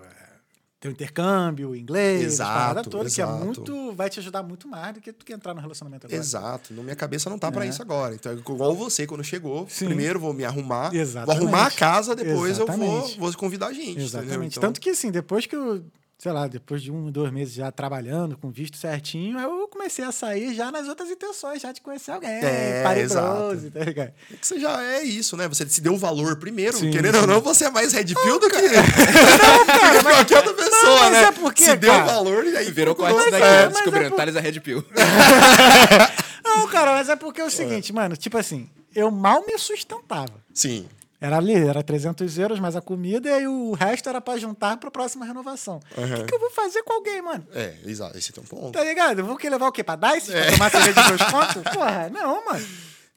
Tem 0.82 0.90
o 0.90 0.92
intercâmbio, 0.92 1.76
inglês, 1.76 2.24
Exato, 2.24 2.90
toda, 2.90 3.08
que 3.08 3.20
é 3.20 3.24
exato. 3.24 3.44
muito. 3.44 3.92
Vai 3.94 4.10
te 4.10 4.18
ajudar 4.18 4.42
muito 4.42 4.66
mais 4.66 4.94
do 4.94 5.00
que 5.00 5.12
tu 5.12 5.24
que 5.24 5.32
entrar 5.32 5.54
no 5.54 5.60
relacionamento 5.60 6.08
agora. 6.08 6.20
Exato, 6.20 6.74
no 6.74 6.82
minha 6.82 6.96
cabeça 6.96 7.30
não 7.30 7.38
tá 7.38 7.52
É. 7.64 7.68
isso 7.68 7.80
agora. 7.80 8.16
Então, 8.16 8.32
igual 8.32 8.74
você, 8.74 9.06
quando 9.06 9.22
chegou, 9.22 9.64
Sim. 9.70 9.86
primeiro 9.86 10.18
vou 10.18 10.32
me 10.34 10.44
arrumar, 10.44 10.90
vou 10.90 10.98
Exatamente. 11.00 11.40
arrumar 11.40 11.66
a 11.66 11.70
casa, 11.70 12.16
depois 12.16 12.58
eu 12.58 12.66
vou, 12.66 12.74
Exatamente. 12.74 13.16
vou 13.20 13.32
convidar 13.34 13.68
a 13.68 13.72
gente. 13.72 14.00
Exatamente. 14.00 14.58
Então- 14.58 14.60
Tanto 14.70 14.80
que, 14.80 14.90
assim, 14.90 15.12
depois 15.12 15.46
que 15.46 15.54
eu, 15.54 15.84
sei 16.22 16.30
lá, 16.30 16.46
depois 16.46 16.80
de 16.80 16.92
um, 16.92 17.10
dois 17.10 17.32
meses 17.32 17.52
já 17.52 17.72
trabalhando, 17.72 18.38
com 18.38 18.48
visto 18.48 18.76
certinho, 18.76 19.40
eu 19.40 19.66
comecei 19.66 20.04
a 20.04 20.12
sair 20.12 20.54
já 20.54 20.70
nas 20.70 20.86
outras 20.86 21.10
intenções, 21.10 21.60
já 21.60 21.72
de 21.72 21.80
conhecer 21.80 22.12
alguém. 22.12 22.30
É, 22.30 22.80
parei 22.84 23.02
exato. 23.02 23.36
close, 23.38 23.70
tá 23.72 23.80
ligado? 23.80 24.12
É 24.32 24.36
que 24.36 24.46
você 24.46 24.60
já 24.60 24.80
é 24.84 25.02
isso, 25.02 25.36
né? 25.36 25.48
Você 25.48 25.68
se 25.68 25.80
deu 25.80 25.96
valor 25.96 26.36
primeiro. 26.36 26.76
Sim, 26.78 26.92
querendo 26.92 27.16
ou 27.16 27.20
sim. 27.22 27.26
não, 27.26 27.40
você 27.40 27.64
é 27.64 27.70
mais 27.70 27.92
red 27.92 28.04
pill 28.04 28.38
do 28.38 28.48
que, 28.48 28.68
cara, 28.68 30.02
qualquer 30.14 30.36
outra 30.36 30.54
pessoa, 30.54 31.00
mas 31.00 31.12
né? 31.12 31.22
é 31.24 31.32
porque, 31.32 31.64
se 31.64 31.76
deu 31.76 31.90
cara, 31.90 32.04
valor 32.04 32.46
e 32.46 32.56
aí 32.56 32.70
Virou 32.70 32.94
corte 32.94 33.16
daqui, 33.28 33.44
é, 33.44 33.62
né? 33.62 33.66
descobrindo. 33.66 34.06
é 34.06 34.10
por- 34.10 34.16
Thales 34.16 34.36
a 34.36 34.40
Red 34.40 34.60
Pill. 34.60 34.84
Não, 36.44 36.68
cara, 36.68 36.92
mas 36.92 37.08
é 37.08 37.16
porque 37.16 37.40
é 37.40 37.44
o 37.44 37.50
seguinte, 37.50 37.92
mano, 37.92 38.16
tipo 38.16 38.38
assim, 38.38 38.70
eu 38.94 39.10
mal 39.10 39.44
me 39.44 39.58
sustentava. 39.58 40.34
Sim. 40.54 40.86
Era 41.22 41.36
ali, 41.36 41.54
era 41.54 41.82
300 41.82 42.36
euros 42.38 42.58
mais 42.58 42.74
a 42.74 42.80
comida 42.82 43.30
e 43.40 43.46
o 43.46 43.72
resto 43.72 44.08
era 44.08 44.20
pra 44.20 44.36
juntar 44.36 44.76
pra 44.78 44.90
próxima 44.90 45.24
renovação. 45.24 45.80
O 45.96 46.16
que, 46.16 46.24
que 46.24 46.34
eu 46.34 46.40
vou 46.40 46.50
fazer 46.50 46.82
com 46.82 46.92
alguém, 46.94 47.22
mano? 47.22 47.46
É, 47.54 47.76
exato. 47.86 48.18
Esse 48.18 48.32
tem 48.32 48.42
um 48.42 48.46
ponto. 48.46 48.72
Tá 48.72 48.82
ligado? 48.82 49.20
Eu 49.20 49.24
vou 49.26 49.36
que 49.36 49.48
levar 49.48 49.68
o 49.68 49.72
quê? 49.72 49.84
Pra 49.84 49.94
Dice? 49.96 50.32
Pra 50.32 50.50
tomar 50.50 50.70
cerveja 50.70 51.00
de 51.02 51.08
meus 51.08 51.22
contos? 51.30 51.62
Porra, 51.72 52.10
não, 52.10 52.44
mano. 52.44 52.66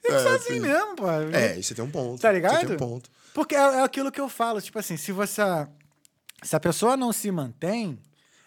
Ser 0.01 0.11
É, 0.11 0.35
assim 0.35 0.53
sim. 0.53 0.59
mesmo, 0.59 0.95
pô. 0.95 1.09
É, 1.09 1.57
esse 1.57 1.73
tem 1.73 1.83
um 1.83 1.89
ponto. 1.89 2.21
Tá 2.21 2.27
Esse 2.29 2.35
ligado? 2.35 2.59
tem 2.67 2.75
um 2.75 2.77
ponto. 2.77 3.09
Porque 3.33 3.55
é, 3.55 3.59
é 3.59 3.81
aquilo 3.83 4.11
que 4.11 4.21
eu 4.21 4.29
falo, 4.29 4.61
tipo 4.61 4.77
assim, 4.77 4.95
se 4.97 5.11
você. 5.11 5.41
Se 6.43 6.55
a 6.55 6.59
pessoa 6.59 6.95
não 6.95 7.11
se 7.11 7.31
mantém, 7.31 7.97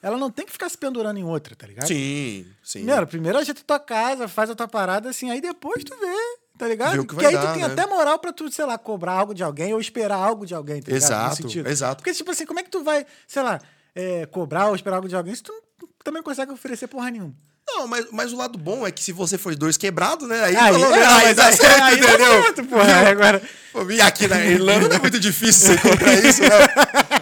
ela 0.00 0.16
não 0.16 0.30
tem 0.30 0.46
que 0.46 0.52
ficar 0.52 0.68
se 0.68 0.78
pendurando 0.78 1.18
em 1.18 1.24
outra, 1.24 1.56
tá 1.56 1.66
ligado? 1.66 1.88
Sim, 1.88 2.46
sim. 2.62 2.78
Primeiro, 2.78 3.06
primeiro 3.08 3.38
ajeita 3.38 3.60
tua 3.66 3.80
casa, 3.80 4.28
faz 4.28 4.50
a 4.50 4.54
tua 4.54 4.68
parada 4.68 5.10
assim, 5.10 5.30
aí 5.30 5.40
depois 5.40 5.82
tu 5.82 5.96
vê, 5.98 6.38
tá 6.58 6.66
ligado? 6.68 7.00
Que 7.00 7.06
Porque 7.06 7.24
vai 7.24 7.26
aí 7.34 7.40
tu 7.40 7.46
dar, 7.46 7.52
tem 7.54 7.62
né? 7.62 7.72
até 7.72 7.86
moral 7.86 8.18
pra 8.18 8.32
tu, 8.32 8.50
sei 8.50 8.66
lá, 8.66 8.76
cobrar 8.76 9.12
algo 9.12 9.32
de 9.32 9.42
alguém 9.42 9.72
ou 9.72 9.80
esperar 9.80 10.16
algo 10.16 10.44
de 10.44 10.54
alguém, 10.54 10.82
tá 10.82 10.92
ligado? 10.92 11.02
Exato, 11.10 11.48
exato. 11.68 11.96
Porque, 12.02 12.12
tipo 12.12 12.30
assim, 12.30 12.44
como 12.44 12.58
é 12.60 12.62
que 12.62 12.70
tu 12.70 12.82
vai, 12.82 13.06
sei 13.26 13.42
lá, 13.42 13.60
é, 13.94 14.26
cobrar 14.26 14.66
ou 14.68 14.74
esperar 14.74 14.96
algo 14.96 15.08
de 15.08 15.16
alguém 15.16 15.34
se 15.34 15.42
tu 15.42 15.52
não- 15.52 15.88
também 16.04 16.18
não 16.20 16.24
consegue 16.24 16.50
oferecer 16.52 16.88
porra 16.88 17.10
nenhuma? 17.10 17.32
Não, 17.70 17.86
mas, 17.86 18.06
mas 18.10 18.32
o 18.32 18.36
lado 18.36 18.58
bom 18.58 18.86
é 18.86 18.90
que 18.90 19.02
se 19.04 19.12
você 19.12 19.36
for 19.36 19.54
dois 19.54 19.76
quebrados, 19.76 20.26
né? 20.26 20.42
Aí, 20.42 20.56
Aí, 20.56 20.72
pelo 20.72 20.86
é, 20.86 20.90
menos, 20.90 21.06
aí 21.06 21.24
mas 21.26 21.36
dá 21.36 21.46
aí- 21.46 21.52
certo, 21.56 21.82
aí 21.82 22.00
dá 22.00 22.08
entendeu? 22.08 22.42
certo, 22.42 22.64
porra. 22.64 23.08
Agora, 23.10 23.42
E 23.90 24.00
aqui 24.00 24.26
na 24.26 24.44
Irlanda 24.44 24.88
não 24.88 24.96
é 24.96 24.98
muito 24.98 25.20
difícil 25.20 25.68
você 25.68 25.74
encontrar 25.74 26.14
isso, 26.14 26.40
né? 26.42 26.48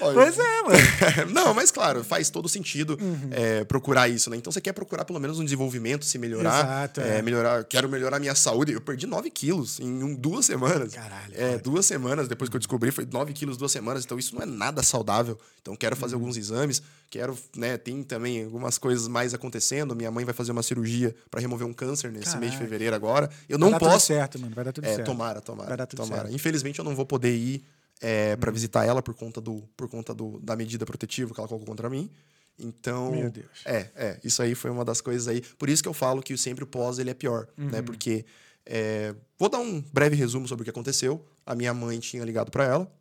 Olha, 0.00 0.14
pois 0.14 0.38
é, 0.38 0.62
mano. 0.62 1.30
Não, 1.34 1.52
mas 1.54 1.70
claro, 1.70 2.04
faz 2.04 2.30
todo 2.30 2.48
sentido 2.48 2.98
é, 3.30 3.64
procurar 3.64 4.08
isso, 4.08 4.30
né? 4.30 4.36
Então 4.36 4.52
você 4.52 4.60
quer 4.60 4.72
procurar 4.72 5.04
pelo 5.04 5.18
menos 5.18 5.38
um 5.38 5.44
desenvolvimento, 5.44 6.04
se 6.04 6.18
melhorar. 6.18 6.64
Exato, 6.64 7.00
é, 7.00 7.18
é. 7.18 7.22
melhorar. 7.22 7.64
Quero 7.64 7.88
melhorar 7.88 8.16
a 8.16 8.20
minha 8.20 8.34
saúde. 8.34 8.72
Eu 8.72 8.80
perdi 8.80 9.06
9 9.06 9.30
quilos 9.30 9.80
em 9.80 10.02
um- 10.02 10.14
duas 10.14 10.46
semanas. 10.46 10.94
Caralho, 10.94 11.34
É, 11.34 11.48
cara. 11.50 11.58
duas 11.58 11.84
semanas 11.86 12.28
depois 12.28 12.48
que 12.50 12.56
eu 12.56 12.60
descobri, 12.60 12.90
foi 12.90 13.06
9 13.10 13.32
quilos 13.32 13.56
duas 13.56 13.72
semanas. 13.72 14.04
Então 14.04 14.18
isso 14.18 14.34
não 14.34 14.42
é 14.42 14.46
nada 14.46 14.82
saudável. 14.82 15.38
Então 15.60 15.74
quero 15.76 15.96
fazer 15.96 16.14
Uhum. 16.14 16.20
alguns 16.22 16.36
exames. 16.36 16.82
Quero, 17.10 17.36
né? 17.56 17.76
Tem 17.76 18.02
também 18.02 18.44
algumas 18.44 18.76
coisas 18.78 19.08
mais 19.08 19.32
acontecendo. 19.34 19.96
Minha 19.96 20.10
mãe 20.10 20.24
vai 20.24 20.34
fazer 20.34 20.52
uma 20.52 20.62
cirurgia 20.62 21.14
para 21.30 21.40
remover 21.40 21.66
um 21.66 21.72
câncer 21.72 22.12
nesse 22.12 22.36
mês 22.36 22.52
de 22.52 22.58
fevereiro 22.58 22.94
agora. 22.94 23.30
Eu 23.48 23.58
Vai 23.58 23.66
não 23.66 23.70
dar 23.72 23.78
tudo 23.78 23.90
posso. 23.90 24.06
certo, 24.06 24.38
mano. 24.38 24.54
Vai 24.54 24.64
dar 24.64 24.72
tudo 24.72 24.84
É, 24.86 24.94
certo. 24.94 25.06
tomara, 25.06 25.40
tomara. 25.40 25.68
Vai 25.68 25.76
dar 25.78 25.86
tudo 25.86 26.02
tomara. 26.02 26.22
certo. 26.22 26.34
Infelizmente 26.34 26.78
eu 26.78 26.84
não 26.84 26.94
vou 26.94 27.06
poder 27.06 27.34
ir 27.34 27.64
é, 28.00 28.36
para 28.36 28.50
visitar 28.50 28.84
ela 28.84 29.02
por 29.02 29.14
conta, 29.14 29.40
do, 29.40 29.62
por 29.76 29.88
conta 29.88 30.14
do, 30.14 30.38
da 30.40 30.54
medida 30.56 30.84
protetiva 30.86 31.32
que 31.34 31.40
ela 31.40 31.48
colocou 31.48 31.66
contra 31.66 31.88
mim. 31.90 32.10
Então. 32.58 33.12
Meu 33.12 33.30
Deus. 33.30 33.46
É, 33.64 33.88
é. 33.94 34.20
Isso 34.24 34.42
aí 34.42 34.54
foi 34.54 34.70
uma 34.70 34.84
das 34.84 35.00
coisas 35.00 35.28
aí. 35.28 35.40
Por 35.58 35.68
isso 35.68 35.82
que 35.82 35.88
eu 35.88 35.94
falo 35.94 36.20
que 36.22 36.36
sempre 36.36 36.64
o 36.64 36.66
pós 36.66 36.98
ele 36.98 37.10
é 37.10 37.14
pior, 37.14 37.46
Uhum. 37.56 37.70
né? 37.70 37.82
Porque. 37.82 38.24
é, 38.66 39.14
vou 39.38 39.48
dar 39.48 39.58
um 39.58 39.80
breve 39.92 40.16
resumo 40.16 40.46
sobre 40.48 40.62
o 40.62 40.64
que 40.64 40.70
aconteceu. 40.70 41.24
A 41.46 41.54
minha 41.54 41.72
mãe 41.72 41.98
tinha 42.00 42.24
ligado 42.24 42.50
para 42.50 42.64
ela, 42.64 42.92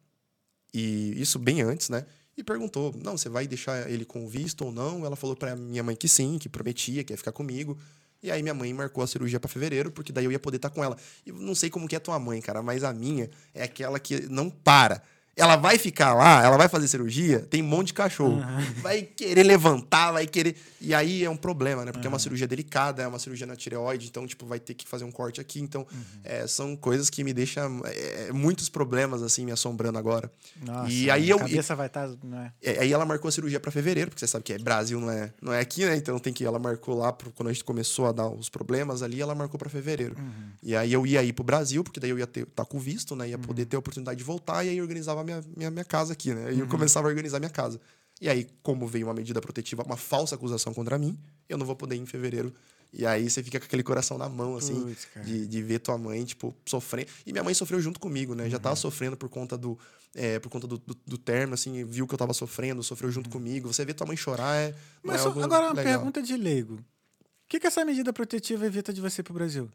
e 0.74 1.20
isso 1.20 1.38
bem 1.40 1.62
antes, 1.62 1.90
né? 1.90 2.06
E 2.38 2.44
perguntou: 2.44 2.94
não, 3.04 3.18
você 3.18 3.30
vai 3.30 3.48
deixar 3.48 3.90
ele 3.90 4.06
com 4.06 4.28
visto 4.28 4.64
ou 4.64 4.72
não? 4.72 5.04
Ela 5.06 5.16
falou 5.16 5.36
para 5.36 5.56
minha 5.56 5.82
mãe 5.84 5.96
que 5.96 6.08
sim, 6.08 6.38
que 6.38 6.48
prometia, 6.48 7.04
que 7.04 7.12
ia 7.14 7.18
ficar 7.18 7.32
comigo. 7.32 7.78
E 8.22 8.32
aí 8.32 8.42
minha 8.42 8.54
mãe 8.54 8.74
marcou 8.74 9.04
a 9.04 9.08
cirurgia 9.08 9.40
para 9.40 9.50
fevereiro, 9.50 9.92
porque 9.92 10.12
daí 10.12 10.26
eu 10.26 10.32
ia 10.32 10.40
poder 10.40 10.58
estar 10.58 10.70
com 10.70 10.84
ela. 10.84 10.98
E 11.26 11.32
não 11.32 11.54
sei 11.54 11.70
como 11.70 11.88
que 11.88 11.96
é 11.96 12.00
tua 12.00 12.20
mãe, 12.20 12.42
cara, 12.42 12.62
mas 12.62 12.84
a 12.84 12.94
minha 12.94 13.30
é 13.54 13.64
aquela 13.64 14.00
que 14.00 14.28
não 14.30 14.50
para. 14.50 15.02
Ela 15.38 15.56
vai 15.56 15.78
ficar 15.78 16.16
lá, 16.16 16.44
ela 16.44 16.58
vai 16.58 16.68
fazer 16.68 16.88
cirurgia, 16.88 17.42
tem 17.42 17.62
um 17.62 17.68
monte 17.68 17.88
de 17.88 17.94
cachorro. 17.94 18.42
Vai 18.82 19.04
querer 19.04 19.44
levantar, 19.44 20.12
vai 20.12 20.26
querer. 20.26 20.56
E 20.82 20.96
aí 20.96 21.24
é 21.24 21.30
um 21.30 21.38
problema, 21.38 21.86
né? 21.86 21.92
Porque 21.92 22.08
é 22.08 22.10
uma 22.10 22.18
cirurgia 22.18 22.48
delicada, 22.48 23.04
é 23.04 23.08
uma 23.08 23.20
cirurgia 23.20 23.46
na 23.46 23.56
tireoide, 23.56 24.08
então, 24.08 24.26
tipo, 24.26 24.48
vai 24.48 24.60
ter 24.60 24.74
que 24.74 24.88
fazer 24.88 25.04
um 25.04 25.12
corte 25.12 25.40
aqui. 25.40 25.60
Então, 25.60 25.86
é, 26.24 26.48
são 26.48 26.76
coisas 26.76 27.10
que 27.10 27.24
me 27.24 27.34
deixam 27.34 27.82
é, 27.86 28.32
muitos 28.32 28.68
problemas, 28.68 29.22
assim, 29.22 29.46
me 29.46 29.52
assombrando 29.52 30.00
agora. 30.00 30.32
Nossa, 30.60 30.92
e 30.92 31.10
aí 31.12 31.26
a 31.26 31.36
eu. 31.36 31.40
cabeça 31.40 31.76
vai 31.76 31.88
estar. 31.88 32.10
Né? 32.24 32.52
É, 32.62 32.80
aí 32.80 32.92
ela 32.92 33.06
marcou 33.06 33.30
a 33.30 33.32
cirurgia 33.32 33.60
para 33.60 33.72
fevereiro, 33.72 34.10
porque 34.10 34.20
você 34.20 34.28
sabe 34.28 34.44
que 34.44 34.54
é 34.54 34.58
Brasil, 34.58 35.00
não 35.00 35.12
é, 35.12 35.32
não 35.40 35.54
é 35.54 35.60
aqui, 35.60 35.86
né? 35.86 35.96
Então 35.96 36.18
tem 36.18 36.34
que 36.34 36.46
ela 36.46 36.58
marcou 36.58 36.98
lá 36.98 37.14
pro, 37.14 37.32
quando 37.32 37.50
a 37.50 37.54
gente 37.54 37.64
começou 37.64 38.08
a 38.08 38.12
dar 38.12 38.28
os 38.28 38.50
problemas 38.50 39.04
ali, 39.04 39.22
ela 39.22 39.36
marcou 39.36 39.60
para 39.60 39.70
fevereiro. 39.70 40.16
E 40.64 40.76
aí 40.76 40.92
eu 40.92 41.06
ia 41.06 41.24
ir 41.24 41.34
pro 41.34 41.44
Brasil, 41.44 41.84
porque 41.84 42.00
daí 42.00 42.10
eu 42.10 42.18
ia 42.18 42.28
ter 42.28 42.46
tá 42.48 42.66
com 42.66 42.80
visto, 42.80 43.16
né? 43.16 43.30
Ia 43.30 43.38
poder 43.38 43.66
ter 43.66 43.76
a 43.76 43.80
oportunidade 43.80 44.18
de 44.18 44.24
voltar 44.24 44.64
e 44.66 44.70
aí 44.70 44.82
organizava 44.82 45.22
a 45.22 45.24
minha, 45.28 45.44
minha, 45.56 45.72
minha 45.72 45.86
casa 45.86 46.14
aqui, 46.14 46.34
né? 46.34 46.54
E 46.54 46.60
eu 46.60 46.68
começava 46.68 47.08
a 47.08 47.10
organizar 47.10 47.40
minha 47.40 47.50
casa. 47.50 47.80
E 48.20 48.28
aí, 48.28 48.48
como 48.64 48.88
veio 48.88 49.06
uma 49.08 49.14
medida 49.14 49.40
protetiva, 49.40 49.84
uma 49.84 49.98
falsa 49.98 50.36
acusação 50.36 50.74
contra 50.74 50.98
mim, 50.98 51.18
eu 51.48 51.58
não 51.58 51.66
vou 51.66 51.76
poder 51.76 51.96
ir 51.96 52.00
em 52.00 52.06
fevereiro. 52.06 52.54
E 52.92 53.06
aí 53.06 53.30
você 53.30 53.44
fica 53.44 53.60
com 53.60 53.66
aquele 53.66 53.84
coração 53.84 54.18
na 54.18 54.30
mão, 54.30 54.56
assim, 54.56 54.96
de, 55.24 55.46
de 55.46 55.62
ver 55.62 55.80
tua 55.80 55.98
mãe, 55.98 56.24
tipo, 56.24 56.56
sofrendo. 56.66 57.10
E 57.26 57.32
minha 57.32 57.44
mãe 57.44 57.54
sofreu 57.54 57.80
junto 57.80 58.00
comigo, 58.00 58.34
né? 58.34 58.50
Já 58.50 58.58
tava 58.58 58.76
sofrendo 58.76 59.18
por 59.18 59.30
conta 59.30 59.58
do. 59.58 59.78
é, 60.16 60.40
por 60.40 60.50
conta 60.50 60.66
do, 60.66 60.78
do, 60.78 60.98
do 61.06 61.18
termo, 61.18 61.54
assim, 61.54 61.84
viu 61.84 62.08
que 62.08 62.14
eu 62.14 62.18
tava 62.18 62.34
sofrendo, 62.34 62.82
sofreu 62.82 63.12
junto 63.12 63.30
comigo. 63.30 63.72
Você 63.72 63.86
vê 63.86 63.94
tua 63.94 64.08
mãe 64.08 64.18
chorar 64.18 64.56
é. 64.56 64.74
Mas 65.04 65.24
é 65.24 65.28
agora 65.28 65.46
uma 65.48 65.74
legal. 65.74 65.84
pergunta 65.84 66.22
de 66.22 66.36
leigo. 66.36 66.76
O 66.76 67.50
que, 67.50 67.60
que 67.60 67.68
essa 67.68 67.86
medida 67.86 68.12
protetiva 68.12 68.66
evita 68.66 68.92
de 68.92 69.02
você 69.02 69.22
pro 69.22 69.34
Brasil? 69.34 69.70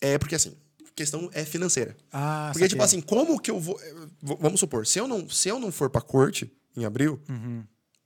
É 0.00 0.18
porque 0.18 0.34
assim, 0.34 0.56
questão 0.96 1.30
é 1.32 1.44
financeira. 1.44 1.96
Ah, 2.12 2.48
Porque, 2.52 2.66
tipo 2.68 2.82
saquei. 2.82 2.98
assim, 2.98 3.06
como 3.06 3.38
que 3.38 3.50
eu 3.50 3.60
vou. 3.60 3.78
eh, 3.80 3.94
Vamos 4.40 4.58
supor, 4.58 4.84
se 4.86 4.98
eu 4.98 5.06
não, 5.06 5.28
se 5.28 5.48
eu 5.48 5.60
não 5.60 5.70
for 5.70 5.88
pra 5.90 6.00
corte 6.00 6.50
em 6.76 6.84
abril, 6.84 7.20
Uhum. 7.28 7.62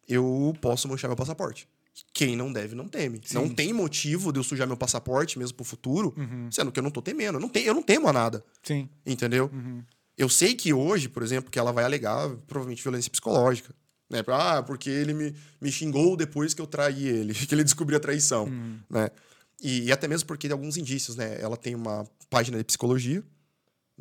eu 0.09 0.55
posso 0.61 0.89
manchar 0.89 1.09
meu 1.09 1.17
passaporte. 1.17 1.67
Quem 2.13 2.35
não 2.37 2.53
deve, 2.53 2.75
não 2.75 2.89
teme. 2.89 3.21
Não 3.33 3.49
tem 3.49 3.73
motivo 3.73 4.33
de 4.33 4.39
eu 4.39 4.43
sujar 4.45 4.67
meu 4.67 4.77
passaporte 4.77 5.39
mesmo 5.39 5.57
pro 5.57 5.65
futuro, 5.65 6.15
Uhum. 6.17 6.51
sendo 6.51 6.73
que 6.73 6.79
eu 6.79 6.83
não 6.83 6.91
tô 6.91 7.01
temendo. 7.03 7.37
Eu 7.37 7.41
não, 7.41 7.49
te, 7.49 7.61
eu 7.61 7.75
não 7.75 7.83
temo 7.83 8.09
a 8.09 8.13
nada, 8.13 8.45
Sim. 8.63 8.89
entendeu? 9.07 9.51
Uhum. 9.53 9.83
Eu 10.17 10.29
sei 10.29 10.55
que 10.55 10.73
hoje, 10.73 11.09
por 11.09 11.23
exemplo, 11.23 11.51
que 11.51 11.59
ela 11.59 11.73
vai 11.73 11.85
alegar 11.85 12.29
provavelmente 12.47 12.83
violência 12.83 13.11
psicológica. 13.11 13.75
Né? 14.11 14.23
Ah, 14.27 14.63
porque 14.63 14.91
ele 14.91 15.15
me, 15.15 15.35
me 15.61 15.71
xingou 15.71 16.17
depois 16.17 16.53
que 16.53 16.61
eu 16.61 16.67
traí 16.67 17.07
ele, 17.07 17.33
que 17.47 17.55
ele 17.55 17.63
descobriu 17.65 17.97
a 17.97 18.01
traição. 18.01 18.45
Uhum. 18.45 18.79
Né? 18.91 19.09
E, 19.61 19.85
e 19.85 19.93
até 19.93 20.09
mesmo 20.09 20.27
porque 20.27 20.49
tem 20.49 20.53
alguns 20.53 20.77
indícios, 20.77 21.17
né? 21.17 21.41
Ela 21.41 21.57
tem 21.57 21.75
uma 21.75 22.07
página 22.29 22.57
de 22.59 22.65
psicologia, 22.65 23.23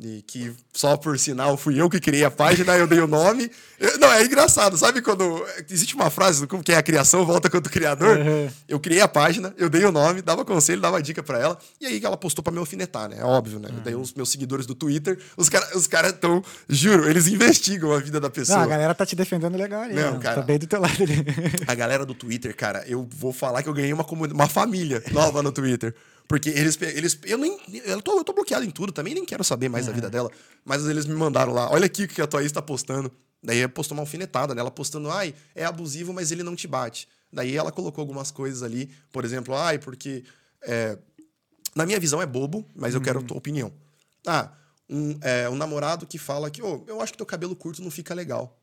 e 0.02 0.22
que 0.22 0.50
só 0.72 0.96
por 0.96 1.18
sinal 1.18 1.58
fui 1.58 1.78
eu 1.78 1.90
que 1.90 2.00
criei 2.00 2.24
a 2.24 2.30
página, 2.30 2.74
eu 2.76 2.86
dei 2.86 3.00
o 3.00 3.06
nome. 3.06 3.50
Eu- 3.78 3.98
não, 3.98 4.10
é 4.10 4.24
engraçado, 4.24 4.78
sabe 4.78 5.02
quando. 5.02 5.44
Existe 5.68 5.94
uma 5.94 6.08
frase, 6.08 6.46
como 6.46 6.62
que 6.62 6.72
é 6.72 6.76
a 6.76 6.82
criação 6.82 7.26
volta 7.26 7.50
contra 7.50 7.68
o 7.68 7.72
criador? 7.72 8.16
Uhum. 8.16 8.50
Eu 8.66 8.80
criei 8.80 9.02
a 9.02 9.08
página, 9.08 9.54
eu 9.58 9.68
dei 9.68 9.84
o 9.84 9.92
nome, 9.92 10.22
dava 10.22 10.42
conselho, 10.44 10.80
dava 10.80 11.02
dica 11.02 11.22
pra 11.22 11.38
ela, 11.38 11.58
e 11.78 11.86
aí 11.86 12.00
ela 12.02 12.16
postou 12.16 12.42
pra 12.42 12.50
me 12.52 12.58
alfinetar, 12.58 13.10
né? 13.10 13.16
É 13.18 13.24
óbvio, 13.24 13.58
né? 13.58 13.68
Daí 13.84 13.94
os 13.94 14.14
meus 14.14 14.30
seguidores 14.30 14.64
do 14.64 14.74
Twitter, 14.74 15.18
os 15.36 15.48
caras 15.50 15.74
os 15.74 15.86
cara 15.86 16.12
tão. 16.12 16.42
Juro, 16.68 17.08
eles 17.08 17.26
investigam 17.26 17.92
a 17.92 17.98
vida 17.98 18.18
da 18.18 18.28
Não, 18.28 18.32
pessoa. 18.32 18.62
a 18.62 18.66
galera 18.66 18.94
tá 18.94 19.04
te 19.04 19.14
defendendo 19.14 19.56
legal 19.56 19.82
ali. 19.82 19.94
Não, 19.94 20.12
né? 20.14 20.18
cara. 20.18 20.36
Tá 20.36 20.42
bem 20.42 20.58
do 20.58 20.66
teu 20.66 20.80
lado 20.80 21.02
ali. 21.02 21.16
A 21.66 21.74
galera 21.74 22.06
do 22.06 22.14
Twitter, 22.14 22.56
cara, 22.56 22.84
eu 22.86 23.06
vou 23.18 23.32
falar 23.34 23.62
que 23.62 23.68
eu 23.68 23.74
ganhei 23.74 23.92
uma, 23.92 24.06
uma 24.32 24.48
família 24.48 25.02
nova 25.12 25.42
no 25.42 25.52
Twitter. 25.52 25.94
Porque 26.30 26.48
eles. 26.48 26.80
eles 26.80 27.18
eu 27.24 27.36
nem. 27.36 27.58
Eu 27.84 28.00
tô, 28.00 28.16
eu 28.16 28.22
tô 28.22 28.32
bloqueado 28.32 28.64
em 28.64 28.70
tudo 28.70 28.92
também, 28.92 29.14
nem 29.14 29.24
quero 29.24 29.42
saber 29.42 29.68
mais 29.68 29.86
da 29.86 29.92
vida 29.92 30.08
dela. 30.08 30.30
Mas 30.64 30.86
eles 30.86 31.04
me 31.04 31.14
mandaram 31.16 31.52
lá. 31.52 31.68
Olha 31.72 31.86
aqui 31.86 32.04
o 32.04 32.08
que 32.08 32.22
a 32.22 32.26
Thaís 32.28 32.52
tá 32.52 32.62
postando. 32.62 33.10
Daí 33.42 33.66
postou 33.66 33.96
uma 33.96 34.02
alfinetada, 34.04 34.54
né? 34.54 34.60
Ela 34.60 34.70
postando, 34.70 35.10
ai, 35.10 35.34
é 35.56 35.64
abusivo, 35.64 36.12
mas 36.12 36.30
ele 36.30 36.44
não 36.44 36.54
te 36.54 36.68
bate. 36.68 37.08
Daí 37.32 37.56
ela 37.56 37.72
colocou 37.72 38.00
algumas 38.00 38.30
coisas 38.30 38.62
ali, 38.62 38.88
por 39.10 39.24
exemplo, 39.24 39.56
ai, 39.56 39.76
porque. 39.80 40.22
é, 40.62 40.96
na 41.74 41.84
minha 41.84 41.98
visão 41.98 42.22
é 42.22 42.26
bobo, 42.26 42.64
mas 42.76 42.94
eu 42.94 43.00
quero 43.00 43.18
a 43.18 43.22
tua 43.22 43.36
opinião. 43.36 43.72
Ah, 44.24 44.52
um, 44.88 45.18
é, 45.22 45.48
um 45.48 45.56
namorado 45.56 46.06
que 46.06 46.16
fala 46.16 46.48
que, 46.48 46.62
ô, 46.62 46.84
eu 46.86 47.00
acho 47.00 47.10
que 47.10 47.18
teu 47.18 47.26
cabelo 47.26 47.56
curto 47.56 47.82
não 47.82 47.90
fica 47.90 48.14
legal. 48.14 48.56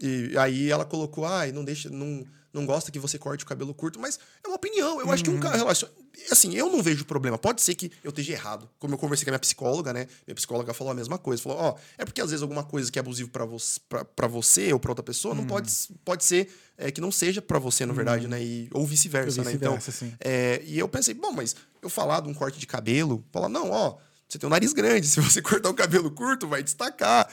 E 0.00 0.36
aí 0.38 0.70
ela 0.70 0.84
colocou, 0.84 1.24
ai, 1.24 1.50
não 1.52 1.64
deixa, 1.64 1.90
não, 1.90 2.24
não 2.52 2.64
gosta 2.64 2.90
que 2.90 2.98
você 2.98 3.18
corte 3.18 3.44
o 3.44 3.46
cabelo 3.46 3.74
curto, 3.74 3.98
mas 3.98 4.18
é 4.44 4.48
uma 4.48 4.56
opinião. 4.56 5.00
Eu 5.00 5.10
acho 5.10 5.24
que 5.24 5.30
um 5.30 5.40
cara 5.40 5.56
relaciona. 5.56 5.92
Assim, 6.30 6.54
eu 6.54 6.70
não 6.70 6.82
vejo 6.82 7.04
problema. 7.04 7.38
Pode 7.38 7.62
ser 7.62 7.74
que 7.74 7.92
eu 8.02 8.10
esteja 8.10 8.32
errado. 8.32 8.68
Como 8.78 8.94
eu 8.94 8.98
conversei 8.98 9.24
com 9.24 9.30
a 9.30 9.32
minha 9.32 9.38
psicóloga, 9.38 9.92
né? 9.92 10.08
Minha 10.26 10.34
psicóloga 10.34 10.74
falou 10.74 10.90
a 10.90 10.94
mesma 10.94 11.18
coisa. 11.18 11.42
Falou, 11.42 11.58
ó, 11.58 11.76
é 11.96 12.04
porque 12.04 12.20
às 12.20 12.30
vezes 12.30 12.42
alguma 12.42 12.64
coisa 12.64 12.90
que 12.90 12.98
é 12.98 13.00
abusivo 13.00 13.28
pra 13.30 13.44
você, 13.44 13.80
pra 14.16 14.26
você 14.26 14.72
ou 14.72 14.80
pra 14.80 14.90
outra 14.90 15.02
pessoa, 15.02 15.34
não 15.34 15.46
pode, 15.46 15.70
pode 16.04 16.24
ser 16.24 16.52
é, 16.76 16.90
que 16.90 17.00
não 17.00 17.12
seja 17.12 17.42
pra 17.42 17.58
você, 17.58 17.84
na 17.84 17.92
verdade, 17.92 18.26
né? 18.26 18.42
E, 18.42 18.68
ou 18.72 18.86
vice-versa, 18.86 19.40
Ou 19.40 19.44
né? 19.44 19.52
Então, 19.52 19.80
sim. 19.80 20.12
é, 20.20 20.62
e 20.64 20.78
eu 20.78 20.88
pensei, 20.88 21.12
bom, 21.12 21.32
mas 21.32 21.54
eu 21.82 21.90
falar 21.90 22.20
de 22.20 22.28
um 22.28 22.34
corte 22.34 22.58
de 22.58 22.66
cabelo, 22.66 23.24
falar, 23.32 23.48
não, 23.48 23.70
ó, 23.70 23.96
você 24.28 24.38
tem 24.38 24.46
um 24.46 24.50
nariz 24.50 24.72
grande, 24.72 25.06
se 25.08 25.20
você 25.20 25.42
cortar 25.42 25.70
o 25.70 25.74
cabelo 25.74 26.10
curto, 26.10 26.46
vai 26.46 26.62
destacar. 26.62 27.28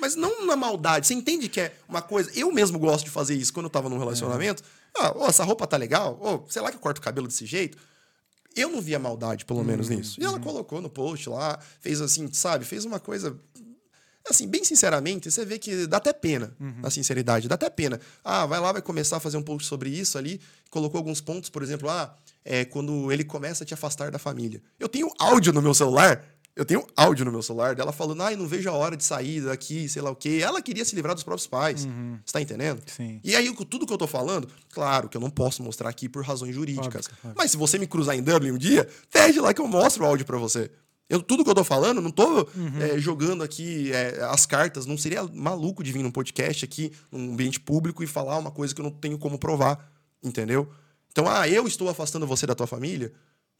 Mas 0.00 0.16
não 0.16 0.46
na 0.46 0.56
maldade. 0.56 1.06
Você 1.06 1.14
entende 1.14 1.48
que 1.48 1.60
é 1.60 1.74
uma 1.88 2.00
coisa. 2.00 2.30
Eu 2.34 2.50
mesmo 2.50 2.78
gosto 2.78 3.04
de 3.04 3.10
fazer 3.10 3.34
isso 3.34 3.52
quando 3.52 3.66
eu 3.66 3.70
tava 3.70 3.88
num 3.88 3.98
relacionamento. 3.98 4.62
Ah, 4.96 5.12
ó, 5.14 5.28
essa 5.28 5.44
roupa 5.44 5.66
tá 5.66 5.76
legal? 5.76 6.18
Ô, 6.20 6.50
sei 6.50 6.62
lá 6.62 6.70
que 6.70 6.76
eu 6.76 6.80
corto 6.80 7.00
o 7.00 7.04
cabelo 7.04 7.28
desse 7.28 7.46
jeito. 7.46 7.78
Eu 8.56 8.68
não 8.68 8.80
via 8.80 8.98
maldade, 8.98 9.44
pelo 9.44 9.62
menos, 9.62 9.88
nisso. 9.88 10.20
E 10.20 10.24
ela 10.24 10.40
colocou 10.40 10.80
no 10.80 10.90
post 10.90 11.28
lá, 11.28 11.58
fez 11.80 12.00
assim, 12.00 12.28
sabe? 12.32 12.64
Fez 12.64 12.84
uma 12.84 12.98
coisa. 12.98 13.38
Assim, 14.28 14.46
bem 14.46 14.64
sinceramente, 14.64 15.30
você 15.30 15.44
vê 15.44 15.58
que 15.58 15.86
dá 15.86 15.96
até 15.96 16.12
pena, 16.12 16.54
na 16.58 16.90
sinceridade, 16.90 17.48
dá 17.48 17.54
até 17.54 17.70
pena. 17.70 18.00
Ah, 18.24 18.46
vai 18.46 18.60
lá, 18.60 18.72
vai 18.72 18.82
começar 18.82 19.16
a 19.16 19.20
fazer 19.20 19.36
um 19.36 19.42
post 19.42 19.66
sobre 19.66 19.90
isso 19.90 20.18
ali, 20.18 20.40
colocou 20.68 20.98
alguns 20.98 21.20
pontos, 21.20 21.48
por 21.48 21.62
exemplo, 21.62 21.88
ah, 21.88 22.16
é 22.44 22.64
quando 22.64 23.10
ele 23.10 23.24
começa 23.24 23.64
a 23.64 23.66
te 23.66 23.72
afastar 23.72 24.10
da 24.10 24.18
família. 24.18 24.62
Eu 24.78 24.88
tenho 24.88 25.10
áudio 25.18 25.52
no 25.52 25.62
meu 25.62 25.72
celular, 25.74 26.24
eu 26.56 26.64
tenho 26.64 26.86
áudio 26.96 27.24
no 27.24 27.32
meu 27.32 27.42
celular 27.42 27.74
dela 27.74 27.92
falando, 27.92 28.22
ai, 28.22 28.36
não 28.36 28.46
vejo 28.46 28.68
a 28.68 28.72
hora 28.72 28.96
de 28.96 29.04
sair 29.04 29.40
daqui, 29.40 29.88
sei 29.88 30.02
lá 30.02 30.10
o 30.10 30.16
quê. 30.16 30.40
Ela 30.42 30.60
queria 30.60 30.84
se 30.84 30.94
livrar 30.94 31.14
dos 31.14 31.24
próprios 31.24 31.46
pais. 31.46 31.82
Você 32.24 32.32
tá 32.32 32.40
entendendo? 32.40 32.82
Sim. 32.86 33.20
E 33.24 33.34
aí, 33.34 33.52
tudo 33.66 33.86
que 33.86 33.92
eu 33.92 33.98
tô 33.98 34.06
falando, 34.06 34.48
claro 34.70 35.08
que 35.08 35.16
eu 35.16 35.20
não 35.20 35.30
posso 35.30 35.62
mostrar 35.62 35.88
aqui 35.88 36.08
por 36.08 36.22
razões 36.24 36.54
jurídicas. 36.54 37.06
Óbvio, 37.06 37.18
óbvio. 37.24 37.34
Mas 37.36 37.50
se 37.52 37.56
você 37.56 37.78
me 37.78 37.86
cruzar 37.86 38.16
em 38.16 38.22
Dublin 38.22 38.50
um 38.52 38.58
dia, 38.58 38.88
pede 39.12 39.40
lá 39.40 39.54
que 39.54 39.60
eu 39.60 39.66
mostro 39.68 40.04
o 40.04 40.06
áudio 40.06 40.26
pra 40.26 40.36
você. 40.38 40.70
Eu, 41.08 41.20
tudo 41.20 41.42
que 41.42 41.50
eu 41.50 41.54
tô 41.54 41.64
falando, 41.64 42.00
não 42.00 42.10
tô 42.10 42.48
Uhum. 42.54 42.80
é, 42.80 42.98
jogando 42.98 43.42
aqui 43.42 43.90
é, 43.92 44.20
as 44.30 44.46
cartas. 44.46 44.86
Não 44.86 44.96
seria 44.96 45.24
maluco 45.24 45.82
de 45.82 45.90
vir 45.90 46.02
num 46.02 46.10
podcast 46.10 46.64
aqui, 46.64 46.92
num 47.10 47.32
ambiente 47.32 47.58
público, 47.58 48.02
e 48.04 48.06
falar 48.06 48.36
uma 48.38 48.50
coisa 48.52 48.72
que 48.74 48.80
eu 48.80 48.84
não 48.84 48.92
tenho 48.92 49.18
como 49.18 49.36
provar. 49.38 49.90
Entendeu? 50.22 50.70
Então, 51.10 51.26
ah, 51.28 51.48
eu 51.48 51.66
estou 51.66 51.88
afastando 51.88 52.26
você 52.26 52.46
da 52.46 52.54
tua 52.54 52.66
família. 52.66 53.12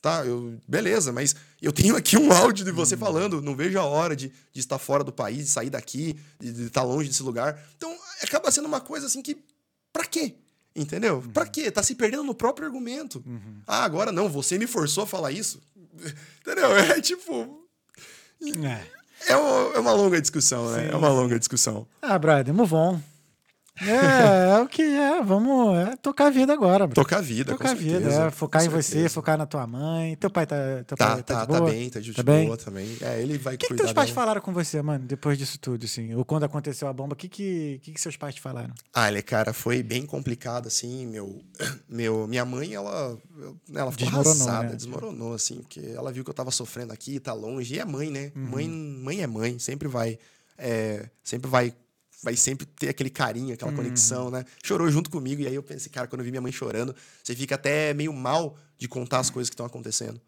Tá, 0.03 0.25
eu, 0.25 0.59
beleza, 0.67 1.13
mas 1.13 1.37
eu 1.61 1.73
tenho 1.73 1.95
aqui 1.95 2.17
um 2.17 2.33
áudio 2.33 2.65
de 2.65 2.71
Uhum. 2.71 2.77
você 2.77 2.97
falando, 2.97 3.43
não 3.43 3.55
vejo 3.55 3.79
a 3.79 3.85
hora 3.85 4.17
de, 4.17 4.33
de 4.53 4.61
estar 4.61 4.79
fora 4.79 5.05
do 5.05 5.13
país, 5.13 5.45
de 5.45 5.51
sair 5.51 5.69
daqui, 5.69 6.19
de, 6.39 6.53
de 6.53 6.63
estar 6.65 6.83
longe 6.83 7.09
desse 7.09 7.23
lugar. 7.23 7.63
Então, 7.77 7.95
acaba 8.23 8.51
sendo 8.51 8.67
uma 8.67 8.81
coisa 8.81 9.07
assim 9.07 9.21
que. 9.21 9.37
Pra 9.93 10.07
quê? 10.07 10.35
Entendeu? 10.75 11.17
Uhum. 11.17 11.31
Pra 11.33 11.47
quê? 11.47 11.71
Tá 11.71 11.83
se 11.83 11.95
perdendo 11.95 12.23
no 12.25 12.35
próprio 12.35 12.67
argumento. 12.67 13.23
Ah, 13.67 13.85
agora 13.85 14.11
não, 14.11 14.29
você 14.29 14.57
me 14.57 14.67
forçou 14.67 15.05
a 15.05 15.07
falar 15.07 15.33
isso. 15.33 15.61
Entendeu? 16.41 16.75
É 16.77 17.01
tipo. 17.01 17.61
É. 18.65 19.01
É 19.29 19.37
uma, 19.37 19.75
é 19.75 19.79
uma 19.81 19.93
longa 19.93 20.19
discussão, 20.19 20.71
né? 20.71 20.89
É 20.91 20.97
uma 20.97 21.11
longa 21.11 21.39
discussão. 21.39 21.87
Ah, 22.01 22.19
brother, 22.19 22.55
move 22.55 22.75
on. 22.75 23.01
É, 23.83 24.51
é 24.59 24.61
o 24.61 24.67
que 24.69 24.83
é. 24.83 25.23
Vamos 25.23 25.77
é, 25.77 25.97
tocar 25.97 26.27
a 26.27 26.31
vida 26.31 26.53
agora, 26.53 26.87
bro. 26.87 26.95
Tocar 26.95 27.19
a 27.19 27.21
vida, 27.21 27.53
Tocar 27.53 27.71
a 27.71 27.75
vida, 27.75 28.09
é, 28.09 28.31
focar 28.31 28.63
com 28.63 28.67
em 28.69 28.71
você, 28.71 28.93
certeza. 28.93 29.15
focar 29.15 29.39
na 29.39 29.47
tua 29.47 29.67
mãe. 29.67 30.17
Teu 30.17 30.31
pai 30.31 30.47
tá, 30.47 30.57
teu 30.87 30.97
Tá, 30.97 31.15
pai, 31.15 31.23
tá, 31.23 31.41
de 31.43 31.47
tá 31.47 31.47
boa? 31.59 31.71
bem, 31.71 31.91
tá 31.91 32.01
de 32.01 32.13
Tá 32.13 32.23
boa 32.23 32.57
também. 32.57 32.97
É, 33.01 33.21
ele 33.23 33.39
vai 33.39 33.55
O 33.55 33.59
que, 33.59 33.69
que 33.69 33.75
teus 33.75 33.93
pais 33.93 34.11
dela. 34.11 34.21
falaram 34.21 34.41
com 34.41 34.53
você, 34.53 34.83
mano, 34.83 35.05
depois 35.07 35.39
disso 35.39 35.59
tudo, 35.59 35.85
assim? 35.85 36.15
Ou 36.15 36.25
quando 36.25 36.45
aconteceu 36.45 36.89
a 36.89 36.93
bomba, 36.93 37.15
o 37.15 37.17
que, 37.17 37.29
que, 37.29 37.81
que, 37.83 37.93
que 37.93 38.01
seus 38.01 38.17
pais 38.17 38.35
te 38.35 38.41
falaram? 38.41 38.75
Ah, 38.93 39.09
ele, 39.09 39.23
cara, 39.23 39.53
foi 39.53 39.83
bem 39.83 40.05
complicado, 40.05 40.67
assim, 40.67 41.07
meu, 41.07 41.41
meu, 41.89 42.27
minha 42.27 42.45
mãe, 42.45 42.75
ela, 42.75 43.17
ela 43.75 43.91
ficou 43.93 44.07
Desmoronou, 44.07 44.33
arrasada, 44.33 44.69
né? 44.71 44.75
desmoronou, 44.77 45.35
assim, 45.35 45.57
porque 45.61 45.81
ela 45.97 46.13
viu 46.13 46.23
que 46.25 46.31
eu 46.31 46.35
tava 46.35 46.51
sofrendo 46.51 46.93
aqui, 46.93 47.19
tá 47.19 47.33
longe, 47.33 47.75
e 47.75 47.79
é 47.79 47.85
mãe, 47.85 48.11
né? 48.11 48.31
Uhum. 48.37 48.43
Mãe, 48.51 48.69
mãe 48.69 49.23
é 49.23 49.27
mãe, 49.27 49.59
sempre 49.59 49.89
vai, 49.89 50.19
é, 50.59 51.09
sempre 51.25 51.49
vai, 51.51 51.73
vai 52.23 52.37
sempre 52.37 52.67
ter 52.67 52.89
aquele 52.91 53.11
carinho, 53.11 53.49
Uhum. 53.49 53.55
aquela 53.55 53.73
conexão, 53.73 54.31
né? 54.31 54.45
Chorou 54.63 54.91
junto 54.91 55.11
comigo, 55.11 55.41
e 55.43 55.47
aí 55.47 55.55
eu 55.55 55.63
pensei, 55.63 55.91
cara, 55.91 56.07
quando 56.07 56.21
eu 56.21 56.25
vi 56.25 56.31
minha 56.31 56.41
mãe 56.43 56.53
chorando, 56.53 56.95
você 57.23 57.35
fica 57.35 57.55
até 57.55 57.95
meio 57.95 58.13
mal 58.13 58.57
de 58.79 58.87
contar 58.89 59.19
as 59.21 59.31
coisas 59.31 59.49
que 59.49 59.55
estão 59.55 59.67
acontecendo, 59.67 60.21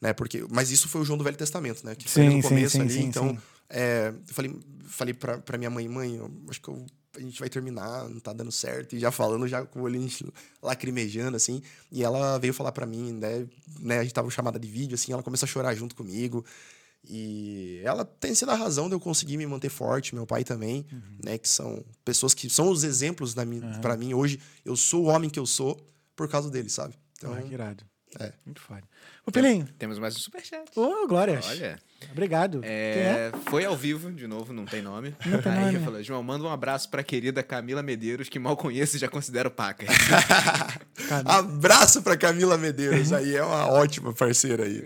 né? 0.00 0.12
Porque, 0.12 0.44
mas 0.50 0.70
isso 0.70 0.88
foi 0.88 1.00
o 1.00 1.04
João 1.04 1.16
do 1.18 1.24
Velho 1.24 1.36
Testamento, 1.36 1.84
né? 1.86 1.94
Que 1.94 2.08
foi 2.08 2.22
Uhum. 2.24 2.30
Sim, 2.30 2.36
no 2.36 2.42
sim, 2.42 2.48
começo 2.48 2.76
sim, 2.76 2.80
ali, 2.82 2.92
sim, 2.94 3.02
então... 3.04 3.28
sim. 3.30 3.38
É, 3.74 4.08
eu 4.28 4.34
falei, 4.34 4.54
falei 4.84 5.14
pra, 5.14 5.38
pra 5.38 5.56
minha 5.56 5.70
mãe, 5.70 5.88
mãe, 5.88 6.20
acho 6.50 6.60
que 6.60 6.68
eu- 6.68 6.84
a 7.16 7.20
gente 7.20 7.38
vai 7.40 7.48
terminar, 7.48 8.08
não 8.08 8.20
tá 8.20 8.32
dando 8.32 8.50
certo. 8.52 8.94
E 8.96 8.98
já 8.98 9.10
falando, 9.10 9.46
já 9.48 9.64
com 9.64 9.80
o 9.80 9.82
olho 9.84 10.00
lacrimejando, 10.62 11.36
assim. 11.36 11.62
E 11.90 12.02
ela 12.02 12.38
veio 12.38 12.52
falar 12.54 12.72
pra 12.72 12.84
mim, 12.86 13.12
né, 13.12 13.46
né? 13.80 13.98
A 13.98 14.02
gente 14.02 14.12
tava 14.14 14.28
chamada 14.30 14.58
de 14.58 14.66
vídeo, 14.68 14.94
assim, 14.94 15.12
ela 15.12 15.22
começou 15.22 15.46
a 15.46 15.48
chorar 15.50 15.74
junto 15.74 15.94
comigo. 15.94 16.44
E 17.04 17.80
ela 17.84 18.04
tem 18.04 18.34
sido 18.34 18.50
a 18.50 18.54
razão 18.54 18.88
de 18.88 18.94
eu 18.94 19.00
conseguir 19.00 19.36
me 19.36 19.46
manter 19.46 19.68
forte, 19.68 20.14
meu 20.14 20.26
pai 20.26 20.44
também, 20.44 20.86
Uhum. 20.92 21.00
né? 21.24 21.38
Que 21.38 21.48
são 21.48 21.84
pessoas 22.04 22.32
que 22.34 22.48
são 22.48 22.70
os 22.70 22.84
exemplos 22.84 23.34
minha, 23.44 23.78
pra 23.80 23.96
mim 23.96 24.14
hoje. 24.14 24.38
Eu 24.64 24.76
sou 24.76 25.04
o 25.04 25.08
homem 25.08 25.28
que 25.28 25.38
eu 25.38 25.46
sou 25.46 25.80
por 26.14 26.28
causa 26.28 26.48
deles, 26.50 26.72
sabe? 26.72 26.94
Então, 27.18 27.32
Ah, 27.34 27.42
que 27.42 27.52
irado. 27.52 27.84
É. 28.18 28.32
Muito 28.44 28.60
foda. 28.60 28.82
Ô, 29.26 29.30
Pelinho. 29.30 29.68
Temos 29.78 29.98
mais 29.98 30.14
um 30.16 30.18
superchat. 30.18 30.64
Ô, 30.76 31.06
Glórias. 31.06 31.46
Olha. 31.48 31.78
Obrigado. 32.10 32.60
É? 32.64 33.30
É, 33.30 33.32
foi 33.48 33.64
ao 33.64 33.76
vivo, 33.76 34.10
de 34.10 34.26
novo, 34.26 34.52
não 34.52 34.64
tem 34.64 34.82
nome. 34.82 35.14
Não 35.24 35.40
tem 35.40 35.52
Aí 35.52 35.60
nome. 35.66 35.74
eu 35.76 35.80
falei, 35.82 36.02
João, 36.02 36.22
manda 36.22 36.44
um 36.44 36.50
abraço 36.50 36.88
pra 36.90 37.02
querida 37.02 37.42
Camila 37.42 37.82
Medeiros, 37.82 38.28
que 38.28 38.38
mal 38.38 38.56
conheço 38.56 38.96
e 38.96 38.98
já 38.98 39.08
considero 39.08 39.50
paca. 39.50 39.86
Abraço 41.24 42.02
pra 42.02 42.16
Camila 42.16 42.58
Medeiros, 42.58 43.12
aí 43.12 43.36
é 43.36 43.42
uma 43.42 43.66
ótima 43.68 44.12
parceira 44.12 44.64
aí. 44.64 44.84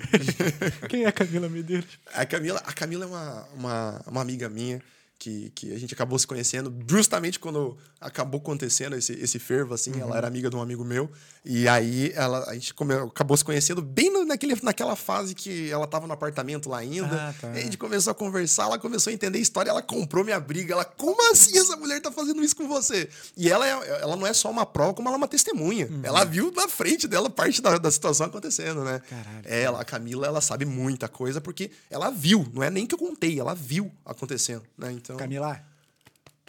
Quem 0.89 1.05
é 1.05 1.13
Camila 1.13 1.49
Medeiros? 1.49 1.99
A 2.13 2.27
Camila, 2.27 2.63
a 2.65 2.73
Camila 2.73 3.05
é 3.05 3.09
uma, 3.09 3.49
uma, 3.55 4.03
uma 4.07 4.21
amiga 4.21 4.49
minha. 4.49 4.83
Que, 5.19 5.51
que 5.55 5.73
a 5.73 5.79
gente 5.79 5.95
acabou 5.95 6.19
se 6.19 6.27
conhecendo 6.27 6.75
justamente 6.89 7.39
quando 7.39 7.77
acabou 8.01 8.39
acontecendo 8.39 8.95
esse, 8.97 9.13
esse 9.15 9.39
fervo, 9.39 9.73
assim. 9.75 9.93
Uhum. 9.93 10.01
Ela 10.01 10.17
era 10.19 10.27
amiga 10.29 10.51
de 10.51 10.57
um 10.57 10.61
amigo 10.61 10.85
meu. 10.85 11.11
E 11.45 11.67
aí 11.69 12.13
ela, 12.15 12.45
a 12.51 12.55
gente 12.55 12.75
come- 12.75 12.95
acabou 12.95 13.37
se 13.37 13.45
conhecendo 13.45 13.81
bem 13.81 14.13
no- 14.13 14.25
naquele, 14.27 14.55
naquela 14.63 14.95
fase 14.95 15.35
que 15.35 15.71
ela 15.71 15.87
tava 15.87 16.07
no 16.07 16.13
apartamento 16.13 16.69
lá 16.69 16.79
ainda. 16.79 17.07
Ah, 17.31 17.35
tá. 17.41 17.49
E 17.55 17.59
a 17.59 17.63
gente 17.63 17.79
começou 17.79 18.11
a 18.11 18.15
conversar, 18.15 18.65
ela 18.65 18.79
começou 18.79 19.11
a 19.11 19.15
entender 19.15 19.39
a 19.39 19.41
história, 19.41 19.71
ela 19.71 19.81
comprou 19.83 20.23
minha 20.25 20.39
briga. 20.39 20.75
Ela, 20.75 20.85
como 20.85 21.31
assim 21.33 21.57
essa 21.59 21.77
mulher 21.77 22.01
tá 22.03 22.13
fazendo 22.13 22.43
isso 22.45 22.55
com 22.55 22.69
você? 22.69 23.09
E 23.37 23.49
ela, 23.51 23.67
é, 23.67 24.03
ela 24.03 24.17
não 24.17 24.27
é 24.27 24.33
só 24.35 24.51
uma 24.51 24.67
prova, 24.67 24.93
como 24.93 25.09
ela 25.09 25.17
é 25.17 25.19
uma 25.19 25.29
testemunha. 25.29 25.87
Uhum. 25.87 26.01
Ela 26.03 26.25
viu 26.25 26.53
na 26.55 26.69
frente 26.69 27.09
dela 27.09 27.31
parte 27.31 27.63
da, 27.63 27.79
da 27.79 27.91
situação 27.91 28.27
acontecendo, 28.27 28.85
né? 28.85 29.01
Caralho. 29.09 29.43
Ela, 29.45 29.81
a 29.81 29.85
Camila, 29.85 30.27
ela 30.27 30.41
sabe 30.43 30.65
muita 30.67 31.09
coisa 31.09 31.41
porque 31.41 31.71
ela 31.91 32.11
viu, 32.11 32.47
não 32.53 32.63
é 32.63 32.71
nem 32.71 32.87
que 32.87 32.95
eu 32.95 32.99
contei, 32.99 33.39
ela 33.41 33.55
viu 33.55 33.91
acontecendo, 34.05 34.63
né? 34.77 34.93
Então, 35.07 35.17
Camila, 35.17 35.61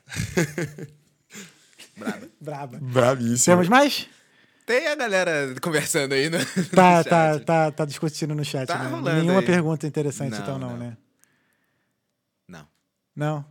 Braba. 1.97 2.27
braba. 2.39 2.77
bravíssimo. 2.79 3.55
Temos 3.55 3.67
mais? 3.69 4.07
Tem 4.65 4.87
a 4.87 4.95
galera 4.95 5.55
conversando 5.61 6.13
aí 6.13 6.29
no, 6.29 6.37
Tá, 6.75 6.97
no 6.99 7.03
tá, 7.05 7.39
tá, 7.39 7.71
tá 7.71 7.85
discutindo 7.85 8.35
no 8.35 8.43
chat, 8.43 8.67
Tá 8.67 8.77
né? 8.79 8.89
rolando 8.89 9.19
Nenhuma 9.21 9.39
aí. 9.39 9.45
pergunta 9.45 9.87
interessante, 9.87 10.31
Não, 10.33 10.39
então, 10.39 10.59
não, 10.59 10.69
não. 10.71 10.77
né? 10.77 10.97
Não. 12.47 12.67
Não. 13.15 13.45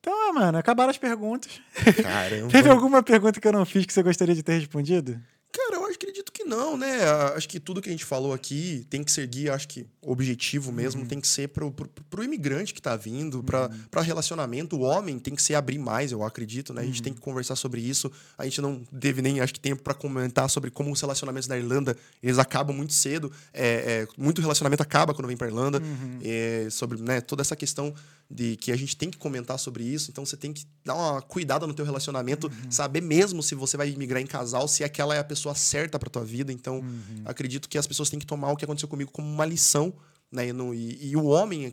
Então, 0.00 0.28
é, 0.28 0.32
mano, 0.32 0.58
acabaram 0.58 0.90
as 0.90 0.98
perguntas. 0.98 1.60
Caramba. 2.02 2.48
Teve 2.52 2.68
alguma 2.68 3.02
pergunta 3.02 3.40
que 3.40 3.48
eu 3.48 3.52
não 3.52 3.64
fiz 3.64 3.84
que 3.86 3.92
você 3.92 4.02
gostaria 4.02 4.34
de 4.34 4.42
ter 4.42 4.58
respondido? 4.58 5.20
Cara, 5.50 5.76
eu 5.76 5.86
acredito 5.86 6.30
que 6.30 6.44
não, 6.44 6.76
né? 6.76 7.04
Acho 7.34 7.48
que 7.48 7.58
tudo 7.58 7.80
que 7.80 7.88
a 7.88 7.92
gente 7.92 8.04
falou 8.04 8.34
aqui 8.34 8.86
tem 8.90 9.02
que 9.02 9.10
seguir, 9.10 9.50
acho 9.50 9.66
que 9.66 9.86
objetivo 10.02 10.70
mesmo 10.70 11.06
tem 11.06 11.20
que 11.20 11.26
ser 11.26 11.48
pro, 11.48 11.72
pro, 11.72 11.88
pro 11.88 12.22
imigrante 12.22 12.74
que 12.74 12.82
tá 12.82 12.96
vindo, 12.96 13.42
pra 13.42 13.70
para 13.90 14.02
relacionamento. 14.02 14.76
O 14.76 14.80
homem 14.80 15.18
tem 15.18 15.34
que 15.34 15.42
se 15.42 15.54
abrir 15.54 15.78
mais, 15.78 16.12
eu 16.12 16.22
acredito, 16.22 16.74
né? 16.74 16.82
A 16.82 16.84
gente 16.84 17.02
tem 17.02 17.14
que 17.14 17.20
conversar 17.20 17.56
sobre 17.56 17.80
isso. 17.80 18.10
A 18.36 18.44
gente 18.44 18.60
não 18.60 18.84
teve 19.00 19.22
nem, 19.22 19.40
acho 19.40 19.54
que, 19.54 19.60
tempo 19.60 19.82
para 19.82 19.94
comentar 19.94 20.48
sobre 20.50 20.70
como 20.70 20.92
os 20.92 21.00
relacionamentos 21.00 21.48
na 21.48 21.56
Irlanda, 21.56 21.96
eles 22.22 22.38
acabam 22.38 22.76
muito 22.76 22.92
cedo. 22.92 23.32
É, 23.52 23.66
é, 23.66 24.08
muito 24.16 24.40
relacionamento 24.40 24.82
acaba 24.82 25.14
quando 25.14 25.26
vem 25.26 25.36
pra 25.36 25.46
Irlanda. 25.46 25.82
É, 26.22 26.68
sobre 26.70 27.00
né, 27.00 27.20
toda 27.20 27.40
essa 27.40 27.56
questão 27.56 27.94
de 28.30 28.56
que 28.56 28.70
a 28.70 28.76
gente 28.76 28.96
tem 28.96 29.10
que 29.10 29.16
comentar 29.16 29.58
sobre 29.58 29.84
isso. 29.84 30.10
Então 30.10 30.24
você 30.24 30.36
tem 30.36 30.52
que 30.52 30.66
dar 30.84 30.94
uma 30.94 31.22
cuidada 31.22 31.66
no 31.66 31.72
teu 31.72 31.84
relacionamento, 31.84 32.50
saber 32.68 33.00
mesmo 33.00 33.42
se 33.42 33.54
você 33.54 33.76
vai 33.76 33.90
migrar 33.92 34.22
em 34.22 34.26
casal, 34.26 34.68
se 34.68 34.84
aquela 34.84 35.14
é 35.14 35.18
a 35.18 35.24
pessoa 35.24 35.37
certa 35.54 35.98
pra 35.98 36.10
tua 36.10 36.24
vida. 36.24 36.52
Então, 36.52 36.82
acredito 37.24 37.68
que 37.68 37.78
as 37.78 37.86
pessoas 37.86 38.10
têm 38.10 38.18
que 38.18 38.26
tomar 38.26 38.50
o 38.52 38.56
que 38.56 38.64
aconteceu 38.64 38.88
comigo 38.88 39.10
como 39.10 39.28
uma 39.28 39.44
lição, 39.44 39.92
né? 40.30 40.48
E, 40.48 40.52
no- 40.52 40.74
e- 40.74 41.10
e 41.10 41.16
o 41.16 41.24
homem, 41.26 41.72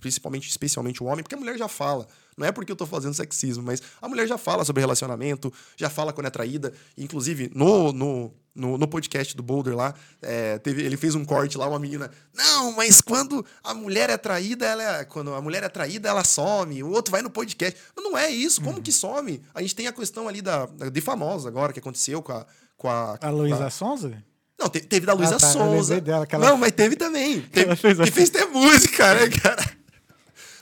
principalmente, 0.00 0.48
especialmente 0.48 1.02
o 1.02 1.06
homem, 1.06 1.22
porque 1.22 1.34
a 1.34 1.38
mulher 1.38 1.56
já 1.58 1.68
fala. 1.68 2.06
Não 2.36 2.46
é 2.46 2.52
porque 2.52 2.72
eu 2.72 2.76
tô 2.76 2.86
fazendo 2.86 3.12
sexismo, 3.12 3.62
mas 3.62 3.82
a 4.00 4.08
mulher 4.08 4.26
já 4.26 4.38
fala 4.38 4.64
sobre 4.64 4.80
relacionamento, 4.80 5.52
já 5.76 5.90
fala 5.90 6.12
quando 6.12 6.26
é 6.26 6.30
traída. 6.30 6.72
Inclusive, 6.96 7.50
no, 7.54 7.92
no, 7.92 8.32
no, 8.54 8.78
no 8.78 8.88
podcast 8.88 9.36
do 9.36 9.42
Boulder 9.42 9.76
lá, 9.76 9.94
é, 10.22 10.58
teve, 10.58 10.82
ele 10.82 10.96
fez 10.96 11.14
um 11.14 11.22
corte 11.24 11.58
lá, 11.58 11.68
uma 11.68 11.78
menina. 11.78 12.10
Não, 12.34 12.72
mas 12.72 13.02
quando 13.02 13.44
a 13.62 13.74
mulher 13.74 14.08
é 14.08 14.16
traída, 14.16 14.64
ela 14.64 15.00
é- 15.00 15.04
quando 15.04 15.34
a 15.34 15.40
mulher 15.42 15.62
é 15.64 15.68
traída, 15.68 16.08
ela 16.08 16.24
some. 16.24 16.82
O 16.82 16.90
outro 16.90 17.10
vai 17.12 17.20
no 17.20 17.28
podcast. 17.30 17.78
Mas 17.94 18.02
não 18.04 18.16
é 18.16 18.30
isso. 18.30 18.62
Como 18.62 18.80
que 18.80 18.92
some? 18.92 19.42
A 19.54 19.60
gente 19.60 19.74
tem 19.74 19.86
a 19.86 19.92
questão 19.92 20.26
ali 20.26 20.40
da, 20.40 20.64
da 20.64 20.88
de 20.88 21.00
famosa 21.02 21.48
agora 21.48 21.72
que 21.74 21.78
aconteceu 21.80 22.22
com 22.22 22.32
a. 22.32 22.46
Com 22.80 22.88
a, 22.88 23.18
A 23.20 23.28
Luísa 23.28 23.66
a- 23.66 23.70
Sonza? 23.70 24.10
Não, 24.58 24.70
te- 24.70 24.80
teve 24.80 25.04
da 25.04 25.12
Luísa 25.12 25.36
tá, 25.38 25.46
eu 25.48 25.52
Sonza. 25.52 26.00
dela, 26.00 26.26
que 26.26 26.34
ela- 26.34 26.48
Não, 26.48 26.56
mas 26.56 26.72
teve 26.72 26.96
também. 26.96 27.42
Teve, 27.42 27.66
Ela 27.66 27.76
fez 27.76 27.94
que 27.96 28.02
assim. 28.04 28.10
fez 28.12 28.30
ter 28.32 28.46
música, 28.46 29.14
né, 29.14 29.28
cara? 29.28 29.62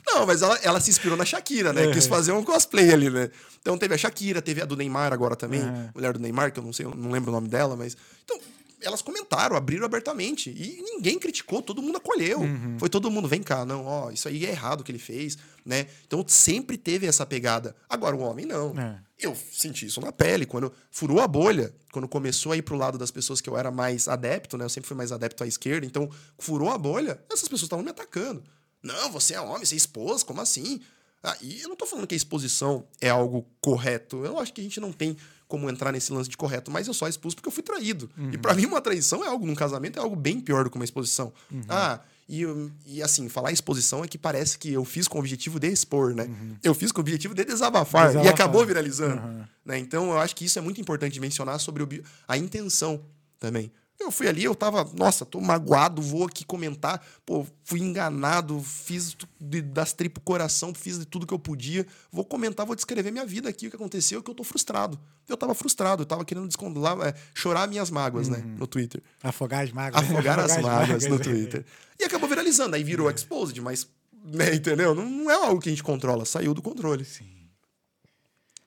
Não, 0.05 0.25
mas 0.25 0.41
ela, 0.41 0.59
ela 0.61 0.81
se 0.81 0.89
inspirou 0.89 1.15
na 1.17 1.23
Shakira, 1.23 1.71
né? 1.71 1.85
Uhum. 1.85 1.91
Quis 1.93 2.07
fazer 2.07 2.33
um 2.33 2.43
cosplay 2.43 2.91
ali, 2.93 3.09
né? 3.09 3.29
Então 3.61 3.77
teve 3.77 3.93
a 3.95 3.97
Shakira, 3.97 4.41
teve 4.41 4.61
a 4.61 4.65
do 4.65 4.75
Neymar 4.75 5.13
agora 5.13 5.33
também, 5.35 5.61
Uhum. 5.61 5.89
mulher 5.95 6.11
do 6.11 6.19
Neymar, 6.19 6.51
que 6.51 6.59
eu 6.59 6.63
não 6.63 6.73
sei, 6.73 6.85
eu 6.85 6.93
não 6.93 7.09
lembro 7.09 7.29
o 7.31 7.33
nome 7.33 7.47
dela, 7.47 7.77
mas. 7.77 7.95
Então, 8.25 8.37
elas 8.81 9.01
comentaram, 9.01 9.55
abriram 9.55 9.85
abertamente. 9.85 10.49
E 10.49 10.81
ninguém 10.81 11.19
criticou, 11.19 11.61
todo 11.61 11.81
mundo 11.81 11.97
acolheu. 11.97 12.39
Uhum. 12.39 12.77
Foi 12.79 12.89
todo 12.89 13.11
mundo, 13.11 13.27
vem 13.27 13.43
cá, 13.43 13.65
não, 13.65 13.85
ó, 13.85 14.11
isso 14.11 14.27
aí 14.27 14.45
é 14.45 14.49
errado 14.49 14.81
o 14.81 14.83
que 14.83 14.91
ele 14.91 14.99
fez, 14.99 15.37
né? 15.65 15.87
Então 16.05 16.23
sempre 16.27 16.77
teve 16.77 17.05
essa 17.05 17.25
pegada. 17.25 17.75
Agora 17.87 18.15
o 18.15 18.19
homem 18.19 18.45
não. 18.45 18.77
É. 18.79 18.99
Eu 19.17 19.35
senti 19.35 19.85
isso 19.85 19.99
na 19.99 20.11
pele, 20.11 20.45
quando 20.45 20.71
furou 20.89 21.19
a 21.19 21.27
bolha, 21.27 21.73
quando 21.91 22.07
começou 22.07 22.53
a 22.53 22.57
ir 22.57 22.61
pro 22.61 22.77
lado 22.77 22.97
das 22.97 23.11
pessoas 23.11 23.41
que 23.41 23.49
eu 23.49 23.57
era 23.57 23.69
mais 23.69 24.07
adepto, 24.07 24.57
né? 24.57 24.63
Eu 24.63 24.69
sempre 24.69 24.87
fui 24.87 24.95
mais 24.95 25.11
adepto 25.11 25.43
à 25.43 25.47
esquerda, 25.47 25.85
então 25.85 26.09
furou 26.37 26.69
a 26.69 26.77
bolha, 26.77 27.19
essas 27.29 27.47
pessoas 27.47 27.63
estavam 27.63 27.83
me 27.83 27.91
atacando. 27.91 28.43
Não, 28.81 29.11
você 29.11 29.33
é 29.33 29.41
homem, 29.41 29.65
você 29.65 29.75
é 29.75 29.77
esposa, 29.77 30.23
como 30.23 30.39
assim? 30.39 30.79
Ah, 31.21 31.35
e 31.41 31.61
eu 31.61 31.67
não 31.67 31.75
tô 31.75 31.85
falando 31.85 32.07
que 32.07 32.15
a 32.15 32.17
exposição 32.17 32.87
é 33.01 33.09
algo 33.09 33.45
correto. 33.59 34.23
Eu 34.23 34.39
acho 34.39 34.53
que 34.53 34.61
a 34.61 34.63
gente 34.63 34.79
não 34.79 34.93
tem 34.93 35.17
como 35.49 35.67
entrar 35.69 35.91
nesse 35.91 36.13
lance 36.13 36.29
de 36.29 36.37
correto, 36.37 36.69
mas 36.69 36.87
eu 36.87 36.93
só 36.93 37.07
expus 37.07 37.33
porque 37.33 37.49
eu 37.49 37.51
fui 37.51 37.63
traído. 37.63 38.07
E 38.31 38.37
pra 38.37 38.53
mim, 38.53 38.65
uma 38.67 38.79
traição 38.79 39.25
é 39.25 39.27
algo, 39.27 39.45
num 39.45 39.55
casamento, 39.55 39.97
é 39.97 40.01
algo 40.01 40.15
bem 40.15 40.39
pior 40.39 40.63
do 40.63 40.69
que 40.69 40.75
uma 40.77 40.85
exposição. 40.85 41.33
Ah, 41.67 41.99
e, 42.29 42.43
e 42.85 43.01
assim, 43.01 43.27
falar 43.27 43.51
exposição 43.51 44.03
é 44.03 44.07
que 44.07 44.15
parece 44.17 44.59
que 44.59 44.71
eu 44.71 44.85
fiz 44.85 45.07
com 45.07 45.17
o 45.17 45.21
objetivo 45.21 45.59
de 45.59 45.67
expor, 45.67 46.13
né? 46.13 46.29
Eu 46.63 46.75
fiz 46.75 46.91
com 46.91 46.99
o 46.99 47.01
objetivo 47.01 47.33
de 47.33 47.43
desabafar, 47.43 48.03
e 48.03 48.07
Desabafar. 48.09 48.33
acabou 48.33 48.63
viralizando. 48.63 49.47
Né? 49.65 49.79
Então, 49.79 50.11
eu 50.11 50.19
acho 50.19 50.35
que 50.35 50.45
isso 50.45 50.59
é 50.59 50.61
muito 50.61 50.79
importante 50.79 51.19
mencionar 51.19 51.59
sobre 51.59 52.03
a 52.27 52.37
intenção 52.37 53.01
também. 53.39 53.71
Eu 53.99 54.11
fui 54.11 54.27
ali, 54.29 54.43
eu 54.45 54.55
tava, 54.55 54.89
nossa, 54.95 55.25
tô 55.25 55.41
magoado, 55.41 56.01
vou 56.01 56.25
aqui 56.25 56.45
comentar. 56.45 57.05
Pô, 57.25 57.45
fui 57.65 57.81
enganado, 57.81 58.61
fiz 58.61 59.15
de- 59.39 59.61
das 59.61 59.91
tripas 59.91 60.23
coração, 60.23 60.73
fiz 60.73 60.97
de 60.97 61.05
tudo 61.05 61.27
que 61.27 61.33
eu 61.33 61.37
podia. 61.37 61.85
Vou 62.09 62.23
comentar, 62.23 62.65
vou 62.65 62.75
descrever 62.75 63.11
minha 63.11 63.25
vida 63.25 63.49
aqui, 63.49 63.67
o 63.67 63.69
que 63.69 63.75
aconteceu, 63.75 64.23
que 64.23 64.31
eu 64.31 64.33
tô 64.35 64.43
frustrado. 64.43 64.97
Eu 65.27 65.35
tava 65.35 65.53
frustrado, 65.53 66.03
eu 66.03 66.05
tava 66.05 66.23
querendo 66.23 66.47
descondolar, 66.47 66.97
é, 67.01 67.13
chorar 67.33 67.67
minhas 67.67 67.89
mágoas, 67.91 68.29
né, 68.29 68.37
no 68.57 68.65
Twitter. 68.65 69.01
Afogar 69.21 69.65
as 69.65 69.71
mágoas. 69.71 70.01
Afogar 70.03 70.39
as 70.39 70.57
mágoas 70.61 71.05
no 71.05 71.15
é. 71.15 71.19
Twitter. 71.19 71.65
E 71.99 72.05
acabou 72.05 72.29
viralizando, 72.29 72.77
aí 72.77 72.83
virou 72.83 73.11
exposed, 73.11 73.59
mas, 73.61 73.85
né, 74.23 74.55
entendeu? 74.55 74.95
Não, 74.95 75.07
não 75.07 75.29
é 75.29 75.33
algo 75.35 75.61
que 75.61 75.67
a 75.67 75.71
gente 75.73 75.83
controla, 75.83 76.23
saiu 76.23 76.53
do 76.53 76.61
controle. 76.61 77.05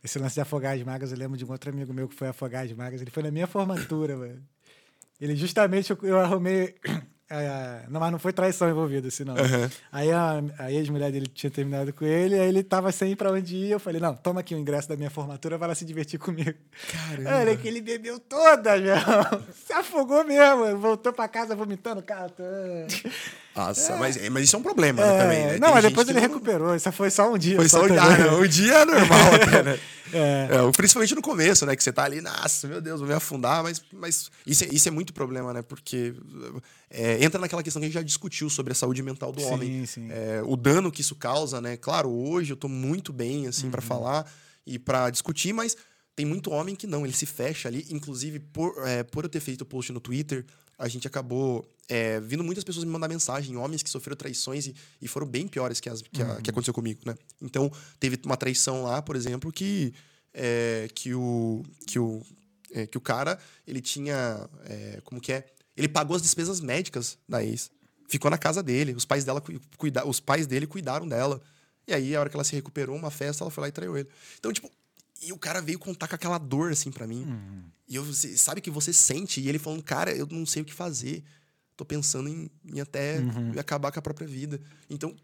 Esse 0.04 0.18
lance 0.18 0.34
de 0.34 0.40
afogar 0.40 0.76
as 0.76 0.82
magas, 0.82 1.10
eu 1.12 1.16
lembro 1.16 1.38
de 1.38 1.44
um 1.44 1.50
outro 1.50 1.70
amigo 1.70 1.92
meu 1.94 2.08
que 2.08 2.14
foi 2.14 2.28
afogar 2.28 2.64
as 2.66 2.72
magas. 2.72 3.00
Ele 3.00 3.10
foi 3.10 3.22
na 3.22 3.30
minha 3.30 3.46
formatura, 3.46 4.16
mano. 4.18 4.42
Ele 5.22 5.36
justamente, 5.36 5.88
eu, 5.88 5.98
eu 6.02 6.18
arrumei. 6.18 6.74
é, 7.30 7.84
não, 7.88 8.00
mas 8.00 8.10
não 8.10 8.18
foi 8.18 8.32
traição 8.32 8.68
envolvida, 8.68 9.06
assim, 9.06 9.22
não. 9.22 9.36
Aham. 9.36 9.70
Aí 9.92 10.10
a, 10.10 10.42
a 10.58 10.72
ex-mulher 10.72 11.12
dele 11.12 11.28
tinha 11.28 11.48
terminado 11.48 11.92
com 11.92 12.04
ele, 12.04 12.34
aí 12.34 12.48
ele 12.48 12.64
tava 12.64 12.90
sem 12.90 13.12
ir 13.12 13.16
pra 13.16 13.30
onde 13.30 13.54
ir. 13.54 13.70
Eu 13.70 13.78
falei, 13.78 14.00
não, 14.00 14.16
toma 14.16 14.40
aqui 14.40 14.52
o 14.52 14.58
ingresso 14.58 14.88
da 14.88 14.96
minha 14.96 15.10
formatura, 15.10 15.56
vai 15.56 15.68
lá 15.68 15.76
se 15.76 15.84
divertir 15.84 16.18
comigo. 16.18 16.58
Caramba. 16.90 17.36
Olha 17.38 17.56
que 17.56 17.68
ele 17.68 17.80
bebeu 17.80 18.18
toda, 18.18 18.76
meu. 18.78 18.96
Se 19.54 19.72
afogou 19.72 20.24
mesmo. 20.24 20.76
Voltou 20.76 21.12
pra 21.12 21.28
casa 21.28 21.54
vomitando, 21.54 22.02
cara. 22.02 22.34
Nossa, 23.54 23.96
mas, 23.96 24.16
mas 24.30 24.44
isso 24.44 24.56
é 24.56 24.58
um 24.58 24.62
problema 24.62 25.04
né, 25.04 25.14
É, 25.14 25.18
também, 25.22 25.38
né? 25.46 25.52
Não, 25.58 25.68
Tem 25.68 25.74
mas 25.74 25.84
depois 25.84 26.08
ele 26.08 26.20
não- 26.20 26.28
recuperou. 26.28 26.74
Isso 26.74 26.90
foi 26.92 27.10
só 27.10 27.30
um 27.32 27.36
dia. 27.36 27.56
Foi 27.56 27.68
só 27.68 27.84
o 27.84 27.88
dia. 27.88 28.00
Ah, 28.02 28.34
o 28.36 28.48
dia 28.48 28.72
é 28.78 28.84
normal 28.84 29.18
até, 29.34 29.62
né? 29.62 29.78
É. 30.14 30.48
É, 30.50 30.72
principalmente 30.76 31.14
no 31.14 31.22
começo, 31.22 31.64
né? 31.64 31.74
Que 31.76 31.82
você 31.82 31.92
tá 31.92 32.04
ali, 32.04 32.20
nossa, 32.20 32.68
meu 32.68 32.80
Deus, 32.80 33.00
vou 33.00 33.08
me 33.08 33.14
afundar, 33.14 33.62
mas, 33.62 33.82
mas 33.92 34.30
isso, 34.46 34.64
é, 34.64 34.68
isso 34.70 34.86
é 34.88 34.90
muito 34.90 35.12
problema, 35.12 35.52
né? 35.54 35.62
Porque 35.62 36.14
é, 36.90 37.22
entra 37.24 37.40
naquela 37.40 37.62
questão 37.62 37.80
que 37.80 37.84
a 37.86 37.88
gente 37.88 37.94
já 37.94 38.02
discutiu 38.02 38.48
sobre 38.50 38.72
a 38.72 38.74
saúde 38.74 39.02
mental 39.02 39.32
do 39.32 39.40
Sim, 39.40 39.46
homem. 39.46 39.86
sim. 39.86 40.08
É, 40.10 40.42
o 40.44 40.56
dano 40.56 40.90
que 40.92 41.00
isso 41.00 41.14
causa, 41.14 41.60
né? 41.60 41.76
Claro, 41.76 42.10
hoje 42.10 42.52
eu 42.52 42.56
tô 42.56 42.68
muito 42.68 43.12
bem, 43.12 43.46
assim, 43.46 43.70
pra 43.70 43.80
falar 43.82 44.30
e 44.66 44.78
pra 44.78 45.08
discutir, 45.10 45.52
mas 45.54 45.76
tem 46.14 46.26
muito 46.26 46.50
homem 46.50 46.74
que 46.74 46.86
não, 46.86 47.04
ele 47.06 47.14
se 47.14 47.24
fecha 47.26 47.68
ali. 47.68 47.86
Inclusive, 47.90 48.38
por, 48.38 48.74
é, 48.86 49.02
por 49.02 49.24
eu 49.24 49.30
ter 49.30 49.40
feito 49.40 49.62
o 49.62 49.66
post 49.66 49.92
no 49.92 50.00
Twitter, 50.00 50.44
a 50.84 50.88
gente 50.88 51.06
acabou 51.06 51.64
é, 51.88 52.18
vindo 52.20 52.42
muitas 52.42 52.64
pessoas 52.64 52.84
me 52.84 52.90
mandar 52.90 53.08
mensagem, 53.08 53.56
homens 53.56 53.82
que 53.82 53.90
sofreram 53.90 54.16
traições 54.16 54.66
e, 54.66 54.74
e 55.00 55.06
foram 55.08 55.26
bem 55.26 55.46
piores 55.46 55.78
que, 55.80 55.88
as, 55.88 56.02
que, 56.02 56.20
a- 56.22 56.40
que 56.40 56.50
aconteceu 56.50 56.74
comigo, 56.74 57.00
né? 57.06 57.14
Então, 57.40 57.70
teve 58.00 58.18
uma 58.24 58.36
traição 58.36 58.82
lá, 58.84 59.00
por 59.00 59.14
exemplo, 59.14 59.52
que, 59.52 59.92
é, 60.34 60.88
que, 60.94 61.14
o, 61.14 61.62
que, 61.86 61.98
o, 61.98 62.20
é, 62.72 62.86
que 62.86 62.98
o 62.98 63.00
cara, 63.00 63.38
ele 63.66 63.80
tinha, 63.80 64.48
é, 64.64 65.00
como 65.04 65.20
que 65.20 65.32
é? 65.32 65.46
Ele 65.76 65.88
pagou 65.88 66.16
as 66.16 66.22
despesas 66.22 66.60
médicas 66.60 67.16
da 67.28 67.42
ex. 67.44 67.70
Ficou 68.08 68.30
na 68.30 68.36
casa 68.38 68.62
dele, 68.62 68.92
os 68.94 69.04
pais, 69.04 69.24
dela, 69.24 69.40
cui- 69.40 69.60
cuida, 69.78 70.06
os 70.06 70.20
pais 70.20 70.46
dele 70.46 70.66
cuidaram 70.66 71.06
dela. 71.08 71.40
E 71.86 71.94
aí, 71.94 72.14
a 72.14 72.20
hora 72.20 72.28
que 72.30 72.36
ela 72.36 72.44
se 72.44 72.54
recuperou, 72.54 72.94
uma 72.96 73.10
festa, 73.10 73.42
ela 73.44 73.50
foi 73.50 73.62
lá 73.62 73.68
e 73.68 73.72
traiu 73.72 73.96
ele. 73.96 74.08
Então, 74.38 74.52
tipo, 74.52 74.70
e 75.22 75.32
o 75.32 75.38
cara 75.38 75.60
veio 75.62 75.78
contar 75.78 76.08
com 76.08 76.14
aquela 76.14 76.38
dor, 76.38 76.72
assim, 76.72 76.90
pra 76.90 77.06
mim. 77.06 77.26
E 77.88 77.94
eu, 77.96 78.04
sabe 78.12 78.60
que 78.60 78.70
você 78.70 78.92
sente, 78.92 79.40
e 79.40 79.48
ele 79.48 79.58
falando, 79.58 79.82
cara, 79.82 80.10
eu 80.12 80.26
não 80.30 80.44
sei 80.46 80.62
o 80.62 80.64
que 80.64 80.72
fazer. 80.74 81.22
Tô 81.76 81.84
pensando 81.84 82.28
em, 82.28 82.50
em 82.64 82.80
até 82.80 83.18
acabar 83.58 83.90
com 83.92 83.98
a 83.98 84.02
própria 84.02 84.26
vida. 84.26 84.60
Então, 84.90 85.14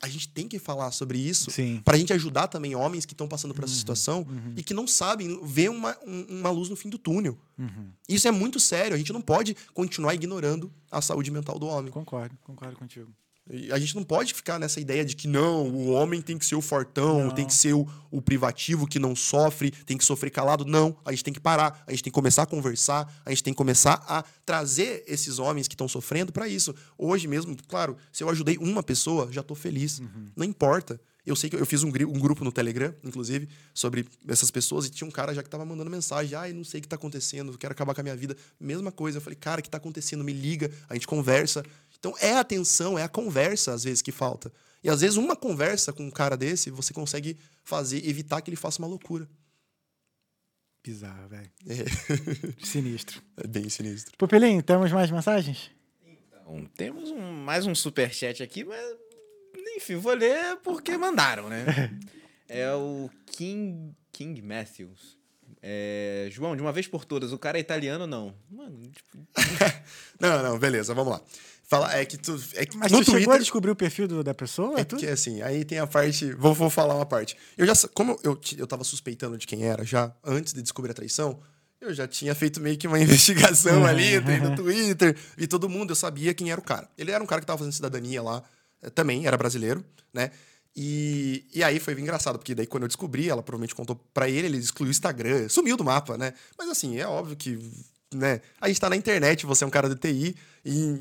a 0.00 0.08
gente 0.08 0.28
tem 0.28 0.48
que 0.48 0.58
falar 0.58 0.90
sobre 0.90 1.16
isso 1.16 1.48
Sim. 1.52 1.80
pra 1.84 1.96
gente 1.96 2.12
ajudar 2.12 2.48
também 2.48 2.74
homens 2.74 3.06
que 3.06 3.12
estão 3.14 3.28
passando 3.28 3.54
por 3.54 3.62
essa 3.62 3.74
situação 3.74 4.26
e 4.56 4.62
que 4.64 4.74
não 4.74 4.84
sabem 4.86 5.38
ver 5.46 5.70
uma, 5.70 5.96
um- 6.04 6.40
uma 6.40 6.50
luz 6.50 6.68
no 6.68 6.74
fim 6.74 6.88
do 6.88 6.98
túnel. 6.98 7.38
Isso 8.08 8.26
é 8.26 8.32
muito 8.32 8.58
sério. 8.58 8.94
A 8.94 8.98
gente 8.98 9.12
não 9.12 9.20
pode 9.20 9.56
continuar 9.72 10.12
ignorando 10.14 10.72
a 10.90 11.00
saúde 11.00 11.30
mental 11.30 11.56
do 11.56 11.66
homem. 11.66 11.92
Concordo, 11.92 12.36
concordo 12.42 12.76
contigo. 12.76 13.12
A 13.72 13.78
gente 13.78 13.96
não 13.96 14.04
pode 14.04 14.32
ficar 14.32 14.58
nessa 14.58 14.80
ideia 14.80 15.04
de 15.04 15.16
que 15.16 15.26
não, 15.26 15.68
o 15.68 15.90
homem 15.90 16.22
tem 16.22 16.38
que 16.38 16.46
ser 16.46 16.54
o 16.54 16.60
fortão, 16.60 17.24
Não. 17.24 17.30
tem 17.34 17.44
que 17.44 17.52
ser 17.52 17.74
o, 17.74 17.86
o 18.10 18.22
privativo 18.22 18.86
que 18.86 19.00
não 19.00 19.16
sofre, 19.16 19.72
tem 19.72 19.98
que 19.98 20.04
sofrer 20.04 20.30
calado. 20.30 20.64
Não, 20.64 20.96
a 21.04 21.10
gente 21.10 21.24
tem 21.24 21.34
que 21.34 21.40
parar, 21.40 21.82
a 21.84 21.90
gente 21.90 22.04
tem 22.04 22.10
que 22.10 22.14
começar 22.14 22.44
a 22.44 22.46
conversar, 22.46 23.12
a 23.26 23.30
gente 23.30 23.42
tem 23.42 23.52
que 23.52 23.58
começar 23.58 24.02
a 24.06 24.22
trazer 24.46 25.02
esses 25.08 25.40
homens 25.40 25.66
que 25.66 25.74
estão 25.74 25.88
sofrendo 25.88 26.32
para 26.32 26.46
isso. 26.46 26.72
Hoje 26.96 27.26
mesmo, 27.26 27.56
claro, 27.66 27.96
se 28.12 28.22
eu 28.22 28.30
ajudei 28.30 28.56
uma 28.58 28.82
pessoa, 28.82 29.30
já 29.32 29.42
tô 29.42 29.56
feliz. 29.56 30.00
Não 30.36 30.46
importa. 30.46 31.00
Eu 31.24 31.36
sei 31.36 31.48
que 31.48 31.54
eu 31.54 31.64
fiz 31.64 31.84
um, 31.84 31.88
um 31.88 32.18
grupo 32.18 32.44
no 32.44 32.50
Telegram, 32.50 32.92
inclusive, 33.04 33.48
sobre 33.72 34.04
essas 34.26 34.50
pessoas, 34.50 34.86
e 34.86 34.90
tinha 34.90 35.06
um 35.06 35.10
cara 35.10 35.32
já 35.32 35.40
que 35.40 35.48
tava 35.48 35.64
mandando 35.64 35.88
mensagem: 35.88 36.36
ai, 36.36 36.52
não 36.52 36.64
sei 36.64 36.80
o 36.80 36.82
que 36.82 36.88
tá 36.88 36.96
acontecendo, 36.96 37.56
quero 37.56 37.70
acabar 37.70 37.94
com 37.94 38.00
a 38.00 38.02
minha 38.02 38.16
vida. 38.16 38.36
Mesma 38.58 38.90
coisa. 38.90 39.18
Eu 39.18 39.22
falei, 39.22 39.36
cara, 39.36 39.60
o 39.60 39.62
que 39.62 39.70
tá 39.70 39.78
acontecendo? 39.78 40.24
Me 40.24 40.32
liga, 40.32 40.68
a 40.88 40.94
gente 40.94 41.06
conversa. 41.06 41.64
Então 42.02 42.16
é 42.20 42.32
a 42.32 42.40
atenção, 42.40 42.98
é 42.98 43.04
a 43.04 43.08
conversa, 43.08 43.72
às 43.72 43.84
vezes, 43.84 44.02
que 44.02 44.10
falta. 44.10 44.52
E 44.82 44.90
às 44.90 45.02
vezes, 45.02 45.16
uma 45.16 45.36
conversa 45.36 45.92
com 45.92 46.02
um 46.04 46.10
cara 46.10 46.36
desse, 46.36 46.68
você 46.68 46.92
consegue 46.92 47.38
fazer, 47.62 48.04
evitar 48.04 48.40
que 48.40 48.50
ele 48.50 48.56
faça 48.56 48.80
uma 48.80 48.88
loucura. 48.88 49.28
Bizarro, 50.82 51.28
velho. 51.28 51.48
É, 51.68 51.84
Sinistro. 52.66 53.22
é 53.36 53.46
bem 53.46 53.68
sinistro. 53.68 54.16
Pupilinho, 54.18 54.60
temos 54.64 54.90
mais 54.90 55.12
mensagens? 55.12 55.70
Então, 56.04 56.68
temos 56.76 57.08
um- 57.12 57.20
mais 57.44 57.66
um 57.66 57.74
superchat 57.74 58.42
aqui, 58.42 58.64
mas 58.64 58.80
enfim, 59.76 59.94
vou 59.94 60.12
ler 60.14 60.56
porque 60.56 60.98
mandaram, 60.98 61.48
né? 61.48 61.64
é 62.48 62.72
o 62.74 63.08
King, 63.26 63.94
King 64.10 64.42
Matthews. 64.42 65.16
É, 65.62 66.26
João, 66.32 66.56
de 66.56 66.62
uma 66.62 66.72
vez 66.72 66.88
por 66.88 67.04
todas, 67.04 67.30
o 67.32 67.38
cara 67.38 67.58
é 67.58 67.60
italiano 67.60 68.02
ou 68.02 68.08
não? 68.10 68.34
Mano, 68.50 68.82
tipo, 68.90 69.24
Não, 70.18 70.42
não, 70.42 70.58
beleza, 70.58 70.92
vamos 70.92 71.12
lá. 71.12 71.22
Fala, 71.64 71.94
é 71.96 72.04
que 72.04 72.18
tu. 72.18 72.38
É 72.54 72.66
que 72.66 72.76
Mas 72.76 72.92
no 72.92 72.98
tu 72.98 73.04
chegou 73.04 73.18
a 73.18 73.24
Twitter. 73.24 73.38
descobrir 73.40 73.70
o 73.70 73.76
perfil 73.76 74.06
do- 74.06 74.22
da 74.22 74.34
pessoa? 74.34 74.78
É 74.78 74.84
tu? 74.84 74.90
porque 74.96 75.06
assim, 75.06 75.40
aí 75.42 75.64
tem 75.64 75.78
a 75.78 75.86
parte. 75.86 76.30
Vou, 76.32 76.52
vou 76.54 76.68
falar 76.68 76.94
uma 76.94 77.06
parte. 77.06 77.36
Eu 77.56 77.66
já. 77.66 77.72
Como 77.94 78.18
eu, 78.22 78.38
eu 78.58 78.66
tava 78.66 78.84
suspeitando 78.84 79.38
de 79.38 79.46
quem 79.46 79.64
era 79.64 79.84
já, 79.84 80.12
antes 80.22 80.52
de 80.52 80.60
descobrir 80.60 80.90
a 80.90 80.94
traição, 80.94 81.40
eu 81.80 81.94
já 81.94 82.06
tinha 82.06 82.34
feito 82.34 82.60
meio 82.60 82.76
que 82.76 82.86
uma 82.86 82.98
investigação 83.00 83.84
ali, 83.86 84.20
no 84.20 84.54
Twitter, 84.54 85.16
e 85.38 85.46
todo 85.46 85.68
mundo, 85.68 85.92
eu 85.92 85.96
sabia 85.96 86.34
quem 86.34 86.50
era 86.52 86.60
o 86.60 86.64
cara. 86.64 86.88
Ele 86.98 87.10
era 87.10 87.22
um 87.24 87.26
cara 87.26 87.40
que 87.40 87.46
tava 87.46 87.58
fazendo 87.58 87.72
cidadania 87.72 88.22
lá, 88.22 88.42
eh, 88.82 88.90
também, 88.90 89.26
era 89.26 89.38
brasileiro, 89.38 89.82
né? 90.12 90.30
E, 90.76 91.44
e 91.54 91.62
aí 91.62 91.78
foi 91.78 91.92
engraçado, 92.00 92.38
porque 92.38 92.54
daí 92.54 92.66
quando 92.66 92.84
eu 92.84 92.88
descobri, 92.88 93.28
ela 93.28 93.42
provavelmente 93.42 93.74
contou 93.74 93.96
pra 94.14 94.28
ele, 94.28 94.46
ele 94.46 94.58
excluiu 94.58 94.88
o 94.88 94.90
Instagram, 94.90 95.48
sumiu 95.48 95.76
do 95.76 95.84
mapa, 95.84 96.16
né? 96.16 96.32
Mas 96.58 96.68
assim, 96.70 96.98
é 96.98 97.06
óbvio 97.06 97.36
que, 97.36 97.58
né? 98.14 98.40
A 98.60 98.68
gente 98.68 98.80
tá 98.80 98.88
na 98.88 98.96
internet, 98.96 99.44
você 99.44 99.64
é 99.64 99.66
um 99.66 99.70
cara 99.70 99.88
de 99.88 99.96
TI, 99.96 100.34
e 100.64 101.00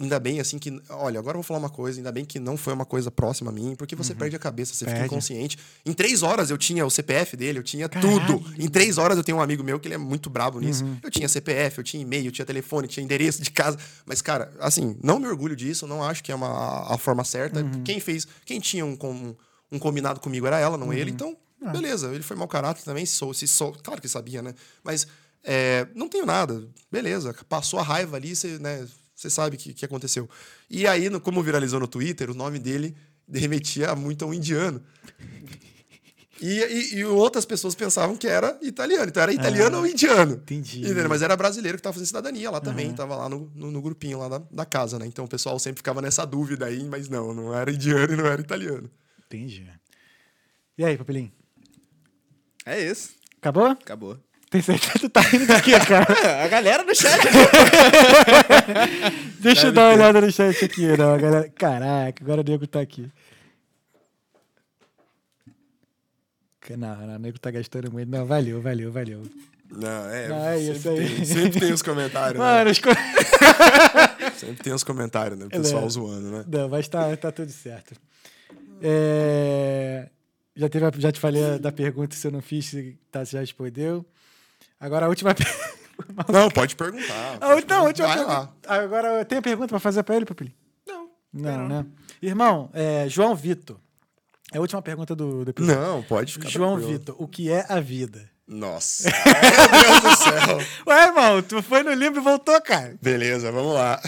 ainda 0.00 0.18
bem 0.18 0.40
assim 0.40 0.58
que. 0.58 0.80
Olha, 0.88 1.18
agora 1.18 1.34
eu 1.36 1.40
vou 1.40 1.42
falar 1.42 1.58
uma 1.58 1.68
coisa, 1.70 1.98
ainda 1.98 2.10
bem 2.10 2.24
que 2.24 2.38
não 2.38 2.56
foi 2.56 2.72
uma 2.72 2.84
coisa 2.84 3.10
próxima 3.10 3.50
a 3.50 3.54
mim, 3.54 3.74
porque 3.76 3.94
você 3.94 4.14
perde 4.14 4.34
a 4.36 4.38
cabeça, 4.38 4.72
você 4.72 4.84
fica 4.84 4.92
Perde. 4.92 5.06
inconsciente. 5.06 5.58
Em 5.84 5.92
três 5.92 6.22
horas 6.22 6.50
eu 6.50 6.58
tinha 6.58 6.84
o 6.86 6.90
CPF 6.90 7.36
dele, 7.36 7.58
eu 7.58 7.62
tinha 7.62 7.88
Caralho. 7.88 8.20
tudo. 8.26 8.52
Em 8.58 8.68
três 8.68 8.98
horas 8.98 9.16
eu 9.18 9.24
tenho 9.24 9.38
um 9.38 9.42
amigo 9.42 9.62
meu 9.62 9.78
que 9.78 9.88
ele 9.88 9.94
é 9.94 9.98
muito 9.98 10.30
brabo 10.30 10.60
nisso. 10.60 10.84
Eu 11.02 11.10
tinha 11.10 11.28
CPF, 11.28 11.78
eu 11.78 11.84
tinha 11.84 12.02
e-mail, 12.02 12.26
eu 12.26 12.32
tinha 12.32 12.44
telefone, 12.46 12.88
tinha 12.88 13.02
endereço 13.04 13.42
de 13.42 13.50
casa. 13.50 13.78
Mas, 14.06 14.22
cara, 14.22 14.52
assim, 14.60 14.96
não 15.02 15.18
me 15.18 15.26
orgulho 15.28 15.54
disso, 15.56 15.86
não 15.86 16.02
acho 16.02 16.22
que 16.24 16.32
é 16.32 16.34
uma, 16.34 16.92
a 16.92 16.98
forma 16.98 17.24
certa. 17.24 17.62
Quem 17.84 18.00
fez, 18.00 18.26
quem 18.46 18.60
tinha 18.60 18.84
um, 18.86 18.96
com- 18.96 19.34
um 19.70 19.78
combinado 19.78 20.20
comigo 20.20 20.46
era 20.46 20.58
ela, 20.58 20.76
não 20.78 20.92
ele. 20.92 21.10
Então, 21.10 21.36
beleza, 21.70 22.12
ele 22.14 22.22
foi 22.22 22.36
mau 22.36 22.48
caráter 22.48 22.82
também, 22.82 23.04
se 23.06 23.12
sou, 23.12 23.32
se 23.32 23.46
sou, 23.46 23.72
claro 23.82 24.00
que 24.00 24.08
sabia, 24.08 24.42
né? 24.42 24.54
Mas 24.82 25.06
é, 25.44 25.86
não 25.94 26.08
tenho 26.08 26.24
nada, 26.26 26.66
beleza, 26.90 27.34
passou 27.48 27.78
a 27.78 27.82
raiva 27.82 28.16
ali, 28.16 28.34
você, 28.34 28.58
né? 28.58 28.86
Você 29.22 29.30
sabe 29.30 29.54
o 29.54 29.58
que, 29.58 29.72
que 29.72 29.84
aconteceu. 29.84 30.28
E 30.68 30.84
aí, 30.84 31.08
no- 31.08 31.20
como 31.20 31.40
viralizou 31.44 31.78
no 31.78 31.86
Twitter, 31.86 32.28
o 32.28 32.34
nome 32.34 32.58
dele 32.58 32.92
remetia 33.32 33.94
muito 33.94 34.24
a 34.24 34.26
um 34.28 34.34
indiano. 34.34 34.82
E, 36.40 36.58
e- 36.58 36.94
e 36.96 37.04
outras 37.04 37.44
pessoas 37.44 37.72
pensavam 37.76 38.16
que 38.16 38.26
era 38.26 38.58
italiano. 38.62 39.06
Então 39.08 39.22
era 39.22 39.32
italiano 39.32 39.78
ou 39.78 39.86
indiano. 39.86 40.32
entendi. 40.34 40.80
Entendeu? 40.80 41.08
Mas 41.08 41.22
era 41.22 41.36
brasileiro 41.36 41.76
que 41.78 41.80
estava 41.80 41.94
fazendo 41.94 42.08
cidadania 42.08 42.50
lá 42.50 42.60
também. 42.60 42.92
Tava 42.92 43.14
lá 43.14 43.28
no, 43.28 43.48
no, 43.54 43.70
no 43.70 43.80
grupinho 43.80 44.18
lá 44.18 44.28
da, 44.28 44.38
da 44.50 44.66
casa, 44.66 44.98
né? 44.98 45.06
Então 45.06 45.24
o 45.24 45.28
pessoal 45.28 45.56
sempre 45.60 45.78
ficava 45.78 46.02
nessa 46.02 46.24
dúvida 46.26 46.66
aí, 46.66 46.82
mas 46.88 47.08
não, 47.08 47.32
não 47.32 47.54
era 47.54 47.70
indiano 47.70 48.14
e 48.14 48.16
não 48.16 48.26
era 48.26 48.40
italiano. 48.40 48.90
Entendi. 49.26 49.70
E 50.76 50.84
aí, 50.84 50.98
Pupilinho? 50.98 51.30
é 52.66 52.82
isso. 52.90 53.10
Acabou? 53.38 53.66
Acabou. 53.68 54.18
Tem 54.52 54.60
certeza 54.60 54.92
que 54.92 54.98
tu 54.98 55.08
tá 55.08 55.20
rindo 55.22 55.46
do 55.46 55.62
quê, 55.62 55.72
cara? 55.80 56.06
a 56.44 56.48
galera 56.48 56.84
no 56.84 56.94
chat. 56.94 57.18
Deixa 59.40 59.68
eu 59.68 59.72
dar 59.72 59.88
uma 59.88 59.96
ter. 59.96 60.02
olhada 60.02 60.20
no 60.20 60.30
chat 60.30 60.64
aqui, 60.64 60.86
não, 60.96 61.14
a 61.14 61.18
galera. 61.18 61.48
Caraca, 61.48 62.22
agora 62.22 62.42
o 62.42 62.44
nego 62.44 62.66
tá 62.66 62.80
aqui. 62.80 63.10
Não, 66.76 66.96
não, 67.06 67.16
o 67.16 67.18
nego 67.18 67.38
tá 67.38 67.50
gastando 67.50 67.90
muito. 67.92 68.08
Não, 68.10 68.24
valeu, 68.24 68.60
valeu, 68.62 68.90
valeu. 68.92 69.22
Não, 69.70 70.10
é. 70.10 70.28
Não, 70.28 70.44
é 70.46 70.58
sempre, 70.58 70.72
isso 70.76 70.88
aí. 70.90 70.96
Tem, 71.16 71.24
sempre 71.24 71.60
tem 71.60 71.72
os 71.72 71.82
comentários, 71.82 72.38
Mano, 72.38 72.64
né? 72.66 72.70
os 72.70 72.78
co- 72.78 72.90
Sempre 74.36 74.62
tem 74.64 74.72
os 74.72 74.84
comentários, 74.84 75.38
né? 75.38 75.46
O 75.46 75.50
pessoal 75.50 75.82
Não. 75.82 75.90
zoando, 75.90 76.30
né? 76.30 76.44
Não, 76.46 76.68
mas 76.68 76.86
tá, 76.88 77.14
tá 77.16 77.32
tudo 77.32 77.50
certo. 77.50 77.94
É, 78.82 80.08
Já, 80.54 80.68
teve, 80.68 81.00
já 81.00 81.10
te 81.12 81.18
falei 81.20 81.58
da 81.58 81.72
pergunta 81.72 82.14
se 82.14 82.26
eu 82.26 82.30
não 82.30 82.42
fiz, 82.42 82.66
se 82.66 82.98
tá, 83.10 83.24
você 83.24 83.32
já 83.32 83.40
respondeu. 83.40 84.04
Agora 84.82 85.06
a 85.06 85.08
última 85.08 85.32
pergunta. 85.34 86.32
Não, 86.32 86.50
pode 86.50 86.74
perguntar. 86.74 87.38
Última, 87.54 87.76
a 87.76 87.82
última 87.82 88.08
Vai 88.08 88.16
pergunta. 88.16 88.38
lá. 88.66 88.76
Agora 88.76 89.08
eu 89.20 89.24
tenho 89.24 89.40
pergunta 89.40 89.68
pra 89.68 89.78
fazer 89.78 90.02
pra 90.02 90.16
ele, 90.16 90.24
Pupilinho? 90.24 90.56
Não. 90.84 91.08
Não, 91.32 91.68
né? 91.68 91.86
Irmão, 92.20 92.68
é, 92.74 93.08
João 93.08 93.34
Vitor. 93.36 93.78
É 94.52 94.58
a 94.58 94.60
última 94.60 94.82
pergunta 94.82 95.14
do, 95.14 95.44
do 95.44 95.50
episódio. 95.52 95.80
Não, 95.80 96.02
pode 96.02 96.32
ficar 96.32 96.48
João 96.48 96.72
tranquilo. 96.76 96.98
Vitor, 96.98 97.16
o 97.16 97.28
que 97.28 97.48
é 97.50 97.64
a 97.68 97.78
vida? 97.78 98.28
Nossa. 98.46 99.08
Meu 99.24 99.82
Deus 99.82 100.00
do 100.02 100.16
céu. 100.16 100.58
Ué, 100.88 101.06
irmão, 101.06 101.40
tu 101.42 101.62
foi 101.62 101.84
no 101.84 101.92
livro 101.94 102.20
e 102.20 102.24
voltou, 102.24 102.60
cara. 102.60 102.96
Beleza, 103.00 103.52
vamos 103.52 103.72
lá. 103.72 104.00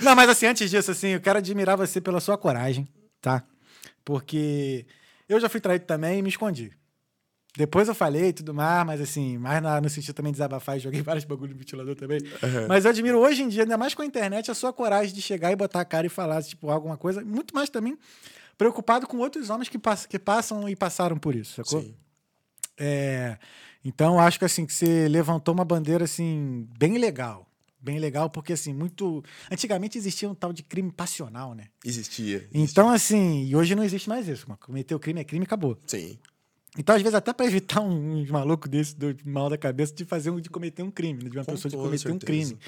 Não, 0.00 0.14
mas 0.14 0.30
assim, 0.30 0.46
antes 0.46 0.70
disso, 0.70 0.90
assim, 0.92 1.08
eu 1.08 1.20
quero 1.20 1.38
admirar 1.38 1.76
você 1.76 2.00
pela 2.00 2.20
sua 2.20 2.38
coragem, 2.38 2.86
tá? 3.20 3.42
Porque 4.04 4.86
eu 5.28 5.40
já 5.40 5.48
fui 5.48 5.60
traído 5.60 5.84
também 5.84 6.20
e 6.20 6.22
me 6.22 6.28
escondi. 6.28 6.72
Depois 7.56 7.86
eu 7.86 7.94
falei 7.94 8.28
e 8.28 8.32
tudo 8.32 8.54
mais, 8.54 8.86
mas 8.86 9.00
assim, 9.00 9.36
mais 9.36 9.62
no 9.82 9.90
sentido 9.90 10.14
também 10.14 10.32
de 10.32 10.36
desabafar 10.36 10.76
e 10.76 10.80
joguei 10.80 11.00
vários 11.02 11.24
bagulho 11.24 11.52
no 11.52 11.58
ventilador 11.58 11.94
também. 11.94 12.18
Mas 12.66 12.84
eu 12.84 12.90
admiro 12.90 13.18
hoje 13.18 13.42
em 13.42 13.48
dia, 13.48 13.62
ainda 13.62 13.76
mais 13.76 13.94
com 13.94 14.02
a 14.02 14.06
internet, 14.06 14.50
a 14.50 14.54
sua 14.54 14.72
coragem 14.72 15.14
de 15.14 15.20
chegar 15.20 15.52
e 15.52 15.56
botar 15.56 15.80
a 15.80 15.84
cara 15.84 16.06
e 16.06 16.10
falar, 16.10 16.42
tipo, 16.42 16.70
alguma 16.70 16.96
coisa. 16.96 17.22
Muito 17.22 17.54
mais 17.54 17.68
também 17.68 17.98
preocupado 18.56 19.06
com 19.06 19.18
outros 19.18 19.50
homens 19.50 19.68
que, 19.68 19.78
pass 19.78 20.06
que 20.06 20.18
passam 20.18 20.68
e 20.68 20.76
passaram 20.76 21.18
por 21.18 21.34
isso, 21.34 21.62
sacou? 21.62 21.82
Sim. 21.82 21.94
É, 22.78 23.36
então, 23.84 24.18
acho 24.18 24.38
que 24.38 24.44
assim, 24.44 24.64
que 24.64 24.72
você 24.72 25.08
levantou 25.08 25.52
uma 25.52 25.64
bandeira 25.64 26.04
assim, 26.04 26.66
bem 26.78 26.98
legal. 26.98 27.46
Bem 27.80 27.98
legal, 27.98 28.30
porque 28.30 28.52
assim, 28.52 28.72
muito. 28.72 29.24
Antigamente 29.50 29.98
existia 29.98 30.30
um 30.30 30.34
tal 30.36 30.52
de 30.52 30.62
crime 30.62 30.92
passional, 30.92 31.52
né? 31.52 31.64
Existia. 31.84 32.48
Então, 32.54 32.88
assim, 32.88 33.44
e 33.44 33.56
hoje 33.56 33.74
não 33.74 33.82
existe 33.82 34.08
mais 34.08 34.28
isso. 34.28 34.46
Cometeu 34.60 35.00
crime 35.00 35.20
é 35.20 35.24
crime 35.24 35.44
acabou. 35.44 35.76
Sim. 35.84 36.16
Então, 36.78 36.94
às 36.96 37.02
vezes, 37.02 37.14
até 37.14 37.32
pra 37.32 37.44
evitar 37.46 37.80
um, 37.82 38.26
maluco 38.30 38.66
desse 38.68 38.96
do 38.96 39.14
mal 39.24 39.50
da 39.50 39.58
cabeça 39.58 39.94
de 39.94 40.04
fazer 40.04 40.30
um, 40.30 40.40
de 40.40 40.48
cometer 40.48 40.82
um 40.82 40.90
crime, 40.90 41.22
né? 41.24 41.28
de 41.30 41.36
uma 41.38 41.44
Com 41.44 41.52
pessoa 41.52 41.70
de 41.70 41.76
cometer 41.76 42.08
um 42.08 42.18
certeza. 42.18 42.26
crime. 42.26 42.58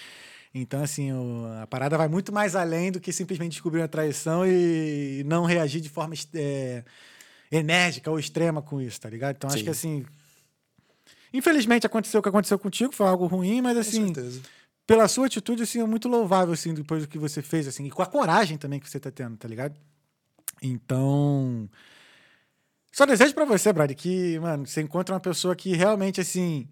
Então, 0.55 0.83
assim, 0.83 1.10
o- 1.12 1.47
a 1.62 1.66
parada 1.66 1.97
vai 1.97 2.07
muito 2.07 2.33
mais 2.33 2.55
além 2.55 2.92
do 2.92 3.00
que 3.00 3.12
simplesmente 3.12 3.52
descobrir 3.52 3.81
uma 3.81 3.89
traição 3.89 4.47
e 4.47 5.23
não 5.26 5.44
reagir 5.44 5.81
de 5.81 5.89
forma 5.89 6.15
é, 6.34 6.84
enérgica 7.50 8.10
ou 8.10 8.18
extrema 8.18 8.60
com 8.62 8.81
isso, 8.81 9.00
tá 9.00 9.08
ligado? 9.08 9.36
Então, 9.36 9.49
acho 9.49 9.58
Sim. 9.58 9.65
que 9.65 9.70
assim. 9.70 10.05
Infelizmente 11.33 11.86
aconteceu 11.86 12.20
o 12.20 12.23
que 12.23 12.28
aconteceu 12.28 12.58
contigo, 12.58 12.94
foi 12.94 13.07
algo 13.07 13.26
ruim, 13.26 13.60
mas 13.60 13.74
Com 13.74 13.81
assim, 13.81 14.15
certeza. 14.15 14.42
pela 14.86 15.08
sua 15.08 15.26
atitude, 15.26 15.62
assim, 15.65 15.81
é 15.81 15.84
muito 15.86 16.08
louvável, 16.08 16.55
assim, 16.55 16.73
depois 16.73 17.02
do 17.02 17.08
que 17.08 17.18
você 17.18 17.42
fez, 17.42 17.66
assim, 17.66 17.86
e 17.86 17.91
com 17.91 18.02
a 18.02 18.07
coragem 18.07 18.57
também 18.57 18.78
que 18.78 18.89
você 18.89 19.00
tá 19.00 19.10
tendo, 19.10 19.36
tá 19.36 19.49
ligado? 19.49 19.74
Então. 20.62 21.68
Só 22.94 23.05
desejo 23.05 23.34
pra 23.34 23.44
você, 23.44 23.73
Brad, 23.73 23.90
que, 23.92 24.39
mano, 24.39 24.64
você 24.64 24.81
encontre 24.81 25.12
uma 25.12 25.18
pessoa 25.18 25.56
que 25.56 25.74
realmente, 25.74 26.20
assim, 26.20 26.68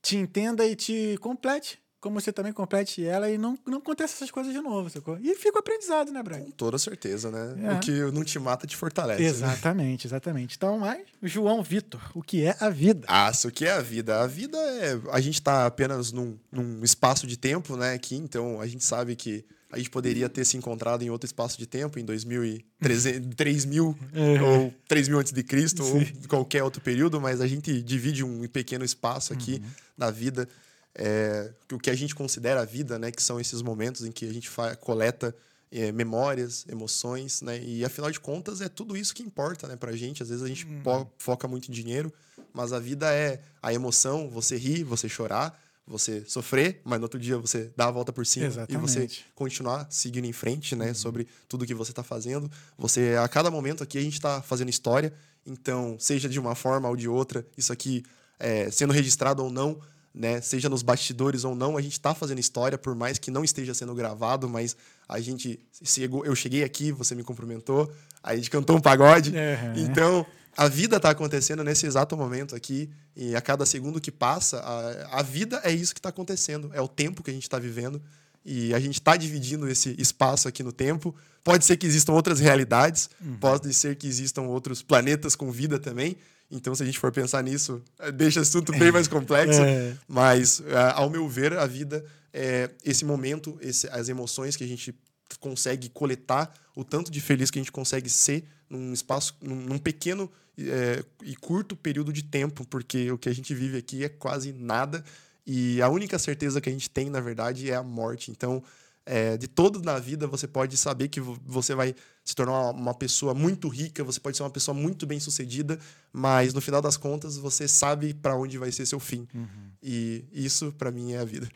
te 0.00 0.16
entenda 0.16 0.66
e 0.66 0.74
te 0.74 1.18
complete, 1.20 1.78
como 2.00 2.18
você 2.18 2.32
também 2.32 2.50
complete 2.50 3.04
ela 3.04 3.30
e 3.30 3.36
não, 3.36 3.58
não 3.66 3.76
aconteça 3.76 4.14
essas 4.14 4.30
coisas 4.30 4.54
de 4.54 4.60
novo, 4.62 4.88
sacou? 4.88 5.18
E 5.20 5.34
fica 5.34 5.56
o 5.56 5.60
aprendizado, 5.60 6.10
né, 6.10 6.22
Brad? 6.22 6.42
Com 6.44 6.50
toda 6.50 6.78
certeza, 6.78 7.30
né? 7.30 7.56
É. 7.62 7.72
O 7.74 7.80
que 7.80 7.90
não 8.10 8.24
te 8.24 8.38
mata 8.38 8.66
te 8.66 8.74
fortalece. 8.74 9.20
né? 9.22 9.28
Exatamente, 9.28 10.06
exatamente. 10.06 10.56
Então, 10.56 10.78
mas, 10.78 11.02
João 11.22 11.62
Vitor, 11.62 12.00
o 12.14 12.22
que 12.22 12.46
é 12.46 12.56
a 12.58 12.70
vida? 12.70 13.06
Ah, 13.06 13.30
isso 13.30 13.50
que 13.50 13.66
é 13.66 13.72
a 13.72 13.82
vida. 13.82 14.22
A 14.22 14.26
vida 14.26 14.56
é. 14.56 14.98
A 15.12 15.20
gente 15.20 15.42
tá 15.42 15.66
apenas 15.66 16.10
num, 16.10 16.38
num 16.50 16.82
espaço 16.82 17.26
de 17.26 17.36
tempo, 17.36 17.76
né? 17.76 17.92
Aqui, 17.92 18.16
então 18.16 18.62
a 18.62 18.66
gente 18.66 18.82
sabe 18.84 19.14
que 19.14 19.44
a 19.74 19.78
gente 19.78 19.90
poderia 19.90 20.28
ter 20.28 20.44
se 20.44 20.56
encontrado 20.56 21.02
em 21.02 21.10
outro 21.10 21.26
espaço 21.26 21.58
de 21.58 21.66
tempo, 21.66 21.98
em 21.98 22.04
2300, 22.04 23.34
3000 23.36 23.96
É. 24.14 24.42
ou 24.42 24.74
3000 24.88 25.18
antes 25.18 25.32
de 25.32 25.42
Cristo, 25.42 25.82
ou 25.84 26.00
qualquer 26.28 26.62
outro 26.62 26.80
período, 26.80 27.20
mas 27.20 27.40
a 27.40 27.46
gente 27.46 27.82
divide 27.82 28.22
um 28.24 28.46
pequeno 28.48 28.84
espaço 28.84 29.32
aqui 29.32 29.54
Uhum. 29.54 29.70
na 29.96 30.10
vida. 30.10 30.48
é, 30.96 31.50
o 31.72 31.78
que 31.78 31.90
a 31.90 31.94
gente 31.96 32.14
considera 32.14 32.60
a 32.60 32.64
vida, 32.64 33.00
né? 33.00 33.10
Que 33.10 33.20
são 33.20 33.40
esses 33.40 33.60
momentos 33.62 34.04
em 34.04 34.12
que 34.12 34.28
a 34.28 34.32
gente 34.32 34.48
coleta 34.80 35.34
é, 35.72 35.90
memórias, 35.90 36.64
emoções, 36.68 37.42
né? 37.42 37.60
E 37.60 37.84
afinal 37.84 38.08
de 38.12 38.20
contas 38.20 38.60
é 38.60 38.68
tudo 38.68 38.96
isso 38.96 39.12
que 39.12 39.20
importa, 39.20 39.66
né? 39.66 39.74
Pra 39.74 39.90
gente. 39.96 40.22
Às 40.22 40.28
vezes 40.28 40.44
a 40.44 40.46
gente 40.46 40.64
uhum. 40.64 41.04
foca 41.18 41.48
muito 41.48 41.68
em 41.68 41.74
dinheiro, 41.74 42.12
mas 42.52 42.72
a 42.72 42.78
vida 42.78 43.12
é 43.12 43.40
a 43.60 43.74
emoção, 43.74 44.30
você 44.30 44.56
rir, 44.56 44.84
você 44.84 45.08
chorar, 45.08 45.60
você 45.86 46.24
sofrer, 46.26 46.80
mas 46.84 46.98
no 46.98 47.04
outro 47.04 47.20
dia 47.20 47.36
você 47.36 47.70
dá 47.76 47.86
a 47.86 47.90
volta 47.90 48.12
por 48.12 48.24
cima 48.24 48.46
Exatamente. 48.46 48.74
e 48.74 48.76
você 48.76 49.08
continuar 49.34 49.86
seguindo 49.90 50.24
em 50.24 50.32
frente, 50.32 50.74
né? 50.74 50.88
Uhum. 50.88 50.94
Sobre 50.94 51.28
tudo 51.46 51.66
que 51.66 51.74
você 51.74 51.92
está 51.92 52.02
fazendo. 52.02 52.50
Você, 52.78 53.16
a 53.22 53.28
cada 53.28 53.50
momento 53.50 53.82
aqui, 53.82 53.98
a 53.98 54.02
gente 54.02 54.14
está 54.14 54.40
fazendo 54.40 54.70
história. 54.70 55.12
Então, 55.46 55.96
seja 55.98 56.28
de 56.28 56.40
uma 56.40 56.54
forma 56.54 56.88
ou 56.88 56.96
de 56.96 57.06
outra, 57.06 57.46
isso 57.56 57.72
aqui 57.72 58.02
é, 58.38 58.70
sendo 58.70 58.92
registrado 58.92 59.44
ou 59.44 59.50
não, 59.50 59.78
né? 60.14 60.40
Seja 60.40 60.68
nos 60.68 60.82
bastidores 60.82 61.44
ou 61.44 61.54
não, 61.54 61.76
a 61.76 61.82
gente 61.82 61.92
está 61.92 62.14
fazendo 62.14 62.38
história, 62.38 62.78
por 62.78 62.94
mais 62.94 63.18
que 63.18 63.30
não 63.30 63.44
esteja 63.44 63.74
sendo 63.74 63.94
gravado, 63.94 64.48
mas 64.48 64.76
a 65.08 65.20
gente 65.20 65.60
chegou, 65.82 66.24
eu 66.24 66.34
cheguei 66.34 66.64
aqui, 66.64 66.92
você 66.92 67.14
me 67.14 67.22
cumprimentou, 67.22 67.92
a 68.22 68.34
gente 68.34 68.48
cantou 68.48 68.76
um 68.76 68.80
pagode. 68.80 69.30
Uhum. 69.30 69.84
Então, 69.84 70.24
a 70.56 70.68
vida 70.68 70.96
está 70.96 71.10
acontecendo 71.10 71.62
nesse 71.64 71.86
exato 71.86 72.16
momento 72.16 72.54
aqui, 72.54 72.90
e 73.16 73.34
a 73.34 73.40
cada 73.40 73.66
segundo 73.66 74.00
que 74.00 74.10
passa, 74.10 74.58
a, 74.60 75.20
a 75.20 75.22
vida 75.22 75.60
é 75.64 75.72
isso 75.72 75.94
que 75.94 75.98
está 75.98 76.08
acontecendo, 76.08 76.70
é 76.72 76.80
o 76.80 76.88
tempo 76.88 77.22
que 77.22 77.30
a 77.30 77.34
gente 77.34 77.42
está 77.44 77.58
vivendo, 77.58 78.00
e 78.44 78.74
a 78.74 78.78
gente 78.78 78.94
está 79.00 79.16
dividindo 79.16 79.68
esse 79.68 79.94
espaço 79.98 80.46
aqui 80.46 80.62
no 80.62 80.72
tempo. 80.72 81.14
Pode 81.42 81.64
ser 81.64 81.76
que 81.76 81.86
existam 81.86 82.12
outras 82.12 82.40
realidades, 82.40 83.08
uhum. 83.20 83.36
pode 83.36 83.72
ser 83.72 83.96
que 83.96 84.06
existam 84.06 84.42
outros 84.42 84.82
planetas 84.82 85.34
com 85.34 85.50
vida 85.50 85.78
também. 85.78 86.16
Então, 86.50 86.74
se 86.74 86.82
a 86.82 86.86
gente 86.86 86.98
for 86.98 87.10
pensar 87.10 87.42
nisso, 87.42 87.82
eh, 87.98 88.12
deixa 88.12 88.40
o 88.40 88.42
assunto 88.42 88.70
bem 88.72 88.92
mais 88.92 89.08
complexo. 89.08 89.60
é. 89.62 89.96
Mas, 90.06 90.60
eh, 90.60 90.92
ao 90.94 91.08
meu 91.08 91.26
ver, 91.26 91.56
a 91.56 91.66
vida 91.66 92.04
é 92.32 92.70
esse 92.84 93.04
momento, 93.04 93.56
esse, 93.62 93.88
as 93.88 94.08
emoções 94.08 94.56
que 94.56 94.64
a 94.64 94.66
gente 94.66 94.94
consegue 95.38 95.88
coletar, 95.88 96.52
o 96.74 96.84
tanto 96.84 97.10
de 97.10 97.20
feliz 97.20 97.50
que 97.50 97.58
a 97.58 97.62
gente 97.62 97.72
consegue 97.72 98.08
ser 98.08 98.44
num 98.68 98.92
espaço, 98.92 99.36
num, 99.40 99.56
num 99.56 99.78
pequeno 99.78 100.30
é, 100.58 101.04
e 101.22 101.36
curto 101.36 101.76
período 101.76 102.12
de 102.12 102.22
tempo, 102.22 102.66
porque 102.66 103.10
o 103.10 103.18
que 103.18 103.28
a 103.28 103.34
gente 103.34 103.54
vive 103.54 103.78
aqui 103.78 104.04
é 104.04 104.08
quase 104.08 104.52
nada 104.52 105.04
e 105.46 105.80
a 105.82 105.88
única 105.88 106.18
certeza 106.18 106.60
que 106.60 106.68
a 106.68 106.72
gente 106.72 106.88
tem, 106.88 107.10
na 107.10 107.20
verdade, 107.20 107.70
é 107.70 107.74
a 107.74 107.82
morte. 107.82 108.30
Então, 108.30 108.62
é, 109.04 109.36
de 109.36 109.46
todo 109.46 109.82
na 109.82 109.98
vida, 109.98 110.26
você 110.26 110.46
pode 110.46 110.76
saber 110.76 111.08
que 111.08 111.20
você 111.20 111.74
vai 111.74 111.94
se 112.24 112.34
tornar 112.34 112.70
uma 112.70 112.94
pessoa 112.94 113.34
muito 113.34 113.68
rica, 113.68 114.02
você 114.02 114.18
pode 114.18 114.36
ser 114.36 114.42
uma 114.42 114.50
pessoa 114.50 114.74
muito 114.74 115.06
bem 115.06 115.20
sucedida, 115.20 115.78
mas 116.10 116.54
no 116.54 116.60
final 116.60 116.80
das 116.80 116.96
contas, 116.96 117.36
você 117.36 117.68
sabe 117.68 118.14
para 118.14 118.34
onde 118.34 118.56
vai 118.56 118.72
ser 118.72 118.86
seu 118.86 118.98
fim. 118.98 119.28
Uhum. 119.34 119.70
E 119.82 120.24
isso, 120.32 120.72
para 120.72 120.90
mim, 120.90 121.12
é 121.12 121.18
a 121.18 121.24
vida. 121.24 121.48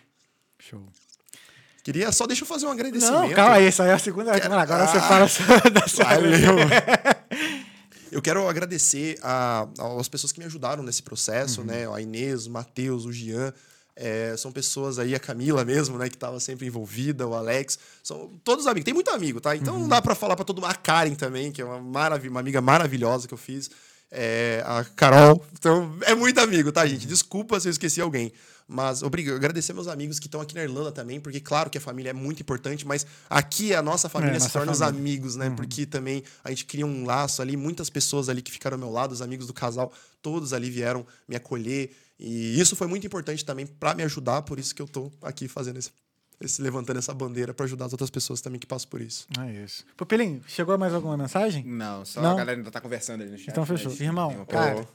Show. 0.59 0.87
Queria 1.89 2.13
só 2.13 2.27
deixa 2.27 2.43
eu 2.43 2.47
fazer 2.47 2.67
um 2.67 2.71
agradecimento. 2.71 3.29
Não, 3.29 3.31
calma 3.31 3.55
aí, 3.55 3.69
isso 3.69 3.83
aí 3.83 3.89
é 3.89 3.95
a 3.95 3.99
segunda. 3.99 4.33
Agora 4.33 4.85
ah, 4.85 4.87
você 4.87 5.01
fala 5.01 5.25
da 5.73 5.89
sua. 5.89 6.05
Valeu. 6.05 6.57
Eu 8.13 8.21
quero 8.21 8.47
agradecer 8.47 9.19
a, 9.23 9.67
as 9.99 10.07
pessoas 10.07 10.31
que 10.31 10.39
me 10.39 10.45
ajudaram 10.45 10.83
nesse 10.83 11.03
processo, 11.03 11.63
uhum. 11.63 11.67
né? 11.67 11.91
A 11.91 11.99
Inês, 11.99 12.47
o 12.47 12.51
Matheus, 12.51 13.07
o 13.07 13.13
Jean. 13.13 13.55
É, 13.97 14.37
são 14.37 14.53
pessoas 14.53 14.99
aí, 14.99 15.15
a 15.15 15.19
Camila 15.19 15.65
mesmo, 15.65 15.97
né, 15.97 16.11
que 16.11 16.15
estava 16.15 16.39
sempre 16.39 16.67
envolvida, 16.67 17.27
o 17.27 17.35
Alex, 17.35 17.79
são 18.03 18.39
todos 18.45 18.67
amigos. 18.67 18.85
Tem 18.85 18.93
muito 18.93 19.11
amigo, 19.11 19.41
tá? 19.41 19.57
Então 19.57 19.73
uhum. 19.73 19.81
não 19.81 19.89
dá 19.89 20.03
para 20.03 20.15
falar 20.15 20.37
para 20.37 20.45
todo 20.45 20.61
mundo. 20.61 20.71
A 20.71 20.75
Karen 20.75 21.15
também, 21.15 21.51
que 21.51 21.63
é 21.63 21.65
uma, 21.65 21.81
marav 21.81 22.29
uma 22.29 22.41
amiga 22.41 22.61
maravilhosa 22.61 23.27
que 23.27 23.33
eu 23.33 23.39
fiz. 23.39 23.71
É, 24.11 24.63
a 24.65 24.85
Carol. 24.85 25.45
Então, 25.53 25.97
é 26.03 26.15
muito 26.15 26.39
amigo, 26.41 26.73
tá, 26.73 26.87
gente? 26.87 27.07
Desculpa 27.07 27.61
se 27.61 27.69
eu 27.69 27.73
esqueci 27.73 28.01
alguém. 28.01 28.33
Mas 28.71 29.03
obrigado, 29.03 29.37
agradecer 29.37 29.73
meus 29.73 29.89
amigos 29.89 30.19
que 30.19 30.27
estão 30.27 30.43
aqui 30.43 30.55
na 30.55 30.63
Irlanda 30.63 30.93
também, 30.93 31.19
porque 31.19 31.41
claro 31.41 31.71
que 31.71 31.79
a 31.79 31.81
família 31.81 32.11
é 32.11 32.13
muito 32.13 32.43
importante, 32.43 32.87
mas 32.87 33.07
aqui 33.31 33.75
a 33.75 33.81
nossa 33.81 34.11
família 34.11 34.37
é, 34.37 34.41
se 34.41 34.51
torna 34.51 34.75
família. 34.75 34.89
os 34.89 35.01
amigos, 35.01 35.37
né? 35.37 35.49
Uhum. 35.49 35.57
Porque 35.57 35.87
também 35.87 36.23
a 36.45 36.51
gente 36.51 36.67
cria 36.67 36.85
um 36.85 37.07
laço 37.07 37.41
ali, 37.41 37.57
muitas 37.57 37.89
pessoas 37.89 38.29
ali 38.29 38.43
que 38.43 38.53
ficaram 38.53 38.75
ao 38.75 38.79
meu 38.79 38.91
lado, 38.91 39.13
os 39.13 39.23
amigos 39.23 39.47
do 39.47 39.55
casal, 39.55 39.91
todos 40.21 40.53
ali 40.53 40.69
vieram 40.69 41.07
me 41.27 41.35
acolher. 41.35 41.97
E 42.21 42.61
isso 42.61 42.77
foi 42.77 42.87
muito 42.87 43.07
importante 43.07 43.43
também 43.43 43.67
para 43.67 43.95
me 43.95 44.03
ajudar, 44.03 44.43
por 44.43 44.59
isso 44.59 44.75
que 44.75 44.83
eu 44.83 44.87
tô 44.87 45.11
aqui 45.23 45.49
fazendo 45.49 45.79
esse 45.79 45.91
esse, 46.41 46.63
levantando 46.63 46.99
essa 46.99 47.13
bandeira 47.13 47.53
para 47.53 47.65
ajudar 47.67 47.87
as 47.87 47.93
outras 47.93 48.11
pessoas 48.11 48.41
também 48.41 48.61
que 48.61 48.67
passam 48.67 48.89
por 48.89 49.01
isso. 49.01 49.27
É 49.41 49.65
isso. 49.65 49.85
Pupilinho, 49.97 50.43
chegou 50.47 50.77
mais 50.79 50.95
alguma 50.95 51.17
mensagem? 51.17 51.65
Não, 51.65 52.05
só 52.05 52.21
Não? 52.21 52.33
a 52.33 52.37
galera 52.37 52.59
ainda 52.59 52.71
tá 52.71 52.81
conversando 52.81 53.23
ali 53.23 53.31
no 53.33 53.39
chat. 53.39 53.49
Então 53.51 53.67
fechou. 53.67 53.93
Irmão, 54.01 54.45
cara, 54.47 54.87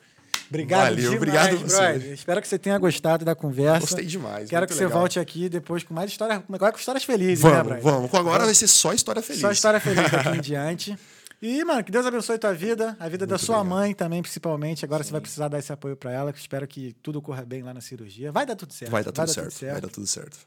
Obrigado 0.50 0.82
Valeu, 0.84 0.96
demais, 0.98 1.16
obrigado 1.18 1.58
você. 1.58 2.14
Espero 2.14 2.42
que 2.42 2.48
você 2.48 2.60
tenha 2.60 2.78
gostado 2.78 3.26
da 3.26 3.34
conversa. 3.34 3.80
Gostei 3.80 4.06
demais. 4.06 4.50
Quero 4.50 4.68
que 4.68 4.74
legal. 4.74 4.90
você 4.90 4.94
volte 4.94 5.20
aqui 5.20 5.50
depois 5.50 5.84
com 5.84 5.94
mais 5.94 6.12
histórias, 6.12 6.42
com 6.46 6.78
histórias 6.78 7.04
felizes, 7.04 7.42
vamos, 7.42 7.58
né, 7.58 7.64
Brian? 7.64 7.80
Vamos, 7.80 8.14
agora 8.14 8.46
vai 8.46 8.54
ser 8.54 8.68
só 8.68 8.94
história 8.94 9.22
feliz. 9.22 9.42
Só 9.42 9.52
história 9.52 9.80
feliz 9.80 10.12
daqui 10.12 10.30
em 10.30 10.42
diante. 10.42 10.98
E, 11.42 11.64
mano, 11.66 11.84
que 11.84 11.92
Deus 11.92 12.06
abençoe 12.06 12.36
a 12.36 12.40
tua 12.40 12.54
vida, 12.54 12.96
a 13.00 13.10
vida 13.10 13.26
Muito 13.26 13.32
da 13.32 13.38
sua 13.38 13.58
obrigado. 13.58 13.78
mãe 13.78 13.94
também, 13.94 14.22
principalmente. 14.22 14.86
Agora 14.86 15.04
Sim. 15.04 15.08
você 15.08 15.12
vai 15.12 15.22
precisar 15.22 15.48
dar 15.50 15.60
esse 15.60 15.74
apoio 15.74 15.96
para 15.96 16.12
ela. 16.12 16.32
Espero 16.32 16.66
que 16.68 16.94
tudo 17.02 17.22
corra 17.22 17.44
bem 17.44 17.62
lá 17.64 17.74
na 17.74 17.82
cirurgia. 17.82 18.32
Vai 18.32 18.46
dar 18.46 18.56
tudo 18.56 18.72
certo. 18.72 18.92
Vai 18.92 19.04
dar 19.04 19.12
tudo, 19.12 19.18
vai 19.18 19.26
dar 19.26 19.34
certo. 19.34 19.50
tudo 19.50 19.60
certo. 19.60 19.72
Vai 19.74 19.82
dar 19.82 19.90
tudo 19.90 20.08
certo. 20.08 20.38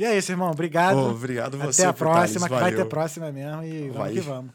E 0.00 0.04
é 0.06 0.16
isso, 0.16 0.32
irmão. 0.32 0.50
Obrigado. 0.50 0.96
Oh, 0.96 1.10
obrigado 1.10 1.58
você. 1.58 1.82
Até 1.82 1.90
a 1.90 1.92
próxima, 1.92 2.48
que 2.48 2.54
vai 2.54 2.74
ter 2.74 2.86
próxima 2.86 3.30
mesmo. 3.30 3.62
E 3.62 3.80
vamos 3.90 3.96
vai. 3.96 4.12
que 4.14 4.20
vamos. 4.20 4.50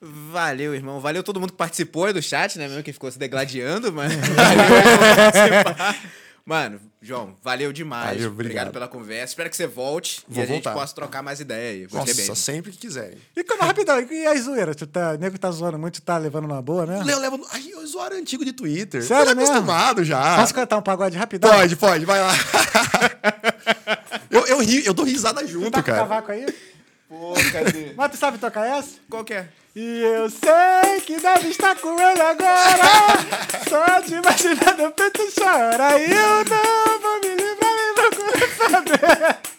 Valeu, 0.00 0.74
irmão. 0.74 1.00
Valeu 1.00 1.22
todo 1.22 1.38
mundo 1.38 1.50
que 1.50 1.58
participou 1.58 2.10
do 2.14 2.22
chat, 2.22 2.58
né? 2.58 2.66
Mesmo 2.66 2.82
que 2.82 2.94
ficou 2.94 3.10
se 3.10 3.18
degladiando, 3.18 3.92
mas 3.92 4.10
valeu 4.34 5.94
Mano, 6.46 6.80
João, 7.00 7.36
valeu 7.42 7.74
demais. 7.74 8.16
Valeu, 8.16 8.30
obrigado. 8.30 8.68
obrigado. 8.68 8.72
pela 8.72 8.88
conversa. 8.88 9.32
Espero 9.32 9.50
que 9.50 9.56
você 9.56 9.66
volte 9.66 10.24
Vou 10.26 10.42
e 10.42 10.44
a 10.44 10.48
voltar. 10.48 10.70
gente 10.70 10.80
possa 10.80 10.94
trocar 10.94 11.22
mais 11.22 11.38
ideia. 11.38 11.86
Nossa, 11.92 12.14
bem. 12.14 12.34
sempre 12.34 12.72
que 12.72 12.78
quiserem. 12.78 13.18
E 13.36 13.44
como, 13.44 13.62
rapidão, 13.62 14.00
e 14.00 14.26
a 14.26 14.34
zoeira? 14.34 14.74
Tu 14.74 14.86
tá, 14.86 15.16
nego 15.18 15.38
tá 15.38 15.50
zoando 15.50 15.78
muito, 15.78 16.00
tu 16.00 16.04
tá 16.04 16.16
levando 16.16 16.46
uma 16.46 16.62
boa, 16.62 16.86
né? 16.86 17.04
Eu 17.06 17.18
levo. 17.18 17.46
Ai, 17.52 17.68
eu 17.70 17.86
zoaram 17.86 18.16
antigo 18.16 18.46
de 18.46 18.54
Twitter. 18.54 19.02
Sério, 19.04 19.36
Tô 19.36 19.42
acostumado 19.42 20.02
já. 20.02 20.38
Posso 20.38 20.54
cantar 20.54 20.78
um 20.78 20.82
pagode 20.82 21.18
rapidão? 21.18 21.50
Pode, 21.50 21.76
pode, 21.76 22.04
vai 22.06 22.20
lá. 22.20 22.32
eu, 24.32 24.46
eu, 24.46 24.58
ri, 24.58 24.84
eu 24.84 24.94
dou 24.94 25.04
risada 25.04 25.46
junto, 25.46 25.70
tá 25.70 25.82
cara. 25.82 26.02
Com 26.02 26.08
cavaco 26.08 26.32
aí? 26.32 26.46
Pô, 27.08 27.34
cadê? 27.52 27.92
Mas 27.94 28.10
tu 28.10 28.16
sabe 28.16 28.38
tocar 28.38 28.66
essa? 28.66 28.98
Qual 29.08 29.22
que 29.22 29.34
é? 29.34 29.46
E 29.76 30.00
eu 30.00 30.30
sei 30.30 31.00
que 31.02 31.20
deve 31.20 31.48
estar 31.48 31.76
com 31.76 31.94
ele 32.00 32.20
agora. 32.20 32.82
Só 33.68 34.00
te 34.00 34.14
imaginando, 34.14 34.86
o 34.86 34.92
peito 34.92 35.20
chora. 35.38 35.98
E 35.98 36.10
eu 36.10 36.44
não 36.44 37.00
vou 37.00 37.20
me 37.20 37.34
livrar, 37.34 37.74
nem 37.74 37.94
vou 37.94 38.10
saber. 38.70 39.51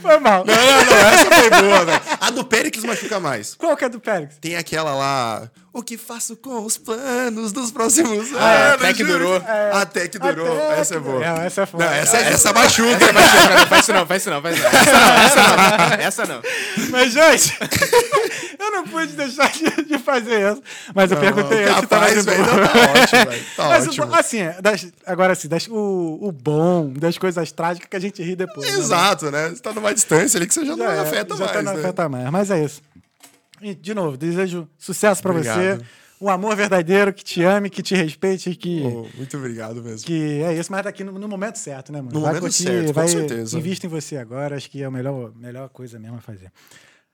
Foi 0.00 0.18
mal. 0.18 0.44
Não, 0.44 0.54
não, 0.54 0.84
não. 0.84 0.96
Essa 0.96 1.30
foi 1.30 1.50
boa, 1.50 1.84
velho. 1.84 2.02
A 2.20 2.30
do 2.30 2.44
Péricles 2.44 2.84
machuca 2.84 3.20
mais. 3.20 3.54
Qual 3.54 3.76
que 3.76 3.84
é 3.84 3.88
do 3.88 4.00
Péricles? 4.00 4.38
Tem 4.40 4.56
aquela 4.56 4.94
lá. 4.94 5.50
O 5.72 5.82
que 5.82 5.96
faço 5.96 6.36
com 6.36 6.64
os 6.64 6.76
planos 6.76 7.52
dos 7.52 7.70
próximos 7.70 8.28
ah, 8.34 8.52
é, 8.52 8.66
anos? 8.70 8.82
Até 8.82 8.92
que 8.92 9.04
durou. 9.04 9.36
É, 9.36 9.70
até 9.72 10.08
que 10.08 10.18
durou. 10.18 10.58
Até 10.58 10.80
essa 10.80 10.94
é 10.96 10.98
boa. 10.98 11.20
Não, 11.20 11.42
essa 11.42 11.62
é 11.62 11.66
foda. 11.66 11.84
Não, 11.84 11.92
essa, 11.92 12.16
é, 12.16 12.32
essa 12.32 12.52
machuca. 12.52 12.90
Essa 12.90 13.12
machuca. 13.12 13.54
Não, 13.54 13.66
faz 13.66 13.82
isso 13.82 13.92
não, 13.92 14.06
faz 14.06 14.22
isso 14.22 14.30
não, 14.30 14.42
faz 14.42 14.56
isso 14.56 14.64
não. 14.64 14.80
Essa 14.80 14.92
não, 14.92 15.22
essa 15.22 15.46
não. 15.46 16.04
Essa 16.04 16.26
não. 16.26 16.42
Mas, 16.90 17.12
gente, 17.12 17.58
eu 18.60 18.70
não 18.70 18.84
pude 18.84 19.14
deixar 19.14 19.50
de, 19.50 19.82
de 19.84 19.98
fazer 19.98 20.52
isso. 20.52 20.62
Mas 20.94 21.10
eu 21.10 21.16
não, 21.16 21.22
perguntei 21.22 21.64
antes. 21.64 21.80
Capaz, 21.80 22.24
velho. 22.24 22.44
Tá 22.44 22.52
ótimo, 22.52 23.30
velho. 23.30 23.44
Tá 23.56 23.68
Mas, 23.68 23.88
ótimo. 23.88 24.14
Assim, 24.14 24.38
das, 24.60 24.92
agora 25.06 25.32
assim, 25.32 25.48
das, 25.48 25.66
o, 25.68 26.18
o 26.20 26.32
bom 26.32 26.92
das 26.92 27.16
coisas 27.18 27.50
trágicas 27.52 27.88
que 27.88 27.96
a 27.96 28.00
gente 28.00 28.22
ri 28.22 28.36
depois. 28.36 28.72
Exato, 28.72 29.30
né? 29.30 29.50
Você 29.50 29.62
tá 29.62 29.72
numa 29.72 29.94
distância 29.94 30.38
ali 30.38 30.46
que 30.46 30.54
você 30.54 30.64
já, 30.64 30.72
já 30.72 30.76
não 30.76 30.90
é, 30.90 31.00
afeta 31.00 31.36
já 31.36 31.44
mais. 31.44 31.52
Já 31.52 31.56
tá 31.56 31.62
não 31.62 31.72
né? 31.72 31.80
afeta 31.80 32.08
mais. 32.08 32.30
Mas 32.30 32.50
é 32.50 32.64
isso. 32.64 32.82
E, 33.62 33.74
de 33.74 33.94
novo, 33.94 34.16
desejo 34.16 34.68
sucesso 34.78 35.22
para 35.22 35.32
você. 35.32 35.78
Um 36.20 36.28
amor 36.28 36.54
verdadeiro, 36.54 37.14
que 37.14 37.24
te 37.24 37.42
ame, 37.42 37.70
que 37.70 37.82
te 37.82 37.94
respeite, 37.94 38.54
que. 38.54 38.82
Oh, 38.84 39.08
muito 39.16 39.34
obrigado 39.38 39.82
mesmo. 39.82 40.06
Que 40.06 40.42
é 40.42 40.52
isso, 40.54 40.70
mas 40.70 40.84
daqui 40.84 41.02
no, 41.02 41.12
no 41.12 41.26
momento 41.26 41.56
certo, 41.56 41.90
né, 41.90 42.02
mano? 42.02 42.12
No 42.12 42.20
vai 42.20 42.28
momento 42.34 42.42
curtir, 42.42 42.64
certo, 42.64 42.92
vai, 42.92 43.06
com 43.06 43.12
certeza. 43.12 43.58
Invista 43.58 43.86
em 43.86 43.88
você 43.88 44.18
agora, 44.18 44.54
acho 44.54 44.70
que 44.70 44.82
é 44.82 44.84
a 44.84 44.90
melhor, 44.90 45.32
melhor 45.34 45.70
coisa 45.70 45.98
mesmo 45.98 46.18
a 46.18 46.20
fazer. 46.20 46.52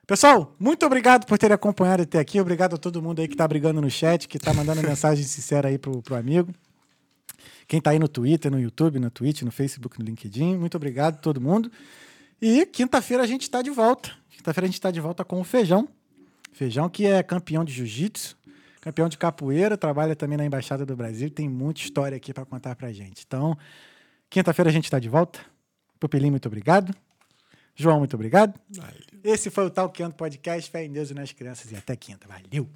Pessoal, 0.07 0.55
muito 0.57 0.86
obrigado 0.86 1.26
por 1.26 1.36
terem 1.36 1.55
acompanhado 1.55 2.05
até 2.05 2.20
aqui. 2.20 2.41
Obrigado 2.41 2.75
a 2.75 2.78
todo 2.78 3.02
mundo 3.02 3.20
aí 3.20 3.26
que 3.26 3.35
tá 3.35 3.47
brigando 3.49 3.81
no 3.81 3.91
chat, 3.91 4.28
que 4.28 4.39
tá 4.39 4.55
mandando 4.55 4.81
mensagem 4.86 5.25
sincera 5.25 5.67
aí 5.68 5.78
pro, 5.78 6.01
pro 6.01 6.15
amigo. 6.15 6.55
Quem 7.67 7.81
tá 7.81 7.91
aí 7.91 7.99
no 7.99 8.07
Twitter, 8.07 8.49
no 8.49 8.60
YouTube, 8.60 9.01
no 9.01 9.10
Twitch, 9.10 9.43
no 9.43 9.51
Facebook, 9.51 9.99
no 9.99 10.05
LinkedIn. 10.05 10.57
Muito 10.57 10.76
obrigado 10.76 11.15
a 11.15 11.18
todo 11.18 11.41
mundo. 11.41 11.73
E 12.41 12.65
quinta-feira 12.67 13.25
a 13.25 13.26
gente 13.26 13.43
está 13.43 13.60
de 13.60 13.70
volta. 13.70 14.12
Quinta-feira 14.31 14.67
a 14.67 14.68
gente 14.68 14.75
está 14.75 14.93
de 14.93 15.01
volta 15.01 15.25
com 15.25 15.41
o 15.41 15.44
Feijão. 15.44 15.89
Feijão 16.52 16.89
que 16.89 17.05
é 17.05 17.20
campeão 17.25 17.65
de 17.65 17.73
jiu-jitsu, 17.73 18.36
campeão 18.81 19.09
de 19.09 19.18
capoeira, 19.18 19.76
trabalha 19.76 20.15
também 20.15 20.39
na 20.39 20.47
Embaixada 20.47 20.86
do 20.86 20.94
Brasil, 20.94 21.28
tem 21.28 21.49
muita 21.49 21.81
história 21.81 22.17
aqui 22.17 22.33
para 22.33 22.44
contar 22.44 22.76
para 22.76 22.93
gente. 22.93 23.25
Então, 23.26 23.59
quinta-feira 24.31 24.70
a 24.70 24.73
gente 24.73 24.85
está 24.85 25.01
de 25.01 25.09
volta. 25.09 25.41
Pupilinho, 25.99 26.31
muito 26.31 26.47
obrigado. 26.47 26.94
João, 27.76 27.98
muito 27.98 28.14
obrigado. 28.14 28.58
Valeu. 28.70 29.02
Esse 29.22 29.50
foi 29.50 29.66
o 29.66 29.70
Talkando 29.70 30.14
Podcast. 30.14 30.70
Fé 30.70 30.84
em 30.84 30.90
Deus 30.90 31.10
e 31.10 31.14
nas 31.14 31.30
crianças. 31.30 31.70
E 31.70 31.76
até 31.76 31.94
quinta. 31.94 32.26
Valeu! 32.26 32.68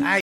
Ai. 0.00 0.20